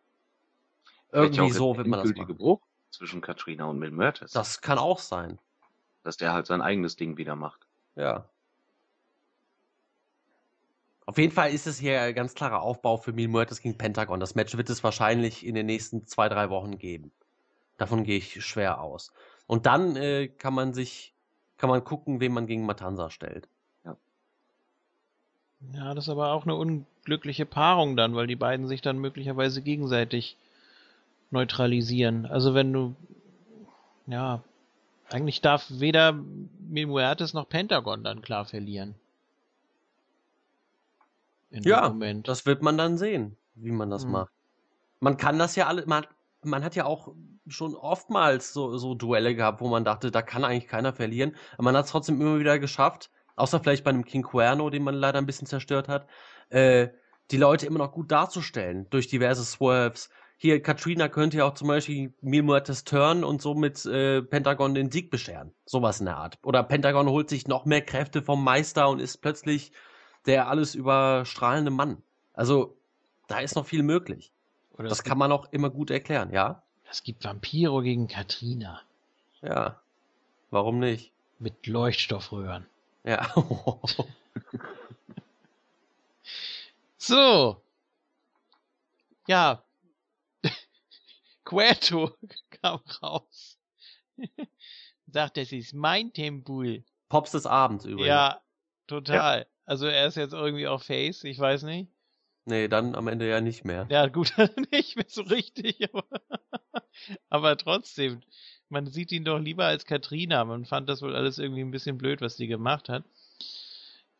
Irgendwie 1.13 1.51
so 1.51 1.77
wird 1.77 1.87
man 1.87 2.01
das 2.01 2.15
machen. 2.17 2.37
Bruch 2.37 2.61
zwischen 2.91 3.21
Katrina 3.21 3.67
und 3.67 3.79
Mil 3.79 3.91
Muertes. 3.91 4.33
Das 4.33 4.61
kann 4.61 4.79
auch 4.79 4.99
sein, 4.99 5.39
Dass 6.03 6.17
der 6.17 6.33
halt 6.33 6.47
sein 6.47 6.63
eigenes 6.63 6.97
Ding 6.97 7.17
wieder 7.17 7.37
macht. 7.37 7.67
ja. 7.97 8.29
Auf 11.07 11.19
jeden 11.19 11.33
Fall 11.33 11.53
ist 11.53 11.67
es 11.67 11.79
hier 11.79 12.01
ein 12.01 12.15
ganz 12.15 12.35
klarer 12.35 12.63
Aufbau 12.63 12.97
für 12.97 13.13
Mil 13.13 13.29
Muertes 13.29 13.61
gegen 13.61 13.77
Pentagon. 13.77 14.21
Das 14.21 14.35
Match 14.35 14.57
wird 14.57 14.71
es 14.71 14.85
wahrscheinlich 14.85 15.45
in 15.45 15.55
den 15.55 15.67
nächsten 15.67 16.07
zwei, 16.07 16.29
drei 16.29 16.51
Wochen 16.51 16.79
geben. 16.79 17.11
Davon 17.79 18.05
gehe 18.05 18.19
ich 18.19 18.45
schwer 18.45 18.81
aus. 18.81 19.13
Und 19.47 19.67
dann 19.67 19.97
äh, 19.97 20.29
kann 20.29 20.55
man 20.55 20.75
sich, 20.75 21.15
kann 21.57 21.71
man 21.71 21.83
gucken, 21.83 22.21
wen 22.21 22.33
man 22.33 22.47
gegen 22.47 22.67
Matanza 22.67 23.11
stellt. 23.11 23.49
Ja, 25.75 25.95
das 25.95 26.05
ist 26.05 26.09
aber 26.09 26.33
auch 26.33 26.45
eine 26.45 26.55
unglückliche 26.55 27.45
Paarung 27.45 27.97
dann, 27.97 28.15
weil 28.15 28.27
die 28.27 28.37
beiden 28.37 28.67
sich 28.67 28.81
dann 28.81 28.99
möglicherweise 28.99 29.61
gegenseitig 29.61 30.37
neutralisieren. 31.31 32.27
Also 32.27 32.55
wenn 32.55 32.73
du, 32.73 32.95
ja, 34.07 34.43
eigentlich 35.11 35.41
darf 35.41 35.67
weder 35.69 36.13
Mil 36.13 36.87
Muertes 36.87 37.35
noch 37.35 37.49
Pentagon 37.49 38.03
dann 38.05 38.23
klar 38.23 38.45
verlieren. 38.45 38.95
In 41.51 41.63
dem 41.63 41.71
Ja, 41.71 41.89
Moment. 41.89 42.29
Das 42.29 42.47
wird 42.47 42.63
man 42.63 42.79
dann 42.79 42.99
sehen, 42.99 43.37
wie 43.55 43.71
man 43.73 43.91
das 43.91 44.05
Mhm. 44.05 44.13
macht. 44.13 44.33
Man 45.01 45.17
kann 45.17 45.39
das 45.39 45.57
ja 45.57 45.67
alle, 45.67 45.87
man, 45.87 46.07
man 46.45 46.65
hat 46.65 46.77
ja 46.77 46.85
auch 46.85 47.15
schon 47.49 47.75
oftmals 47.75 48.53
so, 48.53 48.77
so 48.79 48.95
Duelle 48.95 49.35
gehabt, 49.35 49.61
wo 49.61 49.69
man 49.69 49.85
dachte, 49.85 50.11
da 50.11 50.23
kann 50.23 50.45
eigentlich 50.45 50.69
keiner 50.69 50.93
verlieren. 50.93 51.37
Aber 51.55 51.65
man 51.65 51.77
hat 51.77 51.87
es 51.87 51.91
trotzdem 51.91 52.21
immer 52.21 52.39
wieder 52.39 52.59
geschafft, 52.59 53.11
außer 53.37 53.61
vielleicht 53.61 53.85
bei 53.85 53.91
einem 53.91 54.05
King 54.05 54.23
Cuerno, 54.23 54.71
den 54.71 54.85
man 54.85 54.95
leider 54.95 55.19
ein 55.19 55.27
bisschen 55.27 55.47
zerstört 55.47 55.89
hat, 55.89 56.07
äh, 56.51 56.89
die 57.31 57.37
Leute 57.37 57.67
immer 57.67 57.79
noch 57.79 57.93
gut 57.93 58.11
darzustellen 58.11 58.89
durch 58.91 59.09
diverse 59.09 59.45
Swerves. 59.45 60.11
Hier, 60.37 60.63
Katrina 60.63 61.09
könnte 61.09 61.39
ja 61.39 61.45
auch 61.45 61.55
zum 61.55 61.69
Beispiel 61.69 62.15
Mil 62.23 62.43
Muertes 62.43 62.85
turn 62.85 63.25
und 63.25 63.43
somit 63.43 63.85
äh, 63.87 64.23
Pentagon 64.23 64.75
den 64.75 64.91
Sieg 64.91 65.11
bescheren. 65.11 65.53
Sowas 65.67 66.01
in 66.01 66.07
der 66.07 66.17
Art. 66.17 66.39
Oder 66.43 66.63
Pentagon 66.63 67.09
holt 67.09 67.29
sich 67.29 67.47
noch 67.47 67.67
mehr 67.67 67.83
Kräfte 67.83 68.23
vom 68.23 68.43
Meister 68.43 68.89
und 68.89 69.01
ist 69.01 69.19
plötzlich 69.19 69.73
der 70.27 70.49
alles 70.49 70.75
überstrahlende 70.75 71.71
Mann. 71.71 72.03
Also, 72.35 72.77
da 73.29 73.41
ist 73.41 73.55
noch 73.57 73.67
viel 73.67 73.83
möglich. 73.83 74.33
Oder 74.77 74.89
Das 74.89 75.03
kann 75.05 75.19
man 75.19 75.33
auch 75.33 75.53
immer 75.53 75.71
gut 75.71 75.91
erklären, 75.91 76.33
ja? 76.33 76.63
es 76.91 77.05
gibt 77.05 77.23
Vampiro 77.25 77.83
gegen 77.83 78.09
Katrina 78.09 78.83
Ja. 79.43 79.81
Warum 80.51 80.79
nicht? 80.81 81.13
mit 81.39 81.67
Leuchtstoffröhren. 81.67 82.67
Ja. 83.05 83.33
So. 87.03 87.63
Ja. 89.27 89.65
Queto 91.45 92.15
kam 92.63 92.81
raus. 93.03 93.59
Sagt, 95.07 95.39
das 95.39 95.51
ist 95.51 95.73
mein 95.73 96.13
Tempel. 96.13 96.85
Pops 97.09 97.31
des 97.33 97.47
Abends 97.47 97.87
übrigens. 97.87 98.07
Ja, 98.09 98.41
total. 98.87 99.47
Also 99.71 99.87
er 99.87 100.09
ist 100.09 100.17
jetzt 100.17 100.33
irgendwie 100.33 100.67
auch 100.67 100.83
Face, 100.83 101.23
ich 101.23 101.39
weiß 101.39 101.63
nicht. 101.63 101.93
Nee, 102.45 102.67
dann 102.67 102.97
am 102.97 103.07
Ende 103.07 103.29
ja 103.29 103.41
nicht 103.41 103.65
mehr. 103.65 103.87
Ja, 103.89 104.09
gut, 104.09 104.35
nicht 104.73 104.97
mehr 104.97 105.07
so 105.07 105.23
richtig, 105.23 105.89
aber, 105.95 106.07
aber 107.29 107.57
trotzdem. 107.57 108.21
Man 108.69 108.89
sieht 108.89 109.13
ihn 109.13 109.25
doch 109.25 109.39
lieber 109.39 109.67
als 109.67 109.85
Katrina. 109.85 110.45
Man 110.45 110.65
fand 110.65 110.89
das 110.89 111.03
wohl 111.03 111.15
alles 111.15 111.39
irgendwie 111.39 111.61
ein 111.61 111.71
bisschen 111.71 111.99
blöd, 111.99 112.21
was 112.21 112.35
die 112.35 112.49
gemacht 112.49 112.89
hat. 112.89 113.05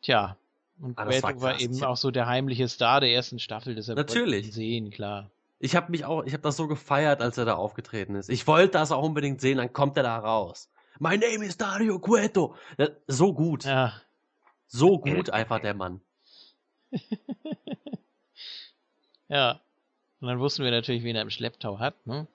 Tja. 0.01 0.37
Und 0.79 0.97
Ah, 0.97 1.05
war 1.07 1.19
Queto 1.19 1.41
war 1.41 1.59
eben 1.59 1.83
auch 1.83 1.97
so 1.97 2.11
der 2.11 2.27
heimliche 2.27 2.69
Star 2.69 3.01
der 3.01 3.11
ersten 3.11 3.37
Staffel, 3.37 3.75
deshalb 3.75 3.97
Natürlich. 3.97 4.53
sehen, 4.53 4.89
klar. 4.89 5.31
Ich 5.59 5.75
habe 5.75 5.91
mich 5.91 6.05
auch, 6.05 6.23
ich 6.23 6.31
habe 6.31 6.43
das 6.43 6.55
so 6.55 6.69
gefeiert, 6.69 7.21
als 7.21 7.37
er 7.37 7.43
da 7.43 7.55
aufgetreten 7.55 8.15
ist. 8.15 8.29
Ich 8.29 8.47
wollte 8.47 8.71
das 8.71 8.93
auch 8.93 9.03
unbedingt 9.03 9.41
sehen, 9.41 9.57
dann 9.57 9.73
kommt 9.73 9.97
er 9.97 10.03
da 10.03 10.17
raus. 10.17 10.69
My 10.99 11.17
name 11.17 11.45
is 11.45 11.57
Dario 11.57 11.99
Cueto. 11.99 12.55
Das, 12.77 12.91
so 13.07 13.33
gut. 13.33 13.65
Ja, 13.65 14.01
So 14.73 14.99
gut 14.99 15.29
einfach 15.29 15.59
der 15.59 15.73
Mann. 15.73 16.01
Ja. 19.31 19.61
Und 20.19 20.27
dann 20.27 20.39
wussten 20.39 20.63
wir 20.63 20.71
natürlich, 20.71 21.03
wen 21.03 21.15
er 21.15 21.21
im 21.23 21.29
Schlepptau 21.29 21.79
hat. 21.79 22.05
Ne? 22.05 22.27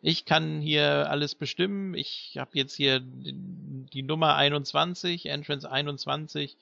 Ich 0.00 0.24
kann 0.24 0.60
hier 0.60 1.10
alles 1.10 1.34
bestimmen. 1.34 1.94
Ich 1.94 2.36
habe 2.38 2.52
jetzt 2.54 2.74
hier 2.74 3.00
die 3.00 4.02
Nummer 4.02 4.36
21, 4.36 5.26
Entrance 5.26 5.70
21. 5.70 6.56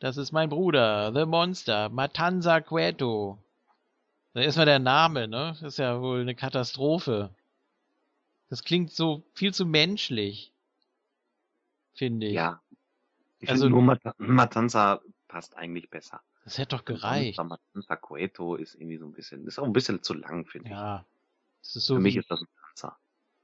Das 0.00 0.16
ist 0.16 0.32
mein 0.32 0.48
Bruder, 0.48 1.12
The 1.14 1.26
Monster, 1.26 1.88
Matanza 1.88 2.60
Cueto. 2.60 3.38
Da 4.32 4.40
ist 4.40 4.56
mal 4.56 4.64
der 4.66 4.78
Name, 4.78 5.28
ne? 5.28 5.56
Das 5.60 5.62
ist 5.62 5.78
ja 5.78 6.00
wohl 6.00 6.20
eine 6.22 6.34
Katastrophe. 6.34 7.30
Das 8.48 8.64
klingt 8.64 8.92
so 8.92 9.22
viel 9.34 9.52
zu 9.54 9.66
menschlich. 9.66 10.52
Finde 11.94 12.26
ich. 12.26 12.34
Ja. 12.34 12.60
Ich 13.46 13.50
Also- 13.50 13.64
finde 13.66 13.76
nur 13.76 13.82
Mat 13.84 14.00
Matanza 14.18 15.00
passt 15.28 15.56
eigentlich 15.56 15.88
besser. 15.88 16.20
Das 16.44 16.58
hätte 16.58 16.76
doch 16.76 16.84
gereicht. 16.84 17.38
Matanza 17.38 17.94
Cueto 17.96 18.56
ist 18.56 18.74
irgendwie 18.74 18.96
so 18.98 19.06
ein 19.06 19.12
bisschen, 19.12 19.46
ist 19.46 19.58
auch 19.60 19.64
ein 19.64 19.72
bisschen 19.72 20.02
zu 20.02 20.14
lang, 20.14 20.46
finde 20.46 20.68
ich. 20.68 20.72
Ja. 20.74 21.04
Das 21.62 21.76
ist 21.76 21.86
so 21.86 21.94
Für 21.94 22.00
mich 22.00 22.16
ist 22.16 22.30
das 22.30 22.40
ein 22.40 22.48
Panzer. 22.60 22.96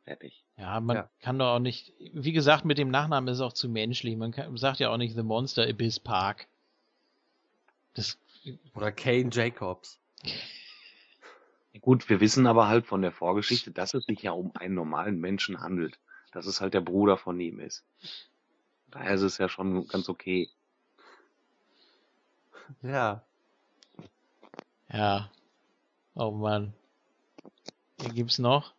Fertig. 0.05 0.45
Ja, 0.57 0.81
man 0.81 0.97
Ja. 0.97 1.11
kann 1.21 1.39
doch 1.39 1.55
auch 1.55 1.59
nicht, 1.61 1.93
wie 2.13 2.33
gesagt, 2.33 2.65
mit 2.65 2.79
dem 2.79 2.91
Nachnamen 2.91 3.29
ist 3.29 3.37
es 3.39 3.41
auch 3.43 3.53
zu 3.53 3.69
menschlich. 3.69 4.17
Man 4.17 4.33
kann, 4.33 4.57
sagt 4.57 4.81
ja 4.81 4.91
auch 4.91 4.97
nicht 4.97 5.15
The 5.15 5.23
Monster 5.23 5.69
Abyss 5.69 6.01
Park. 6.01 6.47
Das, 7.95 8.19
Oder 8.75 8.91
Kane 8.91 9.29
Jacobs. 9.31 10.01
Gut, 11.81 12.09
wir 12.09 12.21
wissen 12.21 12.47
aber 12.49 12.67
halt 12.69 12.87
von 12.87 13.03
der 13.03 13.13
Vorgeschichte, 13.13 13.71
dass 13.71 13.95
es 13.95 14.05
sich 14.05 14.23
ja 14.23 14.33
um 14.33 14.55
einen 14.57 14.75
normalen 14.75 15.21
Menschen 15.21 15.61
handelt. 15.61 15.99
Dass 16.33 16.47
es 16.47 16.61
halt 16.61 16.75
der 16.75 16.81
Bruder 16.81 17.17
von 17.17 17.39
ihm 17.41 17.61
ist. 17.61 17.85
Daher 18.93 19.15
ist 19.15 19.23
es 19.23 19.39
ja 19.39 19.49
schon 19.49 19.89
ganz 19.89 20.09
okay. 20.11 20.51
Ja. 22.83 23.25
ja. 24.93 25.31
Oh 26.15 26.31
Mann. 26.31 26.75
Wen 27.99 28.15
gibt's 28.15 28.39
noch? 28.39 28.75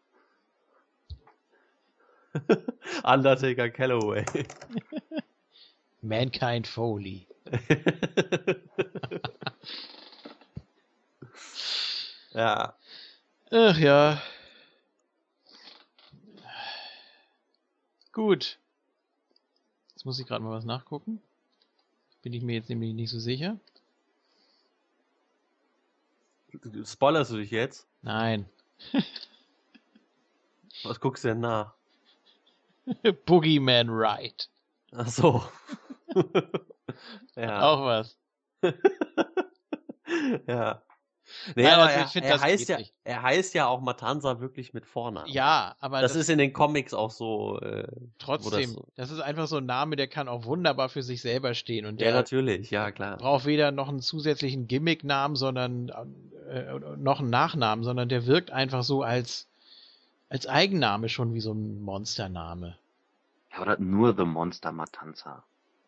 Undertaker 3.04 3.70
Calloway. 3.72 4.24
Mankind 6.02 6.68
Foley. 6.68 7.28
ja. 12.34 12.78
Ach 13.52 13.78
ja. 13.78 14.22
Gut. 18.12 18.60
Jetzt 20.04 20.08
muss 20.08 20.20
ich 20.20 20.28
gerade 20.28 20.44
mal 20.44 20.52
was 20.52 20.66
nachgucken. 20.66 21.22
Bin 22.24 22.34
ich 22.34 22.44
mir 22.44 22.56
jetzt 22.56 22.68
nämlich 22.68 22.94
nicht 22.94 23.10
so 23.10 23.20
sicher. 23.20 23.58
Spoilerst 26.84 27.32
du 27.32 27.38
dich 27.38 27.52
jetzt? 27.52 27.88
Nein. 28.02 28.50
Was 30.84 31.00
guckst 31.00 31.24
du 31.24 31.30
denn 31.30 31.40
nach? 31.40 31.74
Boogeyman 33.26 33.90
Ride. 33.90 34.44
Ach 34.92 35.08
so. 35.08 35.42
ja. 37.38 37.62
Auch 37.62 37.86
was. 37.86 38.18
ja. 40.46 40.84
Nee, 41.56 41.64
Nein, 41.64 41.74
aber 41.74 41.84
also 41.84 41.96
er, 42.00 42.06
ich 42.06 42.12
find, 42.12 42.26
er, 42.26 42.32
das 42.34 42.42
heißt 42.42 42.70
ja, 42.70 42.78
nicht. 42.78 42.94
er 43.04 43.22
heißt 43.22 43.54
ja 43.54 43.68
auch 43.68 43.82
Matanza 43.82 44.40
wirklich 44.40 44.74
mit 44.74 44.86
Vornamen. 44.86 45.32
Ja, 45.32 45.76
aber 45.80 46.02
Das, 46.02 46.16
ist 46.16 46.30
in 46.30 46.38
den 46.38 46.54
Comics 46.54 46.94
auch 46.94 47.12
so. 47.12 47.60
Äh, 47.60 47.88
trotzdem, 48.20 48.72
so- 48.72 48.88
das 48.96 49.12
ist 49.12 49.20
einfach 49.20 49.48
so 49.48 49.58
ein 49.58 49.66
Name, 49.66 49.96
der 49.96 50.08
kann 50.08 50.28
auch 50.28 50.46
wunderbar 50.46 50.90
für 50.90 51.04
sich 51.04 51.22
selber 51.22 51.54
stehen 51.54 51.86
und 51.86 52.00
ja, 52.00 52.08
der 52.08 52.16
natürlich, 52.16 52.72
ja, 52.72 52.92
klar. 52.92 53.18
braucht 53.18 53.46
weder 53.46 53.72
noch 53.72 53.90
einen 53.90 54.02
zusätzlichen 54.02 54.68
Gimmicknamen, 54.68 55.36
sondern 55.36 55.90
äh, 56.50 56.74
noch 56.98 57.20
einen 57.20 57.30
Nachnamen, 57.30 57.84
sondern 57.84 58.10
der 58.10 58.26
wirkt 58.26 58.52
einfach 58.52 58.84
so 58.84 59.04
als 59.04 59.48
als 60.30 60.48
Eigenname 60.48 61.10
schon 61.10 61.36
wie 61.36 61.42
so 61.42 61.54
ein 61.54 61.82
Monstername. 61.84 62.76
Ja, 63.52 63.62
oder 63.62 63.80
nur 63.80 64.16
The 64.16 64.26
Monster 64.26 64.72
Matanza. 64.72 65.44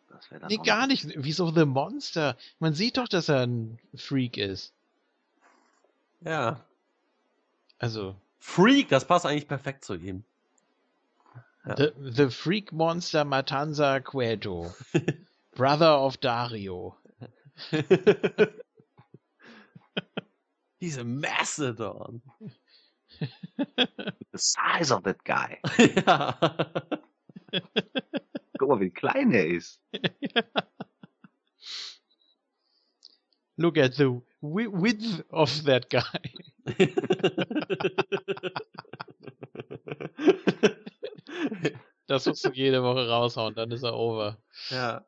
Das 0.08 0.28
Nee, 0.48 0.58
gar 0.58 0.86
nicht. 0.86 1.06
Wieso 1.16 1.50
The 1.50 1.64
Monster? 1.64 2.36
Man 2.60 2.72
sieht 2.74 2.96
doch, 2.96 3.08
dass 3.08 3.28
er 3.28 3.40
ein 3.40 3.78
Freak 3.94 4.36
ist. 4.36 4.72
Ja. 6.20 6.64
Also, 7.78 8.16
Freak, 8.38 8.88
das 8.88 9.06
passt 9.06 9.26
eigentlich 9.26 9.48
perfekt 9.48 9.84
zu 9.84 9.94
ihm. 9.94 10.24
Ja. 11.66 11.76
the, 11.76 11.92
the 11.98 12.30
Freak 12.30 12.72
Monster 12.72 13.24
Matanza 13.24 14.00
Cueto. 14.00 14.72
Brother 15.56 15.90
of 15.90 16.20
Dario. 16.20 16.96
He's 20.78 20.98
a 20.98 21.04
Mastodon. 21.04 22.20
The 23.56 24.12
size 24.34 24.90
of 24.90 25.04
that 25.04 25.24
guy. 25.24 25.58
ja. 25.78 26.34
Guck 28.58 28.68
mal, 28.68 28.80
wie 28.80 28.90
klein 28.90 29.32
er 29.32 29.46
ist. 29.46 29.80
Look 33.56 33.78
at 33.78 33.94
the 33.94 34.20
width 34.46 35.22
of 35.30 35.64
that 35.64 35.90
guy. 35.90 36.02
Das 42.08 42.24
musst 42.26 42.44
du 42.44 42.50
jede 42.52 42.82
Woche 42.84 43.08
raushauen, 43.08 43.54
dann 43.56 43.72
ist 43.72 43.82
er 43.82 43.94
over. 43.94 44.38
ja. 44.70 45.04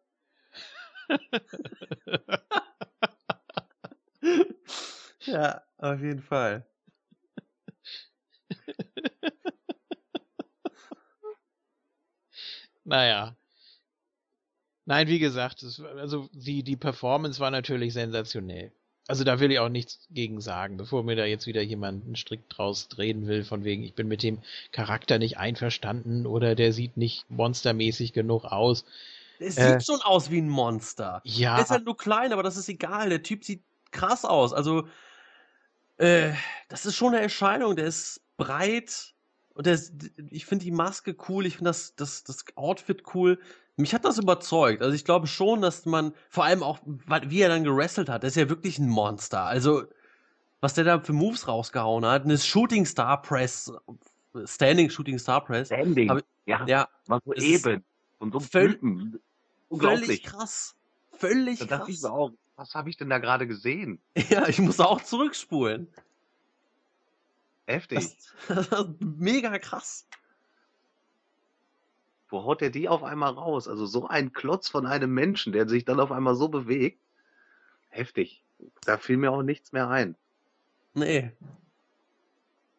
ja, 5.20 5.62
auf 5.78 6.00
jeden 6.00 6.23
Fall. 6.23 6.67
Naja. 12.84 13.36
Nein, 14.86 15.08
wie 15.08 15.18
gesagt, 15.18 15.62
es, 15.62 15.81
also 15.81 16.28
die, 16.33 16.62
die 16.62 16.76
Performance 16.76 17.41
war 17.41 17.50
natürlich 17.50 17.92
sensationell. 17.92 18.73
Also 19.09 19.25
da 19.25 19.41
will 19.41 19.51
ich 19.51 19.59
auch 19.59 19.70
nichts 19.70 20.07
gegen 20.11 20.41
sagen, 20.43 20.77
bevor 20.77 21.03
mir 21.03 21.17
da 21.17 21.25
jetzt 21.25 21.47
wieder 21.47 21.62
jemand 21.62 22.05
einen 22.05 22.15
Strick 22.15 22.47
draus 22.51 22.89
drehen 22.89 23.27
will, 23.27 23.43
von 23.43 23.65
wegen, 23.65 23.83
ich 23.83 23.95
bin 23.95 24.07
mit 24.07 24.23
dem 24.23 24.39
Charakter 24.70 25.19
nicht 25.19 25.39
einverstanden 25.39 26.27
oder 26.27 26.55
der 26.55 26.75
sieht 26.75 26.99
nicht 26.99 27.28
monstermäßig 27.31 28.12
genug 28.12 28.45
aus. 28.45 28.85
Der 29.41 29.47
Äh. 29.47 29.51
sieht 29.51 29.87
schon 29.87 30.03
aus 30.03 30.31
wie 30.31 30.41
ein 30.43 30.49
Monster. 30.51 31.23
Ja, 31.25 31.57
Er 31.57 31.62
ist 31.62 31.70
halt 31.70 31.87
nur 31.87 31.97
klein, 31.97 32.35
aber 32.35 32.43
das 32.43 32.59
ist 32.59 32.69
egal. 32.69 33.09
Der 33.09 33.23
Typ 33.23 33.45
sieht 33.45 33.62
krass 33.93 34.27
aus. 34.27 34.53
Also, 34.53 34.87
äh, 35.97 36.33
das 36.69 36.85
ist 36.85 36.95
schon 36.97 37.15
eine 37.15 37.23
Erscheinung. 37.23 37.77
Der 37.77 37.87
ist 37.87 38.20
breit 38.37 39.15
und 39.59 39.67
ist, 39.67 39.93
ich 40.31 40.47
finde 40.47 40.65
die 40.65 40.70
Maske 40.70 41.17
cool. 41.28 41.45
Ich 41.45 41.57
finde 41.57 41.70
das, 41.70 41.97
das, 41.97 42.23
das 42.23 42.45
Outfit 42.55 43.03
cool. 43.12 43.41
Mich 43.77 43.93
hat 43.93 44.05
das 44.05 44.17
überzeugt. 44.19 44.83
Also 44.83 44.95
ich 44.95 45.05
glaube 45.05 45.27
schon, 45.27 45.61
dass 45.61 45.85
man, 45.85 46.12
vor 46.31 46.45
allem 46.45 46.62
auch, 46.62 46.78
wie 46.85 47.41
er 47.41 47.49
dann 47.49 47.65
gerestelt 47.65 48.09
hat, 48.09 48.23
der 48.23 48.28
ist 48.28 48.37
ja 48.37 48.49
wirklich 48.49 48.78
ein 48.78 48.89
Monster. 48.89 49.43
Also, 49.43 49.83
was 50.61 50.75
der 50.75 50.85
da 50.85 51.01
für 51.01 51.12
Moves 51.12 51.49
rausgehauen 51.49 52.07
hat, 52.07 52.23
eine 52.25 52.39
Shooting 52.39 52.87
Star 52.87 53.20
Press, 53.20 53.73
Standing 54.45 54.91
Shooting 54.91 55.19
Star 55.19 55.45
Press. 55.45 55.67
Standing. 55.69 56.09
Aber- 56.11 56.23
ja, 56.47 56.65
Ja, 56.67 56.89
war 57.09 57.20
so 57.27 57.33
eben. 57.35 57.85
Und 58.20 58.33
so 58.33 58.39
völ- 58.39 58.78
völlig 59.77 60.23
krass. 60.23 60.77
Völlig 61.12 61.59
Da 61.59 61.65
ich 61.65 61.70
krass. 62.01 62.03
mir 62.03 62.12
auch, 62.12 62.31
was 62.55 62.75
habe 62.77 62.91
ich 62.91 62.97
denn 62.97 63.11
da 63.11 63.19
gerade 63.19 63.49
gesehen? 63.49 63.99
Ja, 64.31 64.47
ich 64.49 64.61
muss 64.61 64.78
auch 64.78 65.03
zurückspulen. 65.03 65.89
Heftig. 67.69 68.17
Das, 68.49 68.89
mega 68.99 69.59
krass. 69.59 70.09
Wo 72.31 72.45
haut 72.45 72.63
der 72.63 72.71
die 72.71 72.89
auf 72.89 73.03
einmal 73.03 73.33
raus? 73.33 73.69
Also 73.69 73.85
so 73.85 74.09
ein 74.09 74.33
Klotz 74.33 74.69
von 74.71 74.87
einem 74.87 75.13
Menschen, 75.13 75.53
der 75.53 75.69
sich 75.69 75.85
dann 75.85 76.01
auf 76.01 76.11
einmal 76.11 76.35
so 76.35 76.49
bewegt. 76.49 76.99
Heftig. 77.91 78.43
Da 78.87 78.97
fiel 78.97 79.19
mir 79.19 79.33
auch 79.33 79.43
nichts 79.43 79.73
mehr 79.73 79.91
ein. 79.91 80.17
Nee. 80.95 81.31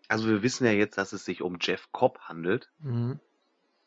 Also 0.08 0.28
wir 0.28 0.42
wissen 0.42 0.66
ja 0.66 0.72
jetzt, 0.72 0.98
dass 0.98 1.14
es 1.14 1.24
sich 1.24 1.44
um 1.44 1.60
Jeff 1.62 1.92
Cobb 1.92 2.20
handelt. 2.22 2.72
Mhm. 2.80 3.20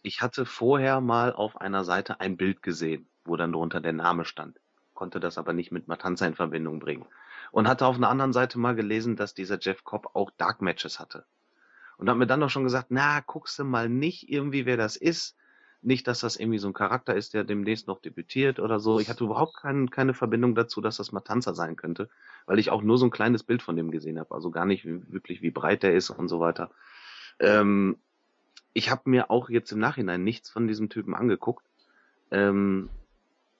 Ich 0.02 0.22
hatte 0.22 0.46
vorher 0.46 1.00
mal 1.00 1.32
auf 1.32 1.60
einer 1.60 1.82
Seite 1.82 2.20
ein 2.20 2.36
Bild 2.36 2.62
gesehen, 2.62 3.08
wo 3.24 3.36
dann 3.36 3.50
drunter 3.50 3.80
der 3.80 3.92
Name 3.92 4.24
stand, 4.24 4.60
konnte 4.94 5.18
das 5.18 5.36
aber 5.36 5.52
nicht 5.52 5.72
mit 5.72 5.88
Matanza 5.88 6.26
in 6.26 6.36
Verbindung 6.36 6.78
bringen. 6.78 7.06
Und 7.52 7.68
hatte 7.68 7.86
auf 7.86 7.96
einer 7.96 8.08
anderen 8.08 8.32
Seite 8.32 8.58
mal 8.58 8.74
gelesen, 8.74 9.14
dass 9.14 9.34
dieser 9.34 9.58
Jeff 9.60 9.84
Cobb 9.84 10.10
auch 10.14 10.30
Dark 10.38 10.60
Matches 10.62 10.98
hatte. 10.98 11.24
Und 11.98 12.08
hat 12.10 12.16
mir 12.16 12.26
dann 12.26 12.40
doch 12.40 12.50
schon 12.50 12.64
gesagt, 12.64 12.86
na, 12.88 13.20
guckst 13.20 13.58
du 13.58 13.64
mal 13.64 13.88
nicht 13.88 14.28
irgendwie, 14.28 14.66
wer 14.66 14.76
das 14.76 14.96
ist. 14.96 15.36
Nicht, 15.82 16.08
dass 16.08 16.20
das 16.20 16.36
irgendwie 16.36 16.58
so 16.58 16.68
ein 16.68 16.74
Charakter 16.74 17.14
ist, 17.14 17.34
der 17.34 17.44
demnächst 17.44 17.86
noch 17.88 18.00
debütiert 18.00 18.58
oder 18.58 18.80
so. 18.80 18.98
Ich 19.00 19.08
hatte 19.08 19.24
überhaupt 19.24 19.56
kein, 19.56 19.90
keine 19.90 20.14
Verbindung 20.14 20.54
dazu, 20.54 20.80
dass 20.80 20.96
das 20.96 21.12
Matanza 21.12 21.54
sein 21.54 21.76
könnte, 21.76 22.08
weil 22.46 22.58
ich 22.58 22.70
auch 22.70 22.82
nur 22.82 22.98
so 22.98 23.06
ein 23.06 23.10
kleines 23.10 23.42
Bild 23.42 23.62
von 23.62 23.76
dem 23.76 23.90
gesehen 23.90 24.18
habe. 24.18 24.34
Also 24.34 24.50
gar 24.50 24.64
nicht 24.64 24.84
wirklich, 24.84 25.42
wie 25.42 25.50
breit 25.50 25.82
der 25.82 25.94
ist 25.94 26.10
und 26.10 26.28
so 26.28 26.40
weiter. 26.40 26.70
Ähm, 27.38 27.98
ich 28.72 28.90
habe 28.90 29.10
mir 29.10 29.30
auch 29.30 29.50
jetzt 29.50 29.72
im 29.72 29.78
Nachhinein 29.78 30.24
nichts 30.24 30.48
von 30.50 30.66
diesem 30.66 30.88
Typen 30.88 31.14
angeguckt. 31.14 31.66
Ähm, 32.30 32.88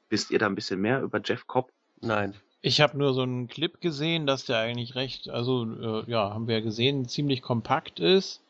wisst 0.09 0.31
ihr 0.31 0.39
da 0.39 0.47
ein 0.47 0.55
bisschen 0.55 0.81
mehr 0.81 1.03
über 1.03 1.21
Jeff 1.23 1.47
Cobb? 1.47 1.73
Nein. 2.01 2.35
Ich 2.62 2.81
habe 2.81 2.97
nur 2.97 3.12
so 3.12 3.23
einen 3.23 3.49
Clip 3.49 3.81
gesehen, 3.81 4.26
dass 4.26 4.47
der 4.47 4.58
eigentlich 4.58 4.94
recht, 4.94 5.28
also 5.28 5.65
äh, 5.65 6.10
ja, 6.10 6.32
haben 6.32 6.47
wir 6.47 6.58
ja 6.58 6.65
gesehen, 6.65 7.08
ziemlich 7.08 7.42
kompakt 7.42 7.99
ist, 7.99 8.41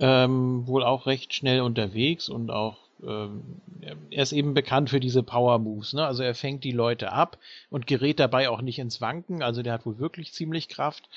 ähm, 0.00 0.66
wohl 0.66 0.82
auch 0.82 1.06
recht 1.06 1.32
schnell 1.32 1.60
unterwegs 1.60 2.28
und 2.28 2.50
auch 2.50 2.76
ähm, 3.02 3.42
er 4.10 4.22
ist 4.22 4.32
eben 4.32 4.54
bekannt 4.54 4.90
für 4.90 5.00
diese 5.00 5.22
Power 5.22 5.58
Moves, 5.58 5.92
ne? 5.92 6.06
Also 6.06 6.22
er 6.22 6.34
fängt 6.34 6.64
die 6.64 6.72
Leute 6.72 7.12
ab 7.12 7.38
und 7.70 7.86
gerät 7.86 8.18
dabei 8.18 8.48
auch 8.48 8.62
nicht 8.62 8.78
ins 8.78 9.00
Wanken, 9.00 9.42
also 9.42 9.62
der 9.62 9.74
hat 9.74 9.86
wohl 9.86 9.98
wirklich 9.98 10.32
ziemlich 10.32 10.68
Kraft 10.68 11.08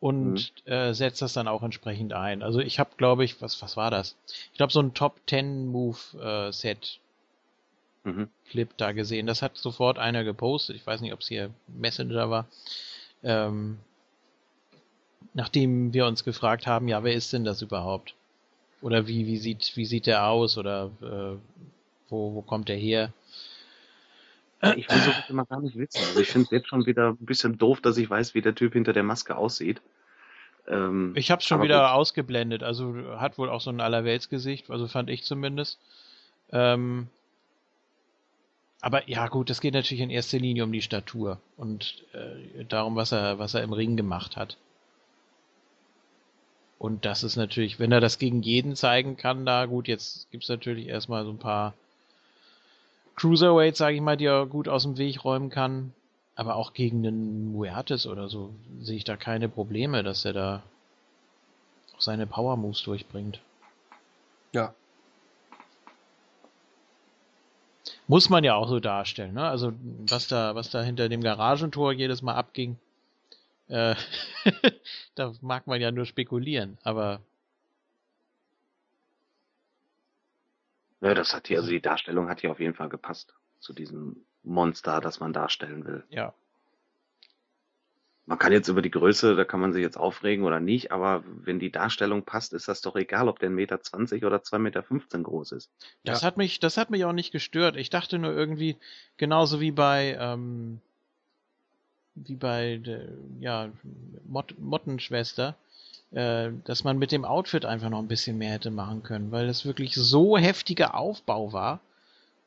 und 0.00 0.52
äh, 0.66 0.92
setzt 0.92 1.22
das 1.22 1.34
dann 1.34 1.48
auch 1.48 1.62
entsprechend 1.62 2.12
ein. 2.12 2.42
Also 2.42 2.60
ich 2.60 2.78
habe, 2.78 2.90
glaube 2.96 3.24
ich, 3.24 3.40
was 3.40 3.62
was 3.62 3.76
war 3.76 3.90
das? 3.90 4.16
Ich 4.52 4.56
glaube 4.56 4.72
so 4.72 4.80
ein 4.80 4.94
Top 4.94 5.20
10 5.28 5.66
Move 5.66 5.98
äh, 6.20 6.52
Set 6.52 6.98
Mhm. 8.06 8.28
Clip 8.48 8.68
da 8.76 8.92
gesehen. 8.92 9.26
Das 9.26 9.42
hat 9.42 9.56
sofort 9.56 9.98
einer 9.98 10.22
gepostet. 10.22 10.76
Ich 10.76 10.86
weiß 10.86 11.00
nicht, 11.00 11.12
ob 11.12 11.20
es 11.20 11.28
hier 11.28 11.50
Messenger 11.66 12.30
war. 12.30 12.46
Ähm, 13.24 13.78
nachdem 15.34 15.92
wir 15.92 16.06
uns 16.06 16.22
gefragt 16.22 16.68
haben, 16.68 16.86
ja, 16.86 17.02
wer 17.02 17.14
ist 17.14 17.32
denn 17.32 17.44
das 17.44 17.62
überhaupt? 17.62 18.14
Oder 18.80 19.08
wie, 19.08 19.26
wie 19.26 19.38
sieht, 19.38 19.72
wie 19.74 19.86
sieht 19.86 20.06
der 20.06 20.28
aus? 20.28 20.56
Oder 20.56 20.90
äh, 21.02 21.36
wo, 22.08 22.34
wo 22.34 22.42
kommt 22.42 22.68
der 22.68 22.76
her? 22.76 23.12
Ich 24.76 24.88
will 24.88 25.00
sowas 25.00 25.24
immer 25.28 25.44
gar 25.44 25.60
nicht 25.60 25.76
wissen. 25.76 25.98
Also 25.98 26.20
ich 26.20 26.28
finde 26.28 26.44
es 26.46 26.50
jetzt 26.52 26.68
schon 26.68 26.86
wieder 26.86 27.08
ein 27.08 27.16
bisschen 27.26 27.58
doof, 27.58 27.80
dass 27.80 27.98
ich 27.98 28.08
weiß, 28.08 28.34
wie 28.34 28.40
der 28.40 28.54
Typ 28.54 28.74
hinter 28.74 28.92
der 28.92 29.02
Maske 29.02 29.36
aussieht. 29.36 29.80
Ähm, 30.68 31.12
Ich 31.16 31.32
habe 31.32 31.42
schon 31.42 31.56
aber 31.56 31.64
wieder 31.64 31.80
gut. 31.80 31.90
ausgeblendet. 31.90 32.62
Also 32.62 32.94
hat 33.18 33.36
wohl 33.36 33.50
auch 33.50 33.60
so 33.60 33.70
ein 33.70 33.80
Allerweltsgesicht, 33.80 34.70
also 34.70 34.86
fand 34.86 35.10
ich 35.10 35.24
zumindest. 35.24 35.78
Ähm, 36.52 37.08
aber 38.86 39.08
ja, 39.08 39.26
gut, 39.26 39.50
das 39.50 39.60
geht 39.60 39.74
natürlich 39.74 40.00
in 40.00 40.10
erster 40.10 40.38
Linie 40.38 40.62
um 40.62 40.70
die 40.70 40.80
Statur 40.80 41.40
und 41.56 42.04
äh, 42.12 42.64
darum, 42.66 42.94
was 42.94 43.10
er, 43.10 43.36
was 43.40 43.54
er 43.54 43.64
im 43.64 43.72
Ring 43.72 43.96
gemacht 43.96 44.36
hat. 44.36 44.56
Und 46.78 47.04
das 47.04 47.24
ist 47.24 47.34
natürlich, 47.34 47.80
wenn 47.80 47.90
er 47.90 48.00
das 48.00 48.20
gegen 48.20 48.42
jeden 48.42 48.76
zeigen 48.76 49.16
kann, 49.16 49.44
da 49.44 49.66
gut, 49.66 49.88
jetzt 49.88 50.30
gibt's 50.30 50.48
natürlich 50.48 50.86
erstmal 50.86 51.24
so 51.24 51.30
ein 51.30 51.38
paar 51.38 51.74
Cruiserweights, 53.16 53.78
sage 53.78 53.96
ich 53.96 54.00
mal, 54.00 54.16
die 54.16 54.26
er 54.26 54.46
gut 54.46 54.68
aus 54.68 54.84
dem 54.84 54.98
Weg 54.98 55.24
räumen 55.24 55.50
kann. 55.50 55.92
Aber 56.36 56.54
auch 56.54 56.72
gegen 56.72 57.04
einen 57.04 57.50
Muertes 57.50 58.06
oder 58.06 58.28
so 58.28 58.54
sehe 58.82 58.98
ich 58.98 59.04
da 59.04 59.16
keine 59.16 59.48
Probleme, 59.48 60.04
dass 60.04 60.24
er 60.24 60.32
da 60.32 60.62
auch 61.96 62.00
seine 62.00 62.28
Power 62.28 62.56
Moves 62.56 62.82
durchbringt. 62.84 63.40
Ja. 64.52 64.74
Muss 68.08 68.30
man 68.30 68.44
ja 68.44 68.54
auch 68.54 68.68
so 68.68 68.78
darstellen, 68.80 69.34
ne? 69.34 69.48
Also 69.48 69.72
was 70.08 70.28
da, 70.28 70.54
was 70.54 70.70
da 70.70 70.82
hinter 70.82 71.08
dem 71.08 71.22
Garagentor 71.22 71.92
jedes 71.92 72.22
Mal 72.22 72.34
abging, 72.34 72.78
äh, 73.68 73.94
da 75.16 75.32
mag 75.40 75.66
man 75.66 75.80
ja 75.80 75.90
nur 75.90 76.06
spekulieren, 76.06 76.78
aber 76.84 77.20
Ja, 81.00 81.14
das 81.14 81.34
hat 81.34 81.48
hier, 81.48 81.58
also 81.58 81.70
die 81.70 81.80
Darstellung 81.80 82.28
hat 82.28 82.40
hier 82.40 82.50
auf 82.50 82.60
jeden 82.60 82.74
Fall 82.74 82.88
gepasst 82.88 83.34
zu 83.60 83.72
diesem 83.72 84.24
Monster, 84.42 85.00
das 85.00 85.20
man 85.20 85.32
darstellen 85.32 85.84
will. 85.84 86.04
Ja. 86.08 86.32
Man 88.28 88.40
kann 88.40 88.50
jetzt 88.50 88.66
über 88.66 88.82
die 88.82 88.90
Größe, 88.90 89.36
da 89.36 89.44
kann 89.44 89.60
man 89.60 89.72
sich 89.72 89.82
jetzt 89.82 89.96
aufregen 89.96 90.44
oder 90.44 90.58
nicht, 90.58 90.90
aber 90.90 91.22
wenn 91.24 91.60
die 91.60 91.70
Darstellung 91.70 92.24
passt, 92.24 92.52
ist 92.52 92.66
das 92.66 92.80
doch 92.80 92.96
egal, 92.96 93.28
ob 93.28 93.38
der 93.38 93.50
1,20 93.50 93.52
Meter 94.14 94.26
oder 94.26 94.38
2,15 94.38 94.58
Meter 94.58 94.82
groß 95.22 95.52
ist. 95.52 95.70
Das 96.02 96.24
hat 96.24 96.36
mich, 96.36 96.58
das 96.58 96.76
hat 96.76 96.90
mich 96.90 97.04
auch 97.04 97.12
nicht 97.12 97.30
gestört. 97.30 97.76
Ich 97.76 97.88
dachte 97.88 98.18
nur 98.18 98.32
irgendwie, 98.32 98.76
genauso 99.16 99.60
wie 99.60 99.70
bei, 99.70 100.16
ähm, 100.18 100.80
wie 102.16 102.34
bei 102.34 102.78
der, 102.84 103.06
ja, 103.38 103.68
Mot 104.26 104.58
Mottenschwester, 104.58 105.54
äh, 106.10 106.50
dass 106.64 106.82
man 106.82 106.98
mit 106.98 107.12
dem 107.12 107.24
Outfit 107.24 107.64
einfach 107.64 107.90
noch 107.90 108.00
ein 108.00 108.08
bisschen 108.08 108.38
mehr 108.38 108.54
hätte 108.54 108.72
machen 108.72 109.04
können, 109.04 109.30
weil 109.30 109.46
das 109.46 109.64
wirklich 109.64 109.94
so 109.94 110.36
heftiger 110.36 110.96
Aufbau 110.96 111.52
war. 111.52 111.78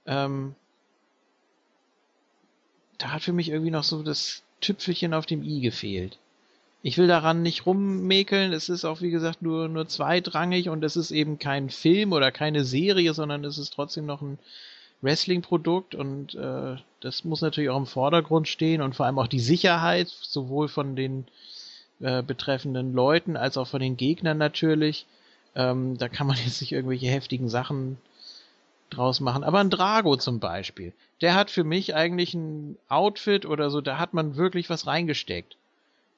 Ähm, 0.06 0.56
da 2.98 3.12
hat 3.12 3.22
für 3.22 3.32
mich 3.32 3.48
irgendwie 3.48 3.72
noch 3.72 3.86
so 3.86 4.04
das 4.04 4.44
Tüpfelchen 4.62 5.14
auf 5.14 5.26
dem 5.26 5.44
i 5.44 5.62
gefehlt. 5.62 6.18
Ich 6.82 6.98
will 6.98 7.08
daran 7.08 7.42
nicht 7.42 7.66
rummäkeln, 7.66 8.54
es 8.54 8.70
ist 8.70 8.86
auch 8.86 9.02
wie 9.02 9.12
gesagt 9.12 9.42
nur, 9.42 9.68
nur 9.68 9.88
zweitrangig 9.88 10.70
und 10.70 10.84
es 10.84 10.96
ist 10.96 11.12
eben 11.12 11.38
kein 11.38 11.70
Film 11.70 12.14
oder 12.14 12.32
keine 12.32 12.64
Serie, 12.64 13.14
sondern 13.14 13.44
es 13.44 13.58
ist 13.58 13.74
trotzdem 13.74 14.06
noch 14.06 14.22
ein 14.22 14.40
Wrestling-Produkt 15.02 15.96
und 15.96 16.36
äh, 16.36 16.78
das 17.02 17.24
muss 17.24 17.42
natürlich 17.42 17.70
auch 17.70 17.78
im 17.78 17.86
Vordergrund 17.86 18.48
stehen 18.48 18.82
und 18.82 18.96
vor 18.96 19.06
allem 19.06 19.20
auch 19.20 19.28
die 19.28 19.40
Sicherheit, 19.40 20.08
sowohl 20.08 20.68
von 20.68 20.96
den 20.96 21.26
äh, 22.00 22.24
betreffenden 22.24 22.94
Leuten 22.94 23.36
als 23.36 23.58
auch 23.58 23.68
von 23.68 23.82
den 23.82 23.98
Gegnern 23.98 24.38
natürlich. 24.38 25.06
Ähm, 25.56 25.98
da 25.98 26.08
kann 26.08 26.28
man 26.28 26.38
jetzt 26.46 26.62
nicht 26.62 26.72
irgendwelche 26.72 27.08
heftigen 27.08 27.50
Sachen 27.50 27.98
draus 28.90 29.20
machen. 29.20 29.44
Aber 29.44 29.60
ein 29.60 29.70
Drago 29.70 30.18
zum 30.18 30.40
Beispiel, 30.40 30.94
der 31.22 31.36
hat 31.36 31.50
für 31.50 31.64
mich 31.64 31.96
eigentlich 31.96 32.34
ein 32.34 32.78
Outfit 32.88 33.46
oder 33.46 33.70
so, 33.70 33.82
da 33.82 33.98
hat 33.98 34.14
man 34.14 34.36
wirklich 34.36 34.70
was 34.70 34.88
reingesteckt. 34.88 35.58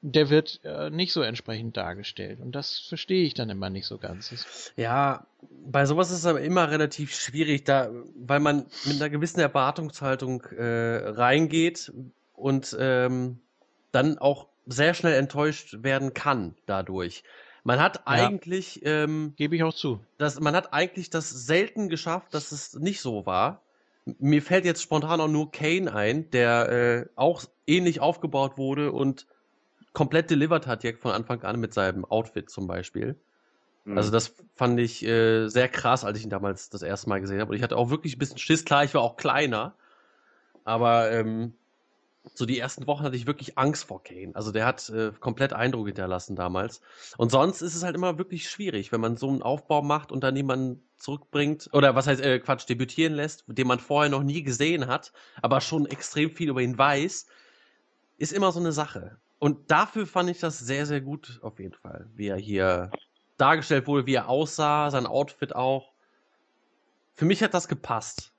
Der 0.04 0.32
wird 0.32 0.62
äh, 0.64 0.90
nicht 0.90 1.14
so 1.14 1.22
entsprechend 1.22 1.78
dargestellt. 1.78 2.40
Und 2.40 2.54
das 2.54 2.80
verstehe 2.80 3.24
ich 3.24 3.36
dann 3.36 3.52
immer 3.52 3.70
nicht 3.70 3.86
so 3.86 4.00
ganz. 4.00 4.32
Ja, 4.76 5.28
bei 5.66 5.86
sowas 5.86 6.10
ist 6.10 6.20
es 6.20 6.26
aber 6.26 6.42
immer 6.42 6.72
relativ 6.72 7.14
schwierig, 7.14 7.66
da, 7.66 7.92
weil 8.16 8.40
man 8.40 8.66
mit 8.86 8.96
einer 8.96 9.12
gewissen 9.12 9.42
Erwartungshaltung 9.42 10.42
äh, 10.58 11.08
reingeht 11.08 11.92
und 12.34 12.76
ähm, 12.80 13.40
dann 13.92 14.18
auch 14.18 14.48
sehr 14.66 14.94
schnell 14.94 15.14
enttäuscht 15.14 15.84
werden 15.84 16.14
kann 16.14 16.56
dadurch. 16.66 17.24
Man 17.64 17.80
hat 17.80 18.08
eigentlich, 18.08 18.82
ähm, 18.86 19.34
Gebe 19.36 19.56
ich 19.56 19.64
auch 19.64 19.74
zu. 19.74 20.00
das, 20.18 20.40
man 20.40 20.56
hat 20.56 20.74
eigentlich 20.74 21.10
das 21.10 21.30
selten 21.30 21.90
geschafft, 21.90 22.34
dass 22.34 22.52
es 22.52 22.74
nicht 22.74 23.02
so 23.02 23.26
war. 23.26 23.62
Mir 24.18 24.42
fällt 24.42 24.66
jetzt 24.66 24.82
spontan 24.82 25.22
auch 25.22 25.28
nur 25.28 25.52
Kane 25.52 25.94
ein, 25.94 26.32
der 26.32 26.70
äh, 26.70 27.06
auch 27.16 27.44
ähnlich 27.68 28.00
aufgebaut 28.00 28.58
wurde 28.58 28.92
und 28.92 29.28
komplett 29.94 30.32
delivered 30.32 30.66
hat 30.66 30.84
jetzt 30.84 31.02
von 31.02 31.12
Anfang 31.12 31.44
an 31.44 31.60
mit 31.60 31.74
seinem 31.74 32.06
Outfit 32.06 32.50
zum 32.50 32.66
Beispiel. 32.66 33.16
Hm. 33.86 33.98
Also 33.98 34.12
das 34.12 34.34
fand 34.56 34.80
ich 34.80 35.06
äh, 35.06 35.48
sehr 35.48 35.70
krass, 35.70 36.04
als 36.04 36.18
ich 36.18 36.24
ihn 36.24 36.30
damals 36.30 36.70
das 36.70 36.82
erste 36.82 37.10
Mal 37.10 37.22
gesehen 37.22 37.40
habe. 37.40 37.52
Und 37.52 37.58
ich 37.58 37.64
hatte 37.64 37.78
auch 37.78 37.90
wirklich 37.90 38.16
ein 38.16 38.20
bisschen 38.20 38.40
Schiss. 38.40 38.66
Klar, 38.66 38.84
ich 38.84 38.94
war 38.94 39.02
auch 39.02 39.18
kleiner, 39.18 39.76
aber 40.64 41.12
ähm, 41.12 41.54
so 42.34 42.46
die 42.46 42.60
ersten 42.60 42.86
Wochen 42.88 43.04
hatte 43.04 43.16
ich 43.16 43.26
wirklich 43.26 43.58
Angst 43.58 43.86
vor 43.86 44.04
Kane. 44.04 44.32
Also 44.36 44.52
der 44.52 44.66
hat 44.66 44.90
äh, 44.90 45.12
komplett 45.20 45.54
Eindruck 45.54 45.88
hinterlassen 45.88 46.36
damals. 46.36 46.82
Und 47.18 47.32
sonst 47.32 47.62
ist 47.62 47.76
es 47.76 47.84
halt 47.84 47.96
immer 47.96 48.18
wirklich 48.18 48.50
schwierig, 48.50 48.92
wenn 48.92 49.02
man 49.02 49.18
so 49.18 49.30
einen 49.30 49.42
Aufbau 49.42 49.82
macht 49.82 50.12
und 50.12 50.24
dann 50.24 50.36
jemanden 50.36 50.84
zurückbringt, 50.98 51.70
oder 51.74 51.96
was 51.96 52.08
heißt, 52.08 52.22
äh, 52.22 52.40
Quatsch, 52.40 52.70
debütieren 52.70 53.14
lässt, 53.14 53.44
den 53.48 53.68
man 53.68 53.80
vorher 53.80 54.12
noch 54.12 54.24
nie 54.24 54.44
gesehen 54.44 54.88
hat, 54.88 55.14
aber 55.42 55.62
schon 55.62 55.88
extrem 55.88 56.32
viel 56.32 56.50
über 56.50 56.62
ihn 56.62 56.78
weiß, 56.78 57.26
ist 58.18 58.34
immer 58.34 58.52
so 58.52 58.60
eine 58.60 58.72
Sache. 58.72 59.18
Und 59.40 59.72
dafür 59.72 60.06
fand 60.06 60.30
ich 60.30 60.40
das 60.40 60.60
sehr, 60.60 60.86
sehr 60.86 61.02
gut 61.02 61.40
auf 61.42 61.60
jeden 61.60 61.74
Fall, 61.74 62.08
wie 62.14 62.28
er 62.28 62.38
hier 62.38 62.92
dargestellt 63.38 63.88
wurde, 63.88 64.06
wie 64.06 64.14
er 64.14 64.30
aussah, 64.30 64.92
sein 64.92 65.08
Outfit 65.08 65.56
auch. 65.56 65.94
Für 67.16 67.26
mich 67.26 67.42
hat 67.42 67.56
das 67.56 67.68
gepasst. 67.68 68.31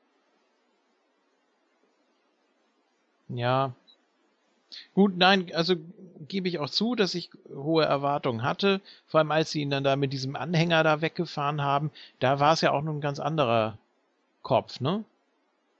Ja. 3.36 3.72
Gut, 4.94 5.16
nein, 5.16 5.50
also 5.54 5.76
gebe 6.28 6.48
ich 6.48 6.58
auch 6.58 6.70
zu, 6.70 6.94
dass 6.94 7.14
ich 7.14 7.30
hohe 7.54 7.84
Erwartungen 7.84 8.42
hatte. 8.42 8.80
Vor 9.06 9.18
allem 9.18 9.30
als 9.30 9.50
sie 9.50 9.60
ihn 9.60 9.70
dann 9.70 9.84
da 9.84 9.96
mit 9.96 10.12
diesem 10.12 10.36
Anhänger 10.36 10.82
da 10.82 11.00
weggefahren 11.00 11.62
haben, 11.62 11.90
da 12.20 12.40
war 12.40 12.54
es 12.54 12.60
ja 12.60 12.72
auch 12.72 12.82
nur 12.82 12.94
ein 12.94 13.00
ganz 13.00 13.20
anderer 13.20 13.78
Kopf, 14.42 14.80
ne? 14.80 15.04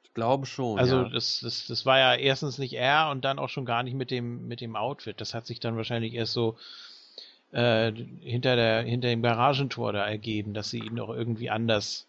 Ich 0.05 0.14
glaube 0.14 0.47
schon. 0.47 0.78
Also 0.78 1.02
ja. 1.02 1.08
das, 1.08 1.40
das, 1.40 1.66
das 1.66 1.86
war 1.86 1.98
ja 1.98 2.14
erstens 2.14 2.58
nicht 2.58 2.74
er 2.74 3.08
und 3.10 3.24
dann 3.24 3.39
auch 3.39 3.48
schon 3.48 3.64
gar 3.64 3.82
nicht 3.82 3.94
mit 3.94 4.10
dem, 4.10 4.47
mit 4.47 4.60
dem 4.60 4.76
Outfit. 4.76 5.20
Das 5.20 5.32
hat 5.32 5.47
sich 5.47 5.58
dann 5.58 5.76
wahrscheinlich 5.76 6.14
erst 6.14 6.32
so 6.32 6.56
äh, 7.52 7.92
hinter 8.20 8.56
der, 8.56 8.82
hinter 8.82 9.08
dem 9.08 9.22
Garagentor 9.22 9.92
da 9.92 10.06
ergeben, 10.06 10.55
dass 10.55 10.70
sie 10.70 10.81
ihn 10.81 10.94
noch 10.94 11.08
irgendwie 11.08 11.50
anders 11.50 12.06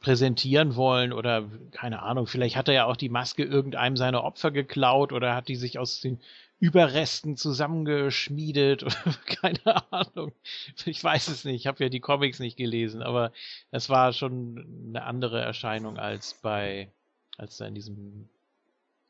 präsentieren 0.00 0.76
wollen 0.76 1.12
oder 1.12 1.48
keine 1.72 2.02
Ahnung, 2.02 2.26
vielleicht 2.26 2.56
hat 2.56 2.68
er 2.68 2.74
ja 2.74 2.84
auch 2.86 2.96
die 2.96 3.08
Maske 3.08 3.42
irgendeinem 3.42 3.96
seiner 3.96 4.24
Opfer 4.24 4.50
geklaut 4.50 5.12
oder 5.12 5.34
hat 5.34 5.48
die 5.48 5.56
sich 5.56 5.78
aus 5.78 6.00
den 6.00 6.20
Überresten 6.60 7.36
zusammengeschmiedet 7.36 8.82
oder 8.82 9.14
keine 9.26 9.92
Ahnung. 9.92 10.32
Ich 10.86 11.02
weiß 11.02 11.28
es 11.28 11.44
nicht, 11.44 11.56
ich 11.56 11.66
habe 11.66 11.82
ja 11.82 11.90
die 11.90 12.00
Comics 12.00 12.38
nicht 12.38 12.56
gelesen, 12.56 13.02
aber 13.02 13.32
es 13.70 13.88
war 13.88 14.12
schon 14.12 14.86
eine 14.88 15.04
andere 15.04 15.40
Erscheinung 15.40 15.98
als 15.98 16.34
bei 16.34 16.90
als 17.36 17.56
da 17.56 17.66
in 17.66 17.74
diesem 17.74 18.28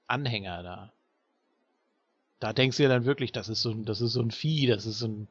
Anhänger 0.06 0.62
da. 0.62 0.92
Da 2.40 2.52
denkst 2.52 2.76
du 2.76 2.82
ja 2.82 2.88
dann 2.88 3.04
wirklich, 3.06 3.32
das 3.32 3.48
ist 3.48 3.62
so 3.62 3.70
ein, 3.70 3.84
das 3.84 4.00
ist 4.00 4.12
so 4.12 4.20
ein 4.20 4.30
Vieh, 4.30 4.66
das 4.66 4.86
ist 4.86 4.98
so 4.98 5.08
ein 5.08 5.28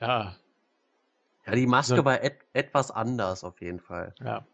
ja, 0.00 0.36
ja, 1.46 1.54
die 1.54 1.66
Maske 1.66 1.96
so- 1.96 2.04
war 2.04 2.22
et 2.22 2.36
etwas 2.52 2.90
anders 2.90 3.44
auf 3.44 3.60
jeden 3.60 3.80
Fall. 3.80 4.14
Ja. 4.24 4.44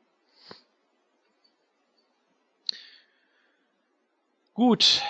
Gut. 4.55 5.03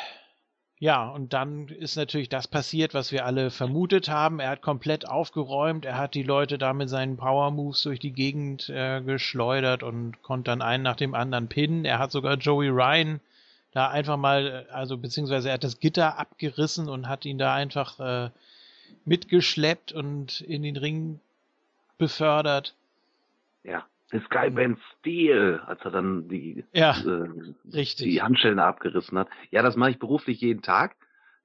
Ja, 0.78 1.08
und 1.08 1.32
dann 1.32 1.68
ist 1.68 1.94
natürlich 1.96 2.28
das 2.28 2.48
passiert, 2.48 2.92
was 2.92 3.12
wir 3.12 3.24
alle 3.24 3.50
vermutet 3.50 4.08
haben. 4.08 4.40
Er 4.40 4.50
hat 4.50 4.62
komplett 4.62 5.08
aufgeräumt. 5.08 5.84
Er 5.84 5.96
hat 5.96 6.14
die 6.14 6.24
Leute 6.24 6.58
da 6.58 6.72
mit 6.72 6.88
seinen 6.88 7.16
Power 7.16 7.52
Moves 7.52 7.82
durch 7.82 8.00
die 8.00 8.10
Gegend 8.12 8.68
äh, 8.68 9.00
geschleudert 9.00 9.84
und 9.84 10.20
konnte 10.22 10.50
dann 10.50 10.60
einen 10.60 10.82
nach 10.82 10.96
dem 10.96 11.14
anderen 11.14 11.46
pinnen. 11.48 11.84
Er 11.84 12.00
hat 12.00 12.10
sogar 12.10 12.34
Joey 12.36 12.68
Ryan 12.68 13.20
da 13.72 13.90
einfach 13.90 14.16
mal, 14.16 14.66
äh, 14.68 14.72
also 14.72 14.96
beziehungsweise 14.98 15.48
er 15.50 15.54
hat 15.54 15.64
das 15.64 15.78
Gitter 15.78 16.18
abgerissen 16.18 16.88
und 16.88 17.08
hat 17.08 17.24
ihn 17.26 17.38
da 17.38 17.54
einfach 17.54 18.00
äh, 18.00 18.30
mitgeschleppt 19.04 19.92
und 19.92 20.40
in 20.40 20.64
den 20.64 20.76
Ring 20.76 21.20
befördert. 22.02 22.74
Ja, 23.62 23.86
the 24.10 24.18
Skyman 24.18 24.76
Steel, 24.98 25.60
als 25.66 25.80
er 25.84 25.92
dann 25.92 26.28
die, 26.28 26.64
Ja, 26.72 26.96
äh, 27.00 27.28
richtig. 27.72 28.06
die 28.08 28.20
Handschellen 28.22 28.58
abgerissen 28.58 29.16
hat. 29.18 29.28
Ja, 29.50 29.62
das 29.62 29.76
mache 29.76 29.90
ich 29.90 29.98
beruflich 30.00 30.40
jeden 30.40 30.62
Tag. 30.62 30.96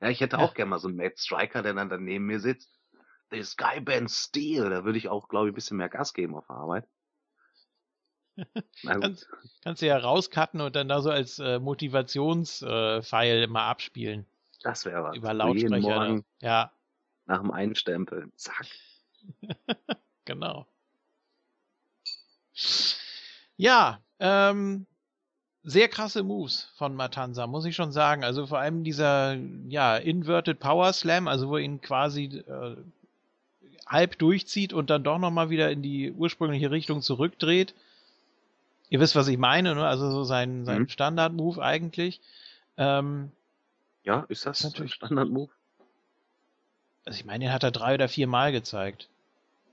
Ja, 0.01 0.09
ich 0.09 0.19
hätte 0.19 0.37
Ja. 0.37 0.41
auch 0.43 0.55
gerne 0.55 0.69
mal 0.71 0.79
so 0.79 0.87
einen 0.87 0.97
Matt 0.97 1.19
Striker, 1.19 1.61
der 1.61 1.73
dann, 1.75 2.03
neben 2.03 2.25
mir 2.25 2.39
sitzt. 2.39 2.71
The 3.29 3.43
Skyman 3.43 4.07
Steel, 4.07 4.69
da 4.71 4.83
würde 4.83 4.97
ich 4.97 5.09
auch, 5.09 5.27
glaube 5.27 5.47
ich, 5.47 5.51
ein 5.51 5.55
bisschen 5.55 5.77
mehr 5.77 5.89
Gas 5.89 6.13
geben 6.13 6.35
auf 6.35 6.47
der 6.47 6.55
Arbeit. 6.55 6.87
Kannst, 8.85 9.27
kannst 9.63 9.81
du 9.81 9.87
ja 9.87 9.97
rauscutten 9.97 10.61
und 10.61 10.75
dann 10.75 10.87
da 10.87 11.01
so 11.01 11.09
als 11.09 11.39
äh, 11.39 11.59
Motivationspfeil 11.59 13.37
äh, 13.37 13.43
immer 13.43 13.61
abspielen. 13.63 14.25
Das 14.63 14.85
wäre 14.85 15.03
was. 15.03 15.15
Über 15.17 15.33
Lautsprecher. 15.33 15.75
Jeden 15.75 15.81
Morgen. 15.81 16.25
Ja, 16.41 16.71
nach 17.25 17.41
dem 17.41 17.51
Einstempeln. 17.51 18.31
Zack. 18.35 18.67
genau. 20.27 20.67
Ja, 23.57 23.99
ähm, 24.19 24.85
sehr 25.63 25.87
krasse 25.89 26.23
Moves 26.23 26.71
von 26.75 26.95
Matanza, 26.95 27.47
muss 27.47 27.65
ich 27.65 27.75
schon 27.75 27.91
sagen. 27.91 28.23
Also 28.23 28.47
vor 28.47 28.59
allem 28.59 28.83
dieser, 28.83 29.35
ja, 29.67 29.97
Inverted 29.97 30.59
Power 30.59 30.93
Slam, 30.93 31.27
also 31.27 31.49
wo 31.49 31.57
er 31.57 31.63
ihn 31.63 31.81
quasi 31.81 32.25
äh, 32.47 32.75
halb 33.85 34.17
durchzieht 34.19 34.73
und 34.73 34.89
dann 34.89 35.03
doch 35.03 35.17
nochmal 35.17 35.49
wieder 35.49 35.71
in 35.71 35.81
die 35.81 36.11
ursprüngliche 36.11 36.71
Richtung 36.71 37.01
zurückdreht. 37.01 37.73
Ihr 38.89 38.99
wisst, 38.99 39.15
was 39.15 39.27
ich 39.27 39.37
meine, 39.37 39.75
ne? 39.75 39.85
Also 39.85 40.09
so 40.11 40.23
sein, 40.23 40.65
sein 40.65 40.83
Mhm. 40.83 40.89
Standard-Move 40.89 41.61
eigentlich. 41.61 42.21
Ähm, 42.77 43.31
Ja, 44.03 44.25
ist 44.29 44.45
das 44.45 44.63
Natürlich. 44.63 44.93
ein 44.93 44.95
Standard-Move? 44.95 45.51
also 47.05 47.17
ich 47.19 47.25
meine, 47.25 47.45
den 47.45 47.53
hat 47.53 47.63
er 47.63 47.71
drei 47.71 47.93
oder 47.95 48.07
vier 48.09 48.27
Mal 48.27 48.51
gezeigt. 48.51 49.07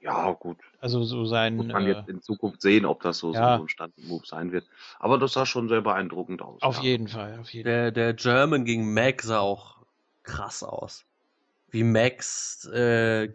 Ja, 0.05 0.33
gut. 0.33 0.59
Also 0.81 1.03
so 1.03 1.25
sein, 1.25 1.57
Muss 1.57 1.69
man 1.69 1.87
äh, 1.87 1.93
jetzt 1.93 2.09
in 2.11 2.21
Zukunft 2.21 2.61
sehen, 2.61 2.85
ob 2.85 3.03
das 3.03 3.19
so, 3.19 3.33
ja. 3.33 3.57
so 3.57 3.65
ein 3.65 3.69
Standard-Move 3.71 4.27
sein 4.27 4.53
wird. 4.53 4.67
Aber 4.99 5.17
das 5.19 5.33
sah 5.33 5.47
schon 5.47 5.69
sehr 5.69 5.81
beeindruckend 5.81 6.43
aus. 6.43 6.61
auf 6.61 6.77
ja. 6.77 6.83
jeden 6.83 7.09
Fall, 7.09 7.39
auf 7.41 7.49
jeden 7.55 7.67
Fall. 7.67 7.91
Der, 7.91 7.91
der 7.91 8.13
German 8.13 8.67
gegen 8.67 8.93
Mac 8.93 9.23
sah 9.23 9.41
auch 9.41 9.79
krass 10.23 10.63
aus. 10.63 11.07
Wie 11.71 11.85
Max 11.85 12.67
äh, 12.67 13.33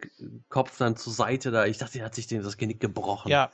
Kopf 0.48 0.78
dann 0.78 0.96
zur 0.96 1.12
Seite 1.12 1.50
da. 1.50 1.66
Ich 1.66 1.78
dachte, 1.78 1.98
er 1.98 2.04
hat 2.04 2.14
sich 2.14 2.28
den, 2.28 2.42
das 2.42 2.56
Genick 2.56 2.78
gebrochen. 2.78 3.28
Ja, 3.30 3.50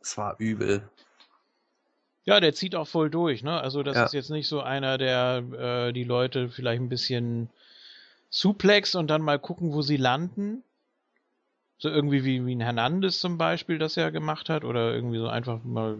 Es 0.00 0.18
war 0.18 0.34
übel. 0.38 0.82
Ja, 2.24 2.40
der 2.40 2.52
zieht 2.52 2.74
auch 2.74 2.88
voll 2.88 3.10
durch, 3.10 3.44
ne? 3.44 3.60
Also 3.60 3.84
das 3.84 3.96
Ja. 3.96 4.04
ist 4.04 4.12
jetzt 4.12 4.30
nicht 4.30 4.48
so 4.48 4.60
einer, 4.60 4.98
der 4.98 5.44
äh, 5.88 5.92
die 5.92 6.04
Leute 6.04 6.48
vielleicht 6.50 6.82
ein 6.82 6.88
bisschen 6.88 7.48
suplex 8.28 8.96
und 8.96 9.06
dann 9.06 9.22
mal 9.22 9.38
gucken, 9.38 9.72
wo 9.72 9.82
sie 9.82 9.96
landen. 9.96 10.64
So 11.82 11.88
irgendwie 11.88 12.24
wie, 12.24 12.46
wie 12.46 12.54
ein 12.54 12.60
Hernandez 12.60 13.18
zum 13.18 13.38
Beispiel 13.38 13.76
das 13.76 13.96
ja 13.96 14.10
gemacht 14.10 14.48
hat 14.48 14.62
oder 14.64 14.94
irgendwie 14.94 15.18
so 15.18 15.26
einfach 15.26 15.64
mal 15.64 15.98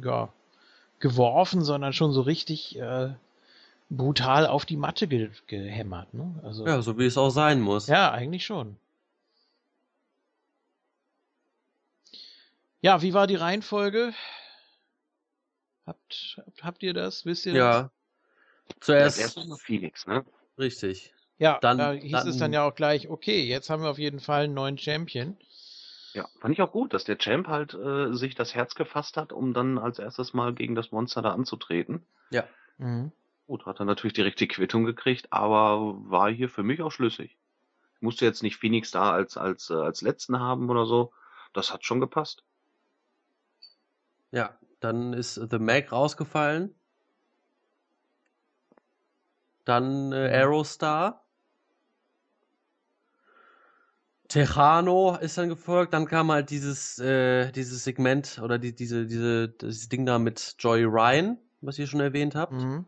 ja, 0.00 0.28
geworfen, 1.00 1.64
sondern 1.64 1.92
schon 1.92 2.12
so 2.12 2.20
richtig 2.20 2.78
äh, 2.78 3.08
brutal 3.90 4.46
auf 4.46 4.64
die 4.64 4.76
Matte 4.76 5.08
ge 5.08 5.30
gehämmert, 5.48 6.14
ne? 6.14 6.32
Also 6.44 6.64
Ja, 6.64 6.80
so 6.80 6.96
wie 6.96 7.06
es 7.06 7.18
auch 7.18 7.30
sein 7.30 7.60
muss. 7.60 7.88
ja, 7.88 8.12
eigentlich 8.12 8.44
schon. 8.44 8.76
Ja, 12.80 13.02
wie 13.02 13.14
war 13.14 13.26
die 13.26 13.34
Reihenfolge? 13.34 14.14
Habt, 15.88 16.36
habt, 16.36 16.62
habt 16.62 16.82
ihr 16.84 16.94
das? 16.94 17.26
Wisst 17.26 17.46
ihr 17.46 17.54
das? 17.54 17.64
Ja. 17.64 17.80
Ja, 17.80 17.90
Zuerst, 18.80 19.36
noch 19.38 19.58
Phoenix, 19.58 20.06
ne? 20.06 20.24
richtig. 20.56 21.12
Ja, 21.38 21.58
Dann- 21.60 21.78
da 21.78 21.92
hieß 21.92 22.14
es 22.14 22.24
dann- 22.24 22.38
dann 22.38 22.52
ja 22.52 22.64
auch 22.66 22.74
gleich, 22.74 23.08
okay, 23.08 23.42
jetzt 23.44 23.68
haben 23.70 23.82
wir 23.82 23.90
auf 23.90 23.98
jeden 23.98 24.20
Fall 24.20 24.44
einen 24.44 24.54
neuen 24.54 24.78
Champion. 24.78 25.36
Ja, 26.12 26.28
fand 26.40 26.52
ich 26.54 26.62
auch 26.62 26.70
gut, 26.70 26.94
dass 26.94 27.02
der 27.04 27.18
Champ 27.18 27.48
halt 27.48 27.74
äh, 27.74 28.12
sich 28.12 28.36
das 28.36 28.54
Herz 28.54 28.76
gefasst 28.76 29.16
hat, 29.16 29.32
um 29.32 29.52
dann 29.52 29.78
als 29.78 29.98
erstes 29.98 30.32
mal 30.32 30.54
gegen 30.54 30.76
das 30.76 30.92
Monster 30.92 31.22
da 31.22 31.32
anzutreten. 31.32 32.06
Ja. 32.30 32.44
Mhm. 32.78 33.10
Gut, 33.48 33.66
hat 33.66 33.80
er 33.80 33.84
natürlich 33.84 34.14
direkt 34.14 34.38
die 34.38 34.46
Quittung 34.48 34.84
gekriegt, 34.84 35.26
aber 35.32 35.96
war 36.08 36.30
hier 36.30 36.48
für 36.48 36.62
mich 36.62 36.80
auch 36.82 36.92
schlüssig. 36.92 37.36
Ich 37.96 38.02
musste 38.02 38.24
jetzt 38.24 38.42
nicht 38.44 38.56
Phoenix 38.56 38.92
da 38.92 39.10
als, 39.12 39.36
als, 39.36 39.70
äh, 39.70 39.74
als 39.74 40.02
letzten 40.02 40.38
haben 40.38 40.70
oder 40.70 40.86
so. 40.86 41.12
Das 41.52 41.72
hat 41.72 41.84
schon 41.84 42.00
gepasst. 42.00 42.44
Ja, 44.30 44.56
dann 44.80 45.12
ist 45.14 45.34
The 45.34 45.58
Mac 45.58 45.90
rausgefallen. 45.90 46.74
Dann 49.64 50.12
äh, 50.12 50.16
Aerostar. 50.28 51.23
Tejano 54.34 55.14
ist 55.14 55.38
dann 55.38 55.48
gefolgt. 55.48 55.94
Dann 55.94 56.06
kam 56.06 56.32
halt 56.32 56.50
dieses, 56.50 56.98
äh, 56.98 57.52
dieses 57.52 57.84
Segment 57.84 58.40
oder 58.42 58.58
die, 58.58 58.74
diese, 58.74 59.06
diese, 59.06 59.48
das 59.48 59.88
Ding 59.88 60.04
da 60.06 60.18
mit 60.18 60.56
Joy 60.58 60.82
Ryan, 60.82 61.38
was 61.60 61.78
ihr 61.78 61.86
schon 61.86 62.00
erwähnt 62.00 62.34
habt. 62.34 62.52
Mhm. 62.52 62.84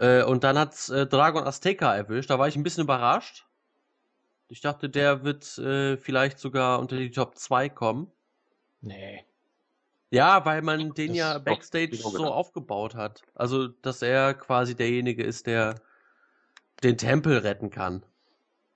Äh, 0.00 0.22
und 0.24 0.44
dann 0.44 0.58
hat's 0.58 0.90
äh, 0.90 1.06
Dragon 1.06 1.44
Azteca 1.44 1.96
erwischt. 1.96 2.28
Da 2.28 2.38
war 2.38 2.46
ich 2.46 2.56
ein 2.56 2.62
bisschen 2.62 2.84
überrascht. 2.84 3.46
Ich 4.48 4.60
dachte, 4.60 4.90
der 4.90 5.24
wird 5.24 5.56
äh, 5.56 5.96
vielleicht 5.96 6.38
sogar 6.38 6.78
unter 6.78 6.98
die 6.98 7.10
Top 7.10 7.38
2 7.38 7.70
kommen. 7.70 8.12
Nee. 8.82 9.24
Ja, 10.10 10.44
weil 10.44 10.60
man 10.60 10.92
den 10.92 11.08
Das 11.08 11.16
ja 11.16 11.38
Backstage 11.38 11.88
genau 11.88 12.10
so 12.10 12.18
gedacht. 12.18 12.32
aufgebaut 12.32 12.94
hat. 12.94 13.22
Also, 13.34 13.68
dass 13.68 14.02
er 14.02 14.34
quasi 14.34 14.74
derjenige 14.74 15.22
ist, 15.24 15.46
der 15.46 15.76
den 16.82 16.98
Tempel 16.98 17.38
retten 17.38 17.70
kann. 17.70 18.04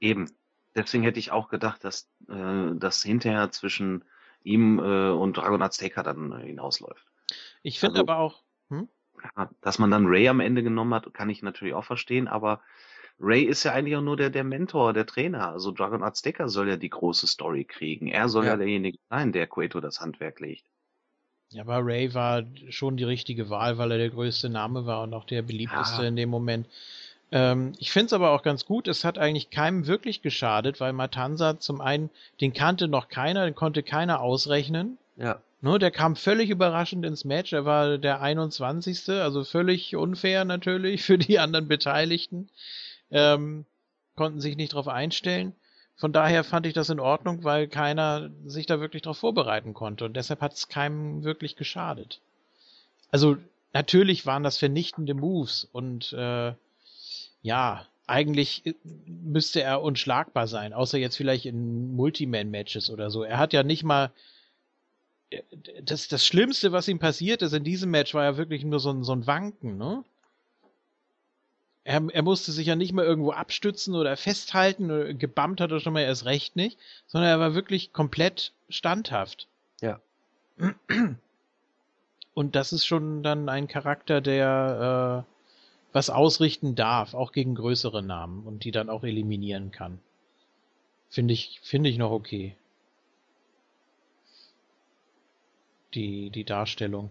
Eben. 0.00 0.30
Deswegen 0.74 1.02
hätte 1.04 1.18
ich 1.18 1.30
auch 1.32 1.48
gedacht, 1.48 1.84
dass 1.84 2.08
äh, 2.28 2.70
das 2.74 3.02
hinterher 3.02 3.50
zwischen 3.50 4.04
ihm 4.42 4.78
äh, 4.78 5.10
und 5.10 5.36
Dragon 5.36 5.62
Azteca 5.62 6.02
dann 6.02 6.32
äh, 6.32 6.46
hinausläuft. 6.46 7.06
Ich 7.62 7.78
finde 7.78 8.00
Also- 8.00 8.10
aber 8.12 8.18
auch, 8.18 8.42
hm? 8.70 8.88
Ja, 9.36 9.50
dass 9.60 9.78
man 9.78 9.90
dann 9.90 10.06
Ray 10.06 10.28
am 10.28 10.40
Ende 10.40 10.62
genommen 10.62 10.94
hat, 10.94 11.12
kann 11.14 11.30
ich 11.30 11.42
natürlich 11.42 11.74
auch 11.74 11.84
verstehen, 11.84 12.26
aber 12.26 12.60
Ray 13.20 13.44
ist 13.44 13.62
ja 13.62 13.72
eigentlich 13.72 13.94
auch 13.94 14.00
nur 14.02 14.16
der, 14.16 14.30
der 14.30 14.42
Mentor, 14.42 14.92
der 14.94 15.06
Trainer. 15.06 15.50
Also 15.52 15.70
Dragon 15.70 16.02
Azteca 16.02 16.48
soll 16.48 16.68
ja 16.68 16.76
die 16.76 16.90
große 16.90 17.26
Story 17.28 17.64
kriegen. 17.64 18.08
Er 18.08 18.28
soll 18.28 18.44
ja, 18.46 18.52
Ja. 18.52 18.56
derjenige 18.56 18.98
sein, 19.10 19.30
der 19.30 19.46
Cueto 19.46 19.80
das 19.80 20.00
Handwerk 20.00 20.40
legt. 20.40 20.64
Ja, 21.50 21.62
aber 21.62 21.84
Ray 21.84 22.14
war 22.14 22.42
schon 22.70 22.96
die 22.96 23.04
richtige 23.04 23.48
Wahl, 23.50 23.76
weil 23.78 23.92
er 23.92 23.98
der 23.98 24.10
größte 24.10 24.48
Name 24.48 24.86
war 24.86 25.02
und 25.02 25.12
auch 25.14 25.24
der 25.24 25.42
beliebteste 25.42 26.02
Ja. 26.02 26.08
in 26.08 26.16
dem 26.16 26.30
Moment. 26.30 26.66
Ähm, 27.32 27.72
ich 27.78 27.90
finde 27.90 28.06
es 28.06 28.12
aber 28.12 28.30
auch 28.30 28.42
ganz 28.42 28.66
gut, 28.66 28.86
es 28.86 29.04
hat 29.04 29.18
eigentlich 29.18 29.50
keinem 29.50 29.86
wirklich 29.86 30.20
geschadet, 30.20 30.80
weil 30.80 30.92
Matanza 30.92 31.58
zum 31.58 31.80
einen, 31.80 32.10
den 32.40 32.52
kannte 32.52 32.88
noch 32.88 33.08
keiner, 33.08 33.46
den 33.46 33.54
konnte 33.54 33.82
keiner 33.82 34.20
ausrechnen. 34.20 34.98
Ja. 35.16 35.40
Ne, 35.62 35.78
der 35.78 35.90
kam 35.90 36.16
völlig 36.16 36.50
überraschend 36.50 37.06
ins 37.06 37.24
Match, 37.24 37.52
er 37.52 37.64
war 37.64 37.96
der 37.96 38.20
21. 38.20 39.08
Also 39.08 39.44
völlig 39.44 39.96
unfair 39.96 40.44
natürlich 40.44 41.02
für 41.04 41.18
die 41.18 41.38
anderen 41.38 41.68
Beteiligten. 41.68 42.50
Ähm, 43.10 43.64
konnten 44.14 44.40
sich 44.40 44.56
nicht 44.56 44.72
darauf 44.72 44.88
einstellen. 44.88 45.54
Von 45.96 46.12
daher 46.12 46.44
fand 46.44 46.66
ich 46.66 46.74
das 46.74 46.90
in 46.90 47.00
Ordnung, 47.00 47.44
weil 47.44 47.68
keiner 47.68 48.30
sich 48.44 48.66
da 48.66 48.80
wirklich 48.80 49.02
darauf 49.02 49.18
vorbereiten 49.18 49.72
konnte. 49.72 50.04
Und 50.04 50.14
deshalb 50.14 50.40
hat 50.40 50.54
es 50.54 50.68
keinem 50.68 51.22
wirklich 51.22 51.56
geschadet. 51.56 52.20
Also 53.10 53.36
natürlich 53.72 54.26
waren 54.26 54.42
das 54.42 54.58
vernichtende 54.58 55.14
Moves 55.14 55.68
und 55.70 56.12
äh, 56.12 56.54
ja, 57.42 57.86
eigentlich 58.06 58.66
äh, 58.66 58.74
müsste 59.06 59.62
er 59.62 59.82
unschlagbar 59.82 60.46
sein, 60.46 60.72
außer 60.72 60.98
jetzt 60.98 61.16
vielleicht 61.16 61.46
in 61.46 61.94
Multiman-Matches 61.94 62.90
oder 62.90 63.10
so. 63.10 63.22
Er 63.22 63.38
hat 63.38 63.52
ja 63.52 63.62
nicht 63.62 63.84
mal 63.84 64.12
äh, 65.30 65.42
das, 65.82 66.08
das 66.08 66.26
Schlimmste, 66.26 66.72
was 66.72 66.88
ihm 66.88 66.98
passiert 66.98 67.42
ist 67.42 67.52
in 67.52 67.64
diesem 67.64 67.90
Match, 67.90 68.14
war 68.14 68.24
ja 68.24 68.36
wirklich 68.36 68.64
nur 68.64 68.80
so 68.80 68.90
ein, 68.90 69.04
so 69.04 69.12
ein 69.12 69.26
Wanken, 69.26 69.76
ne? 69.76 70.04
Er, 71.84 72.00
er 72.12 72.22
musste 72.22 72.52
sich 72.52 72.68
ja 72.68 72.76
nicht 72.76 72.92
mal 72.92 73.04
irgendwo 73.04 73.32
abstützen 73.32 73.96
oder 73.96 74.16
festhalten, 74.16 74.88
oder 74.88 75.14
gebammt 75.14 75.60
hat 75.60 75.72
er 75.72 75.80
schon 75.80 75.92
mal 75.92 76.02
erst 76.02 76.26
recht 76.26 76.54
nicht, 76.54 76.78
sondern 77.08 77.30
er 77.30 77.40
war 77.40 77.54
wirklich 77.56 77.92
komplett 77.92 78.52
standhaft. 78.68 79.48
Ja. 79.80 80.00
Und 82.34 82.54
das 82.54 82.72
ist 82.72 82.86
schon 82.86 83.24
dann 83.24 83.48
ein 83.48 83.66
Charakter, 83.66 84.20
der 84.20 85.26
äh, 85.26 85.31
was 85.92 86.10
ausrichten 86.10 86.74
darf, 86.74 87.14
auch 87.14 87.32
gegen 87.32 87.54
größere 87.54 88.02
Namen 88.02 88.46
und 88.46 88.64
die 88.64 88.70
dann 88.70 88.90
auch 88.90 89.04
eliminieren 89.04 89.70
kann. 89.70 89.98
Finde 91.08 91.34
ich, 91.34 91.60
finde 91.62 91.90
ich 91.90 91.98
noch 91.98 92.10
okay. 92.10 92.56
Die, 95.94 96.30
die 96.30 96.44
Darstellung. 96.44 97.10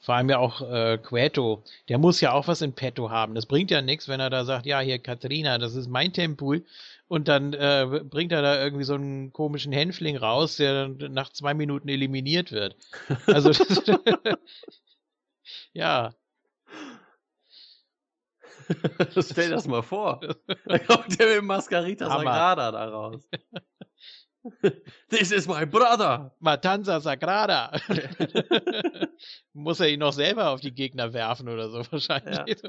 Vor 0.00 0.14
allem 0.14 0.30
ja 0.30 0.38
auch 0.38 0.62
äh, 0.62 0.98
Queto, 0.98 1.64
der 1.88 1.98
muss 1.98 2.20
ja 2.20 2.32
auch 2.32 2.46
was 2.46 2.62
in 2.62 2.74
petto 2.74 3.10
haben. 3.10 3.34
Das 3.34 3.46
bringt 3.46 3.72
ja 3.72 3.82
nichts, 3.82 4.06
wenn 4.06 4.20
er 4.20 4.30
da 4.30 4.44
sagt, 4.44 4.64
ja, 4.64 4.78
hier 4.78 5.00
Katrina, 5.00 5.58
das 5.58 5.74
ist 5.74 5.88
mein 5.88 6.12
Tempel. 6.12 6.64
Und 7.08 7.26
dann 7.26 7.52
äh, 7.54 8.02
bringt 8.04 8.30
er 8.30 8.42
da 8.42 8.62
irgendwie 8.62 8.84
so 8.84 8.94
einen 8.94 9.32
komischen 9.32 9.72
Hänfling 9.72 10.16
raus, 10.16 10.56
der 10.56 10.88
dann 10.88 11.12
nach 11.12 11.32
zwei 11.32 11.54
Minuten 11.54 11.88
eliminiert 11.88 12.52
wird. 12.52 12.76
Also, 13.26 13.50
ja, 15.72 16.14
Stell 19.10 19.48
dir 19.48 19.54
das 19.54 19.66
mal 19.66 19.82
vor. 19.82 20.20
Da 20.66 20.78
kommt 20.78 21.18
der 21.18 21.36
mit 21.36 21.44
Mascarita 21.44 22.08
Hammer. 22.08 22.24
Sagrada 22.24 22.72
da 22.72 22.88
raus. 22.88 23.28
This 25.10 25.32
is 25.32 25.48
my 25.48 25.66
brother. 25.66 26.34
Matanza 26.40 27.00
Sagrada. 27.00 27.72
Muss 29.52 29.80
er 29.80 29.88
ihn 29.88 30.00
noch 30.00 30.12
selber 30.12 30.50
auf 30.50 30.60
die 30.60 30.74
Gegner 30.74 31.12
werfen 31.12 31.48
oder 31.48 31.68
so 31.70 31.84
wahrscheinlich. 31.90 32.62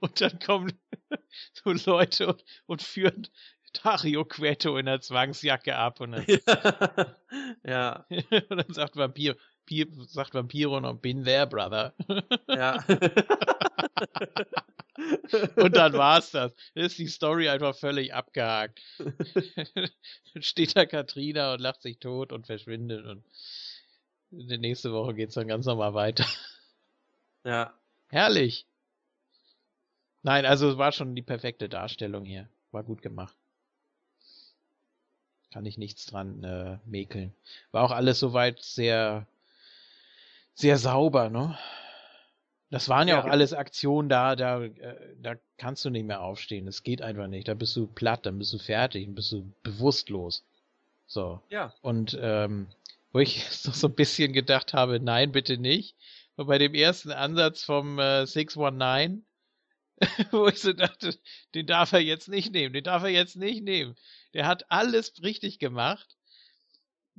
Und 0.00 0.20
dann 0.20 0.38
kommen 0.38 0.78
so 1.64 1.72
Leute 1.90 2.28
und, 2.28 2.44
und 2.66 2.82
führen 2.82 3.26
Dario 3.82 4.24
Queto 4.24 4.76
in 4.76 4.86
der 4.86 5.00
Zwangsjacke 5.00 5.76
ab 5.76 6.00
und 6.00 6.12
dann, 6.12 6.26
ja, 7.64 8.06
und 8.08 8.56
dann 8.56 8.72
sagt 8.72 8.96
Vampir, 8.96 9.36
Pier, 9.70 9.86
sagt 10.08 10.34
Vampiro 10.34 10.80
noch, 10.80 10.96
bin 10.96 11.22
there, 11.22 11.46
brother. 11.46 11.94
ja. 12.48 12.84
Und 15.54 15.76
dann 15.76 15.92
war's 15.92 16.32
das. 16.32 16.52
Dann 16.74 16.84
ist 16.84 16.98
die 16.98 17.06
Story 17.06 17.48
einfach 17.48 17.76
völlig 17.76 18.12
abgehakt. 18.12 18.82
dann 18.98 20.42
steht 20.42 20.76
da 20.76 20.86
Katrina 20.86 21.54
und 21.54 21.60
lacht 21.60 21.82
sich 21.82 22.00
tot 22.00 22.32
und 22.32 22.46
verschwindet 22.46 23.06
und 23.06 23.22
die 24.32 24.58
nächste 24.58 24.92
Woche 24.92 25.14
geht's 25.14 25.34
dann 25.34 25.46
ganz 25.46 25.66
normal 25.66 25.94
weiter. 25.94 26.26
ja. 27.44 27.72
Herrlich. 28.08 28.66
Nein, 30.22 30.46
also 30.46 30.70
es 30.70 30.78
war 30.78 30.90
schon 30.90 31.14
die 31.14 31.22
perfekte 31.22 31.68
Darstellung 31.68 32.24
hier. 32.24 32.48
War 32.72 32.82
gut 32.82 33.02
gemacht. 33.02 33.36
Kann 35.52 35.64
ich 35.64 35.78
nichts 35.78 36.06
dran 36.06 36.42
äh, 36.42 36.78
mäkeln. 36.86 37.32
War 37.70 37.84
auch 37.84 37.92
alles 37.92 38.18
soweit 38.18 38.60
sehr, 38.60 39.28
sehr 40.54 40.78
sauber, 40.78 41.30
ne? 41.30 41.58
Das 42.70 42.88
waren 42.88 43.08
ja, 43.08 43.16
Ja. 43.16 43.22
auch 43.22 43.26
alles 43.26 43.52
Aktionen 43.52 44.08
da, 44.08 44.36
da, 44.36 44.62
äh, 44.62 45.16
da 45.20 45.34
kannst 45.56 45.84
du 45.84 45.90
nicht 45.90 46.04
mehr 46.06 46.20
aufstehen. 46.20 46.66
Das 46.66 46.82
geht 46.84 47.02
einfach 47.02 47.26
nicht. 47.26 47.48
Da 47.48 47.54
bist 47.54 47.74
du 47.76 47.86
platt, 47.88 48.26
dann 48.26 48.38
bist 48.38 48.52
du 48.52 48.58
fertig, 48.58 49.06
dann 49.06 49.14
bist 49.14 49.32
du 49.32 49.52
bewusstlos. 49.62 50.44
So. 51.06 51.40
Ja. 51.50 51.74
Und 51.82 52.16
ähm, 52.20 52.68
wo 53.12 53.18
ich 53.18 53.44
so, 53.50 53.72
so 53.72 53.88
ein 53.88 53.94
bisschen 53.94 54.32
gedacht 54.32 54.72
habe, 54.72 55.00
nein, 55.00 55.32
bitte 55.32 55.58
nicht. 55.58 55.96
Und 56.36 56.46
bei 56.46 56.58
dem 56.58 56.74
ersten 56.74 57.10
Ansatz 57.10 57.64
vom 57.64 57.98
äh, 57.98 58.26
619 58.26 59.24
Wo 60.30 60.46
ich 60.48 60.60
so 60.60 60.72
dachte, 60.72 61.14
den 61.54 61.66
darf 61.66 61.92
er 61.92 62.00
jetzt 62.00 62.28
nicht 62.28 62.52
nehmen, 62.52 62.72
den 62.72 62.84
darf 62.84 63.02
er 63.02 63.10
jetzt 63.10 63.36
nicht 63.36 63.62
nehmen. 63.62 63.96
Der 64.32 64.46
hat 64.46 64.70
alles 64.70 65.12
richtig 65.22 65.58
gemacht. 65.58 66.16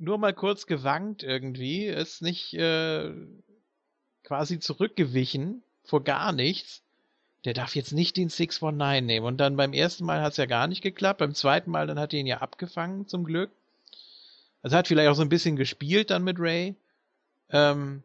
Nur 0.02 0.18
mal 0.18 0.34
kurz 0.34 0.66
gewankt 0.66 1.22
irgendwie, 1.22 1.86
ist 1.86 2.22
nicht 2.22 2.54
äh, 2.54 3.12
quasi 4.24 4.58
zurückgewichen 4.58 5.62
vor 5.84 6.02
gar 6.02 6.32
nichts. 6.32 6.82
Der 7.44 7.54
darf 7.54 7.76
jetzt 7.76 7.92
nicht 7.92 8.16
den 8.16 8.28
619 8.28 9.06
nehmen. 9.06 9.24
Und 9.24 9.36
dann 9.36 9.56
beim 9.56 9.72
ersten 9.72 10.04
Mal 10.04 10.20
hat 10.20 10.32
es 10.32 10.38
ja 10.38 10.46
gar 10.46 10.66
nicht 10.66 10.82
geklappt. 10.82 11.18
Beim 11.18 11.34
zweiten 11.34 11.70
Mal, 11.70 11.86
dann 11.86 12.00
hat 12.00 12.12
er 12.12 12.18
ihn 12.18 12.26
ja 12.26 12.38
abgefangen, 12.38 13.06
zum 13.06 13.22
Glück. 13.22 13.52
Also 14.60 14.76
hat 14.76 14.88
vielleicht 14.88 15.08
auch 15.08 15.14
so 15.14 15.22
ein 15.22 15.28
bisschen 15.28 15.54
gespielt 15.54 16.10
dann 16.10 16.24
mit 16.24 16.40
Ray. 16.40 16.74
Ähm, 17.50 18.02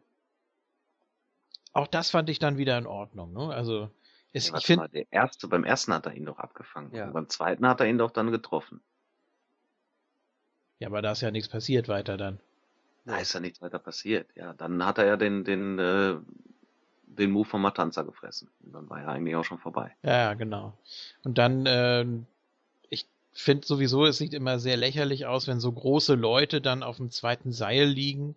auch 1.72 1.88
das 1.88 2.10
fand 2.10 2.30
ich 2.30 2.38
dann 2.38 2.58
wieder 2.58 2.78
in 2.78 2.86
Ordnung. 2.86 3.32
Ne? 3.32 3.52
Also 3.52 3.90
es, 4.32 4.50
Ja, 4.50 4.58
ich 4.58 4.66
finde, 4.66 4.82
mal, 4.82 4.88
der 4.88 5.06
erste, 5.10 5.48
beim 5.48 5.64
ersten 5.64 5.92
hat 5.92 6.06
er 6.06 6.14
ihn 6.14 6.26
doch 6.26 6.38
abgefangen. 6.38 6.94
Ja. 6.94 7.06
Und 7.06 7.12
beim 7.12 7.28
zweiten 7.28 7.66
hat 7.66 7.80
er 7.80 7.88
ihn 7.88 7.98
doch 7.98 8.12
dann 8.12 8.30
getroffen. 8.30 8.82
Ja, 10.78 10.88
aber 10.88 11.02
da 11.02 11.12
ist 11.12 11.20
ja 11.22 11.30
nichts 11.30 11.48
passiert 11.48 11.88
weiter 11.88 12.16
dann. 12.16 12.38
Da 13.04 13.18
ist 13.18 13.32
ja 13.32 13.40
nichts 13.40 13.62
weiter 13.62 13.78
passiert. 13.78 14.28
Ja, 14.36 14.52
dann 14.52 14.84
hat 14.84 14.98
er 14.98 15.06
ja 15.06 15.16
den, 15.16 15.42
den, 15.44 15.78
äh, 15.78 16.16
den 17.06 17.30
Move 17.30 17.48
von 17.48 17.60
Matanza 17.60 18.02
gefressen. 18.02 18.50
Und 18.62 18.74
dann 18.74 18.88
war 18.90 19.00
ja 19.00 19.08
eigentlich 19.08 19.34
auch 19.34 19.44
schon 19.44 19.58
vorbei. 19.58 19.96
Ja, 20.02 20.16
ja, 20.18 20.34
genau. 20.34 20.74
Und 21.24 21.38
dann, 21.38 21.64
ähm, 21.66 22.26
ich 22.90 23.06
finde 23.32 23.66
sowieso, 23.66 24.04
es 24.04 24.18
sieht 24.18 24.34
immer 24.34 24.58
sehr 24.58 24.76
lächerlich 24.76 25.26
aus, 25.26 25.46
wenn 25.48 25.58
so 25.58 25.72
große 25.72 26.14
Leute 26.14 26.60
dann 26.60 26.82
auf 26.82 26.98
dem 26.98 27.10
zweiten 27.10 27.50
Seil 27.52 27.86
liegen, 27.86 28.36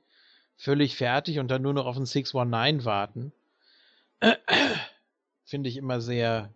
völlig 0.56 0.96
fertig 0.96 1.40
und 1.40 1.50
dann 1.50 1.62
nur 1.62 1.74
noch 1.74 1.86
auf 1.86 1.98
den 1.98 2.06
619 2.06 2.86
warten. 2.86 3.34
Finde 5.44 5.70
ich 5.70 5.78
immer 5.78 6.00
sehr, 6.00 6.50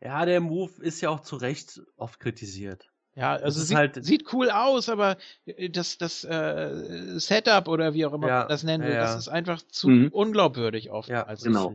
Ja, 0.00 0.26
der 0.26 0.40
Move 0.40 0.72
ist 0.82 1.00
ja 1.00 1.08
auch 1.08 1.20
zu 1.20 1.36
Recht 1.36 1.80
oft 1.96 2.20
kritisiert. 2.20 2.91
Ja, 3.14 3.34
also 3.34 3.60
ist 3.60 3.68
sieht, 3.68 3.76
halt- 3.76 4.04
sieht 4.04 4.32
cool 4.32 4.50
aus, 4.50 4.88
aber 4.88 5.16
äh, 5.46 5.68
das, 5.70 5.98
das 5.98 6.24
äh, 6.24 7.18
Setup 7.18 7.68
oder 7.68 7.94
wie 7.94 8.06
auch 8.06 8.12
immer 8.14 8.28
Ja, 8.28 8.38
man 8.40 8.48
das 8.48 8.62
nennen 8.62 8.84
will, 8.84 8.94
ja, 8.94 9.00
das 9.00 9.16
ist 9.16 9.28
einfach 9.28 9.60
zu 9.62 9.88
Mhm. 9.88 10.08
unglaubwürdig 10.08 10.90
oft. 10.90 11.08
Ja, 11.08 11.24
als 11.24 11.42
genau. 11.42 11.74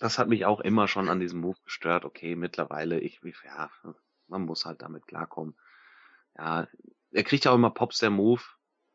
Das 0.00 0.18
hat 0.18 0.28
mich 0.28 0.44
auch 0.46 0.60
immer 0.60 0.88
schon 0.88 1.08
an 1.08 1.20
diesem 1.20 1.40
Move 1.40 1.56
gestört. 1.64 2.04
Okay, 2.04 2.34
mittlerweile, 2.36 2.98
ich, 3.00 3.20
ja, 3.44 3.70
man 4.28 4.42
muss 4.42 4.64
halt 4.64 4.82
damit 4.82 5.06
klarkommen. 5.06 5.54
Ja, 6.36 6.66
er 7.12 7.24
kriegt 7.24 7.44
ja 7.44 7.52
auch 7.52 7.56
immer 7.56 7.70
Pops 7.70 7.98
der 7.98 8.10
Move. 8.10 8.42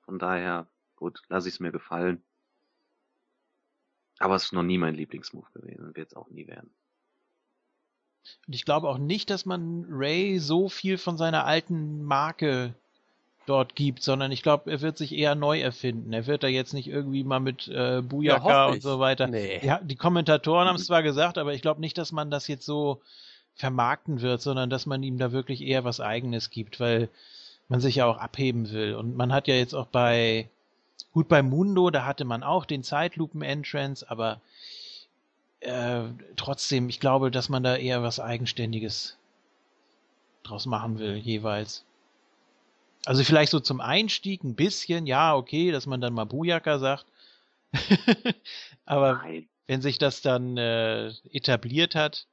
Von 0.02 0.20
daher, 0.20 0.68
gut, 0.96 1.22
lasse 1.30 1.48
ich 1.48 1.56
es 1.56 1.60
mir 1.60 1.72
gefallen. 1.72 2.24
Aber 4.20 4.36
es 4.36 4.46
ist 4.46 4.54
noch 4.54 4.64
nie 4.64 4.78
mein 4.78 4.96
Lieblingsmove 4.96 5.52
gewesen 5.54 5.86
und 5.86 5.96
wird 5.96 6.12
es 6.12 6.16
auch 6.16 6.30
nie 6.30 6.48
werden. 6.48 6.74
Und 8.48 8.54
ich 8.54 8.66
glaube 8.66 8.90
auch 8.90 8.98
nicht, 8.98 9.30
dass 9.30 9.46
man 9.46 9.86
Ray 9.90 10.40
so 10.40 10.70
viel 10.70 10.98
von 10.98 11.18
seiner 11.18 11.46
alten 11.46 12.04
Marke 12.04 12.74
dort 13.48 13.76
gibt, 13.76 14.04
sondern 14.04 14.32
ich 14.32 14.44
glaube, 14.44 14.70
er 14.70 14.82
wird 14.82 14.98
sich 14.98 15.14
eher 15.14 15.34
neu 15.34 15.60
erfinden. 15.60 16.14
Er 16.14 16.28
wird 16.28 16.44
da 16.44 16.48
jetzt 16.48 16.74
nicht 16.74 16.88
irgendwie 16.88 17.24
mal 17.24 17.40
mit 17.40 17.68
äh, 17.70 18.02
Bujaka 18.02 18.44
hoffe 18.66 18.74
und 18.74 18.82
so 18.82 19.00
weiter. 19.00 19.28
Nee. 19.28 19.60
Ja, 19.64 19.80
die 19.82 19.96
Kommentatoren 19.96 20.68
haben 20.68 20.76
es 20.76 20.86
zwar 20.86 21.02
gesagt, 21.02 21.38
aber 21.38 21.54
ich 21.54 21.62
glaube 21.62 21.82
nicht, 21.82 21.98
dass 21.98 22.12
man 22.12 22.30
das 22.30 22.48
jetzt 22.48 22.66
so 22.66 23.02
vermarkten 23.56 24.22
wird, 24.22 24.42
sondern 24.42 24.70
dass 24.70 24.86
man 24.86 25.02
ihm 25.02 25.18
da 25.18 25.32
wirklich 25.32 25.62
eher 25.62 25.84
was 25.84 26.00
Eigenes 26.00 26.50
gibt, 26.50 26.80
weil 26.80 27.10
man 27.70 27.80
sich 27.80 27.96
ja 27.96 28.06
auch 28.06 28.18
abheben 28.18 28.72
will. 28.72 28.96
Und 28.96 29.16
man 29.16 29.34
hat 29.34 29.48
ja 29.48 29.56
jetzt 29.56 29.74
auch 29.74 29.88
bei, 29.88 30.50
gut 31.12 31.28
bei 31.28 31.42
Mundo, 31.42 31.90
da 31.90 32.06
hatte 32.06 32.26
man 32.26 32.44
auch 32.44 32.66
den 32.66 32.84
Zeitlupen-Entrance, 32.84 34.10
aber 34.10 34.42
äh, 35.68 36.14
trotzdem, 36.38 36.90
ich 36.90 37.00
glaube, 37.00 37.30
dass 37.30 37.50
man 37.50 37.62
da 37.62 37.76
eher 37.76 38.02
was 38.02 38.20
Eigenständiges 38.20 39.18
draus 40.44 40.66
machen 40.66 40.98
will, 40.98 41.16
jeweils. 41.16 41.86
Also 43.06 43.24
vielleicht 43.24 43.52
so 43.52 43.60
zum 43.60 43.82
Einstieg 43.82 44.44
ein 44.44 44.56
bisschen, 44.56 45.06
ja, 45.06 45.36
okay, 45.36 45.72
dass 45.72 45.86
man 45.86 46.02
dann 46.02 46.14
mal 46.14 46.26
Bujaka 46.26 46.80
sagt. 46.80 47.06
aber 48.86 49.16
Nein. 49.16 49.50
wenn 49.68 49.82
sich 49.82 49.98
das 49.98 50.22
dann 50.22 50.58
äh, 50.58 51.10
etabliert 51.32 51.96
hat, 51.96 52.28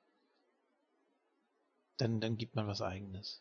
dann, 1.96 2.20
dann 2.20 2.36
gibt 2.36 2.54
man 2.54 2.66
was 2.66 2.82
Eigenes. 2.82 3.40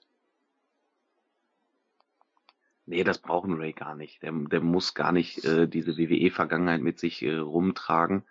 Nee, 2.86 3.04
das 3.04 3.20
brauchen 3.20 3.54
Ray 3.54 3.74
gar 3.74 3.96
nicht. 3.96 4.22
Der, 4.24 4.32
der 4.32 4.60
muss 4.60 4.94
gar 4.94 5.12
nicht 5.12 5.46
äh, 5.46 5.68
diese 5.68 5.98
WWE-Vergangenheit 5.98 6.82
mit 6.82 7.00
sich 7.00 7.22
äh, 7.22 7.36
rumtragen. 7.36 8.24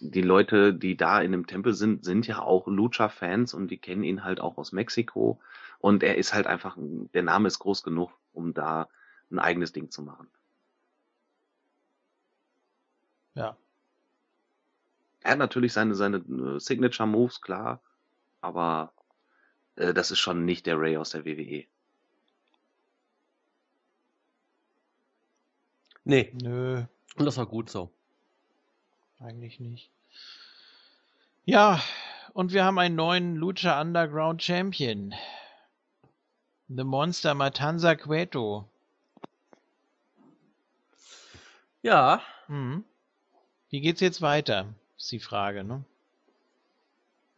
Die 0.00 0.22
Leute, 0.22 0.74
die 0.74 0.96
da 0.96 1.20
in 1.20 1.32
dem 1.32 1.46
Tempel 1.46 1.74
sind, 1.74 2.04
sind 2.04 2.26
ja 2.26 2.40
auch 2.40 2.66
Lucha-Fans 2.66 3.54
und 3.54 3.68
die 3.68 3.78
kennen 3.78 4.02
ihn 4.02 4.24
halt 4.24 4.40
auch 4.40 4.58
aus 4.58 4.72
Mexiko. 4.72 5.40
Und 5.78 6.02
er 6.02 6.16
ist 6.18 6.34
halt 6.34 6.46
einfach, 6.46 6.76
ein- 6.76 7.10
der 7.12 7.22
Name 7.22 7.48
ist 7.48 7.58
groß 7.60 7.82
genug, 7.82 8.10
um 8.32 8.52
da 8.54 8.88
ein 9.30 9.38
eigenes 9.38 9.72
Ding 9.72 9.90
zu 9.90 10.02
machen. 10.02 10.26
Ja. 13.34 13.56
Er 15.22 15.30
hat 15.32 15.38
natürlich 15.38 15.72
seine, 15.72 15.94
seine 15.94 16.18
äh, 16.18 16.58
Signature-Moves, 16.60 17.40
klar, 17.40 17.80
aber 18.42 18.92
äh, 19.76 19.94
das 19.94 20.10
ist 20.10 20.20
schon 20.20 20.44
nicht 20.46 20.66
der 20.66 20.78
Ray 20.80 20.96
aus 20.98 21.10
der. 21.10 21.24
WWE. 21.24 21.66
Nee, 26.04 26.30
Nö, 26.42 26.84
und 27.16 27.24
das 27.24 27.36
war 27.38 27.46
gut 27.46 27.70
so. 27.70 27.90
Eigentlich 29.20 29.60
nicht. 29.60 29.90
Ja, 31.44 31.82
und 32.32 32.52
wir 32.52 32.64
haben 32.64 32.78
einen 32.78 32.96
neuen 32.96 33.36
Lucha 33.36 33.80
Underground 33.80 34.42
Champion. 34.42 35.14
The 36.68 36.84
Monster 36.84 37.34
Matanza 37.34 37.94
Cueto. 37.94 38.66
Ja, 41.82 42.22
Hm. 42.50 42.82
Wie 43.70 43.80
geht's 43.80 44.00
jetzt 44.00 44.20
weiter? 44.20 44.66
Ist 44.98 45.12
die 45.12 45.20
Frage, 45.20 45.62
ne? 45.62 45.84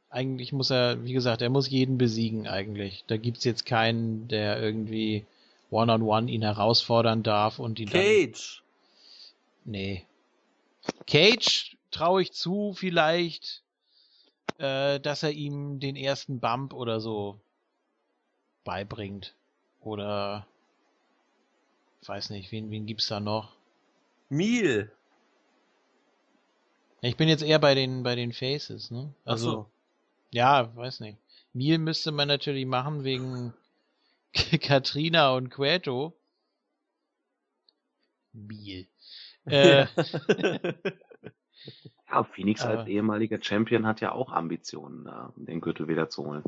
Eigentlich 0.09 0.53
muss 0.55 0.71
er, 0.71 1.05
wie 1.05 1.13
gesagt, 1.13 1.43
er 1.43 1.51
muss 1.51 1.69
jeden 1.69 1.99
besiegen 1.99 2.49
eigentlich. 2.49 3.05
Da 3.07 3.19
gibt's 3.19 3.45
jetzt 3.45 3.67
keinen, 3.67 4.29
der 4.29 4.61
irgendwie 4.61 5.27
one-on-one 5.71 6.31
ihn 6.31 6.43
herausfordern 6.43 7.23
darf 7.23 7.59
und 7.59 7.79
ihn 7.79 7.91
dann 7.91 8.01
Cage. 8.01 8.63
Nee. 9.65 10.07
Cage 11.07 11.77
traue 11.91 12.23
ich 12.23 12.33
zu, 12.33 12.73
vielleicht, 12.75 13.63
äh, 14.59 14.99
dass 15.01 15.23
er 15.23 15.33
ihm 15.33 15.81
den 15.81 15.97
ersten 15.97 16.41
Bump 16.41 16.73
oder 16.73 17.01
so 17.01 17.41
beibringt. 18.65 19.35
Oder 19.81 20.47
weiß 22.07 22.31
nicht, 22.31 22.51
wen, 22.53 22.71
wen 22.71 22.87
gibt's 22.87 23.09
da 23.09 23.21
noch? 23.21 23.53
Ja, 27.03 27.09
Ich 27.09 27.17
bin 27.17 27.29
jetzt 27.29 27.43
eher 27.43 27.59
bei 27.59 27.75
den 27.75 28.03
bei 28.03 28.15
den 28.15 28.33
Faces, 28.33 28.91
ne? 28.91 29.13
Also 29.25 29.51
so. 29.51 29.71
ja, 30.31 30.75
weiß 30.77 31.01
nicht. 31.01 31.19
Meal 31.53 31.79
müsste 31.79 32.13
man 32.13 32.29
natürlich 32.29 32.65
machen 32.67 33.05
wegen 33.05 33.53
Katrina 34.63 35.35
und 35.35 35.51
Queto. 35.51 36.15
Meal. 38.33 38.87
Äh, 39.47 39.87
Ja, 42.11 42.25
Phoenix 42.25 42.63
als 42.63 42.87
ehemaliger 42.89 43.39
Champion 43.41 43.87
hat 43.87 44.01
ja 44.01 44.13
auch 44.13 44.33
Ambitionen, 44.33 45.05
da 45.05 45.33
den 45.37 45.61
Gürtel 45.61 45.89
wieder 45.89 46.11
zu 46.11 46.25
holen. 46.25 46.43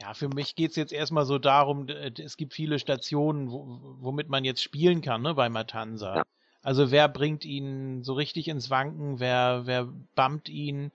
Ja, 0.00 0.14
für 0.14 0.28
mich 0.28 0.54
geht's 0.54 0.76
jetzt 0.76 0.92
erstmal 0.92 1.24
so 1.24 1.38
darum, 1.38 1.88
es 1.88 2.36
gibt 2.36 2.54
viele 2.54 2.78
Stationen, 2.78 3.50
wo, 3.50 3.96
womit 4.00 4.28
man 4.28 4.44
jetzt 4.44 4.62
spielen 4.62 5.02
kann, 5.02 5.22
ne, 5.22 5.34
bei 5.34 5.48
Matanza. 5.48 6.18
Ja. 6.18 6.22
Also 6.62 6.92
wer 6.92 7.08
bringt 7.08 7.44
ihn 7.44 8.04
so 8.04 8.12
richtig 8.12 8.46
ins 8.46 8.70
Wanken, 8.70 9.18
wer, 9.18 9.62
wer 9.64 9.88
bumpt 10.14 10.48
ihn, 10.48 10.92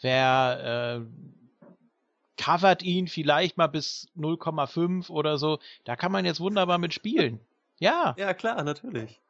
wer 0.00 1.02
äh, 1.02 2.42
covert 2.42 2.82
ihn 2.82 3.08
vielleicht 3.08 3.58
mal 3.58 3.66
bis 3.66 4.08
0,5 4.16 5.10
oder 5.10 5.36
so. 5.36 5.58
Da 5.84 5.96
kann 5.96 6.12
man 6.12 6.24
jetzt 6.24 6.40
wunderbar 6.40 6.78
mit 6.78 6.94
spielen. 6.94 7.40
Ja, 7.78 8.14
ja, 8.18 8.32
klar, 8.32 8.62
natürlich. 8.64 9.20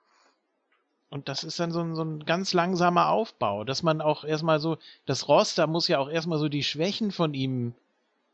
Und 1.10 1.28
das 1.28 1.44
ist 1.44 1.60
dann 1.60 1.70
so 1.72 1.80
ein, 1.80 1.94
so 1.94 2.02
ein 2.02 2.24
ganz 2.24 2.52
langsamer 2.52 3.08
Aufbau, 3.08 3.64
dass 3.64 3.82
man 3.82 4.00
auch 4.00 4.24
erstmal 4.24 4.60
so, 4.60 4.78
das 5.06 5.28
Roster 5.28 5.66
muss 5.66 5.88
ja 5.88 5.98
auch 5.98 6.08
erstmal 6.08 6.38
so 6.38 6.48
die 6.48 6.64
Schwächen 6.64 7.12
von 7.12 7.34
ihm 7.34 7.74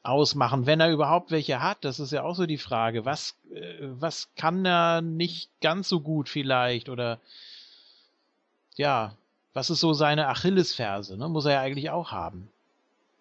ausmachen, 0.02 0.66
wenn 0.66 0.80
er 0.80 0.90
überhaupt 0.90 1.30
welche 1.30 1.62
hat. 1.62 1.84
Das 1.84 2.00
ist 2.00 2.10
ja 2.12 2.22
auch 2.24 2.34
so 2.34 2.46
die 2.46 2.58
Frage. 2.58 3.04
Was, 3.04 3.36
äh, 3.54 3.76
was 3.80 4.30
kann 4.36 4.64
er 4.64 5.00
nicht 5.00 5.48
ganz 5.60 5.88
so 5.88 6.00
gut 6.00 6.28
vielleicht? 6.28 6.88
Oder 6.88 7.18
ja, 8.76 9.14
was 9.54 9.70
ist 9.70 9.80
so 9.80 9.92
seine 9.92 10.28
Achillesferse? 10.28 11.16
Ne? 11.16 11.28
Muss 11.28 11.44
er 11.44 11.52
ja 11.52 11.60
eigentlich 11.60 11.90
auch 11.90 12.10
haben. 12.10 12.48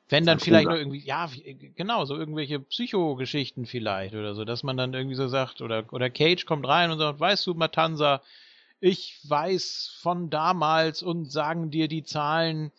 Wenn 0.09 0.25
dann 0.25 0.39
vielleicht 0.39 0.67
nur 0.67 0.77
irgendwie, 0.77 0.99
ja, 1.05 1.31
wie- 1.33 1.71
genau, 1.75 2.03
so 2.05 2.17
irgendwelche 2.17 2.59
Psychogeschichten 2.59 3.65
vielleicht 3.65 4.13
oder 4.13 4.33
so, 4.33 4.43
dass 4.43 4.63
man 4.63 4.75
dann 4.75 4.93
irgendwie 4.93 5.15
so 5.15 5.27
sagt, 5.27 5.61
oder, 5.61 5.83
oder 5.91 6.09
Cage 6.09 6.45
kommt 6.45 6.67
rein 6.67 6.91
und 6.91 6.97
sagt, 6.97 7.19
weißt 7.19 7.45
du, 7.47 7.53
Matanza, 7.53 8.21
ich 8.81 9.19
weiß 9.29 9.95
von 10.01 10.29
damals 10.29 11.01
und 11.03 11.31
sagen 11.31 11.69
dir 11.71 11.87
die 11.87 12.03
Zahlen, 12.03 12.71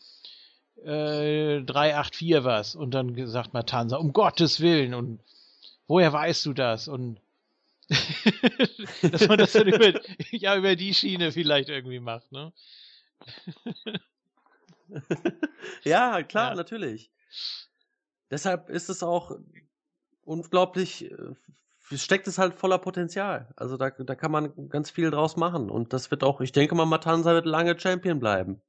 äh, 0.84 1.62
384 1.62 2.44
was. 2.44 2.74
Und 2.74 2.90
dann 2.92 3.26
sagt 3.28 3.54
Matanza, 3.54 3.96
um 3.96 4.12
Gottes 4.12 4.60
Willen. 4.60 4.94
Und 4.94 5.20
woher 5.86 6.12
weißt 6.12 6.44
du 6.46 6.52
das? 6.52 6.88
Und 6.88 7.20
dass 9.02 9.28
man 9.28 9.38
das 9.38 9.52
dann 9.52 9.68
über, 9.68 10.00
ja, 10.30 10.56
über 10.56 10.76
die 10.76 10.94
Schiene 10.94 11.30
vielleicht 11.32 11.68
irgendwie 11.68 12.00
macht, 12.00 12.30
ne? 12.32 12.52
ja, 15.84 16.22
klar, 16.22 16.50
Ja. 16.50 16.54
natürlich. 16.54 17.10
Deshalb 18.30 18.70
ist 18.70 18.88
es 18.88 19.02
auch 19.02 19.36
unglaublich, 20.24 21.10
äh, 21.10 21.34
steckt 21.98 22.26
es 22.28 22.38
halt 22.38 22.54
voller 22.54 22.78
Potenzial. 22.78 23.52
Also 23.56 23.76
da, 23.76 23.90
da 23.90 24.14
kann 24.14 24.30
man 24.32 24.68
ganz 24.68 24.90
viel 24.90 25.10
draus 25.10 25.36
machen. 25.36 25.70
Und 25.70 25.92
das 25.92 26.10
wird 26.10 26.24
auch, 26.24 26.40
ich 26.40 26.52
denke 26.52 26.74
mal, 26.74 26.86
Matanza 26.86 27.32
wird 27.34 27.46
lange 27.46 27.78
Champion 27.78 28.18
bleiben. 28.18 28.60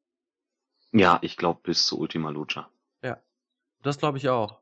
Ja, 0.92 1.19
ich 1.22 1.38
glaube 1.38 1.61
bis 1.64 1.85
zu 1.85 2.00
Ultima 2.00 2.30
Lucha. 2.30 2.69
Das 3.82 3.98
glaube 3.98 4.18
ich 4.18 4.30
auch. 4.30 4.61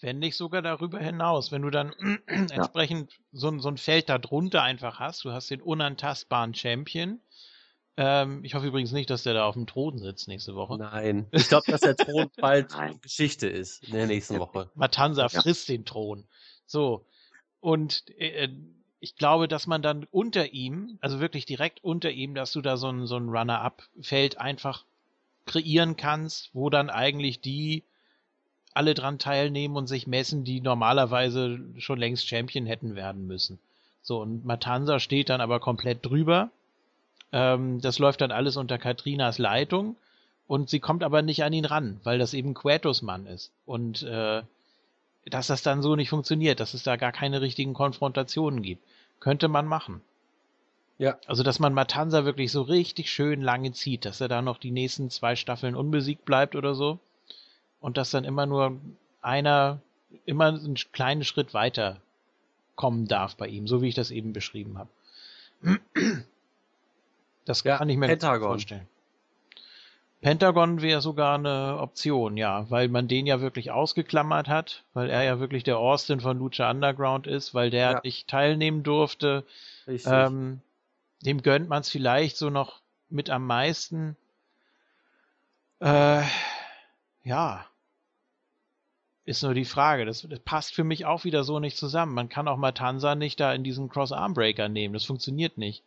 Wenn 0.00 0.20
nicht 0.20 0.36
sogar 0.36 0.62
darüber 0.62 1.00
hinaus, 1.00 1.50
wenn 1.50 1.62
du 1.62 1.70
dann 1.70 1.92
entsprechend 2.26 3.18
so, 3.32 3.48
ein- 3.48 3.58
so 3.58 3.68
ein 3.68 3.78
Feld 3.78 4.08
da 4.08 4.18
drunter 4.18 4.62
einfach 4.62 5.00
hast, 5.00 5.24
du 5.24 5.32
hast 5.32 5.50
den 5.50 5.60
unantastbaren 5.60 6.54
Champion. 6.54 7.20
Ähm, 7.96 8.44
ich 8.44 8.54
hoffe 8.54 8.68
übrigens 8.68 8.92
nicht, 8.92 9.10
dass 9.10 9.24
der 9.24 9.34
da 9.34 9.44
auf 9.46 9.54
dem 9.54 9.66
Thron 9.66 9.98
sitzt 9.98 10.28
nächste 10.28 10.54
Woche. 10.54 10.78
Nein. 10.78 11.26
Ich 11.32 11.48
glaube, 11.48 11.68
dass 11.68 11.80
der 11.80 11.96
Thron 11.96 12.30
bald 12.36 12.70
Nein. 12.70 13.00
Geschichte 13.00 13.48
ist 13.48 13.82
in 13.88 13.94
der 13.94 14.06
nächsten 14.06 14.38
Woche. 14.38 14.70
Matanza 14.76 15.22
Ja. 15.22 15.28
frisst 15.28 15.68
den 15.68 15.84
Thron. 15.84 16.28
So. 16.66 17.06
Und 17.60 18.04
äh, 18.18 18.48
ich 19.00 19.16
glaube, 19.16 19.48
dass 19.48 19.66
man 19.66 19.82
dann 19.82 20.06
unter 20.10 20.52
ihm, 20.52 20.98
also 21.00 21.20
wirklich 21.20 21.46
direkt 21.46 21.82
unter 21.82 22.10
ihm, 22.10 22.34
dass 22.34 22.52
du 22.52 22.60
da 22.60 22.76
so 22.76 22.88
ein, 22.88 23.06
so 23.06 23.16
ein 23.16 23.28
Runner-up-Feld 23.28 24.38
einfach 24.38 24.84
kreieren 25.46 25.96
kannst, 25.96 26.50
wo 26.52 26.70
dann 26.70 26.90
eigentlich 26.90 27.40
die 27.40 27.82
alle 28.72 28.94
dran 28.94 29.18
teilnehmen 29.18 29.76
und 29.76 29.88
sich 29.88 30.06
messen, 30.06 30.44
die 30.44 30.60
normalerweise 30.60 31.60
schon 31.78 31.98
längst 31.98 32.28
Champion 32.28 32.66
hätten 32.66 32.94
werden 32.94 33.26
müssen. 33.26 33.58
So, 34.02 34.20
und 34.20 34.44
Matanza 34.44 35.00
steht 35.00 35.28
dann 35.28 35.40
aber 35.40 35.60
komplett 35.60 36.04
drüber. 36.06 36.50
Ähm, 37.32 37.80
das 37.80 37.98
läuft 37.98 38.20
dann 38.20 38.32
alles 38.32 38.56
unter 38.56 38.78
Katrinas 38.78 39.38
Leitung. 39.38 39.96
Und 40.46 40.68
sie 40.68 40.80
kommt 40.80 41.04
aber 41.04 41.22
nicht 41.22 41.44
an 41.44 41.52
ihn 41.52 41.64
ran, 41.64 42.00
weil 42.02 42.18
das 42.18 42.34
eben 42.34 42.54
Quetos 42.54 43.02
Mann 43.02 43.26
ist. 43.26 43.52
Und 43.66 44.02
äh, 44.02 44.42
dass 45.26 45.48
das 45.48 45.62
dann 45.62 45.82
so 45.82 45.96
nicht 45.96 46.10
funktioniert, 46.10 46.60
dass 46.60 46.74
es 46.74 46.82
da 46.82 46.96
gar 46.96 47.12
keine 47.12 47.40
richtigen 47.40 47.74
Konfrontationen 47.74 48.62
gibt. 48.62 48.82
Könnte 49.20 49.48
man 49.48 49.66
machen. 49.66 50.00
Ja. 50.98 51.18
Also, 51.26 51.42
dass 51.42 51.58
man 51.58 51.72
Matanza 51.74 52.24
wirklich 52.24 52.52
so 52.52 52.62
richtig 52.62 53.10
schön 53.10 53.40
lange 53.40 53.72
zieht, 53.72 54.04
dass 54.04 54.20
er 54.20 54.28
da 54.28 54.42
noch 54.42 54.58
die 54.58 54.70
nächsten 54.70 55.10
zwei 55.10 55.36
Staffeln 55.36 55.74
unbesiegt 55.74 56.24
bleibt 56.24 56.56
oder 56.56 56.74
so. 56.74 56.98
Und 57.80 57.96
dass 57.96 58.10
dann 58.10 58.24
immer 58.24 58.46
nur 58.46 58.78
einer 59.22 59.80
immer 60.26 60.46
einen 60.46 60.74
kleinen 60.92 61.24
Schritt 61.24 61.54
weiter 61.54 62.00
kommen 62.74 63.06
darf 63.06 63.36
bei 63.36 63.46
ihm, 63.46 63.68
so 63.68 63.80
wie 63.82 63.88
ich 63.88 63.94
das 63.94 64.10
eben 64.10 64.32
beschrieben 64.32 64.78
habe. 64.78 64.90
Das 67.46 67.64
Ja, 67.64 67.78
kann 67.78 67.88
ich 67.88 67.96
mir 67.96 68.06
Pentagon. 68.06 68.48
vorstellen. 68.50 68.86
Pentagon 70.20 70.82
wäre 70.82 71.00
sogar 71.00 71.36
eine 71.36 71.78
Option, 71.78 72.36
ja, 72.36 72.68
weil 72.70 72.88
man 72.88 73.08
den 73.08 73.26
ja 73.26 73.40
wirklich 73.40 73.70
ausgeklammert 73.70 74.48
hat, 74.48 74.84
weil 74.92 75.08
er 75.08 75.22
ja 75.22 75.40
wirklich 75.40 75.64
der 75.64 75.78
Austin 75.78 76.20
von 76.20 76.38
Lucha 76.38 76.70
Underground 76.70 77.26
ist, 77.26 77.54
weil 77.54 77.70
der 77.70 77.90
Ja. 77.92 78.00
nicht 78.04 78.28
teilnehmen 78.28 78.82
durfte. 78.82 79.44
Ähm, 79.86 80.60
dem 81.22 81.42
gönnt 81.42 81.68
man 81.68 81.80
es 81.80 81.88
vielleicht 81.88 82.36
so 82.36 82.50
noch 82.50 82.80
mit 83.08 83.30
am 83.30 83.46
meisten. 83.46 84.16
Äh, 85.80 86.22
ja. 87.24 87.66
Ist 89.24 89.42
nur 89.42 89.54
die 89.54 89.64
Frage. 89.64 90.04
Das, 90.04 90.26
das 90.28 90.40
passt 90.40 90.74
für 90.74 90.84
mich 90.84 91.06
auch 91.06 91.24
wieder 91.24 91.44
so 91.44 91.60
nicht 91.60 91.76
zusammen. 91.78 92.14
Man 92.14 92.28
kann 92.28 92.48
auch 92.48 92.56
Matanza 92.56 93.14
nicht 93.14 93.40
da 93.40 93.54
in 93.54 93.64
diesen 93.64 93.88
Cross-Arm-Breaker 93.88 94.68
nehmen. 94.68 94.92
Das 94.92 95.04
funktioniert 95.04 95.56
nicht. 95.56 95.82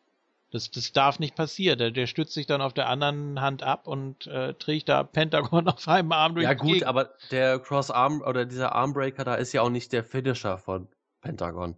Das, 0.53 0.69
das 0.69 0.91
darf 0.93 1.17
nicht 1.17 1.35
passieren. 1.35 1.79
Der, 1.79 1.89
der 1.89 2.05
stützt 2.05 2.33
sich 2.33 2.45
dann 2.45 2.61
auf 2.61 2.73
der 2.73 2.87
anderen 2.87 3.41
Hand 3.41 3.63
ab 3.63 3.87
und 3.87 4.27
äh, 4.27 4.53
trägt 4.53 4.87
da 4.87 5.03
Pentagon 5.03 5.67
auf 5.67 5.87
einem 5.87 6.11
Arm 6.11 6.35
durch 6.35 6.43
ja 6.43 6.53
gut, 6.53 6.67
Gegend. 6.73 6.83
aber 6.83 7.15
der 7.31 7.57
Cross-Arm 7.59 8.21
oder 8.21 8.45
dieser 8.45 8.73
Armbreaker 8.73 9.23
da 9.23 9.33
ist 9.33 9.51
ja 9.53 9.63
auch 9.63 9.71
nicht 9.71 9.91
der 9.91 10.03
Finisher 10.03 10.59
von 10.59 10.87
Pentagon. 11.21 11.75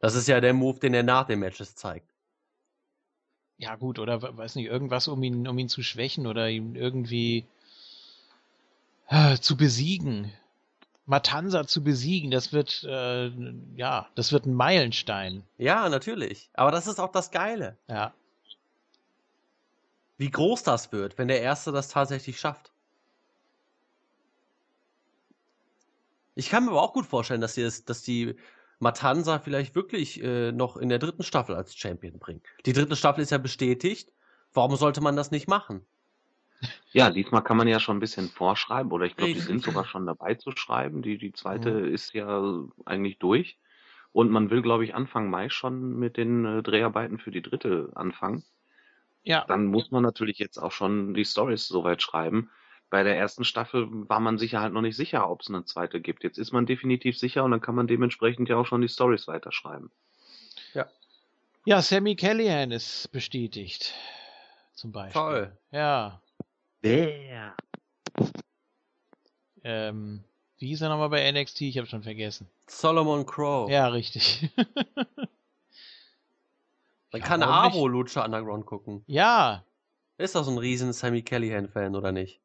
Das 0.00 0.16
ist 0.16 0.26
ja 0.26 0.40
der 0.40 0.54
Move, 0.54 0.80
den 0.80 0.92
er 0.92 1.04
nach 1.04 1.26
den 1.26 1.38
Matches 1.38 1.76
zeigt. 1.76 2.10
Ja, 3.58 3.76
gut, 3.76 3.98
oder 4.00 4.22
we- 4.22 4.36
weiß 4.36 4.56
nicht, 4.56 4.66
irgendwas, 4.66 5.06
um 5.06 5.22
ihn, 5.22 5.46
um 5.46 5.56
ihn 5.58 5.68
zu 5.68 5.82
schwächen 5.84 6.26
oder 6.26 6.48
ihn 6.50 6.74
irgendwie 6.74 7.46
äh, 9.08 9.36
zu 9.38 9.56
besiegen. 9.56 10.32
Matanza 11.10 11.66
zu 11.66 11.82
besiegen, 11.82 12.30
das 12.30 12.52
wird, 12.52 12.84
äh, 12.84 13.32
ja, 13.74 14.08
das 14.14 14.30
wird 14.30 14.46
ein 14.46 14.54
Meilenstein. 14.54 15.42
Ja, 15.58 15.88
natürlich. 15.88 16.50
Aber 16.54 16.70
das 16.70 16.86
ist 16.86 17.00
auch 17.00 17.10
das 17.10 17.32
Geile. 17.32 17.76
Ja. 17.88 18.14
Wie 20.18 20.30
groß 20.30 20.62
das 20.62 20.92
wird, 20.92 21.18
wenn 21.18 21.26
der 21.26 21.42
Erste 21.42 21.72
das 21.72 21.88
tatsächlich 21.88 22.38
schafft. 22.38 22.70
Ich 26.36 26.48
kann 26.48 26.64
mir 26.64 26.70
aber 26.70 26.82
auch 26.82 26.92
gut 26.92 27.06
vorstellen, 27.06 27.40
dass 27.40 27.54
die, 27.54 27.62
das, 27.62 27.84
dass 27.84 28.02
die 28.02 28.36
Matanza 28.78 29.40
vielleicht 29.40 29.74
wirklich 29.74 30.22
äh, 30.22 30.52
noch 30.52 30.76
in 30.76 30.88
der 30.88 31.00
dritten 31.00 31.24
Staffel 31.24 31.56
als 31.56 31.76
Champion 31.76 32.20
bringen. 32.20 32.40
Die 32.66 32.72
dritte 32.72 32.94
Staffel 32.94 33.22
ist 33.22 33.30
ja 33.30 33.38
bestätigt. 33.38 34.12
Warum 34.52 34.76
sollte 34.76 35.00
man 35.00 35.16
das 35.16 35.32
nicht 35.32 35.48
machen? 35.48 35.84
Ja, 36.92 37.10
diesmal 37.10 37.42
kann 37.42 37.56
man 37.56 37.68
ja 37.68 37.80
schon 37.80 37.96
ein 37.96 38.00
bisschen 38.00 38.28
vorschreiben, 38.28 38.92
oder 38.92 39.06
ich 39.06 39.16
glaube, 39.16 39.32
die 39.32 39.38
Richtig. 39.38 39.48
sind 39.48 39.62
sogar 39.62 39.84
schon 39.84 40.06
dabei 40.06 40.34
zu 40.34 40.50
schreiben. 40.52 41.02
Die, 41.02 41.18
die 41.18 41.32
zweite 41.32 41.70
Mhm. 41.70 41.94
ist 41.94 42.12
ja 42.12 42.64
eigentlich 42.84 43.18
durch. 43.18 43.58
Und 44.12 44.30
man 44.30 44.50
will, 44.50 44.60
glaube 44.60 44.84
ich, 44.84 44.94
Anfang 44.94 45.30
Mai 45.30 45.48
schon 45.50 45.98
mit 45.98 46.16
den 46.16 46.44
äh, 46.44 46.62
Dreharbeiten 46.62 47.18
für 47.18 47.30
die 47.30 47.42
dritte 47.42 47.90
anfangen. 47.94 48.44
Ja. 49.22 49.44
Dann 49.46 49.66
muss 49.66 49.90
man 49.90 50.02
natürlich 50.02 50.38
jetzt 50.38 50.58
auch 50.58 50.72
schon 50.72 51.14
die 51.14 51.24
Stories 51.24 51.68
soweit 51.68 52.02
schreiben. 52.02 52.50
Bei 52.90 53.04
der 53.04 53.16
ersten 53.16 53.44
Staffel 53.44 53.86
war 54.08 54.18
man 54.18 54.36
sicher 54.36 54.60
halt 54.60 54.72
noch 54.72 54.80
nicht 54.80 54.96
sicher, 54.96 55.30
ob 55.30 55.42
es 55.42 55.48
eine 55.48 55.64
zweite 55.64 56.00
gibt. 56.00 56.24
Jetzt 56.24 56.38
ist 56.38 56.50
man 56.50 56.66
definitiv 56.66 57.16
sicher 57.16 57.44
und 57.44 57.52
dann 57.52 57.60
kann 57.60 57.76
man 57.76 57.86
dementsprechend 57.86 58.48
ja 58.48 58.56
auch 58.56 58.66
schon 58.66 58.80
die 58.80 58.88
Stories 58.88 59.28
weiterschreiben. 59.28 59.92
Ja, 61.66 61.82
Sammy 61.82 62.16
Callahan 62.16 62.70
ist 62.70 63.12
bestätigt. 63.12 63.94
Zum 64.72 64.92
Beispiel. 64.92 65.20
Toll. 65.20 65.58
Ja. 65.70 66.22
Wer? 66.82 67.54
Ähm, 69.62 70.24
wie 70.58 70.68
hieß 70.68 70.80
er 70.82 70.88
nochmal 70.88 71.10
bei 71.10 71.30
NXT? 71.30 71.60
Ich 71.62 71.78
habe 71.78 71.86
schon 71.86 72.02
vergessen. 72.02 72.46
Solomon 72.66 73.26
Crow. 73.26 73.68
Ja, 73.70 73.88
richtig. 73.88 74.48
Man 77.12 77.20
Ja, 77.22 77.26
kann 77.26 77.42
Abo 77.42 77.88
Lucha 77.88 78.24
Underground 78.24 78.66
gucken. 78.66 79.02
ja, 79.06 79.64
Ist 80.16 80.34
doch 80.34 80.44
so 80.44 80.50
ein 80.52 80.58
riesen 80.58 80.92
Sammy 80.92 81.22
Callahan-Fan, 81.22 81.96
oder 81.96 82.12
nicht? 82.12 82.38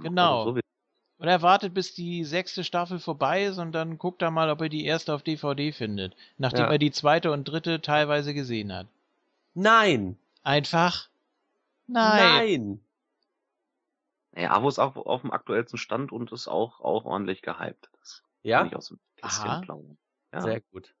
Genau. 0.00 0.48
Und 1.18 1.28
er 1.28 1.42
wartet, 1.42 1.72
bis 1.74 1.94
die 1.94 2.24
sechste 2.24 2.64
Staffel 2.64 2.98
vorbei 2.98 3.44
ist 3.44 3.58
und 3.58 3.72
dann 3.72 3.96
guckt 3.98 4.22
er 4.22 4.30
mal, 4.30 4.50
ob 4.50 4.60
er 4.60 4.68
die 4.68 4.84
erste 4.84 5.14
auf 5.14 5.22
DVD 5.22 5.70
findet. 5.72 6.14
Nachdem 6.38 6.64
Ja. 6.66 6.72
er 6.72 6.78
die 6.78 6.90
zweite 6.90 7.30
und 7.32 7.44
dritte 7.44 7.80
teilweise 7.80 8.34
gesehen 8.34 8.72
hat. 8.72 8.86
Nein! 9.54 10.16
Einfach? 10.42 11.08
Nein. 11.86 12.18
Nein! 12.18 12.80
Naja, 14.32 14.50
Avo 14.52 14.68
ist 14.68 14.78
auch 14.78 14.96
auf 14.96 15.20
dem 15.20 15.30
aktuellsten 15.30 15.78
Stand 15.78 16.10
und 16.12 16.32
ist 16.32 16.48
auch, 16.48 16.80
auch 16.80 17.04
ordentlich 17.04 17.42
gehypt. 17.42 17.90
Das 18.00 18.22
Ja? 18.42 18.58
kann 18.58 18.68
ich 18.68 18.76
aus 18.76 18.88
dem 18.88 18.98
Aha. 19.20 19.62
Ja. 20.32 20.40
Sehr 20.40 20.60
gut. 20.60 20.94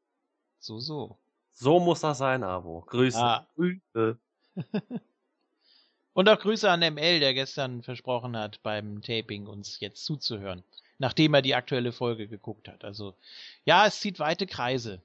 So, 0.58 0.78
so. 0.78 1.18
So 1.52 1.80
muss 1.80 2.00
das 2.00 2.18
sein, 2.18 2.44
Abo. 2.44 2.82
Grüße. 2.86 3.18
Ah. 3.18 3.46
Grüße. 3.56 4.18
Und 6.14 6.28
auch 6.28 6.38
Grüße 6.38 6.70
an 6.70 6.80
ML, 6.80 7.20
der 7.20 7.32
gestern 7.32 7.82
versprochen 7.82 8.36
hat, 8.36 8.62
beim 8.62 9.00
Taping 9.00 9.46
uns 9.46 9.80
jetzt 9.80 10.04
zuzuhören. 10.04 10.62
Nachdem 10.98 11.32
er 11.34 11.42
die 11.42 11.54
aktuelle 11.54 11.90
Folge 11.90 12.28
geguckt 12.28 12.68
hat. 12.68 12.84
Also, 12.84 13.14
ja, 13.64 13.86
es 13.86 13.98
zieht 14.00 14.18
weite 14.18 14.46
Kreise. 14.46 15.02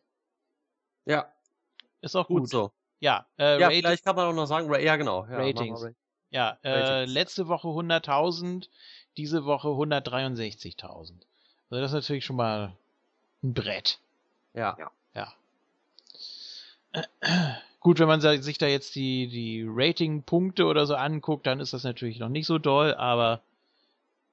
Ja, 1.05 1.31
Ist 2.01 2.15
auch 2.15 2.27
gut, 2.27 2.41
gut. 2.41 2.49
so. 2.49 2.71
Ja, 2.99 3.25
äh, 3.39 3.59
Ja, 3.59 3.69
vielleicht 3.69 4.03
kann 4.03 4.15
man 4.15 4.27
auch 4.27 4.33
noch 4.33 4.45
sagen, 4.47 4.69
ja 4.81 4.95
genau. 4.97 5.25
Ja, 5.25 5.37
Ratings. 5.37 5.85
Ja, 6.29 6.57
äh, 6.63 7.05
letzte 7.05 7.47
Woche 7.47 7.67
100.000, 7.67 8.67
diese 9.15 9.45
Woche 9.45 9.69
163.000. 9.69 11.13
Also 11.69 11.81
das 11.81 11.91
ist 11.91 11.93
natürlich 11.93 12.25
schon 12.25 12.35
mal 12.35 12.73
ein 13.43 13.53
Brett. 13.53 13.99
Ja. 14.53 14.77
Ja. 14.77 14.91
Ja. 15.13 15.33
Gut, 17.79 17.99
wenn 17.99 18.07
man 18.07 18.21
sich 18.21 18.57
da 18.57 18.67
jetzt 18.67 18.95
die, 18.95 19.27
die 19.27 19.65
Rating-Punkte 19.67 20.65
oder 20.65 20.85
so 20.85 20.95
anguckt, 20.95 21.47
dann 21.47 21.59
ist 21.59 21.73
das 21.73 21.83
natürlich 21.83 22.19
noch 22.19 22.29
nicht 22.29 22.47
so 22.47 22.57
doll, 22.57 22.93
aber 22.95 23.41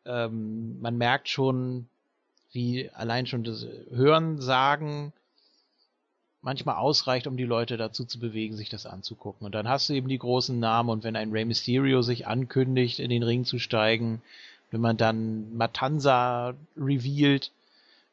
ähm, 0.06 0.80
man 0.80 0.96
merkt 0.96 1.28
schon, 1.28 1.88
wie 2.52 2.90
allein 2.90 3.26
schon 3.26 3.44
das 3.44 3.66
Hören 3.90 4.40
sagen 4.40 5.12
manchmal 6.44 6.76
ausreicht, 6.76 7.26
um 7.26 7.36
die 7.36 7.44
Leute 7.44 7.76
dazu 7.76 8.04
zu 8.04 8.20
bewegen, 8.20 8.54
sich 8.56 8.68
das 8.68 8.86
anzugucken. 8.86 9.46
Und 9.46 9.54
dann 9.54 9.68
hast 9.68 9.88
du 9.88 9.94
eben 9.94 10.08
die 10.08 10.18
großen 10.18 10.58
Namen 10.60 10.90
und 10.90 11.02
wenn 11.02 11.16
ein 11.16 11.32
Rey 11.32 11.44
Mysterio 11.44 12.02
sich 12.02 12.26
ankündigt, 12.26 12.98
in 13.00 13.10
den 13.10 13.22
Ring 13.22 13.44
zu 13.44 13.58
steigen, 13.58 14.22
wenn 14.70 14.80
man 14.80 14.96
dann 14.96 15.56
Matanza 15.56 16.54
revealed, 16.76 17.50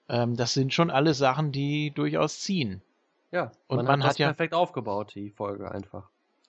ähm, 0.10 0.38
das 0.38 0.54
sind 0.54 0.74
schon 0.74 0.90
alles 0.90 1.18
Sachen, 1.18 1.52
die 1.52 1.92
durchaus 1.92 2.40
ziehen. 2.40 2.82
Ja, 3.32 3.52
Und 3.68 3.78
man, 3.78 3.86
man 3.86 4.00
hat, 4.00 4.06
hat 4.06 4.12
das 4.12 4.18
ja- 4.18 4.28
perfekt 4.28 4.54
aufgebaut, 4.54 5.12
die 5.14 5.30
Folge 5.32 5.72
einfach. 5.72 6.04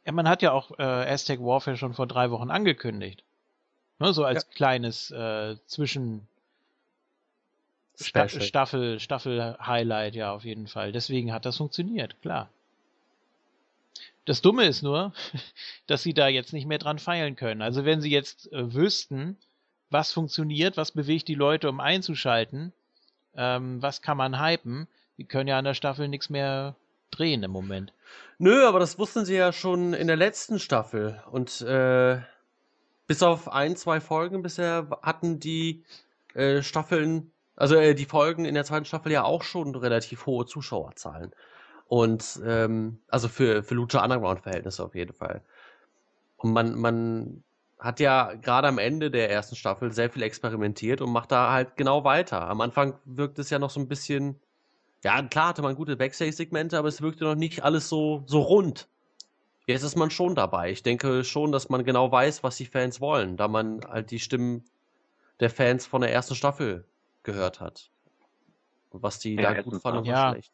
Ja, 0.04 0.12
man 0.12 0.28
hat 0.28 0.42
ja 0.42 0.52
auch 0.52 0.70
äh, 0.78 0.82
Aztec 0.82 1.40
Warfare 1.40 1.76
schon 1.76 1.94
vor 1.94 2.06
drei 2.06 2.30
Wochen 2.30 2.50
angekündigt. 2.50 3.22
Ne, 3.98 4.12
so 4.12 4.24
als 4.24 4.48
kleines 4.50 5.10
äh, 5.12 5.56
Zwischen 5.66 6.26
Sta. 8.02 8.28
Staffel 8.28 9.00
Staffel 9.00 9.56
Highlight 9.60 10.14
ja 10.14 10.32
auf 10.32 10.44
jeden 10.44 10.66
Fall. 10.66 10.92
Deswegen 10.92 11.32
hat 11.32 11.44
das 11.44 11.56
funktioniert, 11.56 12.20
klar. 12.22 12.48
Das 14.24 14.40
Dumme 14.40 14.64
ist 14.66 14.82
nur, 14.82 15.12
dass 15.86 16.02
sie 16.02 16.14
da 16.14 16.28
jetzt 16.28 16.52
nicht 16.52 16.66
mehr 16.66 16.78
dran 16.78 16.98
feilen 16.98 17.36
können. 17.36 17.62
Also 17.62 17.84
wenn 17.84 18.00
sie 18.00 18.10
jetzt 18.10 18.52
äh, 18.52 18.74
wüssten, 18.74 19.36
was 19.90 20.12
funktioniert, 20.12 20.76
was 20.76 20.92
bewegt 20.92 21.28
die 21.28 21.34
Leute, 21.34 21.68
um 21.68 21.80
einzuschalten, 21.80 22.72
ähm, 23.36 23.82
was 23.82 24.02
kann 24.02 24.16
man 24.16 24.40
hypen, 24.40 24.88
die 25.18 25.24
können 25.24 25.48
ja 25.48 25.58
an 25.58 25.64
der 25.64 25.74
Staffel 25.74 26.08
nichts 26.08 26.30
mehr 26.30 26.76
drehen 27.10 27.42
im 27.42 27.50
Moment. 27.50 27.92
Nö, 28.38 28.66
aber 28.66 28.78
das 28.78 28.98
wussten 28.98 29.24
sie 29.24 29.36
ja 29.36 29.52
schon 29.52 29.92
in 29.92 30.06
der 30.06 30.16
letzten 30.16 30.58
Staffel. 30.58 31.22
Und 31.30 31.60
äh, 31.60 32.20
bis 33.06 33.22
auf 33.22 33.48
ein, 33.52 33.76
zwei 33.76 34.00
Folgen 34.00 34.42
bisher 34.42 34.88
hatten 35.02 35.38
die 35.38 35.84
äh, 36.34 36.62
Staffeln, 36.62 37.30
also 37.62 37.76
äh, 37.76 37.94
die 37.94 38.06
Folgen 38.06 38.44
in 38.44 38.54
der 38.54 38.64
zweiten 38.64 38.86
Staffel 38.86 39.12
ja 39.12 39.22
auch 39.22 39.44
schon 39.44 39.76
relativ 39.76 40.26
hohe 40.26 40.46
Zuschauerzahlen. 40.46 41.32
Und 41.86 42.40
ähm, 42.44 42.98
also 43.06 43.28
für, 43.28 43.62
für 43.62 43.76
Lucha 43.76 44.02
Underground-Verhältnisse 44.02 44.82
auf 44.82 44.96
jeden 44.96 45.12
Fall. 45.12 45.42
Und 46.38 46.52
man, 46.52 46.74
man 46.74 47.44
hat 47.78 48.00
ja 48.00 48.34
gerade 48.34 48.66
am 48.66 48.78
Ende 48.78 49.12
der 49.12 49.30
ersten 49.30 49.54
Staffel 49.54 49.92
sehr 49.92 50.10
viel 50.10 50.22
experimentiert 50.24 51.00
und 51.00 51.12
macht 51.12 51.30
da 51.30 51.52
halt 51.52 51.76
genau 51.76 52.02
weiter. 52.02 52.48
Am 52.48 52.60
Anfang 52.60 52.98
wirkt 53.04 53.38
es 53.38 53.50
ja 53.50 53.60
noch 53.60 53.70
so 53.70 53.78
ein 53.78 53.86
bisschen, 53.86 54.40
ja, 55.04 55.22
klar 55.22 55.50
hatte 55.50 55.62
man 55.62 55.76
gute 55.76 55.94
Backstage-Segmente, 55.94 56.76
aber 56.76 56.88
es 56.88 57.00
wirkte 57.00 57.22
noch 57.22 57.36
nicht 57.36 57.62
alles 57.62 57.88
so, 57.88 58.24
so 58.26 58.40
rund. 58.40 58.88
Jetzt 59.68 59.84
ist 59.84 59.96
man 59.96 60.10
schon 60.10 60.34
dabei. 60.34 60.72
Ich 60.72 60.82
denke 60.82 61.22
schon, 61.22 61.52
dass 61.52 61.68
man 61.68 61.84
genau 61.84 62.10
weiß, 62.10 62.42
was 62.42 62.56
die 62.56 62.66
Fans 62.66 63.00
wollen, 63.00 63.36
da 63.36 63.46
man 63.46 63.82
halt 63.88 64.10
die 64.10 64.18
Stimmen 64.18 64.64
der 65.38 65.48
Fans 65.48 65.86
von 65.86 66.00
der 66.00 66.12
ersten 66.12 66.34
Staffel 66.34 66.86
gehört 67.22 67.60
hat. 67.60 67.90
Und 68.90 69.02
was 69.02 69.18
die 69.18 69.36
Ja, 69.36 69.54
da 69.54 69.62
gut 69.62 69.80
fanden 69.82 70.00
und 70.00 70.06
das. 70.08 70.14
was 70.14 70.20
Ja. 70.20 70.30
schlecht. 70.32 70.52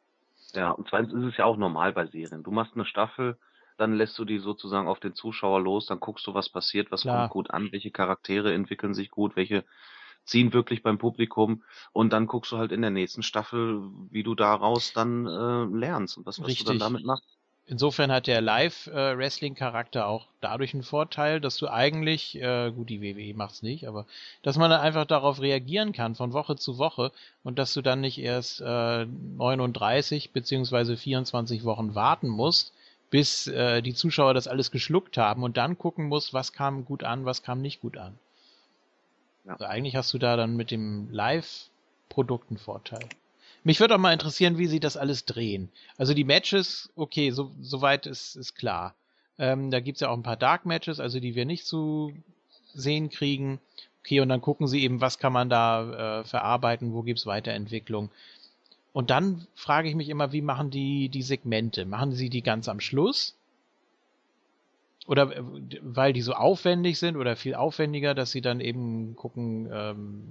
Ja, 0.54 0.70
und 0.70 0.88
zweitens 0.88 1.12
ist 1.12 1.24
es 1.24 1.36
ja 1.36 1.44
auch 1.44 1.56
normal 1.56 1.92
bei 1.92 2.06
Serien. 2.06 2.42
Du 2.42 2.50
machst 2.50 2.74
eine 2.74 2.86
Staffel, 2.86 3.38
dann 3.76 3.94
lässt 3.94 4.18
du 4.18 4.24
die 4.24 4.38
sozusagen 4.38 4.88
auf 4.88 4.98
den 4.98 5.14
Zuschauer 5.14 5.60
los, 5.60 5.86
dann 5.86 6.00
guckst 6.00 6.26
du, 6.26 6.34
was 6.34 6.48
passiert, 6.48 6.90
was 6.90 7.02
Klar. 7.02 7.18
kommt 7.18 7.32
gut 7.32 7.50
an, 7.50 7.70
welche 7.70 7.90
Charaktere 7.90 8.52
entwickeln 8.54 8.94
sich 8.94 9.10
gut, 9.10 9.36
welche 9.36 9.64
ziehen 10.24 10.52
wirklich 10.52 10.82
beim 10.82 10.98
Publikum 10.98 11.62
und 11.92 12.12
dann 12.12 12.26
guckst 12.26 12.52
du 12.52 12.58
halt 12.58 12.72
in 12.72 12.82
der 12.82 12.90
nächsten 12.90 13.22
Staffel, 13.22 13.82
wie 14.10 14.22
du 14.22 14.34
daraus 14.34 14.92
dann 14.92 15.26
äh, 15.26 15.64
lernst 15.76 16.18
und 16.18 16.26
was, 16.26 16.40
was 16.40 16.56
du 16.56 16.64
dann 16.64 16.78
damit 16.78 17.04
machst. 17.04 17.37
Insofern 17.70 18.10
hat 18.10 18.26
der 18.26 18.40
Live-Wrestling-Charakter 18.40 20.06
auch 20.06 20.26
dadurch 20.40 20.72
einen 20.72 20.82
Vorteil, 20.82 21.38
dass 21.38 21.58
du 21.58 21.68
eigentlich, 21.68 22.40
äh, 22.40 22.70
gut, 22.70 22.88
die 22.88 23.02
WWE 23.02 23.36
macht's 23.36 23.62
nicht, 23.62 23.86
aber 23.86 24.06
dass 24.42 24.56
man 24.56 24.70
dann 24.70 24.80
einfach 24.80 25.04
darauf 25.04 25.42
reagieren 25.42 25.92
kann 25.92 26.14
von 26.14 26.32
Woche 26.32 26.56
zu 26.56 26.78
Woche 26.78 27.12
und 27.44 27.58
dass 27.58 27.74
du 27.74 27.82
dann 27.82 28.00
nicht 28.00 28.18
erst 28.18 28.62
äh, 28.62 29.04
39 29.04 30.32
beziehungsweise 30.32 30.96
24 30.96 31.64
Wochen 31.64 31.94
warten 31.94 32.28
musst, 32.28 32.72
bis 33.10 33.46
äh, 33.48 33.82
die 33.82 33.94
Zuschauer 33.94 34.32
das 34.32 34.48
alles 34.48 34.70
geschluckt 34.70 35.18
haben 35.18 35.42
und 35.42 35.58
dann 35.58 35.76
gucken 35.76 36.06
musst, 36.06 36.32
was 36.32 36.54
kam 36.54 36.86
gut 36.86 37.04
an, 37.04 37.26
was 37.26 37.42
kam 37.42 37.60
nicht 37.60 37.82
gut 37.82 37.98
an. 37.98 38.18
Ja. 39.44 39.52
Also 39.52 39.66
eigentlich 39.66 39.94
hast 39.94 40.14
du 40.14 40.18
da 40.18 40.38
dann 40.38 40.56
mit 40.56 40.70
dem 40.70 41.10
Live-Produkt 41.10 42.48
einen 42.48 42.58
Vorteil. 42.58 43.06
Mich 43.68 43.80
würde 43.80 43.96
auch 43.96 43.98
mal 43.98 44.14
interessieren, 44.14 44.56
wie 44.56 44.66
sie 44.66 44.80
das 44.80 44.96
alles 44.96 45.26
drehen. 45.26 45.68
Also 45.98 46.14
die 46.14 46.24
Matches, 46.24 46.90
okay, 46.96 47.32
so, 47.32 47.50
soweit 47.60 48.06
ist, 48.06 48.34
ist 48.34 48.54
klar. 48.54 48.94
Ähm, 49.38 49.70
da 49.70 49.80
gibt's 49.80 50.00
ja 50.00 50.08
auch 50.08 50.16
ein 50.16 50.22
paar 50.22 50.38
Dark 50.38 50.64
Matches, 50.64 51.00
also 51.00 51.20
die 51.20 51.34
wir 51.34 51.44
nicht 51.44 51.66
zu 51.66 52.14
sehen 52.72 53.10
kriegen. 53.10 53.60
Okay, 54.00 54.20
und 54.20 54.30
dann 54.30 54.40
gucken 54.40 54.68
sie 54.68 54.82
eben, 54.82 55.02
was 55.02 55.18
kann 55.18 55.34
man 55.34 55.50
da 55.50 56.20
äh, 56.20 56.24
verarbeiten, 56.24 56.94
wo 56.94 57.02
gibt's 57.02 57.26
Weiterentwicklung. 57.26 58.08
Und 58.94 59.10
dann 59.10 59.46
frage 59.54 59.90
ich 59.90 59.94
mich 59.94 60.08
immer, 60.08 60.32
wie 60.32 60.40
machen 60.40 60.70
die 60.70 61.10
die 61.10 61.20
Segmente? 61.20 61.84
Machen 61.84 62.12
sie 62.12 62.30
die 62.30 62.42
ganz 62.42 62.70
am 62.70 62.80
Schluss? 62.80 63.36
Oder 65.06 65.36
äh, 65.36 65.42
weil 65.82 66.14
die 66.14 66.22
so 66.22 66.32
aufwendig 66.32 66.98
sind 66.98 67.18
oder 67.18 67.36
viel 67.36 67.54
aufwendiger, 67.54 68.14
dass 68.14 68.30
sie 68.30 68.40
dann 68.40 68.60
eben 68.60 69.14
gucken, 69.14 69.68
ähm, 69.70 70.24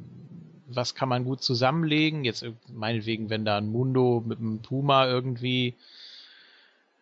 was 0.67 0.95
kann 0.95 1.09
man 1.09 1.23
gut 1.25 1.41
zusammenlegen? 1.43 2.23
Jetzt 2.25 2.43
äh, 2.43 2.53
meinetwegen, 2.67 3.29
wenn 3.29 3.45
da 3.45 3.57
ein 3.57 3.71
Mundo 3.71 4.23
mit 4.25 4.39
einem 4.39 4.61
Puma 4.61 5.07
irgendwie 5.07 5.75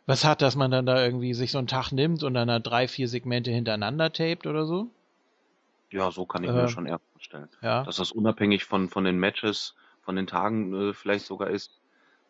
was 0.08 0.24
hat, 0.26 0.42
dass 0.42 0.56
man 0.56 0.72
dann 0.72 0.88
da 0.88 1.04
irgendwie 1.06 1.36
sich 1.36 1.52
so 1.52 1.60
einen 1.60 1.68
Tag 1.68 1.92
nimmt 1.92 2.24
und 2.24 2.34
dann 2.34 2.48
da 2.48 2.58
drei, 2.60 2.88
vier 2.88 3.08
Segmente 3.08 3.52
hintereinander 3.52 4.12
tapet 4.12 4.48
oder 4.48 4.66
so? 4.66 4.90
Ja, 5.92 6.12
so 6.12 6.26
kann 6.28 6.44
ich 6.44 6.52
Äh, 6.52 6.54
mir 6.54 6.68
schon 6.68 6.86
eher 6.86 7.00
vorstellen. 7.14 7.50
Ja. 7.62 7.84
Dass 7.84 7.96
das 7.98 8.12
unabhängig 8.12 8.66
von, 8.66 8.88
von 8.90 9.04
den 9.04 9.18
Matches, 9.20 9.76
von 10.02 10.16
den 10.16 10.28
Tagen 10.28 10.74
äh, 10.90 10.94
vielleicht 10.94 11.26
sogar 11.26 11.50
ist, 11.50 11.82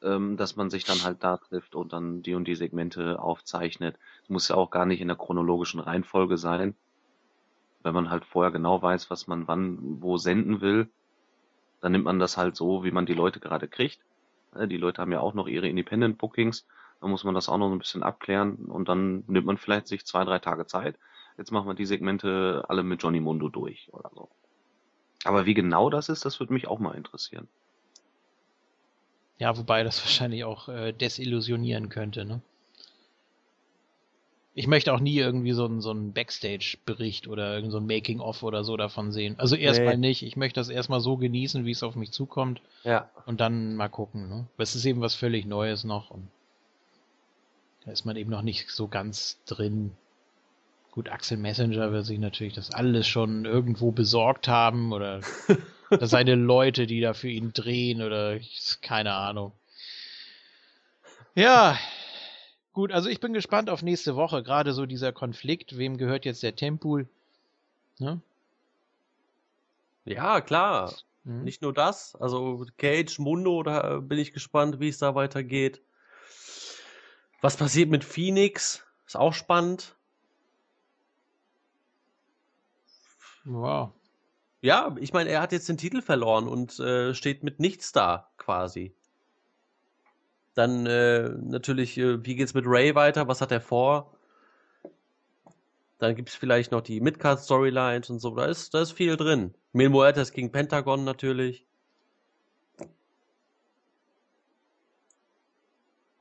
ähm, 0.02 0.38
dass 0.38 0.56
man 0.56 0.70
sich 0.70 0.86
dann 0.86 1.04
halt 1.04 1.24
da 1.24 1.38
trifft 1.38 1.76
und 1.76 1.92
dann 1.94 2.22
die 2.24 2.36
und 2.36 2.48
die 2.48 2.56
Segmente 2.56 3.20
aufzeichnet. 3.20 3.98
Es 4.24 4.30
muss 4.30 4.48
ja 4.50 4.56
auch 4.56 4.72
gar 4.72 4.86
nicht 4.86 5.02
in 5.02 5.08
der 5.10 5.18
chronologischen 5.18 5.80
Reihenfolge 5.82 6.38
sein. 6.38 6.76
Wenn 7.84 7.94
man 7.94 8.10
halt 8.10 8.26
vorher 8.26 8.52
genau 8.52 8.82
weiß, 8.82 9.10
was 9.10 9.28
man 9.28 9.48
wann 9.48 10.02
wo 10.02 10.18
senden 10.18 10.60
will, 10.60 10.90
dann 11.86 11.92
nimmt 11.92 12.06
man 12.06 12.18
das 12.18 12.36
halt 12.36 12.56
so, 12.56 12.84
wie 12.84 12.90
man 12.90 13.06
die 13.06 13.14
Leute 13.14 13.40
gerade 13.40 13.68
kriegt. 13.68 14.00
Äh, 14.56 14.68
Die 14.68 14.78
Leute 14.78 15.04
haben 15.04 15.12
ja 15.12 15.20
auch 15.20 15.36
noch 15.36 15.48
ihre 15.48 15.68
Independent 15.68 16.18
Bookings. 16.18 16.66
Da 17.00 17.06
muss 17.08 17.24
man 17.24 17.36
das 17.36 17.48
auch 17.48 17.60
noch 17.60 17.72
ein 17.72 17.78
bisschen 17.78 18.02
abklären 18.02 18.56
und 18.66 18.90
dann 18.90 19.24
nimmt 19.28 19.46
man 19.46 19.58
vielleicht 19.58 19.88
sich 19.88 20.04
zwei, 20.04 20.24
drei 20.24 20.40
Tage 20.40 20.66
Zeit. 20.66 20.98
Jetzt 21.38 21.52
machen 21.52 21.68
wir 21.68 21.76
die 21.76 21.86
Segmente 21.86 22.66
alle 22.70 22.82
mit 22.82 23.04
Johnny 23.04 23.20
Mundo 23.20 23.50
durch 23.50 23.88
oder 23.94 24.10
so. 24.16 24.30
Aber 25.26 25.46
wie 25.46 25.54
genau 25.54 25.92
das 25.92 26.10
ist, 26.10 26.26
das 26.26 26.40
würde 26.40 26.54
mich 26.54 26.68
auch 26.68 26.80
mal 26.80 26.96
interessieren. 26.96 27.48
Ja, 29.38 29.56
wobei 29.56 29.84
das 29.84 30.04
wahrscheinlich 30.04 30.44
auch 30.44 30.68
äh, 30.70 30.92
desillusionieren 30.92 31.90
könnte, 31.90 32.26
ne? 32.26 32.42
Ich 34.58 34.68
möchte 34.68 34.94
auch 34.94 35.02
nie 35.02 35.18
irgendwie 35.18 35.52
so 35.52 35.66
einen 35.66 35.82
so 35.82 35.92
einen 35.92 36.14
Backstage-Bericht 36.14 37.28
oder 37.28 37.70
so 37.70 37.78
ein 37.78 37.86
Making-of 37.88 38.42
oder 38.42 38.64
so 38.64 38.78
davon 38.78 39.12
sehen. 39.12 39.36
Also 39.38 39.58
erstmal 39.58 39.98
Nee. 39.98 40.08
nicht. 40.08 40.24
Ich 40.24 40.38
möchte 40.38 40.60
das 40.62 40.70
erstmal 40.70 41.02
so 41.02 41.18
genießen, 41.18 41.66
wie 41.66 41.72
es 41.72 41.84
auf 41.84 41.96
mich 41.96 42.12
zukommt 42.12 42.62
Ja. 42.86 43.10
und 43.26 43.42
dann 43.42 43.76
mal 43.76 43.90
gucken, 43.90 44.30
ne? 44.30 44.48
Es 44.58 44.74
ist 44.76 44.86
eben 44.86 45.02
was 45.02 45.14
völlig 45.14 45.46
Neues 45.46 45.84
noch 45.84 46.10
und 46.10 46.30
da 47.84 47.92
ist 47.92 48.06
man 48.06 48.16
eben 48.16 48.32
noch 48.32 48.42
nicht 48.44 48.70
so 48.70 48.88
ganz 48.88 49.38
drin. 49.46 49.92
Gut, 50.92 51.10
Axel 51.10 51.36
Messenger 51.38 51.92
wird 51.92 52.06
sich 52.06 52.18
natürlich 52.20 52.54
das 52.54 52.72
alles 52.72 53.06
schon 53.10 53.44
irgendwo 53.44 53.92
besorgt 53.92 54.48
haben 54.48 54.94
oder 54.94 55.20
seine 56.00 56.36
Leute, 56.36 56.88
die 56.88 57.02
da 57.02 57.14
für 57.14 57.28
ihn 57.30 57.52
drehen 57.52 58.02
oder 58.02 58.38
ich- 58.38 58.78
keine 58.82 59.14
Ahnung. 59.16 59.52
Ja, 61.36 61.78
gut, 62.76 62.92
also 62.92 63.10
ich 63.10 63.20
bin 63.20 63.34
gespannt 63.34 63.72
auf 63.72 63.82
nächste 63.82 64.16
Woche. 64.16 64.44
Gerade 64.44 64.74
so 64.74 64.86
dieser 64.86 65.12
Konflikt, 65.12 65.78
wem 65.78 65.98
gehört 65.98 66.26
jetzt 66.26 66.44
der 66.44 66.56
Tempul? 66.56 67.08
Ne? 67.98 68.22
Ja, 70.04 70.42
klar. 70.42 70.94
Mhm. 71.24 71.44
Nicht 71.44 71.64
nur 71.64 71.74
das, 71.74 72.16
also 72.16 72.68
Cage, 72.78 73.18
Mundo, 73.18 73.64
da 73.64 74.00
bin 74.00 74.20
ich 74.20 74.34
gespannt, 74.34 74.80
wie 74.80 74.90
es 74.90 75.00
da 75.00 75.16
weitergeht. 75.16 75.82
Was 77.42 77.58
passiert 77.58 77.90
mit 77.90 78.04
Phoenix? 78.04 78.86
Ist 79.08 79.18
auch 79.18 79.34
spannend. 79.34 79.96
Wow. 83.46 83.92
Ja, 84.62 84.96
ich 85.00 85.14
meine, 85.14 85.30
er 85.30 85.42
hat 85.42 85.52
jetzt 85.52 85.70
den 85.70 85.78
Titel 85.78 86.02
verloren 86.02 86.48
und 86.48 86.80
äh, 86.80 87.14
steht 87.14 87.44
mit 87.44 87.60
nichts 87.60 87.92
da, 87.92 88.30
quasi. 88.38 88.94
Dann 90.56 90.86
äh, 90.86 91.30
natürlich, 91.30 91.98
äh, 91.98 92.26
wie 92.26 92.36
geht's 92.36 92.54
mit 92.54 92.66
Ray 92.66 92.96
weiter? 92.96 93.28
Was 93.28 93.42
hat 93.42 93.52
er 93.52 93.62
vor? 93.62 94.12
Dann 96.00 96.16
gibt's 96.16 96.36
vielleicht 96.36 96.72
noch 96.72 96.82
die 96.82 97.00
Midcard-Storylines 97.02 98.10
und 98.10 98.20
so. 98.20 98.36
Da 98.36 98.46
ist, 98.46 98.74
da 98.74 98.82
ist 98.82 98.94
viel 98.94 99.18
drin. 99.18 99.54
Mil 99.74 99.90
Muertes 99.90 100.32
gegen 100.32 100.52
Pentagon 100.52 101.04
natürlich. 101.04 101.66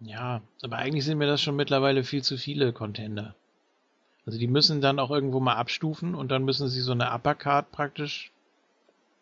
Ja, 0.01 0.43
aber 0.63 0.77
eigentlich 0.77 1.05
sind 1.05 1.19
mir 1.19 1.27
das 1.27 1.41
schon 1.41 1.57
mittlerweile 1.57 2.05
viel 2.05 2.23
zu 2.23 2.37
viele 2.37 2.73
Contender. 2.73 3.35
Also 4.27 4.39
die 4.39 4.49
müssen 4.49 4.81
dann 4.81 4.99
auch 4.99 5.11
irgendwo 5.11 5.41
mal 5.41 5.55
abstufen 5.55 6.15
und 6.15 6.31
dann 6.31 6.45
müssen 6.45 6.69
sie 6.69 6.81
so 6.81 6.93
eine 6.93 7.13
Uppercard 7.13 7.71
praktisch 7.71 8.33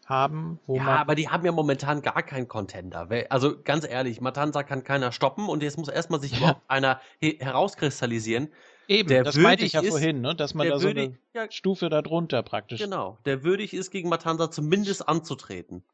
haben, 0.06 0.58
wo 0.66 0.76
ja, 0.76 0.82
man. 0.82 0.98
aber 0.98 1.14
die 1.14 1.28
haben 1.28 1.44
ja 1.44 1.52
momentan 1.52 2.02
gar 2.02 2.22
keinen 2.22 2.48
Contender. 2.48 3.08
Also 3.30 3.54
ganz 3.62 3.86
ehrlich, 3.86 4.20
Matanza 4.20 4.62
kann 4.62 4.82
keiner 4.84 5.12
stoppen 5.12 5.48
und 5.48 5.62
jetzt 5.62 5.78
muss 5.78 5.88
erstmal 5.88 6.20
sich 6.20 6.32
Ja. 6.32 6.38
überhaupt 6.38 6.62
einer 6.68 7.00
he- 7.20 7.38
herauskristallisieren. 7.40 8.48
Eben, 8.88 9.08
der 9.08 9.22
das 9.22 9.36
meinte 9.36 9.64
ich 9.64 9.74
ja 9.74 9.80
ist- 9.80 9.90
vorhin, 9.90 10.20
ne? 10.20 10.34
dass 10.34 10.54
man 10.54 10.68
da 10.68 10.78
so 10.78 10.88
würdig- 10.88 11.14
eine 11.34 11.44
ja, 11.46 11.50
Stufe 11.50 11.88
darunter 11.88 12.42
praktisch. 12.42 12.80
genau, 12.80 13.18
der 13.24 13.44
würdig 13.44 13.74
ist, 13.74 13.90
gegen 13.90 14.08
Matanza 14.08 14.50
zumindest 14.50 15.08
anzutreten. 15.08 15.84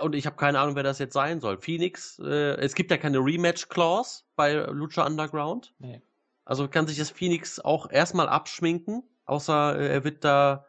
Und 0.00 0.14
ich 0.14 0.26
habe 0.26 0.36
keine 0.36 0.60
Ahnung, 0.60 0.76
wer 0.76 0.84
das 0.84 1.00
jetzt 1.00 1.12
sein 1.14 1.40
soll. 1.40 1.58
Phoenix, 1.58 2.20
äh, 2.20 2.54
es 2.60 2.74
gibt 2.76 2.92
ja 2.92 2.98
keine 2.98 3.18
Rematch-Clause 3.18 4.22
bei 4.36 4.52
Lucha 4.54 5.04
Underground. 5.04 5.74
Nee. 5.80 6.00
Also 6.44 6.68
kann 6.68 6.86
sich 6.86 6.98
das 6.98 7.10
Phoenix 7.10 7.58
auch 7.58 7.90
erstmal 7.90 8.28
abschminken, 8.28 9.02
außer 9.24 9.78
äh, 9.78 9.88
er 9.88 10.04
wird 10.04 10.24
da, 10.24 10.66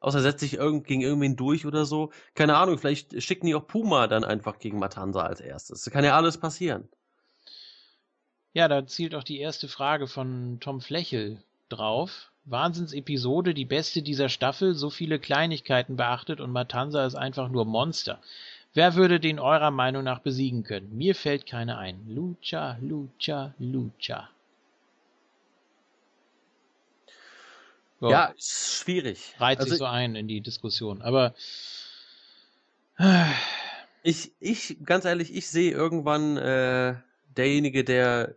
außer 0.00 0.18
er 0.18 0.22
setzt 0.22 0.40
sich 0.40 0.54
irgend, 0.54 0.86
gegen 0.86 1.02
irgendwen 1.02 1.36
durch 1.36 1.66
oder 1.66 1.84
so. 1.84 2.10
Keine 2.34 2.56
Ahnung, 2.56 2.78
vielleicht 2.78 3.22
schicken 3.22 3.46
die 3.46 3.54
auch 3.54 3.66
Puma 3.66 4.06
dann 4.06 4.24
einfach 4.24 4.58
gegen 4.58 4.78
Matanza 4.78 5.22
als 5.22 5.40
erstes. 5.40 5.84
Das 5.84 5.92
kann 5.92 6.04
ja 6.04 6.16
alles 6.16 6.38
passieren. 6.38 6.88
Ja, 8.52 8.68
da 8.68 8.86
zielt 8.86 9.14
auch 9.14 9.24
die 9.24 9.38
erste 9.38 9.68
Frage 9.68 10.06
von 10.06 10.58
Tom 10.60 10.80
Flechel 10.80 11.42
drauf. 11.68 12.30
Wahnsinnsepisode, 12.46 13.54
die 13.54 13.64
beste 13.64 14.02
dieser 14.02 14.28
Staffel, 14.28 14.74
so 14.74 14.88
viele 14.88 15.18
Kleinigkeiten 15.18 15.96
beachtet 15.96 16.40
und 16.40 16.52
Matanza 16.52 17.04
ist 17.04 17.16
einfach 17.16 17.48
nur 17.48 17.64
Monster. 17.64 18.20
Wer 18.72 18.94
würde 18.94 19.18
den 19.20 19.40
eurer 19.40 19.70
Meinung 19.70 20.04
nach 20.04 20.20
besiegen 20.20 20.62
können? 20.62 20.96
Mir 20.96 21.14
fällt 21.14 21.46
keiner 21.46 21.78
ein. 21.78 21.98
Lucha, 22.08 22.78
Lucha, 22.80 23.52
Lucha. 23.58 24.28
So, 28.00 28.10
Ja, 28.10 28.26
ist 28.26 28.76
schwierig. 28.76 29.34
reiht 29.38 29.58
Also 29.58 29.70
sich 29.70 29.78
so 29.78 29.86
ein 29.86 30.16
in 30.16 30.28
die 30.28 30.40
Diskussion. 30.40 31.02
Aber 31.02 31.34
ich, 34.02 34.32
ich, 34.40 34.76
ganz 34.84 35.04
ehrlich, 35.04 35.34
ich 35.34 35.48
sehe 35.48 35.72
irgendwann 35.72 36.36
äh, 36.36 36.94
derjenige, 37.36 37.84
der 37.84 38.34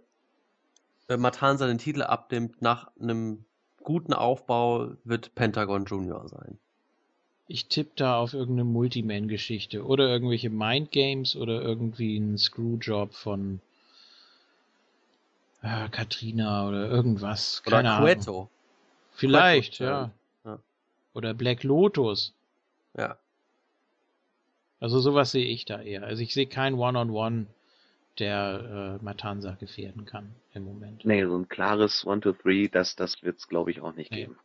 äh, 1.08 1.18
Matanza 1.18 1.68
den 1.68 1.78
Titel 1.78 2.04
abnimmt, 2.04 2.62
nach 2.62 2.92
einem 3.00 3.46
guten 3.84 4.14
Aufbau, 4.14 4.92
wird 5.04 5.34
Pentagon 5.36 5.86
Junior 5.86 6.28
sein. 6.28 6.60
Ich 7.48 7.68
tippe 7.68 7.92
da 7.96 8.18
auf 8.18 8.34
irgendeine 8.34 8.66
Multiman-Geschichte 8.66 9.84
oder 9.84 10.08
irgendwelche 10.08 10.52
Mindgames 10.52 11.36
oder 11.36 11.62
irgendwie 11.62 12.18
einen 12.18 12.38
Screwjob 12.38 13.14
von 13.14 13.60
äh, 15.64 15.90
Katrina 15.90 16.68
oder 16.68 16.88
irgendwas. 16.88 17.64
Oder 17.66 17.78
Keine 17.78 17.94
Ahnung. 17.94 18.08
Cueto. 18.08 18.50
Vielleicht, 19.20 19.80
ja. 19.80 20.12
ja. 20.46 20.60
Oder 21.14 21.34
Black 21.34 21.64
Lotus. 21.64 22.34
Ja. 22.98 23.18
Also 24.80 25.00
sowas 25.00 25.32
sehe 25.32 25.46
ich 25.46 25.66
da 25.66 25.82
eher. 25.82 26.04
Also 26.04 26.24
ich 26.24 26.34
sehe 26.34 26.48
kein 26.48 26.76
One-on-One, 26.76 27.48
der 28.18 28.98
äh, 29.02 29.04
Matanza 29.04 29.52
gefährden 29.52 30.06
kann 30.06 30.34
im 30.54 30.64
Moment. 30.64 31.04
Nee, 31.06 31.26
so 31.26 31.38
ein 31.38 31.48
klares 31.50 32.06
One, 32.06 32.22
Two, 32.22 32.34
Three, 32.34 32.68
das, 32.70 32.96
das 32.96 33.22
wird's, 33.24 33.48
glaube 33.48 33.72
ich, 33.72 33.82
auch 33.82 33.94
nicht 33.94 34.12
Nee. 34.12 34.22
geben. 34.26 34.38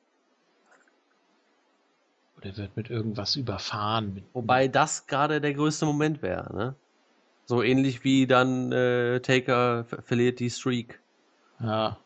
Oder 2.38 2.56
wird 2.56 2.76
mit 2.76 2.90
irgendwas 2.90 3.36
überfahren. 3.36 4.14
Mit, 4.14 4.24
Wobei 4.32 4.68
das 4.68 5.06
gerade 5.06 5.40
der 5.40 5.54
größte 5.54 5.86
Moment 5.86 6.20
wäre, 6.22 6.54
ne? 6.54 6.74
So 7.46 7.62
ähnlich 7.62 8.04
wie 8.04 8.26
dann 8.26 8.72
äh, 8.72 9.20
Taker 9.20 9.84
ver- 9.84 10.02
verliert 10.02 10.40
die 10.40 10.50
Streak. 10.50 10.98
Ja, 11.60 11.98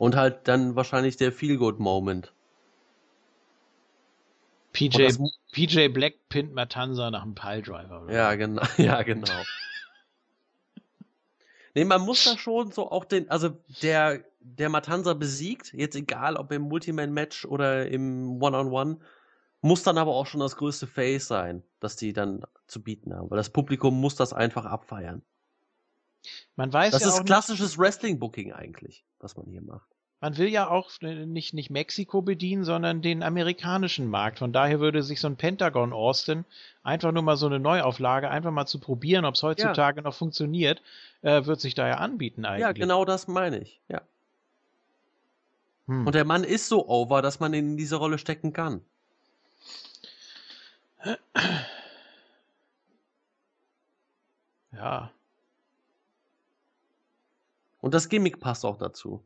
Und 0.00 0.16
halt 0.16 0.48
dann 0.48 0.76
wahrscheinlich 0.76 1.18
der 1.18 1.30
Feel-Good-Moment. 1.30 2.32
PJ, 4.72 5.02
das 5.02 5.18
PJ 5.52 5.88
Black 5.88 6.14
pinnt 6.30 6.54
Matanza 6.54 7.10
nach 7.10 7.20
einem 7.20 7.34
Piledriver. 7.34 8.06
Ja, 8.10 8.34
genau. 8.34 8.62
Ja, 8.78 9.02
genau. 9.02 9.42
nee, 11.74 11.84
man 11.84 12.00
muss 12.00 12.24
da 12.24 12.38
schon 12.38 12.72
so 12.72 12.90
auch 12.90 13.04
den, 13.04 13.28
also 13.28 13.50
der, 13.82 14.24
der 14.40 14.70
Matanza 14.70 15.12
besiegt, 15.12 15.74
jetzt 15.74 15.96
egal 15.96 16.36
ob 16.36 16.50
im 16.50 16.62
Multiman-Match 16.62 17.44
oder 17.44 17.86
im 17.86 18.40
One-on-One, 18.42 19.00
muss 19.60 19.82
dann 19.82 19.98
aber 19.98 20.12
auch 20.12 20.24
schon 20.24 20.40
das 20.40 20.56
größte 20.56 20.86
Face 20.86 21.26
sein, 21.26 21.62
das 21.78 21.96
die 21.96 22.14
dann 22.14 22.46
zu 22.66 22.82
bieten 22.82 23.14
haben. 23.14 23.30
Weil 23.30 23.36
das 23.36 23.50
Publikum 23.50 24.00
muss 24.00 24.14
das 24.14 24.32
einfach 24.32 24.64
abfeiern. 24.64 25.20
Man 26.56 26.72
weiß 26.72 26.92
Das 26.92 27.02
ja 27.02 27.08
ist 27.08 27.26
klassisches 27.26 27.78
Wrestling-Booking 27.78 28.52
eigentlich, 28.52 29.04
was 29.18 29.36
man 29.36 29.46
hier 29.46 29.62
macht. 29.62 29.88
man 30.20 30.36
will 30.36 30.48
ja 30.48 30.68
auch 30.68 30.90
nicht, 31.00 31.54
nicht 31.54 31.70
Mexiko 31.70 32.20
bedienen, 32.20 32.64
sondern 32.64 33.00
den 33.00 33.22
amerikanischen 33.22 34.06
Markt. 34.06 34.38
Von 34.38 34.52
daher 34.52 34.80
würde 34.80 35.02
sich 35.02 35.20
so 35.20 35.28
ein 35.28 35.36
Pentagon 35.36 35.92
Austin 35.94 36.44
einfach 36.82 37.12
nur 37.12 37.22
mal 37.22 37.36
so 37.36 37.46
eine 37.46 37.58
Neuauflage, 37.58 38.30
einfach 38.30 38.50
mal 38.50 38.66
zu 38.66 38.78
probieren, 38.78 39.24
ob 39.24 39.34
es 39.34 39.42
heutzutage 39.42 40.02
noch 40.02 40.14
funktioniert, 40.14 40.82
äh, 41.22 41.46
wird 41.46 41.60
sich 41.60 41.74
da 41.74 41.88
ja 41.88 41.96
anbieten 41.96 42.44
eigentlich. 42.44 42.60
Ja, 42.60 42.72
genau 42.72 43.04
das 43.06 43.28
meine 43.28 43.60
ich. 43.60 43.80
Ja. 43.88 44.02
Hm. 45.86 46.06
Und 46.06 46.14
der 46.14 46.24
Mann 46.26 46.44
ist 46.44 46.68
so 46.68 46.86
over, 46.88 47.22
dass 47.22 47.40
man 47.40 47.54
ihn 47.54 47.70
in 47.70 47.76
diese 47.78 47.96
Rolle 47.96 48.18
stecken 48.18 48.52
kann. 48.52 48.82
ja. 54.72 55.10
Und 57.80 57.94
das 57.94 58.08
Gimmick 58.08 58.40
passt 58.40 58.64
auch 58.64 58.78
dazu. 58.78 59.22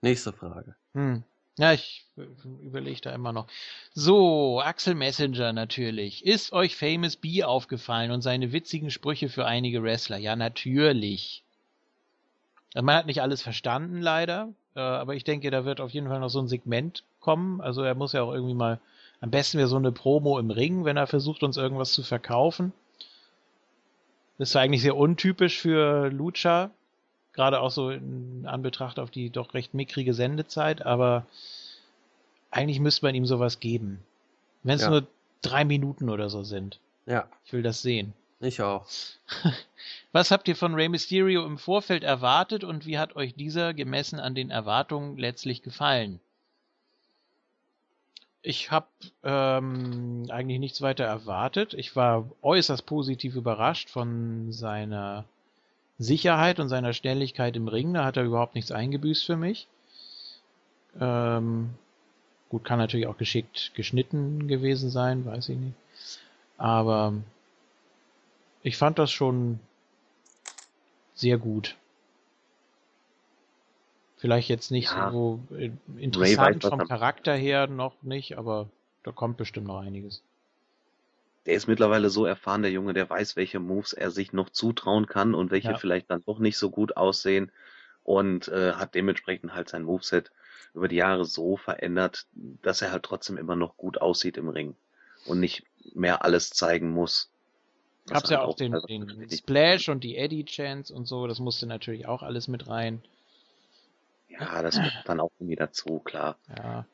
Nächste 0.00 0.32
Frage. 0.32 0.76
Hm. 0.94 1.24
Ja, 1.58 1.72
ich 1.72 2.06
überlege 2.62 3.00
da 3.00 3.12
immer 3.12 3.32
noch. 3.32 3.48
So, 3.92 4.60
Axel 4.60 4.94
Messenger 4.94 5.52
natürlich. 5.52 6.24
Ist 6.24 6.52
euch 6.52 6.76
Famous 6.76 7.16
B 7.16 7.42
aufgefallen 7.42 8.12
und 8.12 8.22
seine 8.22 8.52
witzigen 8.52 8.92
Sprüche 8.92 9.28
für 9.28 9.44
einige 9.44 9.82
Wrestler? 9.82 10.18
Ja, 10.18 10.36
natürlich. 10.36 11.42
Also 12.74 12.84
man 12.84 12.94
hat 12.94 13.06
nicht 13.06 13.22
alles 13.22 13.42
verstanden, 13.42 14.00
leider. 14.00 14.52
Äh, 14.76 14.80
aber 14.80 15.16
ich 15.16 15.24
denke, 15.24 15.50
da 15.50 15.64
wird 15.64 15.80
auf 15.80 15.90
jeden 15.90 16.06
Fall 16.06 16.20
noch 16.20 16.28
so 16.28 16.38
ein 16.38 16.46
Segment 16.46 17.02
kommen. 17.18 17.60
Also 17.60 17.82
er 17.82 17.96
muss 17.96 18.12
ja 18.12 18.22
auch 18.22 18.32
irgendwie 18.32 18.54
mal, 18.54 18.78
am 19.20 19.32
besten 19.32 19.58
wäre 19.58 19.68
so 19.68 19.76
eine 19.76 19.90
Promo 19.90 20.38
im 20.38 20.50
Ring, 20.50 20.84
wenn 20.84 20.96
er 20.96 21.08
versucht, 21.08 21.42
uns 21.42 21.56
irgendwas 21.56 21.92
zu 21.92 22.04
verkaufen. 22.04 22.72
Das 24.38 24.48
ist 24.48 24.52
zwar 24.52 24.62
eigentlich 24.62 24.82
sehr 24.82 24.96
untypisch 24.96 25.58
für 25.58 26.08
Lucha, 26.10 26.70
gerade 27.32 27.60
auch 27.60 27.70
so 27.70 27.90
in 27.90 28.44
Anbetracht 28.46 28.98
auf 28.98 29.10
die 29.10 29.30
doch 29.30 29.52
recht 29.54 29.74
mickrige 29.74 30.14
Sendezeit, 30.14 30.84
aber 30.86 31.26
eigentlich 32.50 32.80
müsste 32.80 33.04
man 33.04 33.14
ihm 33.14 33.26
sowas 33.26 33.60
geben. 33.60 33.98
Wenn 34.62 34.76
es 34.76 34.82
Ja. 34.82 34.90
nur 34.90 35.06
drei 35.42 35.64
Minuten 35.64 36.08
oder 36.08 36.28
so 36.30 36.42
sind. 36.42 36.78
Ja, 37.06 37.28
Ich 37.44 37.52
will 37.52 37.62
das 37.62 37.82
sehen. 37.82 38.12
ich 38.40 38.60
auch. 38.62 38.86
Was 40.12 40.30
habt 40.30 40.46
ihr 40.48 40.56
von 40.56 40.74
Rey 40.74 40.88
Mysterio 40.88 41.44
im 41.44 41.58
Vorfeld 41.58 42.04
erwartet 42.04 42.64
und 42.64 42.86
wie 42.86 42.98
hat 42.98 43.16
euch 43.16 43.34
dieser 43.34 43.74
gemessen 43.74 44.20
an 44.20 44.34
den 44.34 44.50
Erwartungen 44.50 45.16
letztlich 45.18 45.62
gefallen? 45.62 46.20
Ich 48.48 48.70
habe 48.70 48.86
ähm, 49.24 50.24
eigentlich 50.30 50.58
nichts 50.58 50.80
weiter 50.80 51.04
erwartet. 51.04 51.74
Ich 51.74 51.94
war 51.96 52.24
äußerst 52.40 52.86
positiv 52.86 53.36
überrascht 53.36 53.90
von 53.90 54.54
seiner 54.54 55.26
Sicherheit 55.98 56.58
und 56.58 56.70
seiner 56.70 56.94
Schnelligkeit 56.94 57.56
im 57.56 57.68
Ring. 57.68 57.92
Da 57.92 58.06
hat 58.06 58.16
er 58.16 58.24
überhaupt 58.24 58.54
nichts 58.54 58.72
eingebüßt 58.72 59.26
für 59.26 59.36
mich. 59.36 59.68
Ähm, 60.98 61.74
gut, 62.48 62.64
kann 62.64 62.78
natürlich 62.78 63.06
auch 63.06 63.18
geschickt 63.18 63.72
geschnitten 63.74 64.48
gewesen 64.48 64.88
sein, 64.88 65.26
weiß 65.26 65.50
ich 65.50 65.58
nicht. 65.58 65.76
Aber 66.56 67.12
ich 68.62 68.78
fand 68.78 68.98
das 68.98 69.10
schon 69.10 69.60
sehr 71.14 71.36
gut. 71.36 71.76
Vielleicht 74.18 74.48
jetzt 74.48 74.70
nicht 74.70 74.90
Ja. 74.90 75.10
so 75.10 75.40
äh, 75.56 75.70
weiß, 75.70 76.02
interessant 76.02 76.64
was 76.64 76.70
vom 76.70 76.80
er- 76.80 76.86
Charakter 76.86 77.34
her 77.34 77.66
noch 77.68 78.02
nicht, 78.02 78.36
aber 78.36 78.66
da 79.04 79.12
kommt 79.12 79.36
bestimmt 79.36 79.68
noch 79.68 79.80
einiges. 79.80 80.22
Der 81.46 81.54
ist 81.54 81.66
mittlerweile 81.68 82.10
so 82.10 82.26
erfahren, 82.26 82.62
der 82.62 82.70
Junge, 82.72 82.92
der 82.92 83.08
weiß, 83.08 83.36
welche 83.36 83.58
Moves 83.60 83.92
er 83.92 84.10
sich 84.10 84.32
noch 84.32 84.50
zutrauen 84.50 85.06
kann 85.06 85.34
und 85.34 85.50
welche 85.50 85.68
Ja. 85.68 85.78
vielleicht 85.78 86.10
dann 86.10 86.22
doch 86.26 86.40
nicht 86.40 86.58
so 86.58 86.68
gut 86.68 86.96
aussehen 86.96 87.50
und 88.04 88.48
äh, 88.48 88.72
hat 88.72 88.94
dementsprechend 88.94 89.54
halt 89.54 89.68
sein 89.68 89.84
Moveset 89.84 90.30
über 90.74 90.88
die 90.88 90.96
Jahre 90.96 91.24
so 91.24 91.56
verändert, 91.56 92.26
dass 92.62 92.82
er 92.82 92.90
halt 92.92 93.04
trotzdem 93.04 93.38
immer 93.38 93.56
noch 93.56 93.76
gut 93.76 94.00
aussieht 94.00 94.36
im 94.36 94.48
Ring 94.48 94.74
und 95.26 95.40
nicht 95.40 95.62
mehr 95.94 96.24
alles 96.24 96.50
zeigen 96.50 96.90
muss. 96.90 97.30
Gab's 98.06 98.30
ja 98.30 98.38
halt 98.38 98.48
auch 98.48 98.56
den, 98.56 98.72
den 98.72 99.30
Splash 99.30 99.88
und 99.88 100.02
die 100.04 100.16
Eddie 100.16 100.44
Chance 100.44 100.92
und 100.94 101.06
so, 101.06 101.26
das 101.26 101.38
musste 101.38 101.66
natürlich 101.66 102.06
auch 102.06 102.22
alles 102.22 102.48
mit 102.48 102.68
rein. 102.68 103.02
Ja, 104.38 104.62
das 104.62 104.76
kommt 104.76 104.92
dann 105.06 105.20
auch 105.20 105.30
irgendwie 105.38 105.56
dazu, 105.56 106.00
klar. 106.00 106.36
Ja, 106.56 106.86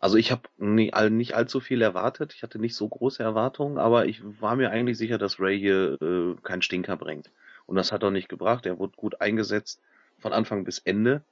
Also 0.00 0.16
ich 0.16 0.30
habe 0.30 0.42
nie, 0.58 0.92
all, 0.92 1.10
nicht 1.10 1.34
allzu 1.34 1.60
viel 1.60 1.80
erwartet. 1.80 2.34
Ich 2.34 2.42
hatte 2.42 2.58
nicht 2.58 2.76
so 2.76 2.88
große 2.88 3.22
Erwartungen, 3.22 3.78
aber 3.78 4.06
ich 4.06 4.20
war 4.40 4.54
mir 4.56 4.70
eigentlich 4.70 4.98
sicher, 4.98 5.18
dass 5.18 5.40
Ray 5.40 5.58
hier 5.58 6.00
äh, 6.02 6.34
keinen 6.42 6.62
Stinker 6.62 6.96
bringt. 6.96 7.30
Und 7.66 7.76
das 7.76 7.90
hat 7.90 8.02
er 8.02 8.10
nicht 8.10 8.28
gebracht. 8.28 8.66
Er 8.66 8.78
wurde 8.78 8.96
gut 8.96 9.20
eingesetzt 9.20 9.80
von 10.18 10.32
Anfang 10.32 10.64
bis 10.64 10.78
Ende. 10.78 11.22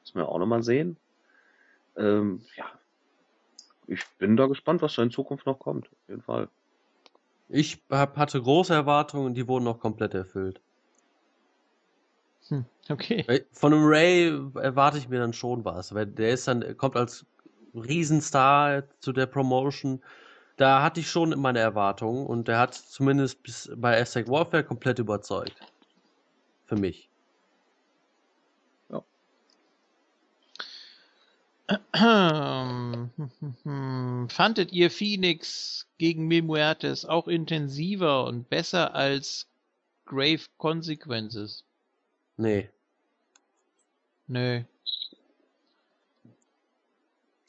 Müssen 0.00 0.18
wir 0.18 0.28
auch 0.28 0.38
nochmal 0.38 0.62
sehen. 0.62 0.96
Ähm, 1.96 2.42
ja, 2.56 2.64
ich 3.86 4.04
bin 4.18 4.36
da 4.36 4.46
gespannt, 4.46 4.82
was 4.82 4.94
da 4.94 5.02
in 5.02 5.10
Zukunft 5.10 5.46
noch 5.46 5.58
kommt. 5.58 5.86
Auf 5.86 6.08
jeden 6.08 6.22
Fall. 6.22 6.48
Ich 7.48 7.80
hab, 7.90 8.16
hatte 8.16 8.42
große 8.42 8.74
Erwartungen 8.74 9.26
und 9.26 9.34
die 9.34 9.46
wurden 9.46 9.64
noch 9.64 9.78
komplett 9.78 10.14
erfüllt. 10.14 10.60
Okay. 12.88 13.44
Von 13.52 13.72
einem 13.72 13.84
Ray 13.84 14.26
erwarte 14.54 14.98
ich 14.98 15.08
mir 15.08 15.18
dann 15.18 15.32
schon 15.32 15.64
was, 15.64 15.94
weil 15.94 16.06
der 16.06 16.30
ist 16.30 16.46
dann, 16.46 16.76
kommt 16.76 16.96
als 16.96 17.26
Riesenstar 17.74 18.84
zu 19.00 19.12
der 19.12 19.26
Promotion. 19.26 20.02
Da 20.56 20.82
hatte 20.82 21.00
ich 21.00 21.10
schon 21.10 21.30
meine 21.40 21.58
Erwartungen 21.58 22.26
und 22.26 22.48
der 22.48 22.58
hat 22.58 22.74
zumindest 22.74 23.42
bis 23.42 23.70
bei 23.76 24.00
Aztec 24.00 24.28
Warfare 24.28 24.64
komplett 24.64 24.98
überzeugt. 24.98 25.56
Für 26.66 26.76
mich. 26.76 27.10
Fandet 34.28 34.72
ihr 34.72 34.90
Phoenix 34.90 35.86
gegen 35.98 36.28
Mil 36.28 36.42
Muertes 36.42 37.04
auch 37.04 37.26
intensiver 37.26 38.24
und 38.24 38.48
besser 38.48 38.94
als 38.94 39.48
Grave 40.04 40.42
Consequences? 40.58 41.64
Nee. 42.36 42.70
Nö. 44.28 44.62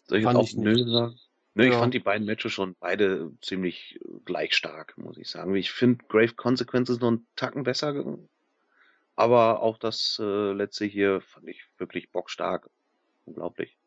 Soll 0.07 0.19
ich 0.19 0.23
Fand 0.23 0.39
jetzt 0.39 0.53
ich 0.53 0.57
auch 0.57 0.63
nö 0.63 0.73
nicht. 0.73 0.89
sagen? 0.91 1.19
Nö, 1.55 1.65
ich 1.65 1.73
Ja. 1.73 1.79
fand 1.79 1.93
die 1.93 1.99
beiden 1.99 2.25
Matches 2.25 2.53
schon 2.53 2.75
beide 2.79 3.31
ziemlich 3.41 3.99
äh, 4.01 4.19
gleich 4.25 4.55
stark, 4.55 4.97
muss 4.97 5.17
ich 5.17 5.29
sagen. 5.29 5.55
Ich 5.55 5.71
finde 5.71 6.05
Grave 6.07 6.33
Consequences 6.33 6.99
noch 6.99 7.07
einen 7.09 7.27
Tacken 7.35 7.63
besser, 7.63 8.17
aber 9.15 9.61
auch 9.61 9.77
das 9.77 10.17
äh, 10.21 10.51
letzte 10.53 10.85
hier 10.85 11.21
fand 11.21 11.47
ich 11.47 11.63
wirklich 11.77 12.11
bockstark. 12.11 12.69
Unglaublich. 13.25 13.77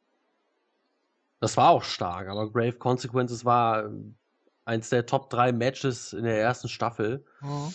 Das 1.41 1.57
war 1.57 1.71
auch 1.71 1.85
stark, 1.85 2.29
aber 2.29 2.51
Grave 2.53 2.73
Consequences 2.77 3.45
war 3.45 3.85
ähm, 3.87 4.17
eins 4.65 4.91
der 4.91 5.07
Top 5.07 5.31
3 5.31 5.53
Matches 5.53 6.13
in 6.13 6.25
der 6.25 6.39
ersten 6.39 6.69
Staffel, 6.69 7.25
Ja. 7.41 7.73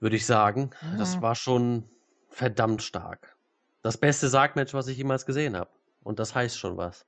würde 0.00 0.16
ich 0.16 0.26
sagen. 0.26 0.70
Das 0.98 1.16
Mhm. 1.16 1.22
war 1.22 1.34
schon 1.36 1.88
verdammt 2.30 2.82
stark. 2.82 3.36
Das 3.82 3.96
beste 3.98 4.28
Sargmatch, 4.28 4.74
was 4.74 4.86
ich 4.88 4.96
jemals 4.96 5.26
gesehen 5.26 5.56
habe. 5.56 5.70
Und 6.02 6.18
das 6.18 6.34
heißt 6.34 6.58
schon 6.58 6.76
was. 6.76 7.04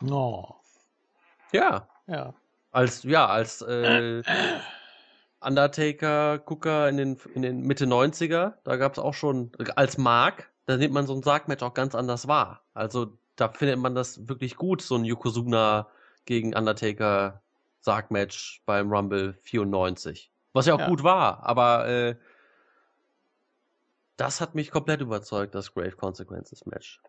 No. 0.00 0.56
Ja, 1.52 1.88
Ja. 2.06 2.32
als 2.72 3.02
ja, 3.02 3.26
als 3.26 3.60
äh, 3.62 4.22
Undertaker 5.40 6.38
Gucker 6.38 6.88
in 6.88 6.96
den 6.96 7.18
in 7.34 7.42
den 7.42 7.60
Mitte 7.62 7.86
90er, 7.86 8.54
da 8.64 8.76
gab 8.76 8.92
es 8.92 8.98
auch 8.98 9.14
schon 9.14 9.52
als 9.76 9.98
Mark, 9.98 10.50
da 10.66 10.76
nimmt 10.76 10.94
man 10.94 11.06
so 11.06 11.14
ein 11.14 11.22
Sargmatch 11.22 11.62
auch 11.62 11.74
ganz 11.74 11.94
anders 11.94 12.28
wahr. 12.28 12.62
Also 12.74 13.16
da 13.36 13.48
findet 13.48 13.78
man 13.78 13.94
das 13.94 14.28
wirklich 14.28 14.56
gut, 14.56 14.82
so 14.82 14.96
ein 14.96 15.04
Yokozuna 15.04 15.88
gegen 16.26 16.54
Undertaker 16.54 17.42
Sargmatch 17.80 18.62
beim 18.66 18.90
Rumble 18.92 19.34
94. 19.42 20.30
Was 20.52 20.66
ja 20.66 20.74
auch 20.74 20.80
Ja. 20.80 20.88
gut 20.88 21.02
war, 21.02 21.42
aber 21.44 21.88
äh, 21.88 22.16
das 24.20 24.40
hat 24.40 24.54
mich 24.54 24.70
komplett 24.70 25.00
überzeugt, 25.00 25.54
das 25.54 25.72
Grave 25.72 25.92
Consequences 25.92 26.66
Match. 26.66 27.00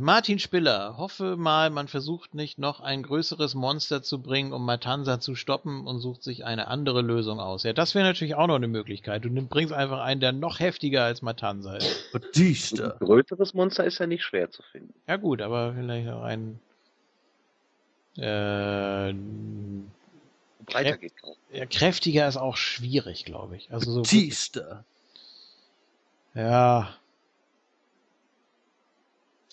Martin 0.00 0.38
Spiller, 0.38 0.96
hoffe 0.98 1.36
mal, 1.36 1.70
man 1.70 1.88
versucht 1.88 2.34
nicht 2.34 2.58
noch 2.58 2.80
ein 2.80 3.02
größeres 3.02 3.54
Monster 3.54 4.02
zu 4.02 4.20
bringen, 4.20 4.52
um 4.52 4.64
Matanza 4.64 5.18
zu 5.18 5.34
stoppen 5.34 5.86
und 5.86 6.00
sucht 6.00 6.22
sich 6.22 6.44
eine 6.44 6.68
andere 6.68 7.00
Lösung 7.02 7.40
aus. 7.40 7.62
Ja, 7.62 7.72
das 7.72 7.94
wäre 7.94 8.04
natürlich 8.04 8.34
auch 8.34 8.48
noch 8.48 8.56
eine 8.56 8.68
Möglichkeit. 8.68 9.24
Du 9.24 9.28
nimm- 9.30 9.48
bringst 9.48 9.72
einfach 9.72 10.00
einen, 10.00 10.20
der 10.20 10.32
noch 10.32 10.60
heftiger 10.60 11.04
als 11.04 11.22
Matanza 11.22 11.76
ist. 11.76 11.86
Ein 12.14 12.20
Batista. 12.20 12.88
größeres 13.00 13.54
Monster 13.54 13.84
ist 13.84 13.98
ja 13.98 14.06
nicht 14.06 14.24
schwer 14.24 14.50
zu 14.50 14.62
finden. 14.70 14.92
Ja 15.08 15.16
gut, 15.16 15.40
aber 15.40 15.72
vielleicht 15.74 16.08
auch 16.10 16.22
ein 16.22 16.60
äh, 18.18 19.14
Breiter 20.64 20.94
Kräf- 20.94 20.98
geht 20.98 21.12
ja, 21.50 21.66
kräftiger 21.66 22.28
ist 22.28 22.36
auch 22.36 22.56
schwierig, 22.56 23.24
glaube 23.24 23.56
ich. 23.56 23.72
Also 23.72 23.90
so 23.92 24.02
Batista. 24.02 24.84
ja, 26.34 26.96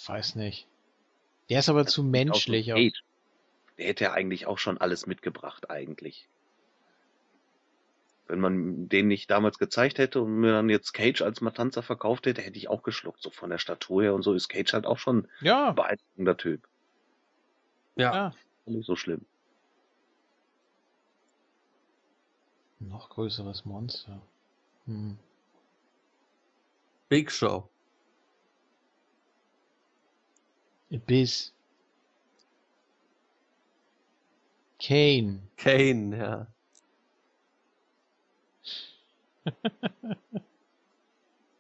weiß 0.07 0.35
nicht. 0.35 0.67
Der 1.49 1.59
ist 1.59 1.69
aber 1.69 1.85
zu 1.85 2.03
menschlich. 2.03 2.67
So. 2.67 2.75
Der 3.77 3.85
hätte 3.88 4.06
ja 4.06 4.14
eigentlich 4.14 4.45
auch 4.45 4.57
schon 4.57 4.77
alles 4.77 5.06
mitgebracht, 5.06 5.69
eigentlich. 5.69 6.27
Wenn 8.27 8.40
man 8.40 8.88
den 8.88 9.07
nicht 9.07 9.30
damals 9.30 9.57
gezeigt 9.57 9.98
hätte 9.98 10.22
und 10.22 10.40
mir 10.40 10.53
dann 10.53 10.69
jetzt 10.69 10.93
Cage 10.93 11.22
als 11.22 11.41
Matanza 11.41 11.81
verkauft 11.81 12.25
hätte, 12.25 12.41
hätte 12.41 12.57
ich 12.57 12.69
auch 12.69 12.83
geschluckt. 12.83 13.22
So 13.22 13.30
von 13.30 13.49
der 13.49 13.57
Statur 13.57 14.03
her 14.03 14.14
und 14.14 14.23
so 14.23 14.33
ist 14.33 14.48
Cage 14.48 14.72
halt 14.73 14.85
auch 14.85 14.98
schon 14.98 15.27
Ja, 15.41 15.69
ein 15.69 15.75
beeindruckender 15.75 16.38
Typ. 16.38 16.67
Ja. 17.95 18.14
ja. 18.14 18.33
Nicht 18.65 18.85
so 18.85 18.95
schlimm. 18.95 19.25
Noch 22.82 23.10
größeres 23.10 23.64
Monster. 23.66 24.19
Hm. 24.85 25.18
Big 27.10 27.32
Show. 27.32 27.69
Abyss. 30.92 31.53
Kane. 34.80 35.42
Kane, 35.58 36.18
ja. 36.18 36.48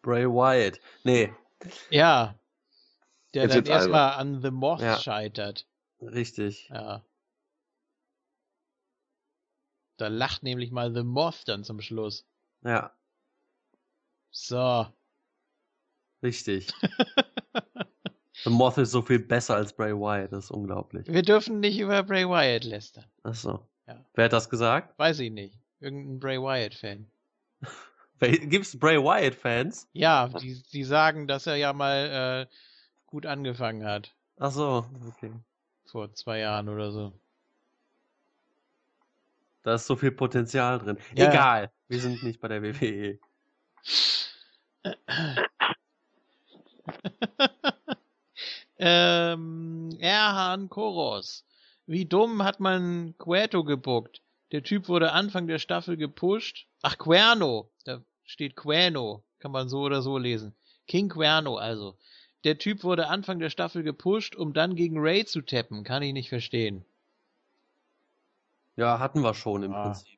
Bray 0.01 0.25
Wyatt. 0.25 0.79
Nee, 1.03 1.31
Ja. 1.91 2.35
Der 3.33 3.43
Jetzt 3.43 3.55
dann 3.55 3.65
erstmal 3.65 4.13
an 4.15 4.41
The 4.41 4.49
Moth 4.51 4.81
Ja. 4.81 4.97
scheitert. 4.97 5.65
richtig. 6.01 6.67
Ja. 6.69 7.03
Da 10.01 10.07
lacht 10.07 10.41
nämlich 10.41 10.71
mal 10.71 10.91
The 10.91 11.03
Moth 11.03 11.43
dann 11.47 11.63
zum 11.63 11.79
Schluss. 11.79 12.25
Ja, 12.63 12.91
So. 14.31 14.87
richtig. 16.23 16.67
The 18.43 18.49
Moth 18.49 18.79
ist 18.79 18.89
so 18.89 19.03
viel 19.03 19.19
besser 19.19 19.55
als 19.57 19.73
Bray 19.73 19.93
Wyatt, 19.93 20.31
das 20.31 20.45
ist 20.45 20.51
unglaublich. 20.51 21.05
Wir 21.07 21.21
dürfen 21.21 21.59
nicht 21.59 21.77
über 21.77 22.01
Bray 22.01 22.27
Wyatt 22.27 22.63
lästern. 22.63 23.05
Achso. 23.21 23.69
Ja. 23.85 24.03
Wer 24.15 24.25
hat 24.25 24.33
das 24.33 24.49
gesagt? 24.49 24.97
Weiß 24.97 25.19
ich 25.19 25.29
nicht. 25.31 25.55
Irgendein 25.79 26.19
Bray 26.19 26.39
Wyatt-Fan. 26.41 27.05
Gibt's 28.49 28.79
Bray 28.79 28.97
Wyatt-Fans? 28.97 29.87
Ja, 29.93 30.29
die, 30.29 30.63
die 30.73 30.83
sagen, 30.83 31.27
dass 31.27 31.45
er 31.45 31.57
ja 31.57 31.73
mal 31.73 32.47
äh, 32.49 32.55
gut 33.05 33.27
angefangen 33.27 33.85
hat. 33.85 34.15
Achso, 34.37 34.83
okay. 35.09 35.31
Vor 35.85 36.11
zwei 36.15 36.39
Jahren 36.39 36.69
oder 36.69 36.91
so. 36.91 37.13
Da 39.63 39.75
ist 39.75 39.85
so 39.85 39.95
viel 39.95 40.11
Potenzial 40.11 40.79
drin. 40.79 40.97
Ja. 41.15 41.29
Egal, 41.29 41.71
wir 41.87 41.99
sind 41.99 42.23
nicht 42.23 42.39
bei 42.39 42.47
der. 42.47 42.63
WWE. 42.63 43.19
ähm, 48.79 49.89
Erhan 49.99 50.69
Koros. 50.69 51.45
Wie 51.85 52.05
dumm 52.05 52.43
hat 52.43 52.59
man 52.59 53.15
Cueto 53.17 53.63
gebuckt? 53.63 54.21
Der 54.51 54.63
Typ 54.63 54.87
wurde 54.87 55.11
Anfang 55.11 55.47
der 55.47 55.59
Staffel 55.59 55.97
gepusht. 55.97 56.67
Ach, 56.81 56.97
Cuerno. 56.97 57.69
Da 57.85 58.01
steht 58.23 58.55
Cuerno. 58.55 59.23
Kann 59.39 59.51
man 59.51 59.69
so 59.69 59.81
oder 59.81 60.01
so 60.01 60.17
lesen. 60.17 60.55
King 60.87 61.09
Cuerno 61.09 61.57
also. 61.57 61.97
Der 62.43 62.57
Typ 62.57 62.83
wurde 62.83 63.07
Anfang 63.07 63.39
der 63.39 63.49
Staffel 63.49 63.83
gepusht, 63.83 64.35
um 64.35 64.53
dann 64.53 64.75
gegen 64.75 64.97
Ray 64.99 65.25
zu 65.25 65.41
tappen. 65.41 65.83
Kann 65.83 66.01
ich 66.01 66.13
nicht 66.13 66.29
verstehen. 66.29 66.83
Ja, 68.77 68.99
hatten 68.99 69.21
wir 69.21 69.33
schon 69.33 69.63
im 69.63 69.73
Ah. 69.73 69.83
Prinzip. 69.83 70.17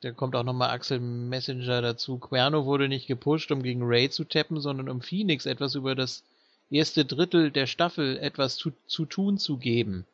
Da 0.00 0.10
kommt 0.10 0.34
auch 0.34 0.42
nochmal 0.42 0.70
Axel 0.70 0.98
Messenger 0.98 1.80
dazu. 1.80 2.18
Cuerno 2.18 2.64
wurde 2.64 2.88
nicht 2.88 3.06
gepusht, 3.06 3.52
um 3.52 3.62
gegen 3.62 3.82
Ray 3.84 4.10
zu 4.10 4.24
tappen, 4.24 4.60
sondern 4.60 4.88
um 4.88 5.00
Phoenix 5.00 5.46
etwas 5.46 5.76
über 5.76 5.94
das 5.94 6.24
erste 6.70 7.04
Drittel 7.04 7.52
der 7.52 7.66
Staffel 7.68 8.18
etwas 8.18 8.56
zu, 8.56 8.72
zu 8.88 9.04
tun 9.06 9.38
zu 9.38 9.58
geben. 9.58 10.04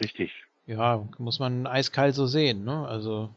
Richtig. 0.00 0.32
Ja, 0.66 1.06
muss 1.18 1.38
man 1.38 1.66
eiskalt 1.68 2.16
so 2.16 2.26
sehen, 2.26 2.64
ne? 2.64 2.86
Also, 2.88 3.30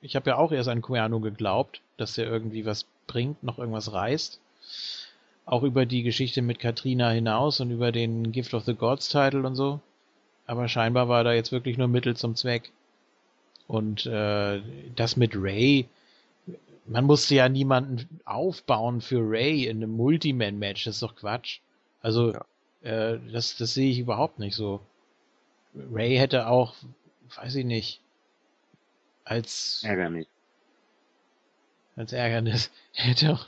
ich 0.00 0.14
habe 0.14 0.30
ja 0.30 0.36
auch 0.36 0.52
erst 0.52 0.68
an 0.68 0.82
Cuerno 0.82 1.18
geglaubt, 1.18 1.80
dass 1.96 2.16
er 2.16 2.26
irgendwie 2.26 2.64
was 2.64 2.86
bringt, 3.08 3.42
noch 3.42 3.58
irgendwas 3.58 3.92
reißt. 3.92 4.38
Auch 5.44 5.62
über 5.64 5.86
die 5.86 6.02
Geschichte 6.04 6.40
mit 6.42 6.60
Katrina 6.60 7.10
hinaus 7.10 7.58
und 7.60 7.70
über 7.72 7.90
den 7.90 8.30
Gift 8.30 8.54
of 8.54 8.64
the 8.64 8.74
Gods 8.74 9.08
Title 9.08 9.44
und 9.44 9.56
so. 9.56 9.80
Aber 10.48 10.66
scheinbar 10.66 11.08
war 11.08 11.24
da 11.24 11.34
jetzt 11.34 11.52
wirklich 11.52 11.76
nur 11.76 11.88
Mittel 11.88 12.16
zum 12.16 12.34
Zweck. 12.34 12.72
Und 13.66 14.06
äh, 14.06 14.62
das 14.96 15.16
mit 15.18 15.32
Ray, 15.36 15.86
man 16.86 17.04
musste 17.04 17.34
ja 17.34 17.50
niemanden 17.50 18.20
aufbauen 18.24 19.02
für 19.02 19.20
Ray 19.20 19.66
in 19.66 19.76
einem 19.76 19.90
Multiman-Match, 19.90 20.86
das 20.86 20.96
ist 20.96 21.02
doch 21.02 21.14
Quatsch. 21.14 21.60
Also, 22.00 22.32
äh, 22.80 23.18
das, 23.30 23.58
das 23.58 23.74
sehe 23.74 23.90
ich 23.90 23.98
überhaupt 23.98 24.38
nicht 24.38 24.56
so. 24.56 24.80
Ray 25.92 26.16
hätte 26.16 26.46
auch, 26.46 26.74
weiß 27.36 27.54
ich 27.56 27.66
nicht, 27.66 28.00
als, 29.24 29.82
Ärgerlich. 29.84 30.28
Als 31.98 32.12
Ärgernis. 32.12 32.70
Hätte 32.92 33.32
auch 33.34 33.46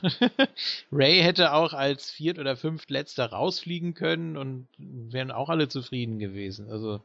Ray 0.91 1.21
hätte 1.21 1.53
auch 1.53 1.73
als 1.73 2.09
viert 2.11 2.37
oder 2.39 2.55
fünftletzter 2.55 3.27
rausfliegen 3.27 3.93
können 3.93 4.37
und 4.37 4.67
wären 4.77 5.31
auch 5.31 5.49
alle 5.49 5.67
zufrieden 5.67 6.19
gewesen. 6.19 6.69
Also 6.69 7.01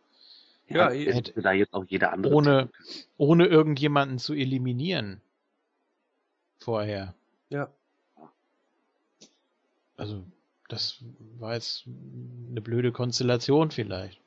Ja, 0.68 0.92
Ja, 0.92 1.12
hätte 1.12 1.40
da 1.40 1.52
jetzt 1.52 1.72
auch 1.74 1.84
jeder 1.88 2.12
andere. 2.12 2.34
ohne, 2.34 2.68
ohne 3.16 3.46
irgendjemanden 3.46 4.18
zu 4.18 4.34
eliminieren. 4.34 5.20
Vorher. 6.60 7.14
Ja. 7.50 7.68
Also, 9.96 10.24
das 10.68 10.98
war 11.38 11.54
jetzt 11.54 11.84
eine 12.50 12.60
blöde 12.60 12.92
Konstellation 12.92 13.70
vielleicht. 13.70 14.20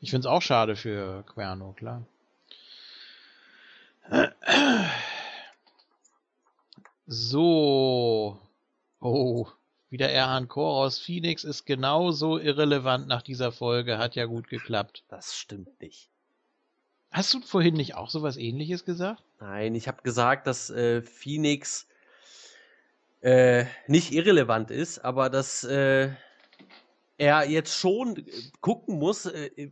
Ich 0.00 0.10
find's 0.10 0.26
auch 0.26 0.42
schade 0.42 0.76
für 0.76 1.24
Querno, 1.24 1.72
klar. 1.72 2.06
So. 7.06 8.38
Oh. 9.00 9.46
Wieder 9.90 10.10
Erhan 10.10 10.48
Koros. 10.48 10.98
Phoenix 10.98 11.44
ist 11.44 11.66
genauso 11.66 12.38
irrelevant 12.38 13.06
nach 13.06 13.22
dieser 13.22 13.52
Folge. 13.52 13.98
Hat 13.98 14.16
ja 14.16 14.24
gut 14.24 14.48
geklappt. 14.48 15.04
Das 15.08 15.36
stimmt 15.36 15.80
nicht. 15.80 16.08
Hast 17.10 17.32
du 17.32 17.40
vorhin 17.40 17.74
nicht 17.74 17.94
auch 17.94 18.10
sowas 18.10 18.36
ähnliches 18.36 18.84
gesagt? 18.84 19.22
Nein, 19.38 19.76
ich 19.76 19.86
habe 19.86 20.02
gesagt, 20.02 20.48
dass 20.48 20.68
äh, 20.70 21.00
Phoenix 21.00 21.86
äh, 23.20 23.66
nicht 23.86 24.12
irrelevant 24.12 24.72
ist, 24.72 24.98
aber 25.04 25.30
dass 25.30 25.62
äh, 25.62 26.10
er 27.16 27.48
jetzt 27.48 27.78
schon 27.78 28.26
gucken 28.60 28.98
muss, 28.98 29.26
äh, 29.26 29.70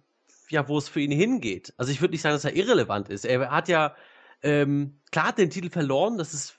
ja, 0.51 0.69
wo 0.69 0.79
es 0.79 0.89
für 0.89 1.01
ihn 1.01 1.11
hingeht. 1.11 1.75
Also 1.77 1.91
ich 1.91 2.01
würde 2.01 2.13
nicht 2.13 2.23
sagen, 2.23 2.35
dass 2.35 2.45
er 2.45 2.55
irrelevant 2.55 3.09
ist. 3.09 3.25
Er 3.25 3.51
hat 3.51 3.69
ja 3.69 3.97
ähm, 4.43 5.01
klar 5.11 5.33
den 5.33 5.51
Titel 5.51 5.71
verloren. 5.71 6.19
Das 6.19 6.35
ist 6.35 6.59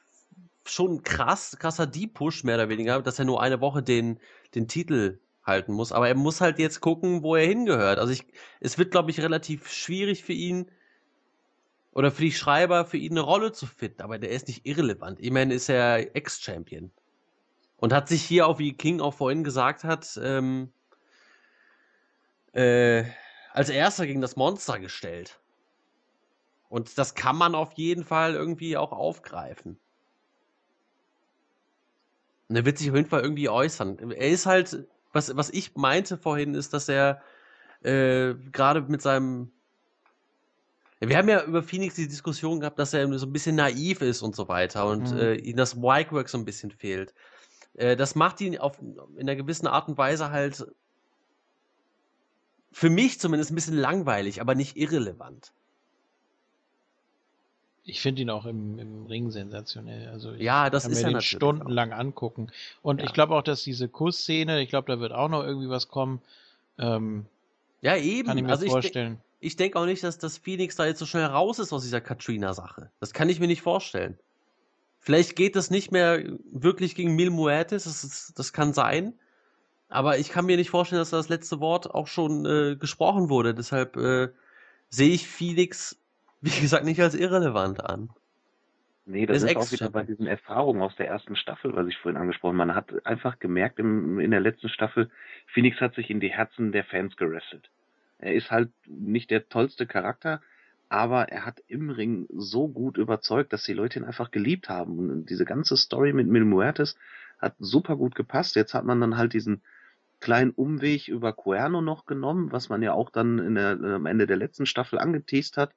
schon 0.66 1.04
krass, 1.04 1.58
krasser 1.60 1.88
Deep-Push 1.88 2.44
mehr 2.44 2.56
oder 2.56 2.70
weniger, 2.70 3.02
dass 3.02 3.20
er 3.20 3.26
nur 3.26 3.42
eine 3.42 3.62
Woche 3.62 3.84
den 3.84 4.20
den 4.56 4.68
Titel 4.68 5.20
halten 5.44 5.74
muss. 5.74 5.92
Aber 5.92 6.08
er 6.08 6.16
muss 6.16 6.42
halt 6.42 6.60
jetzt 6.60 6.82
gucken, 6.82 7.24
wo 7.24 7.36
er 7.36 7.46
hingehört. 7.46 8.00
Also 8.00 8.14
ich, 8.14 8.26
es 8.60 8.78
wird, 8.78 8.92
glaube 8.92 9.12
ich, 9.12 9.20
relativ 9.20 9.70
schwierig 9.72 10.24
für 10.24 10.34
ihn 10.34 10.72
oder 11.92 12.12
für 12.12 12.24
die 12.24 12.32
Schreiber, 12.32 12.86
für 12.86 12.98
ihn 12.98 13.14
eine 13.14 13.22
Rolle 13.22 13.52
zu 13.52 13.66
finden. 13.66 14.02
Aber 14.02 14.18
der 14.18 14.32
ist 14.32 14.48
nicht 14.48 14.66
irrelevant. 14.66 15.20
Immerhin 15.20 15.52
ist 15.52 15.70
er 15.70 16.16
Ex-Champion. 16.16 16.92
Und 17.78 17.94
hat 17.94 18.08
sich 18.08 18.24
hier 18.24 18.48
auch, 18.48 18.60
wie 18.60 18.74
King 18.74 19.02
auch 19.02 19.14
vorhin 19.14 19.44
gesagt 19.44 19.84
hat, 19.84 20.18
ähm, 20.24 20.72
äh, 22.54 23.04
als 23.52 23.70
erster 23.70 24.08
gegen 24.08 24.22
das 24.22 24.38
Monster 24.38 24.80
gestellt. 24.80 25.40
Und 26.70 26.98
das 26.98 27.14
kann 27.14 27.36
man 27.36 27.54
auf 27.56 27.74
jeden 27.74 28.06
Fall 28.06 28.34
irgendwie 28.34 28.78
auch 28.78 28.94
aufgreifen. 28.94 29.80
Und 32.50 32.56
er 32.56 32.66
wird 32.66 32.78
sich 32.78 32.90
auf 32.90 32.96
jeden 32.96 33.10
Fall 33.10 33.22
irgendwie 33.22 33.50
äußern. 33.50 34.12
Er 34.12 34.30
ist 34.30 34.46
halt, 34.46 34.86
was, 35.12 35.36
was 35.36 35.50
ich 35.50 35.76
meinte 35.76 36.18
vorhin, 36.18 36.56
ist, 36.56 36.74
dass 36.74 36.90
er 36.90 37.22
äh, 37.82 38.34
gerade 38.52 38.82
mit 38.82 39.02
seinem. 39.02 39.52
Ja, 41.00 41.10
wir 41.10 41.18
haben 41.18 41.30
ja 41.30 41.44
über 41.44 41.64
Phoenix 41.64 41.96
die 41.96 42.08
Diskussion 42.08 42.60
gehabt, 42.60 42.80
dass 42.80 42.94
er 42.94 43.12
so 43.18 43.26
ein 43.26 43.34
bisschen 43.34 43.56
naiv 43.56 44.02
ist 44.02 44.22
und 44.22 44.36
so 44.36 44.48
weiter 44.48 44.88
und 44.88 45.12
Mhm. 45.12 45.18
äh, 45.18 45.36
ihm 45.36 45.58
das 45.58 45.76
Wikework 45.78 46.30
so 46.30 46.38
ein 46.38 46.46
bisschen 46.46 46.72
fehlt. 46.72 47.14
Äh, 47.74 47.96
das 47.96 48.16
macht 48.16 48.40
ihn 48.42 48.58
auf, 48.58 48.80
in 48.82 48.98
einer 49.20 49.36
gewissen 49.36 49.68
Art 49.68 49.88
und 49.88 49.98
Weise 49.98 50.32
halt 50.32 50.66
für 52.72 52.90
mich 52.90 53.20
zumindest 53.20 53.52
ein 53.52 53.56
bisschen 53.56 53.78
langweilig, 53.78 54.42
aber 54.42 54.56
nicht 54.56 54.78
irrelevant. 54.78 55.54
Ich 57.86 58.02
finde 58.02 58.22
ihn 58.22 58.30
auch 58.30 58.46
im, 58.46 58.80
im 58.80 59.06
Ring 59.08 59.30
sensationell. 59.32 60.08
Also 60.10 60.34
ich 60.34 60.42
Ja, 60.42 60.70
das 60.70 60.84
kann 60.84 60.94
ist 60.94 61.04
mir 61.04 61.12
den 61.12 61.22
stundenlang 61.22 61.92
angucken. 61.92 62.50
Und 62.82 63.00
Ja. 63.00 63.06
ich 63.06 63.14
glaube 63.14 63.36
auch, 63.36 63.42
dass 63.42 63.64
diese 63.64 63.90
Kussszene, 63.90 64.62
ich 64.62 64.70
glaube, 64.70 64.92
da 64.92 65.00
wird 65.00 65.12
auch 65.12 65.28
noch 65.30 65.44
irgendwie 65.44 65.70
was 65.70 65.90
kommen. 65.90 66.22
Ähm, 66.78 67.26
Ja, 67.82 67.98
eben. 67.98 68.28
kann 68.28 68.38
ich 68.38 68.44
mir 68.44 68.50
also 68.52 68.66
ich, 68.66 68.72
vorstellen. 68.72 69.20
ich 69.42 69.58
denke 69.58 69.78
auch 69.78 69.86
nicht, 69.86 70.04
dass 70.04 70.18
das 70.18 70.38
Phoenix 70.38 70.78
da 70.78 70.86
jetzt 70.86 71.00
so 71.00 71.06
schnell 71.06 71.26
raus 71.26 71.60
ist 71.60 71.74
aus 71.74 71.84
dieser 71.84 72.00
Katrina-Sache. 72.00 72.90
Das 73.02 73.12
kann 73.14 73.28
ich 73.28 73.42
mir 73.42 73.48
nicht 73.48 73.62
vorstellen. 73.62 74.18
Vielleicht 75.00 75.36
geht 75.36 75.58
das 75.58 75.70
nicht 75.70 75.92
mehr 75.92 76.24
wirklich 76.54 76.96
gegen 76.96 77.16
Mil 77.16 77.30
Muertes, 77.30 77.84
das, 77.84 78.06
ist, 78.06 78.40
das 78.40 78.54
kann 78.54 78.74
sein. 78.74 79.14
Aber 79.90 80.18
ich 80.18 80.30
kann 80.30 80.46
mir 80.46 80.56
nicht 80.56 80.70
vorstellen, 80.70 81.02
dass 81.02 81.10
das 81.10 81.28
letzte 81.28 81.60
Wort 81.60 81.94
auch 81.94 82.08
schon 82.08 82.46
äh, 82.46 82.78
gesprochen 82.78 83.30
wurde. 83.30 83.54
Deshalb 83.54 83.98
äh, 83.98 84.30
sehe 84.90 85.14
ich 85.14 85.28
Phoenix, 85.28 85.98
wie 86.44 86.62
gesagt, 86.62 86.84
nicht 86.84 87.02
als 87.02 87.16
irrelevant 87.16 87.84
an. 87.84 88.10
Nee, 89.06 89.26
das 89.26 89.42
Das 89.42 89.52
ist 89.52 89.58
auch 89.58 89.72
wieder 89.72 89.90
bei 89.90 90.04
diesen 90.04 90.28
Erfahrungen 90.28 90.82
aus 90.82 90.96
der 90.96 91.08
ersten 91.08 91.36
Staffel, 91.36 91.76
was 91.76 91.88
ich 91.88 91.98
vorhin 91.98 92.20
angesprochen 92.20 92.58
habe. 92.58 92.68
Man 92.68 92.76
hat 92.76 93.06
einfach 93.06 93.40
gemerkt 93.40 93.80
im, 93.80 94.20
in 94.20 94.32
der 94.32 94.40
letzten 94.40 94.70
Staffel, 94.70 95.10
Phoenix 95.48 95.80
hat 95.82 95.96
sich 95.96 96.10
in 96.10 96.20
die 96.20 96.32
Herzen 96.32 96.72
der 96.72 96.84
Fans 96.84 97.16
gerasselt. 97.18 97.70
Er 98.20 98.34
ist 98.34 98.52
halt 98.52 98.70
nicht 98.88 99.32
der 99.32 99.50
tollste 99.50 99.86
Charakter, 99.86 100.42
aber 100.90 101.30
er 101.30 101.46
hat 101.46 101.62
im 101.68 101.90
Ring 101.90 102.28
so 102.30 102.68
gut 102.68 102.98
überzeugt, 102.98 103.52
dass 103.52 103.64
die 103.64 103.74
Leute 103.74 104.00
ihn 104.00 104.06
einfach 104.06 104.32
geliebt 104.32 104.70
haben. 104.70 105.00
Und 105.00 105.30
diese 105.30 105.46
ganze 105.46 105.76
Story 105.76 106.14
mit 106.14 106.28
Mil 106.28 106.46
Muertes 106.46 106.98
hat 107.40 107.56
super 107.60 107.96
gut 107.96 108.16
gepasst. 108.16 108.56
Jetzt 108.56 108.74
hat 108.74 108.86
man 108.86 109.02
dann 109.02 109.18
halt 109.18 109.34
diesen 109.34 109.62
kleinen 110.20 110.52
Umweg 110.52 111.10
über 111.10 111.34
Cuerno 111.34 111.82
noch 111.82 112.06
genommen, 112.06 112.52
was 112.52 112.70
man 112.70 112.82
ja 112.82 112.94
auch 112.94 113.10
dann 113.10 113.56
der, 113.56 113.72
am 113.82 114.06
Ende 114.06 114.28
der 114.28 114.38
letzten 114.38 114.66
Staffel 114.66 115.00
angeteased 115.00 115.58
hat. 115.58 115.74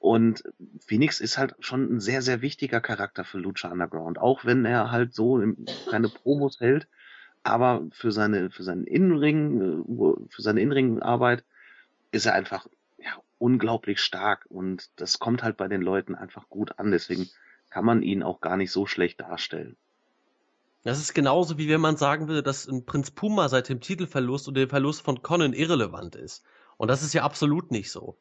Und 0.00 0.42
Phoenix 0.86 1.20
ist 1.20 1.36
halt 1.36 1.54
schon 1.60 1.94
ein 1.94 2.00
sehr, 2.00 2.22
sehr 2.22 2.40
wichtiger 2.40 2.80
Charakter 2.80 3.22
für 3.22 3.38
Lucha 3.38 3.68
Underground, 3.68 4.18
auch 4.18 4.46
wenn 4.46 4.64
er 4.64 4.90
halt 4.90 5.14
so 5.14 5.42
keine 5.90 6.08
Promos 6.08 6.58
hält, 6.58 6.88
aber 7.42 7.86
für 7.92 8.10
seine, 8.10 8.50
für 8.50 8.62
seinen 8.62 8.84
Innenring, 8.84 9.84
für 10.30 10.40
seine 10.40 10.62
Innenringarbeit 10.62 11.44
ist 12.12 12.24
er 12.24 12.32
einfach, 12.32 12.66
ja, 12.96 13.12
unglaublich 13.38 14.00
stark 14.00 14.46
und 14.48 14.88
das 14.96 15.18
kommt 15.18 15.42
halt 15.42 15.58
bei 15.58 15.68
den 15.68 15.82
Leuten 15.82 16.14
einfach 16.14 16.48
gut 16.48 16.78
an, 16.78 16.90
deswegen 16.90 17.28
kann 17.68 17.84
man 17.84 18.02
ihn 18.02 18.22
auch 18.22 18.40
gar 18.40 18.56
nicht 18.56 18.72
so 18.72 18.86
schlecht 18.86 19.20
darstellen. 19.20 19.76
Das 20.82 20.98
ist 20.98 21.12
genauso, 21.12 21.58
wie 21.58 21.68
wenn 21.68 21.80
man 21.80 21.98
sagen 21.98 22.26
würde, 22.26 22.42
dass 22.42 22.66
ein 22.66 22.86
Prinz 22.86 23.10
Puma 23.10 23.50
seit 23.50 23.68
dem 23.68 23.82
Titelverlust 23.82 24.48
und 24.48 24.54
dem 24.54 24.70
Verlust 24.70 25.02
von 25.02 25.20
Conan 25.20 25.52
irrelevant 25.52 26.16
ist. 26.16 26.42
Und 26.78 26.88
das 26.88 27.02
ist 27.02 27.12
ja 27.12 27.22
absolut 27.22 27.70
nicht 27.70 27.90
so. 27.90 28.16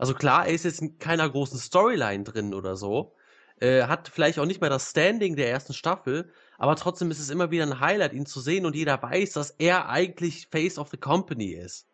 Also 0.00 0.14
klar, 0.14 0.46
er 0.46 0.54
ist 0.54 0.64
jetzt 0.64 0.80
in 0.80 0.98
keiner 0.98 1.28
großen 1.28 1.58
Storyline 1.58 2.24
drin 2.24 2.54
oder 2.54 2.74
so, 2.74 3.12
äh, 3.60 3.82
hat 3.82 4.08
vielleicht 4.08 4.38
auch 4.38 4.46
nicht 4.46 4.62
mehr 4.62 4.70
das 4.70 4.88
Standing 4.88 5.36
der 5.36 5.50
ersten 5.50 5.74
Staffel, 5.74 6.32
aber 6.56 6.74
trotzdem 6.74 7.10
ist 7.10 7.18
es 7.18 7.28
immer 7.28 7.50
wieder 7.50 7.66
ein 7.66 7.80
Highlight, 7.80 8.14
ihn 8.14 8.24
zu 8.24 8.40
sehen 8.40 8.64
und 8.64 8.74
jeder 8.74 9.02
weiß, 9.02 9.34
dass 9.34 9.50
er 9.58 9.90
eigentlich 9.90 10.48
Face 10.50 10.78
of 10.78 10.88
the 10.88 10.96
Company 10.96 11.48
ist. 11.48 11.84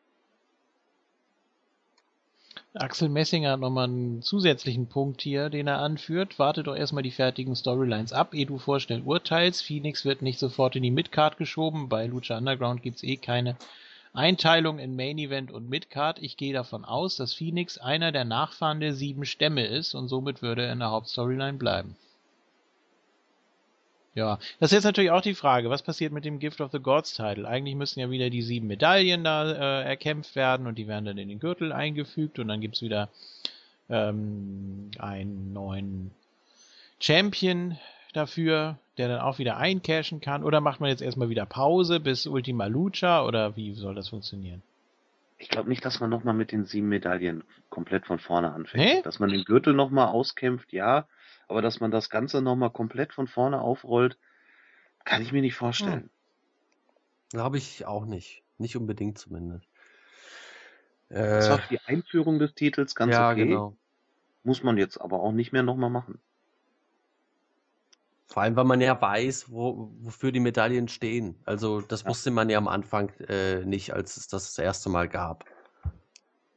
Axel 2.74 3.08
Messinger 3.08 3.50
hat 3.50 3.60
nochmal 3.60 3.88
einen 3.88 4.22
zusätzlichen 4.22 4.86
Punkt 4.86 5.20
hier, 5.20 5.50
den 5.50 5.66
er 5.66 5.78
anführt. 5.78 6.38
Warte 6.38 6.62
doch 6.62 6.76
erstmal 6.76 7.02
die 7.02 7.10
fertigen 7.10 7.56
Storylines 7.56 8.12
ab, 8.12 8.34
ehe 8.34 8.46
du 8.46 8.58
vorschnell 8.58 9.02
urteilst. 9.02 9.64
Phoenix 9.64 10.04
wird 10.04 10.22
nicht 10.22 10.38
sofort 10.38 10.76
in 10.76 10.84
die 10.84 10.92
Midcard 10.92 11.38
geschoben. 11.38 11.88
Bei 11.88 12.06
Lucha 12.06 12.38
Underground 12.38 12.84
gibt's 12.84 13.02
eh 13.02 13.16
keine 13.16 13.56
Einteilung 14.16 14.78
in 14.78 14.96
Main 14.96 15.18
Event 15.18 15.52
und 15.52 15.68
Midcard. 15.68 16.22
Ich 16.22 16.36
gehe 16.36 16.52
davon 16.52 16.84
aus, 16.84 17.16
dass 17.16 17.34
Phoenix 17.34 17.78
einer 17.78 18.12
der 18.12 18.24
Nachfahren 18.24 18.80
der 18.80 18.94
sieben 18.94 19.24
Stämme 19.24 19.66
ist 19.66 19.94
und 19.94 20.08
somit 20.08 20.42
würde 20.42 20.64
er 20.64 20.72
in 20.72 20.78
der 20.78 20.90
Hauptstoryline 20.90 21.58
bleiben. 21.58 21.96
Ja, 24.14 24.38
das 24.60 24.72
ist 24.72 24.76
jetzt 24.76 24.84
natürlich 24.84 25.10
auch 25.10 25.20
die 25.20 25.34
Frage, 25.34 25.68
was 25.68 25.82
passiert 25.82 26.10
mit 26.10 26.24
dem 26.24 26.38
Gift 26.38 26.62
of 26.62 26.72
the 26.72 26.80
Gods 26.80 27.14
Title? 27.14 27.46
Eigentlich 27.46 27.74
müssten 27.74 28.00
ja 28.00 28.10
wieder 28.10 28.30
die 28.30 28.40
sieben 28.40 28.66
Medaillen 28.66 29.24
da 29.24 29.52
äh, 29.52 29.84
erkämpft 29.84 30.34
werden 30.34 30.66
und 30.66 30.78
die 30.78 30.88
werden 30.88 31.04
dann 31.04 31.18
in 31.18 31.28
den 31.28 31.38
Gürtel 31.38 31.70
eingefügt 31.70 32.38
und 32.38 32.48
dann 32.48 32.62
gibt's 32.62 32.80
wieder 32.80 33.10
ähm, 33.90 34.90
einen 34.98 35.52
neuen 35.52 36.12
Champion 36.98 37.76
dafür, 38.16 38.78
der 38.98 39.08
dann 39.08 39.20
auch 39.20 39.38
wieder 39.38 39.56
eincashen 39.56 40.20
kann. 40.20 40.42
Oder 40.42 40.60
macht 40.60 40.80
man 40.80 40.90
jetzt 40.90 41.02
erstmal 41.02 41.28
wieder 41.28 41.46
Pause 41.46 42.00
bis 42.00 42.26
Ultima 42.26 42.66
Lucha 42.66 43.24
oder 43.24 43.56
wie 43.56 43.74
soll 43.74 43.94
das 43.94 44.08
funktionieren? 44.08 44.62
Ich 45.38 45.48
glaube 45.48 45.68
nicht, 45.68 45.84
dass 45.84 46.00
man 46.00 46.08
nochmal 46.08 46.34
mit 46.34 46.50
den 46.50 46.64
sieben 46.64 46.88
Medaillen 46.88 47.44
komplett 47.68 48.06
von 48.06 48.18
vorne 48.18 48.52
anfängt. 48.52 48.84
Nee? 48.84 49.02
Dass 49.02 49.18
man 49.18 49.28
den 49.28 49.44
Gürtel 49.44 49.74
nochmal 49.74 50.08
auskämpft, 50.08 50.72
ja, 50.72 51.06
aber 51.46 51.60
dass 51.60 51.80
man 51.80 51.90
das 51.90 52.08
Ganze 52.08 52.40
nochmal 52.40 52.70
komplett 52.70 53.12
von 53.12 53.26
vorne 53.26 53.60
aufrollt, 53.60 54.16
kann 55.04 55.22
ich 55.22 55.32
mir 55.32 55.42
nicht 55.42 55.54
vorstellen. 55.54 56.10
Glaube 57.30 57.58
ich 57.58 57.86
auch 57.86 58.06
nicht. 58.06 58.42
Nicht 58.58 58.76
unbedingt 58.76 59.18
zumindest. 59.18 59.66
Das 61.08 61.50
war 61.50 61.58
für 61.58 61.74
die 61.74 61.80
Einführung 61.86 62.38
des 62.38 62.54
Titels 62.54 62.94
ganz 62.94 63.12
ja, 63.12 63.30
okay. 63.30 63.46
genau. 63.46 63.76
Muss 64.42 64.62
man 64.62 64.76
jetzt 64.78 65.00
aber 65.00 65.20
auch 65.20 65.32
nicht 65.32 65.52
mehr 65.52 65.62
nochmal 65.62 65.90
machen. 65.90 66.18
Vor 68.28 68.42
allem, 68.42 68.56
weil 68.56 68.64
man 68.64 68.80
ja 68.80 69.00
weiß, 69.00 69.50
wo, 69.50 69.90
wofür 70.00 70.32
die 70.32 70.40
Medaillen 70.40 70.88
stehen. 70.88 71.40
Also 71.44 71.80
das 71.80 72.04
Ja. 72.04 72.08
wusste 72.10 72.30
man 72.30 72.50
ja 72.50 72.58
am 72.58 72.68
Anfang 72.68 73.10
äh, 73.28 73.64
nicht, 73.64 73.92
als 73.94 74.16
es 74.16 74.28
das 74.28 74.46
das 74.54 74.58
erste 74.58 74.88
Mal 74.90 75.08
gab. 75.08 75.44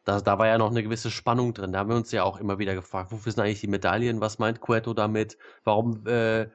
da, 0.05 0.19
da 0.21 0.39
war 0.39 0.47
ja 0.47 0.57
noch 0.57 0.71
eine 0.71 0.83
gewisse 0.83 1.11
Spannung 1.11 1.53
drin. 1.53 1.71
Da 1.73 1.79
haben 1.79 1.89
wir 1.89 1.95
uns 1.95 2.11
ja 2.11 2.23
auch 2.23 2.37
immer 2.39 2.57
wieder 2.59 2.73
gefragt, 2.75 3.11
wofür 3.11 3.31
sind 3.31 3.43
eigentlich 3.43 3.61
die 3.61 3.67
Medaillen? 3.67 4.21
Was 4.21 4.39
meint 4.39 4.59
Cueto 4.61 4.93
damit? 4.93 5.37
Warum 5.63 6.05
äh, 6.07 6.49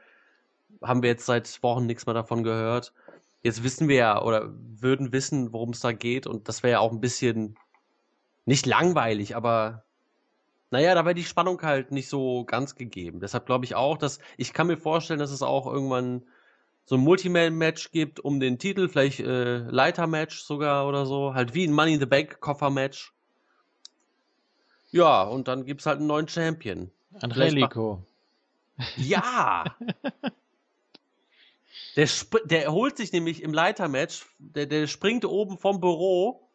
haben 0.83 1.03
wir 1.03 1.11
jetzt 1.11 1.27
seit 1.27 1.63
Wochen 1.63 1.87
nichts 1.87 2.07
mehr 2.07 2.15
davon 2.15 2.43
gehört? 2.45 2.93
Jetzt 3.43 3.63
wissen 3.65 3.89
wir 3.89 3.97
ja 3.97 4.23
oder 4.23 4.53
würden 4.57 5.13
wissen, 5.13 5.53
worum 5.53 5.71
es 5.71 5.81
da 5.81 5.93
geht. 5.93 6.27
Und 6.27 6.49
das 6.49 6.63
wäre 6.63 6.73
ja 6.75 6.79
auch 6.81 6.93
ein 6.93 7.01
bisschen 7.01 7.57
nicht 8.47 8.67
langweilig, 8.67 9.37
aber 9.37 9.84
naja, 10.75 10.97
da 10.97 11.05
wäre 11.05 11.15
die 11.15 11.23
Spannung 11.23 11.63
halt 11.63 11.93
nicht 11.93 12.09
so 12.09 12.45
ganz 12.45 12.75
gegeben. 12.75 13.21
Deshalb 13.21 13.47
glaube 13.47 13.65
ich 13.65 13.77
auch, 13.77 13.97
dass 13.97 14.19
ich 14.37 14.53
kann 14.53 14.67
mir 14.67 14.77
vorstellen, 14.77 15.21
dass 15.21 15.31
es 15.31 15.41
auch 15.41 15.73
irgendwann 15.73 16.25
so 16.85 16.97
ein 16.97 17.01
Multiman-Match 17.01 17.93
gibt 17.93 18.19
um 18.19 18.41
den 18.41 18.59
Titel, 18.59 18.89
vielleicht 18.89 19.21
äh, 19.21 19.59
Leiter-Match 19.59 20.43
sogar 20.43 20.89
oder 20.89 21.07
so, 21.07 21.33
halt 21.33 21.55
wie 21.55 21.65
ein 21.65 21.73
Money 21.73 21.95
in 21.95 22.01
the 22.01 22.07
Bank 22.07 22.41
Koffer-Match. 22.41 23.13
Ja, 24.91 25.23
und 25.23 25.47
dann 25.47 25.65
gibt's 25.65 25.87
halt 25.87 25.99
einen 25.99 26.09
neuen 26.09 26.27
Champion. 26.27 26.91
Angelico. 27.21 28.05
Ja! 28.97 29.77
der, 31.97 32.09
der 32.47 32.73
holt 32.73 32.97
sich 32.97 33.13
nämlich 33.13 33.45
im 33.45 33.55
Leitermatch, 33.55 34.27
der, 34.41 34.67
der 34.67 34.89
springt 34.89 35.25
oben 35.25 35.57
vom 35.57 35.81
Büro. 35.81 36.49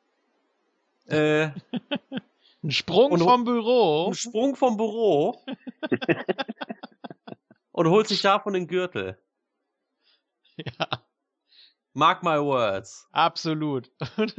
Äh, 1.07 1.51
ein 2.63 2.71
Sprung 2.71 3.11
und, 3.11 3.21
vom 3.21 3.43
Büro. 3.45 4.07
Ein 4.07 4.13
Sprung 4.13 4.55
vom 4.55 4.77
Büro. 4.77 5.43
und 7.71 7.87
holt 7.87 8.07
sich 8.07 8.21
davon 8.21 8.53
den 8.53 8.67
Gürtel. 8.67 9.17
Ja. 10.57 10.87
Mark 11.93 12.23
my 12.23 12.39
words. 12.39 13.07
Absolut. 13.11 13.89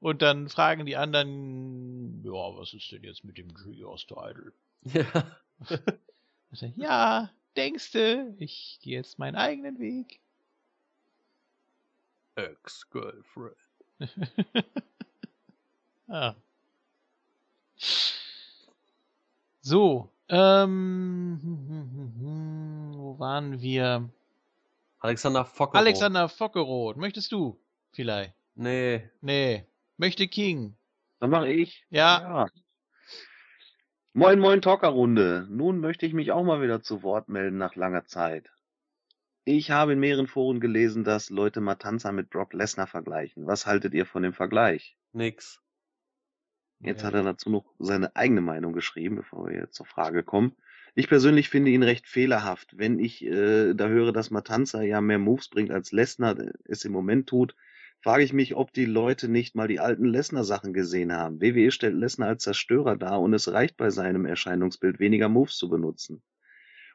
Und 0.00 0.22
dann 0.22 0.48
fragen 0.48 0.86
die 0.86 0.96
anderen, 0.96 2.22
ja, 2.22 2.32
was 2.32 2.72
ist 2.72 2.90
denn 2.92 3.02
jetzt 3.02 3.24
mit 3.24 3.36
dem 3.36 3.52
Trios-Title? 3.54 4.52
Ja. 4.84 5.40
ja, 6.76 7.30
denkst 7.56 7.92
du, 7.92 8.36
ich 8.38 8.78
gehe 8.80 8.96
jetzt 8.98 9.18
meinen 9.18 9.34
eigenen 9.34 9.78
Weg? 9.78 10.20
Ex-Girlfriend. 12.36 13.56
ah. 16.06 16.36
So, 19.68 20.08
ähm, 20.30 21.40
wo 22.96 23.18
waren 23.18 23.60
wir? 23.60 24.08
Alexander 24.98 25.44
Fockeroth. 25.44 25.78
Alexander 25.78 26.26
Fockeroth, 26.30 26.96
möchtest 26.96 27.32
du 27.32 27.60
vielleicht? 27.92 28.32
Nee. 28.54 29.10
Nee. 29.20 29.66
Möchte 29.98 30.26
King. 30.26 30.74
Dann 31.20 31.28
mache 31.28 31.50
ich. 31.50 31.84
Ja. 31.90 32.20
ja. 32.22 32.46
Moin, 34.14 34.38
moin, 34.38 34.62
Talkerrunde. 34.62 35.46
Nun 35.50 35.80
möchte 35.80 36.06
ich 36.06 36.14
mich 36.14 36.32
auch 36.32 36.44
mal 36.44 36.62
wieder 36.62 36.80
zu 36.80 37.02
Wort 37.02 37.28
melden 37.28 37.58
nach 37.58 37.76
langer 37.76 38.06
Zeit. 38.06 38.50
Ich 39.44 39.70
habe 39.70 39.92
in 39.92 40.00
mehreren 40.00 40.28
Foren 40.28 40.60
gelesen, 40.60 41.04
dass 41.04 41.28
Leute 41.28 41.60
Matanza 41.60 42.10
mit 42.10 42.30
Brock 42.30 42.54
Lesnar 42.54 42.86
vergleichen. 42.86 43.46
Was 43.46 43.66
haltet 43.66 43.92
ihr 43.92 44.06
von 44.06 44.22
dem 44.22 44.32
Vergleich? 44.32 44.96
Nix. 45.12 45.60
Jetzt 46.80 47.02
ja. 47.02 47.08
hat 47.08 47.14
er 47.14 47.24
dazu 47.24 47.50
noch 47.50 47.64
seine 47.78 48.14
eigene 48.14 48.40
Meinung 48.40 48.72
geschrieben, 48.72 49.16
bevor 49.16 49.48
wir 49.48 49.56
jetzt 49.56 49.74
zur 49.74 49.86
Frage 49.86 50.22
kommen. 50.22 50.54
Ich 50.94 51.08
persönlich 51.08 51.48
finde 51.48 51.70
ihn 51.70 51.82
recht 51.82 52.06
fehlerhaft. 52.06 52.76
Wenn 52.76 52.98
ich 52.98 53.24
äh, 53.24 53.74
da 53.74 53.88
höre, 53.88 54.12
dass 54.12 54.30
Matanza 54.30 54.82
ja 54.82 55.00
mehr 55.00 55.18
Moves 55.18 55.48
bringt 55.48 55.70
als 55.70 55.92
Lesnar 55.92 56.36
es 56.64 56.84
im 56.84 56.92
Moment 56.92 57.28
tut, 57.28 57.54
frage 58.00 58.22
ich 58.22 58.32
mich, 58.32 58.54
ob 58.54 58.72
die 58.72 58.84
Leute 58.84 59.28
nicht 59.28 59.54
mal 59.54 59.68
die 59.68 59.80
alten 59.80 60.04
Lesnar-Sachen 60.04 60.72
gesehen 60.72 61.12
haben. 61.12 61.40
WWE 61.40 61.70
stellt 61.70 61.94
Lesnar 61.94 62.28
als 62.28 62.44
Zerstörer 62.44 62.96
dar 62.96 63.20
und 63.20 63.34
es 63.34 63.50
reicht 63.52 63.76
bei 63.76 63.90
seinem 63.90 64.24
Erscheinungsbild 64.24 64.98
weniger 64.98 65.28
Moves 65.28 65.56
zu 65.56 65.68
benutzen. 65.68 66.22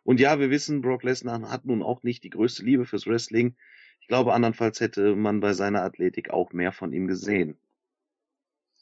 Und 0.04 0.20
ja, 0.20 0.40
wir 0.40 0.50
wissen, 0.50 0.82
Brock 0.82 1.04
Lesnar 1.04 1.50
hat 1.50 1.66
nun 1.66 1.82
auch 1.82 2.04
nicht 2.04 2.24
die 2.24 2.30
größte 2.30 2.64
Liebe 2.64 2.86
fürs 2.86 3.08
Wrestling. 3.08 3.56
Ich 4.02 4.08
glaube, 4.08 4.34
andernfalls 4.34 4.80
hätte 4.82 5.16
man 5.16 5.40
bei 5.40 5.54
seiner 5.54 5.84
Athletik 5.84 6.30
auch 6.30 6.52
mehr 6.52 6.74
von 6.74 6.92
ihm 6.92 7.08
gesehen. 7.08 7.58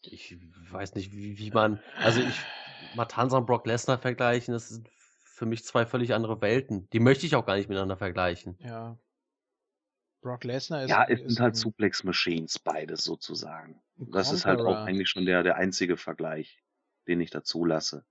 Ich 0.04 0.38
weiß 0.72 0.96
nicht, 0.96 1.12
wie, 1.12 1.38
wie 1.38 1.52
man, 1.52 1.80
also 1.98 2.22
ich, 2.22 2.40
Matanza 2.96 3.38
und 3.38 3.46
Brock 3.46 3.66
Lesnar 3.68 3.98
vergleichen, 3.98 4.54
das 4.54 4.70
sind 4.70 4.90
für 5.42 5.46
mich 5.46 5.64
zwei 5.64 5.86
völlig 5.86 6.14
andere 6.14 6.42
Welten. 6.42 6.90
Die 6.92 7.00
möchte 7.00 7.26
ich 7.26 7.36
auch 7.36 7.46
gar 7.46 7.56
nicht 7.56 7.70
miteinander 7.70 7.98
vergleichen. 7.98 8.58
Ja. 8.60 8.98
Brock 10.22 10.44
Lesnar 10.44 10.84
ist. 10.84 10.90
Ja, 10.90 11.06
es 11.08 11.20
ist 11.20 11.36
sind 11.36 11.40
halt 11.40 11.56
Suplex 11.56 12.04
Machines, 12.04 12.60
beides 12.60 13.04
sozusagen. 13.04 13.82
Das 13.96 14.32
ist 14.32 14.46
halt 14.46 14.62
auch 14.62 14.76
eigentlich 14.76 15.10
schon 15.10 15.26
der, 15.26 15.44
der 15.44 15.56
einzige 15.56 15.98
Vergleich, 15.98 16.64
den 17.08 17.22
ich 17.22 17.32
dazu 17.32 17.66
lasse. 17.66 18.06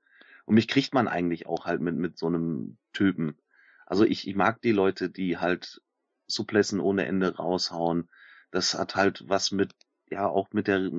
Und 0.44 0.55
mich 0.55 0.67
kriegt 0.67 0.93
man 0.93 1.07
eigentlich 1.07 1.47
auch 1.47 1.67
halt 1.67 1.81
mit, 1.81 1.94
mit 1.94 2.19
so 2.19 2.27
einem 2.27 2.78
Typen. 2.93 3.39
Also 3.86 4.05
ich, 4.05 4.27
ich 4.27 4.35
mag 4.35 4.60
die 4.62 4.73
Leute, 4.73 5.09
die 5.09 5.39
halt 5.39 5.81
Suplessen 6.27 6.81
ohne 6.81 7.07
Ende 7.07 7.36
raushauen. 7.36 8.10
Das 8.51 8.75
hat 8.75 8.97
halt 8.97 9.28
was 9.28 9.52
mit, 9.52 9.75
ja, 10.09 10.27
auch 10.27 10.49
mit 10.52 10.67
der 10.67 10.91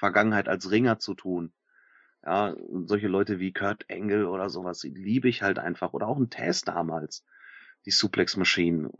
Vergangenheit 0.00 0.48
als 0.48 0.70
Ringer 0.70 0.98
zu 0.98 1.14
tun. 1.14 1.52
Ja, 2.24 2.54
solche 2.84 3.08
Leute 3.08 3.38
wie 3.38 3.52
Kurt 3.52 3.86
Angle 3.88 4.28
oder 4.28 4.50
sowas, 4.50 4.80
die 4.80 4.90
liebe 4.90 5.28
ich 5.28 5.42
halt 5.42 5.58
einfach. 5.58 5.92
Oder 5.92 6.08
auch 6.08 6.18
ein 6.18 6.30
Taz 6.30 6.62
damals. 6.62 7.24
Die 7.86 7.92
Suplex 7.92 8.36
Machine 8.36 8.90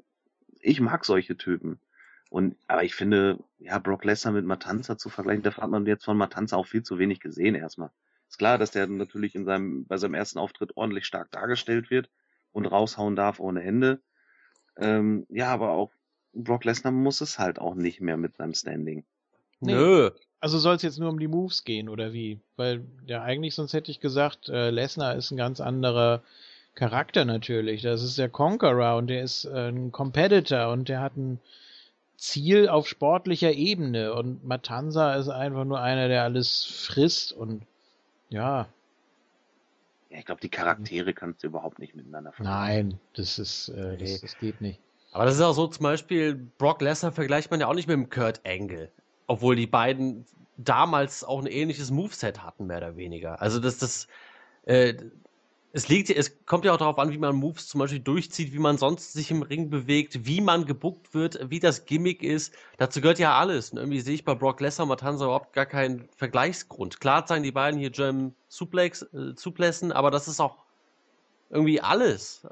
ich 0.60 0.80
mag 0.80 1.04
solche 1.04 1.36
Typen. 1.36 1.80
Und, 2.28 2.56
aber 2.68 2.84
ich 2.84 2.94
finde, 2.94 3.38
ja, 3.58 3.78
Brock 3.78 4.04
Lesnar 4.04 4.32
mit 4.32 4.44
Matanza 4.44 4.96
zu 4.96 5.08
vergleichen, 5.08 5.42
da 5.42 5.56
hat 5.56 5.70
man 5.70 5.86
jetzt 5.86 6.04
von 6.04 6.16
Matanza 6.16 6.56
auch 6.56 6.66
viel 6.66 6.82
zu 6.82 6.98
wenig 6.98 7.20
gesehen 7.20 7.54
erstmal. 7.54 7.90
Ist 8.28 8.38
klar, 8.38 8.58
dass 8.58 8.70
der 8.70 8.86
natürlich 8.86 9.34
in 9.34 9.44
seinem, 9.44 9.86
bei 9.86 9.96
seinem 9.96 10.14
ersten 10.14 10.38
Auftritt 10.38 10.76
ordentlich 10.76 11.06
stark 11.06 11.32
dargestellt 11.32 11.90
wird 11.90 12.08
und 12.52 12.66
raushauen 12.66 13.16
darf 13.16 13.40
ohne 13.40 13.62
Ende. 13.62 14.00
Ähm, 14.76 15.26
ja, 15.28 15.48
aber 15.48 15.70
auch 15.70 15.92
Brock 16.32 16.64
Lesnar 16.64 16.92
muss 16.92 17.20
es 17.20 17.40
halt 17.40 17.58
auch 17.58 17.74
nicht 17.74 18.00
mehr 18.00 18.16
mit 18.16 18.36
seinem 18.36 18.54
Standing. 18.54 19.04
Nee. 19.58 19.74
Nö. 19.74 20.10
Also 20.40 20.58
soll 20.58 20.76
es 20.76 20.82
jetzt 20.82 20.98
nur 20.98 21.10
um 21.10 21.18
die 21.18 21.28
Moves 21.28 21.64
gehen 21.64 21.88
oder 21.88 22.12
wie? 22.12 22.40
Weil 22.56 22.82
ja 23.06 23.22
eigentlich 23.22 23.54
sonst 23.54 23.74
hätte 23.74 23.90
ich 23.90 24.00
gesagt, 24.00 24.48
äh, 24.48 24.70
Lesnar 24.70 25.14
ist 25.16 25.30
ein 25.30 25.36
ganz 25.36 25.60
anderer 25.60 26.22
Charakter 26.74 27.24
natürlich. 27.26 27.82
Das 27.82 28.02
ist 28.02 28.16
der 28.16 28.30
Conqueror 28.30 28.96
und 28.96 29.08
der 29.08 29.22
ist 29.22 29.44
äh, 29.44 29.68
ein 29.68 29.92
Competitor 29.92 30.72
und 30.72 30.88
der 30.88 31.00
hat 31.00 31.16
ein 31.16 31.40
Ziel 32.16 32.68
auf 32.68 32.88
sportlicher 32.88 33.52
Ebene 33.52 34.14
und 34.14 34.44
Matanza 34.44 35.14
ist 35.14 35.28
einfach 35.28 35.64
nur 35.64 35.80
einer, 35.80 36.08
der 36.08 36.24
alles 36.24 36.64
frisst 36.64 37.32
und 37.32 37.62
ja. 38.28 38.68
Ja, 40.10 40.18
ich 40.18 40.26
glaube, 40.26 40.40
die 40.40 40.48
Charaktere 40.48 41.14
kannst 41.14 41.42
du 41.42 41.48
überhaupt 41.48 41.78
nicht 41.78 41.94
miteinander 41.94 42.32
vergleichen. 42.32 42.88
Nein, 42.88 43.00
das 43.14 43.38
ist, 43.38 43.68
äh, 43.68 43.96
das, 43.96 44.20
das 44.20 44.38
geht 44.38 44.60
nicht. 44.60 44.80
Aber 45.12 45.24
das 45.24 45.34
ist 45.34 45.40
auch 45.40 45.54
so 45.54 45.66
zum 45.66 45.82
Beispiel, 45.82 46.34
Brock 46.34 46.82
Lesnar 46.82 47.12
vergleicht 47.12 47.50
man 47.50 47.60
ja 47.60 47.66
auch 47.66 47.74
nicht 47.74 47.88
mit 47.88 47.94
dem 47.94 48.10
Kurt 48.10 48.40
Angle. 48.46 48.90
Obwohl 49.30 49.54
die 49.54 49.68
beiden 49.68 50.26
damals 50.56 51.22
auch 51.22 51.38
ein 51.38 51.46
ähnliches 51.46 51.92
Moveset 51.92 52.42
hatten, 52.42 52.66
mehr 52.66 52.78
oder 52.78 52.96
weniger. 52.96 53.40
Also 53.40 53.60
das, 53.60 53.78
das, 53.78 54.08
äh, 54.64 54.94
es 55.72 55.86
liegt, 55.86 56.10
es 56.10 56.44
kommt 56.46 56.64
ja 56.64 56.72
auch 56.72 56.78
darauf 56.78 56.98
an, 56.98 57.12
wie 57.12 57.18
man 57.18 57.36
Moves 57.36 57.68
zum 57.68 57.78
Beispiel 57.78 58.00
durchzieht, 58.00 58.52
wie 58.52 58.58
man 58.58 58.76
sonst 58.76 59.12
sich 59.12 59.30
im 59.30 59.42
Ring 59.42 59.70
bewegt, 59.70 60.26
wie 60.26 60.40
man 60.40 60.66
gebuckt 60.66 61.14
wird, 61.14 61.48
wie 61.48 61.60
das 61.60 61.84
Gimmick 61.84 62.24
ist. 62.24 62.52
Dazu 62.76 63.00
gehört 63.00 63.20
ja 63.20 63.38
alles. 63.38 63.70
Und 63.70 63.78
irgendwie 63.78 64.00
sehe 64.00 64.14
ich 64.14 64.24
bei 64.24 64.34
Brock 64.34 64.60
Lesnar 64.60 64.86
und 64.86 64.88
Matanza 64.88 65.26
überhaupt 65.26 65.52
gar 65.52 65.66
keinen 65.66 66.08
Vergleichsgrund. 66.16 67.00
Klar 67.00 67.24
zeigen 67.24 67.44
die 67.44 67.52
beiden 67.52 67.78
hier 67.78 67.90
German 67.90 68.34
Suplex, 68.48 69.02
äh, 69.02 69.34
Suplessen, 69.36 69.92
aber 69.92 70.10
das 70.10 70.26
ist 70.26 70.40
auch 70.40 70.56
irgendwie 71.50 71.80
alles. 71.80 72.44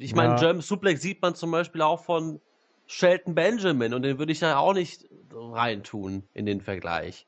Ich 0.00 0.16
meine, 0.16 0.32
ja. 0.32 0.40
German 0.40 0.62
Suplex 0.62 1.00
sieht 1.00 1.22
man 1.22 1.36
zum 1.36 1.52
Beispiel 1.52 1.82
auch 1.82 2.02
von 2.02 2.40
Shelton 2.86 3.34
Benjamin 3.34 3.94
und 3.94 4.02
den 4.02 4.18
würde 4.18 4.32
ich 4.32 4.40
ja 4.40 4.58
auch 4.58 4.74
nicht 4.74 5.06
reintun 5.32 6.22
in 6.34 6.46
den 6.46 6.60
Vergleich. 6.60 7.26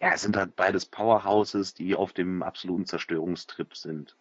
Ja, 0.00 0.12
es 0.14 0.22
sind 0.22 0.36
halt 0.36 0.56
beides 0.56 0.86
Powerhouses, 0.86 1.74
die 1.74 1.94
auf 1.94 2.12
dem 2.12 2.42
absoluten 2.42 2.86
Zerstörungstrip 2.86 3.76
sind 3.76 4.16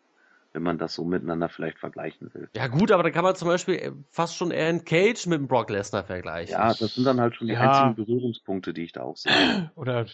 wenn 0.53 0.63
man 0.63 0.77
das 0.77 0.95
so 0.95 1.03
miteinander 1.03 1.49
vielleicht 1.49 1.77
vergleichen 1.77 2.33
will. 2.33 2.49
Ja 2.55 2.67
gut, 2.67 2.91
aber 2.91 3.03
da 3.03 3.11
kann 3.11 3.23
man 3.23 3.35
zum 3.35 3.47
Beispiel 3.47 3.75
äh, 3.75 3.91
fast 4.09 4.35
schon 4.35 4.51
eher 4.51 4.67
einen 4.67 4.83
Cage 4.83 5.27
mit 5.27 5.39
dem 5.39 5.47
Brock 5.47 5.69
Lesnar 5.69 6.03
vergleichen. 6.03 6.53
Ja, 6.53 6.73
das 6.73 6.95
sind 6.95 7.05
dann 7.05 7.21
halt 7.21 7.35
schon 7.35 7.47
die 7.47 7.53
ja. 7.53 7.83
einzigen 7.83 8.05
Berührungspunkte, 8.05 8.73
die 8.73 8.83
ich 8.83 8.91
da 8.91 9.03
auch 9.03 9.17
sehe. 9.17 9.31
Oder 9.75 10.07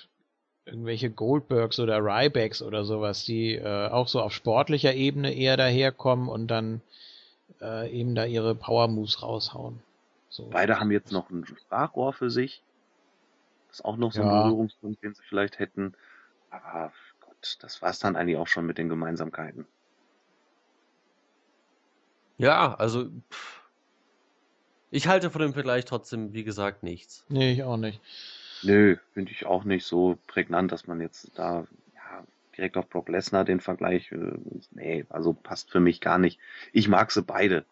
irgendwelche 0.65 1.11
Goldbergs 1.11 1.79
oder 1.79 1.99
Rybacks 1.99 2.63
oder 2.63 2.85
sowas, 2.85 3.23
die 3.23 3.53
äh, 3.53 3.87
auch 3.87 4.07
so 4.07 4.19
auf 4.19 4.33
sportlicher 4.33 4.95
Ebene 4.95 5.31
eher 5.31 5.57
daherkommen 5.57 6.27
und 6.27 6.47
dann 6.47 6.81
äh, 7.61 7.87
eben 7.91 8.15
da 8.15 8.25
ihre 8.25 8.55
Power 8.55 8.87
Moves 8.87 9.21
raushauen. 9.21 9.79
So. 10.35 10.49
Beide 10.49 10.81
haben 10.81 10.91
jetzt 10.91 11.13
noch 11.13 11.29
ein 11.29 11.45
Sprachrohr 11.45 12.11
für 12.11 12.29
sich. 12.29 12.61
Das 13.69 13.79
ist 13.79 13.85
auch 13.85 13.95
noch 13.95 14.11
so 14.11 14.21
ein 14.21 14.27
ja. 14.27 14.43
Berührungspunkt, 14.43 15.01
den 15.01 15.13
sie 15.13 15.23
vielleicht 15.23 15.59
hätten. 15.59 15.95
Aber 16.49 16.91
Gott, 17.21 17.57
das 17.61 17.81
war's 17.81 17.99
dann 17.99 18.17
eigentlich 18.17 18.35
auch 18.35 18.47
schon 18.47 18.65
mit 18.65 18.77
den 18.77 18.89
Gemeinsamkeiten. 18.89 19.65
Ja, 22.37 22.75
also 22.75 23.09
pff, 23.31 23.61
ich 24.91 25.07
halte 25.07 25.31
von 25.31 25.41
dem 25.41 25.53
Vergleich 25.53 25.85
trotzdem, 25.85 26.33
wie 26.33 26.43
gesagt, 26.43 26.83
nichts. 26.83 27.25
Nee, 27.29 27.53
ich 27.53 27.63
auch 27.63 27.77
nicht. 27.77 28.01
Nö, 28.61 28.97
finde 29.13 29.31
ich 29.31 29.45
auch 29.45 29.63
nicht 29.63 29.85
so 29.85 30.17
prägnant, 30.27 30.73
dass 30.73 30.85
man 30.85 30.99
jetzt 30.99 31.31
da 31.35 31.65
ja, 31.95 32.23
direkt 32.57 32.75
auf 32.75 32.89
Brock 32.89 33.07
Lesnar 33.07 33.45
den 33.45 33.61
Vergleich. 33.61 34.11
Äh, 34.11 34.33
nee, 34.71 35.05
also 35.07 35.31
passt 35.31 35.71
für 35.71 35.79
mich 35.79 36.01
gar 36.01 36.17
nicht. 36.17 36.41
Ich 36.73 36.89
mag 36.89 37.09
sie 37.11 37.21
beide. 37.21 37.63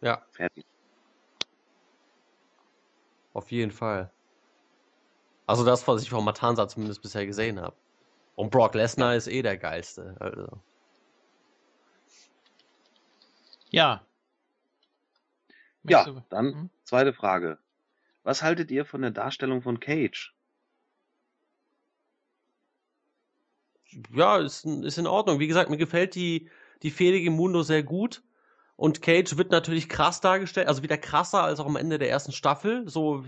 Ja, 0.00 0.22
Fertig. 0.30 0.64
Auf 3.38 3.50
jeden 3.50 3.70
Fall. 3.70 4.10
Also 5.46 5.64
das, 5.64 5.88
was 5.88 6.02
ich 6.02 6.10
von 6.10 6.24
Matanza 6.24 6.68
zumindest 6.68 7.00
bisher 7.02 7.24
gesehen 7.24 7.60
habe. 7.60 7.74
Und 8.36 8.50
Brock 8.50 8.74
Lesnar 8.74 9.16
ist 9.16 9.28
eh 9.28 9.42
der 9.42 9.56
geilste. 9.56 10.16
Also. 10.20 10.46
Ja. 13.70 14.04
Ja, 15.84 16.24
dann 16.28 16.52
Hm? 16.52 16.70
zweite 16.84 17.12
Frage. 17.14 17.58
Was 18.24 18.42
haltet 18.42 18.70
ihr 18.70 18.84
von 18.84 19.00
der 19.00 19.10
Darstellung 19.10 19.62
von 19.62 19.80
Cage? 19.80 20.34
Ja, 24.14 24.38
ist, 24.38 24.64
in- 24.66 24.82
ist 24.82 24.98
in 24.98 25.06
Ordnung. 25.06 25.38
Wie 25.38 25.46
gesagt, 25.46 25.70
mir 25.70 25.78
gefällt 25.78 26.14
die, 26.14 26.50
die 26.82 26.90
Fehde 26.90 27.30
Mundo 27.30 27.62
sehr 27.62 27.82
gut. 27.82 28.22
Und 28.78 29.02
Cage 29.02 29.36
wird 29.36 29.50
natürlich 29.50 29.88
krass 29.88 30.20
dargestellt, 30.20 30.68
also 30.68 30.84
wieder 30.84 30.96
krasser 30.96 31.42
als 31.42 31.58
auch 31.58 31.66
am 31.66 31.74
Ende 31.74 31.98
der 31.98 32.10
ersten 32.10 32.30
Staffel. 32.30 32.88
So, 32.88 33.24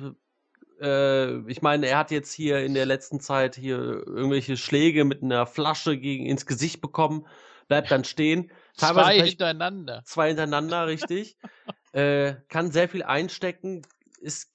äh, 0.81 1.41
ich 1.51 1.61
meine, 1.61 1.89
er 1.89 1.99
hat 1.99 2.13
jetzt 2.13 2.33
hier 2.33 2.61
in 2.61 2.73
der 2.73 2.87
letzten 2.87 3.19
Zeit 3.19 3.57
hier 3.57 3.77
irgendwelche 4.07 4.57
Schläge 4.57 5.05
mit 5.05 5.25
einer 5.25 5.47
Flasche 5.47 5.99
gegen 5.99 6.25
ins 6.25 6.47
Gesicht 6.47 6.81
bekommen, 6.81 7.27
bleibt 7.67 7.91
dann 7.91 8.05
stehen. 8.05 8.53
Teilweise 8.77 9.19
Zwei 9.19 9.27
hintereinander. 9.27 10.03
zwei 10.05 10.29
hintereinander, 10.29 10.87
richtig. 10.87 11.37
äh, 11.95 12.35
kann 12.49 12.71
sehr 12.71 12.89
viel 12.89 13.03
einstecken, 13.03 13.83
ist, 14.21 14.53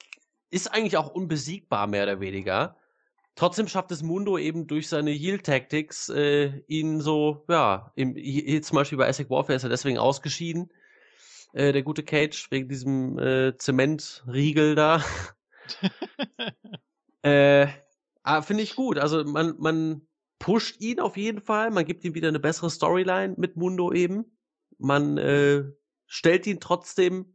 ist 0.50 0.74
eigentlich 0.74 0.96
auch 0.96 1.10
unbesiegbar, 1.10 1.88
mehr 1.88 2.04
oder 2.04 2.22
weniger. 2.22 2.78
Trotzdem 3.36 3.68
schafft 3.68 3.92
es 3.92 4.02
Mundo 4.02 4.38
eben 4.38 4.66
durch 4.66 4.88
seine 4.88 5.12
Heal-Tactics, 5.12 6.08
äh, 6.08 6.64
ihn 6.68 7.02
so, 7.02 7.44
ja, 7.50 7.92
im, 7.96 8.16
hier 8.16 8.62
zum 8.62 8.78
Beispiel 8.78 8.98
bei 8.98 9.10
Asset 9.10 9.30
Warfare 9.30 9.56
ist 9.56 9.64
er 9.64 9.70
deswegen 9.70 9.98
ausgeschieden, 9.98 10.72
äh, 11.56 11.72
der 11.72 11.84
gute 11.84 12.04
Cage, 12.04 12.52
wegen 12.52 12.68
diesem 12.68 13.18
äh, 13.18 13.58
Zementriegel 13.58 14.76
da. 14.76 15.02
äh, 17.24 17.68
ah, 18.24 18.42
Finde 18.42 18.64
ich 18.64 18.76
gut. 18.76 19.00
Also 19.00 19.24
man, 19.24 19.56
man 19.58 20.02
pusht 20.38 20.82
ihn 20.82 21.00
auf 21.00 21.16
jeden 21.16 21.42
Fall, 21.42 21.72
man 21.72 21.86
gibt 21.86 22.04
ihm 22.04 22.14
wieder 22.14 22.28
eine 22.28 22.42
bessere 22.42 22.70
Storyline 22.70 23.36
mit 23.38 23.56
Mundo 23.56 23.94
eben. 23.94 24.38
Man 24.78 25.18
äh, 25.18 25.64
stellt 26.08 26.46
ihn 26.46 26.60
trotzdem 26.60 27.34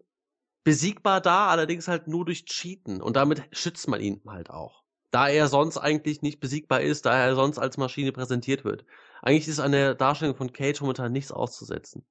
besiegbar 0.65 1.23
dar, 1.23 1.49
allerdings 1.49 1.89
halt 1.89 2.07
nur 2.07 2.27
durch 2.27 2.45
Cheaten. 2.45 3.01
Und 3.01 3.17
damit 3.17 3.43
schützt 3.53 3.89
man 3.89 4.03
ihn 4.03 4.21
halt 4.27 4.51
auch. 4.51 4.85
Da 5.11 5.29
er 5.29 5.49
sonst 5.49 5.79
eigentlich 5.79 6.21
nicht 6.21 6.41
besiegbar 6.41 6.83
ist, 6.83 7.07
da 7.07 7.17
er 7.17 7.35
sonst 7.35 7.59
als 7.59 7.79
Maschine 7.79 8.13
präsentiert 8.13 8.65
wird. 8.65 8.85
Eigentlich 9.23 9.49
ist 9.49 9.61
an 9.61 9.73
der 9.73 9.95
Darstellung 9.95 10.37
von 10.37 10.53
Cage 10.53 10.83
momentan 10.83 11.11
nichts 11.11 11.33
auszusetzen. 11.33 12.05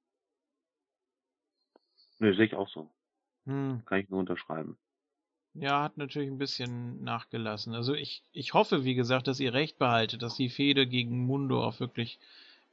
Nö, 2.20 2.34
sehe 2.34 2.44
ich 2.44 2.54
auch 2.54 2.68
so. 2.68 2.88
Hm. 3.46 3.82
Kann 3.86 3.98
ich 3.98 4.08
nur 4.10 4.20
unterschreiben. 4.20 4.76
Ja, 5.54 5.82
hat 5.82 5.96
natürlich 5.96 6.30
ein 6.30 6.38
bisschen 6.38 7.02
nachgelassen. 7.02 7.74
Also 7.74 7.94
ich, 7.94 8.22
ich 8.32 8.54
hoffe, 8.54 8.84
wie 8.84 8.94
gesagt, 8.94 9.26
dass 9.26 9.40
ihr 9.40 9.52
recht 9.52 9.78
behaltet, 9.78 10.22
dass 10.22 10.36
die 10.36 10.50
Fehde 10.50 10.86
gegen 10.86 11.26
Mundo 11.26 11.64
auch 11.64 11.80
wirklich 11.80 12.20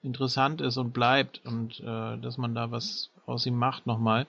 interessant 0.03 0.61
ist 0.61 0.77
und 0.77 0.93
bleibt 0.93 1.41
und 1.45 1.79
äh, 1.79 2.17
dass 2.17 2.37
man 2.37 2.53
da 2.53 2.69
was 2.69 3.09
aus 3.25 3.45
ihm 3.47 3.57
macht 3.57 3.87
nochmal. 3.87 4.27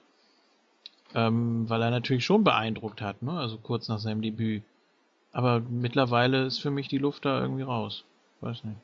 Ähm, 1.15 1.69
weil 1.69 1.83
er 1.83 1.91
natürlich 1.91 2.25
schon 2.25 2.45
beeindruckt 2.45 3.01
hat, 3.01 3.23
ne? 3.23 3.33
Also 3.33 3.59
kurz 3.59 3.89
nach 3.89 3.99
seinem 3.99 4.23
Debüt. 4.23 4.63
Aber 5.33 5.61
mittlerweile 5.61 6.45
ist 6.45 6.59
für 6.59 6.71
mich 6.71 6.89
die 6.89 6.99
Luft 6.99 7.25
da 7.25 7.41
irgendwie 7.41 7.63
raus. 7.63 8.05
Weiß 8.41 8.65
nicht. 8.65 8.77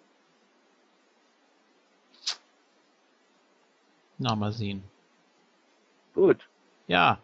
Na, 4.19 4.35
mal 4.35 4.53
sehen. 4.53 4.83
Gut. 6.15 6.49
Ja, 6.87 7.21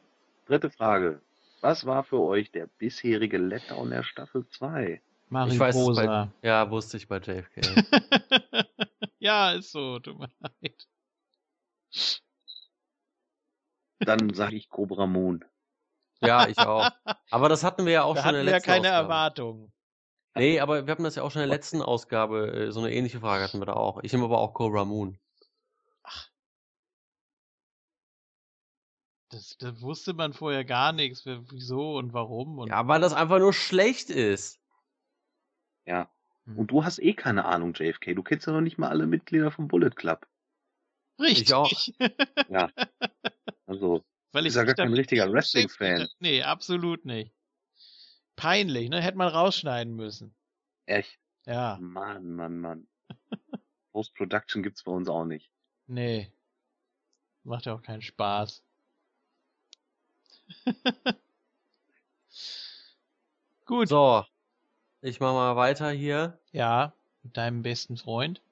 Dritte 0.47 0.71
Frage. 0.71 1.21
Was 1.61 1.87
war 1.87 2.03
für 2.03 2.21
euch 2.21 2.51
der 2.51 2.67
bisherige 2.67 3.39
Letdown 3.39 3.91
der 3.91 4.03
Staffel 4.03 4.49
2? 4.49 5.01
Mariposa. 5.29 5.55
Ich 5.55 5.61
weiß 5.61 5.77
es 5.77 5.97
bei, 5.97 6.29
ja, 6.43 6.71
wusste 6.73 6.97
ich 6.97 7.07
bei 7.07 7.19
JFK. 7.19 7.61
ja, 9.21 9.53
ist 9.53 9.71
so, 9.71 10.01
tut 10.01 10.19
mir 10.19 10.29
leid. 10.41 10.89
Dann 14.01 14.35
sage 14.35 14.57
ich 14.57 14.69
Cobra 14.71 15.07
Moon. 15.07 15.45
ja, 16.21 16.49
ich 16.49 16.59
auch. 16.59 16.91
Aber 17.31 17.49
das 17.49 17.63
hatten 17.63 17.85
wir 17.87 17.93
ja 17.93 18.03
auch 18.03 18.15
da 18.17 18.23
schon 18.23 18.29
hatten 18.29 18.39
in 18.41 18.47
wir 18.47 18.47
der 18.47 18.53
ja 18.53 18.57
letzten 18.57 18.71
keine 18.73 18.89
Ausgabe. 18.89 19.05
Erwartungen. 19.05 19.73
Nee, 20.35 20.59
aber 20.61 20.87
wir 20.87 20.91
hatten 20.93 21.05
das 21.05 21.15
ja 21.17 21.23
auch 21.23 21.31
schon 21.31 21.43
in 21.43 21.49
der 21.49 21.57
letzten 21.57 21.83
Ausgabe, 21.83 22.51
äh, 22.53 22.73
so 22.73 22.81
eine 22.81 22.93
ähnliche 22.93 23.21
Frage 23.21 23.45
hatten 23.45 23.61
wir 23.61 23.67
da 23.67 23.75
auch. 23.75 24.01
Ich 24.03 24.13
nehme 24.13 24.25
aber 24.25 24.39
auch 24.39 24.55
Cobra 24.55 24.85
Moon. 24.85 25.19
Das, 29.31 29.57
da 29.59 29.81
wusste 29.81 30.13
man 30.13 30.33
vorher 30.33 30.65
gar 30.65 30.93
nichts, 30.93 31.25
wieso 31.25 31.97
und 31.97 32.13
warum. 32.13 32.59
Und 32.59 32.69
Ja, 32.69 32.87
weil 32.89 33.01
das 33.01 33.13
einfach 33.13 33.39
nur 33.39 33.53
schlecht 33.53 34.11
ist. 34.11 34.61
Ja. 35.87 36.11
Hm. 36.47 36.59
Und 36.59 36.71
du 36.73 36.85
hast 36.85 36.99
eh 36.99 37.15
keine 37.15 37.45
Ahnung, 37.45 37.73
JFK. 37.75 38.15
Du 38.15 38.23
kennst 38.23 38.47
ja 38.47 38.53
noch 38.53 38.61
nicht 38.61 38.77
mal 38.79 38.89
alle 38.89 39.07
Mitglieder 39.07 39.51
vom 39.53 39.69
Bullet 39.69 39.91
Club. 39.91 40.27
Richtig. 41.21 41.43
Ich 41.49 41.55
auch. 41.55 41.71
Ja. 42.49 42.71
Also, 43.67 44.05
Weil 44.33 44.47
ich 44.47 44.49
Ist 44.51 44.57
ja 44.57 44.65
gar 44.65 44.75
kein 44.75 44.93
richtiger 44.93 45.31
Wrestling-Fan. 45.33 46.09
Nee, 46.19 46.43
absolut 46.43 47.05
nicht. 47.05 47.33
Peinlich, 48.35 48.89
ne? 48.89 49.01
Hätte 49.01 49.19
man 49.19 49.29
rausschneiden 49.29 49.95
müssen. 49.95 50.35
echt. 50.87 51.19
Ja, 51.47 51.79
Mann, 51.81 52.35
Mann, 52.35 52.59
Mann. 52.59 52.89
Post-Production 53.93 54.63
gibt's 54.63 54.83
bei 54.83 54.93
uns 54.93 55.09
auch 55.09 55.25
nicht. 55.25 55.51
nee. 55.87 56.33
Macht 57.43 57.65
ja 57.65 57.75
auch 57.75 57.81
keinen 57.83 58.03
Spaß. 58.03 58.63
Gut. 63.67 63.89
So, 63.89 64.25
ich 65.03 65.21
mach 65.21 65.33
mal 65.33 65.57
weiter 65.57 65.91
hier. 65.91 66.39
Ja, 66.53 66.93
mit 67.23 67.37
deinem 67.37 67.63
besten 67.63 67.97
Freund. 67.97 68.43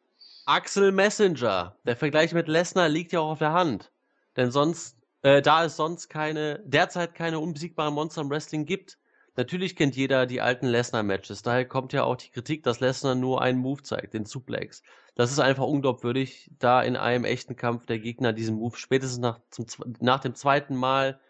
Axel 0.47 0.93
Messenger. 0.93 1.77
Der 1.85 1.97
Vergleich 1.97 2.33
mit 2.33 2.49
Lesnar 2.49 2.89
liegt 2.89 3.13
ja 3.13 3.21
auch 3.21 3.33
auf 3.33 3.39
der 3.39 3.53
Hand. 3.53 3.93
Denn 4.37 4.51
sonst, 4.51 4.97
äh, 5.23 5.43
da 5.43 5.65
es 5.65 5.77
sonst 5.77 6.09
keine, 6.09 6.61
derzeit 6.65 7.15
keine 7.15 7.39
unbesiegbaren 7.39 7.93
Monster 7.93 8.23
im 8.23 8.31
Wrestling 8.31 8.65
gibt, 8.65 8.97
natürlich 9.37 9.77
kennt 9.77 9.97
jeder 9.97 10.27
die 10.27 10.41
alten 10.41 10.67
Lesnar-Matches. 10.67 11.43
Daher 11.43 11.67
kommt 11.67 11.93
ja 11.93 12.05
auch 12.05 12.17
die 12.17 12.31
Kritik, 12.31 12.63
dass 12.63 12.81
Lesnar 12.81 13.15
nur 13.15 13.43
einen 13.43 13.59
Move 13.59 13.83
zeigt, 13.83 14.15
den 14.15 14.25
Suplex. 14.25 14.83
Das 15.17 15.33
ist 15.33 15.39
einfach 15.39 15.67
unglaubwürdig, 15.67 16.51
da 16.59 16.81
in 16.83 16.97
einem 16.97 17.25
echten 17.25 17.57
Kampf 17.57 17.87
der 17.87 17.99
Gegner 17.99 18.33
diesen 18.33 18.57
Move 18.57 18.77
spätestens 18.77 19.19
nach, 19.19 19.41
zum, 19.51 19.67
nach 20.01 20.21
dem 20.21 20.35
zweiten 20.35 20.77
Mal 20.77 21.21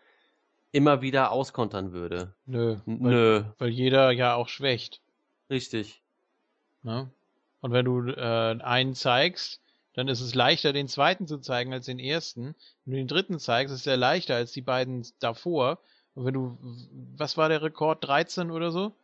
immer 0.73 1.01
wieder 1.03 1.33
auskontern 1.33 1.93
würde. 1.93 2.35
Nö. 2.47 2.77
N- 2.87 3.03
Weil, 3.03 3.11
Nö, 3.13 3.45
weil 3.59 3.69
jeder 3.71 4.11
ja 4.11 4.35
auch 4.35 4.49
schwächt. 4.49 5.01
richtig. 5.51 6.03
Ne? 6.83 7.11
Und 7.61 7.73
wenn 7.73 7.85
du 7.85 8.09
äh, 8.11 8.59
einen 8.63 8.95
zeigst, 8.95 9.61
dann 9.95 10.07
ist 10.09 10.21
es 10.21 10.35
leichter, 10.35 10.73
den 10.73 10.87
zweiten 10.87 11.27
zu 11.27 11.39
zeigen 11.39 11.73
als 11.73 11.87
den 11.87 11.99
ersten. 11.99 12.55
Wenn 12.85 12.93
du 12.93 12.97
den 12.99 13.09
dritten 13.09 13.39
zeigst, 13.41 13.75
ist 13.75 13.87
er 13.87 13.97
leichter 13.97 14.37
als 14.37 14.53
die 14.53 14.63
beiden 14.63 15.05
davor. 15.19 15.81
Und 16.15 16.25
wenn 16.25 16.35
du, 16.35 16.57
was 17.17 17.37
war 17.37 17.49
der 17.49 17.63
Rekord? 17.63 18.05
13 18.07 18.51
oder 18.51 18.71
so? 18.71 18.95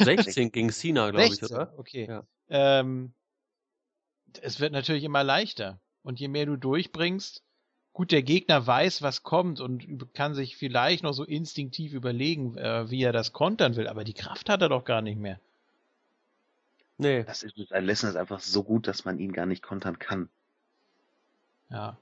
16 0.00 0.50
gegen 0.52 0.70
Cena, 0.70 1.10
glaube 1.10 1.26
ich, 1.26 1.36
16, 1.36 1.54
oder? 1.56 1.74
okay. 1.76 2.06
Ja. 2.08 2.22
Ähm, 2.48 3.12
es 4.40 4.58
wird 4.60 4.72
natürlich 4.72 5.04
immer 5.04 5.24
leichter. 5.24 5.78
Und 6.02 6.18
je 6.20 6.28
mehr 6.28 6.46
du 6.46 6.56
durchbringst, 6.56 7.42
gut, 7.96 8.12
der 8.12 8.22
Gegner 8.22 8.66
weiß, 8.66 9.00
was 9.00 9.22
kommt 9.22 9.58
und 9.58 10.12
kann 10.12 10.34
sich 10.34 10.58
vielleicht 10.58 11.02
noch 11.02 11.14
so 11.14 11.24
instinktiv 11.24 11.94
überlegen, 11.94 12.58
äh, 12.58 12.90
wie 12.90 13.02
er 13.02 13.12
das 13.12 13.32
kontern 13.32 13.74
will, 13.74 13.88
aber 13.88 14.04
die 14.04 14.12
Kraft 14.12 14.50
hat 14.50 14.60
er 14.60 14.68
doch 14.68 14.84
gar 14.84 15.00
nicht 15.00 15.18
mehr. 15.18 15.40
Nee. 16.98 17.24
Das 17.24 17.42
ist, 17.42 17.72
ein 17.72 17.86
Lesnar 17.86 18.10
ist 18.10 18.16
einfach 18.16 18.40
so 18.40 18.62
gut, 18.62 18.86
dass 18.86 19.06
man 19.06 19.18
ihn 19.18 19.32
gar 19.32 19.46
nicht 19.46 19.62
kontern 19.62 19.98
kann. 19.98 20.28
Ja. 21.70 21.96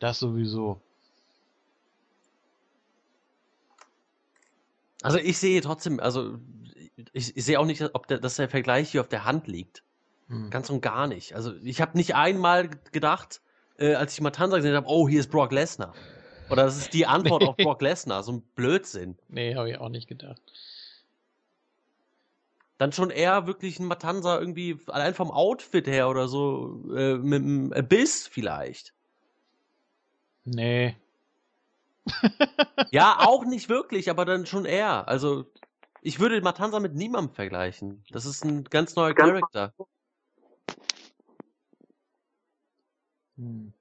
Das 0.00 0.18
sowieso. 0.18 0.80
Also 5.02 5.18
ich 5.18 5.38
sehe 5.38 5.60
trotzdem, 5.60 6.00
also 6.00 6.40
ich, 7.12 7.36
ich 7.36 7.44
sehe 7.44 7.60
auch 7.60 7.64
nicht, 7.64 7.80
ob 7.94 8.08
der, 8.08 8.18
dass 8.18 8.34
der 8.34 8.48
Vergleich 8.48 8.90
hier 8.90 9.02
auf 9.02 9.08
der 9.08 9.24
Hand 9.24 9.46
liegt. 9.46 9.84
Hm. 10.26 10.50
Ganz 10.50 10.68
und 10.68 10.80
gar 10.80 11.06
nicht. 11.06 11.36
Also 11.36 11.54
ich 11.62 11.80
habe 11.80 11.96
nicht 11.96 12.16
einmal 12.16 12.70
gedacht, 12.90 13.40
äh, 13.78 13.94
als 13.94 14.14
ich 14.14 14.20
Matanza 14.20 14.56
gesehen 14.56 14.74
habe, 14.74 14.88
oh, 14.88 15.08
hier 15.08 15.20
ist 15.20 15.30
Brock 15.30 15.52
Lesnar. 15.52 15.94
Oder 16.50 16.64
das 16.64 16.76
ist 16.76 16.92
die 16.92 17.06
Antwort 17.06 17.42
auf 17.42 17.56
Nee. 17.58 17.64
Brock 17.64 17.82
Lesnar. 17.82 18.22
So 18.22 18.32
ein 18.32 18.42
Blödsinn. 18.54 19.18
Nee, 19.28 19.54
habe 19.54 19.70
ich 19.70 19.78
auch 19.78 19.88
nicht 19.88 20.08
gedacht. 20.08 20.40
Dann 22.78 22.92
schon 22.92 23.10
eher 23.10 23.46
wirklich 23.46 23.78
ein 23.78 23.86
Matanza 23.86 24.38
irgendwie 24.38 24.78
allein 24.88 25.14
vom 25.14 25.30
Outfit 25.30 25.86
her 25.86 26.08
oder 26.08 26.28
so 26.28 26.82
äh, 26.94 27.16
mit 27.16 27.42
einem 27.42 27.72
Abyss 27.72 28.26
vielleicht. 28.26 28.92
Nee. 30.44 30.94
Ja, 32.90 33.16
auch 33.20 33.44
nicht 33.44 33.68
wirklich, 33.68 34.10
aber 34.10 34.24
dann 34.24 34.46
schon 34.46 34.66
eher. 34.66 35.08
Also 35.08 35.46
ich 36.02 36.20
würde 36.20 36.40
Matanza 36.42 36.78
mit 36.78 36.94
niemandem 36.94 37.34
vergleichen. 37.34 38.04
Das 38.10 38.26
ist 38.26 38.44
ein 38.44 38.64
ganz 38.64 38.94
neuer 38.94 39.14
Charakter. 39.14 39.72
Hm. 43.38 43.72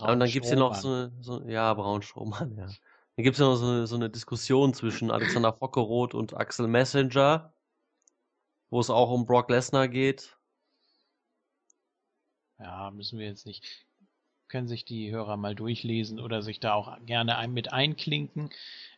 Und 0.00 0.20
dann 0.20 0.30
gibt's 0.30 0.48
hier 0.48 0.56
noch 0.58 0.74
so, 0.74 0.88
eine- 0.88 1.12
so 1.20 1.42
ja, 1.48 1.72
Braun-Strohmann, 1.74 2.56
ja. 2.58 2.66
Dann 2.66 3.22
gibt's 3.24 3.38
ja 3.38 3.46
noch 3.46 3.56
so 3.56 3.66
eine, 3.66 3.86
so 3.86 3.94
eine 3.96 4.10
Diskussion 4.10 4.74
zwischen 4.74 5.10
Alexander 5.10 5.52
Fockeroth 5.52 6.14
und 6.14 6.34
Axel 6.36 6.66
Messenger, 6.68 7.52
wo 8.70 8.80
es 8.80 8.90
auch 8.90 9.10
um 9.10 9.24
Brock 9.24 9.50
Lesnar 9.50 9.88
geht. 9.88 10.36
Ja, 12.58 12.90
müssen 12.90 13.18
wir 13.18 13.26
jetzt 13.26 13.46
nicht. 13.46 13.64
Können 14.48 14.68
sich 14.68 14.84
die 14.84 15.10
Hörer 15.10 15.36
mal 15.36 15.54
durchlesen 15.54 16.20
oder 16.20 16.42
sich 16.42 16.60
da 16.60 16.74
auch 16.74 16.98
gerne 17.06 17.36
ein, 17.36 17.52
mit 17.52 17.72
einklinken. 17.72 18.50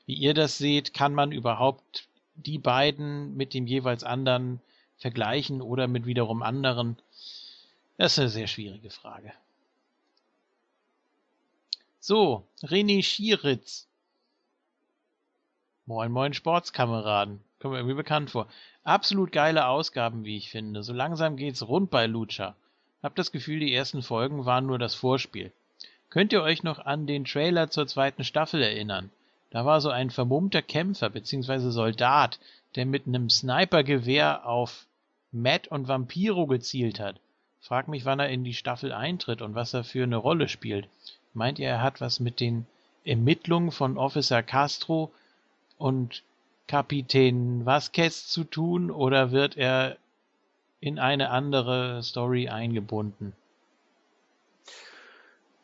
Wie 0.07 0.15
ihr 0.15 0.35
das 0.35 0.59
seht, 0.59 0.95
kann 0.95 1.15
man 1.15 1.33
überhaupt 1.33 2.09
die 2.35 2.59
beiden 2.59 3.37
mit 3.37 3.55
dem 3.55 3.67
jeweils 3.67 4.05
anderen 4.05 4.61
vergleichen 4.99 5.63
oder 5.63 5.89
mit 5.89 6.07
wiederum 6.07 6.43
anderen? 6.43 6.97
Das 7.99 8.13
ist 8.13 8.19
eine 8.19 8.29
sehr 8.29 8.47
schwierige 8.47 8.91
Frage. 8.91 9.33
So, 12.01 12.47
René 12.63 13.03
Schieritz. 13.03 13.87
Moin, 15.87 16.13
moin, 16.13 16.35
Sportskameraden. 16.35 17.41
Kommt 17.59 17.73
mir 17.73 17.79
irgendwie 17.79 17.97
bekannt 17.97 18.31
vor. 18.31 18.49
Absolut 18.85 19.33
geile 19.33 19.67
Ausgaben, 19.67 20.25
wie 20.25 20.37
ich 20.37 20.51
finde. 20.51 20.83
So 20.83 20.93
langsam 20.93 21.37
geht's 21.37 21.67
rund 21.67 21.91
bei 21.91 22.07
Lucha. 22.07 22.55
Hab 23.03 23.15
das 23.15 23.33
Gefühl, 23.33 23.61
die 23.61 23.75
ersten 23.75 24.03
Folgen 24.03 24.45
waren 24.45 24.67
nur 24.67 24.79
das 24.79 24.95
Vorspiel. 24.95 25.53
Könnt 26.11 26.33
ihr 26.33 26.43
euch 26.43 26.63
noch 26.63 26.79
an 26.79 27.07
den 27.07 27.25
Trailer 27.25 27.71
zur 27.71 27.87
zweiten 27.87 28.25
Staffel 28.25 28.63
erinnern? 28.63 29.11
Da 29.51 29.65
war 29.65 29.81
so 29.81 29.91
ein 29.91 30.11
vermummter 30.11 30.63
Kämpfer 30.63 31.09
bzw. 31.09 31.71
Soldat, 31.71 32.39
der 32.75 32.85
mit 32.85 33.07
einem 33.07 33.31
Snipergewehr 33.31 34.47
auf 34.47 34.87
Matt 35.33 35.69
und 35.69 35.89
Vampiro 35.89 36.47
gezielt 36.47 37.01
hat. 37.01 37.17
Frag 37.67 37.89
mich, 37.89 38.05
wann 38.05 38.21
er 38.21 38.29
in 38.29 38.45
die 38.45 38.55
Staffel 38.55 38.93
eintritt 38.93 39.43
und 39.43 39.57
was 39.57 39.75
er 39.75 39.83
für 39.83 40.05
eine 40.05 40.19
Rolle 40.19 40.49
spielt. 40.49 40.87
Meint 41.35 41.59
ihr, 41.59 41.69
er 41.69 41.83
hat 41.83 42.01
was 42.01 42.21
mit 42.21 42.39
den 42.39 42.65
Ermittlungen 43.05 43.73
von 43.73 43.99
Officer 43.99 44.41
Castro 44.41 45.11
und 45.77 46.23
Kapitän 46.69 47.67
Vasquez 47.67 48.29
zu 48.29 48.45
tun 48.45 48.93
oder 48.93 49.33
wird 49.33 49.57
er 49.57 49.97
in 50.79 51.01
eine 51.01 51.31
andere 51.31 52.05
Story 52.05 52.49
eingebunden? 52.49 53.33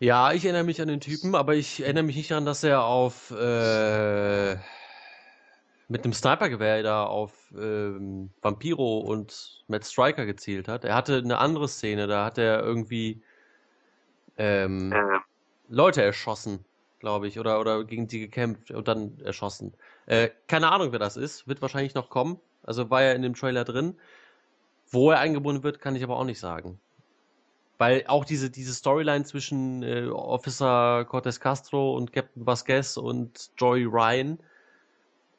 Ja, 0.01 0.33
ich 0.33 0.45
erinnere 0.45 0.65
mich 0.65 0.83
an 0.83 0.89
den 0.89 1.01
Typen, 1.01 1.37
aber 1.37 1.55
ich 1.55 1.85
erinnere 1.85 2.03
mich 2.03 2.17
nicht 2.17 2.33
daran, 2.33 2.47
dass 2.47 2.65
er 2.65 2.83
auf 2.83 3.31
äh, 3.31 4.57
mit 5.93 6.05
einem 6.05 6.15
Snipergewehr 6.15 6.83
da 6.83 7.05
auf 7.05 7.53
ähm, 7.55 8.31
Vampiro 8.41 9.01
und 9.01 9.63
Matt 9.69 9.85
Striker 9.85 10.25
gezielt 10.25 10.67
hat. 10.67 10.85
Er 10.85 10.95
hatte 10.95 11.19
eine 11.19 11.37
andere 11.37 11.69
Szene, 11.69 12.07
da 12.07 12.25
hat 12.25 12.39
er 12.39 12.63
irgendwie 12.63 13.21
ähm, 14.39 14.95
Leute 15.69 16.03
erschossen, 16.03 16.65
glaube 16.99 17.29
ich, 17.29 17.39
oder, 17.39 17.61
oder 17.61 17.85
gegen 17.85 18.09
die 18.09 18.21
gekämpft 18.21 18.71
und 18.71 18.89
dann 18.89 19.21
erschossen. 19.21 19.75
Äh, 20.07 20.31
keine 20.49 20.73
Ahnung, 20.73 20.93
wer 20.93 20.99
das 20.99 21.19
ist, 21.19 21.47
wird 21.47 21.61
wahrscheinlich 21.61 21.95
noch 21.95 22.09
kommen. 22.09 22.41
Also 22.63 22.89
war 22.89 23.03
er 23.03 23.15
in 23.15 23.21
dem 23.21 23.35
Trailer 23.35 23.65
drin. 23.65 23.95
Wo 24.91 25.11
er 25.11 25.19
eingebunden 25.19 25.63
wird, 25.63 25.81
kann 25.81 25.95
ich 25.95 26.03
aber 26.03 26.17
auch 26.17 26.25
nicht 26.25 26.41
sagen. 26.41 26.81
Weil 27.77 28.05
auch 28.07 28.25
diese, 28.25 28.49
diese 28.49 28.73
Storyline 28.73 29.25
zwischen 29.25 29.83
äh, 29.83 30.07
Officer 30.07 31.05
Cortez 31.05 31.39
Castro 31.39 31.95
und 31.97 32.15
Captain 32.15 32.47
Vasquez 32.47 32.97
und 32.97 33.51
Joey 33.59 33.85
Ryan 33.85 34.39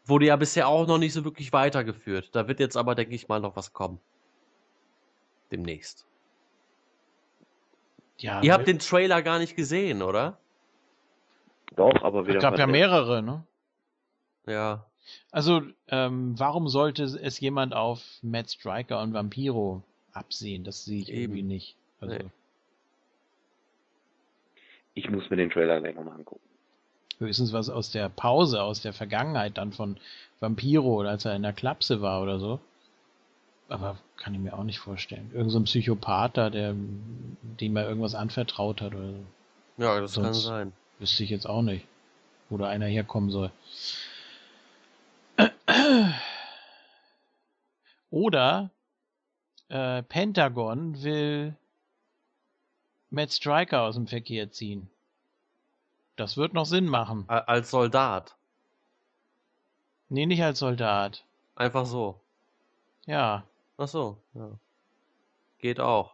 wurde 0.06 0.26
ja 0.26 0.36
bisher 0.36 0.68
auch 0.68 0.88
noch 0.88 0.98
nicht 0.98 1.14
so 1.14 1.24
wirklich 1.24 1.54
weitergeführt. 1.54 2.30
Da 2.34 2.48
wird 2.48 2.60
jetzt 2.60 2.78
aber, 2.78 2.96
denke 2.96 3.16
ich 3.16 3.28
mal, 3.28 3.40
noch 3.40 3.56
was 3.56 3.74
kommen. 3.74 4.00
Demnächst. 5.52 6.06
Ja, 8.18 8.42
Ihr 8.42 8.54
habt 8.54 8.68
den 8.68 8.80
Trailer 8.80 9.22
gar 9.22 9.40
nicht 9.40 9.56
gesehen, 9.56 10.02
oder? 10.02 10.38
Doch, 11.76 12.04
aber 12.04 12.22
es 12.22 12.28
wieder. 12.28 12.40
gab 12.40 12.58
ja 12.58 12.68
mehrere, 12.68 13.24
ne? 13.24 13.44
Ja. 14.46 14.86
Also, 15.32 15.62
ähm, 15.88 16.38
warum 16.38 16.68
sollte 16.68 17.04
es 17.04 17.40
jemand 17.40 17.74
auf 17.74 18.02
Matt 18.22 18.50
Striker 18.52 19.02
und 19.02 19.14
Vampiro 19.14 19.84
absehen? 20.14 20.64
Das 20.64 20.86
sehe 20.86 21.02
ich 21.02 21.10
Eben. 21.10 21.22
irgendwie 21.22 21.44
nicht. 21.44 21.76
Also, 22.00 22.16
Nee. 22.16 22.26
Ich 24.96 25.10
muss 25.10 25.28
mir 25.30 25.38
den 25.38 25.50
Trailer 25.50 25.82
gleich 25.82 25.96
nochmal 25.96 26.16
angucken. 26.20 26.48
Höchstens 27.20 27.54
was 27.54 27.70
aus 27.70 27.92
der 27.92 28.10
Pause, 28.10 28.62
aus 28.62 28.82
der 28.82 28.94
Vergangenheit 28.94 29.58
dann 29.58 29.72
von 29.74 29.98
Vampiro 30.40 30.94
oder 31.00 31.10
als 31.12 31.26
er 31.26 31.36
in 31.36 31.44
der 31.44 31.54
Klapse 31.54 32.02
war 32.02 32.22
oder 32.22 32.40
so. 32.40 32.60
Aber 33.70 33.98
kann 34.18 34.34
ich 34.34 34.40
mir 34.40 34.54
auch 34.58 34.64
nicht 34.64 34.80
vorstellen. 34.80 35.32
Irgend 35.34 35.52
so 35.52 35.60
ein 35.60 35.64
Psychopath 35.64 36.38
da, 36.38 36.50
der, 36.50 36.76
dem 36.76 37.76
er 37.78 37.88
irgendwas 37.88 38.14
anvertraut 38.16 38.82
hat 38.82 38.94
oder 38.94 39.12
so. 39.12 39.26
Ja, 39.78 40.00
das 40.00 40.14
kann 40.16 40.24
Sonst- 40.26 40.44
sein. 40.44 40.74
Wüsste 41.00 41.24
ich 41.24 41.30
jetzt 41.32 41.48
auch 41.48 41.64
nicht, 41.64 41.86
wo 42.50 42.58
da 42.58 42.68
einer 42.68 42.86
herkommen 42.86 43.32
soll. 43.32 43.52
Oder 48.10 48.70
äh, 49.70 50.04
Pentagon 50.04 51.02
will 51.04 51.56
Matt 53.10 53.32
Striker 53.32 53.82
aus 53.82 53.96
dem 53.96 54.08
Verkehr 54.08 54.52
ziehen. 54.52 54.90
Das 56.16 56.38
wird 56.38 56.54
noch 56.54 56.66
Sinn 56.66 56.88
machen. 56.88 57.26
A- 57.28 57.40
Als 57.40 57.72
Soldat. 57.72 58.36
Nee, 60.10 60.26
nicht 60.26 60.44
als 60.44 60.60
Soldat. 60.60 61.24
Einfach 61.56 61.86
so. 61.86 62.20
Ja. 63.06 63.44
Ach 63.78 63.88
so, 63.88 64.18
ja. 64.36 64.52
Geht 65.60 65.80
auch. 65.80 66.14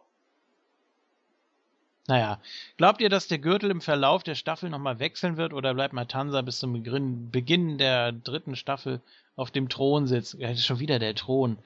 Naja, 2.06 2.40
glaubt 2.76 3.00
ihr, 3.00 3.08
dass 3.08 3.28
der 3.28 3.38
Gürtel 3.38 3.70
im 3.70 3.80
Verlauf 3.80 4.22
der 4.22 4.34
Staffel 4.34 4.68
nochmal 4.70 4.98
wechseln 4.98 5.36
wird 5.36 5.52
oder 5.52 5.74
bleibt 5.74 5.92
Matanza 5.94 6.40
bis 6.42 6.58
zum 6.58 6.82
Beginn, 7.30 7.78
der 7.78 8.12
dritten 8.12 8.56
Staffel 8.56 9.00
auf 9.36 9.50
dem 9.50 9.68
Thron 9.68 10.06
sitzen? 10.06 10.40
Ja, 10.40 10.48
das 10.48 10.58
ist 10.58 10.66
schon 10.66 10.80
wieder 10.80 10.98
der 10.98 11.14
Thron. 11.14 11.58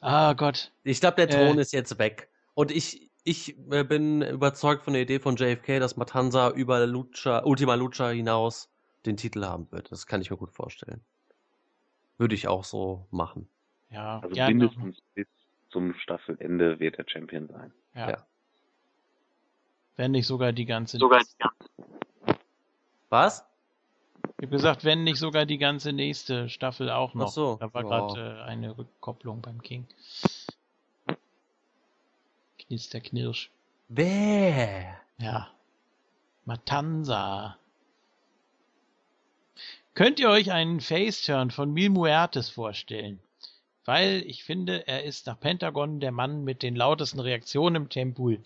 Ah 0.00 0.34
Gott. 0.34 0.70
Ich 0.84 1.00
glaube, 1.00 1.16
der 1.16 1.30
Äh. 1.30 1.46
Thron 1.46 1.58
ist 1.58 1.72
jetzt 1.72 1.98
weg. 1.98 2.28
Und 2.54 2.70
ich, 2.70 3.05
ich 3.26 3.58
äh, 3.72 3.82
bin 3.82 4.22
überzeugt 4.22 4.84
von 4.84 4.92
der 4.92 5.02
Idee 5.02 5.18
von 5.18 5.34
JFK, 5.34 5.80
dass 5.80 5.96
Matanza 5.96 6.50
über 6.50 6.86
Lucha, 6.86 7.42
Ultima 7.44 7.74
Lucha 7.74 8.08
hinaus 8.10 8.70
den 9.04 9.16
Titel 9.16 9.44
haben 9.44 9.70
wird. 9.72 9.90
Das 9.90 10.06
kann 10.06 10.22
ich 10.22 10.30
mir 10.30 10.36
gut 10.36 10.52
vorstellen. 10.52 11.04
Würde 12.18 12.36
ich 12.36 12.46
auch 12.46 12.62
so 12.62 13.06
machen. 13.10 13.48
Ja, 13.90 14.20
Also 14.20 14.36
ja, 14.36 14.44
noch, 14.44 14.76
mindestens 14.76 15.02
bis 15.14 15.26
zum 15.70 15.94
Staffelende 15.94 16.78
wird 16.78 16.98
er 16.98 17.04
Champion 17.08 17.48
sein. 17.48 17.72
ja. 17.94 18.10
ja. 18.10 18.26
Wenn 19.96 20.10
nicht 20.10 20.26
sogar 20.26 20.52
die 20.52 20.66
ganze. 20.66 21.00
Was? 23.08 23.46
Ich 24.38 24.42
habe 24.42 24.48
gesagt, 24.48 24.84
wenn 24.84 25.04
nicht 25.04 25.18
sogar 25.18 25.46
die 25.46 25.56
ganze 25.56 25.92
nächste 25.92 26.50
Staffel 26.50 26.90
auch 26.90 27.14
noch. 27.14 27.28
Ach 27.28 27.32
so, 27.32 27.56
Da 27.58 27.72
war 27.72 27.82
ja. 27.82 27.88
gerade 27.88 28.38
äh, 28.38 28.42
eine 28.42 28.76
Rückkopplung 28.76 29.40
beim 29.40 29.62
King. 29.62 29.86
Knister 32.68 33.00
Knirsch. 33.00 33.50
Wer? 33.88 35.00
Ja. 35.18 35.48
Matanza. 36.44 37.56
Könnt 39.94 40.18
ihr 40.18 40.28
euch 40.28 40.50
einen 40.50 40.80
Face-Turn 40.80 41.52
von 41.52 41.72
Mil 41.72 41.90
Muertes 41.90 42.50
vorstellen? 42.50 43.20
Weil 43.84 44.24
ich 44.26 44.42
finde, 44.42 44.88
er 44.88 45.04
ist 45.04 45.28
nach 45.28 45.38
Pentagon 45.38 46.00
der 46.00 46.10
Mann 46.10 46.42
mit 46.42 46.64
den 46.64 46.74
lautesten 46.74 47.20
Reaktionen 47.20 47.76
im 47.76 47.88
Tempel. 47.88 48.40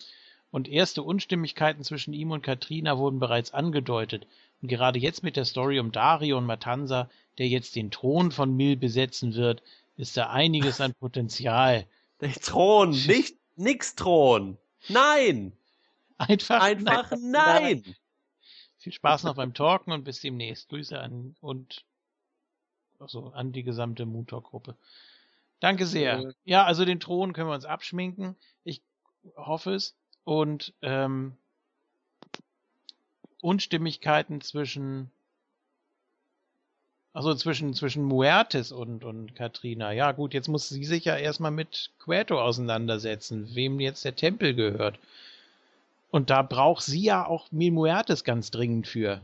Und 0.51 0.67
erste 0.67 1.01
Unstimmigkeiten 1.01 1.83
zwischen 1.83 2.13
ihm 2.13 2.29
und 2.29 2.43
Katrina 2.43 2.99
wurden 2.99 3.19
bereits 3.19 3.55
angedeutet. 3.55 4.27
Und 4.61 4.67
gerade 4.67 4.99
jetzt 4.99 5.23
mit 5.23 5.35
der 5.35 5.45
Story 5.45 5.79
um 5.79 5.91
Dario 5.91 6.37
und 6.37 6.45
Matanza, 6.45 7.09
der 7.39 7.47
jetzt 7.47 7.75
den 7.75 7.89
Thron 7.89 8.31
von 8.31 8.55
Mil 8.55 8.75
besetzen 8.77 9.33
wird, 9.33 9.63
ist 9.97 10.15
da 10.15 10.29
einiges 10.29 10.79
an 10.79 10.93
Potenzial. 10.93 11.87
Der 12.19 12.33
Thron, 12.33 12.91
nicht 13.07 13.40
nix 13.61 13.95
Thron. 13.95 14.57
Nein! 14.89 15.53
Einfach, 16.17 16.61
Einfach 16.61 17.13
nein! 17.19 17.95
Viel 18.77 18.93
Spaß 18.93 19.23
noch 19.23 19.35
beim 19.35 19.53
Talken 19.53 19.93
und 19.93 20.03
bis 20.03 20.21
demnächst. 20.21 20.69
Grüße 20.69 20.99
an 20.99 21.35
und 21.39 21.85
also 22.99 23.27
an 23.27 23.51
die 23.51 23.63
gesamte 23.63 24.05
Moon 24.05 24.27
Talk 24.27 24.45
Gruppe. 24.45 24.75
Danke 25.59 25.85
sehr. 25.85 26.33
Ja, 26.43 26.65
also 26.65 26.85
den 26.85 26.99
Thron 26.99 27.33
können 27.33 27.49
wir 27.49 27.53
uns 27.53 27.65
abschminken. 27.65 28.35
Ich 28.63 28.81
hoffe 29.35 29.73
es. 29.73 29.95
Und 30.23 30.73
ähm, 30.81 31.37
Unstimmigkeiten 33.41 34.41
zwischen 34.41 35.11
also 37.13 37.33
zwischen 37.35 37.73
zwischen 37.73 38.03
Muertes 38.03 38.71
und 38.71 39.03
und 39.03 39.35
Katrina. 39.35 39.91
Ja, 39.91 40.11
gut, 40.13 40.33
jetzt 40.33 40.47
muss 40.47 40.69
sie 40.69 40.83
sich 40.85 41.05
ja 41.05 41.17
erstmal 41.17 41.51
mit 41.51 41.91
Queto 41.99 42.39
auseinandersetzen, 42.41 43.49
wem 43.53 43.79
jetzt 43.79 44.05
der 44.05 44.15
Tempel 44.15 44.53
gehört. 44.53 44.97
Und 46.09 46.29
da 46.29 46.41
braucht 46.41 46.83
sie 46.83 47.01
ja 47.01 47.25
auch 47.25 47.51
Mil 47.51 47.71
Muertes 47.71 48.23
ganz 48.23 48.51
dringend 48.51 48.87
für. 48.87 49.21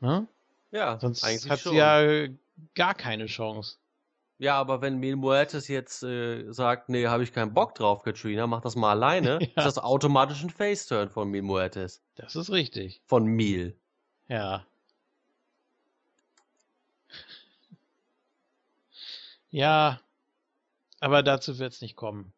Ne? 0.00 0.26
Ja, 0.70 0.98
Sonst 0.98 1.24
eigentlich 1.24 1.50
hat 1.50 1.60
schon. 1.60 1.72
sie 1.72 1.78
ja 1.78 2.28
gar 2.74 2.94
keine 2.94 3.26
Chance. 3.26 3.76
Ja, 4.38 4.54
aber 4.58 4.80
wenn 4.80 4.98
Mil 4.98 5.16
Muertes 5.16 5.68
jetzt 5.68 6.02
äh, 6.02 6.50
sagt, 6.50 6.88
nee, 6.88 7.06
habe 7.06 7.22
ich 7.22 7.32
keinen 7.32 7.52
Bock 7.52 7.74
drauf, 7.74 8.02
Katrina, 8.02 8.46
mach 8.46 8.62
das 8.62 8.74
mal 8.76 8.90
alleine, 8.90 9.38
Ja. 9.40 9.46
ist 9.48 9.54
das 9.56 9.78
automatisch 9.78 10.42
ein 10.42 10.48
Face-Turn 10.50 11.10
von 11.10 11.28
Mil 11.30 11.42
Muertes. 11.42 12.02
Das 12.14 12.36
ist 12.36 12.50
richtig. 12.50 13.02
Von 13.06 13.24
Mil. 13.26 13.76
Ja. 14.28 14.64
Ja, 19.50 20.00
aber 21.00 21.22
dazu 21.22 21.58
wird's 21.58 21.80
nicht 21.80 21.96
kommen. 21.96 22.32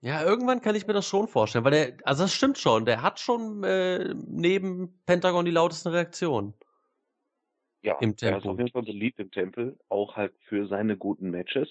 Ja, 0.00 0.24
irgendwann 0.24 0.60
kann 0.60 0.74
ich 0.74 0.86
mir 0.86 0.94
das 0.94 1.06
schon 1.06 1.28
vorstellen, 1.28 1.64
weil 1.64 1.70
der, 1.70 1.96
also 2.04 2.24
das 2.24 2.34
stimmt 2.34 2.58
schon, 2.58 2.84
der 2.84 3.02
hat 3.02 3.20
schon 3.20 3.62
äh, 3.62 4.12
neben 4.14 5.00
Pentagon 5.06 5.44
die 5.44 5.52
lautesten 5.52 5.90
Reaktionen. 5.90 6.54
Ja, 7.82 7.98
Im 8.00 8.10
er 8.10 8.10
ist 8.10 8.18
Tempo. 8.18 8.50
auf 8.50 8.58
jeden 8.58 8.72
Fall 8.72 8.82
beliebt 8.82 9.20
im 9.20 9.30
Tempel, 9.30 9.78
auch 9.88 10.16
halt 10.16 10.34
für 10.48 10.66
seine 10.66 10.96
guten 10.96 11.30
Matches. 11.30 11.68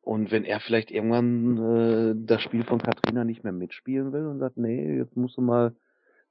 Und 0.00 0.30
wenn 0.30 0.44
er 0.44 0.60
vielleicht 0.60 0.90
irgendwann 0.90 1.58
äh, 1.58 2.14
das 2.26 2.42
Spiel 2.42 2.64
von 2.64 2.80
Katrina 2.80 3.24
nicht 3.24 3.44
mehr 3.44 3.52
mitspielen 3.52 4.12
will 4.12 4.26
und 4.26 4.38
sagt, 4.38 4.56
nee, 4.56 4.96
jetzt 4.96 5.14
musst 5.16 5.36
du 5.36 5.42
mal 5.42 5.76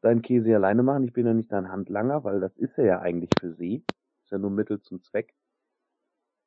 deinen 0.02 0.24
Käse 0.24 0.56
alleine 0.56 0.82
machen, 0.82 1.04
ich 1.04 1.14
bin 1.14 1.28
ja 1.28 1.34
nicht 1.34 1.52
dein 1.52 1.70
Handlanger, 1.70 2.24
weil 2.24 2.40
das 2.40 2.56
ist 2.58 2.78
er 2.80 2.86
ja 2.86 3.00
eigentlich 3.00 3.30
für 3.40 3.54
sie. 3.54 3.84
Ist 4.24 4.32
ja 4.32 4.40
nur 4.40 4.50
Mittel 4.50 4.82
zum 4.82 5.04
Zweck. 5.04 5.36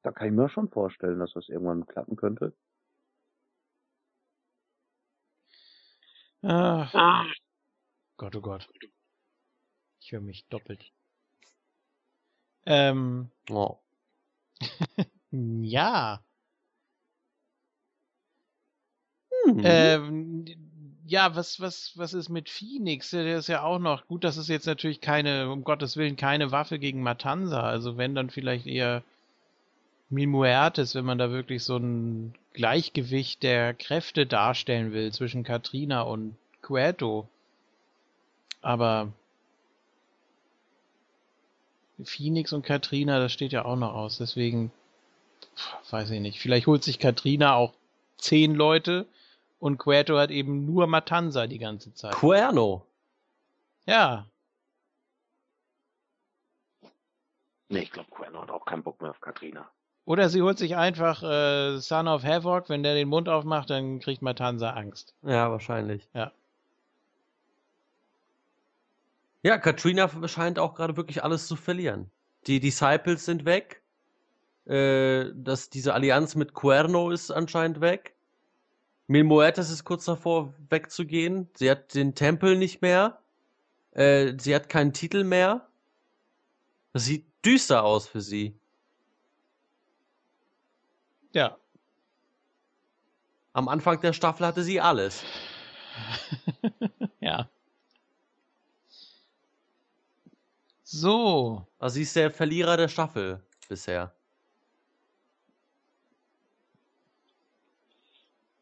Da 0.03 0.13
kann 0.13 0.29
ich 0.29 0.35
mir 0.35 0.49
schon 0.51 0.69
vorstellen, 0.69 1.19
dass 1.19 1.33
das 1.33 1.49
irgendwann 1.49 1.87
klappen 1.87 2.17
könnte. 2.17 2.53
Ah, 6.43 7.27
Gott, 8.17 8.37
oh 8.37 8.41
Gott. 8.41 8.69
Ich 10.01 10.13
höre 10.13 10.21
mich 10.21 10.47
doppelt. 10.49 10.93
Ähm, 12.67 13.31
Oh. 13.51 13.79
ja. 15.63 16.23
Hm. 19.45 19.61
Ähm, 19.65 20.45
ja, 21.07 21.35
was, 21.35 21.61
was, 21.61 21.93
was 21.97 22.15
ist 22.15 22.29
mit 22.29 22.49
Phoenix? 22.49 23.11
Der 23.11 23.37
ist 23.39 23.49
ja 23.49 23.63
auch 23.63 23.79
noch, 23.79 24.07
gut, 24.07 24.23
das 24.25 24.37
ist 24.37 24.49
jetzt 24.49 24.67
natürlich 24.67 25.01
keine, 25.01 25.51
um 25.51 25.65
Gottes 25.65 25.97
Willen, 25.97 26.17
keine 26.17 26.53
Waffe 26.53 26.79
gegen 26.79 27.03
Matanza. 27.03 27.63
Also 27.63 27.97
wenn 27.97 28.15
dann 28.15 28.31
vielleicht 28.31 28.67
eher 28.67 29.03
Muertes, 30.11 30.95
wenn 30.95 31.05
man 31.05 31.19
da 31.19 31.31
wirklich 31.31 31.63
so 31.63 31.77
ein 31.77 32.35
Gleichgewicht 32.53 33.43
der 33.43 33.75
Kräfte 33.75 34.27
darstellen 34.27 34.93
will 34.93 35.13
zwischen 35.13 35.45
Katrina 35.45 36.03
und 36.03 36.37
Cueto. 36.63 37.29
Aber 38.61 39.13
Phoenix 42.03 42.53
und 42.53 42.65
Katrina, 42.65 43.19
das 43.19 43.33
steht 43.33 43.53
ja 43.53 43.65
auch 43.65 43.77
noch 43.77 43.95
aus. 43.95 44.19
Deswegen, 44.19 44.73
weiß 45.91 46.11
ich 46.11 46.21
nicht. 46.21 46.41
Vielleicht 46.41 46.67
holt 46.67 46.83
sich 46.83 46.99
Katrina 46.99 47.55
auch 47.55 47.73
zehn 48.19 48.55
Leute 48.55 49.07
und 49.61 49.79
Cueto 49.79 50.19
hat 50.19 50.31
eben 50.31 50.67
nur 50.67 50.87
Matanza 50.87 51.47
die 51.47 51.59
ganze 51.59 51.95
Zeit. 51.95 52.15
Cuerno. 52.15 52.85
Ja, 53.87 54.27
Nee, 57.71 57.83
ich 57.83 57.93
glaube, 57.93 58.11
Cuerno 58.11 58.43
hat 58.43 58.51
auch 58.51 58.65
keinen 58.65 58.83
Bock 58.83 59.01
mehr 59.01 59.11
auf 59.11 59.21
Katrina. 59.21 59.71
Oder 60.11 60.29
sie 60.29 60.43
holt 60.43 60.59
sich 60.59 60.75
einfach 60.75 61.23
äh, 61.23 61.79
Son 61.79 62.09
of 62.09 62.25
Havoc, 62.25 62.69
wenn 62.69 62.83
der 62.83 62.97
den 62.97 63.07
Mund 63.07 63.29
aufmacht, 63.29 63.71
dann 63.71 64.01
kriegt 64.01 64.23
Matanza 64.23 64.71
Angst. 64.71 65.15
Ja, 65.23 65.53
wahrscheinlich. 65.53 66.09
Ja. 66.13 66.33
Ja, 69.45 69.57
Katrina 69.57 70.11
scheint 70.27 70.59
auch 70.59 70.75
gerade 70.75 70.97
wirklich 70.97 71.23
alles 71.23 71.47
zu 71.47 71.55
verlieren. 71.55 72.11
Die 72.49 72.59
Disciples 72.59 73.25
sind 73.25 73.45
weg. 73.45 73.83
Äh, 74.65 75.27
das, 75.33 75.71
diese 75.71 75.95
Allianz 75.95 76.35
mit 76.35 76.55
Cuerno 76.55 77.13
ist 77.13 77.31
anscheinend 77.31 77.81
weg. 77.81 78.17
Mil 79.07 79.23
Muertes 79.23 79.71
ist 79.71 79.85
kurz 79.85 80.07
davor 80.07 80.55
wegzugehen. 80.71 81.49
Sie 81.55 81.71
hat 81.71 81.95
den 81.95 82.17
Tempel 82.17 82.57
nicht 82.57 82.83
mehr. 82.83 83.21
Äh, 83.93 84.33
sie 84.41 84.57
hat 84.57 84.69
keinen 84.69 84.93
Titel 84.93 85.23
mehr. 85.23 85.69
Das 86.95 87.05
sieht 87.05 87.27
düster 87.45 87.85
aus 87.85 88.09
für 88.09 88.21
sie. 88.21 88.60
Ja. 91.33 91.57
Am 93.53 93.69
Anfang 93.69 94.01
der 94.01 94.13
Staffel 94.13 94.47
hatte 94.47 94.63
sie 94.63 94.81
alles. 94.81 95.25
ja. 97.21 97.49
So. 100.85 101.67
Also 101.79 101.95
sie 101.95 102.03
ist 102.03 102.17
der 102.17 102.31
Verlierer 102.31 102.77
der 102.77 102.89
Staffel 102.89 103.43
bisher. 103.69 104.13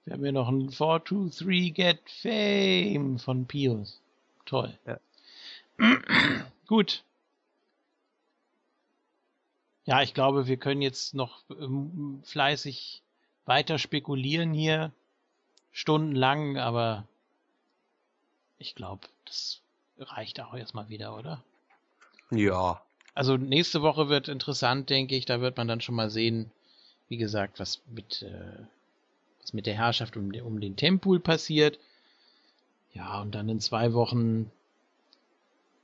Wir 0.04 0.14
haben 0.14 0.22
hier 0.22 0.32
noch 0.32 0.48
ein 0.48 0.70
423 0.70 1.74
Get 1.74 2.00
Fame 2.10 3.18
von 3.18 3.46
Pius. 3.46 4.00
Toll. 4.46 4.78
Ja. 4.86 4.98
Gut. 6.66 7.04
Ja, 9.88 10.02
ich 10.02 10.12
glaube, 10.12 10.46
wir 10.46 10.58
können 10.58 10.82
jetzt 10.82 11.14
noch 11.14 11.44
ähm, 11.48 12.20
fleißig 12.22 13.00
weiter 13.46 13.78
spekulieren 13.78 14.52
hier. 14.52 14.92
Stundenlang, 15.72 16.58
aber 16.58 17.06
ich 18.58 18.74
glaube, 18.74 19.08
das 19.24 19.62
reicht 19.98 20.42
auch 20.42 20.52
erstmal 20.52 20.90
wieder, 20.90 21.16
oder? 21.16 21.42
Ja. 22.30 22.82
Also 23.14 23.38
nächste 23.38 23.80
Woche 23.80 24.10
wird 24.10 24.28
interessant, 24.28 24.90
denke 24.90 25.16
ich. 25.16 25.24
Da 25.24 25.40
wird 25.40 25.56
man 25.56 25.68
dann 25.68 25.80
schon 25.80 25.94
mal 25.94 26.10
sehen, 26.10 26.50
wie 27.08 27.16
gesagt, 27.16 27.58
was 27.58 27.80
mit, 27.86 28.20
äh, 28.20 28.58
was 29.40 29.54
mit 29.54 29.64
der 29.64 29.74
Herrschaft 29.74 30.18
um, 30.18 30.30
um 30.44 30.60
den 30.60 30.76
Tempel 30.76 31.18
passiert. 31.18 31.78
Ja, 32.92 33.22
und 33.22 33.34
dann 33.34 33.48
in 33.48 33.60
zwei 33.60 33.94
Wochen, 33.94 34.52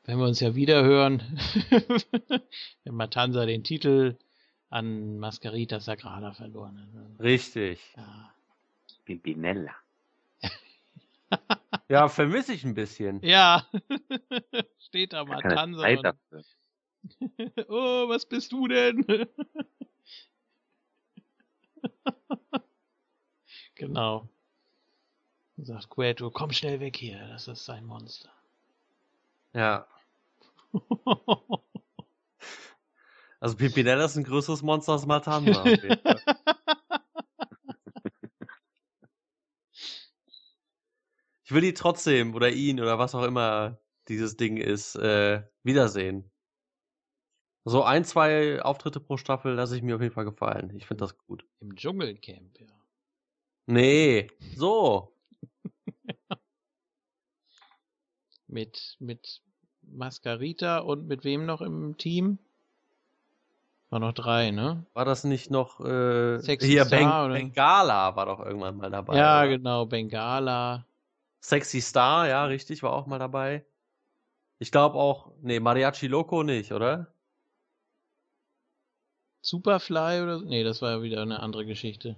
wenn 0.05 0.19
wir 0.19 0.27
uns 0.27 0.41
ja 0.41 0.55
wieder 0.55 0.85
hören, 0.85 1.23
wenn 2.85 2.95
Matanza 2.95 3.47
den 3.47 3.65
Titel 3.65 4.17
an 4.71 5.19
Mascarita 5.19 5.81
Sagrada 5.81 6.33
verloren 6.33 6.79
hat. 6.79 7.21
Richtig. 7.25 7.81
Ja, 7.97 8.35
Pimpinella. 9.05 9.75
Ja, 11.89 12.09
vermisse 12.09 12.55
ich 12.55 12.65
ein 12.65 12.75
bisschen. 12.75 13.21
ja. 13.23 13.67
steht 14.79 15.13
da 15.13 15.25
Matanza. 15.25 16.15
Oh, 17.69 18.09
was 18.09 18.25
bist 18.25 18.53
du 18.53 18.69
denn? 18.69 19.05
genau. 23.75 24.29
Und 25.57 25.67
sagt 25.67 25.91
Queto, 25.91 26.31
komm 26.31 26.53
schnell 26.53 26.81
weg 26.81 26.97
hier, 26.97 27.19
das 27.29 27.49
ist 27.49 27.69
ein 27.69 27.85
Monster. 27.85 28.31
Ja. 29.55 29.87
Also 33.41 33.57
Pimpinella 33.57 34.07
ist 34.07 34.17
ein 34.17 34.25
größeres 34.25 34.63
Monster 34.63 34.93
als 34.93 35.05
Fall. 35.05 35.83
ich 41.45 41.53
will 41.53 41.61
die 41.61 41.75
trotzdem 41.75 42.35
oder 42.35 42.49
ihn 42.49 42.81
oder 42.81 42.99
was 42.99 43.15
auch 43.15 43.25
immer 43.25 43.79
dieses 44.09 44.39
Ding 44.39 44.57
ist, 44.57 44.97
äh, 44.97 45.43
wiedersehen. 45.63 46.31
So 47.67 47.83
ein, 47.83 48.07
zwei 48.07 48.63
Auftritte 48.63 49.01
pro 49.01 49.19
Staffel 49.19 49.53
lasse 49.53 49.77
ich 49.77 49.83
mir 49.83 49.97
auf 49.97 50.01
jeden 50.01 50.15
Fall 50.15 50.25
gefallen. 50.25 50.75
Ich 50.75 50.87
finde 50.87 51.05
das 51.05 51.19
gut. 51.19 51.47
Im 51.61 51.77
Dschungelcamp, 51.77 52.59
ja. 52.59 52.67
Nee, 53.67 54.29
so. 54.57 55.14
Mit, 58.55 58.97
mit 59.01 59.41
Mascarita 59.83 60.79
und 60.79 61.09
mit 61.09 61.25
wem 61.25 61.45
noch 61.45 61.61
im 61.61 61.97
Team? 61.99 62.39
War 63.91 63.99
noch 63.99 64.13
drei, 64.13 64.53
ne? 64.53 64.87
War 64.95 65.05
das 65.05 65.25
nicht 65.25 65.51
noch 65.51 65.81
äh, 65.81 66.39
Sexy 66.39 66.69
hier 66.69 66.85
Star, 66.85 66.99
Beng 66.99 67.09
oder? 67.09 67.35
Bengala 67.35 68.15
war 68.15 68.27
doch 68.27 68.39
irgendwann 68.39 68.77
mal 68.77 68.91
dabei. 68.91 69.17
ja, 69.17 69.41
oder? 69.41 69.49
genau, 69.49 69.87
Bengala. 69.87 70.87
Sexy 71.41 71.81
Star, 71.81 72.29
ja, 72.29 72.45
richtig, 72.45 72.85
war 72.85 72.93
auch 72.93 73.07
mal 73.07 73.19
dabei. 73.19 73.65
Ich 74.61 74.71
glaube 74.71 74.99
auch, 74.99 75.33
nee, 75.43 75.59
Mariachi 75.59 76.07
Loco 76.07 76.45
nicht, 76.45 76.73
oder? 76.73 77.09
Superfly 79.43 80.23
oder 80.23 80.39
so? 80.39 80.45
Nee, 80.47 80.63
das 80.63 80.81
war 80.81 80.93
ja 80.93 81.03
wieder 81.03 81.23
eine 81.23 81.41
andere 81.41 81.67
Geschichte. 81.67 82.17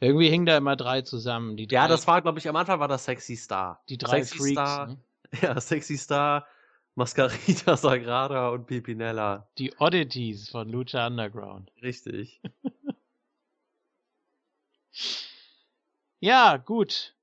Irgendwie 0.00 0.28
hingen 0.30 0.46
da 0.46 0.56
immer 0.56 0.74
drei 0.74 1.02
zusammen. 1.02 1.56
Die 1.56 1.66
drei, 1.66 1.76
Ja, 1.76 1.88
das 1.88 2.06
war, 2.06 2.20
glaube 2.22 2.38
ich, 2.38 2.48
am 2.48 2.56
Anfang 2.56 2.80
war 2.80 2.88
das 2.88 3.04
Sexy 3.04 3.36
Star. 3.36 3.80
die 3.88 3.98
drei 3.98 4.22
Sexy 4.24 4.38
Freaks. 4.38 4.52
Star, 4.52 4.86
Ne? 4.88 4.96
Ja, 5.42 5.60
Sexy 5.60 5.96
Star, 5.96 6.46
Mascarita 6.94 7.76
Sagrada 7.76 8.48
und 8.50 8.66
Pipinella. 8.66 9.48
Die 9.58 9.72
Oddities 9.78 10.48
von 10.50 10.68
Lucha 10.68 11.06
Underground. 11.06 11.70
Richtig. 11.82 12.40
Ja, 16.20 16.56
gut. 16.56 17.14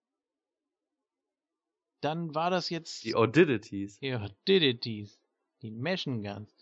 Dann 2.01 2.33
war 2.33 2.49
das 2.49 2.69
jetzt 2.69 3.03
Die 3.03 3.15
Oddities. 3.15 3.97
ja, 4.01 4.21
Oddities. 4.23 5.19
Die 5.61 5.71
Machine 5.71 6.21
Guns. 6.27 6.55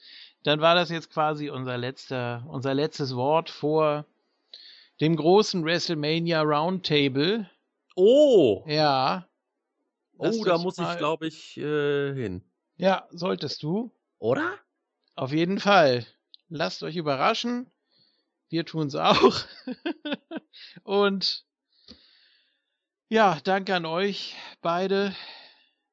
Dann 0.44 0.60
war 0.60 0.76
das 0.76 0.90
jetzt 0.90 1.10
quasi 1.12 1.50
unser 1.50 1.78
letzter, 1.78 2.46
unser 2.48 2.74
letztes 2.74 3.16
Wort 3.16 3.50
vor 3.50 4.06
dem 5.00 5.16
großen 5.16 5.64
WrestleMania 5.64 6.42
Roundtable. 6.42 7.50
Oh! 7.96 8.64
Ja. 8.68 9.29
Lasst 10.20 10.40
Oh, 10.40 10.44
da 10.44 10.58
muss 10.58 10.78
ich, 10.78 10.84
mal- 10.84 10.98
glaube 10.98 11.28
ich, 11.28 11.58
äh, 11.58 12.14
hin. 12.14 12.42
Ja, 12.78 13.08
solltest 13.12 13.64
du. 13.64 13.92
Oder? 14.20 14.58
Auf 15.16 15.32
jeden 15.32 15.60
Fall. 15.60 16.06
Lasst 16.50 16.84
euch 16.84 16.96
überraschen. 16.96 17.70
Wir 18.50 18.66
tun's 18.66 18.96
auch. 18.96 19.44
Und 20.84 21.46
ja, 23.08 23.40
danke 23.44 23.76
an 23.76 23.86
euch 23.86 24.36
beide. 24.62 25.16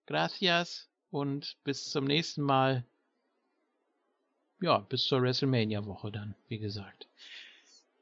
Gracias 0.06 0.88
und 1.10 1.56
bis 1.64 1.84
zum 1.90 2.05
nächsten 2.05 2.42
Mal. 2.42 2.84
Ja, 4.60 4.78
bis 4.78 5.05
zur 5.05 5.22
WrestleMania-Woche 5.22 6.12
dann, 6.12 6.34
wie 6.48 6.58
gesagt. 6.58 7.08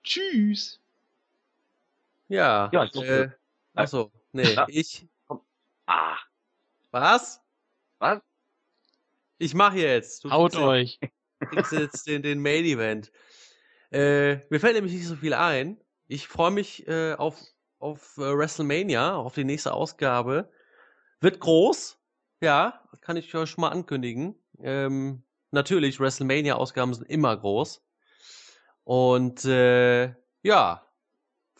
Tschüss. 0.02 0.80
Ja. 2.28 2.70
Ja, 2.72 2.84
ich 2.84 2.94
äh, 2.96 3.30
achso, 3.74 4.10
nee, 4.32 4.52
Ja. 4.54 4.66
ich. 4.68 5.06
Ah, 5.86 6.16
Was? 6.90 7.40
was? 7.98 8.20
Ich 9.38 9.54
mache 9.54 9.78
jetzt. 9.78 10.24
Du 10.24 10.30
Haut 10.30 10.56
euch. 10.56 10.98
jetzt- 11.00 11.12
kriegst 11.50 11.72
jetzt 11.72 12.06
den, 12.06 12.22
den 12.22 12.40
Main 12.40 12.64
Event. 12.64 13.12
Äh, 13.92 14.36
mir 14.48 14.60
fällt 14.60 14.74
nämlich 14.74 14.94
nicht 14.94 15.06
so 15.06 15.16
viel 15.16 15.34
ein. 15.34 15.80
Ich 16.06 16.26
freue 16.28 16.50
mich 16.50 16.86
äh, 16.88 17.14
auf, 17.14 17.36
auf 17.78 18.16
äh, 18.16 18.36
WrestleMania, 18.36 19.14
auf 19.16 19.34
die 19.34 19.44
nächste 19.44 19.72
Ausgabe. 19.72 20.50
Wird 21.20 21.40
groß. 21.40 21.98
Ja, 22.40 22.82
kann 23.00 23.16
ich 23.16 23.34
euch 23.34 23.50
schon 23.50 23.62
mal 23.62 23.70
ankündigen. 23.70 24.34
Ähm, 24.60 25.22
natürlich, 25.50 26.00
WrestleMania-Ausgaben 26.00 26.94
sind 26.94 27.08
immer 27.08 27.36
groß. 27.36 27.82
Und 28.84 29.44
äh, 29.44 30.14
ja, 30.42 30.83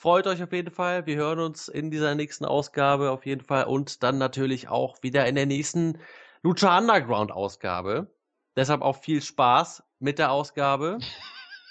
freut 0.05 0.27
euch 0.27 0.43
auf 0.43 0.53
jeden 0.53 0.71
Fall. 0.71 1.07
Wir 1.07 1.17
hören 1.17 1.39
uns 1.39 1.69
in 1.69 1.91
dieser 1.91 2.15
nächsten 2.15 2.45
Ausgabe 2.45 3.11
auf 3.11 3.25
jeden 3.25 3.43
Fall 3.43 3.65
und 3.65 4.03
dann 4.03 4.19
natürlich 4.19 4.69
auch 4.69 5.03
wieder 5.03 5.27
in 5.27 5.35
der 5.35 5.47
nächsten 5.47 5.99
Lucha 6.43 6.77
Underground 6.77 7.33
Ausgabe. 7.33 8.15
Deshalb 8.55 8.83
auch 8.83 8.99
viel 8.99 9.23
Spaß 9.23 9.83
mit 10.01 10.19
der 10.19 10.31
Ausgabe 10.31 10.99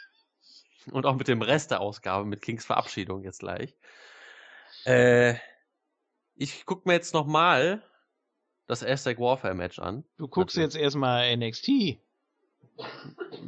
und 0.92 1.06
auch 1.06 1.16
mit 1.16 1.28
dem 1.28 1.44
Rest 1.44 1.70
der 1.70 1.82
Ausgabe, 1.82 2.26
mit 2.26 2.42
Kings 2.42 2.66
Verabschiedung 2.66 3.24
jetzt 3.24 3.42
gleich. 3.42 3.78
Äh, 4.86 5.36
ich 6.34 6.66
gucke 6.66 6.90
mir 6.90 6.96
jetzt 6.96 7.14
nochmal 7.14 7.84
das 8.66 8.84
Aztec 8.84 9.20
Warfare 9.20 9.54
Match 9.54 9.78
an. 9.78 10.06
Du 10.18 10.28
guckst 10.28 10.58
Natürlich. 10.58 10.74
jetzt 10.74 10.82
erstmal 10.82 11.38
NXT. 11.38 12.00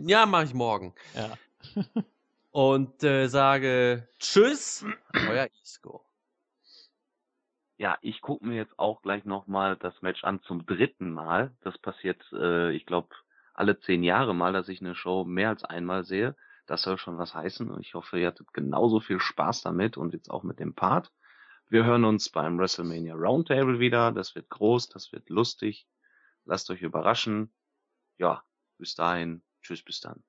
Ja, 0.06 0.28
mache 0.28 0.44
ich 0.44 0.54
morgen. 0.54 0.94
Ja. 1.16 1.36
Und 2.56 3.04
äh, 3.04 3.28
sage 3.28 4.08
Tschüss, 4.18 4.86
euer 5.28 5.50
Isco. 5.62 6.06
Ja, 7.76 7.98
ich 8.00 8.22
gucke 8.22 8.46
mir 8.46 8.56
jetzt 8.56 8.80
auch 8.80 9.02
gleich 9.02 9.26
nochmal 9.26 9.76
das 9.76 10.02
Match 10.02 10.24
an 10.24 10.42
zum 10.42 10.66
dritten 10.66 11.12
Mal. 11.12 11.54
Das 11.64 11.78
passiert, 11.78 12.24
äh, 12.32 12.72
ich 12.72 12.86
glaube, 12.86 13.10
alle 13.54 13.78
zehn 13.82 14.04
Jahre 14.04 14.34
mal, 14.34 14.54
dass 14.54 14.70
ich 14.70 14.80
eine 14.80 14.96
Show 14.96 15.26
mehr 15.26 15.50
als 15.50 15.66
einmal 15.66 16.06
sehe. 16.06 16.38
Das 16.66 16.84
soll 16.84 16.98
schon 16.98 17.18
was 17.18 17.36
heißen. 17.36 17.70
Und 17.70 17.82
ich 17.82 17.94
hoffe, 17.94 18.22
ihr 18.22 18.28
hattet 18.28 18.54
genauso 18.54 19.02
viel 19.02 19.20
Spaß 19.20 19.62
damit 19.62 19.98
und 19.98 20.14
jetzt 20.14 20.32
auch 20.32 20.44
mit 20.44 20.62
dem 20.62 20.74
Part. 20.74 21.12
Wir 21.68 21.84
hören 21.84 22.06
uns 22.06 22.30
beim 22.30 22.58
WrestleMania 22.58 23.16
Roundtable 23.16 23.80
wieder. 23.80 24.14
Das 24.14 24.34
wird 24.34 24.50
groß, 24.50 24.88
das 24.88 25.12
wird 25.12 25.30
lustig. 25.30 25.90
Lasst 26.46 26.70
euch 26.70 26.84
überraschen. 26.84 27.54
Ja, 28.18 28.46
bis 28.78 28.96
dahin. 28.96 29.44
Tschüss, 29.62 29.84
bis 29.84 30.00
dann. 30.00 30.24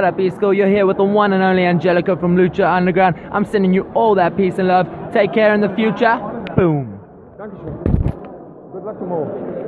What 0.00 0.14
up, 0.14 0.18
Isco? 0.18 0.50
You're 0.52 0.66
here 0.66 0.86
with 0.86 0.96
the 0.96 1.04
one 1.04 1.34
and 1.34 1.42
only 1.42 1.66
Angelica 1.66 2.16
from 2.16 2.34
Lucha 2.34 2.64
Underground. 2.74 3.16
I'm 3.32 3.44
sending 3.44 3.74
you 3.74 3.82
all 3.92 4.14
that 4.14 4.34
peace 4.34 4.54
and 4.56 4.66
love. 4.66 4.88
Take 5.12 5.34
care 5.34 5.52
in 5.52 5.60
the 5.60 5.68
future. 5.74 6.16
Boom. 6.56 6.98
Good 8.72 8.82
luck. 8.82 9.59